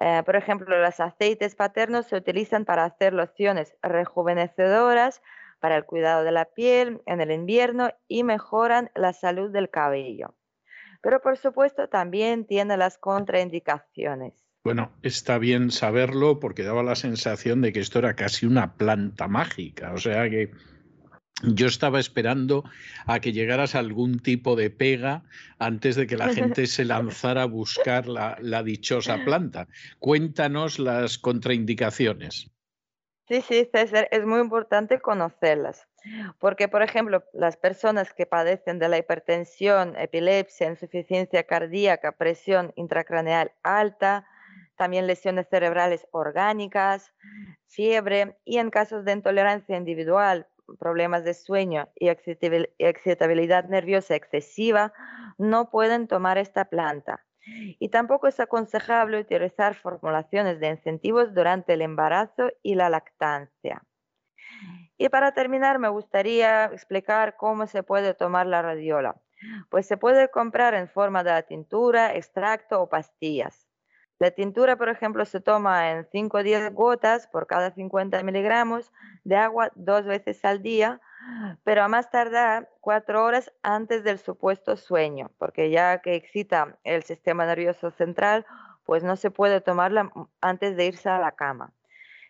Eh, 0.00 0.22
por 0.24 0.36
ejemplo, 0.36 0.78
los 0.78 1.00
aceites 1.00 1.54
paternos 1.54 2.06
se 2.06 2.16
utilizan 2.16 2.64
para 2.64 2.84
hacer 2.84 3.12
lociones 3.12 3.74
rejuvenecedoras 3.82 5.22
para 5.60 5.76
el 5.76 5.84
cuidado 5.84 6.24
de 6.24 6.32
la 6.32 6.46
piel 6.46 7.00
en 7.06 7.20
el 7.20 7.30
invierno 7.30 7.90
y 8.08 8.24
mejoran 8.24 8.90
la 8.94 9.12
salud 9.12 9.50
del 9.50 9.70
cabello. 9.70 10.34
Pero 11.02 11.20
por 11.20 11.36
supuesto 11.36 11.88
también 11.88 12.46
tiene 12.46 12.76
las 12.76 12.98
contraindicaciones. 12.98 14.34
Bueno, 14.64 14.92
está 15.02 15.38
bien 15.38 15.70
saberlo 15.70 16.38
porque 16.38 16.62
daba 16.62 16.82
la 16.82 16.94
sensación 16.94 17.60
de 17.62 17.72
que 17.72 17.80
esto 17.80 17.98
era 17.98 18.14
casi 18.14 18.46
una 18.46 18.74
planta 18.74 19.26
mágica, 19.26 19.92
o 19.92 19.98
sea 19.98 20.30
que 20.30 20.52
yo 21.42 21.66
estaba 21.66 21.98
esperando 21.98 22.64
a 23.06 23.20
que 23.20 23.32
llegaras 23.32 23.74
a 23.74 23.80
algún 23.80 24.20
tipo 24.20 24.56
de 24.56 24.70
pega 24.70 25.24
antes 25.58 25.96
de 25.96 26.06
que 26.06 26.16
la 26.16 26.28
gente 26.28 26.66
se 26.66 26.84
lanzara 26.84 27.42
a 27.42 27.46
buscar 27.46 28.06
la, 28.06 28.62
dichosa 28.62 29.24
planta. 29.24 29.68
Cuéntanos 29.98 30.78
las 30.78 31.18
contraindicaciones. 31.18 32.50
Sí, 33.28 33.40
sí, 33.40 33.68
César, 33.72 34.08
es 34.10 34.26
muy 34.26 34.40
importante 34.40 35.00
conocerlas. 35.00 35.88
Porque, 36.38 36.68
por 36.68 36.82
ejemplo, 36.82 37.24
las 37.32 37.56
personas 37.56 38.12
que 38.12 38.26
padecen 38.26 38.80
de 38.80 38.88
la 38.88 38.98
hipertensión, 38.98 39.96
epilepsia, 39.96 40.68
insuficiencia 40.68 41.44
cardíaca, 41.44 42.12
presión 42.12 42.72
intracraneal 42.74 43.52
alta, 43.62 44.26
también 44.76 45.06
lesiones 45.06 45.46
cerebrales 45.48 46.06
orgánicas, 46.10 47.12
fiebre 47.68 48.36
y 48.44 48.58
en 48.58 48.70
casos 48.70 49.04
de 49.04 49.12
intolerancia 49.12 49.76
individual, 49.76 50.48
problemas 50.78 51.24
de 51.24 51.34
sueño 51.34 51.88
y 51.94 52.08
excitabilidad 52.08 53.64
nerviosa 53.64 54.14
excesiva, 54.14 54.92
no 55.38 55.70
pueden 55.70 56.08
tomar 56.08 56.38
esta 56.38 56.66
planta. 56.66 57.24
Y 57.44 57.88
tampoco 57.88 58.28
es 58.28 58.38
aconsejable 58.38 59.18
utilizar 59.18 59.74
formulaciones 59.74 60.60
de 60.60 60.68
incentivos 60.68 61.34
durante 61.34 61.72
el 61.72 61.82
embarazo 61.82 62.52
y 62.62 62.76
la 62.76 62.88
lactancia. 62.88 63.82
Y 64.96 65.08
para 65.08 65.32
terminar, 65.32 65.78
me 65.78 65.88
gustaría 65.88 66.66
explicar 66.66 67.36
cómo 67.36 67.66
se 67.66 67.82
puede 67.82 68.14
tomar 68.14 68.46
la 68.46 68.62
radiola. 68.62 69.20
Pues 69.70 69.86
se 69.86 69.96
puede 69.96 70.30
comprar 70.30 70.74
en 70.74 70.88
forma 70.88 71.24
de 71.24 71.42
tintura, 71.42 72.14
extracto 72.14 72.80
o 72.80 72.88
pastillas. 72.88 73.66
La 74.22 74.30
tintura, 74.30 74.76
por 74.76 74.88
ejemplo, 74.88 75.24
se 75.24 75.40
toma 75.40 75.90
en 75.90 76.06
5 76.12 76.36
o 76.36 76.42
10 76.44 76.72
gotas 76.74 77.26
por 77.26 77.48
cada 77.48 77.72
50 77.72 78.22
miligramos 78.22 78.92
de 79.24 79.34
agua 79.34 79.72
dos 79.74 80.04
veces 80.04 80.44
al 80.44 80.62
día, 80.62 81.00
pero 81.64 81.82
a 81.82 81.88
más 81.88 82.08
tardar 82.08 82.70
cuatro 82.80 83.24
horas 83.24 83.52
antes 83.64 84.04
del 84.04 84.20
supuesto 84.20 84.76
sueño, 84.76 85.32
porque 85.38 85.70
ya 85.70 86.02
que 86.02 86.14
excita 86.14 86.78
el 86.84 87.02
sistema 87.02 87.46
nervioso 87.46 87.90
central, 87.90 88.46
pues 88.84 89.02
no 89.02 89.16
se 89.16 89.32
puede 89.32 89.60
tomarla 89.60 90.12
antes 90.40 90.76
de 90.76 90.86
irse 90.86 91.08
a 91.08 91.18
la 91.18 91.32
cama. 91.32 91.72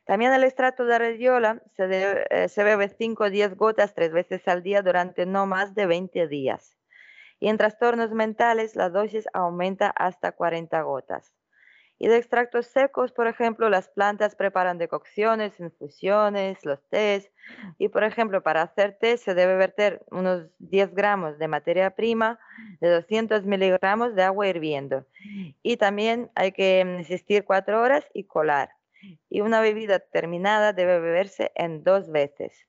También 0.06 0.32
el 0.32 0.44
extracto 0.44 0.86
de 0.86 0.98
radiola 0.98 1.60
se, 1.76 2.24
eh, 2.30 2.48
se 2.48 2.64
bebe 2.64 2.88
5 2.88 3.24
o 3.24 3.28
10 3.28 3.54
gotas 3.54 3.92
tres 3.92 4.12
veces 4.12 4.48
al 4.48 4.62
día 4.62 4.80
durante 4.80 5.26
no 5.26 5.44
más 5.44 5.74
de 5.74 5.84
20 5.84 6.26
días. 6.26 6.74
Y 7.38 7.48
en 7.48 7.58
trastornos 7.58 8.12
mentales 8.12 8.76
la 8.76 8.88
dosis 8.88 9.28
aumenta 9.34 9.90
hasta 9.90 10.32
40 10.32 10.80
gotas. 10.80 11.34
Y 11.98 12.08
de 12.08 12.16
extractos 12.16 12.66
secos, 12.66 13.12
por 13.12 13.28
ejemplo, 13.28 13.68
las 13.68 13.88
plantas 13.88 14.34
preparan 14.34 14.78
decocciones, 14.78 15.60
infusiones, 15.60 16.64
los 16.64 16.82
tés. 16.88 17.30
Y, 17.78 17.88
por 17.88 18.02
ejemplo, 18.02 18.42
para 18.42 18.62
hacer 18.62 18.98
té 18.98 19.16
se 19.16 19.34
debe 19.34 19.56
verter 19.56 20.04
unos 20.10 20.48
10 20.58 20.94
gramos 20.94 21.38
de 21.38 21.48
materia 21.48 21.90
prima 21.94 22.40
de 22.80 22.90
200 22.90 23.44
miligramos 23.44 24.14
de 24.16 24.24
agua 24.24 24.48
hirviendo. 24.48 25.06
Y 25.62 25.76
también 25.76 26.30
hay 26.34 26.52
que 26.52 26.80
insistir 26.80 27.44
cuatro 27.44 27.80
horas 27.80 28.04
y 28.12 28.24
colar. 28.24 28.70
Y 29.28 29.40
una 29.40 29.60
bebida 29.60 30.00
terminada 30.00 30.72
debe 30.72 30.98
beberse 31.00 31.52
en 31.54 31.84
dos 31.84 32.10
veces. 32.10 32.66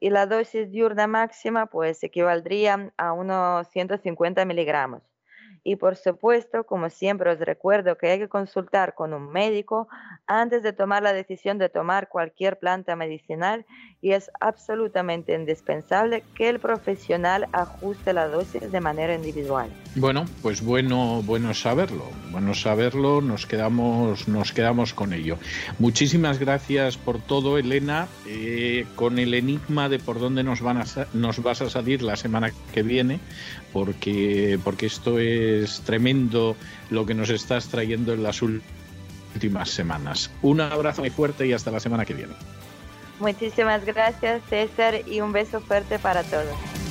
Y 0.00 0.10
la 0.10 0.26
dosis 0.26 0.70
diurna 0.70 1.06
máxima 1.06 1.66
pues 1.66 2.02
equivaldría 2.02 2.92
a 2.96 3.12
unos 3.12 3.68
150 3.68 4.44
miligramos. 4.44 5.13
Y 5.64 5.76
por 5.76 5.96
supuesto, 5.96 6.64
como 6.64 6.90
siempre 6.90 7.30
os 7.30 7.40
recuerdo 7.40 7.96
que 7.96 8.10
hay 8.10 8.18
que 8.18 8.28
consultar 8.28 8.94
con 8.94 9.14
un 9.14 9.32
médico 9.32 9.88
antes 10.26 10.62
de 10.62 10.74
tomar 10.74 11.02
la 11.02 11.14
decisión 11.14 11.58
de 11.58 11.70
tomar 11.70 12.08
cualquier 12.08 12.58
planta 12.58 12.96
medicinal 12.96 13.64
y 14.00 14.12
es 14.12 14.30
absolutamente 14.40 15.34
indispensable 15.34 16.22
que 16.34 16.50
el 16.50 16.60
profesional 16.60 17.48
ajuste 17.52 18.12
la 18.12 18.28
dosis 18.28 18.70
de 18.70 18.80
manera 18.80 19.14
individual. 19.14 19.70
Bueno, 19.96 20.26
pues 20.42 20.62
bueno, 20.62 21.22
bueno 21.22 21.54
saberlo, 21.54 22.04
bueno 22.30 22.52
saberlo, 22.54 23.22
nos 23.22 23.46
quedamos, 23.46 24.28
nos 24.28 24.52
quedamos 24.52 24.92
con 24.92 25.12
ello. 25.12 25.38
Muchísimas 25.78 26.38
gracias 26.38 26.98
por 26.98 27.20
todo, 27.20 27.56
Elena, 27.56 28.08
eh, 28.26 28.86
con 28.96 29.18
el 29.18 29.32
enigma 29.32 29.88
de 29.88 29.98
por 29.98 30.20
dónde 30.20 30.42
nos, 30.42 30.60
van 30.60 30.82
nos 31.14 31.42
vas 31.42 31.62
a 31.62 31.70
salir 31.70 32.02
la 32.02 32.16
semana 32.16 32.52
que 32.72 32.82
viene, 32.82 33.20
porque, 33.74 34.58
porque 34.62 34.86
esto 34.86 35.18
es 35.18 35.80
tremendo 35.80 36.56
lo 36.90 37.04
que 37.04 37.12
nos 37.12 37.28
estás 37.28 37.68
trayendo 37.68 38.14
en 38.14 38.22
las 38.22 38.40
últimas 38.40 39.68
semanas. 39.68 40.30
Un 40.40 40.60
abrazo 40.62 41.02
muy 41.02 41.10
fuerte 41.10 41.46
y 41.46 41.52
hasta 41.52 41.70
la 41.72 41.80
semana 41.80 42.06
que 42.06 42.14
viene. 42.14 42.34
Muchísimas 43.18 43.84
gracias 43.84 44.42
César 44.48 45.00
y 45.06 45.20
un 45.20 45.32
beso 45.32 45.60
fuerte 45.60 45.98
para 45.98 46.22
todos. 46.22 46.83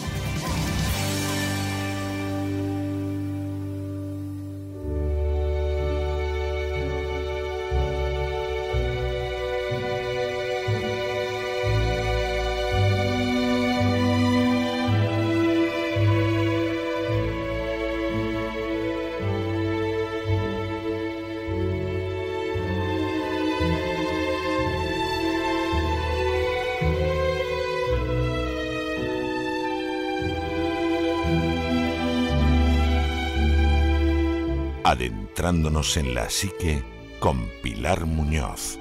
Adentrándonos 35.43 35.97
en 35.97 36.15
la 36.15 36.29
psique 36.29 36.81
con 37.19 37.49
Pilar 37.61 38.05
Muñoz. 38.05 38.79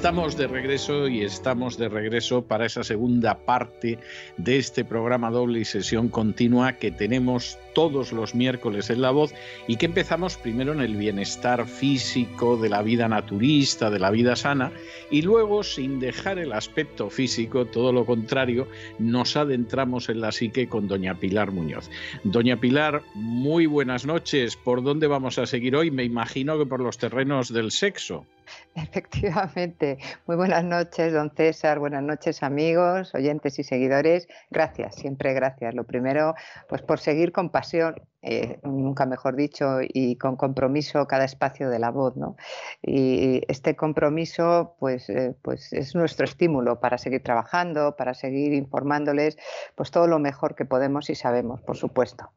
Estamos 0.00 0.34
de 0.38 0.46
regreso 0.46 1.08
y 1.08 1.20
estamos 1.20 1.76
de 1.76 1.90
regreso 1.90 2.40
para 2.40 2.64
esa 2.64 2.82
segunda 2.82 3.44
parte 3.44 3.98
de 4.38 4.56
este 4.56 4.82
programa 4.82 5.30
doble 5.30 5.60
y 5.60 5.66
sesión 5.66 6.08
continua 6.08 6.78
que 6.78 6.90
tenemos 6.90 7.58
todos 7.74 8.10
los 8.10 8.34
miércoles 8.34 8.88
en 8.88 9.02
La 9.02 9.10
Voz 9.10 9.34
y 9.68 9.76
que 9.76 9.84
empezamos 9.84 10.38
primero 10.38 10.72
en 10.72 10.80
el 10.80 10.96
bienestar 10.96 11.66
físico 11.66 12.56
de 12.56 12.70
la 12.70 12.80
vida 12.80 13.08
naturista, 13.08 13.90
de 13.90 13.98
la 13.98 14.10
vida 14.10 14.36
sana 14.36 14.72
y 15.10 15.20
luego 15.20 15.62
sin 15.62 16.00
dejar 16.00 16.38
el 16.38 16.54
aspecto 16.54 17.10
físico, 17.10 17.66
todo 17.66 17.92
lo 17.92 18.06
contrario, 18.06 18.68
nos 18.98 19.36
adentramos 19.36 20.08
en 20.08 20.22
la 20.22 20.32
psique 20.32 20.66
con 20.66 20.88
doña 20.88 21.20
Pilar 21.20 21.52
Muñoz. 21.52 21.90
Doña 22.24 22.56
Pilar, 22.56 23.02
muy 23.12 23.66
buenas 23.66 24.06
noches. 24.06 24.56
¿Por 24.56 24.82
dónde 24.82 25.08
vamos 25.08 25.38
a 25.38 25.44
seguir 25.44 25.76
hoy? 25.76 25.90
Me 25.90 26.04
imagino 26.04 26.58
que 26.58 26.64
por 26.64 26.80
los 26.80 26.96
terrenos 26.96 27.52
del 27.52 27.70
sexo. 27.70 28.24
Efectivamente. 28.74 29.98
Muy 30.26 30.36
buenas 30.36 30.64
noches, 30.64 31.12
don 31.12 31.30
César. 31.34 31.78
Buenas 31.78 32.02
noches, 32.02 32.42
amigos, 32.42 33.14
oyentes 33.14 33.58
y 33.58 33.64
seguidores. 33.64 34.28
Gracias, 34.50 34.96
siempre 34.96 35.34
gracias. 35.34 35.74
Lo 35.74 35.84
primero, 35.84 36.34
pues 36.68 36.82
por 36.82 37.00
seguir 37.00 37.32
con 37.32 37.50
pasión 37.50 37.94
eh, 38.22 38.58
nunca 38.62 39.06
mejor 39.06 39.36
dicho, 39.36 39.78
y 39.80 40.16
con 40.16 40.36
compromiso 40.36 41.06
cada 41.06 41.24
espacio 41.24 41.70
de 41.70 41.78
la 41.78 41.90
voz. 41.90 42.16
¿no? 42.16 42.36
Y 42.82 43.42
este 43.48 43.76
compromiso 43.76 44.76
pues, 44.78 45.08
eh, 45.08 45.34
pues 45.42 45.72
es 45.72 45.94
nuestro 45.94 46.24
estímulo 46.24 46.80
para 46.80 46.98
seguir 46.98 47.22
trabajando, 47.22 47.96
para 47.96 48.14
seguir 48.14 48.52
informándoles 48.52 49.36
pues 49.74 49.90
todo 49.90 50.06
lo 50.06 50.18
mejor 50.18 50.54
que 50.54 50.64
podemos 50.64 51.10
y 51.10 51.14
sabemos, 51.14 51.60
por 51.62 51.76
supuesto. 51.76 52.30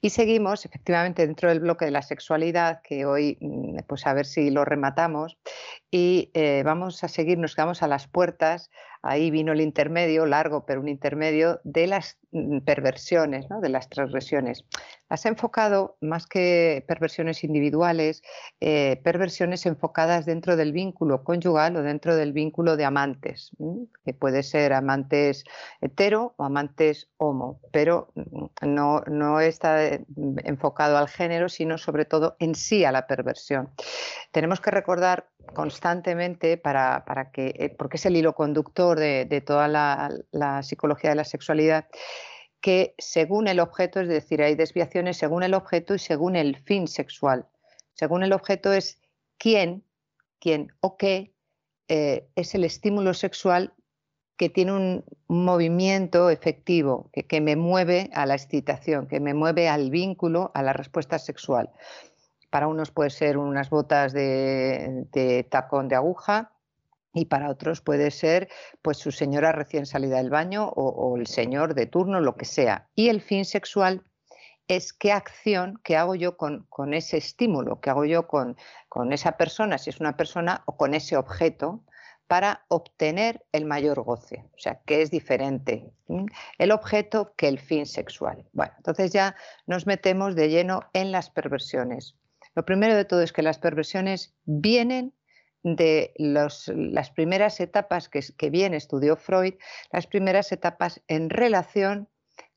Y 0.00 0.10
seguimos 0.10 0.64
efectivamente 0.64 1.26
dentro 1.26 1.48
del 1.48 1.60
bloque 1.60 1.84
de 1.84 1.90
la 1.90 2.02
sexualidad, 2.02 2.82
que 2.82 3.06
hoy 3.06 3.38
mm, 3.40 3.78
pues 3.86 4.06
a 4.06 4.14
ver 4.14 4.26
si 4.26 4.50
lo 4.50 4.64
rematamos, 4.64 5.38
y 5.90 6.30
eh, 6.34 6.62
vamos 6.64 7.02
a 7.02 7.08
seguir, 7.08 7.38
nos 7.38 7.54
quedamos 7.54 7.82
a 7.82 7.88
las 7.88 8.06
puertas 8.06 8.70
ahí 9.02 9.30
vino 9.30 9.52
el 9.52 9.60
intermedio, 9.60 10.26
largo, 10.26 10.64
pero 10.66 10.80
un 10.80 10.88
intermedio 10.88 11.60
de 11.64 11.86
las 11.86 12.18
mm, 12.32 12.58
perversiones, 12.60 13.48
¿no? 13.48 13.60
de 13.60 13.68
las 13.68 13.88
transgresiones. 13.88 14.64
Las 15.08 15.26
he 15.26 15.28
enfocado 15.28 15.96
más 16.00 16.26
que 16.26 16.84
perversiones 16.86 17.42
individuales, 17.42 18.22
eh, 18.60 19.00
perversiones 19.02 19.66
enfocadas 19.66 20.24
dentro 20.24 20.56
del 20.56 20.72
vínculo 20.72 21.24
conyugal 21.24 21.76
o 21.76 21.82
dentro 21.82 22.14
del 22.14 22.32
vínculo 22.32 22.76
de 22.76 22.84
amantes, 22.84 23.50
que 24.04 24.14
puede 24.14 24.42
ser 24.42 24.72
amantes 24.72 25.44
hetero 25.80 26.34
o 26.36 26.44
amantes 26.44 27.08
homo, 27.16 27.60
pero 27.72 28.12
mm, 28.14 28.46
no, 28.62 29.00
no 29.06 29.40
está 29.40 29.84
eh, 29.84 30.04
enfocado 30.44 30.96
al 30.96 31.08
género, 31.08 31.48
sino 31.48 31.78
sobre 31.78 32.04
todo 32.04 32.36
en 32.38 32.54
sí 32.54 32.84
a 32.84 32.92
la 32.92 33.06
perversión. 33.06 33.70
Tenemos 34.30 34.60
que 34.60 34.70
recordar 34.70 35.28
constantemente 35.54 36.56
para, 36.56 37.04
para 37.04 37.30
que, 37.30 37.54
eh, 37.56 37.74
porque 37.76 37.96
es 37.96 38.06
el 38.06 38.16
hilo 38.16 38.34
conductor 38.34 38.89
de, 38.98 39.42
toda 39.46 39.68
la, 39.68 40.62
psicología 40.62 41.10
de 41.10 41.16
la 41.16 41.24
sexualidad, 41.24 41.88
que 42.60 42.94
según 42.98 43.48
el 43.48 43.60
objeto, 43.60 44.00
es 44.00 44.08
decir, 44.08 44.42
hay 44.42 44.54
desviaciones 44.54 45.16
según 45.16 45.42
el 45.42 45.54
objeto 45.54 45.94
y 45.94 45.98
según 45.98 46.36
el 46.36 46.56
fin 46.56 46.88
sexual. 46.88 47.46
Según 47.94 48.22
el 48.22 48.32
objeto 48.32 48.72
es 48.72 49.00
quién, 49.38 49.84
quién 50.38 50.72
o 50.80 50.96
qué 50.96 51.34
eh, 51.88 52.28
es 52.36 52.54
el 52.54 52.64
estímulo 52.64 53.14
sexual 53.14 53.74
que 54.40 54.48
tiene 54.48 54.72
un, 54.72 55.04
movimiento 55.28 56.30
efectivo, 56.30 57.10
que, 57.12 57.40
me 57.42 57.56
mueve 57.56 58.08
a 58.14 58.24
la 58.24 58.34
excitación, 58.34 59.06
que 59.06 59.20
me 59.20 59.34
mueve 59.34 59.68
al 59.68 59.90
vínculo, 59.90 60.50
a 60.54 60.62
la 60.62 60.72
respuesta 60.72 61.18
sexual. 61.18 61.70
Para 62.48 62.66
unos 62.66 62.90
puede 62.90 63.10
ser 63.10 63.36
unas 63.36 63.68
botas 63.68 64.14
de, 64.14 65.46
tacón 65.50 65.88
de 65.88 65.96
aguja, 65.96 66.52
y 67.12 67.26
para 67.26 67.50
otros 67.50 67.80
puede 67.80 68.10
ser 68.10 68.48
pues 68.82 68.98
su 68.98 69.10
señora 69.10 69.52
recién 69.52 69.86
salida 69.86 70.18
del 70.18 70.30
baño 70.30 70.68
o, 70.68 71.16
el 71.16 71.26
señor 71.26 71.74
de 71.74 71.86
turno, 71.86 72.20
lo 72.20 72.36
que 72.36 72.44
sea. 72.44 72.88
Y 72.94 73.08
el 73.08 73.20
fin 73.20 73.44
sexual 73.44 74.04
es 74.68 74.92
qué 74.92 75.12
acción 75.12 75.80
que 75.82 75.96
hago 75.96 76.14
yo 76.14 76.36
con, 76.36 76.66
ese 76.94 77.16
estímulo, 77.16 77.80
que 77.80 77.90
hago 77.90 78.04
yo 78.04 78.28
con, 78.28 78.56
con, 78.88 79.12
esa 79.12 79.36
persona, 79.36 79.78
si 79.78 79.90
es 79.90 79.98
una 79.98 80.16
persona, 80.16 80.62
o 80.66 80.76
con 80.76 80.94
ese 80.94 81.16
objeto, 81.16 81.82
para 82.28 82.64
obtener 82.68 83.44
el 83.50 83.64
mayor 83.64 84.02
goce. 84.04 84.44
O 84.54 84.58
sea, 84.58 84.80
que 84.86 85.02
es 85.02 85.10
diferente 85.10 85.90
el 86.58 86.70
objeto 86.70 87.34
que 87.36 87.48
el 87.48 87.58
fin 87.58 87.86
sexual. 87.86 88.46
Bueno, 88.52 88.72
entonces 88.76 89.10
ya 89.12 89.34
nos 89.66 89.84
metemos 89.84 90.36
de 90.36 90.48
lleno 90.48 90.82
en 90.92 91.10
las 91.10 91.28
perversiones. 91.28 92.14
Lo 92.54 92.64
primero 92.64 92.94
de 92.94 93.04
todo 93.04 93.22
es 93.22 93.32
que 93.32 93.42
las 93.42 93.58
perversiones 93.58 94.32
vienen 94.44 95.12
de 95.62 96.12
las 96.16 97.10
primeras 97.14 97.60
etapas 97.60 98.08
que, 98.08 98.50
bien 98.50 98.74
estudió 98.74 99.16
Freud, 99.16 99.54
las 99.92 100.06
primeras 100.06 100.52
etapas 100.52 101.02
en 101.08 101.30
relación 101.30 102.08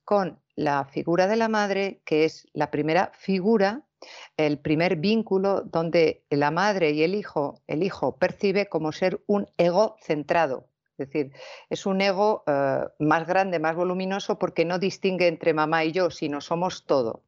con 0.05 0.39
la 0.55 0.85
figura 0.85 1.27
de 1.27 1.35
la 1.35 1.49
madre, 1.49 2.01
que 2.05 2.25
es 2.25 2.47
la 2.53 2.71
primera 2.71 3.11
figura, 3.13 3.83
el 4.37 4.59
primer 4.59 4.97
vínculo 4.97 5.61
donde 5.61 6.23
la 6.29 6.51
madre 6.51 6.91
y 6.91 7.03
el 7.03 7.15
hijo, 7.15 7.61
el 7.67 7.83
hijo 7.83 8.17
percibe 8.17 8.67
como 8.67 8.91
ser 8.91 9.21
un 9.27 9.49
ego 9.57 9.95
centrado. 10.01 10.67
Es 10.97 11.09
decir, 11.09 11.31
es 11.69 11.85
un 11.85 12.01
ego 12.01 12.43
eh, 12.45 12.85
más 12.99 13.25
grande, 13.25 13.59
más 13.59 13.75
voluminoso, 13.75 14.37
porque 14.37 14.63
no 14.63 14.77
distingue 14.77 15.27
entre 15.27 15.53
mamá 15.53 15.83
y 15.85 15.91
yo, 15.91 16.11
sino 16.11 16.39
somos 16.39 16.85
todo. 16.85 17.23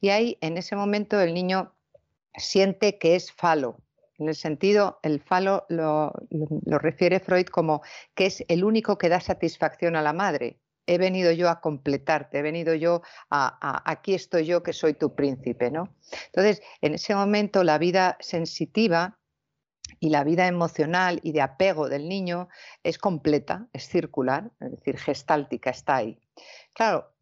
Y 0.00 0.08
ahí, 0.08 0.38
en 0.40 0.56
ese 0.56 0.76
momento, 0.76 1.20
el 1.20 1.34
niño 1.34 1.74
siente 2.36 2.98
que 2.98 3.14
es 3.14 3.30
falo. 3.32 3.76
En 4.22 4.28
el 4.28 4.36
sentido, 4.36 5.00
el 5.02 5.20
falo 5.20 5.66
lo, 5.68 6.12
refiere 6.64 7.18
Freud 7.18 7.46
como 7.46 7.82
que 8.14 8.26
es 8.26 8.44
el 8.46 8.62
único 8.62 8.96
que 8.96 9.08
da 9.08 9.20
satisfacción 9.20 9.96
a 9.96 10.02
la 10.02 10.12
madre. 10.12 10.60
He 10.86 10.96
venido 10.96 11.32
yo 11.32 11.50
a 11.50 11.60
completarte, 11.60 12.38
he 12.38 12.42
venido 12.42 12.74
yo 12.74 13.02
a, 13.30 13.82
aquí 13.84 14.14
estoy 14.14 14.46
yo 14.46 14.62
que 14.62 14.72
soy 14.72 14.94
tu 14.94 15.16
príncipe, 15.16 15.72
¿no? 15.72 15.92
Entonces, 16.26 16.62
en 16.80 16.94
ese 16.94 17.16
momento 17.16 17.64
la 17.64 17.78
vida 17.78 18.16
sensitiva 18.20 19.18
y 19.98 20.10
la 20.10 20.22
vida 20.22 20.46
emocional 20.46 21.18
y 21.24 21.32
de 21.32 21.40
apego 21.40 21.88
del 21.88 22.08
niño 22.08 22.48
es 22.84 22.98
completa, 22.98 23.66
es 23.72 23.88
circular, 23.88 24.52
es 24.60 24.70
decir, 24.70 24.98
gestáltica, 24.98 25.70
está 25.70 25.96
ahí. 25.96 26.20
Claro, 26.74 27.12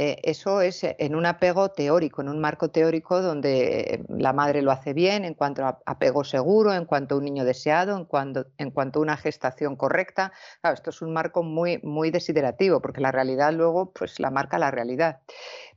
eh, 0.00 0.20
eso 0.22 0.60
es 0.60 0.84
eh, 0.84 0.94
en 1.00 1.16
un 1.16 1.26
apego 1.26 1.70
teórico, 1.72 2.22
en 2.22 2.28
un 2.28 2.38
marco 2.38 2.70
teórico 2.70 3.20
donde 3.20 4.04
la 4.08 4.32
madre 4.32 4.62
lo 4.62 4.70
hace 4.70 4.92
bien 4.92 5.24
en 5.24 5.34
cuanto 5.34 5.64
a 5.64 5.80
apego 5.86 6.22
seguro, 6.22 6.72
en 6.72 6.84
cuanto 6.84 7.16
a 7.16 7.18
un 7.18 7.24
niño 7.24 7.44
deseado, 7.44 7.96
en 7.96 8.04
cuanto, 8.04 8.46
a 8.56 8.98
una 9.00 9.16
gestación 9.16 9.74
correcta. 9.74 10.32
Esto 10.62 10.90
es 10.90 11.02
un 11.02 11.12
marco 11.12 11.42
muy, 11.42 11.80
muy 11.82 12.12
desiderativo, 12.12 12.80
porque 12.80 13.00
la 13.00 13.10
realidad 13.10 13.52
luego 13.52 13.92
pues, 13.92 14.20
la 14.20 14.30
marca 14.30 14.56
la 14.60 14.70
realidad. 14.70 15.20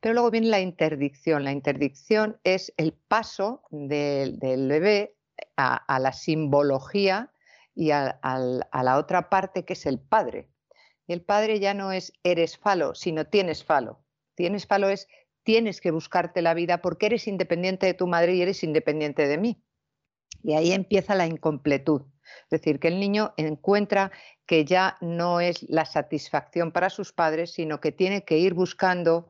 Pero 0.01 0.14
luego 0.14 0.30
viene 0.30 0.50
la 0.50 0.59
interdicción. 0.59 1.43
La 1.43 1.51
interdicción 1.51 2.38
es 2.43 2.72
el 2.77 2.93
paso 2.93 3.64
del, 3.72 4.38
bebé 4.40 5.16
a, 5.58 5.98
la 6.00 6.14
simbología 6.14 7.32
y 7.74 7.90
a 7.90 8.19
la 8.22 8.98
otra 9.00 9.32
parte 9.32 9.66
que 9.66 9.74
es 9.74 9.88
el 9.88 10.00
padre. 10.00 10.48
Y 11.08 11.14
el 11.14 11.24
padre 11.24 11.59
ya 11.59 11.74
no 11.74 11.91
es 11.91 12.14
eres 12.24 12.59
falo, 12.59 12.93
sino 12.93 13.25
tienes 13.25 13.64
falo. 13.64 14.03
Tienes 14.42 14.66
falo 14.66 14.90
es 14.90 15.08
tienes 15.44 15.82
que 15.82 15.92
buscarte 15.92 16.42
la 16.42 16.56
vida 16.56 16.82
porque 16.82 17.06
eres 17.06 17.28
independiente 17.28 17.86
de 17.86 17.94
tu 17.94 18.08
madre 18.08 18.34
y 18.34 18.42
eres 18.42 18.64
independiente 18.64 19.28
de 19.28 19.38
mí. 19.38 19.64
Y 20.42 20.53
ahí 20.53 20.72
empieza 20.72 21.14
la 21.14 21.28
incompletud. 21.28 22.02
Es 22.45 22.50
decir, 22.50 22.80
que 22.80 22.88
el 22.88 23.00
niño 23.00 23.36
encuentra 23.38 24.11
que 24.48 24.66
ya 24.66 24.98
no 25.00 25.42
es 25.42 25.61
la 25.70 25.86
satisfacción 25.86 26.72
para 26.72 26.90
sus 26.90 27.14
padres, 27.14 27.53
sino 27.53 27.80
que 27.80 27.92
tiene 27.92 28.26
que 28.26 28.40
ir 28.40 28.56
buscando 28.56 29.28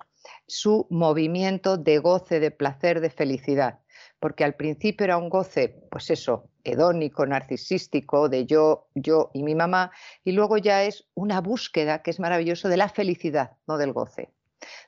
su 0.47 0.87
movimiento 0.89 1.75
de 1.75 1.97
goce, 1.97 2.39
de 2.39 2.51
placer, 2.51 3.01
de 3.01 3.09
felicidad. 3.09 3.79
Porque 4.21 4.45
al 4.45 4.55
principio 4.55 5.03
era 5.03 5.17
un 5.17 5.27
goce, 5.27 5.83
pues 5.91 6.09
eso, 6.09 6.49
hedónico, 6.63 7.25
narcisístico, 7.25 8.29
de 8.29 8.45
yo, 8.45 8.87
yo 8.95 9.29
y 9.33 9.43
mi 9.43 9.55
mamá, 9.55 9.91
y 10.23 10.31
luego 10.31 10.57
ya 10.57 10.85
es 10.85 11.09
una 11.15 11.41
búsqueda 11.41 12.01
que 12.01 12.11
es 12.11 12.19
maravilloso 12.21 12.69
de 12.69 12.77
la 12.77 12.87
felicidad, 12.87 13.57
no 13.67 13.77
del 13.77 13.91
goce. 13.91 14.31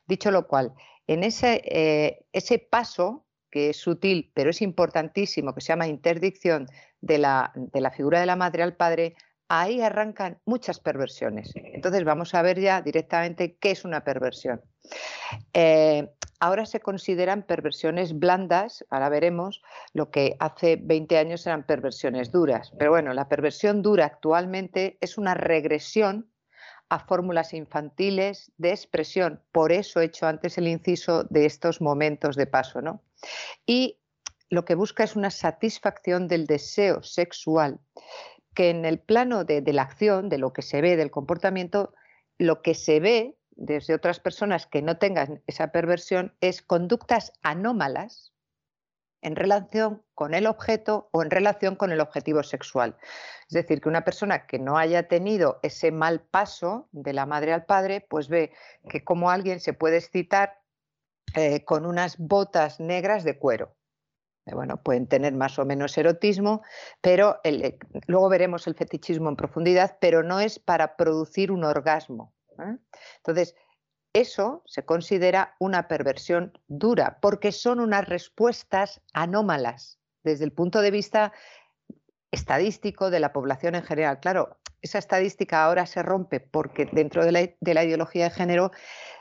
Dicho 0.06 0.32
lo 0.32 0.48
cual, 0.48 0.74
en 1.08 1.24
ese, 1.24 1.62
eh, 1.66 2.26
ese 2.32 2.60
paso, 2.60 3.26
que 3.50 3.70
es 3.70 3.78
sutil, 3.78 4.32
pero 4.34 4.50
es 4.50 4.62
importantísimo, 4.62 5.54
que 5.54 5.62
se 5.62 5.68
llama 5.68 5.88
interdicción 5.88 6.68
de 7.02 7.18
la, 7.20 7.52
de 7.56 7.82
la 7.82 7.92
figura 7.92 8.20
de 8.20 8.26
la 8.26 8.36
madre 8.36 8.64
al 8.64 8.76
padre, 8.76 9.16
ahí 9.48 9.82
arrancan 9.82 10.40
muchas 10.46 10.80
perversiones. 10.80 11.52
Entonces 11.56 12.04
vamos 12.04 12.34
a 12.34 12.42
ver 12.42 12.60
ya 12.60 12.82
directamente 12.82 13.58
qué 13.58 13.72
es 13.72 13.86
una 13.86 14.04
perversión. 14.04 14.62
Eh, 15.54 16.10
ahora 16.40 16.66
se 16.66 16.80
consideran 16.80 17.44
perversiones 17.44 18.18
blandas, 18.18 18.86
ahora 18.90 19.10
veremos 19.10 19.62
lo 19.94 20.10
que 20.10 20.36
hace 20.40 20.78
20 20.82 21.18
años 21.18 21.46
eran 21.46 21.66
perversiones 21.66 22.32
duras. 22.32 22.72
Pero 22.78 22.92
bueno, 22.92 23.14
la 23.14 23.30
perversión 23.30 23.82
dura 23.82 24.06
actualmente 24.06 24.98
es 25.02 25.18
una 25.18 25.36
regresión 25.36 26.33
a 26.94 27.00
fórmulas 27.00 27.56
infantiles 27.56 28.52
de 28.58 28.70
expresión. 28.70 29.42
Por 29.52 29.72
eso 29.72 30.00
he 30.00 30.06
hecho 30.06 30.28
antes 30.28 30.60
el 30.60 30.68
inciso 30.68 31.24
de 31.24 31.48
estos 31.48 31.82
momentos 31.82 32.36
de 32.36 32.46
paso. 32.46 32.84
¿no? 32.84 33.02
Y 33.66 33.98
lo 34.52 34.64
que 34.64 34.76
busca 34.76 35.04
es 35.04 35.16
una 35.16 35.32
satisfacción 35.32 36.28
del 36.28 36.46
deseo 36.46 37.02
sexual, 37.02 37.80
que 38.54 38.70
en 38.70 38.86
el 38.86 39.00
plano 39.00 39.44
de, 39.44 39.62
de 39.62 39.74
la 39.74 39.82
acción, 39.82 40.30
de 40.30 40.38
lo 40.38 40.54
que 40.54 40.62
se 40.62 40.82
ve, 40.82 40.96
del 40.96 41.10
comportamiento, 41.10 41.96
lo 42.38 42.62
que 42.62 42.76
se 42.76 43.00
ve 43.00 43.36
desde 43.56 43.96
otras 43.96 44.20
personas 44.20 44.68
que 44.68 44.84
no 44.84 44.98
tengan 44.98 45.42
esa 45.48 45.72
perversión 45.72 46.36
es 46.42 46.62
conductas 46.62 47.34
anómalas 47.42 48.33
en 49.24 49.36
relación 49.36 50.04
con 50.14 50.34
el 50.34 50.46
objeto 50.46 51.10
o 51.12 51.24
en 51.24 51.32
relación 51.32 51.76
con 51.76 51.92
el 51.92 52.02
objetivo 52.02 52.44
sexual. 52.44 52.98
Es 53.48 53.54
decir, 53.54 53.82
que 53.82 53.90
una 53.90 54.04
persona 54.04 54.46
que 54.46 54.60
no 54.60 54.78
haya 54.78 55.08
tenido 55.08 55.60
ese 55.64 55.92
mal 55.92 56.22
paso 56.22 56.88
de 56.92 57.14
la 57.14 57.26
madre 57.26 57.54
al 57.54 57.66
padre, 57.66 58.02
pues 58.02 58.28
ve 58.28 58.54
que 58.90 59.04
como 59.04 59.32
alguien 59.32 59.60
se 59.60 59.74
puede 59.74 59.98
excitar 59.98 60.60
eh, 61.36 61.64
con 61.66 61.86
unas 61.86 62.18
botas 62.18 62.80
negras 62.80 63.24
de 63.24 63.40
cuero. 63.40 63.76
Eh, 64.46 64.54
bueno, 64.54 64.84
pueden 64.84 65.08
tener 65.08 65.34
más 65.34 65.58
o 65.58 65.66
menos 65.66 65.98
erotismo, 65.98 66.62
pero 67.02 67.40
eh, 67.44 67.80
luego 68.08 68.30
veremos 68.30 68.68
el 68.68 68.76
fetichismo 68.76 69.30
en 69.30 69.36
profundidad, 69.36 69.98
pero 70.00 70.22
no 70.22 70.40
es 70.40 70.60
para 70.60 70.96
producir 70.96 71.52
un 71.52 71.64
orgasmo. 71.64 72.34
Entonces, 73.18 73.56
eso 74.14 74.62
se 74.66 74.86
considera 74.86 75.56
una 75.60 75.88
perversión 75.88 76.58
dura, 76.68 77.18
porque 77.22 77.52
son 77.52 77.80
unas 77.80 78.08
respuestas 78.08 79.02
anómalas 79.12 80.00
desde 80.24 80.46
el 80.46 80.52
punto 80.52 80.82
de 80.82 80.92
vista 80.92 81.34
estadístico 82.32 83.10
de 83.10 83.20
la 83.20 83.34
población 83.34 83.76
en 83.76 83.84
general. 83.84 84.20
Claro, 84.20 84.58
esa 84.82 84.98
estadística 84.98 85.64
ahora 85.64 85.86
se 85.86 86.04
rompe 86.04 86.40
porque 86.40 86.88
dentro 86.92 87.26
de 87.26 87.32
la, 87.32 87.84
ideología 87.84 88.26
de 88.26 88.30
género 88.36 88.72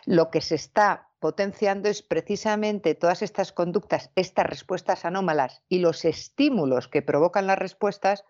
lo 0.07 0.31
que 0.31 0.41
se 0.41 0.57
está 0.57 1.09
potenciando 1.21 1.89
es 1.89 2.03
precisamente 2.03 2.95
todas 2.95 3.23
estas 3.23 3.53
conductas, 3.53 4.11
estas 4.17 4.47
respuestas 4.47 5.05
anómalas 5.05 5.63
y 5.69 5.79
los 5.79 6.05
estímulos 6.05 6.89
que 6.89 7.01
provocan 7.01 7.47
las 7.47 7.59
respuestas 7.59 8.25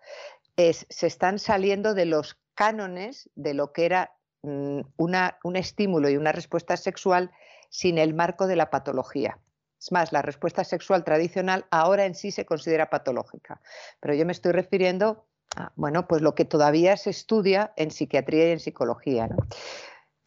se 0.57 1.07
están 1.07 1.39
saliendo 1.39 1.95
de 1.95 2.05
los 2.05 2.39
cánones 2.55 3.31
de 3.35 3.55
lo 3.55 3.73
que 3.73 3.87
era 3.87 4.13
Mm, 4.43 4.81
un 4.97 5.57
estímulo 5.57 6.11
y 6.11 6.17
una 6.17 6.33
respuesta 6.33 6.77
sexual 6.77 7.31
sin 7.71 7.97
el 7.99 8.13
marco 8.13 8.49
de 8.49 8.57
la 8.57 8.71
patología. 8.71 9.39
Es 9.81 9.93
más, 9.93 10.13
la 10.13 10.23
respuesta 10.23 10.65
sexual 10.65 11.05
tradicional 11.05 11.67
ahora 11.71 12.07
en 12.07 12.15
sí 12.15 12.33
se 12.33 12.45
considera 12.45 12.91
patológica, 12.91 13.61
pero 14.01 14.15
yo 14.15 14.27
me 14.27 14.33
estoy 14.33 14.53
refiriendo 14.53 15.27
a 15.57 15.73
bueno, 15.77 16.09
pues 16.09 16.23
lo 16.23 16.35
que 16.35 16.45
todavía 16.45 16.97
se 16.97 17.11
estudia 17.11 17.73
en 17.77 17.91
psiquiatría 17.91 18.49
y 18.49 18.53
en 18.53 18.61
psicología. 18.61 19.29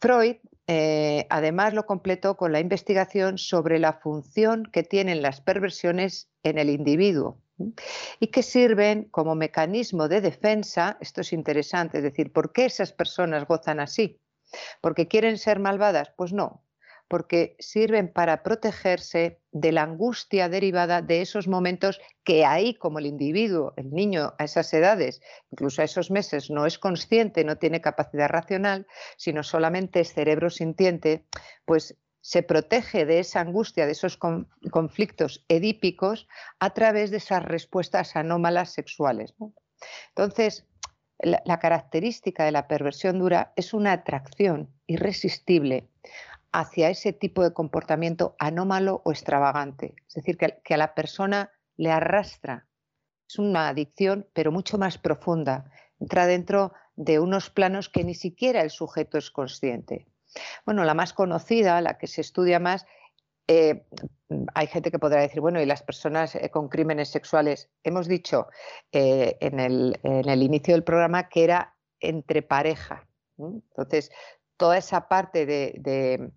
Freud 0.00 0.36
eh, 0.66 1.26
además 1.30 1.74
lo 1.74 1.84
completó 1.84 2.36
con 2.36 2.52
la 2.52 2.60
investigación 2.60 3.36
sobre 3.38 3.78
la 3.78 3.94
función 3.94 4.64
que 4.72 4.82
tienen 4.82 5.20
las 5.20 5.40
perversiones 5.40 6.28
en 6.42 6.58
el 6.58 6.70
individuo 6.70 7.38
y 8.20 8.26
que 8.28 8.42
sirven 8.42 9.04
como 9.04 9.34
mecanismo 9.34 10.08
de 10.08 10.20
defensa, 10.20 10.98
esto 11.00 11.20
es 11.20 11.32
interesante, 11.32 11.98
es 11.98 12.04
decir, 12.04 12.32
¿por 12.32 12.52
qué 12.52 12.66
esas 12.66 12.92
personas 12.92 13.46
gozan 13.46 13.80
así? 13.80 14.20
¿Porque 14.80 15.08
quieren 15.08 15.38
ser 15.38 15.58
malvadas? 15.58 16.12
Pues 16.16 16.32
no, 16.32 16.62
porque 17.08 17.56
sirven 17.58 18.12
para 18.12 18.42
protegerse 18.42 19.40
de 19.52 19.72
la 19.72 19.82
angustia 19.82 20.48
derivada 20.48 21.02
de 21.02 21.22
esos 21.22 21.48
momentos 21.48 22.00
que 22.24 22.44
ahí, 22.44 22.74
como 22.74 22.98
el 22.98 23.06
individuo, 23.06 23.74
el 23.76 23.90
niño 23.90 24.34
a 24.38 24.44
esas 24.44 24.72
edades, 24.74 25.20
incluso 25.50 25.82
a 25.82 25.84
esos 25.84 26.10
meses, 26.10 26.50
no 26.50 26.66
es 26.66 26.78
consciente, 26.78 27.44
no 27.44 27.56
tiene 27.56 27.80
capacidad 27.80 28.28
racional, 28.28 28.86
sino 29.16 29.42
solamente 29.42 30.00
es 30.00 30.12
cerebro 30.12 30.50
sintiente, 30.50 31.24
pues 31.64 31.96
se 32.26 32.42
protege 32.42 33.06
de 33.06 33.20
esa 33.20 33.38
angustia, 33.38 33.86
de 33.86 33.92
esos 33.92 34.18
conflictos 34.72 35.44
edípicos 35.48 36.26
a 36.58 36.70
través 36.70 37.12
de 37.12 37.18
esas 37.18 37.44
respuestas 37.44 38.16
anómalas 38.16 38.72
sexuales. 38.72 39.32
Entonces, 40.08 40.66
la, 41.20 41.60
característica 41.60 42.44
de 42.44 42.50
la 42.50 42.66
perversión 42.66 43.20
dura 43.20 43.52
es 43.54 43.72
una 43.72 43.92
atracción 43.92 44.74
irresistible 44.88 45.88
hacia 46.50 46.90
ese 46.90 47.12
tipo 47.12 47.44
de 47.44 47.52
comportamiento 47.52 48.34
anómalo 48.40 49.02
o 49.04 49.12
extravagante. 49.12 49.94
Es 50.08 50.14
decir, 50.14 50.36
que, 50.36 50.58
que 50.64 50.74
a 50.74 50.78
la 50.78 50.96
persona 50.96 51.52
le 51.76 51.92
arrastra. 51.92 52.66
Es 53.28 53.38
una 53.38 53.68
adicción, 53.68 54.26
pero 54.32 54.50
mucho 54.50 54.78
más 54.78 54.98
profunda. 54.98 55.70
Entra 56.00 56.26
dentro 56.26 56.72
de 56.96 57.20
unos 57.20 57.50
planos 57.50 57.88
que 57.88 58.02
ni 58.02 58.16
siquiera 58.16 58.62
el 58.62 58.70
sujeto 58.70 59.16
es 59.16 59.30
consciente. 59.30 60.08
Bueno, 60.64 60.84
la 60.84 60.94
más 60.94 61.12
conocida, 61.12 61.80
la 61.80 61.98
que 61.98 62.06
se 62.06 62.20
estudia 62.20 62.58
más, 62.58 62.86
eh, 63.48 63.86
hay 64.54 64.66
gente 64.66 64.90
que 64.90 64.98
podrá 64.98 65.20
decir, 65.20 65.40
bueno, 65.40 65.60
y 65.60 65.66
las 65.66 65.82
personas 65.82 66.34
eh, 66.34 66.50
con 66.50 66.68
crímenes 66.68 67.10
sexuales, 67.10 67.70
hemos 67.84 68.08
dicho 68.08 68.48
eh, 68.92 69.36
en, 69.40 69.60
el, 69.60 70.42
inicio 70.42 70.74
del 70.74 70.82
programa 70.82 71.28
que 71.28 71.44
era 71.44 71.76
entre 72.00 72.42
pareja. 72.42 73.06
Entonces, 73.38 74.10
toda 74.56 74.78
esa 74.78 75.08
parte 75.08 75.46
de, 75.46 76.32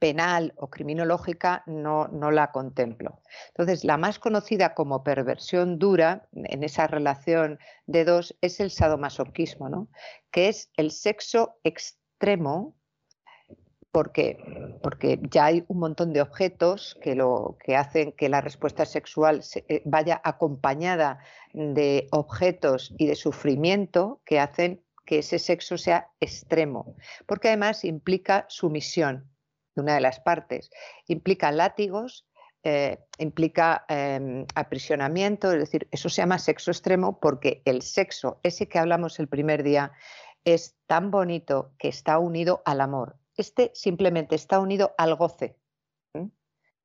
penal 0.00 0.52
o 0.56 0.68
criminológica 0.68 1.62
no, 1.66 2.08
no, 2.08 2.32
la 2.32 2.50
contemplo. 2.50 3.22
Entonces, 3.48 3.84
la 3.84 3.96
más 3.96 4.18
conocida 4.18 4.74
como 4.74 5.04
perversión 5.04 5.78
dura 5.78 6.28
en 6.32 6.64
esa 6.64 6.88
relación 6.88 7.60
de 7.86 8.04
dos 8.04 8.36
es 8.40 8.58
el 8.58 8.72
sadomasoquismo, 8.72 9.68
¿no? 9.68 9.88
que 10.32 10.48
es 10.48 10.72
el 10.76 10.90
sexo 10.90 11.60
extremo 11.62 12.75
porque, 13.96 14.76
porque 14.82 15.18
ya 15.30 15.46
hay 15.46 15.64
un 15.68 15.78
montón 15.78 16.12
de 16.12 16.20
objetos 16.20 16.98
que, 17.00 17.14
lo, 17.14 17.56
que 17.64 17.76
hacen 17.76 18.12
que 18.12 18.28
la 18.28 18.42
respuesta 18.42 18.84
sexual 18.84 19.40
eh, 19.54 19.80
vaya 19.86 20.20
acompañada 20.22 21.20
de 21.54 22.06
objetos 22.10 22.92
y 22.98 23.06
de 23.06 23.14
sufrimiento 23.14 24.20
que 24.26 24.38
hacen 24.38 24.82
que 25.06 25.20
ese 25.20 25.38
sexo 25.38 25.78
sea 25.78 26.10
extremo, 26.20 26.94
porque 27.24 27.48
además 27.48 27.86
implica 27.86 28.44
sumisión 28.50 29.30
de 29.74 29.80
una 29.80 29.94
de 29.94 30.02
las 30.02 30.20
partes, 30.20 30.70
implica 31.06 31.50
látigos, 31.50 32.26
eh, 32.64 32.98
implica 33.16 33.86
em, 33.88 34.44
aprisionamiento, 34.54 35.50
es 35.52 35.60
decir, 35.60 35.88
eso 35.90 36.10
se 36.10 36.20
llama 36.20 36.38
sexo 36.38 36.70
extremo 36.70 37.18
porque 37.18 37.62
el 37.64 37.80
sexo, 37.80 38.40
ese 38.42 38.68
que 38.68 38.78
hablamos 38.78 39.18
el 39.20 39.28
primer 39.28 39.62
día, 39.62 39.92
es 40.44 40.76
tan 40.86 41.10
bonito 41.10 41.72
que 41.78 41.88
está 41.88 42.18
unido 42.18 42.60
al 42.66 42.82
amor, 42.82 43.16
este 43.36 43.70
simplemente 43.74 44.34
está 44.34 44.58
unido 44.58 44.94
al 44.98 45.14
goce, 45.14 45.58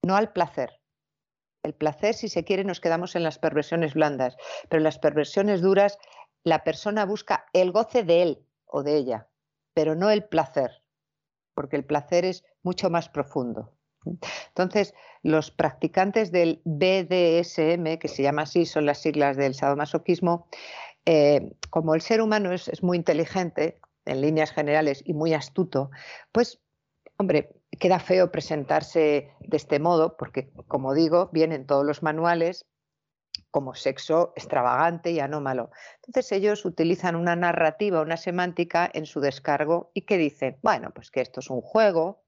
no 0.04 0.16
al 0.16 0.32
placer. 0.34 0.82
El 1.64 1.74
placer, 1.74 2.16
si 2.16 2.28
se 2.28 2.44
quiere, 2.44 2.64
nos 2.64 2.80
quedamos 2.80 3.16
en 3.16 3.24
las 3.24 3.38
perversiones 3.38 3.94
blandas, 3.94 4.36
pero 4.68 4.80
en 4.80 4.86
las 4.86 4.98
perversiones 4.98 5.62
duras 5.62 5.98
la 6.44 6.64
persona 6.64 7.06
busca 7.06 7.46
el 7.54 7.72
goce 7.72 8.04
de 8.04 8.22
él 8.24 8.46
o 8.66 8.82
de 8.82 8.98
ella, 8.98 9.30
pero 9.74 9.96
no 9.96 10.10
el 10.10 10.24
placer, 10.24 10.72
porque 11.54 11.76
el 11.76 11.86
placer 11.86 12.26
es 12.26 12.44
mucho 12.64 12.90
más 12.90 13.10
profundo. 13.10 13.78
Entonces, 14.48 14.96
los 15.22 15.52
practicantes 15.52 16.32
del 16.32 16.62
BDSM, 16.66 18.00
que 18.00 18.08
se 18.08 18.24
llama 18.24 18.44
así, 18.44 18.66
son 18.66 18.88
las 18.88 18.98
siglas 18.98 19.38
del 19.38 19.54
sadomasoquismo, 19.54 20.48
eh, 21.06 21.56
como 21.70 21.94
el 21.94 22.02
ser 22.02 22.22
humano 22.22 22.52
es 22.52 22.82
muy 22.82 22.98
inteligente, 22.98 23.80
en 24.06 24.22
líneas 24.22 24.52
generales 24.52 25.04
y 25.06 25.14
muy 25.14 25.34
astuto, 25.34 25.92
pues, 26.32 26.60
hombre, 27.18 27.52
queda 27.80 28.00
feo 28.00 28.32
presentarse 28.32 29.32
de 29.40 29.58
este 29.58 29.80
modo, 29.80 30.18
porque, 30.18 30.52
como 30.68 30.94
digo, 30.94 31.30
vienen 31.32 31.66
todos 31.66 31.86
los 31.86 32.04
manuales 32.04 32.66
como 33.50 33.76
sexo 33.76 34.34
extravagante 34.36 35.12
y 35.12 35.20
anómalo. 35.20 35.72
Entonces 36.06 36.32
ellos 36.32 36.66
utilizan 36.66 37.16
una 37.16 37.36
narrativa, 37.36 38.02
una 38.02 38.18
semántica 38.18 38.90
en 38.94 39.06
su 39.06 39.20
descargo 39.20 39.92
y 39.94 40.02
que 40.02 40.18
dicen, 40.18 40.58
bueno, 40.62 40.92
pues 40.94 41.12
que 41.12 41.22
esto 41.22 41.42
es 41.42 41.50
un 41.50 41.62
juego 41.62 42.24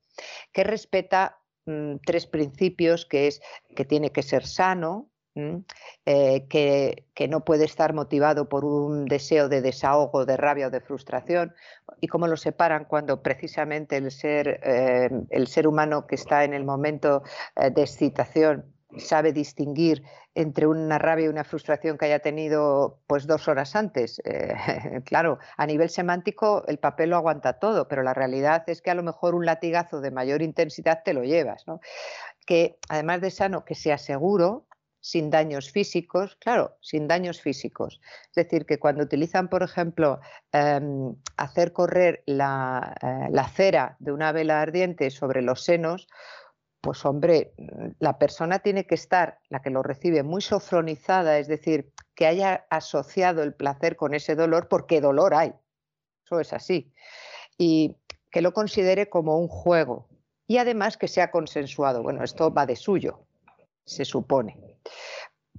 que 0.52 0.64
respeta 0.64 1.40
mm, 1.66 1.96
tres 2.06 2.28
principios, 2.28 3.06
que 3.06 3.28
es 3.28 3.42
que 3.76 3.86
tiene 3.86 4.12
que 4.12 4.22
ser 4.22 4.46
sano, 4.46 5.10
eh, 5.36 6.46
que, 6.48 7.28
no 7.28 7.44
puede 7.44 7.66
estar 7.66 7.94
motivado 7.94 8.50
por 8.50 8.66
un 8.66 9.06
deseo 9.06 9.50
de 9.50 9.62
desahogo, 9.62 10.26
de 10.26 10.38
rabia 10.38 10.68
o 10.68 10.70
de 10.70 10.82
frustración, 10.82 11.56
y 12.02 12.08
cómo 12.08 12.28
lo 12.28 12.38
separan 12.38 12.86
cuando 12.86 13.24
precisamente 13.24 13.98
el 13.98 14.12
ser, 14.12 14.60
eh, 14.64 15.10
el 15.30 15.48
ser 15.48 15.68
humano 15.68 16.06
que 16.06 16.16
está 16.16 16.44
en 16.44 16.54
el 16.54 16.66
momento 16.66 17.24
eh, 17.56 17.72
de 17.72 17.82
excitación 17.82 18.66
sabe 18.98 19.34
distinguir 19.34 20.04
entre 20.36 20.68
una 20.68 21.00
rabia 21.00 21.26
y 21.26 21.30
una 21.30 21.44
frustración 21.44 21.98
que 21.98 22.06
haya 22.06 22.20
tenido 22.20 23.00
pues 23.08 23.26
dos 23.26 23.48
horas 23.48 23.76
antes. 23.76 24.22
claro, 25.06 25.40
a 25.58 25.66
nivel 25.66 25.90
semántico 25.90 26.64
el 26.68 26.78
papel 26.78 27.10
lo 27.10 27.16
aguanta 27.16 27.54
todo, 27.54 27.88
pero 27.88 28.04
la 28.04 28.14
realidad 28.14 28.64
es 28.68 28.84
que 28.84 28.92
a 28.92 28.96
lo 28.96 29.02
mejor 29.02 29.34
un 29.34 29.48
latigazo 29.48 30.00
de 30.00 30.12
mayor 30.12 30.44
intensidad 30.44 31.02
te 31.04 31.14
lo 31.14 31.24
llevas. 31.24 31.66
Que 32.46 32.78
además 32.88 33.22
de 33.22 33.32
sano, 33.32 33.66
que 33.66 33.74
sea 33.74 33.98
seguro, 33.98 34.68
sin 35.04 35.30
daños 35.30 35.70
físicos, 35.70 36.38
claro, 36.38 36.78
sin 36.80 37.10
daños 37.10 37.42
físicos. 37.42 38.00
Es 38.30 38.36
decir, 38.36 38.66
que 38.66 38.80
cuando 38.80 39.04
utilizan, 39.04 39.50
por 39.50 39.62
ejemplo, 39.62 40.22
em, 40.54 41.14
hacer 41.36 41.74
correr 41.74 42.24
la, 42.26 42.96
eh, 43.02 43.28
la, 43.30 43.46
cera 43.50 43.98
de 44.00 44.14
una 44.14 44.32
vela 44.32 44.62
ardiente 44.62 45.12
sobre 45.12 45.42
los 45.42 45.62
senos, 45.62 46.08
pues 46.80 47.04
hombre, 47.04 47.54
la 48.00 48.18
persona 48.18 48.60
tiene 48.60 48.88
que 48.88 48.96
estar, 48.96 49.40
la 49.50 49.62
que 49.62 49.72
lo 49.72 49.84
recibe, 49.84 50.24
muy 50.24 50.42
sofronizada, 50.42 51.38
es 51.38 51.50
decir, 51.50 51.92
que 52.16 52.26
haya 52.26 52.66
asociado 52.70 53.44
el 53.44 53.54
placer 53.54 53.98
con 53.98 54.14
ese 54.14 54.36
dolor, 54.36 54.70
porque 54.70 55.02
dolor 55.02 55.34
hay. 55.34 55.54
Eso 56.26 56.40
es 56.40 56.54
así. 56.54 56.94
Y 57.58 57.98
que 58.32 58.42
lo 58.42 58.54
considere 58.54 59.10
como 59.10 59.38
un 59.38 59.50
juego. 59.50 60.08
Y 60.48 60.60
además 60.60 60.96
que 60.96 61.10
sea 61.10 61.30
consensuado. 61.30 62.04
Bueno, 62.04 62.24
esto 62.24 62.54
va 62.54 62.66
de 62.66 62.78
suyo, 62.78 63.26
se 63.86 64.06
supone. 64.06 64.73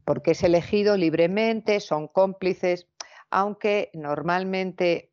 Porque 0.04 0.32
es 0.32 0.42
elegido 0.42 0.96
libremente, 0.96 1.80
son 1.80 2.08
cómplices, 2.08 2.88
aunque 3.30 3.90
normalmente 3.94 5.12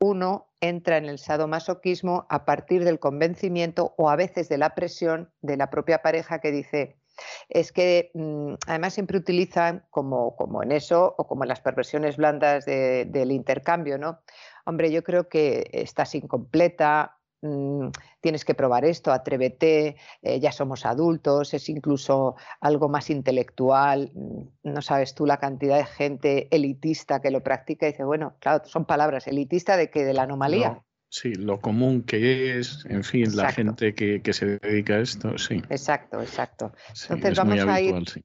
uno 0.00 0.50
entra 0.60 0.96
en 0.96 1.06
el 1.06 1.18
sadomasoquismo 1.18 2.26
a 2.28 2.44
partir 2.44 2.84
del 2.84 2.98
convencimiento 2.98 3.94
o 3.96 4.08
a 4.08 4.16
veces 4.16 4.48
de 4.48 4.58
la 4.58 4.74
presión 4.74 5.32
de 5.42 5.56
la 5.56 5.70
propia 5.70 6.02
pareja 6.02 6.40
que 6.40 6.52
dice, 6.52 7.00
es 7.48 7.72
que 7.72 8.10
mm, 8.14 8.54
además 8.66 8.94
siempre 8.94 9.18
utilizan 9.18 9.86
como, 9.90 10.36
como, 10.36 10.62
en 10.62 10.72
eso 10.72 11.14
o 11.18 11.26
como 11.26 11.44
en 11.44 11.48
las 11.48 11.60
perversiones 11.60 12.16
blandas 12.16 12.64
del 12.64 13.32
intercambio, 13.32 13.98
¿no? 13.98 14.20
Hombre, 14.64 14.90
yo 14.90 15.02
creo 15.02 15.28
que 15.28 15.68
estás 15.72 16.14
incompleta, 16.14 17.19
mm, 17.42 17.88
tienes 18.20 18.44
que 18.44 18.54
probar 18.54 18.84
esto, 18.84 19.12
atrévete, 19.12 19.96
eh, 20.22 20.40
ya 20.40 20.52
somos 20.52 20.86
adultos, 20.86 21.54
es 21.54 21.68
incluso 21.68 22.36
algo 22.60 22.88
más 22.88 23.10
intelectual, 23.10 24.12
mm, 24.14 24.40
no 24.64 24.82
sabes 24.82 25.14
tú 25.14 25.26
la 25.26 25.38
cantidad 25.38 25.76
de 25.76 25.86
gente 25.86 26.48
elitista 26.54 27.20
que 27.20 27.30
lo 27.30 27.42
practica 27.42 27.86
y 27.86 27.92
dice, 27.92 28.04
bueno, 28.04 28.34
claro, 28.40 28.64
son 28.66 28.84
palabras, 28.84 29.26
elitista 29.26 29.76
de 29.76 29.90
que 29.90 30.04
de 30.04 30.14
la 30.14 30.22
anomalía. 30.22 30.82
Sí, 31.12 31.34
lo 31.34 31.60
común 31.60 32.02
que 32.02 32.58
es, 32.58 32.86
en 32.88 33.02
fin, 33.02 33.36
la 33.36 33.50
gente 33.50 33.94
que, 33.94 34.32
se 34.32 34.58
dedica 34.58 34.94
a 34.94 35.00
esto, 35.00 35.36
sí. 35.38 35.60
Exacto, 35.68 36.20
exacto. 36.20 36.72
Entonces 37.08 37.36
vamos 37.36 37.58
a 37.66 37.80
ir. 37.80 38.08
Sí. 38.08 38.24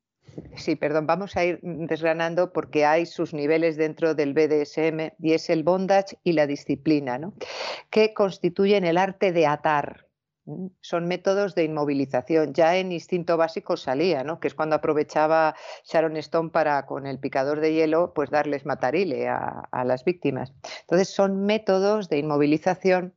Perdón, 0.79 1.07
vamos 1.07 1.35
a 1.35 1.45
ir 1.45 1.59
desgranando 1.61 2.51
porque 2.51 2.85
hay 2.85 3.05
sus 3.05 3.33
niveles 3.33 3.77
dentro 3.77 4.15
del 4.15 4.33
BDSM 4.33 5.13
y 5.19 5.33
es 5.33 5.49
el 5.49 5.63
bondage 5.63 6.17
y 6.23 6.33
la 6.33 6.47
disciplina, 6.47 7.17
¿no? 7.17 7.33
que 7.89 8.13
constituyen 8.13 8.85
el 8.85 8.97
arte 8.97 9.31
de 9.31 9.47
atar, 9.47 10.05
son 10.81 11.07
métodos 11.07 11.55
de 11.55 11.63
inmovilización. 11.63 12.53
Ya 12.53 12.77
en 12.77 12.91
instinto 12.91 13.37
básico 13.37 13.77
salía, 13.77 14.23
¿no? 14.23 14.39
que 14.39 14.47
es 14.47 14.53
cuando 14.53 14.75
aprovechaba 14.75 15.55
Sharon 15.85 16.17
Stone 16.17 16.49
para 16.49 16.85
con 16.85 17.07
el 17.07 17.19
picador 17.19 17.59
de 17.59 17.73
hielo 17.73 18.13
pues 18.13 18.29
darles 18.29 18.65
matarile 18.65 19.27
a, 19.27 19.83
las 19.85 20.03
víctimas. 20.03 20.53
Entonces 20.81 21.09
son 21.09 21.45
métodos 21.45 22.09
de 22.09 22.19
inmovilización 22.19 23.15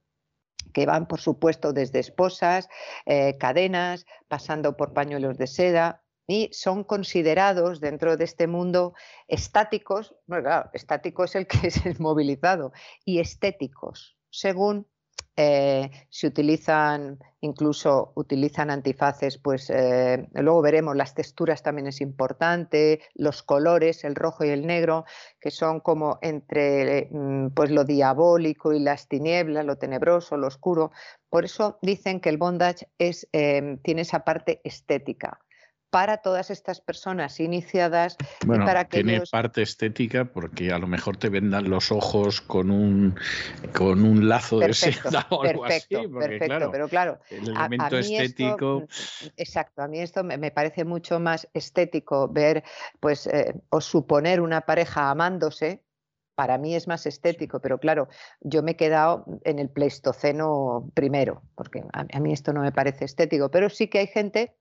que 0.72 0.86
van, 0.86 1.06
por 1.06 1.20
supuesto, 1.20 1.72
desde 1.72 1.98
esposas, 1.98 2.68
eh, 3.06 3.36
cadenas, 3.38 4.06
pasando 4.28 4.76
por 4.76 4.92
pañuelos 4.92 5.38
de 5.38 5.46
seda, 5.46 6.02
y 6.28 6.50
son 6.52 6.84
considerados 6.84 7.80
dentro 7.80 8.16
de 8.16 8.24
este 8.24 8.46
mundo 8.46 8.94
estáticos, 9.26 10.14
bueno, 10.26 10.44
claro, 10.44 10.70
estático 10.74 11.24
es 11.24 11.34
el 11.34 11.48
que 11.48 11.58
es 11.68 11.84
inmovilizado, 11.84 12.72
y 13.04 13.18
estéticos, 13.18 14.16
según 14.30 14.86
eh, 15.36 15.90
se 16.10 16.26
utilizan, 16.26 17.18
incluso 17.40 18.12
utilizan 18.14 18.70
antifaces, 18.70 19.38
pues 19.38 19.70
eh, 19.70 20.28
luego 20.34 20.60
veremos, 20.60 20.96
las 20.96 21.14
texturas 21.14 21.62
también 21.62 21.86
es 21.86 22.02
importante, 22.02 23.00
los 23.14 23.42
colores, 23.42 24.04
el 24.04 24.14
rojo 24.14 24.44
y 24.44 24.50
el 24.50 24.66
negro, 24.66 25.06
que 25.40 25.50
son 25.50 25.80
como 25.80 26.18
entre 26.20 27.08
mm, 27.10 27.50
pues 27.54 27.70
lo 27.70 27.84
diabólico 27.84 28.72
y 28.74 28.80
las 28.80 29.08
tinieblas, 29.08 29.64
lo 29.64 29.78
tenebroso, 29.78 30.36
lo 30.36 30.48
oscuro. 30.48 30.90
Por 31.30 31.44
eso 31.44 31.78
dicen 31.82 32.20
que 32.20 32.28
el 32.28 32.36
bondage 32.36 32.88
es, 32.98 33.28
eh, 33.32 33.78
tiene 33.82 34.02
esa 34.02 34.24
parte 34.24 34.60
estética 34.64 35.40
para 35.90 36.18
todas 36.18 36.50
estas 36.50 36.80
personas 36.80 37.40
iniciadas 37.40 38.16
bueno, 38.44 38.64
y 38.64 38.66
para 38.66 38.84
que 38.84 39.02
tiene 39.02 39.22
parte 39.30 39.62
estética 39.62 40.26
porque 40.26 40.70
a 40.72 40.78
lo 40.78 40.86
mejor 40.86 41.16
te 41.16 41.28
vendan 41.28 41.70
los 41.70 41.90
ojos 41.90 42.40
con 42.40 42.70
un 42.70 43.18
con 43.72 44.04
un 44.04 44.28
lazo 44.28 44.58
de 44.58 44.74
seda 44.74 45.26
o 45.30 45.42
algo 45.42 45.64
así 45.64 45.96
perfecto 46.18 46.70
pero 46.70 46.88
claro 46.88 47.20
el 47.30 47.48
elemento 47.48 47.98
estético 47.98 48.84
exacto 49.36 49.82
a 49.82 49.88
mí 49.88 50.00
esto 50.00 50.24
me, 50.24 50.50
parece 50.50 50.84
mucho 50.84 51.20
más 51.20 51.48
estético 51.54 52.28
ver 52.28 52.64
pues 53.00 53.26
eh, 53.26 53.54
o 53.70 53.80
suponer 53.80 54.40
una 54.40 54.62
pareja 54.62 55.10
amándose 55.10 55.82
para 56.34 56.56
mí 56.56 56.76
es 56.76 56.86
más 56.86 57.04
estético, 57.04 57.58
pero 57.60 57.78
claro, 57.78 58.06
yo 58.40 58.62
me 58.62 58.70
he 58.70 58.76
quedado 58.76 59.24
en 59.42 59.58
el 59.58 59.70
Pleistoceno 59.70 60.88
primero, 60.94 61.42
porque 61.56 61.82
a 61.92 62.20
mí 62.20 62.32
esto 62.32 62.52
no 62.52 62.60
me 62.60 62.70
parece 62.70 63.06
estético, 63.06 63.50
pero 63.50 63.68
sí 63.68 63.88
que 63.88 63.98
hay 63.98 64.06
gente 64.06 64.54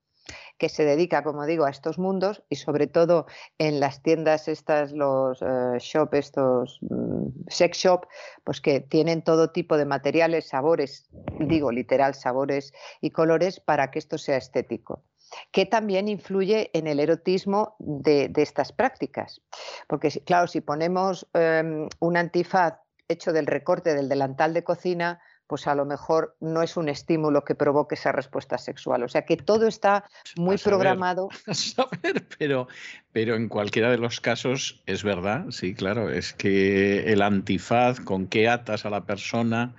que 0.57 0.69
se 0.69 0.85
dedica, 0.85 1.23
como 1.23 1.45
digo, 1.45 1.65
a 1.65 1.69
estos 1.69 1.97
mundos 1.99 2.43
y 2.49 2.55
sobre 2.55 2.87
todo 2.87 3.25
en 3.57 3.79
las 3.79 4.01
tiendas 4.01 4.47
estas, 4.47 4.91
los 4.91 5.41
eh, 5.41 5.77
shop, 5.79 6.13
estos 6.13 6.79
mm, 6.81 7.27
sex 7.47 7.77
shop, 7.77 8.07
pues 8.43 8.61
que 8.61 8.79
tienen 8.79 9.23
todo 9.23 9.51
tipo 9.51 9.77
de 9.77 9.85
materiales, 9.85 10.47
sabores, 10.49 11.09
digo 11.39 11.71
literal, 11.71 12.15
sabores 12.15 12.73
y 13.01 13.11
colores 13.11 13.59
para 13.59 13.91
que 13.91 13.99
esto 13.99 14.17
sea 14.17 14.37
estético 14.37 15.03
que 15.51 15.65
también 15.65 16.07
influye 16.07 16.69
en 16.73 16.87
el 16.87 17.01
erotismo 17.01 17.75
de, 17.79 18.31
estas 18.37 18.71
prácticas. 18.71 19.41
Porque, 19.87 20.09
claro, 20.25 20.47
si 20.47 20.61
ponemos 20.61 21.27
em, 21.33 21.89
un 21.99 22.17
antifaz 22.17 22.75
hecho 23.07 23.33
del 23.33 23.45
recorte 23.45 23.93
del 23.93 24.09
delantal 24.09 24.53
de 24.53 24.63
cocina, 24.63 25.21
pues 25.47 25.65
a 25.67 25.75
lo 25.75 25.85
mejor 25.85 26.35
no 26.39 26.61
es 26.61 26.77
un 26.77 26.89
estímulo 26.89 27.43
que 27.43 27.55
provoque 27.55 27.95
esa 27.95 28.11
respuesta 28.11 28.57
sexual. 28.57 29.03
O 29.03 29.07
sea 29.07 29.23
que 29.23 29.37
todo 29.37 29.67
está 29.67 30.03
muy 30.35 30.57
programado. 30.57 31.29
a 31.47 31.53
saber, 31.53 32.27
pero, 32.37 32.67
pero 33.11 33.35
en 33.35 33.47
cualquiera 33.47 33.89
de 33.89 33.97
los 33.97 34.19
casos 34.19 34.83
es 34.85 35.03
verdad, 35.03 35.45
sí, 35.49 35.73
claro, 35.73 36.09
es 36.09 36.33
que 36.33 37.11
el 37.11 37.21
antifaz, 37.21 37.99
con 37.99 38.27
qué 38.27 38.49
atas 38.49 38.85
a 38.85 38.89
la 38.89 39.05
persona. 39.05 39.75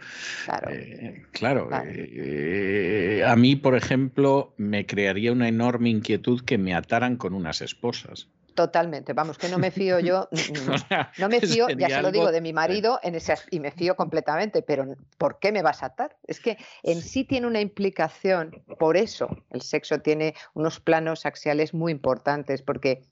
Claro. 1.33 1.71
Eh, 1.85 3.19
eh, 3.21 3.25
a 3.27 3.37
mí, 3.37 3.57
por 3.57 3.77
ejemplo, 3.77 4.55
me 4.57 4.87
crearía 4.87 5.33
una 5.33 5.49
enorme 5.49 5.91
inquietud 5.91 6.43
que 6.45 6.59
me 6.59 6.75
ataran 6.75 7.17
con 7.17 7.35
unas 7.35 7.61
esposas. 7.61 8.29
Totalmente, 8.59 9.13
vamos, 9.13 9.39
que 9.39 9.49
no 9.49 9.57
me 9.57 9.71
fío 9.71 10.01
yo, 10.01 10.29
no 11.19 11.29
me 11.29 11.41
fío, 11.41 11.69
ya 11.69 11.89
se 11.89 12.03
lo 12.03 12.11
digo, 12.11 12.33
de 12.33 12.41
mi 12.41 12.53
marido 12.53 12.99
en 13.05 13.15
ese, 13.15 13.35
y 13.53 13.61
me 13.61 13.71
fío 13.71 13.95
completamente, 13.95 14.63
pero 14.63 14.97
¿por 15.17 15.39
qué 15.39 15.53
me 15.53 15.63
vas 15.63 15.85
a 15.85 15.87
atar? 15.87 16.17
Es 16.25 16.41
que 16.41 16.59
en 16.83 17.01
sí 17.01 17.23
tiene 17.23 17.47
una 17.47 17.61
implicación, 17.61 18.65
por 18.81 18.97
eso 18.97 19.29
el 19.51 19.63
sexo 19.63 20.01
tiene 20.01 20.35
unos 20.55 20.81
planos 20.81 21.25
axiales 21.25 21.73
muy 21.73 21.93
importantes, 21.93 22.63
porque 22.63 23.05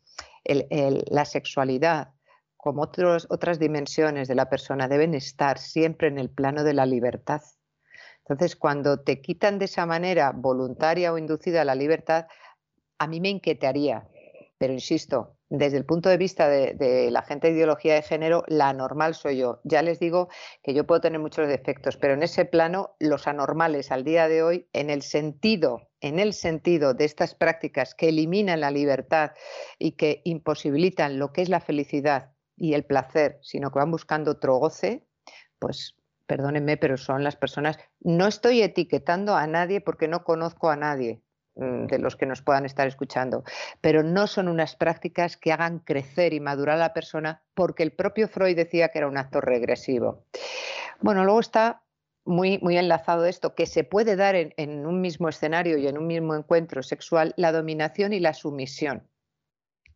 la 0.44 1.24
sexualidad, 1.24 2.08
como 2.56 2.82
otros, 2.82 3.28
otras 3.30 3.60
dimensiones 3.60 4.26
de 4.26 4.34
la 4.34 4.50
persona, 4.50 4.88
deben 4.88 5.14
estar 5.14 5.58
siempre 5.58 6.08
en 6.08 6.18
el 6.18 6.28
plano 6.28 6.64
de 6.64 6.74
la 6.74 6.86
libertad. 6.86 7.42
Entonces, 8.28 8.56
cuando 8.56 8.98
te 8.98 9.20
quitan 9.20 9.60
de 9.60 9.66
esa 9.66 9.86
manera, 9.86 10.32
voluntaria 10.34 11.12
o 11.12 11.18
inducida, 11.18 11.64
la 11.64 11.76
libertad, 11.76 12.26
a 12.98 13.06
mí 13.06 13.20
me 13.20 13.28
inquietaría. 13.28 14.08
Pero 14.58 14.72
insisto, 14.72 15.36
desde 15.50 15.76
el 15.76 15.84
punto 15.84 16.08
de 16.08 16.16
vista 16.16 16.48
de, 16.48 17.10
la 17.10 17.22
gente 17.22 17.48
de 17.48 17.54
ideología 17.54 17.94
de 17.94 18.02
género, 18.02 18.42
la 18.48 18.70
anormal 18.70 19.14
soy 19.14 19.36
yo. 19.36 19.60
Ya 19.64 19.82
les 19.82 20.00
digo 20.00 20.28
que 20.62 20.72
yo 20.72 20.86
puedo 20.86 21.00
tener 21.00 21.20
muchos 21.20 21.46
defectos, 21.46 21.96
pero 21.96 22.14
en 22.14 22.22
ese 22.22 22.46
plano, 22.46 22.96
los 22.98 23.26
anormales 23.26 23.92
al 23.92 24.02
día 24.02 24.28
de 24.28 24.42
hoy, 24.42 24.68
en 24.72 24.88
el 24.88 25.02
sentido, 25.02 25.90
en 26.00 26.18
el 26.18 26.32
sentido 26.32 26.94
de 26.94 27.04
estas 27.04 27.34
prácticas 27.34 27.94
que 27.94 28.08
eliminan 28.08 28.60
la 28.60 28.70
libertad 28.70 29.32
y 29.78 29.92
que 29.92 30.22
imposibilitan 30.24 31.18
lo 31.18 31.32
que 31.32 31.42
es 31.42 31.48
la 31.48 31.60
felicidad 31.60 32.32
y 32.56 32.72
el 32.72 32.84
placer, 32.84 33.38
sino 33.42 33.70
que 33.70 33.78
van 33.78 33.90
buscando 33.90 34.32
otro 34.32 34.56
goce, 34.56 35.06
pues 35.58 35.96
perdónenme, 36.26 36.76
pero 36.76 36.96
son 36.96 37.22
las 37.22 37.36
personas. 37.36 37.78
No 38.00 38.26
estoy 38.26 38.62
etiquetando 38.62 39.36
a 39.36 39.46
nadie 39.46 39.80
porque 39.80 40.08
no 40.08 40.24
conozco 40.24 40.70
a 40.70 40.76
nadie. 40.76 41.22
Mm, 41.56 41.86
de 41.86 41.98
los 41.98 42.16
que 42.16 42.26
nos 42.26 42.42
puedan 42.42 42.66
estar 42.66 42.86
escuchando, 42.86 43.42
pero 43.80 44.02
no 44.02 44.26
son 44.26 44.46
unas 44.48 44.76
prácticas 44.76 45.38
que 45.38 45.52
hagan 45.52 45.78
crecer 45.78 46.34
y 46.34 46.40
madurar 46.40 46.76
a 46.76 46.80
la 46.80 46.92
persona 46.92 47.40
porque 47.54 47.82
el 47.82 47.92
propio 47.92 48.28
Freud 48.28 48.54
decía 48.54 48.90
que 48.90 48.98
era 48.98 49.08
un 49.08 49.16
acto 49.16 49.40
regresivo. 49.40 50.22
Bueno, 51.00 51.24
luego 51.24 51.40
está 51.40 51.80
muy, 52.26 52.58
muy 52.58 52.76
enlazado 52.76 53.24
esto, 53.24 53.54
que 53.54 53.64
se 53.64 53.84
puede 53.84 54.16
dar 54.16 54.34
en, 54.34 54.52
en 54.58 54.84
un 54.84 55.00
mismo 55.00 55.30
escenario 55.30 55.78
y 55.78 55.86
en 55.86 55.96
un 55.96 56.06
mismo 56.06 56.34
encuentro 56.34 56.82
sexual 56.82 57.32
la 57.38 57.52
dominación 57.52 58.12
y 58.12 58.20
la 58.20 58.34
sumisión 58.34 59.08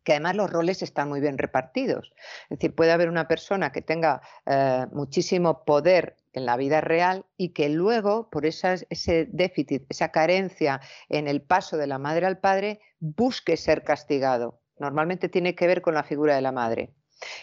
que 0.03 0.13
además 0.13 0.35
los 0.35 0.49
roles 0.49 0.81
están 0.81 1.09
muy 1.09 1.19
bien 1.19 1.37
repartidos. 1.37 2.13
Es 2.49 2.59
decir, 2.59 2.75
puede 2.75 2.91
haber 2.91 3.09
una 3.09 3.27
persona 3.27 3.71
que 3.71 3.81
tenga 3.81 4.21
eh, 4.45 4.85
muchísimo 4.91 5.63
poder 5.63 6.17
en 6.33 6.45
la 6.45 6.57
vida 6.57 6.81
real 6.81 7.25
y 7.37 7.49
que 7.49 7.69
luego, 7.69 8.29
por 8.29 8.45
ese 8.45 8.87
déficit, 9.31 9.85
esa 9.89 10.11
carencia 10.11 10.81
en 11.09 11.27
el 11.27 11.41
paso 11.41 11.77
de 11.77 11.87
la 11.87 11.97
madre 11.97 12.25
al 12.25 12.39
padre, 12.39 12.79
busque 12.99 13.57
ser 13.57 13.83
castigado. 13.83 14.61
Normalmente 14.79 15.29
tiene 15.29 15.55
que 15.55 15.67
ver 15.67 15.81
con 15.81 15.93
la 15.93 16.03
figura 16.03 16.35
de 16.35 16.41
la 16.41 16.51
madre. 16.51 16.93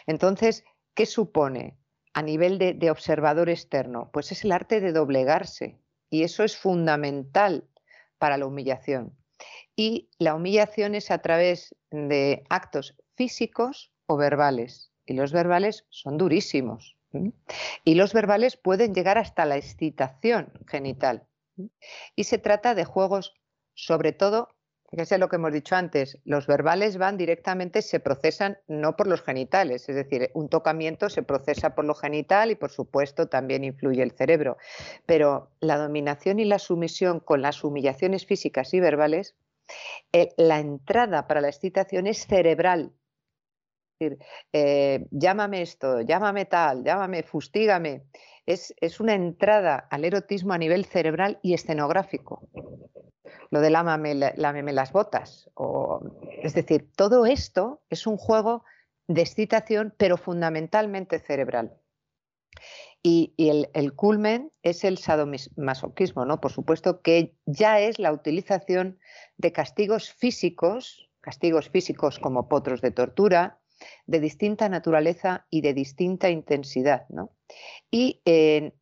Entonces, 0.07 0.65
¿qué 0.95 1.07
supone 1.07 1.79
a 2.15 2.23
nivel 2.23 2.59
de, 2.59 2.91
observador 2.91 3.49
externo? 3.49 4.11
Pues 4.13 4.33
es 4.33 4.45
el 4.45 4.53
arte 4.53 4.81
de 4.81 4.93
doblegarse 4.93 5.79
y 6.11 6.25
eso 6.25 6.43
es 6.43 6.57
fundamental 6.57 7.69
para 8.19 8.37
la 8.39 8.47
humillación. 8.47 9.17
Y 9.77 10.11
la 10.19 10.35
humillación 10.35 10.95
es 10.95 11.11
a 11.11 11.19
través 11.19 11.75
de 11.91 12.45
actos 12.49 12.97
físicos 13.15 13.93
o 14.07 14.17
verbales. 14.17 14.91
Y 15.07 15.15
los 15.15 15.33
verbales 15.33 15.87
son 15.91 16.19
durísimos. 16.19 16.97
Y 17.85 17.95
los 17.95 18.13
verbales 18.13 18.57
pueden 18.57 18.95
llegar 18.95 19.19
hasta 19.19 19.45
la 19.45 19.57
excitación 19.57 20.53
genital. 20.67 21.27
Y 22.15 22.25
se 22.25 22.39
trata 22.39 22.75
de 22.75 22.85
juegos, 22.85 23.35
sobre 23.75 24.13
todo, 24.13 24.51
fíjese 24.91 25.19
lo 25.19 25.29
que 25.29 25.37
hemos 25.37 25.53
dicho 25.53 25.77
antes, 25.77 26.19
los 26.25 26.47
verbales 26.47 26.99
van 26.99 27.17
directamente, 27.17 27.83
se 27.83 28.01
procesan 28.01 28.59
no 28.67 28.97
por 28.97 29.07
los 29.07 29.23
genitales, 29.23 29.89
es 29.89 29.97
decir, 29.97 30.31
un 30.35 30.49
tocamiento 30.49 31.09
se 31.09 31.23
procesa 31.23 31.75
por 31.75 31.85
lo 31.85 31.95
genital 31.95 32.51
y 32.51 32.55
por 32.55 32.71
supuesto 32.71 33.29
también 33.29 33.65
influye 33.65 34.03
el 34.03 34.13
cerebro. 34.13 34.57
Pero 35.07 35.51
la 35.61 35.77
dominación 35.77 36.39
y 36.39 36.45
la 36.45 36.59
sumisión 36.59 37.21
con 37.21 37.43
las 37.43 37.63
humillaciones 37.65 38.27
físicas 38.27 38.73
y 38.75 38.81
verbales, 38.81 39.37
eh, 40.13 40.31
la 40.37 40.59
entrada 40.59 41.27
para 41.27 41.41
la 41.41 41.49
excitación 41.49 42.07
es 42.07 42.27
cerebral, 42.27 42.93
decir, 43.99 44.19
eh, 44.53 45.07
llámame 45.11 45.63
esto, 45.63 46.01
llámame 46.01 46.45
tal, 46.47 46.85
llámame, 46.85 47.23
fustígame. 47.23 48.05
Es, 48.47 48.75
es, 48.81 49.01
una 49.01 49.15
entrada 49.15 49.87
al 49.91 50.05
erotismo 50.05 50.55
a 50.55 50.59
nivel 50.59 50.87
cerebral 50.87 51.39
y 51.43 51.55
escenográfico. 51.55 52.49
Lo 53.51 53.61
de 53.61 53.71
lámame, 53.71 54.15
lámame 54.15 54.73
las 54.73 54.93
botas. 54.93 55.51
O, 55.55 56.01
es 56.43 56.55
decir, 56.55 56.91
todo 56.97 57.27
esto 57.27 57.83
es 57.91 58.07
un 58.07 58.17
juego 58.17 58.65
de 59.07 59.23
excitación, 59.23 59.95
pero 59.97 60.17
fundamentalmente 60.17 61.19
cerebral. 61.19 61.77
Y, 63.03 63.35
el, 63.39 63.71
el, 63.75 63.95
culmen 63.95 64.53
es 64.63 64.85
el 64.85 64.99
sadomasoquismo, 64.99 66.25
¿no? 66.25 66.41
Por 66.41 66.53
supuesto 66.53 67.01
que 67.01 67.35
ya 67.47 67.81
es 67.81 67.99
la 67.99 68.13
utilización 68.13 68.99
de 69.37 69.53
castigos 69.53 70.11
físicos, 70.11 71.09
castigos 71.21 71.71
físicos 71.71 72.19
como 72.19 72.49
potros 72.49 72.81
de 72.81 72.91
tortura, 72.91 73.58
de 74.07 74.21
distinta 74.21 74.69
naturaleza 74.69 75.47
y 75.51 75.61
de 75.61 75.75
distinta 75.75 76.31
intensidad. 76.31 77.07
Y 77.91 78.21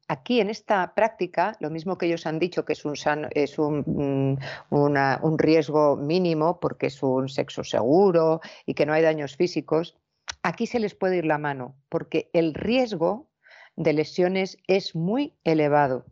aquí 0.08 0.40
en 0.40 0.50
esta 0.50 0.94
práctica, 0.94 1.56
lo 1.60 1.70
mismo 1.70 1.98
que 1.98 2.06
ellos 2.06 2.26
han 2.26 2.38
dicho 2.38 2.64
que 2.64 2.72
es, 2.72 2.84
un, 2.84 2.96
es 3.30 3.58
un, 3.58 4.38
un 4.70 5.38
riesgo 5.38 5.96
mínimo 5.96 6.58
porque 6.60 6.86
es 6.86 7.02
un 7.02 7.28
sexo 7.28 7.62
seguro 7.64 8.40
y 8.64 8.74
que 8.74 8.86
no 8.86 8.92
hay 8.92 9.02
daños 9.02 9.36
físicos, 9.36 9.96
aquí 10.42 10.66
se 10.66 10.80
les 10.80 10.94
puede 10.94 11.18
ir 11.18 11.26
la 11.26 11.38
mano 11.38 11.76
porque 11.88 12.30
el 12.32 12.54
riesgo 12.54 13.28
de 13.76 13.92
lesiones 13.92 14.58
es 14.66 14.94
muy 14.94 15.34
elevado, 15.44 16.06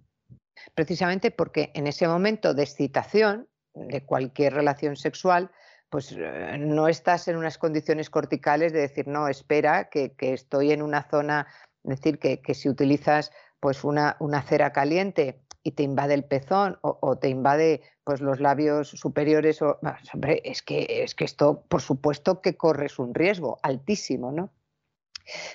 precisamente 0.74 1.30
porque 1.30 1.70
en 1.74 1.86
ese 1.86 2.06
momento 2.06 2.54
de 2.54 2.62
excitación 2.62 3.48
de 3.74 4.04
cualquier 4.04 4.54
relación 4.54 4.96
sexual, 4.96 5.50
pues 5.94 6.10
eh, 6.10 6.56
no 6.58 6.88
estás 6.88 7.28
en 7.28 7.36
unas 7.36 7.56
condiciones 7.56 8.10
corticales 8.10 8.72
de 8.72 8.80
decir, 8.80 9.06
no, 9.06 9.28
espera, 9.28 9.90
que, 9.90 10.12
estoy 10.18 10.72
en 10.72 10.82
una 10.82 11.08
zona, 11.08 11.46
es 11.84 12.00
decir, 12.00 12.18
que, 12.18 12.52
si 12.52 12.68
utilizas 12.68 13.30
pues 13.60 13.84
una, 13.84 14.16
una, 14.18 14.42
cera 14.42 14.72
caliente 14.72 15.44
y 15.62 15.70
te 15.70 15.84
invade 15.84 16.14
el 16.14 16.24
pezón 16.24 16.78
o, 16.82 17.16
te 17.16 17.28
invade 17.28 17.82
pues 18.02 18.20
los 18.20 18.40
labios 18.40 18.88
superiores, 18.88 19.62
o, 19.62 19.78
hombre, 20.12 20.42
es 20.44 20.62
que, 20.62 21.04
es 21.04 21.14
que 21.14 21.26
esto, 21.26 21.62
por 21.68 21.80
supuesto 21.80 22.40
que 22.40 22.56
corres 22.56 22.98
un 22.98 23.14
riesgo 23.14 23.60
altísimo, 23.62 24.32
¿no? 24.32 24.50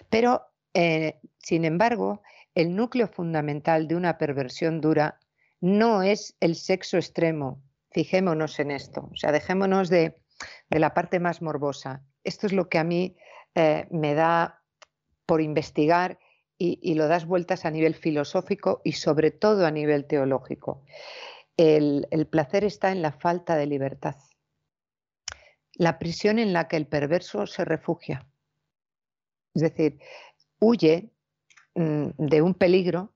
Pero, 0.09 0.43
eh, 0.73 1.19
sin 1.39 1.65
embargo, 1.65 2.21
el 2.55 2.77
núcleo 2.77 3.09
fundamental 3.09 3.89
de 3.89 3.97
una 3.97 4.17
perversión 4.17 4.79
dura 4.79 5.19
no 5.59 6.01
es 6.01 6.37
el 6.39 6.55
sexo 6.55 6.95
extremo, 6.95 7.61
fijémonos 7.91 8.57
en 8.61 8.71
esto, 8.71 9.09
o 9.11 9.17
sea, 9.17 9.33
dejémonos 9.33 9.89
de, 9.89 10.15
de 10.69 10.79
la 10.79 10.93
parte 10.93 11.19
más 11.19 11.41
morbosa. 11.41 12.03
Esto 12.23 12.47
es 12.47 12.53
lo 12.53 12.69
que 12.69 12.77
a 12.77 12.83
mí 12.83 13.15
eh, 13.55 13.87
me 13.91 14.13
da 14.13 14.63
por 15.25 15.41
investigar 15.41 16.19
y, 16.61 16.93
lo 16.95 17.07
das 17.07 17.25
vueltas 17.25 17.63
a 17.63 17.71
nivel 17.71 17.95
filosófico 17.95 18.81
y 18.83 18.91
sobre 18.91 19.31
todo 19.31 19.65
a 19.65 19.71
nivel 19.71 20.05
teológico. 20.05 20.83
El, 21.55 22.05
placer 22.29 22.65
está 22.65 22.91
en 22.91 23.01
la 23.01 23.13
falta 23.13 23.55
de 23.55 23.65
libertad, 23.65 24.15
la 25.73 25.99
prisión 25.99 26.37
en 26.37 26.51
la 26.51 26.67
que 26.67 26.75
el 26.75 26.85
perverso 26.85 27.47
se 27.47 27.63
refugia. 27.63 28.27
Es 29.53 29.61
decir, 29.61 29.99
huye 30.59 31.13
mm, 31.75 32.09
de 32.17 32.41
un 32.41 32.53
peligro 32.53 33.13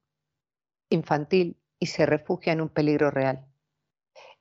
infantil 0.90 1.58
y 1.80 1.88
se 1.88 2.06
refugia 2.06 2.54
en 2.54 2.62
un 2.62 2.70
peligro 2.70 3.12
real. 3.12 3.46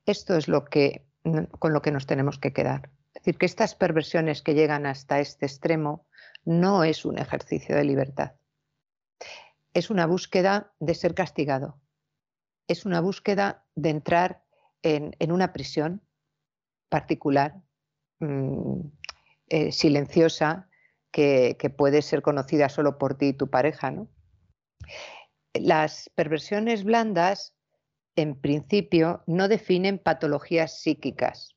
Esto 0.06 0.36
es 0.36 0.46
lo 0.46 0.64
que 0.64 1.06
con 1.22 1.72
lo 1.72 1.82
que 1.82 1.92
nos 1.92 2.06
tenemos 2.06 2.38
que 2.38 2.52
quedar. 2.52 2.90
Es 3.14 3.22
decir, 3.22 3.38
que 3.38 3.46
estas 3.46 3.74
perversiones 3.74 4.42
que 4.42 4.54
llegan 4.54 4.86
hasta 4.86 5.20
este 5.20 5.46
extremo 5.46 6.06
no 6.44 6.84
es 6.84 7.04
un 7.04 7.18
ejercicio 7.18 7.76
de 7.76 7.84
libertad. 7.84 8.32
Es 9.74 9.90
una 9.90 10.06
búsqueda 10.06 10.72
de 10.80 10.94
ser 10.94 11.14
castigado. 11.14 11.80
Es 12.66 12.84
una 12.84 13.00
búsqueda 13.00 13.64
de 13.74 13.90
entrar 13.90 14.42
en, 14.82 15.14
una 15.30 15.52
prisión 15.52 16.02
particular, 16.88 17.62
mm, 18.18 18.80
eh, 19.48 19.72
silenciosa, 19.72 20.68
que, 21.10 21.56
que, 21.58 21.70
puede 21.70 22.02
ser 22.02 22.22
conocida 22.22 22.68
solo 22.68 22.98
por 22.98 23.16
ti 23.16 23.28
y 23.28 23.32
tu 23.34 23.48
pareja. 23.50 23.90
¿no? 23.90 24.08
Las 25.52 26.10
perversiones 26.14 26.84
blandas 26.84 27.54
en 28.16 28.34
principio, 28.34 29.22
no 29.26 29.48
definen 29.48 29.98
patologías 29.98 30.80
psíquicas 30.80 31.56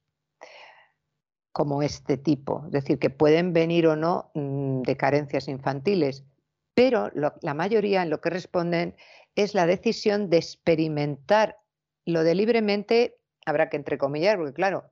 como 1.52 1.82
este 1.82 2.18
tipo, 2.18 2.64
es 2.66 2.72
decir, 2.72 3.00
que 3.00 3.10
pueden 3.10 3.54
venir 3.54 3.88
o 3.88 3.96
no 3.96 4.32
mm, 4.34 4.82
de 4.82 4.98
carencias 4.98 5.48
infantiles, 5.48 6.26
pero 6.74 7.10
la 7.14 7.54
mayoría 7.54 8.04
en 8.04 8.10
lo 8.10 8.20
que 8.20 8.30
responden 8.30 8.96
es 9.36 9.54
la 9.54 9.66
decisión 9.66 10.30
de 10.30 10.38
experimentar 10.38 11.60
lo 12.06 12.24
de 12.24 12.36
libremente, 12.36 13.18
habrá 13.46 13.70
que 13.70 13.78
entrecomillar, 13.78 14.38
porque 14.38 14.54
claro, 14.54 14.84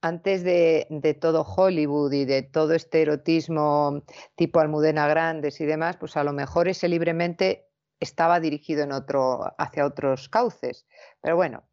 antes 0.00 0.42
de, 0.42 0.86
de, 0.90 1.14
todo 1.14 1.42
Hollywood 1.44 2.12
y 2.12 2.24
de 2.24 2.42
todo 2.42 2.74
este 2.74 3.02
erotismo 3.02 4.02
tipo 4.34 4.60
Almudena 4.60 5.06
Grandes 5.06 5.60
y 5.60 5.66
demás, 5.66 5.96
pues 5.96 6.16
a 6.16 6.24
lo 6.24 6.32
mejor 6.32 6.68
ese 6.68 6.88
libremente 6.88 7.68
estaba 8.02 8.40
dirigido 8.40 8.82
en 8.82 8.92
otro, 8.92 9.54
hacia 9.58 9.86
otros 9.86 10.28
cauces. 10.28 10.86
Pero 11.20 11.36
bueno, 11.36 11.64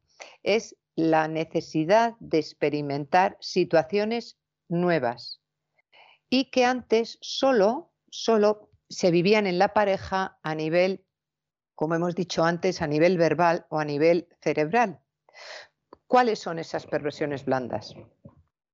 es 0.43 0.75
la 0.95 1.27
necesidad 1.27 2.15
de 2.19 2.37
experimentar 2.37 3.37
situaciones 3.39 4.37
nuevas 4.67 5.41
y 6.29 6.51
que 6.51 6.65
antes 6.65 7.17
solo, 7.21 7.91
solo 8.11 8.69
se 8.89 9.11
vivían 9.11 9.47
en 9.47 9.57
la 9.57 9.73
pareja 9.73 10.37
a 10.43 10.53
nivel, 10.53 11.03
como 11.73 11.95
hemos 11.95 12.15
dicho 12.15 12.43
antes, 12.43 12.81
a 12.81 12.87
nivel 12.87 13.17
verbal 13.17 13.65
o 13.69 13.79
a 13.79 13.85
nivel 13.85 14.27
cerebral. 14.41 14.99
¿Cuáles 16.05 16.39
son 16.39 16.59
esas 16.59 16.85
perversiones 16.85 17.45
blandas? 17.45 17.95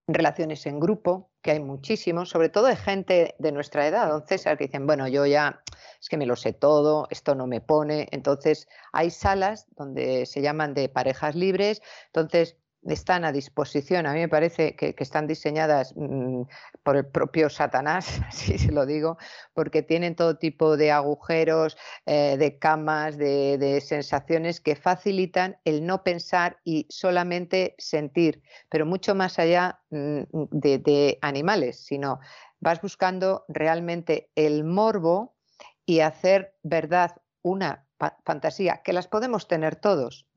Relaciones 0.08 0.66
en 0.66 0.80
grupo, 0.80 1.32
que 1.42 1.52
hay 1.52 1.60
muchísimos, 1.60 2.30
sobre 2.30 2.50
todo 2.50 2.68
de 2.68 2.76
gente 2.76 3.36
de 3.40 3.52
nuestra 3.52 3.88
edad, 3.88 4.10
don 4.10 4.28
César, 4.28 4.58
que 4.58 4.66
dicen, 4.66 4.86
bueno, 4.86 5.08
yo 5.08 5.26
ya 5.26 5.64
es 6.00 6.10
que 6.10 6.18
me 6.18 6.26
lo 6.26 6.36
sé 6.36 6.54
todo, 6.54 7.08
esto 7.10 7.34
no 7.34 7.48
me 7.48 7.62
pone. 7.62 8.08
Entonces, 8.12 8.68
hay 8.94 9.10
salas 9.10 9.66
donde 9.76 10.26
se 10.26 10.42
llaman 10.42 10.74
de 10.74 10.90
parejas 10.90 11.36
libres, 11.36 11.82
entonces 12.08 12.58
están 12.86 13.26
a 13.26 13.32
disposición, 13.32 14.06
a 14.06 14.14
mí 14.14 14.20
me 14.20 14.30
parece 14.30 14.76
que, 14.76 14.96
están 14.98 15.28
diseñadas 15.28 15.94
mm, 15.96 16.44
por 16.84 16.98
el 16.98 17.06
propio 17.06 17.50
Satanás, 17.50 18.22
así 18.28 18.58
se 18.58 18.72
lo 18.72 18.86
digo, 18.86 19.18
porque 19.54 19.82
tienen 19.82 20.16
todo 20.16 20.38
tipo 20.38 20.78
de 20.78 20.92
agujeros, 20.92 21.78
eh, 22.06 22.36
de 22.38 22.58
camas, 22.60 23.18
de, 23.18 23.82
sensaciones 23.82 24.62
que 24.62 24.76
facilitan 24.76 25.58
el 25.66 25.86
no 25.86 26.04
pensar 26.04 26.60
y 26.64 26.88
solamente 26.90 27.76
sentir, 27.78 28.42
pero 28.70 28.86
mucho 28.86 29.16
más 29.16 29.40
allá 29.40 29.80
mm, 29.90 30.22
de, 30.52 30.78
de 30.80 31.20
animales, 31.22 31.84
sino 31.86 32.20
vas 32.60 32.82
buscando 32.82 33.46
realmente 33.48 34.30
el 34.36 34.64
morbo 34.64 35.36
y 35.86 36.00
hacer 36.00 36.56
verdad 36.64 37.22
una 37.42 37.85
fantasía, 38.24 38.82
que 38.84 38.94
las 38.94 39.08
podemos 39.08 39.48
tener 39.48 39.76
todos, 39.76 40.28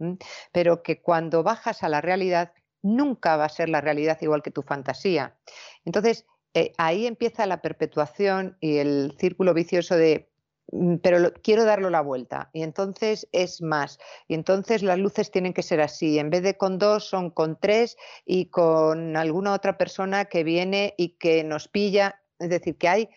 pero 0.53 0.83
que 0.83 1.03
cuando 1.03 1.43
bajas 1.43 1.83
a 1.83 1.89
la 1.89 2.01
realidad 2.01 2.53
nunca 2.83 3.37
va 3.37 3.47
a 3.47 3.49
ser 3.49 3.69
la 3.69 3.81
realidad 3.81 4.19
igual 4.21 4.43
que 4.43 4.51
tu 4.51 4.63
fantasía. 4.63 5.37
Entonces, 5.85 6.27
eh, 6.55 6.73
ahí 6.79 7.07
empieza 7.07 7.47
la 7.47 7.61
perpetuación 7.61 8.57
y 8.61 8.79
el 8.79 9.15
círculo 9.19 9.53
vicioso 9.53 9.97
de 9.97 10.31
mm, 10.73 10.97
pero 10.97 11.33
quiero 11.43 11.65
darlo 11.65 11.91
la 11.91 12.01
vuelta 12.01 12.51
y 12.55 12.63
entonces 12.63 13.29
es 13.33 13.61
más 13.61 13.99
y 14.29 14.35
entonces 14.35 14.83
las 14.83 14.99
luces 14.99 15.31
tienen 15.31 15.53
que 15.53 15.63
ser 15.63 15.81
así 15.83 16.19
en 16.19 16.31
vez 16.31 16.43
de 16.43 16.57
con 16.57 16.79
dos 16.79 17.05
son 17.05 17.31
con 17.31 17.61
tres 17.61 17.99
y 18.25 18.47
con 18.47 19.17
alguna 19.17 19.53
otra 19.53 19.77
persona 19.77 20.25
que 20.25 20.43
viene 20.43 20.95
y 20.97 21.19
que 21.19 21.45
nos 21.45 21.69
pilla 21.69 22.23
es 22.39 22.49
decir 22.49 22.79
que 22.79 22.89
hay 22.89 23.11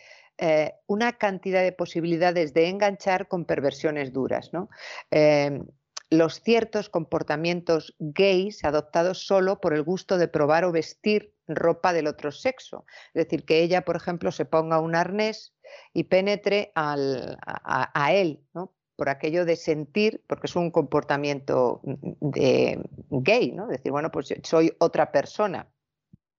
eh, 0.44 0.74
una 0.88 1.20
cantidad 1.20 1.62
de 1.62 1.72
posibilidades 1.72 2.56
de 2.56 2.68
enganchar 2.68 3.28
con 3.28 3.46
perversiones 3.46 4.12
duras. 4.12 4.50
Em, 5.12 5.68
los 6.10 6.42
ciertos 6.42 6.90
comportamientos 6.90 7.96
gays 8.00 8.64
adoptados 8.64 9.24
solo 9.28 9.62
por 9.62 9.76
el 9.76 9.84
gusto 9.84 10.18
de 10.18 10.28
probar 10.28 10.66
o 10.66 10.72
vestir 10.72 11.36
ropa 11.48 11.94
del 11.94 12.08
otro 12.08 12.32
sexo. 12.32 12.86
Es 13.14 13.26
decir, 13.26 13.46
que 13.46 13.62
ella, 13.62 13.86
por 13.86 13.96
ejemplo, 13.96 14.32
se 14.32 14.46
ponga 14.46 14.80
un 14.80 14.96
arnés 14.96 15.54
y 15.94 16.06
penetre 16.06 16.72
a, 16.74 18.12
él, 18.12 18.44
por 18.96 19.10
aquello 19.10 19.46
de 19.46 19.56
sentir, 19.56 20.24
porque 20.26 20.48
es 20.48 20.56
un 20.56 20.72
comportamiento 20.72 21.82
de 21.84 22.84
gay, 23.12 23.52
¿no? 23.52 23.68
decir, 23.68 23.92
bueno, 23.92 24.10
pues 24.10 24.34
soy 24.42 24.74
otra 24.80 25.12
persona, 25.12 25.68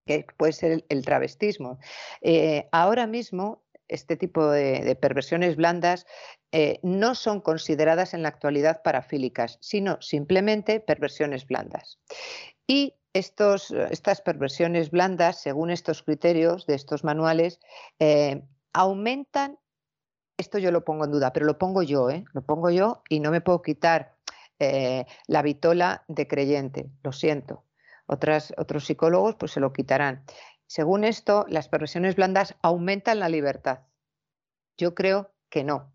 que 0.05 0.25
puede 0.35 0.51
ser 0.51 0.83
el, 0.89 1.05
travestismo. 1.05 1.79
Eh, 2.21 2.67
ahora 2.73 3.07
mismo, 3.07 3.63
este 3.87 4.17
tipo 4.17 4.49
de 4.49 4.95
perversiones 4.95 5.55
blandas 5.55 6.05
eh, 6.55 6.79
no 6.83 7.15
son 7.15 7.41
consideradas 7.41 8.13
en 8.13 8.21
la 8.21 8.29
actualidad 8.29 8.83
parafílicas, 8.83 9.57
sino 9.59 9.99
simplemente 10.03 10.79
perversiones 10.79 11.47
blandas. 11.47 11.97
Y 12.67 12.93
estos, 13.13 13.71
estas 13.71 14.21
perversiones 14.21 14.91
blandas, 14.91 15.41
según 15.41 15.71
estos 15.71 16.03
criterios 16.03 16.67
de 16.67 16.75
estos 16.75 17.03
manuales, 17.03 17.59
eh, 17.97 18.43
aumentan, 18.71 19.57
esto 20.37 20.59
yo 20.59 20.71
lo 20.71 20.85
pongo 20.85 21.05
en 21.05 21.11
duda, 21.11 21.33
pero 21.33 21.47
lo 21.47 21.57
pongo 21.57 21.81
yo, 21.81 22.11
¿eh? 22.11 22.23
lo 22.33 22.43
pongo 22.43 22.69
yo 22.69 23.01
y 23.09 23.19
no 23.19 23.31
me 23.31 23.41
puedo 23.41 23.63
quitar 23.63 24.13
la 25.27 25.41
vitola 25.41 26.05
de 26.07 26.25
creyente, 26.25 26.89
lo 27.03 27.11
siento. 27.11 27.65
Otras, 28.05 28.53
otros 28.57 28.85
psicólogos 28.85 29.35
pues 29.35 29.51
se 29.51 29.59
lo 29.59 29.73
quitarán. 29.73 30.23
Según 30.73 31.03
esto, 31.03 31.45
las 31.49 31.69
perversiones 31.69 32.15
blandas 32.15 32.55
aumentan 32.63 33.19
la 33.19 33.29
libertad. 33.29 33.81
Yo 34.75 34.95
creo 34.95 35.31
que 35.51 35.63
no, 35.63 35.93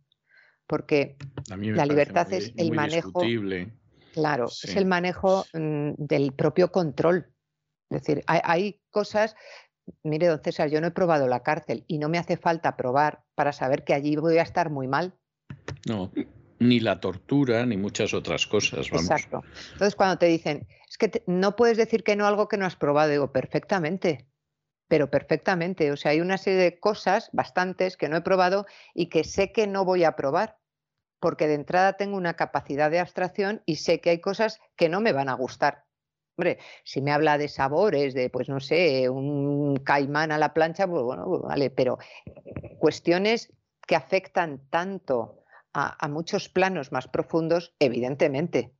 porque 0.69 1.17
la 1.49 1.85
libertad 1.85 2.33
es 2.33 2.53
el 2.57 2.71
manejo. 2.71 3.21
Claro, 4.13 4.47
es 4.47 4.77
el 4.77 4.87
manejo 4.87 5.47
mm, 5.53 5.95
del 5.97 6.33
propio 6.33 6.71
control. 6.71 7.27
Es 7.91 8.03
decir, 8.03 8.23
hay, 8.29 8.81
cosas. 8.91 9.35
Mire, 10.05 10.29
don 10.29 10.41
César, 10.45 10.71
yo 10.71 10.81
no 10.81 10.87
he 10.87 10.93
probado 10.93 11.27
la 11.27 11.43
cárcel 11.43 11.85
y 11.89 11.99
no 11.99 12.09
me 12.09 12.19
hace 12.19 12.37
falta 12.37 12.77
probar 12.77 13.25
para 13.35 13.53
saber 13.53 13.83
que 13.83 13.95
allí 13.95 14.15
voy 14.15 14.39
a 14.39 14.43
estar 14.43 14.71
muy 14.71 14.87
mal. 14.87 15.13
No, 15.89 16.13
ni 16.61 16.79
la 16.79 17.01
tortura, 17.01 17.67
ni 17.67 17.77
muchas 17.77 18.15
otras 18.15 18.47
cosas. 18.47 18.87
Exacto. 18.93 19.43
Entonces, 19.73 19.97
cuando 19.97 20.19
te 20.19 20.27
dicen, 20.27 20.69
es 20.89 20.97
que 20.97 21.25
no 21.27 21.57
puedes 21.57 21.77
decir 21.77 22.05
que 22.05 22.15
no 22.15 22.29
algo 22.29 22.47
que 22.47 22.59
no 22.59 22.65
has 22.65 22.77
probado, 22.77 23.11
digo, 23.11 23.33
perfectamente 23.33 24.28
pero 24.89 25.11
perfectamente. 25.11 25.93
O 25.93 25.97
sea, 25.97 26.13
hay 26.13 26.21
una 26.21 26.39
serie 26.39 26.59
de 26.59 26.81
cosas, 26.81 27.31
bastantes, 27.33 27.97
que 27.97 28.09
no 28.09 28.17
he 28.17 28.23
probado 28.23 28.67
y 28.95 29.09
que 29.09 29.23
sé 29.23 29.53
que 29.53 29.67
no 29.67 29.85
voy 29.85 30.05
a 30.05 30.17
probar, 30.17 30.59
porque 31.21 31.47
de 31.47 31.55
entrada 31.55 31.93
tengo 31.95 32.17
una 32.17 32.35
capacidad 32.35 32.91
de 32.91 32.99
abstracción 32.99 33.63
y 33.67 33.77
sé 33.77 34.01
que 34.01 34.11
hay 34.11 34.21
cosas 34.21 34.61
que 34.77 34.89
no 34.89 35.01
me 35.01 35.13
van 35.13 35.29
a 35.29 35.35
gustar. 35.35 35.85
Hombre, 36.37 36.59
si 36.85 37.03
me 37.03 37.13
habla 37.13 37.37
de 37.37 37.49
sabores, 37.49 38.15
de, 38.15 38.31
pues 38.31 38.49
no 38.49 38.61
sé, 38.61 39.09
un 39.09 39.77
caimán 39.77 40.33
a 40.33 40.39
la 40.39 40.55
plancha, 40.55 40.87
pues 40.87 41.03
bueno, 41.03 41.25
pues 41.27 41.43
vale, 41.43 41.71
pero 41.71 41.99
cuestiones 42.79 43.53
que 43.87 43.97
afectan 43.97 44.69
tanto 44.71 45.43
a, 45.73 46.05
a 46.05 46.09
muchos 46.09 46.49
planos 46.49 46.93
más 46.93 47.09
profundos, 47.09 47.75
evidentemente. 47.81 48.73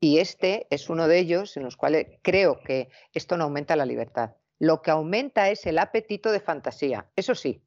Y 0.00 0.18
este 0.18 0.66
es 0.70 0.88
uno 0.88 1.06
de 1.06 1.18
ellos 1.18 1.56
en 1.56 1.64
los 1.64 1.76
cuales 1.76 2.06
creo 2.22 2.60
que 2.62 2.88
esto 3.12 3.36
no 3.36 3.44
aumenta 3.44 3.76
la 3.76 3.86
libertad 3.86 4.36
lo 4.62 4.80
que 4.80 4.92
aumenta 4.92 5.48
es 5.50 5.66
el 5.66 5.76
apetito 5.80 6.30
de 6.30 6.38
fantasía, 6.38 7.08
eso 7.16 7.34
sí, 7.34 7.64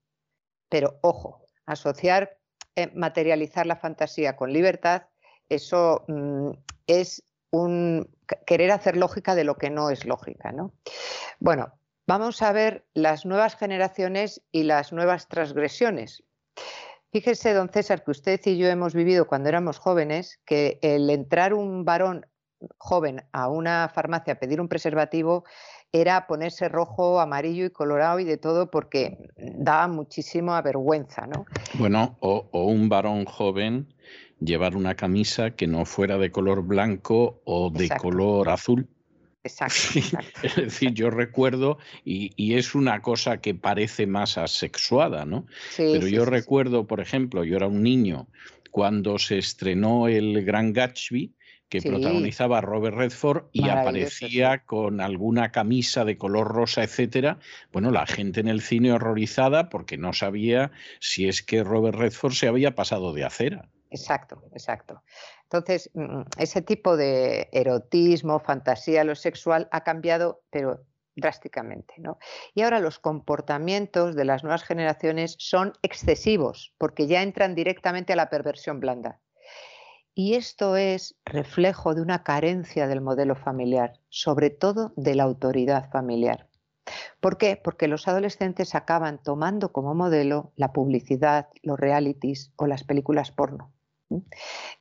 pero 0.70 0.98
ojo, 1.02 1.46
asociar, 1.66 2.38
eh, 2.78 2.90
materializar 2.96 3.66
la 3.66 3.76
fantasía 3.76 4.38
con 4.38 4.54
libertad, 4.54 5.04
eso 5.50 6.06
mm, 6.08 6.52
es 6.88 7.22
un 7.52 8.10
querer 8.48 8.72
hacer 8.72 8.96
lógica 8.96 9.36
de 9.36 9.44
lo 9.44 9.58
que 9.58 9.70
no 9.70 9.90
es 9.90 10.06
lógica. 10.06 10.54
¿no? 10.54 10.72
Bueno, 11.40 11.74
vamos 12.08 12.42
a 12.42 12.54
ver 12.54 12.86
las 12.94 13.26
nuevas 13.26 13.58
generaciones 13.58 14.42
y 14.54 14.64
las 14.64 14.94
nuevas 14.94 15.28
transgresiones. 15.28 16.24
Fíjese, 17.12 17.54
don 17.54 17.68
César, 17.68 18.06
que 18.06 18.12
usted 18.12 18.40
y 18.46 18.58
yo 18.58 18.68
hemos 18.70 18.94
vivido 18.94 19.28
cuando 19.28 19.50
éramos 19.50 19.80
jóvenes, 19.80 20.40
que 20.46 20.80
el 20.82 21.10
entrar 21.10 21.54
un 21.54 21.84
varón 21.84 22.26
joven 22.78 23.28
a 23.34 23.50
una 23.50 23.90
farmacia 23.94 24.34
a 24.34 24.40
pedir 24.40 24.62
un 24.62 24.70
preservativo 24.70 25.44
era 26.02 26.28
ponerse 26.28 26.68
rojo, 26.68 27.22
amarillo 27.22 27.66
y 27.66 27.70
colorado 27.70 28.20
y 28.20 28.26
de 28.26 28.38
todo 28.38 28.70
porque 28.70 29.30
daba 29.38 29.88
muchísima 29.88 30.62
vergüenza, 30.62 31.26
¿no? 31.26 31.46
Bueno, 31.76 32.18
o, 32.20 32.48
un 32.52 32.90
varón 32.90 33.26
joven 33.26 33.94
llevar 34.42 34.76
una 34.76 34.96
camisa 34.96 35.52
que 35.52 35.68
no 35.68 35.86
fuera 35.86 36.18
de 36.18 36.32
color 36.32 36.64
blanco 36.64 37.42
o 37.46 37.70
de 37.70 37.90
color 37.90 38.50
azul. 38.50 38.88
Exacto, 39.46 40.00
Es 40.42 40.56
decir, 40.56 40.92
yo 40.94 41.12
recuerdo, 41.12 41.78
y, 42.04 42.56
es 42.56 42.74
una 42.74 43.04
cosa 43.04 43.38
que 43.38 43.54
parece 43.54 44.08
más 44.08 44.40
asexuada, 44.40 45.24
¿no? 45.26 45.46
Pero 45.78 46.08
yo 46.08 46.26
recuerdo, 46.26 46.88
por 46.88 47.00
ejemplo, 47.00 47.44
yo 47.44 47.56
era 47.56 47.68
un 47.68 47.84
niño 47.84 48.28
cuando 48.72 49.20
se 49.20 49.38
estrenó 49.38 50.08
el 50.08 50.44
Gran 50.44 50.74
Gatsby, 50.74 51.32
que 51.70 51.82
protagonizaba 51.82 52.62
Robert 52.62 52.96
Redford 52.96 53.46
y 53.52 53.70
aparecía 53.70 54.66
con 54.66 55.02
alguna 55.02 55.52
camisa 55.52 56.06
de 56.06 56.18
color 56.18 56.48
rosa, 56.48 56.84
etcétera. 56.84 57.40
Bueno, 57.72 57.92
la 57.92 58.06
gente 58.06 58.40
en 58.40 58.48
el 58.48 58.62
cine 58.62 58.92
horrorizada 58.92 59.70
porque 59.70 59.98
no 59.98 60.14
sabía 60.14 60.72
si 61.00 61.28
es 61.28 61.42
que 61.42 61.64
Robert 61.64 61.98
Redford 61.98 62.34
se 62.34 62.48
había 62.48 62.76
pasado 62.76 63.14
de 63.14 63.26
acera. 63.26 63.70
Exacto, 63.90 64.44
exacto. 64.52 65.04
Entonces, 65.44 65.90
mm, 65.94 66.22
ese 66.38 66.62
tipo 66.62 66.98
de 66.98 67.50
erotismo, 67.52 68.40
fantasía, 68.40 69.04
lo 69.04 69.16
sexual 69.16 69.68
ha 69.72 69.84
cambiado, 69.84 70.42
pero 70.50 70.86
drásticamente. 71.16 71.96
¿no? 71.98 72.18
Y 72.54 72.62
ahora 72.62 72.80
los 72.80 73.00
comportamientos 73.00 74.16
de 74.16 74.26
las 74.26 74.44
nuevas 74.44 74.64
generaciones 74.64 75.36
son 75.40 75.74
excesivos, 75.82 76.74
porque 76.78 77.08
ya 77.08 77.22
entran 77.24 77.56
directamente 77.56 78.14
a 78.14 78.18
la 78.18 78.30
perversión 78.30 78.80
blanda. 78.80 79.22
Y 80.18 80.36
esto 80.36 80.78
es 80.78 81.18
reflejo 81.26 81.94
de 81.94 82.02
una 82.02 82.24
carencia 82.24 82.88
del 82.88 83.02
modelo 83.02 83.36
familiar, 83.36 84.00
sobre 84.08 84.50
todo 84.50 84.94
de 84.96 85.14
la 85.14 85.24
autoridad 85.24 85.92
familiar. 85.92 86.48
¿Por 87.20 87.38
qué? 87.38 87.60
Porque 87.62 87.90
los 87.90 88.08
adolescentes 88.08 88.76
acaban 88.76 89.22
tomando 89.22 89.74
como 89.74 89.94
modelo 89.94 90.54
la 90.56 90.72
publicidad, 90.72 91.50
los 91.64 91.78
realities 91.78 92.54
o 92.56 92.66
las 92.66 92.86
películas 92.86 93.32
porno. 93.32 93.74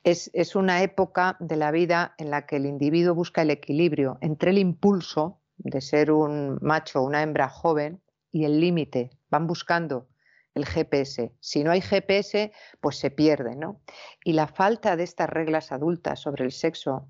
Es, 0.05 0.31
es, 0.33 0.55
una 0.55 0.83
época 0.83 1.35
de 1.41 1.57
la 1.57 1.71
vida 1.71 2.15
en 2.17 2.31
la 2.31 2.45
que 2.45 2.55
el 2.55 2.65
individuo 2.65 3.13
busca 3.13 3.41
el 3.41 3.49
equilibrio 3.49 4.17
entre 4.21 4.51
el 4.51 4.57
impulso 4.57 5.41
de 5.57 5.81
ser 5.81 6.11
un 6.11 6.59
macho 6.61 7.01
o 7.01 7.05
una 7.05 7.23
hembra 7.23 7.49
joven 7.49 8.01
y 8.31 8.45
el 8.45 8.61
límite. 8.61 9.09
Van 9.29 9.47
buscando 9.47 10.07
el 10.55 10.65
GPS. 10.65 11.31
Si 11.39 11.63
no 11.63 11.71
hay 11.71 11.81
GPS, 11.81 12.51
pues 12.79 12.97
se 12.97 13.11
pierde, 13.11 13.55
¿no? 13.55 13.81
Y 14.23 14.33
la 14.33 14.47
falta 14.47 14.95
de 14.95 15.03
estas 15.03 15.29
reglas 15.29 15.71
adultas 15.71 16.21
sobre 16.21 16.45
el 16.45 16.51
sexo 16.51 17.07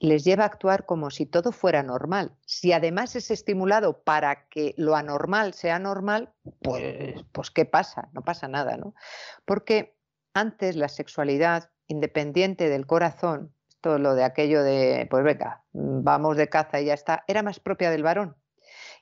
les 0.00 0.24
lleva 0.24 0.44
a 0.44 0.48
actuar 0.48 0.84
como 0.86 1.10
si 1.10 1.24
todo 1.26 1.52
fuera 1.52 1.82
normal. 1.82 2.32
Si 2.44 2.72
además 2.72 3.14
es 3.16 3.30
estimulado 3.30 4.02
para 4.02 4.48
que 4.48 4.74
lo 4.76 4.96
anormal 4.96 5.54
sea 5.54 5.78
normal, 5.78 6.32
pues, 6.62 7.22
pues 7.32 7.50
¿qué 7.50 7.64
pasa? 7.64 8.08
No 8.12 8.22
pasa 8.22 8.48
nada, 8.48 8.76
¿no? 8.76 8.94
Porque 9.44 9.96
antes 10.34 10.76
la 10.76 10.88
sexualidad, 10.88 11.70
independiente 11.86 12.68
del 12.68 12.86
corazón, 12.86 13.54
todo 13.80 13.98
lo 13.98 14.14
de 14.14 14.24
aquello 14.24 14.62
de, 14.62 15.06
pues 15.10 15.22
venga, 15.22 15.62
vamos 15.72 16.36
de 16.36 16.48
caza 16.48 16.80
y 16.80 16.86
ya 16.86 16.94
está, 16.94 17.24
era 17.28 17.42
más 17.42 17.60
propia 17.60 17.90
del 17.90 18.02
varón. 18.02 18.36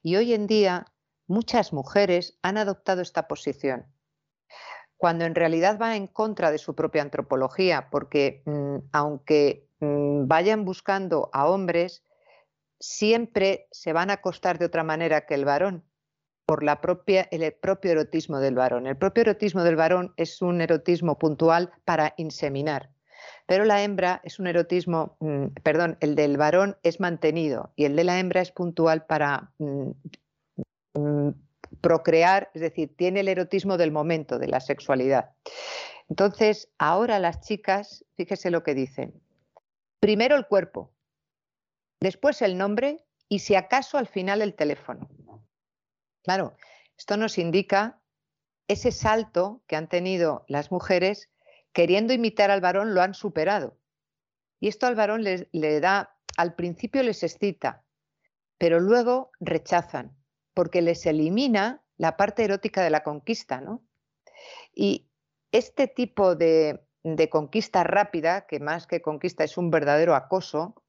Y 0.03 0.17
hoy 0.17 0.35
en 0.35 0.47
día 0.47 0.92
muchas 1.33 1.73
mujeres 1.73 2.39
han 2.43 2.59
adoptado 2.59 3.01
esta 3.01 3.27
posición, 3.27 3.87
cuando 4.99 5.25
en 5.25 5.35
realidad 5.35 5.79
va 5.81 5.97
en 5.97 6.07
contra 6.07 6.51
de 6.51 6.59
su 6.59 6.75
propia 6.75 7.03
antropología, 7.03 7.89
porque 7.91 8.43
mm, 8.45 8.77
aunque 8.93 9.67
mm, 9.81 10.29
vayan 10.29 10.65
buscando 10.65 11.31
a 11.33 11.49
hombres, 11.49 12.05
siempre 12.79 13.67
se 13.73 13.93
van 13.93 14.11
a 14.11 14.15
acostar 14.15 14.59
de 14.59 14.67
otra 14.67 14.85
manera 14.85 15.27
que 15.27 15.35
el 15.35 15.45
varón, 15.45 15.85
por 16.45 16.63
la 16.63 16.81
propia, 16.81 17.27
el 17.31 17.51
propio 17.55 17.93
erotismo 17.93 18.39
del 18.39 18.55
varón. 18.55 18.87
El 18.87 18.97
propio 18.97 19.23
erotismo 19.23 19.65
del 19.65 19.77
varón 19.77 20.13
es 20.17 20.43
un 20.43 20.61
erotismo 20.61 21.19
puntual 21.19 21.73
para 21.85 22.15
inseminar. 22.19 22.91
Pero 23.47 23.65
la 23.65 23.83
hembra 23.83 24.21
es 24.25 24.39
un 24.39 24.49
erotismo, 24.49 25.17
mm, 25.21 25.47
perdón, 25.63 25.97
el 26.01 26.15
del 26.15 26.37
varón 26.37 26.77
es 26.83 27.01
mantenido 27.01 27.73
y 27.77 27.87
el 27.87 27.97
de 27.97 28.05
la 28.05 28.19
hembra 28.19 28.43
es 28.43 28.53
puntual 28.53 29.07
para 29.07 29.53
Mm, 30.95 31.31
procrear, 31.81 32.51
es 32.55 32.61
decir, 32.61 32.95
tiene 32.97 33.21
el 33.21 33.29
erotismo 33.29 33.77
del 33.77 33.93
momento, 33.93 34.39
de 34.39 34.49
la 34.49 34.61
sexualidad. 34.61 35.31
Entonces, 36.09 36.69
ahora 36.79 37.19
las 37.19 37.41
chicas, 37.41 38.05
fíjese 38.15 38.51
lo 38.51 38.63
que 38.63 38.75
dicen. 38.75 39.21
Primero 40.01 40.37
el 40.37 40.47
cuerpo, 40.47 40.93
después 42.01 42.43
el 42.43 42.59
nombre 42.59 43.05
y 43.29 43.39
si 43.39 43.55
acaso 43.55 43.97
al 43.97 44.09
final 44.09 44.43
el 44.43 44.55
teléfono. 44.55 45.09
Claro, 46.23 46.57
esto 46.99 47.17
nos 47.17 47.39
indica 47.39 48.01
ese 48.69 48.93
salto 48.93 49.63
que 49.67 49.77
han 49.77 49.89
tenido 49.89 50.45
las 50.49 50.71
mujeres 50.71 51.31
queriendo 51.73 52.13
imitar 52.13 52.51
al 52.51 52.61
varón, 52.61 52.95
lo 52.95 53.03
han 53.03 53.15
superado. 53.15 53.79
Y 54.61 54.69
esto 54.69 54.87
al 54.87 54.95
varón 54.95 55.23
le, 55.25 55.49
le 55.53 55.81
da, 55.81 56.17
al 56.37 56.55
principio 56.55 57.03
les 57.03 57.23
excita, 57.23 57.85
pero 58.59 58.79
luego 58.79 59.31
rechazan, 59.41 60.17
porque 60.55 60.83
les 60.83 61.07
elimina 61.07 61.83
la 61.97 62.17
parte 62.17 62.45
erótica 62.45 62.83
de 62.83 62.91
la 62.91 63.03
conquista, 63.03 63.61
¿no? 63.61 63.83
Y 64.75 65.09
este 65.53 65.87
tipo 65.87 66.35
de, 66.35 66.81
conquista 67.31 67.85
rápida, 67.85 68.47
que 68.47 68.61
más 68.61 68.87
que 68.87 69.03
conquista 69.03 69.45
es 69.45 69.57
un 69.57 69.71
verdadero 69.71 70.15
acoso, 70.15 70.83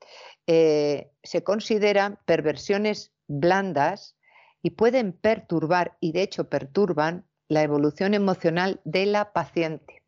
eh, 0.47 1.11
se 1.23 1.43
consideran 1.43 2.19
perversiones 2.25 3.13
blandas 3.27 4.15
y 4.61 4.71
pueden 4.71 5.13
perturbar, 5.13 5.97
y 5.99 6.13
de 6.13 6.23
hecho 6.23 6.49
perturban, 6.49 7.27
la 7.49 7.61
evolución 7.61 8.13
emocional 8.13 8.81
de 8.83 9.05
la 9.05 9.33
paciente. 9.33 10.01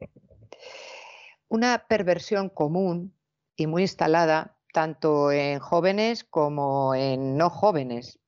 Una 1.48 1.86
perversión 1.88 2.50
común 2.50 3.14
y 3.56 3.68
muy 3.68 3.84
instalada 3.84 4.58
tanto 4.74 5.32
en 5.32 5.60
jóvenes 5.60 6.24
como 6.24 6.96
en 6.96 7.38
no 7.38 7.50
jóvenes 7.50 8.20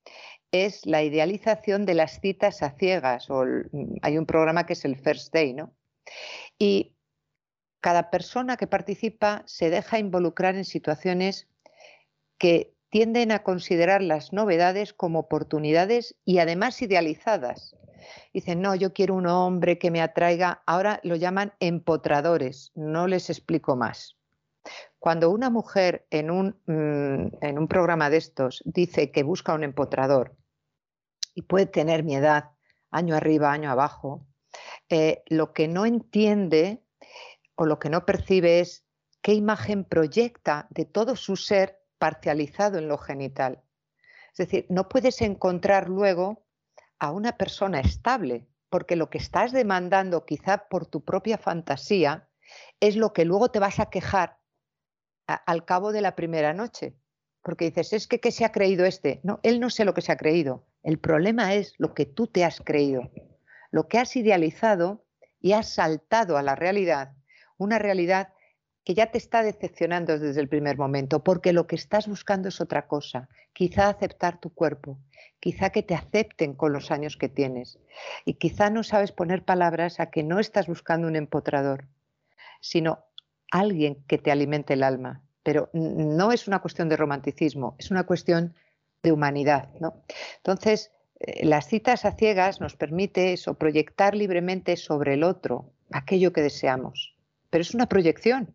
es 0.52 0.86
la 0.86 1.04
idealización 1.04 1.86
de 1.86 1.94
las 1.94 2.20
citas 2.20 2.64
a 2.64 2.72
ciegas. 2.72 3.30
O 3.30 3.46
hay 4.02 4.18
un 4.18 4.26
programa 4.26 4.66
que 4.66 4.74
es 4.74 4.86
el 4.86 4.96
First 4.96 5.34
Day, 5.34 5.54
¿no? 5.54 5.76
Y 6.58 6.96
cada 7.82 8.10
persona 8.10 8.58
que 8.58 8.68
participa 8.68 9.44
se 9.46 9.70
deja 9.70 10.00
involucrar 10.00 10.56
en 10.56 10.66
situaciones 10.66 11.48
que 12.38 12.74
tienden 12.90 13.32
a 13.32 13.44
considerar 13.44 14.02
las 14.02 14.34
novedades 14.34 14.94
como 14.94 15.20
oportunidades 15.20 16.16
y 16.24 16.40
además 16.40 16.82
idealizadas. 16.82 17.76
Dicen, 18.34 18.62
no, 18.62 18.76
yo 18.76 18.94
quiero 18.94 19.16
un 19.16 19.28
hombre 19.28 19.78
que 19.78 19.92
me 19.92 20.02
atraiga. 20.02 20.64
Ahora 20.66 21.00
lo 21.04 21.16
llaman 21.16 21.54
empotradores, 21.60 22.72
no 22.76 23.08
les 23.08 23.30
explico 23.30 23.76
más. 23.76 24.18
Cuando 25.08 25.30
una 25.30 25.50
mujer 25.50 26.06
en 26.10 26.30
un, 26.30 26.60
mm, 26.66 27.38
en 27.40 27.58
un 27.58 27.70
programa 27.70 28.10
de 28.10 28.18
estos 28.18 28.62
dice 28.66 29.10
que 29.10 29.24
busca 29.24 29.54
un 29.54 29.64
empotrador 29.64 30.36
y 31.34 31.44
puede 31.44 31.66
tener 31.66 32.04
mi 32.04 32.18
edad, 32.18 32.52
año 32.92 33.16
arriba, 33.16 33.54
año 33.54 33.72
abajo, 33.72 34.28
eh, 34.90 35.24
lo 35.28 35.54
que 35.54 35.70
no 35.70 35.86
entiende 35.86 36.84
o 37.56 37.66
lo 37.66 37.80
que 37.80 37.90
no 37.90 38.06
percibe 38.06 38.60
es 38.60 38.86
qué 39.22 39.34
imagen 39.34 39.86
proyecta 39.86 40.68
de 40.72 40.84
todo 40.84 41.16
su 41.16 41.38
ser 41.38 41.80
parcializado 42.00 42.78
en 42.78 42.90
lo 42.90 42.98
genital. 42.98 43.64
Es 44.32 44.40
decir, 44.40 44.66
no 44.68 44.90
puedes 44.90 45.22
encontrar 45.22 45.88
luego 45.88 46.46
a 47.00 47.14
una 47.14 47.38
persona 47.38 47.80
estable, 47.80 48.46
porque 48.68 48.98
lo 48.98 49.10
que 49.10 49.20
estás 49.20 49.54
demandando 49.54 50.26
quizá 50.26 50.68
por 50.68 50.86
tu 50.86 51.06
propia 51.06 51.38
fantasía 51.38 52.28
es 52.82 52.98
lo 52.98 53.14
que 53.14 53.24
luego 53.24 53.52
te 53.52 53.60
vas 53.60 53.80
a 53.80 53.90
quejar 53.90 54.38
al 55.28 55.66
cabo 55.66 55.92
de 55.92 56.02
la 56.02 56.16
primera 56.16 56.54
noche. 56.54 56.96
Porque 57.44 57.66
dices, 57.66 57.94
es 57.94 58.08
que 58.08 58.20
¿qué 58.20 58.32
se 58.32 58.46
ha 58.46 58.52
creído 58.52 58.86
este? 58.86 59.20
No, 59.24 59.40
él 59.44 59.60
no 59.60 59.70
sé 59.70 59.86
lo 59.86 59.94
que 59.94 60.02
se 60.02 60.12
ha 60.12 60.18
creído. 60.18 60.66
El 60.84 61.00
problema 61.00 61.54
es 61.54 61.74
lo 61.78 61.94
que 61.94 62.06
tú 62.06 62.28
te 62.28 62.44
has 62.44 62.62
creído 62.62 63.10
lo 63.72 63.88
que 63.88 63.98
has 63.98 64.16
idealizado 64.16 65.06
y 65.40 65.54
has 65.54 65.70
saltado 65.70 66.38
a 66.38 66.44
la 66.44 66.56
realidad, 66.56 67.14
una 67.58 67.80
realidad 67.80 68.34
que 68.84 68.94
ya 68.94 69.12
te 69.12 69.18
está 69.18 69.44
decepcionando 69.44 70.18
desde 70.18 70.40
el 70.40 70.48
primer 70.48 70.78
momento, 70.78 71.24
porque 71.24 71.52
lo 71.52 71.68
que 71.68 71.76
estás 71.76 72.08
buscando 72.08 72.48
es 72.48 72.62
otra 72.62 72.88
cosa, 72.88 73.28
quizá 73.52 73.90
aceptar 73.90 74.40
tu 74.40 74.54
cuerpo, 74.54 74.98
quizá 75.40 75.72
que 75.72 75.84
te 75.84 75.94
acepten 75.94 76.54
con 76.54 76.72
los 76.72 76.90
años 76.90 77.18
que 77.18 77.28
tienes, 77.28 77.80
y 78.24 78.36
quizá 78.36 78.70
no 78.70 78.84
sabes 78.84 79.12
poner 79.12 79.44
palabras 79.44 80.00
a 80.00 80.10
que 80.10 80.24
no 80.24 80.40
estás 80.40 80.68
buscando 80.68 81.08
un 81.08 81.18
empotrador, 81.18 81.88
sino 82.62 83.04
alguien 83.52 84.04
que 84.08 84.18
te 84.18 84.32
alimente 84.32 84.74
el 84.74 84.84
alma. 84.84 85.22
Pero 85.44 85.70
no 85.74 86.32
es 86.32 86.48
una 86.48 86.60
cuestión 86.60 86.90
de 86.90 86.98
romanticismo, 86.98 87.76
es 87.80 87.92
una 87.92 88.06
cuestión 88.06 88.54
de 89.04 89.12
humanidad. 89.12 89.70
¿no? 89.80 90.04
Entonces, 90.38 90.92
eh, 91.20 91.46
las 91.46 91.68
citas 91.68 92.06
a 92.06 92.12
ciegas 92.12 92.62
nos 92.62 92.76
permite 92.76 93.34
eso, 93.34 93.56
proyectar 93.56 94.16
libremente 94.16 94.76
sobre 94.78 95.14
el 95.14 95.24
otro 95.24 95.72
aquello 95.92 96.34
que 96.34 96.42
deseamos, 96.42 97.16
pero 97.50 97.62
es 97.62 97.74
una 97.74 97.88
proyección. 97.88 98.54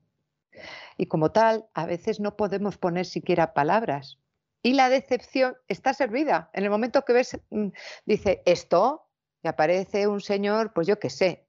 Y 0.98 1.06
como 1.06 1.32
tal, 1.32 1.66
a 1.72 1.86
veces 1.86 2.20
no 2.20 2.36
podemos 2.36 2.76
poner 2.76 3.06
siquiera 3.06 3.54
palabras. 3.54 4.18
Y 4.62 4.74
la 4.74 4.90
decepción 4.90 5.56
está 5.66 5.94
servida. 5.94 6.50
En 6.52 6.64
el 6.64 6.70
momento 6.70 7.04
que 7.04 7.14
ves, 7.14 7.40
mm, 7.50 7.68
dice, 8.04 8.42
esto, 8.44 9.08
y 9.42 9.48
aparece 9.48 10.06
un 10.06 10.20
señor, 10.20 10.72
pues 10.72 10.86
yo 10.86 11.00
qué 11.00 11.10
sé, 11.10 11.46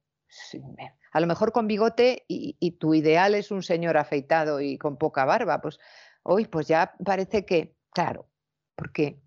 a 1.14 1.20
lo 1.20 1.28
mejor 1.28 1.52
con 1.52 1.68
bigote 1.68 2.26
y, 2.28 2.72
tu 2.80 2.96
ideal 2.96 3.36
es 3.36 3.52
un 3.52 3.62
señor 3.62 3.98
afeitado 3.98 4.60
y 4.60 4.80
con 4.80 4.98
poca 4.98 5.26
barba, 5.26 5.62
pues 5.62 5.80
hoy 6.24 6.46
pues 6.46 6.68
ya 6.68 6.96
parece 7.06 7.46
que, 7.46 7.76
claro, 7.92 8.28
porque 8.76 9.22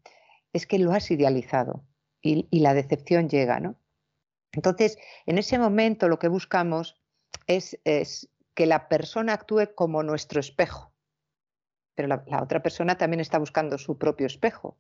es 0.53 0.67
que 0.67 0.81
lo 0.81 0.93
has 0.93 1.11
idealizado 1.13 1.85
y, 2.21 2.49
la 2.59 2.75
decepción 2.75 3.29
llega, 3.29 3.61
¿no? 3.61 3.77
Entonces, 4.53 4.99
en 5.27 5.39
ese 5.39 5.59
momento 5.59 6.09
lo 6.09 6.19
que 6.19 6.29
buscamos 6.29 7.01
es, 7.47 7.79
que 8.55 8.67
la 8.67 8.89
persona 8.89 9.35
actúe 9.35 9.75
como 9.75 10.03
nuestro 10.03 10.41
espejo, 10.41 10.93
pero 11.95 12.09
la, 12.09 12.43
otra 12.43 12.63
persona 12.63 12.99
también 12.99 13.21
está 13.21 13.39
buscando 13.39 13.79
su 13.79 13.99
propio 13.99 14.27
espejo. 14.27 14.79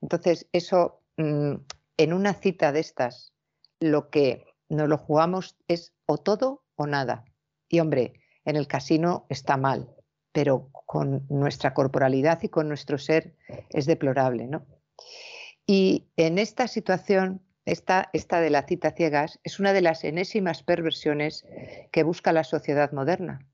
Entonces, 0.00 0.48
eso, 0.52 1.02
mm, 1.16 1.54
en 1.96 2.12
una 2.12 2.34
cita 2.34 2.72
de 2.72 2.80
estas, 2.80 3.34
lo 3.80 4.10
que 4.10 4.49
nos 4.74 4.88
lo 4.88 4.98
jugamos 4.98 5.56
es 5.68 5.92
o 6.06 6.18
todo 6.18 6.64
o 6.76 6.86
nada. 6.86 7.24
Y 7.68 7.80
hombre, 7.80 8.14
en 8.44 8.56
el 8.56 8.66
casino 8.66 9.26
está 9.28 9.56
mal, 9.56 9.88
pero 10.32 10.70
con 10.72 11.26
nuestra 11.28 11.74
corporalidad 11.74 12.42
y 12.42 12.48
con 12.48 12.68
nuestro 12.68 12.98
ser 12.98 13.36
es 13.68 13.86
deplorable, 13.86 14.46
¿no? 14.46 14.66
Y 15.66 16.08
en 16.16 16.38
esta 16.38 16.66
situación, 16.66 17.42
esta, 17.64 18.10
esta 18.12 18.40
de 18.40 18.50
la 18.50 18.62
cita 18.62 18.90
ciegas 18.90 19.38
es 19.44 19.60
una 19.60 19.72
de 19.72 19.82
las 19.82 20.02
enésimas 20.04 20.62
perversiones 20.62 21.46
que 21.92 22.02
busca 22.02 22.32
la 22.32 22.44
sociedad 22.44 22.90
moderna, 22.92 23.46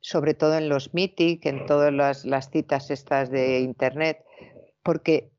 sobre 0.00 0.34
todo 0.34 0.56
en 0.56 0.68
los 0.68 0.94
mític, 0.94 1.46
en 1.46 1.66
todas 1.66 1.92
las, 2.24 2.50
citas 2.50 2.90
estas 2.90 3.30
de 3.30 3.60
Internet, 3.60 4.24
porque 4.82 5.30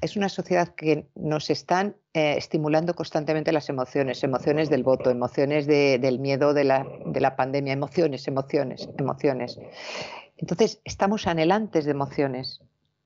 es 0.00 0.16
una 0.16 0.28
sociedad 0.28 0.74
que 0.74 1.08
nos 1.14 1.48
están 1.48 1.96
eh, 2.12 2.34
estimulando 2.36 2.94
constantemente 2.94 3.52
las 3.52 3.68
emociones, 3.68 4.22
emociones 4.22 4.68
del 4.68 4.82
voto, 4.82 5.10
emociones 5.10 5.66
del 5.66 6.18
miedo 6.18 6.52
de 6.52 6.64
la, 6.64 6.86
de 7.06 7.20
la, 7.20 7.34
pandemia, 7.34 7.72
emociones, 7.72 8.28
emociones, 8.28 8.88
emociones. 8.98 9.58
Entonces, 10.36 10.80
estamos 10.84 11.26
anhelantes 11.26 11.86
de 11.86 11.92
emociones 11.92 12.60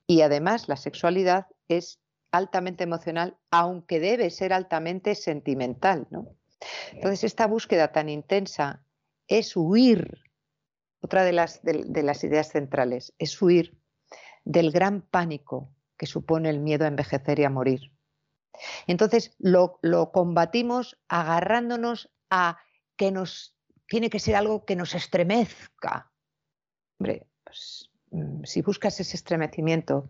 y 0.07 0.23
además 0.23 0.69
la 0.69 0.77
sexualidad 0.77 1.47
es 1.69 2.01
altamente 2.33 2.85
emocional, 2.85 3.37
aunque 3.51 4.01
debe 4.01 4.31
ser 4.31 4.53
altamente 4.53 5.15
sentimental. 5.15 6.09
¿no? 6.11 6.35
Entonces, 6.93 7.25
esta 7.25 7.47
búsqueda 7.47 7.93
tan 7.93 8.09
intensa 8.09 8.85
es 9.29 9.57
huir, 9.57 10.19
otra 11.01 11.23
de 11.25 11.33
las, 11.33 11.63
de, 11.63 12.03
las 12.03 12.25
ideas 12.25 12.49
centrales, 12.51 13.15
es 13.19 13.41
huir 13.41 13.79
del 14.45 14.73
gran 14.73 15.03
pánico 15.03 15.71
que 16.01 16.07
supone 16.07 16.49
el 16.49 16.61
miedo 16.61 16.87
a 16.87 16.89
envejecer 16.89 17.41
y 17.41 17.45
a 17.45 17.51
morir. 17.51 17.93
Entonces, 18.87 19.35
lo, 19.39 19.79
lo 19.83 20.13
combatimos 20.13 20.99
agarrándonos 21.09 22.11
a 22.31 22.57
que 22.97 23.13
nos 23.13 23.55
tiene 23.87 24.09
que 24.09 24.19
ser 24.19 24.35
algo 24.35 24.65
que 24.65 24.77
nos 24.77 24.95
estremezca. 24.95 26.11
Hombre, 26.99 27.27
pues, 27.45 27.91
mm, 28.13 28.45
si 28.45 28.63
buscas 28.63 28.99
ese 28.99 29.15
estremecimiento, 29.15 30.09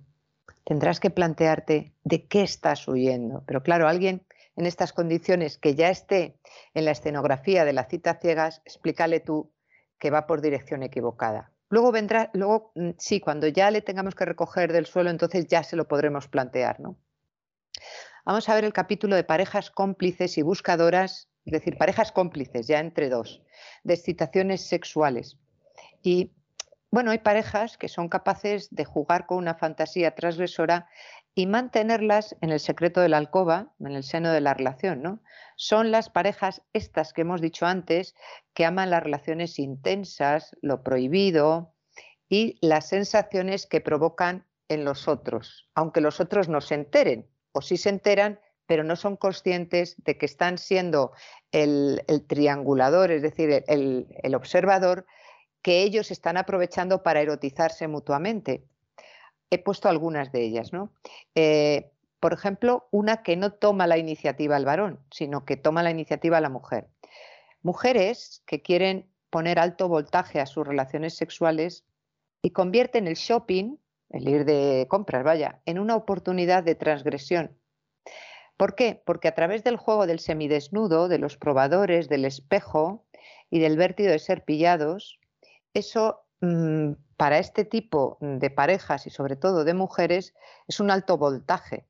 tendrás 0.63 1.01
que 1.01 1.11
plantearte 1.11 1.93
de 2.05 2.29
qué 2.29 2.43
estás 2.43 2.87
huyendo. 2.87 3.43
Pero 3.45 3.65
claro, 3.65 3.89
alguien 3.89 4.25
en 4.55 4.67
estas 4.67 4.93
condiciones 4.93 5.59
que 5.59 5.75
ya 5.75 5.91
esté 5.91 6.39
en 6.73 6.85
la 6.85 6.93
escenografía 6.93 7.65
de 7.65 7.73
la 7.73 7.87
cita 7.87 8.21
ciegas, 8.21 8.63
explícale 8.65 9.19
tú 9.19 9.53
que 9.99 10.11
va 10.11 10.29
por 10.29 10.41
dirección 10.41 10.85
equivocada. 10.85 11.51
Luego 11.71 11.93
vendrá, 11.93 12.31
luego 12.35 12.73
mm, 12.75 12.91
sí, 12.99 13.21
cuando 13.21 13.47
ya 13.47 13.71
le 13.71 13.81
tengamos 13.81 14.15
que 14.15 14.25
recoger 14.25 14.73
del 14.73 14.87
suelo, 14.87 15.09
entonces 15.09 15.47
ya 15.47 15.63
se 15.63 15.77
lo 15.77 15.89
podremos 15.89 16.29
plantear, 16.29 16.81
¿no? 16.81 16.99
Vamos 18.27 18.49
a 18.49 18.55
ver 18.55 18.65
el 18.65 18.73
capítulo 18.73 19.17
de 19.17 19.25
parejas 19.25 19.71
cómplices 19.71 20.37
y 20.37 20.43
buscadoras, 20.43 21.31
es 21.45 21.53
decir, 21.53 21.79
parejas 21.79 22.13
cómplices 22.13 22.67
ya 22.67 22.81
entre 22.81 23.09
dos, 23.09 23.43
de 23.85 23.95
excitaciones 23.95 24.67
sexuales. 24.67 25.39
Y 26.03 26.33
bueno, 26.91 27.13
hay 27.13 27.19
parejas 27.19 27.79
que 27.79 27.89
son 27.89 28.09
capaces 28.09 28.69
de 28.71 28.85
jugar 28.85 29.27
con 29.27 29.39
una 29.39 29.55
fantasía 29.55 30.15
transgresora 30.17 30.89
y 31.35 31.47
mantenerlas 31.47 32.37
en 32.41 32.51
el 32.51 32.61
secreto 32.61 33.01
de 33.01 33.09
la 33.09 33.19
alcoba, 33.19 33.73
en 33.81 33.93
el 33.93 34.03
seno 34.03 34.33
de 34.33 34.41
la 34.41 34.55
relación, 34.55 35.03
¿no? 35.03 35.23
Son 35.57 35.91
las 35.91 36.11
parejas 36.11 36.63
estas 36.73 37.13
que 37.13 37.23
hemos 37.23 37.41
dicho 37.41 37.67
antes, 37.67 38.15
que 38.55 38.65
aman 38.65 38.91
las 38.91 39.03
relaciones 39.03 39.59
intensas, 39.59 40.57
lo 40.61 40.83
prohibido 40.83 41.75
y 42.29 42.59
las 42.61 42.89
sensaciones 42.89 43.67
que 43.67 43.81
provocan 43.81 44.47
en 44.69 44.85
los 44.85 45.09
otros, 45.09 45.69
aunque 45.75 46.01
los 46.01 46.21
otros 46.21 46.49
no 46.49 46.61
se 46.61 46.77
enteren, 46.77 47.29
o 47.53 47.61
sí 47.61 47.77
se 47.77 47.89
enteran, 47.89 48.41
pero 48.67 48.85
no 48.85 48.95
son 48.95 49.17
conscientes 49.17 49.97
de 50.05 50.17
que 50.17 50.27
están 50.27 50.57
siendo 50.57 51.13
el, 51.51 52.05
triangulador, 52.29 53.11
es 53.11 53.23
decir, 53.23 53.65
el 53.67 54.35
observador 54.35 55.07
que 55.63 55.83
ellos 55.83 56.11
están 56.11 56.37
aprovechando 56.37 57.03
para 57.03 57.21
erotizarse 57.21 57.89
mutuamente. 57.89 58.65
He 59.51 59.59
puesto 59.59 59.89
algunas 59.89 60.33
de 60.33 60.43
ellas, 60.43 60.73
¿no? 60.73 60.93
Eh, 61.35 61.91
por 62.21 62.33
ejemplo, 62.33 62.87
una 62.91 63.23
que 63.23 63.37
no 63.37 63.53
toma 63.53 63.87
la 63.87 63.99
iniciativa 63.99 64.57
el 64.57 64.65
varón, 64.65 65.01
sino 65.11 65.45
que 65.45 65.57
toma 65.57 65.83
la 65.83 65.91
iniciativa 65.91 66.41
la 66.41 66.51
mujer. 66.51 66.89
Mujeres 67.63 68.43
que 68.47 68.63
quieren 68.63 69.11
poner 69.31 69.59
alto 69.59 69.89
voltaje 69.89 70.41
a 70.41 70.47
sus 70.47 70.67
relaciones 70.67 71.15
sexuales 71.15 71.85
y 72.43 72.51
convierten 72.51 73.07
el 73.07 73.15
shopping, 73.15 73.77
el 74.11 74.29
ir 74.29 74.45
de 74.45 74.87
compras, 74.89 75.25
vaya, 75.25 75.61
en 75.67 75.79
una 75.79 75.97
oportunidad 75.97 76.63
de 76.63 76.75
transgresión. 76.75 77.57
¿Por 78.57 78.75
qué? 78.75 79.01
Porque 79.07 79.29
a 79.29 79.35
través 79.35 79.65
del 79.65 79.77
juego 79.77 80.07
del 80.07 80.19
semidesnudo, 80.19 81.09
de 81.09 81.19
los 81.19 81.39
probadores, 81.39 82.09
del 82.11 82.27
espejo 82.27 83.07
y 83.49 83.59
del 83.59 83.79
vértigo 83.79 84.11
de 84.11 84.19
ser 84.19 84.45
pillados, 84.45 85.19
eso 85.73 86.21
mm, 86.43 86.93
para 87.21 87.37
este 87.37 87.67
tipo 87.67 88.17
de 88.23 88.49
parejas 88.49 89.07
y 89.07 89.11
sobre 89.11 89.37
todo 89.37 89.65
de 89.65 89.75
mujeres 89.75 90.33
es 90.67 90.81
un 90.81 90.91
alto 90.91 91.19
voltaje, 91.19 91.87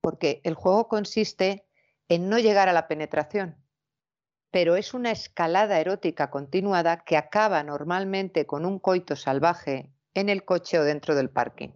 porque 0.00 0.40
el 0.42 0.54
juego 0.54 0.88
consiste 0.88 1.66
en 2.08 2.30
no 2.30 2.38
llegar 2.38 2.66
a 2.70 2.72
la 2.72 2.88
penetración, 2.88 3.62
pero 4.50 4.76
es 4.76 4.94
una 4.94 5.10
escalada 5.10 5.78
erótica 5.80 6.30
continuada 6.30 7.04
que 7.04 7.18
acaba 7.18 7.62
normalmente 7.62 8.46
con 8.46 8.64
un 8.64 8.78
coito 8.78 9.16
salvaje 9.16 9.92
en 10.14 10.30
el 10.30 10.46
coche 10.46 10.78
o 10.78 10.84
dentro 10.84 11.14
del 11.14 11.28
parking. 11.28 11.68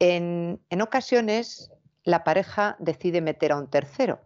En, 0.00 0.66
en 0.68 0.82
ocasiones 0.82 1.70
la 2.02 2.24
pareja 2.24 2.74
decide 2.80 3.20
meter 3.20 3.52
a 3.52 3.56
un 3.58 3.70
tercero. 3.70 4.18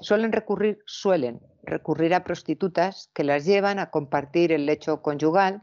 Suelen 0.00 0.30
recurrir, 0.30 0.78
suelen 0.86 1.40
recurrir 1.66 2.14
a 2.14 2.24
prostitutas 2.24 3.10
que 3.14 3.24
las 3.24 3.44
llevan 3.44 3.78
a 3.78 3.90
compartir 3.90 4.52
el 4.52 4.66
lecho 4.66 5.02
conyugal 5.02 5.62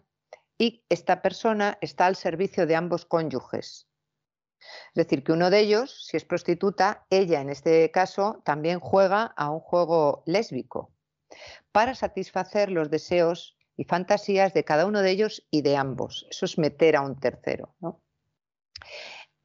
y 0.58 0.84
esta 0.90 1.22
persona 1.22 1.78
está 1.82 2.06
al 2.06 2.16
servicio 2.16 2.68
de 2.68 2.76
ambos 2.76 3.06
cónyuges. 3.06 3.88
Es 4.60 4.94
decir, 4.94 5.24
que 5.24 5.32
uno 5.32 5.50
de 5.50 5.60
ellos, 5.60 6.06
si 6.06 6.18
es 6.18 6.26
prostituta, 6.26 7.06
ella 7.10 7.42
en 7.42 7.50
este 7.50 7.90
caso 7.92 8.42
también 8.46 8.80
juega 8.80 9.34
a 9.36 9.50
un 9.50 9.60
juego 9.60 10.24
lésbico 10.26 10.94
para 11.72 11.96
satisfacer 11.96 12.70
los 12.72 12.90
deseos 12.92 13.58
y 13.78 13.86
fantasías 13.86 14.54
de 14.54 14.64
cada 14.64 14.86
uno 14.86 15.02
de 15.02 15.12
ellos 15.12 15.48
y 15.50 15.62
de 15.62 15.78
ambos. 15.78 16.28
Eso 16.30 16.46
es 16.46 16.58
meter 16.58 16.96
a 16.96 17.02
un 17.02 17.20
tercero. 17.20 17.74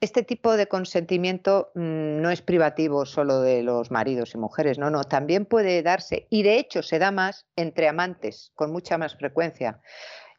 Este 0.01 0.23
tipo 0.23 0.57
de 0.57 0.67
consentimiento 0.67 1.71
mm, 1.75 2.21
no 2.21 2.31
es 2.31 2.43
privativo 2.43 3.07
solo 3.07 3.41
de 3.41 3.63
los 3.63 3.91
maridos 3.91 4.35
y 4.35 4.39
mujeres, 4.39 4.79
no, 4.79 4.91
no, 4.91 5.05
también 5.05 5.47
puede 5.47 5.83
darse, 5.83 6.27
y 6.29 6.43
de 6.43 6.59
hecho 6.59 6.83
se 6.83 6.99
da 6.99 7.11
más 7.11 7.47
entre 7.57 7.89
amantes, 7.89 8.53
con 8.55 8.73
mucha 8.73 8.99
más 8.99 9.17
frecuencia, 9.17 9.81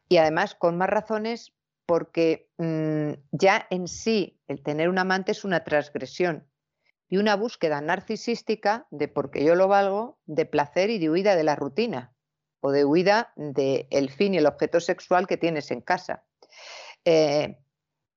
y 0.08 0.18
además 0.18 0.54
con 0.54 0.78
más 0.78 0.88
razones 0.88 1.52
porque 1.86 2.50
mm, 2.58 3.12
ya 3.32 3.66
en 3.70 3.88
sí 3.88 4.38
el 4.46 4.62
tener 4.62 4.88
un 4.88 4.98
amante 4.98 5.32
es 5.32 5.44
una 5.44 5.64
transgresión 5.64 6.46
y 7.08 7.16
una 7.16 7.34
búsqueda 7.34 7.80
narcisística 7.80 8.86
de 8.90 9.08
porque 9.08 9.44
yo 9.44 9.54
lo 9.54 9.66
valgo, 9.66 10.18
de 10.26 10.44
placer 10.44 10.90
y 10.90 10.98
de 10.98 11.10
huida 11.10 11.34
de 11.34 11.44
la 11.44 11.56
rutina 11.56 12.14
o 12.60 12.70
de 12.70 12.84
huida 12.84 13.32
del 13.36 14.10
fin 14.10 14.34
y 14.34 14.38
el 14.38 14.46
objeto 14.46 14.80
sexual 14.80 15.26
que 15.26 15.36
tienes 15.36 15.70
en 15.70 15.80
casa. 15.80 16.24
Eh, 17.04 17.58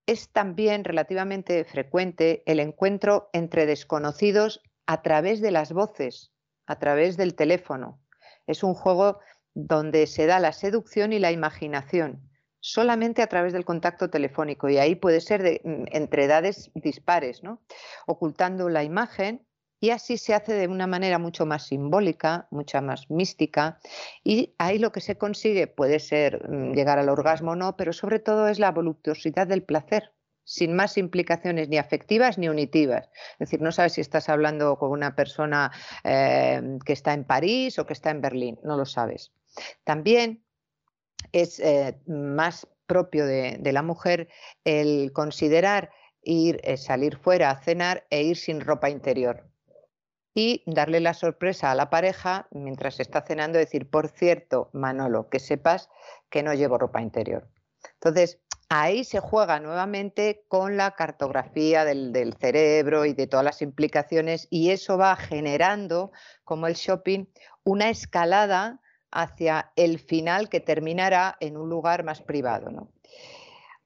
es 0.06 0.30
también 0.30 0.84
relativamente 0.84 1.64
frecuente 1.66 2.44
el 2.46 2.60
encuentro 2.60 3.30
entre 3.34 3.66
desconocidos 3.66 4.62
a 4.86 5.02
través 5.02 5.42
de 5.42 5.52
las 5.52 5.72
voces, 5.74 6.32
a 6.66 6.80
través 6.80 7.18
del 7.18 7.36
teléfono. 7.36 8.00
Es 8.48 8.64
un 8.64 8.74
juego 8.74 9.20
donde 9.54 10.08
se 10.08 10.26
da 10.26 10.40
la 10.40 10.54
seducción 10.54 11.14
y 11.14 11.20
la 11.20 11.32
imaginación, 11.32 12.30
solamente 12.60 13.22
a 13.22 13.28
través 13.28 13.54
del 13.54 13.66
contacto 13.66 14.10
telefónico, 14.10 14.70
y 14.70 14.78
ahí 14.78 14.96
puede 14.96 15.22
ser 15.22 15.44
de, 15.44 15.62
mm, 15.64 15.86
entre 15.92 16.26
edades 16.26 16.72
dispares, 16.76 17.44
¿no? 17.44 17.62
ocultando 18.08 18.70
la 18.70 18.84
imagen 18.84 19.46
y 19.82 19.90
así 19.90 20.18
se 20.18 20.36
hace 20.36 20.54
de 20.54 20.68
una 20.68 20.86
manera 20.86 21.18
mucho 21.18 21.48
más 21.48 21.66
simbólica, 21.66 22.48
mucha 22.52 22.82
más 22.82 23.10
mística, 23.10 23.80
y 24.24 24.54
ahí 24.60 24.78
lo 24.78 24.92
que 24.92 25.02
se 25.02 25.18
consigue 25.18 25.66
puede 25.66 26.00
ser 26.00 26.48
mm, 26.48 26.74
llegar 26.74 27.00
al 27.00 27.10
orgasmo 27.10 27.52
o 27.52 27.56
no, 27.56 27.76
pero 27.76 27.92
sobre 27.92 28.20
todo 28.20 28.48
es 28.48 28.60
la 28.60 28.72
voluptuosidad 28.72 29.48
del 29.48 29.64
placer, 29.64 30.14
sin 30.44 30.76
más 30.76 31.00
implicaciones 31.00 31.68
ni 31.68 31.80
afectivas 31.80 32.38
ni 32.38 32.48
unitivas. 32.48 33.10
Es 33.34 33.40
decir, 33.40 33.62
no 33.62 33.72
sabes 33.72 33.94
si 33.94 34.02
estás 34.02 34.30
hablando 34.30 34.78
con 34.78 34.92
una 34.92 35.16
persona 35.16 35.72
eh, 36.04 36.78
que 36.86 36.94
está 36.94 37.14
en 37.14 37.26
París 37.26 37.80
o 37.80 37.88
que 37.88 37.94
está 37.94 38.12
en 38.12 38.22
Berlín, 38.22 38.60
no 38.64 38.78
lo 38.78 38.86
sabes. 38.86 39.32
También 39.84 40.44
es 41.32 41.60
eh, 41.60 42.00
más 42.06 42.68
propio 42.86 43.26
de, 43.26 43.60
la 43.64 43.82
mujer 43.82 44.28
el 44.64 45.12
considerar 45.12 45.90
ir, 46.22 46.60
eh, 46.64 46.78
salir 46.78 47.18
fuera 47.18 47.50
a 47.50 47.60
cenar 47.64 48.06
e 48.12 48.22
ir 48.22 48.38
sin 48.38 48.62
ropa 48.62 48.90
interior 48.90 49.51
y 50.34 50.64
darle 50.66 51.00
la 51.00 51.14
sorpresa 51.14 51.72
a 51.72 51.76
la 51.76 51.90
pareja 51.90 52.48
mientras 52.52 53.00
está 53.00 53.22
cenando, 53.22 53.60
decir, 53.60 53.90
por 53.90 54.10
cierto, 54.10 54.70
Manolo, 54.74 55.30
que 55.30 55.40
sepas 55.40 55.90
que 56.30 56.44
no 56.44 56.54
llevo 56.54 56.78
ropa 56.78 57.02
interior. 57.02 57.48
Entonces, 57.96 58.40
ahí 58.70 59.04
se 59.04 59.20
juega 59.20 59.60
nuevamente 59.60 60.46
con 60.48 60.78
la 60.78 60.92
cartografía 60.92 61.84
del, 61.84 62.14
del, 62.14 62.36
cerebro 62.36 63.06
y 63.06 63.14
de 63.14 63.28
todas 63.28 63.44
las 63.44 63.62
implicaciones 63.62 64.48
y 64.50 64.70
eso 64.70 64.98
va 64.98 65.16
generando, 65.18 66.12
como 66.46 66.68
el 66.68 66.76
shopping, 66.76 67.26
una 67.64 67.90
escalada 67.90 68.80
hacia 69.12 69.72
el 69.76 70.00
final 70.00 70.48
que 70.48 70.62
terminará 70.62 71.36
en 71.42 71.58
un 71.58 71.70
lugar 71.70 72.04
más 72.06 72.22
privado. 72.22 72.72
¿no? 72.72 72.90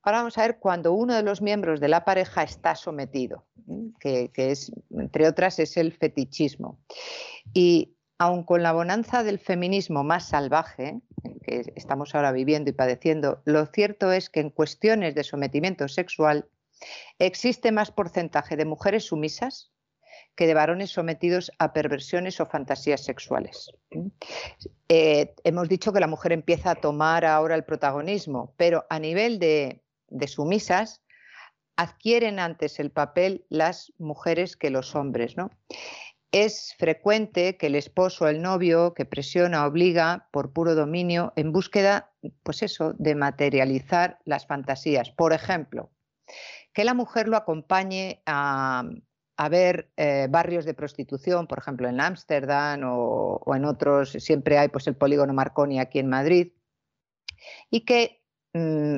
Ahora 0.05 0.19
vamos 0.19 0.37
a 0.37 0.43
ver 0.43 0.59
cuando 0.59 0.93
uno 0.93 1.15
de 1.15 1.23
los 1.23 1.41
miembros 1.41 1.79
de 1.79 1.87
la 1.87 2.05
pareja 2.05 2.43
está 2.43 2.75
sometido, 2.75 3.43
que, 3.99 4.29
es, 4.35 4.71
entre 4.91 5.27
otras, 5.27 5.57
es 5.57 5.77
el 5.77 5.93
fetichismo. 5.93 6.77
Y 7.55 7.95
aun 8.19 8.43
con 8.43 8.61
la 8.61 8.71
bonanza 8.71 9.23
del 9.23 9.39
feminismo 9.39 10.03
más 10.03 10.29
salvaje, 10.29 11.01
que 11.41 11.73
estamos 11.75 12.13
ahora 12.13 12.31
viviendo 12.31 12.69
y 12.69 12.73
padeciendo, 12.73 13.41
lo 13.45 13.65
cierto 13.65 14.11
es 14.11 14.29
que 14.29 14.41
en 14.41 14.51
cuestiones 14.51 15.15
de 15.15 15.23
sometimiento 15.23 15.87
sexual 15.87 16.47
existe 17.17 17.71
más 17.71 17.89
porcentaje 17.89 18.55
de 18.57 18.65
mujeres 18.65 19.05
sumisas 19.05 19.71
que 20.35 20.45
de 20.45 20.53
varones 20.53 20.91
sometidos 20.91 21.51
a 21.57 21.73
perversiones 21.73 22.39
o 22.39 22.45
fantasías 22.45 23.01
sexuales. 23.01 23.71
Eh, 24.87 25.33
hemos 25.43 25.67
dicho 25.67 25.93
que 25.93 25.99
la 25.99 26.07
mujer 26.07 26.31
empieza 26.31 26.71
a 26.71 26.75
tomar 26.75 27.25
ahora 27.25 27.55
el 27.55 27.63
protagonismo, 27.63 28.53
pero 28.57 28.85
a 28.89 28.99
nivel 28.99 29.39
de, 29.39 29.84
de 30.15 30.27
sumisas, 30.27 31.03
adquieren 31.77 32.39
antes 32.39 32.79
el 32.79 32.91
papel 32.91 33.45
las 33.49 33.93
mujeres 33.97 34.55
que 34.55 34.69
los 34.69 34.95
hombres. 34.95 35.37
¿no? 35.37 35.51
Es 36.31 36.73
frecuente 36.77 37.57
que 37.57 37.67
el 37.67 37.75
esposo 37.75 38.25
o 38.25 38.27
el 38.27 38.41
novio 38.41 38.93
que 38.93 39.05
presiona, 39.05 39.65
obliga 39.65 40.27
por 40.31 40.53
puro 40.53 40.75
dominio 40.75 41.33
en 41.35 41.51
búsqueda, 41.51 42.11
pues 42.43 42.63
eso, 42.63 42.93
de 42.97 43.15
materializar 43.15 44.19
las 44.25 44.47
fantasías. 44.47 45.11
Por 45.11 45.33
ejemplo, 45.33 45.91
que 46.73 46.83
la 46.83 46.93
mujer 46.93 47.27
lo 47.27 47.37
acompañe 47.37 48.21
a, 48.25 48.83
ver 49.49 49.91
eh, 49.97 50.27
barrios 50.29 50.65
de 50.65 50.73
prostitución, 50.73 51.47
por 51.47 51.59
ejemplo 51.59 51.87
en 51.89 51.99
Ámsterdam 51.99 52.81
o, 52.85 53.55
en 53.55 53.65
otros, 53.65 54.11
siempre 54.11 54.57
hay 54.57 54.69
pues 54.69 54.87
el 54.87 54.95
polígono 54.95 55.33
Marconi 55.33 55.79
aquí 55.79 55.99
en 55.99 56.07
Madrid, 56.07 56.53
y 57.69 57.81
que 57.81 58.21
mm, 58.53 58.97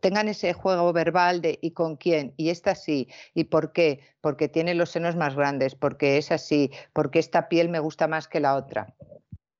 tengan 0.00 0.28
ese 0.28 0.52
juego 0.52 0.92
verbal 0.92 1.40
de 1.40 1.58
¿y 1.60 1.72
con 1.72 1.96
quién? 1.96 2.34
¿Y 2.36 2.50
esta 2.50 2.74
sí? 2.74 3.08
¿Y 3.34 3.44
por 3.44 3.72
qué? 3.72 4.00
Porque 4.20 4.48
tiene 4.48 4.74
los 4.74 4.90
senos 4.90 5.16
más 5.16 5.34
grandes, 5.34 5.74
porque 5.74 6.18
es 6.18 6.30
así, 6.30 6.70
porque 6.92 7.18
esta 7.18 7.48
piel 7.48 7.68
me 7.68 7.80
gusta 7.80 8.08
más 8.08 8.28
que 8.28 8.40
la 8.40 8.56
otra. 8.56 8.94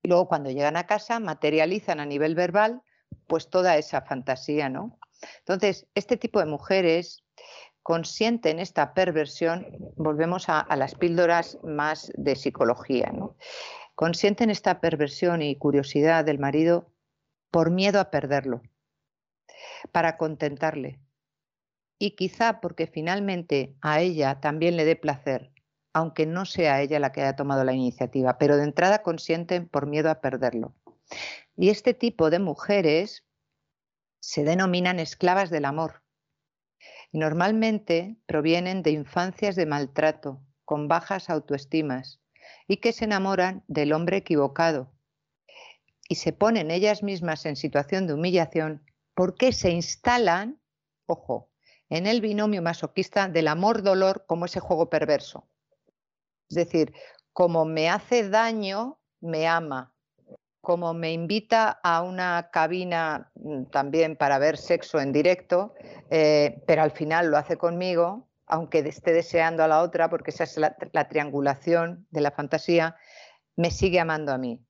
Y 0.03 0.09
luego 0.09 0.29
cuando 0.29 0.51
llegan 0.51 0.77
a 0.77 0.87
casa 0.87 1.21
materializan 1.21 2.01
a 2.01 2.07
nivel 2.07 2.35
verbal 2.35 2.83
pues 3.27 3.49
toda 3.49 3.77
esa 3.77 4.03
fantasía, 4.03 4.69
¿no? 4.69 4.99
Entonces, 5.39 5.87
este 5.95 6.17
tipo 6.17 6.41
de 6.41 6.47
mujeres 6.47 7.25
consienten 7.83 8.59
esta 8.59 8.93
perversión, 8.93 9.67
volvemos 9.97 10.49
a, 10.49 10.61
a 10.61 10.77
las 10.77 10.95
píldoras 10.95 11.59
más 11.63 12.13
de 12.17 12.37
psicología, 12.37 13.13
¿no? 13.15 13.37
Consienten 13.95 14.51
esta 14.51 14.81
perversión 14.81 15.43
y 15.43 15.57
curiosidad 15.57 16.25
del 16.25 16.39
marido 16.39 16.91
por 17.51 17.71
miedo 17.71 18.01
a 18.01 18.11
perderlo 18.11 18.63
para 19.93 20.17
contentarle. 20.17 21.01
Y 21.99 22.13
quizá 22.13 22.61
porque 22.61 22.87
finalmente 22.87 23.77
a 23.81 24.01
ella 24.01 24.41
también 24.41 24.77
le 24.77 24.85
dé 24.85 24.97
placer, 24.97 25.53
aunque 25.93 26.27
no 26.27 26.45
sea 26.45 26.83
ella 26.83 26.99
la 26.99 27.13
que 27.13 27.23
haya 27.23 27.37
tomado 27.37 27.65
la 27.65 27.73
iniciativa, 27.73 28.37
pero 28.37 28.57
de 28.57 28.65
entrada 28.65 29.03
consienten 29.03 29.69
por 29.69 29.87
miedo 29.87 30.11
a 30.11 30.21
perderlo. 30.21 30.75
Y 31.57 31.71
este 31.71 31.95
tipo 31.95 32.31
de 32.31 32.41
mujeres 32.41 33.25
se 34.21 34.43
denominan 34.43 34.99
esclavas 34.99 35.51
del 35.51 35.65
amor. 35.65 36.03
Y 37.13 37.19
normalmente 37.19 38.17
provienen 38.27 38.83
de 38.83 38.91
infancias 38.91 39.55
de 39.55 39.67
maltrato, 39.67 40.43
con 40.65 40.89
bajas 40.89 41.31
autoestimas, 41.31 42.21
y 42.67 42.79
que 42.79 42.93
se 42.93 43.05
enamoran 43.05 43.63
del 43.69 43.93
hombre 43.93 44.17
equivocado. 44.19 44.91
y 46.07 46.17
se 46.17 46.35
ponen 46.35 46.71
ellas 46.71 47.03
mismas 47.03 47.47
en 47.47 47.57
situación 47.57 48.07
de 48.07 48.13
humillación 48.13 48.85
porque 49.15 49.53
se 49.53 49.71
instalan, 49.71 50.61
ojo, 51.07 51.51
en 51.89 52.07
el 52.07 52.21
binomio 52.21 52.63
masoquista 52.63 53.29
del 53.29 53.49
amor-dolor 53.49 54.25
como 54.27 54.47
ese 54.47 54.61
juego 54.61 54.91
perverso. 54.91 55.49
Es 56.49 56.57
decir, 56.57 56.93
como 57.33 57.65
me 57.65 57.89
hace 57.89 58.29
daño, 58.29 58.99
me 59.21 59.47
ama. 59.47 59.93
Como 60.61 60.95
me 60.95 61.13
invita 61.13 61.79
a 61.83 62.03
una 62.03 62.51
cabina 62.51 63.31
mm, 63.35 63.65
también 63.65 64.17
para 64.17 64.39
ver 64.39 64.57
sexo 64.57 64.99
en 64.99 65.13
directo, 65.13 65.75
eh, 66.11 66.63
pero 66.67 66.83
al 66.83 66.91
final 66.91 67.31
lo 67.31 67.37
hace 67.37 67.59
conmigo, 67.59 68.29
aunque 68.47 68.79
esté 68.79 69.13
deseando 69.13 69.63
a 69.63 69.69
la 69.69 69.83
otra, 69.83 70.09
porque 70.09 70.31
esa 70.31 70.45
es 70.45 70.57
la, 70.57 70.77
la 70.93 71.09
triangulación 71.09 72.07
de 72.11 72.21
la 72.23 72.31
fantasía, 72.31 72.97
me 73.57 73.71
sigue 73.71 74.01
amando 74.01 74.33
a 74.33 74.39
mí. 74.39 74.65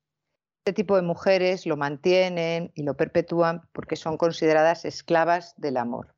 Este 0.67 0.73
tipo 0.73 0.97
de 0.97 1.03
mujeres 1.03 1.67
lo 1.67 1.77
mantienen 1.77 2.73
y 2.75 2.85
lo 2.85 2.97
perpetúan 2.97 3.69
porque 3.75 3.97
son 3.97 4.17
consideradas 4.17 4.87
esclavas 4.87 5.53
del 5.59 5.77
amor. 5.77 6.15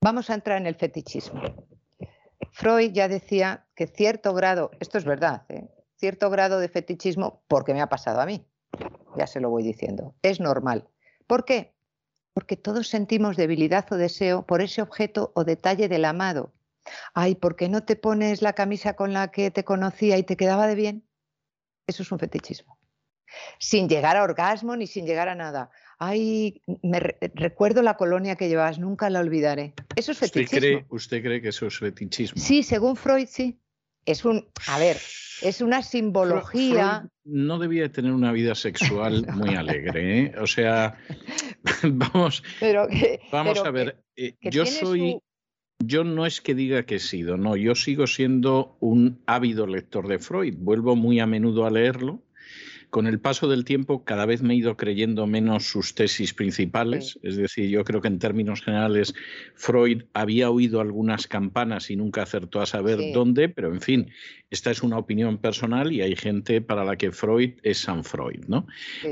Vamos 0.00 0.28
a 0.28 0.34
entrar 0.34 0.58
en 0.60 0.66
el 0.66 0.74
fetichismo. 0.74 1.40
Freud 2.50 2.90
ya 2.90 3.06
decía 3.06 3.64
que 3.76 3.86
cierto 3.86 4.34
grado, 4.34 4.72
esto 4.80 4.98
es 4.98 5.04
verdad, 5.04 5.44
¿eh? 5.50 5.68
cierto 5.94 6.30
grado 6.30 6.58
de 6.58 6.68
fetichismo, 6.68 7.44
porque 7.46 7.74
me 7.74 7.80
ha 7.80 7.88
pasado 7.88 8.20
a 8.20 8.26
mí, 8.26 8.44
ya 9.16 9.28
se 9.28 9.38
lo 9.38 9.50
voy 9.50 9.62
diciendo, 9.62 10.16
es 10.22 10.40
normal. 10.40 10.88
¿Por 11.28 11.44
qué? 11.44 11.76
Porque 12.34 12.56
todos 12.56 12.88
sentimos 12.88 13.36
debilidad 13.36 13.86
o 13.92 13.96
deseo 13.96 14.44
por 14.44 14.62
ese 14.62 14.82
objeto 14.82 15.30
o 15.36 15.44
detalle 15.44 15.88
del 15.88 16.06
amado. 16.06 16.54
Ay, 17.14 17.36
¿por 17.36 17.54
qué 17.54 17.68
no 17.68 17.84
te 17.84 17.94
pones 17.94 18.42
la 18.42 18.54
camisa 18.54 18.96
con 18.96 19.12
la 19.12 19.30
que 19.30 19.52
te 19.52 19.64
conocía 19.64 20.18
y 20.18 20.24
te 20.24 20.36
quedaba 20.36 20.66
de 20.66 20.74
bien? 20.74 21.08
Eso 21.86 22.02
es 22.02 22.10
un 22.10 22.18
fetichismo. 22.18 22.75
Sin 23.58 23.88
llegar 23.88 24.16
a 24.16 24.22
orgasmo 24.22 24.76
ni 24.76 24.86
sin 24.86 25.06
llegar 25.06 25.28
a 25.28 25.34
nada 25.34 25.70
ay, 25.98 26.62
me 26.82 27.00
recuerdo 27.34 27.82
la 27.82 27.96
colonia 27.96 28.36
que 28.36 28.48
llevabas, 28.48 28.78
nunca 28.78 29.10
la 29.10 29.20
olvidaré. 29.20 29.74
Eso 29.94 30.12
es 30.12 30.18
fetichismo. 30.18 30.56
¿Usted 30.56 30.58
cree, 30.58 30.86
¿Usted 30.88 31.22
cree 31.22 31.40
que 31.40 31.48
eso 31.48 31.66
es 31.66 31.78
fetichismo? 31.78 32.40
Sí, 32.40 32.62
según 32.62 32.96
Freud, 32.96 33.26
sí. 33.28 33.58
Es 34.04 34.24
un, 34.24 34.46
a 34.68 34.78
ver, 34.78 34.98
es 35.42 35.60
una 35.60 35.82
simbología. 35.82 37.08
no 37.24 37.58
debía 37.58 37.90
tener 37.90 38.12
una 38.12 38.30
vida 38.30 38.54
sexual 38.54 39.26
muy 39.34 39.56
alegre, 39.56 40.20
¿eh? 40.20 40.34
O 40.40 40.46
sea, 40.46 40.96
vamos, 41.82 42.42
vamos 43.32 43.58
a 43.58 43.70
ver. 43.70 44.00
Eh, 44.14 44.36
yo 44.42 44.64
soy, 44.64 45.18
yo 45.80 46.04
no 46.04 46.24
es 46.24 46.40
que 46.40 46.54
diga 46.54 46.84
que 46.84 46.96
he 46.96 47.00
sido, 47.00 47.36
no, 47.36 47.56
yo 47.56 47.74
sigo 47.74 48.06
siendo 48.06 48.76
un 48.78 49.22
ávido 49.26 49.66
lector 49.66 50.06
de 50.06 50.20
Freud. 50.20 50.54
Vuelvo 50.56 50.94
muy 50.94 51.18
a 51.18 51.26
menudo 51.26 51.66
a 51.66 51.70
leerlo 51.70 52.22
con 52.96 53.06
el 53.06 53.20
paso 53.20 53.46
del 53.46 53.66
tiempo 53.66 54.04
cada 54.04 54.24
vez 54.24 54.40
me 54.40 54.54
he 54.54 54.56
ido 54.56 54.74
creyendo 54.78 55.26
menos 55.26 55.66
sus 55.66 55.94
tesis 55.94 56.32
principales, 56.32 57.18
es 57.22 57.36
decir, 57.36 57.68
yo 57.68 57.84
creo 57.84 58.00
que 58.00 58.08
en 58.08 58.18
términos 58.18 58.62
generales 58.62 59.12
Freud 59.54 60.04
había 60.14 60.48
oído 60.48 60.80
algunas 60.80 61.26
campanas 61.26 61.90
y 61.90 61.96
nunca 61.96 62.22
acertó 62.22 62.62
a 62.62 62.64
saber 62.64 62.98
dónde, 63.12 63.50
pero 63.50 63.70
en 63.70 63.82
fin, 63.82 64.10
esta 64.48 64.70
es 64.70 64.82
una 64.82 64.96
opinión 64.96 65.36
personal 65.36 65.92
y 65.92 66.00
hay 66.00 66.16
gente 66.16 66.62
para 66.62 66.86
la 66.86 66.96
que 66.96 67.12
Freud 67.12 67.56
es 67.62 67.76
San 67.76 68.02
Freud, 68.02 68.46
¿no? 68.48 68.66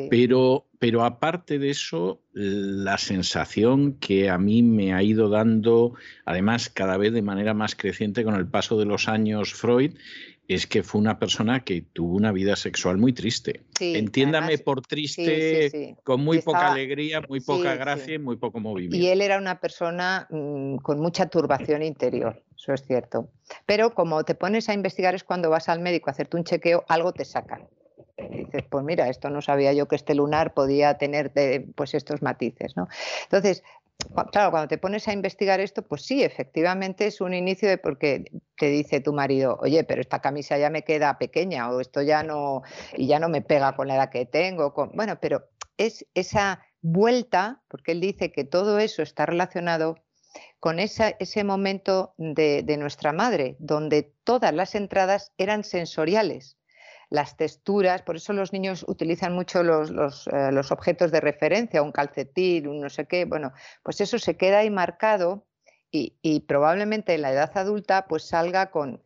Pero, 0.09 0.67
pero 0.79 1.05
aparte 1.05 1.59
de 1.59 1.69
eso, 1.69 2.23
la 2.33 2.97
sensación 2.97 3.99
que 3.99 4.31
a 4.31 4.39
mí 4.39 4.63
me 4.63 4.95
ha 4.95 5.03
ido 5.03 5.29
dando, 5.29 5.93
además 6.25 6.71
cada 6.71 6.97
vez 6.97 7.13
de 7.13 7.21
manera 7.21 7.53
más 7.53 7.77
creciente 7.77 8.25
con 8.25 8.35
el 8.35 8.47
paso 8.47 8.79
de 8.79 8.87
los 8.87 9.09
años 9.09 9.53
Freud, 9.53 9.93
es 10.49 10.67
que 10.67 10.83
fue 10.83 11.01
una 11.01 11.19
persona 11.19 11.65
que 11.65 11.83
tuvo 11.83 12.17
una 12.17 12.33
vida 12.33 12.57
sexual 12.57 12.99
muy 12.99 13.13
triste. 13.13 13.63
Entiéndame 13.81 14.59
por 14.59 14.83
triste, 14.83 15.97
con 16.05 16.23
muy 16.23 16.41
poca 16.41 16.73
alegría, 16.73 17.23
muy 17.29 17.41
poca 17.41 17.75
gracia 17.77 18.15
y 18.15 18.19
muy 18.19 18.37
poco 18.37 18.61
movimiento. 18.61 18.97
Y 18.97 19.09
él 19.09 19.23
era 19.23 19.39
una 19.39 19.59
persona 19.61 20.27
mm, 20.31 20.77
con 20.77 21.01
mucha 21.01 21.27
turbación 21.27 21.83
interior, 21.83 22.43
eso 22.57 22.73
es 22.75 22.83
cierto. 22.83 23.29
Pero 23.67 23.95
como 23.95 24.25
te 24.25 24.35
pones 24.35 24.69
a 24.69 24.75
investigar 24.75 25.15
es 25.15 25.25
cuando 25.25 25.49
vas 25.51 25.69
al 25.69 25.81
médico 25.81 26.11
a 26.11 26.13
hacerte 26.13 26.37
un 26.37 26.45
chequeo, 26.45 26.85
algo 26.89 27.13
te 27.13 27.25
sacan. 27.25 27.67
dices, 28.31 28.65
pues 28.69 28.85
mira, 28.85 29.09
esto 29.09 29.31
no 29.31 29.41
sabía 29.41 29.73
yo 29.73 29.89
que 29.89 29.97
este 29.97 30.15
lunar 30.15 30.53
podía 30.53 30.99
tener 30.99 31.33
pues 31.75 31.95
estos 31.95 32.21
matices, 32.21 32.77
¿no? 32.77 32.89
Entonces, 33.25 33.63
claro, 34.31 34.51
cuando 34.51 34.69
te 34.69 34.79
pones 34.79 35.09
a 35.09 35.13
investigar 35.13 35.61
esto, 35.61 35.83
pues 35.83 36.03
sí, 36.03 36.23
efectivamente 36.23 37.07
es 37.07 37.21
un 37.21 37.35
inicio 37.35 37.69
de 37.69 37.79
porque 37.79 38.25
te 38.57 38.67
dice 38.69 39.01
tu 39.01 39.13
marido, 39.13 39.59
oye, 39.61 39.85
pero 39.85 40.01
esta 40.01 40.21
camisa 40.21 40.59
ya 40.59 40.71
me 40.71 40.83
queda 40.83 41.19
pequeña 41.19 41.71
o 41.71 41.81
esto 41.81 42.03
ya 42.03 42.23
no, 42.23 42.63
y 42.97 43.07
ya 43.07 43.19
no 43.19 43.29
me 43.29 43.43
pega 43.43 43.75
con 43.77 43.89
la 43.89 43.97
edad 43.97 44.11
que 44.11 44.27
tengo. 44.27 44.73
bueno, 44.95 45.19
pero 45.21 45.49
es 45.77 46.07
esa 46.15 46.61
vuelta, 46.81 47.63
porque 47.69 47.93
él 47.93 48.01
dice 48.01 48.31
que 48.31 48.45
todo 48.45 48.79
eso 48.79 49.03
está 49.03 49.27
relacionado 49.27 49.97
con 50.61 50.79
ese 50.79 51.45
momento 51.45 52.15
de 52.17 52.77
nuestra 52.79 53.13
madre, 53.13 53.57
donde 53.59 54.15
todas 54.25 54.53
las 54.53 54.75
entradas 54.75 55.33
eran 55.39 55.63
sensoriales 55.63 56.57
las 57.15 57.37
texturas, 57.37 58.03
por 58.03 58.17
eso 58.17 58.33
los 58.33 58.53
niños 58.53 58.85
utilizan 58.89 59.35
mucho 59.35 59.63
los, 59.63 59.91
eh, 60.27 60.51
los, 60.51 60.73
objetos 60.73 61.13
de 61.13 61.21
referencia, 61.21 61.81
un 61.81 61.93
calcetín, 61.93 62.67
un 62.67 62.81
no 62.81 62.91
sé 62.91 63.07
qué, 63.07 63.25
bueno, 63.25 63.53
pues 63.85 64.01
eso 64.01 64.19
se 64.19 64.37
queda 64.37 64.59
ahí 64.59 64.71
marcado 64.71 65.45
y, 65.93 66.15
y 66.23 66.41
probablemente 66.41 67.15
en 67.15 67.23
la 67.23 67.31
edad 67.31 67.53
adulta 67.55 68.07
pues 68.09 68.25
salga 68.25 68.73
con, 68.73 69.01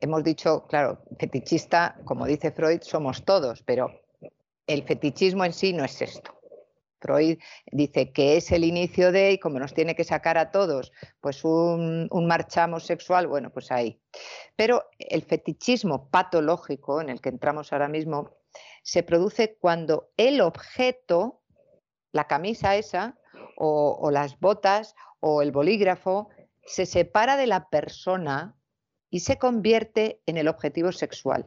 hemos 0.00 0.24
dicho, 0.24 0.66
claro, 0.66 0.98
fetichista, 1.20 1.94
como 2.04 2.26
dice 2.26 2.50
Freud, 2.50 2.80
somos 2.82 3.24
todos, 3.24 3.62
pero 3.62 3.92
el 4.66 4.82
fetichismo 4.82 5.44
en 5.44 5.52
sí 5.52 5.72
no 5.72 5.84
es 5.84 6.02
esto. 6.02 6.34
Freud 7.02 7.38
dice 7.66 8.12
que 8.12 8.36
es 8.36 8.52
el 8.52 8.64
inicio 8.64 9.12
de, 9.12 9.32
y 9.32 9.38
como 9.38 9.58
nos 9.58 9.74
tiene 9.74 9.94
que 9.94 10.04
sacar 10.04 10.38
a 10.38 10.50
todos, 10.50 10.92
pues 11.20 11.44
un, 11.44 12.08
marchamo 12.26 12.80
sexual, 12.80 13.26
bueno, 13.26 13.50
pues 13.50 13.72
ahí. 13.72 14.00
Pero 14.56 14.84
el 14.98 15.22
fetichismo 15.22 16.08
patológico 16.08 17.00
en 17.00 17.10
el 17.10 17.20
que 17.20 17.28
entramos 17.28 17.72
ahora 17.72 17.88
mismo 17.88 18.30
se 18.82 19.02
produce 19.02 19.56
cuando 19.56 20.10
el 20.16 20.40
objeto, 20.40 21.42
la 22.12 22.26
camisa 22.28 22.76
esa, 22.76 23.18
o, 23.56 23.98
o 24.00 24.10
las 24.10 24.38
botas, 24.38 24.94
o 25.20 25.42
el 25.42 25.50
bolígrafo, 25.52 26.28
se 26.64 26.86
separa 26.86 27.36
de 27.36 27.48
la 27.48 27.68
persona 27.68 28.56
y 29.10 29.20
se 29.20 29.38
convierte 29.38 30.22
en 30.26 30.36
el 30.36 30.48
objetivo 30.48 30.92
sexual. 30.92 31.46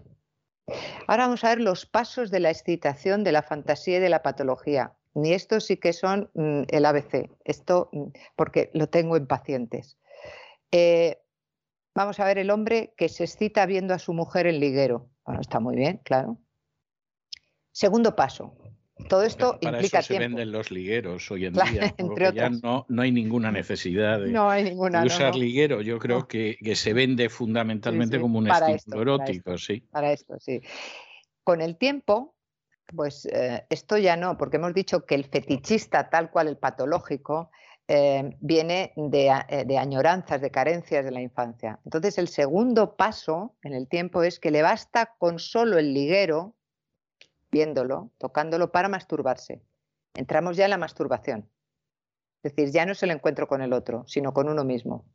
Ahora 1.08 1.26
vamos 1.26 1.44
a 1.44 1.50
ver 1.50 1.62
los 1.62 1.86
pasos 1.86 2.32
de 2.32 2.40
la 2.40 2.50
excitación, 2.50 3.24
de 3.24 3.32
la 3.32 3.44
fantasía 3.44 3.98
y 3.98 4.02
de 4.02 4.10
la 4.10 4.24
patología 4.24 4.96
ni 5.16 5.34
esto 5.34 5.60
sí 5.60 5.78
que 5.78 5.94
son 5.94 6.30
mm, 6.34 6.64
el 6.68 6.86
ABC, 6.86 7.32
esto 7.46 7.90
mm, 7.92 8.08
porque 8.36 8.70
lo 8.74 8.88
tengo 8.88 9.18
en 9.18 9.26
pacientes. 9.26 9.98
Eh, 10.72 11.20
vamos 11.96 12.20
a 12.20 12.26
ver 12.26 12.38
el 12.38 12.52
hombre 12.52 12.94
que 12.98 13.10
se 13.10 13.24
excita 13.24 13.66
viendo 13.66 13.94
a 13.94 14.00
su 14.00 14.14
mujer 14.14 14.46
en 14.46 14.60
liguero. 14.60 15.10
Bueno, 15.26 15.42
está 15.42 15.60
muy 15.60 15.76
bien, 15.76 16.02
claro. 16.04 16.38
Segundo 17.72 18.16
paso. 18.16 18.56
Todo 19.10 19.24
esto 19.24 19.58
Para 19.62 19.78
implica 19.78 20.00
eso 20.00 20.14
se 20.14 20.20
venden 20.20 20.52
los 20.52 20.72
ligueros 20.72 21.30
hoy 21.30 21.46
en 21.46 21.54
día. 21.54 21.64
Entre 21.98 22.34
ya 22.34 22.50
no, 22.50 22.86
no, 22.88 23.02
hay 23.02 23.12
ninguna 23.12 23.52
necesidad 23.52 24.20
de, 24.20 24.38
usar 25.06 25.36
liguero. 25.36 25.82
Yo 25.82 26.00
creo 26.00 26.28
que, 26.28 26.58
se 26.76 26.94
vende 26.94 27.30
fundamentalmente 27.30 28.20
como 28.20 28.40
un 28.40 28.50
estímulo 28.50 29.02
erótico, 29.02 29.58
sí. 29.58 29.82
Para 29.92 30.14
esto, 30.14 30.40
sí. 30.40 30.62
Con 31.44 31.62
el 31.62 31.78
tiempo, 31.78 32.35
pues 32.94 33.26
eh, 33.26 33.66
esto 33.70 33.98
ya 33.98 34.16
no, 34.16 34.38
porque 34.38 34.58
hemos 34.58 34.74
dicho 34.74 35.06
que 35.06 35.16
el 35.16 35.26
fetichista, 35.26 36.10
tal 36.10 36.30
cual 36.30 36.48
el 36.48 36.58
patológico, 36.58 37.50
eh, 37.88 38.36
viene 38.40 38.94
eh, 38.96 39.66
de, 39.66 39.78
añoranzas, 39.78 40.42
de 40.42 40.52
carencias 40.52 41.06
de 41.06 41.12
la 41.12 41.22
infancia. 41.22 41.80
Entonces, 41.86 42.18
el 42.18 42.28
segundo 42.28 42.96
paso 42.96 43.56
en 43.62 43.74
el 43.74 43.88
tiempo 43.88 44.24
es 44.24 44.40
que 44.40 44.52
le 44.52 44.62
basta 44.62 45.14
con 45.18 45.40
solo 45.40 45.78
el 45.78 45.94
liguero, 45.94 46.56
viéndolo, 47.52 48.12
tocándolo, 48.18 48.72
para 48.72 48.90
masturbarse. 48.90 49.62
Entramos 50.16 50.58
ya 50.58 50.66
en 50.66 50.72
la 50.72 50.78
masturbación. 50.78 51.50
Es 52.44 52.56
decir, 52.56 52.72
ya 52.72 52.86
no 52.86 52.92
es 52.92 53.04
el 53.04 53.12
encuentro 53.12 53.48
con 53.48 53.62
el 53.62 53.74
otro, 53.74 54.04
sino 54.08 54.34
con 54.34 54.50
uno 54.50 54.64
mismo. 54.64 55.06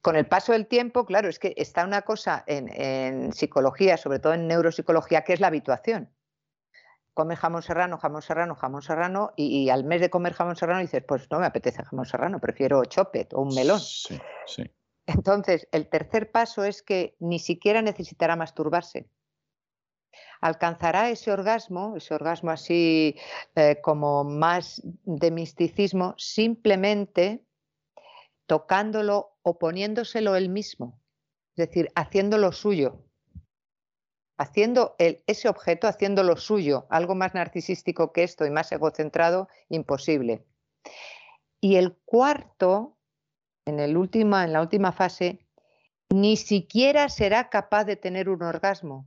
Con 0.00 0.16
el 0.16 0.26
paso 0.26 0.52
del 0.52 0.66
tiempo, 0.66 1.04
claro, 1.04 1.28
es 1.28 1.38
que 1.38 1.52
está 1.58 1.84
una 1.84 2.02
cosa 2.02 2.42
en 2.46 3.32
psicología, 3.34 3.98
sobre 3.98 4.18
todo 4.18 4.32
en 4.32 4.48
neuropsicología, 4.48 5.24
que 5.24 5.34
es 5.34 5.40
la 5.40 5.48
habituación 5.48 6.08
comes 7.14 7.38
jamón 7.38 7.62
serrano, 7.62 7.98
jamón 7.98 8.22
serrano, 8.22 8.54
jamón 8.54 8.82
serrano, 8.82 9.32
y, 9.36 9.68
al 9.68 9.84
mes 9.84 10.00
de 10.00 10.10
comer 10.10 10.32
jamón 10.32 10.56
serrano 10.56 10.80
dices, 10.80 11.02
pues 11.06 11.30
no 11.30 11.40
me 11.40 11.46
apetece 11.46 11.82
jamón 11.82 12.06
serrano, 12.06 12.40
prefiero 12.40 12.84
chopet 12.84 13.32
o 13.34 13.42
un 13.42 13.54
melón. 13.54 13.80
Entonces, 15.06 15.68
el 15.72 15.88
tercer 15.88 16.30
paso 16.30 16.64
es 16.64 16.82
que 16.82 17.16
ni 17.18 17.38
siquiera 17.38 17.82
necesitará 17.82 18.36
masturbarse. 18.36 19.08
Alcanzará 20.40 21.10
ese 21.10 21.32
orgasmo, 21.32 21.96
ese 21.96 22.14
orgasmo 22.14 22.50
así 22.50 23.16
eh, 23.54 23.80
como 23.82 24.24
más 24.24 24.80
de 24.84 25.30
misticismo, 25.30 26.14
simplemente 26.16 27.44
tocándolo 28.46 29.36
o 29.42 29.58
poniéndoselo 29.58 30.34
él 30.34 30.48
mismo, 30.48 31.00
es 31.56 31.68
decir, 31.68 31.92
haciéndolo 31.94 32.52
suyo, 32.52 33.04
haciendo 34.40 34.96
ese 34.98 35.50
objeto, 35.50 35.86
haciendo 35.86 36.22
lo 36.22 36.34
suyo, 36.38 36.86
algo 36.88 37.14
más 37.14 37.34
narcisístico 37.34 38.10
que 38.10 38.22
esto 38.22 38.46
y 38.46 38.50
más 38.50 38.72
egocentrado, 38.72 39.48
imposible. 39.68 40.46
Y 41.60 41.76
el 41.76 41.98
cuarto, 42.06 42.96
en, 43.66 43.78
en 43.80 43.92
la 43.92 44.60
última 44.62 44.92
fase, 44.92 45.46
ni 46.08 46.38
siquiera 46.38 47.10
será 47.10 47.50
capaz 47.50 47.84
de 47.84 47.96
tener 47.96 48.30
un 48.30 48.42
orgasmo, 48.42 49.06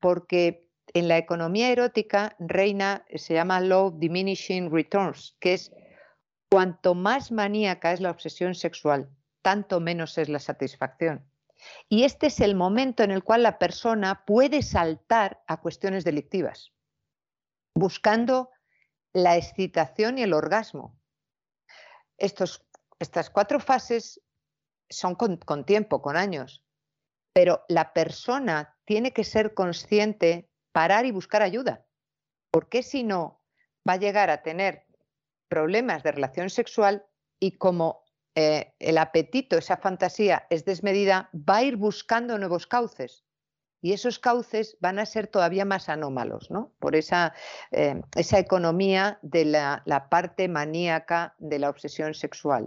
porque 0.00 0.70
en 0.94 1.08
la 1.08 1.18
economía 1.18 1.70
erótica 1.70 2.34
reina, 2.38 3.04
se 3.14 3.34
llama 3.34 3.60
Law 3.60 3.90
Diminishing 3.98 4.72
Returns, 4.72 5.36
que 5.40 5.52
es 5.52 5.72
cuanto 6.50 6.94
más 6.94 7.32
maníaca 7.32 7.92
es 7.92 8.00
la 8.00 8.10
obsesión 8.10 8.54
sexual, 8.54 9.10
tanto 9.42 9.78
menos 9.80 10.16
es 10.16 10.30
la 10.30 10.38
satisfacción. 10.38 11.26
Y 11.88 12.04
este 12.04 12.26
es 12.28 12.40
el 12.40 12.54
momento 12.54 13.02
en 13.02 13.10
el 13.10 13.22
cual 13.22 13.42
la 13.42 13.58
persona 13.58 14.24
puede 14.24 14.62
saltar 14.62 15.42
a 15.46 15.60
cuestiones 15.60 16.04
delictivas, 16.04 16.72
buscando 17.74 18.50
la 19.12 19.36
excitación 19.36 20.18
y 20.18 20.22
el 20.22 20.32
orgasmo. 20.32 20.98
Estos, 22.18 22.66
estas 22.98 23.30
cuatro 23.30 23.60
fases 23.60 24.20
son 24.88 25.14
con, 25.14 25.36
con 25.38 25.64
tiempo, 25.64 26.02
con 26.02 26.16
años, 26.16 26.64
pero 27.32 27.64
la 27.68 27.92
persona 27.92 28.76
tiene 28.84 29.12
que 29.12 29.24
ser 29.24 29.54
consciente, 29.54 30.50
parar 30.72 31.06
y 31.06 31.10
buscar 31.10 31.42
ayuda, 31.42 31.86
porque 32.50 32.82
si 32.82 33.02
no, 33.02 33.42
va 33.88 33.94
a 33.94 33.98
llegar 33.98 34.30
a 34.30 34.42
tener 34.42 34.86
problemas 35.48 36.02
de 36.02 36.12
relación 36.12 36.50
sexual 36.50 37.04
y 37.40 37.58
como 37.58 38.03
eh, 38.34 38.74
el 38.80 38.98
apetito, 38.98 39.56
esa 39.56 39.76
fantasía 39.76 40.46
es 40.50 40.64
desmedida, 40.64 41.30
va 41.32 41.58
a 41.58 41.62
ir 41.62 41.76
buscando 41.76 42.36
nuevos 42.38 42.66
cauces. 42.66 43.24
Y 43.80 43.92
esos 43.92 44.18
cauces 44.18 44.76
van 44.80 44.98
a 44.98 45.06
ser 45.06 45.26
todavía 45.26 45.64
más 45.64 45.88
anómalos, 45.88 46.50
¿no? 46.50 46.72
Por 46.78 46.96
esa, 46.96 47.34
eh, 47.70 48.00
esa 48.16 48.38
economía 48.38 49.18
de 49.22 49.44
la, 49.44 49.82
parte 50.10 50.48
maníaca 50.48 51.34
de 51.38 51.58
la 51.58 51.68
obsesión 51.68 52.14
sexual. 52.14 52.66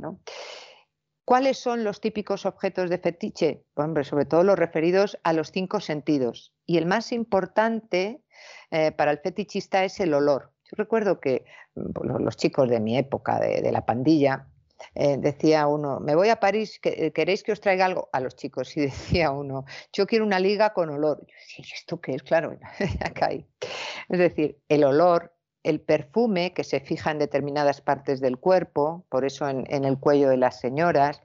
¿Cuáles 1.26 1.58
son 1.58 1.84
los 1.84 2.00
típicos 2.00 2.46
objetos 2.46 2.90
de 2.90 3.00
fetiche? 3.00 3.66
Hombre, 3.74 4.04
sobre 4.04 4.26
todo 4.26 4.44
los 4.44 4.60
referidos 4.60 5.18
a 5.24 5.34
los 5.34 5.52
cinco 5.52 5.80
sentidos. 5.82 6.54
Y 6.66 6.78
el 6.78 6.86
más 6.86 7.12
importante 7.12 8.22
eh, 8.70 8.92
para 8.92 9.12
el 9.12 9.18
fetichista 9.18 9.84
es 9.84 10.00
el 10.00 10.14
olor. 10.14 10.54
Yo 10.66 10.76
recuerdo 10.76 11.20
que 11.20 11.46
mm, 11.76 12.24
los 12.24 12.38
chicos 12.38 12.70
de 12.70 12.80
mi 12.80 12.96
época, 12.96 13.40
de 13.40 13.72
la 13.72 13.86
pandilla, 13.86 14.48
eh, 14.96 15.18
decía 15.18 15.68
uno, 15.68 16.00
me 16.00 16.16
voy 16.16 16.30
a 16.30 16.40
París, 16.40 16.80
eh, 16.84 17.12
¿queréis 17.12 17.44
que 17.44 17.52
os 17.52 17.62
traiga 17.62 17.86
algo? 17.86 18.10
A 18.12 18.20
los 18.20 18.36
chicos. 18.36 18.76
Y 18.78 18.82
decía 18.88 19.32
uno, 19.32 19.66
yo 19.94 20.08
quiero 20.08 20.26
una 20.26 20.40
liga 20.40 20.74
con 20.74 20.90
olor. 20.90 21.20
Yo 21.22 21.34
decía, 21.40 21.66
¿esto 21.76 22.02
qué 22.02 22.16
es? 22.16 22.24
Claro, 22.24 22.58
acá 23.04 23.28
hay. 23.28 23.46
Es 24.10 24.20
decir, 24.20 24.58
el 24.70 24.86
olor, 24.86 25.34
el 25.64 25.82
perfume 25.82 26.54
que 26.54 26.64
se 26.64 26.80
fija 26.80 27.12
en 27.12 27.20
determinadas 27.20 27.82
partes 27.82 28.22
del 28.22 28.38
cuerpo, 28.38 29.06
por 29.10 29.26
eso 29.26 29.50
en, 29.50 29.84
el 29.84 30.00
cuello 30.00 30.30
de 30.30 30.38
las 30.38 30.62
señoras, 30.62 31.22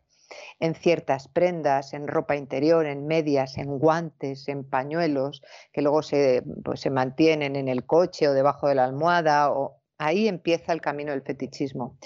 en 0.59 0.75
ciertas 0.75 1.29
prendas, 1.29 1.93
en 1.95 2.09
ropa 2.09 2.35
interior, 2.35 2.87
en 2.87 3.07
medias, 3.07 3.57
en 3.57 3.79
guantes, 3.79 4.49
en 4.49 4.69
pañuelos, 4.69 5.43
que 5.73 5.83
luego 5.83 6.03
se, 6.03 6.43
pues, 6.65 6.81
se 6.81 6.91
mantienen 6.91 7.55
en 7.55 7.69
el 7.69 7.87
coche 7.87 8.27
o 8.27 8.33
debajo 8.33 8.67
de 8.67 8.75
la 8.75 8.85
almohada. 8.85 9.53
O... 9.53 9.81
Ahí 9.99 10.27
empieza 10.27 10.73
el 10.73 10.81
camino 10.81 11.13
del 11.13 11.23
fetichismo. 11.23 11.97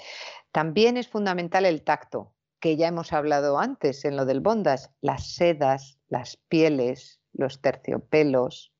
También 0.57 0.97
es 0.97 1.07
fundamental 1.07 1.67
el 1.67 1.83
tacto, 1.83 2.33
que 2.59 2.77
ya 2.77 2.87
hemos 2.87 3.13
hablado 3.13 3.59
antes 3.59 4.05
en 4.05 4.17
lo 4.17 4.25
del 4.25 4.39
bondas, 4.39 4.89
las 5.01 5.35
sedas, 5.35 5.99
las 6.07 6.37
pieles, 6.49 7.21
los 7.31 7.61
terciopelos 7.61 8.73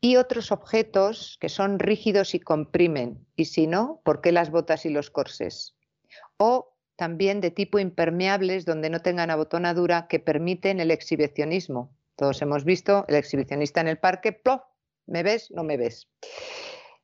y 0.00 0.16
otros 0.16 0.50
objetos 0.50 1.38
que 1.40 1.48
son 1.48 1.78
rígidos 1.78 2.34
y 2.34 2.40
comprimen, 2.40 3.24
y 3.36 3.44
si 3.44 3.68
no, 3.68 4.00
¿por 4.04 4.20
qué 4.20 4.32
las 4.32 4.50
botas 4.50 4.84
y 4.84 4.90
los 4.90 5.08
corsés? 5.10 5.76
O 6.36 6.74
también 6.96 7.40
de 7.40 7.52
tipo 7.52 7.78
impermeables 7.78 8.64
donde 8.64 8.90
no 8.90 9.02
tengan 9.02 9.30
abotonadura 9.30 10.08
que 10.08 10.18
permiten 10.18 10.80
el 10.80 10.90
exhibicionismo. 10.90 11.94
Todos 12.16 12.42
hemos 12.42 12.64
visto 12.64 13.04
el 13.06 13.14
exhibicionista 13.14 13.80
en 13.80 13.86
el 13.86 14.00
parque, 14.00 14.32
¡plof! 14.32 14.62
¿Me 15.06 15.22
ves? 15.22 15.48
No 15.52 15.62
me 15.62 15.76
ves. 15.76 16.08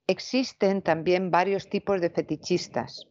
Existen 0.08 0.82
también 0.82 1.30
varios 1.30 1.70
tipos 1.70 2.00
de 2.00 2.10
fetichistas. 2.10 3.06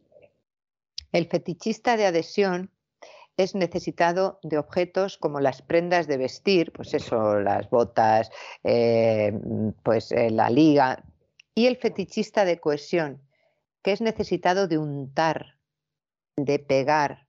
El 1.12 1.26
fetichista 1.26 1.96
de 1.96 2.06
adhesión 2.06 2.70
es 3.36 3.54
necesitado 3.54 4.40
de 4.42 4.58
objetos 4.58 5.16
como 5.16 5.40
las 5.40 5.62
prendas 5.62 6.06
de 6.08 6.16
vestir, 6.16 6.72
pues 6.72 6.92
eso, 6.92 7.38
las 7.40 7.70
botas, 7.70 8.30
eh, 8.64 9.32
pues 9.84 10.10
eh, 10.12 10.30
la 10.30 10.50
liga, 10.50 11.04
y 11.54 11.66
el 11.66 11.76
fetichista 11.76 12.44
de 12.44 12.60
cohesión, 12.60 13.22
que 13.82 13.92
es 13.92 14.00
necesitado 14.00 14.66
de 14.66 14.78
untar, 14.78 15.58
de 16.36 16.58
pegar, 16.58 17.28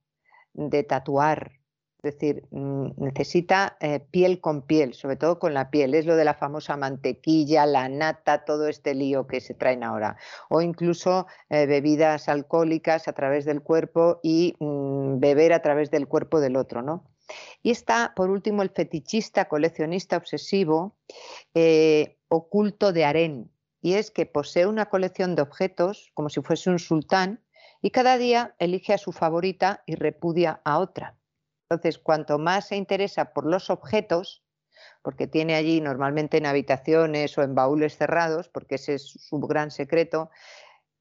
de 0.53 0.83
tatuar, 0.83 1.58
es 2.01 2.13
decir, 2.13 2.47
mm, 2.51 2.91
necesita 2.95 3.75
eh, 3.81 3.99
piel 3.99 4.39
con 4.39 4.61
piel, 4.61 4.93
sobre 4.93 5.17
todo 5.17 5.37
con 5.37 5.53
la 5.53 5.69
piel. 5.69 5.93
Es 5.93 6.05
lo 6.05 6.15
de 6.15 6.23
la 6.23 6.33
famosa 6.33 6.77
mantequilla, 6.77 7.65
la 7.65 7.89
nata, 7.89 8.45
todo 8.45 8.69
este 8.69 8.95
lío 8.95 9.27
que 9.27 9.41
se 9.41 9.53
traen 9.53 9.83
ahora. 9.83 10.15
O 10.49 10.61
incluso 10.61 11.27
eh, 11.49 11.65
bebidas 11.65 12.29
alcohólicas 12.29 13.09
a 13.09 13.13
través 13.13 13.43
del 13.43 13.61
cuerpo 13.61 14.21
y 14.23 14.55
mm, 14.59 15.19
beber 15.19 15.51
a 15.51 15.61
través 15.61 15.91
del 15.91 16.07
cuerpo 16.07 16.39
del 16.39 16.55
otro, 16.55 16.81
¿no? 16.81 17.03
Y 17.61 17.71
está, 17.71 18.13
por 18.15 18.29
último, 18.29 18.63
el 18.63 18.69
fetichista 18.69 19.49
coleccionista 19.49 20.15
obsesivo 20.15 20.95
eh, 21.53 22.17
oculto 22.29 22.93
de 22.93 23.03
harén. 23.03 23.51
Y 23.81 23.95
es 23.95 24.09
que 24.09 24.25
posee 24.25 24.67
una 24.67 24.87
colección 24.87 25.35
de 25.35 25.41
objetos 25.41 26.11
como 26.13 26.29
si 26.29 26.41
fuese 26.41 26.69
un 26.69 26.79
sultán 26.79 27.43
y 27.81 27.91
cada 27.91 28.17
día 28.17 28.55
elige 28.57 28.93
a 28.93 28.97
su 28.97 29.11
favorita 29.11 29.83
y 29.85 29.95
repudia 29.95 30.61
a 30.63 30.79
otra. 30.79 31.18
Entonces, 31.69 31.99
cuanto 31.99 32.39
más 32.39 32.69
se 32.69 32.75
interesa 32.75 33.31
por 33.31 33.45
los 33.45 33.69
objetos, 33.69 34.43
porque 35.03 35.27
tiene 35.27 35.53
allí 35.53 35.81
normalmente 35.81 36.37
en 36.37 36.47
habitaciones 36.47 37.37
o 37.37 37.43
en 37.43 37.53
baúles 37.53 37.95
cerrados, 37.95 38.49
porque 38.49 38.75
ese 38.75 38.95
es 38.95 39.03
su 39.03 39.39
gran 39.39 39.69
secreto, 39.69 40.31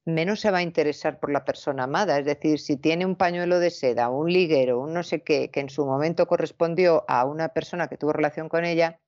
menos 0.05 0.39
se 0.41 0.51
va 0.51 0.59
a 0.59 0.61
interesar 0.61 1.19
por 1.19 1.31
la 1.31 1.43
persona 1.43 1.85
amada. 1.85 2.19
Es 2.19 2.25
decir, 2.25 2.59
si 2.59 2.77
tiene 2.77 3.07
un 3.07 3.15
pañuelo 3.15 3.59
de 3.59 3.71
seda, 3.71 4.09
un 4.09 4.31
liguero, 4.31 4.79
un 4.79 4.93
no 4.93 5.01
sé 5.01 5.23
qué, 5.23 5.49
que 5.49 5.59
en 5.59 5.69
su 5.69 5.85
momento 5.87 6.27
correspondió 6.27 7.03
a 7.07 7.25
una 7.25 7.49
persona 7.49 7.87
que 7.87 7.97
tuvo 7.97 8.13
relación 8.13 8.47
con 8.47 8.63
ella 8.63 8.99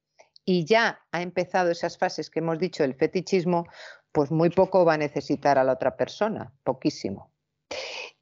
y 0.44 0.66
ya 0.66 1.02
ha 1.12 1.22
empezado 1.22 1.70
esas 1.70 1.98
fases 1.98 2.32
que 2.32 2.40
hemos 2.40 2.58
dicho 2.58 2.82
del 2.82 2.96
fetichismo, 2.96 3.68
pues 4.12 4.32
muy 4.32 4.50
poco 4.50 4.84
va 4.84 4.96
a 4.96 4.98
necesitar 4.98 5.60
a 5.60 5.64
la 5.64 5.74
otra 5.74 5.96
persona, 5.96 6.54
poquísimo. 6.64 7.31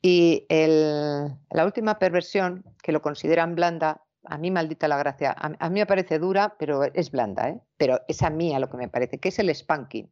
Y 0.01 0.45
la 0.49 1.65
última 1.65 1.99
perversión, 1.99 2.63
que 2.81 2.91
lo 2.91 3.01
consideran 3.01 3.55
blanda, 3.55 4.03
a 4.25 4.37
mí 4.37 4.51
maldita 4.51 4.87
la 4.87 4.97
gracia, 4.97 5.35
a, 5.37 5.69
mí 5.69 5.79
me 5.79 5.85
parece 5.85 6.19
dura, 6.19 6.55
pero 6.57 6.83
es 6.83 7.11
blanda, 7.11 7.49
¿eh? 7.49 7.59
pero 7.77 8.01
es 8.07 8.21
a 8.21 8.29
mí 8.29 8.53
a 8.53 8.59
lo 8.59 8.69
que 8.69 8.77
me 8.77 8.87
parece, 8.87 9.17
que 9.17 9.29
es 9.29 9.39
el 9.39 9.53
spanking. 9.53 10.09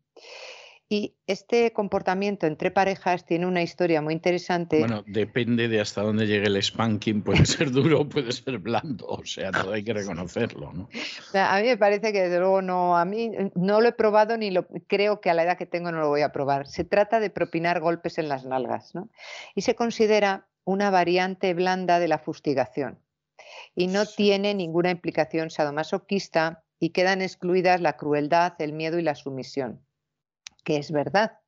Y 0.90 1.16
este 1.27 1.74
comportamiento 1.74 2.48
entre 2.48 2.72
parejas 2.72 3.25
tiene 3.25 3.45
una 3.45 3.61
historia 3.61 4.01
muy 4.01 4.14
interesante. 4.14 4.80
Bueno, 4.80 5.03
depende 5.06 5.67
de 5.67 5.82
hasta 5.82 6.01
dónde 6.01 6.27
llegue 6.27 6.48
el 6.48 6.64
spanking, 6.64 7.24
puede 7.24 7.45
ser 7.45 7.72
duro, 7.72 8.07
puede 8.07 8.32
ser 8.32 8.59
blando, 8.59 9.06
o 9.06 9.25
sea, 9.25 9.51
todo 9.51 9.74
hay 9.74 9.83
que 9.83 9.91
reconocerlo, 9.91 10.72
¿no? 10.72 10.88
A 11.33 11.59
mí 11.59 11.67
me 11.67 11.75
parece 11.75 12.14
que 12.14 12.22
desde 12.22 12.40
luego 12.40 12.61
no, 12.61 12.98
a 12.98 13.03
mí 13.03 13.32
no 13.56 13.82
lo 13.82 13.90
he 13.90 13.91
probado 13.91 14.38
ni 14.38 14.49
lo 14.49 14.66
creo 14.88 15.19
que 15.19 15.30
a 15.30 15.33
la 15.33 15.43
edad 15.43 15.57
que 15.57 15.66
tengo 15.66 15.91
no 15.91 15.99
lo 15.99 16.07
voy 16.07 16.22
a 16.22 16.32
probar. 16.32 16.67
Se 16.67 16.85
trata 16.85 17.19
de 17.19 17.32
propinar 17.32 17.82
golpes 17.82 18.17
en 18.17 18.30
las 18.30 18.45
nalgas, 18.45 18.95
¿no? 18.95 19.09
Y 19.56 19.64
se 19.64 19.75
considera 19.75 20.48
una 20.64 20.90
variante 20.90 21.53
blanda 21.53 21.99
de 21.99 22.07
la 22.07 22.19
fustigación 22.19 22.99
y 23.75 23.88
no 23.88 24.06
tiene 24.06 24.53
ninguna 24.53 24.91
implicación 24.91 25.49
sadomasoquista 25.49 26.64
y 26.80 26.91
quedan 26.91 27.22
excluidas 27.22 27.82
la 27.82 27.98
crueldad, 27.98 28.53
el 28.59 28.72
miedo 28.72 28.99
y 28.99 29.01
la 29.01 29.16
sumisión 29.16 29.82
que 30.68 30.76
es 30.76 30.92
verdad, 30.92 31.40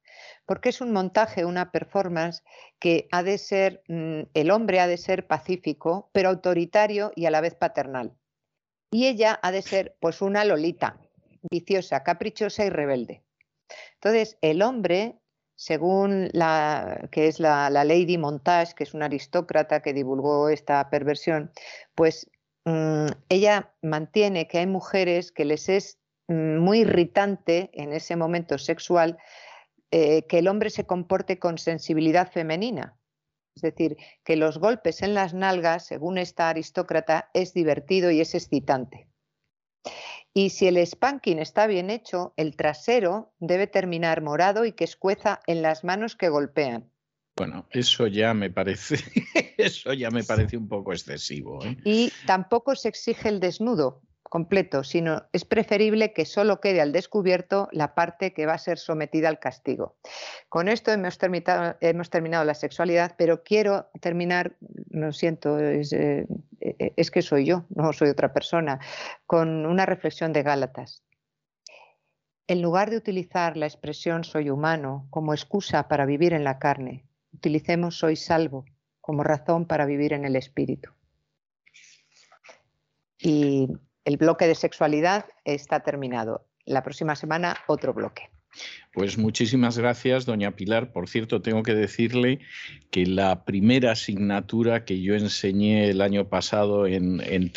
porque 0.45 0.69
es 0.69 0.79
un 0.79 0.93
montaje, 0.93 1.43
una 1.43 1.73
performance 1.73 2.41
que 2.79 3.09
ha 3.11 3.21
de 3.21 3.37
ser, 3.37 3.83
mm, 3.89 4.21
el 4.33 4.49
hombre 4.49 4.79
ha 4.79 4.87
de 4.87 4.95
ser 4.95 5.27
pacífico, 5.27 6.09
pero 6.13 6.29
autoritario 6.29 7.11
y 7.17 7.25
a 7.25 7.31
la 7.31 7.41
vez 7.41 7.53
paternal. 7.53 8.15
Y 8.91 9.07
ella 9.07 9.37
ha 9.43 9.51
de 9.51 9.61
ser 9.61 9.97
pues 9.99 10.21
una 10.21 10.45
lolita, 10.45 11.01
viciosa, 11.51 12.01
caprichosa 12.01 12.63
y 12.63 12.69
rebelde. 12.69 13.25
Entonces, 13.95 14.37
el 14.39 14.61
hombre, 14.61 15.19
según 15.57 16.29
la 16.31 17.09
que 17.11 17.27
es 17.27 17.41
la, 17.41 17.69
Lady 17.69 18.17
Montage, 18.17 18.73
que 18.73 18.85
es 18.85 18.93
una 18.93 19.07
aristócrata 19.07 19.81
que 19.81 19.91
divulgó 19.91 20.47
esta 20.47 20.89
perversión, 20.89 21.51
pues 21.93 22.31
mm, 22.63 23.07
ella 23.27 23.73
mantiene 23.81 24.47
que 24.47 24.59
hay 24.59 24.67
mujeres 24.67 25.33
que 25.33 25.43
les 25.43 25.67
es 25.67 25.98
muy 26.29 26.79
irritante 26.79 27.69
en 27.73 27.91
ese 27.91 28.15
momento 28.15 28.57
sexual 28.57 29.17
eh, 29.91 30.27
que 30.27 30.39
el 30.39 30.47
hombre 30.47 30.69
se 30.69 30.85
comporte 30.85 31.39
con 31.39 31.57
sensibilidad 31.57 32.31
femenina. 32.31 32.95
Es 33.55 33.63
decir, 33.63 33.97
que 34.23 34.35
los 34.35 34.59
golpes 34.59 35.01
en 35.01 35.13
las 35.15 35.33
nalgas, 35.33 35.87
según 35.87 36.17
esta 36.17 36.49
aristócrata, 36.49 37.29
es 37.33 37.53
divertido 37.53 38.11
y 38.11 38.21
es 38.21 38.35
excitante. 38.35 39.09
Y 40.33 40.51
si 40.51 40.67
el 40.67 40.85
spanking 40.85 41.39
está 41.39 41.65
bien 41.65 41.89
hecho, 41.89 42.33
el 42.37 42.55
trasero 42.55 43.33
debe 43.39 43.65
terminar 43.65 44.21
morado 44.21 44.63
y 44.65 44.73
que 44.73 44.83
escueza 44.83 45.41
en 45.47 45.63
las 45.63 45.83
manos 45.83 46.15
que 46.15 46.29
golpean. 46.29 46.91
Bueno, 47.35 47.67
eso 47.71 48.05
ya 48.05 48.33
me 48.33 48.51
parece, 48.51 48.97
eso 49.57 49.93
ya 49.93 50.11
me 50.11 50.23
parece 50.23 50.55
un 50.55 50.67
poco 50.67 50.93
excesivo. 50.93 51.65
¿eh? 51.65 51.77
Y 51.83 52.13
tampoco 52.27 52.75
se 52.75 52.89
exige 52.89 53.29
el 53.29 53.39
desnudo 53.39 54.03
completo, 54.29 54.83
sino 54.83 55.23
es 55.33 55.43
preferible 55.43 56.13
que 56.13 56.25
solo 56.25 56.61
quede 56.61 56.81
al 56.81 56.91
descubierto 56.91 57.67
la 57.71 57.95
parte 57.95 58.33
que 58.33 58.45
va 58.45 58.53
a 58.53 58.59
ser 58.59 58.77
sometida 58.77 59.27
al 59.27 59.39
castigo. 59.39 59.97
Con 60.47 60.69
esto 60.69 60.91
hemos 60.91 61.17
terminado, 61.17 62.45
la 62.45 62.53
sexualidad, 62.53 63.15
pero 63.17 63.43
quiero 63.43 63.89
terminar, 63.99 64.55
lo 64.91 65.11
siento, 65.11 65.59
es, 65.59 65.91
eh, 65.93 66.27
es 66.59 67.11
que 67.11 67.21
soy 67.21 67.45
yo, 67.45 67.65
no 67.69 67.91
soy 67.91 68.09
otra 68.09 68.31
persona, 68.31 68.79
con 69.25 69.65
una 69.65 69.85
reflexión 69.85 70.31
de 70.31 70.43
Gálatas. 70.43 71.03
En 72.47 72.61
lugar 72.61 72.89
de 72.89 72.97
utilizar 72.97 73.57
la 73.57 73.65
expresión 73.67 74.23
soy 74.23 74.49
humano 74.49 75.07
como 75.09 75.33
excusa 75.33 75.87
para 75.87 76.05
vivir 76.05 76.33
en 76.33 76.43
la 76.43 76.57
carne, 76.57 77.05
utilicemos 77.33 77.97
soy 77.97 78.15
salvo 78.15 78.65
como 79.01 79.23
razón 79.23 79.65
para 79.65 79.85
vivir 79.85 80.13
en 80.13 80.25
el 80.25 80.35
espíritu. 80.35 80.91
Y 83.19 83.67
el 84.09 84.17
bloque 84.17 84.47
de 84.47 84.55
sexualidad 84.55 85.25
está 85.45 85.81
terminado. 85.81 86.43
La 86.65 86.81
próxima 86.81 87.15
semana 87.15 87.57
otro 87.67 87.93
bloque. 87.93 88.31
Pues 88.91 89.19
muchísimas 89.19 89.77
gracias, 89.77 90.25
doña 90.25 90.55
Pilar. 90.55 90.91
Por 90.91 91.07
cierto, 91.07 91.43
tengo 91.43 91.61
que 91.61 91.75
decirle 91.75 92.39
que 92.89 93.05
la 93.05 93.45
primera 93.45 93.91
asignatura 93.91 94.83
que 94.83 94.99
yo 94.99 95.13
enseñé 95.13 95.91
el 95.91 96.01
año 96.01 96.27
pasado 96.27 96.87
en, 96.87 97.21
en 97.21 97.51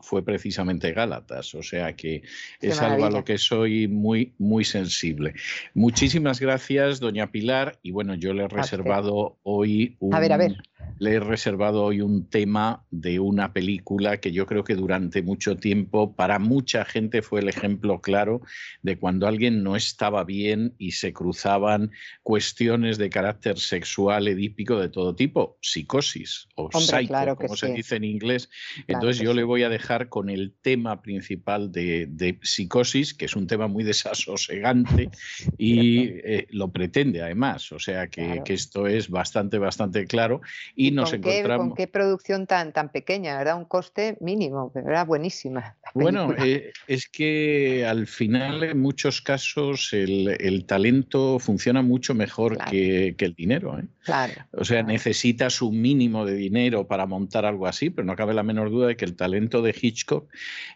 fue 0.00 0.24
precisamente 0.24 0.92
Gálatas, 0.92 1.54
o 1.54 1.62
sea 1.62 1.94
que 1.94 2.22
es 2.62 2.80
algo 2.80 3.04
a 3.04 3.10
lo 3.10 3.22
que 3.22 3.36
soy 3.36 3.86
muy, 3.86 4.32
muy 4.38 4.64
sensible. 4.64 5.34
Muchísimas 5.74 6.40
gracias, 6.40 6.98
doña 6.98 7.30
Pilar. 7.30 7.78
Y 7.82 7.90
bueno, 7.90 8.14
yo 8.14 8.32
le 8.32 8.44
he 8.44 8.48
reservado 8.48 9.36
hoy 9.42 9.98
un... 10.00 10.14
A 10.14 10.20
ver, 10.20 10.32
a 10.32 10.38
ver 10.38 10.56
le 10.98 11.14
he 11.14 11.20
reservado 11.20 11.82
hoy 11.82 12.00
un 12.00 12.28
tema 12.28 12.84
de 12.90 13.18
una 13.18 13.52
película 13.52 14.18
que 14.18 14.32
yo 14.32 14.46
creo 14.46 14.64
que 14.64 14.74
durante 14.74 15.22
mucho 15.22 15.56
tiempo 15.56 16.14
para 16.14 16.38
mucha 16.38 16.84
gente 16.84 17.22
fue 17.22 17.40
el 17.40 17.48
ejemplo 17.48 18.00
claro 18.00 18.40
de 18.82 18.96
cuando 18.96 19.26
alguien 19.26 19.62
no 19.62 19.76
estaba 19.76 20.24
bien 20.24 20.74
y 20.78 20.92
se 20.92 21.12
cruzaban 21.12 21.90
cuestiones 22.22 22.98
de 22.98 23.10
carácter 23.10 23.58
sexual 23.58 24.28
edípico 24.28 24.78
de 24.78 24.88
todo 24.88 25.14
tipo, 25.14 25.58
psicosis 25.60 26.48
o 26.54 26.70
psycho, 26.72 27.36
como 27.36 27.56
se 27.56 27.72
dice 27.72 27.96
en 27.96 28.04
inglés. 28.04 28.48
Entonces 28.86 29.22
yo 29.22 29.34
le 29.34 29.42
voy 29.42 29.62
a 29.62 29.68
dejar 29.68 30.08
con 30.08 30.30
el 30.30 30.54
tema 30.62 31.02
principal 31.02 31.72
de, 31.72 32.38
psicosis, 32.42 33.14
que 33.14 33.24
es 33.24 33.36
un 33.36 33.46
tema 33.46 33.66
muy 33.66 33.84
desasosegante 33.94 35.10
y 35.58 36.04
eh, 36.24 36.46
lo 36.50 36.70
pretende 36.70 37.22
además, 37.22 37.72
o 37.72 37.78
sea 37.78 38.08
que, 38.08 38.42
que 38.44 38.54
esto 38.54 38.86
es 38.86 39.08
bastante, 39.08 39.58
bastante 39.58 40.06
claro. 40.06 40.40
y, 40.74 40.83
nos 40.90 41.10
con 41.10 41.18
encontramos. 41.18 41.64
Qué, 41.64 41.68
¿Con 41.68 41.74
qué 41.74 41.86
producción 41.88 42.46
tan, 42.46 42.72
tan 42.72 42.90
pequeña, 42.90 43.36
verdad? 43.38 43.56
Un 43.56 43.64
coste 43.64 44.16
mínimo, 44.20 44.72
era 44.74 45.04
buenísima. 45.04 45.76
Bueno, 45.94 46.34
eh, 46.38 46.72
es 46.88 47.08
que 47.08 47.86
al 47.86 48.08
final, 48.08 48.64
en 48.64 48.80
muchos 48.80 49.22
casos, 49.22 49.92
el, 49.92 50.64
talento 50.66 51.38
funciona 51.38 51.82
mucho 51.82 52.14
mejor 52.14 52.58
que, 52.68 53.14
el 53.16 53.34
dinero. 53.34 53.78
¿eh? 53.78 53.84
Claro. 54.02 54.32
O 54.50 54.64
sea, 54.64 54.82
necesitas 54.82 55.62
un 55.62 55.80
mínimo 55.80 56.26
de 56.26 56.34
dinero 56.34 56.88
para 56.88 57.06
montar 57.06 57.44
algo 57.44 57.68
así, 57.68 57.90
pero 57.90 58.04
no 58.04 58.16
cabe 58.16 58.34
la 58.34 58.42
menor 58.42 58.70
duda 58.70 58.88
de 58.88 58.96
que 58.96 59.04
el 59.04 59.14
talento 59.14 59.62
de 59.62 59.72
Hitchcock, 59.80 60.28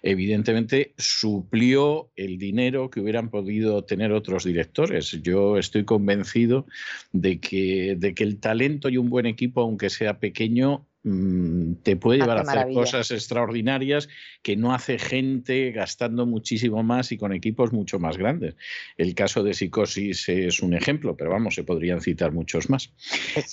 evidentemente, 0.03 0.95
suplió 0.97 2.11
el 2.15 2.39
dinero 2.39 2.89
que 2.89 3.01
hubieran 3.01 3.29
podido 3.29 3.83
tener 3.85 4.13
otros 4.13 4.45
directores. 4.45 5.11
Yo 5.23 5.59
estoy 5.59 5.85
convencido 5.85 6.67
de 7.13 7.41
que, 7.41 7.97
de 7.99 8.15
que 8.15 8.23
el 8.23 8.39
talento 8.39 8.89
y 8.89 8.97
un 8.97 9.11
buen 9.11 9.27
equipo, 9.27 9.63
aunque 9.63 9.91
sea 9.91 9.98
pequeño, 10.19 10.87
mm, 11.03 11.75
te 11.83 11.97
puede 11.97 12.21
llevar 12.21 12.39
a 12.39 12.41
hacer 12.43 12.73
cosas 12.73 13.11
extraordinarias 13.11 14.09
que 14.43 14.57
no 14.57 14.75
hace 14.75 14.99
gente 14.99 15.71
gastando 15.73 16.27
muchísimo 16.27 16.83
más 16.83 17.13
y 17.13 17.19
con 17.19 17.33
equipos 17.33 17.73
mucho 17.73 17.99
más 17.99 18.17
grandes. 18.17 18.57
El 18.97 19.15
caso 19.15 19.43
de 19.43 19.55
Psicosis 19.55 20.29
es 20.29 20.61
un 20.61 20.75
ejemplo, 20.75 21.17
pero 21.17 21.31
vamos, 21.31 21.55
se 21.55 21.65
podrían 21.65 22.01
citar 22.01 22.33
muchos 22.33 22.71
más. 22.71 22.93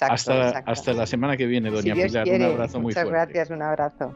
hasta, 0.02 0.60
hasta 0.60 0.94
la 0.94 1.06
semana 1.06 1.38
que 1.38 1.46
viene, 1.48 1.70
doña 1.70 1.96
Pilar. 1.96 2.28
un 2.28 2.42
abrazo 2.42 2.80
muy 2.80 2.94
fuerte. 2.94 3.10
Muchas 3.10 3.28
gracias, 3.28 3.50
un 3.50 3.62
abrazo. 3.62 4.16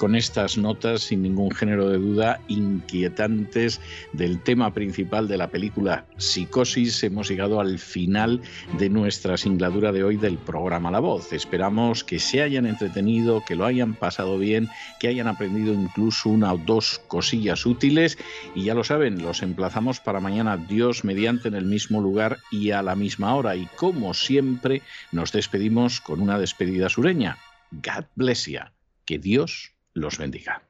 Con 0.00 0.16
estas 0.16 0.56
notas, 0.56 1.02
sin 1.02 1.20
ningún 1.20 1.50
género 1.50 1.90
de 1.90 1.98
duda, 1.98 2.40
inquietantes 2.48 3.82
del 4.14 4.40
tema 4.40 4.72
principal 4.72 5.28
de 5.28 5.36
la 5.36 5.50
película 5.50 6.06
Psicosis, 6.16 7.04
hemos 7.04 7.28
llegado 7.28 7.60
al 7.60 7.78
final 7.78 8.40
de 8.78 8.88
nuestra 8.88 9.36
singladura 9.36 9.92
de 9.92 10.02
hoy 10.02 10.16
del 10.16 10.38
programa 10.38 10.90
La 10.90 11.00
Voz. 11.00 11.34
Esperamos 11.34 12.02
que 12.02 12.18
se 12.18 12.40
hayan 12.40 12.64
entretenido, 12.64 13.44
que 13.46 13.54
lo 13.54 13.66
hayan 13.66 13.92
pasado 13.92 14.38
bien, 14.38 14.70
que 15.00 15.08
hayan 15.08 15.26
aprendido 15.26 15.74
incluso 15.74 16.30
una 16.30 16.54
o 16.54 16.56
dos 16.56 17.02
cosillas 17.06 17.66
útiles 17.66 18.16
y 18.54 18.64
ya 18.64 18.74
lo 18.74 18.84
saben, 18.84 19.20
los 19.20 19.42
emplazamos 19.42 20.00
para 20.00 20.18
mañana 20.18 20.56
Dios 20.56 21.04
mediante 21.04 21.48
en 21.48 21.54
el 21.54 21.66
mismo 21.66 22.00
lugar 22.00 22.38
y 22.50 22.70
a 22.70 22.80
la 22.80 22.96
misma 22.96 23.34
hora 23.34 23.54
y 23.54 23.66
como 23.76 24.14
siempre 24.14 24.80
nos 25.12 25.30
despedimos 25.30 26.00
con 26.00 26.22
una 26.22 26.38
despedida 26.38 26.88
sureña. 26.88 27.36
God 27.70 28.06
bless 28.16 28.46
you. 28.46 28.60
Que 29.04 29.18
Dios 29.18 29.74
los 30.00 30.18
bendiga. 30.18 30.69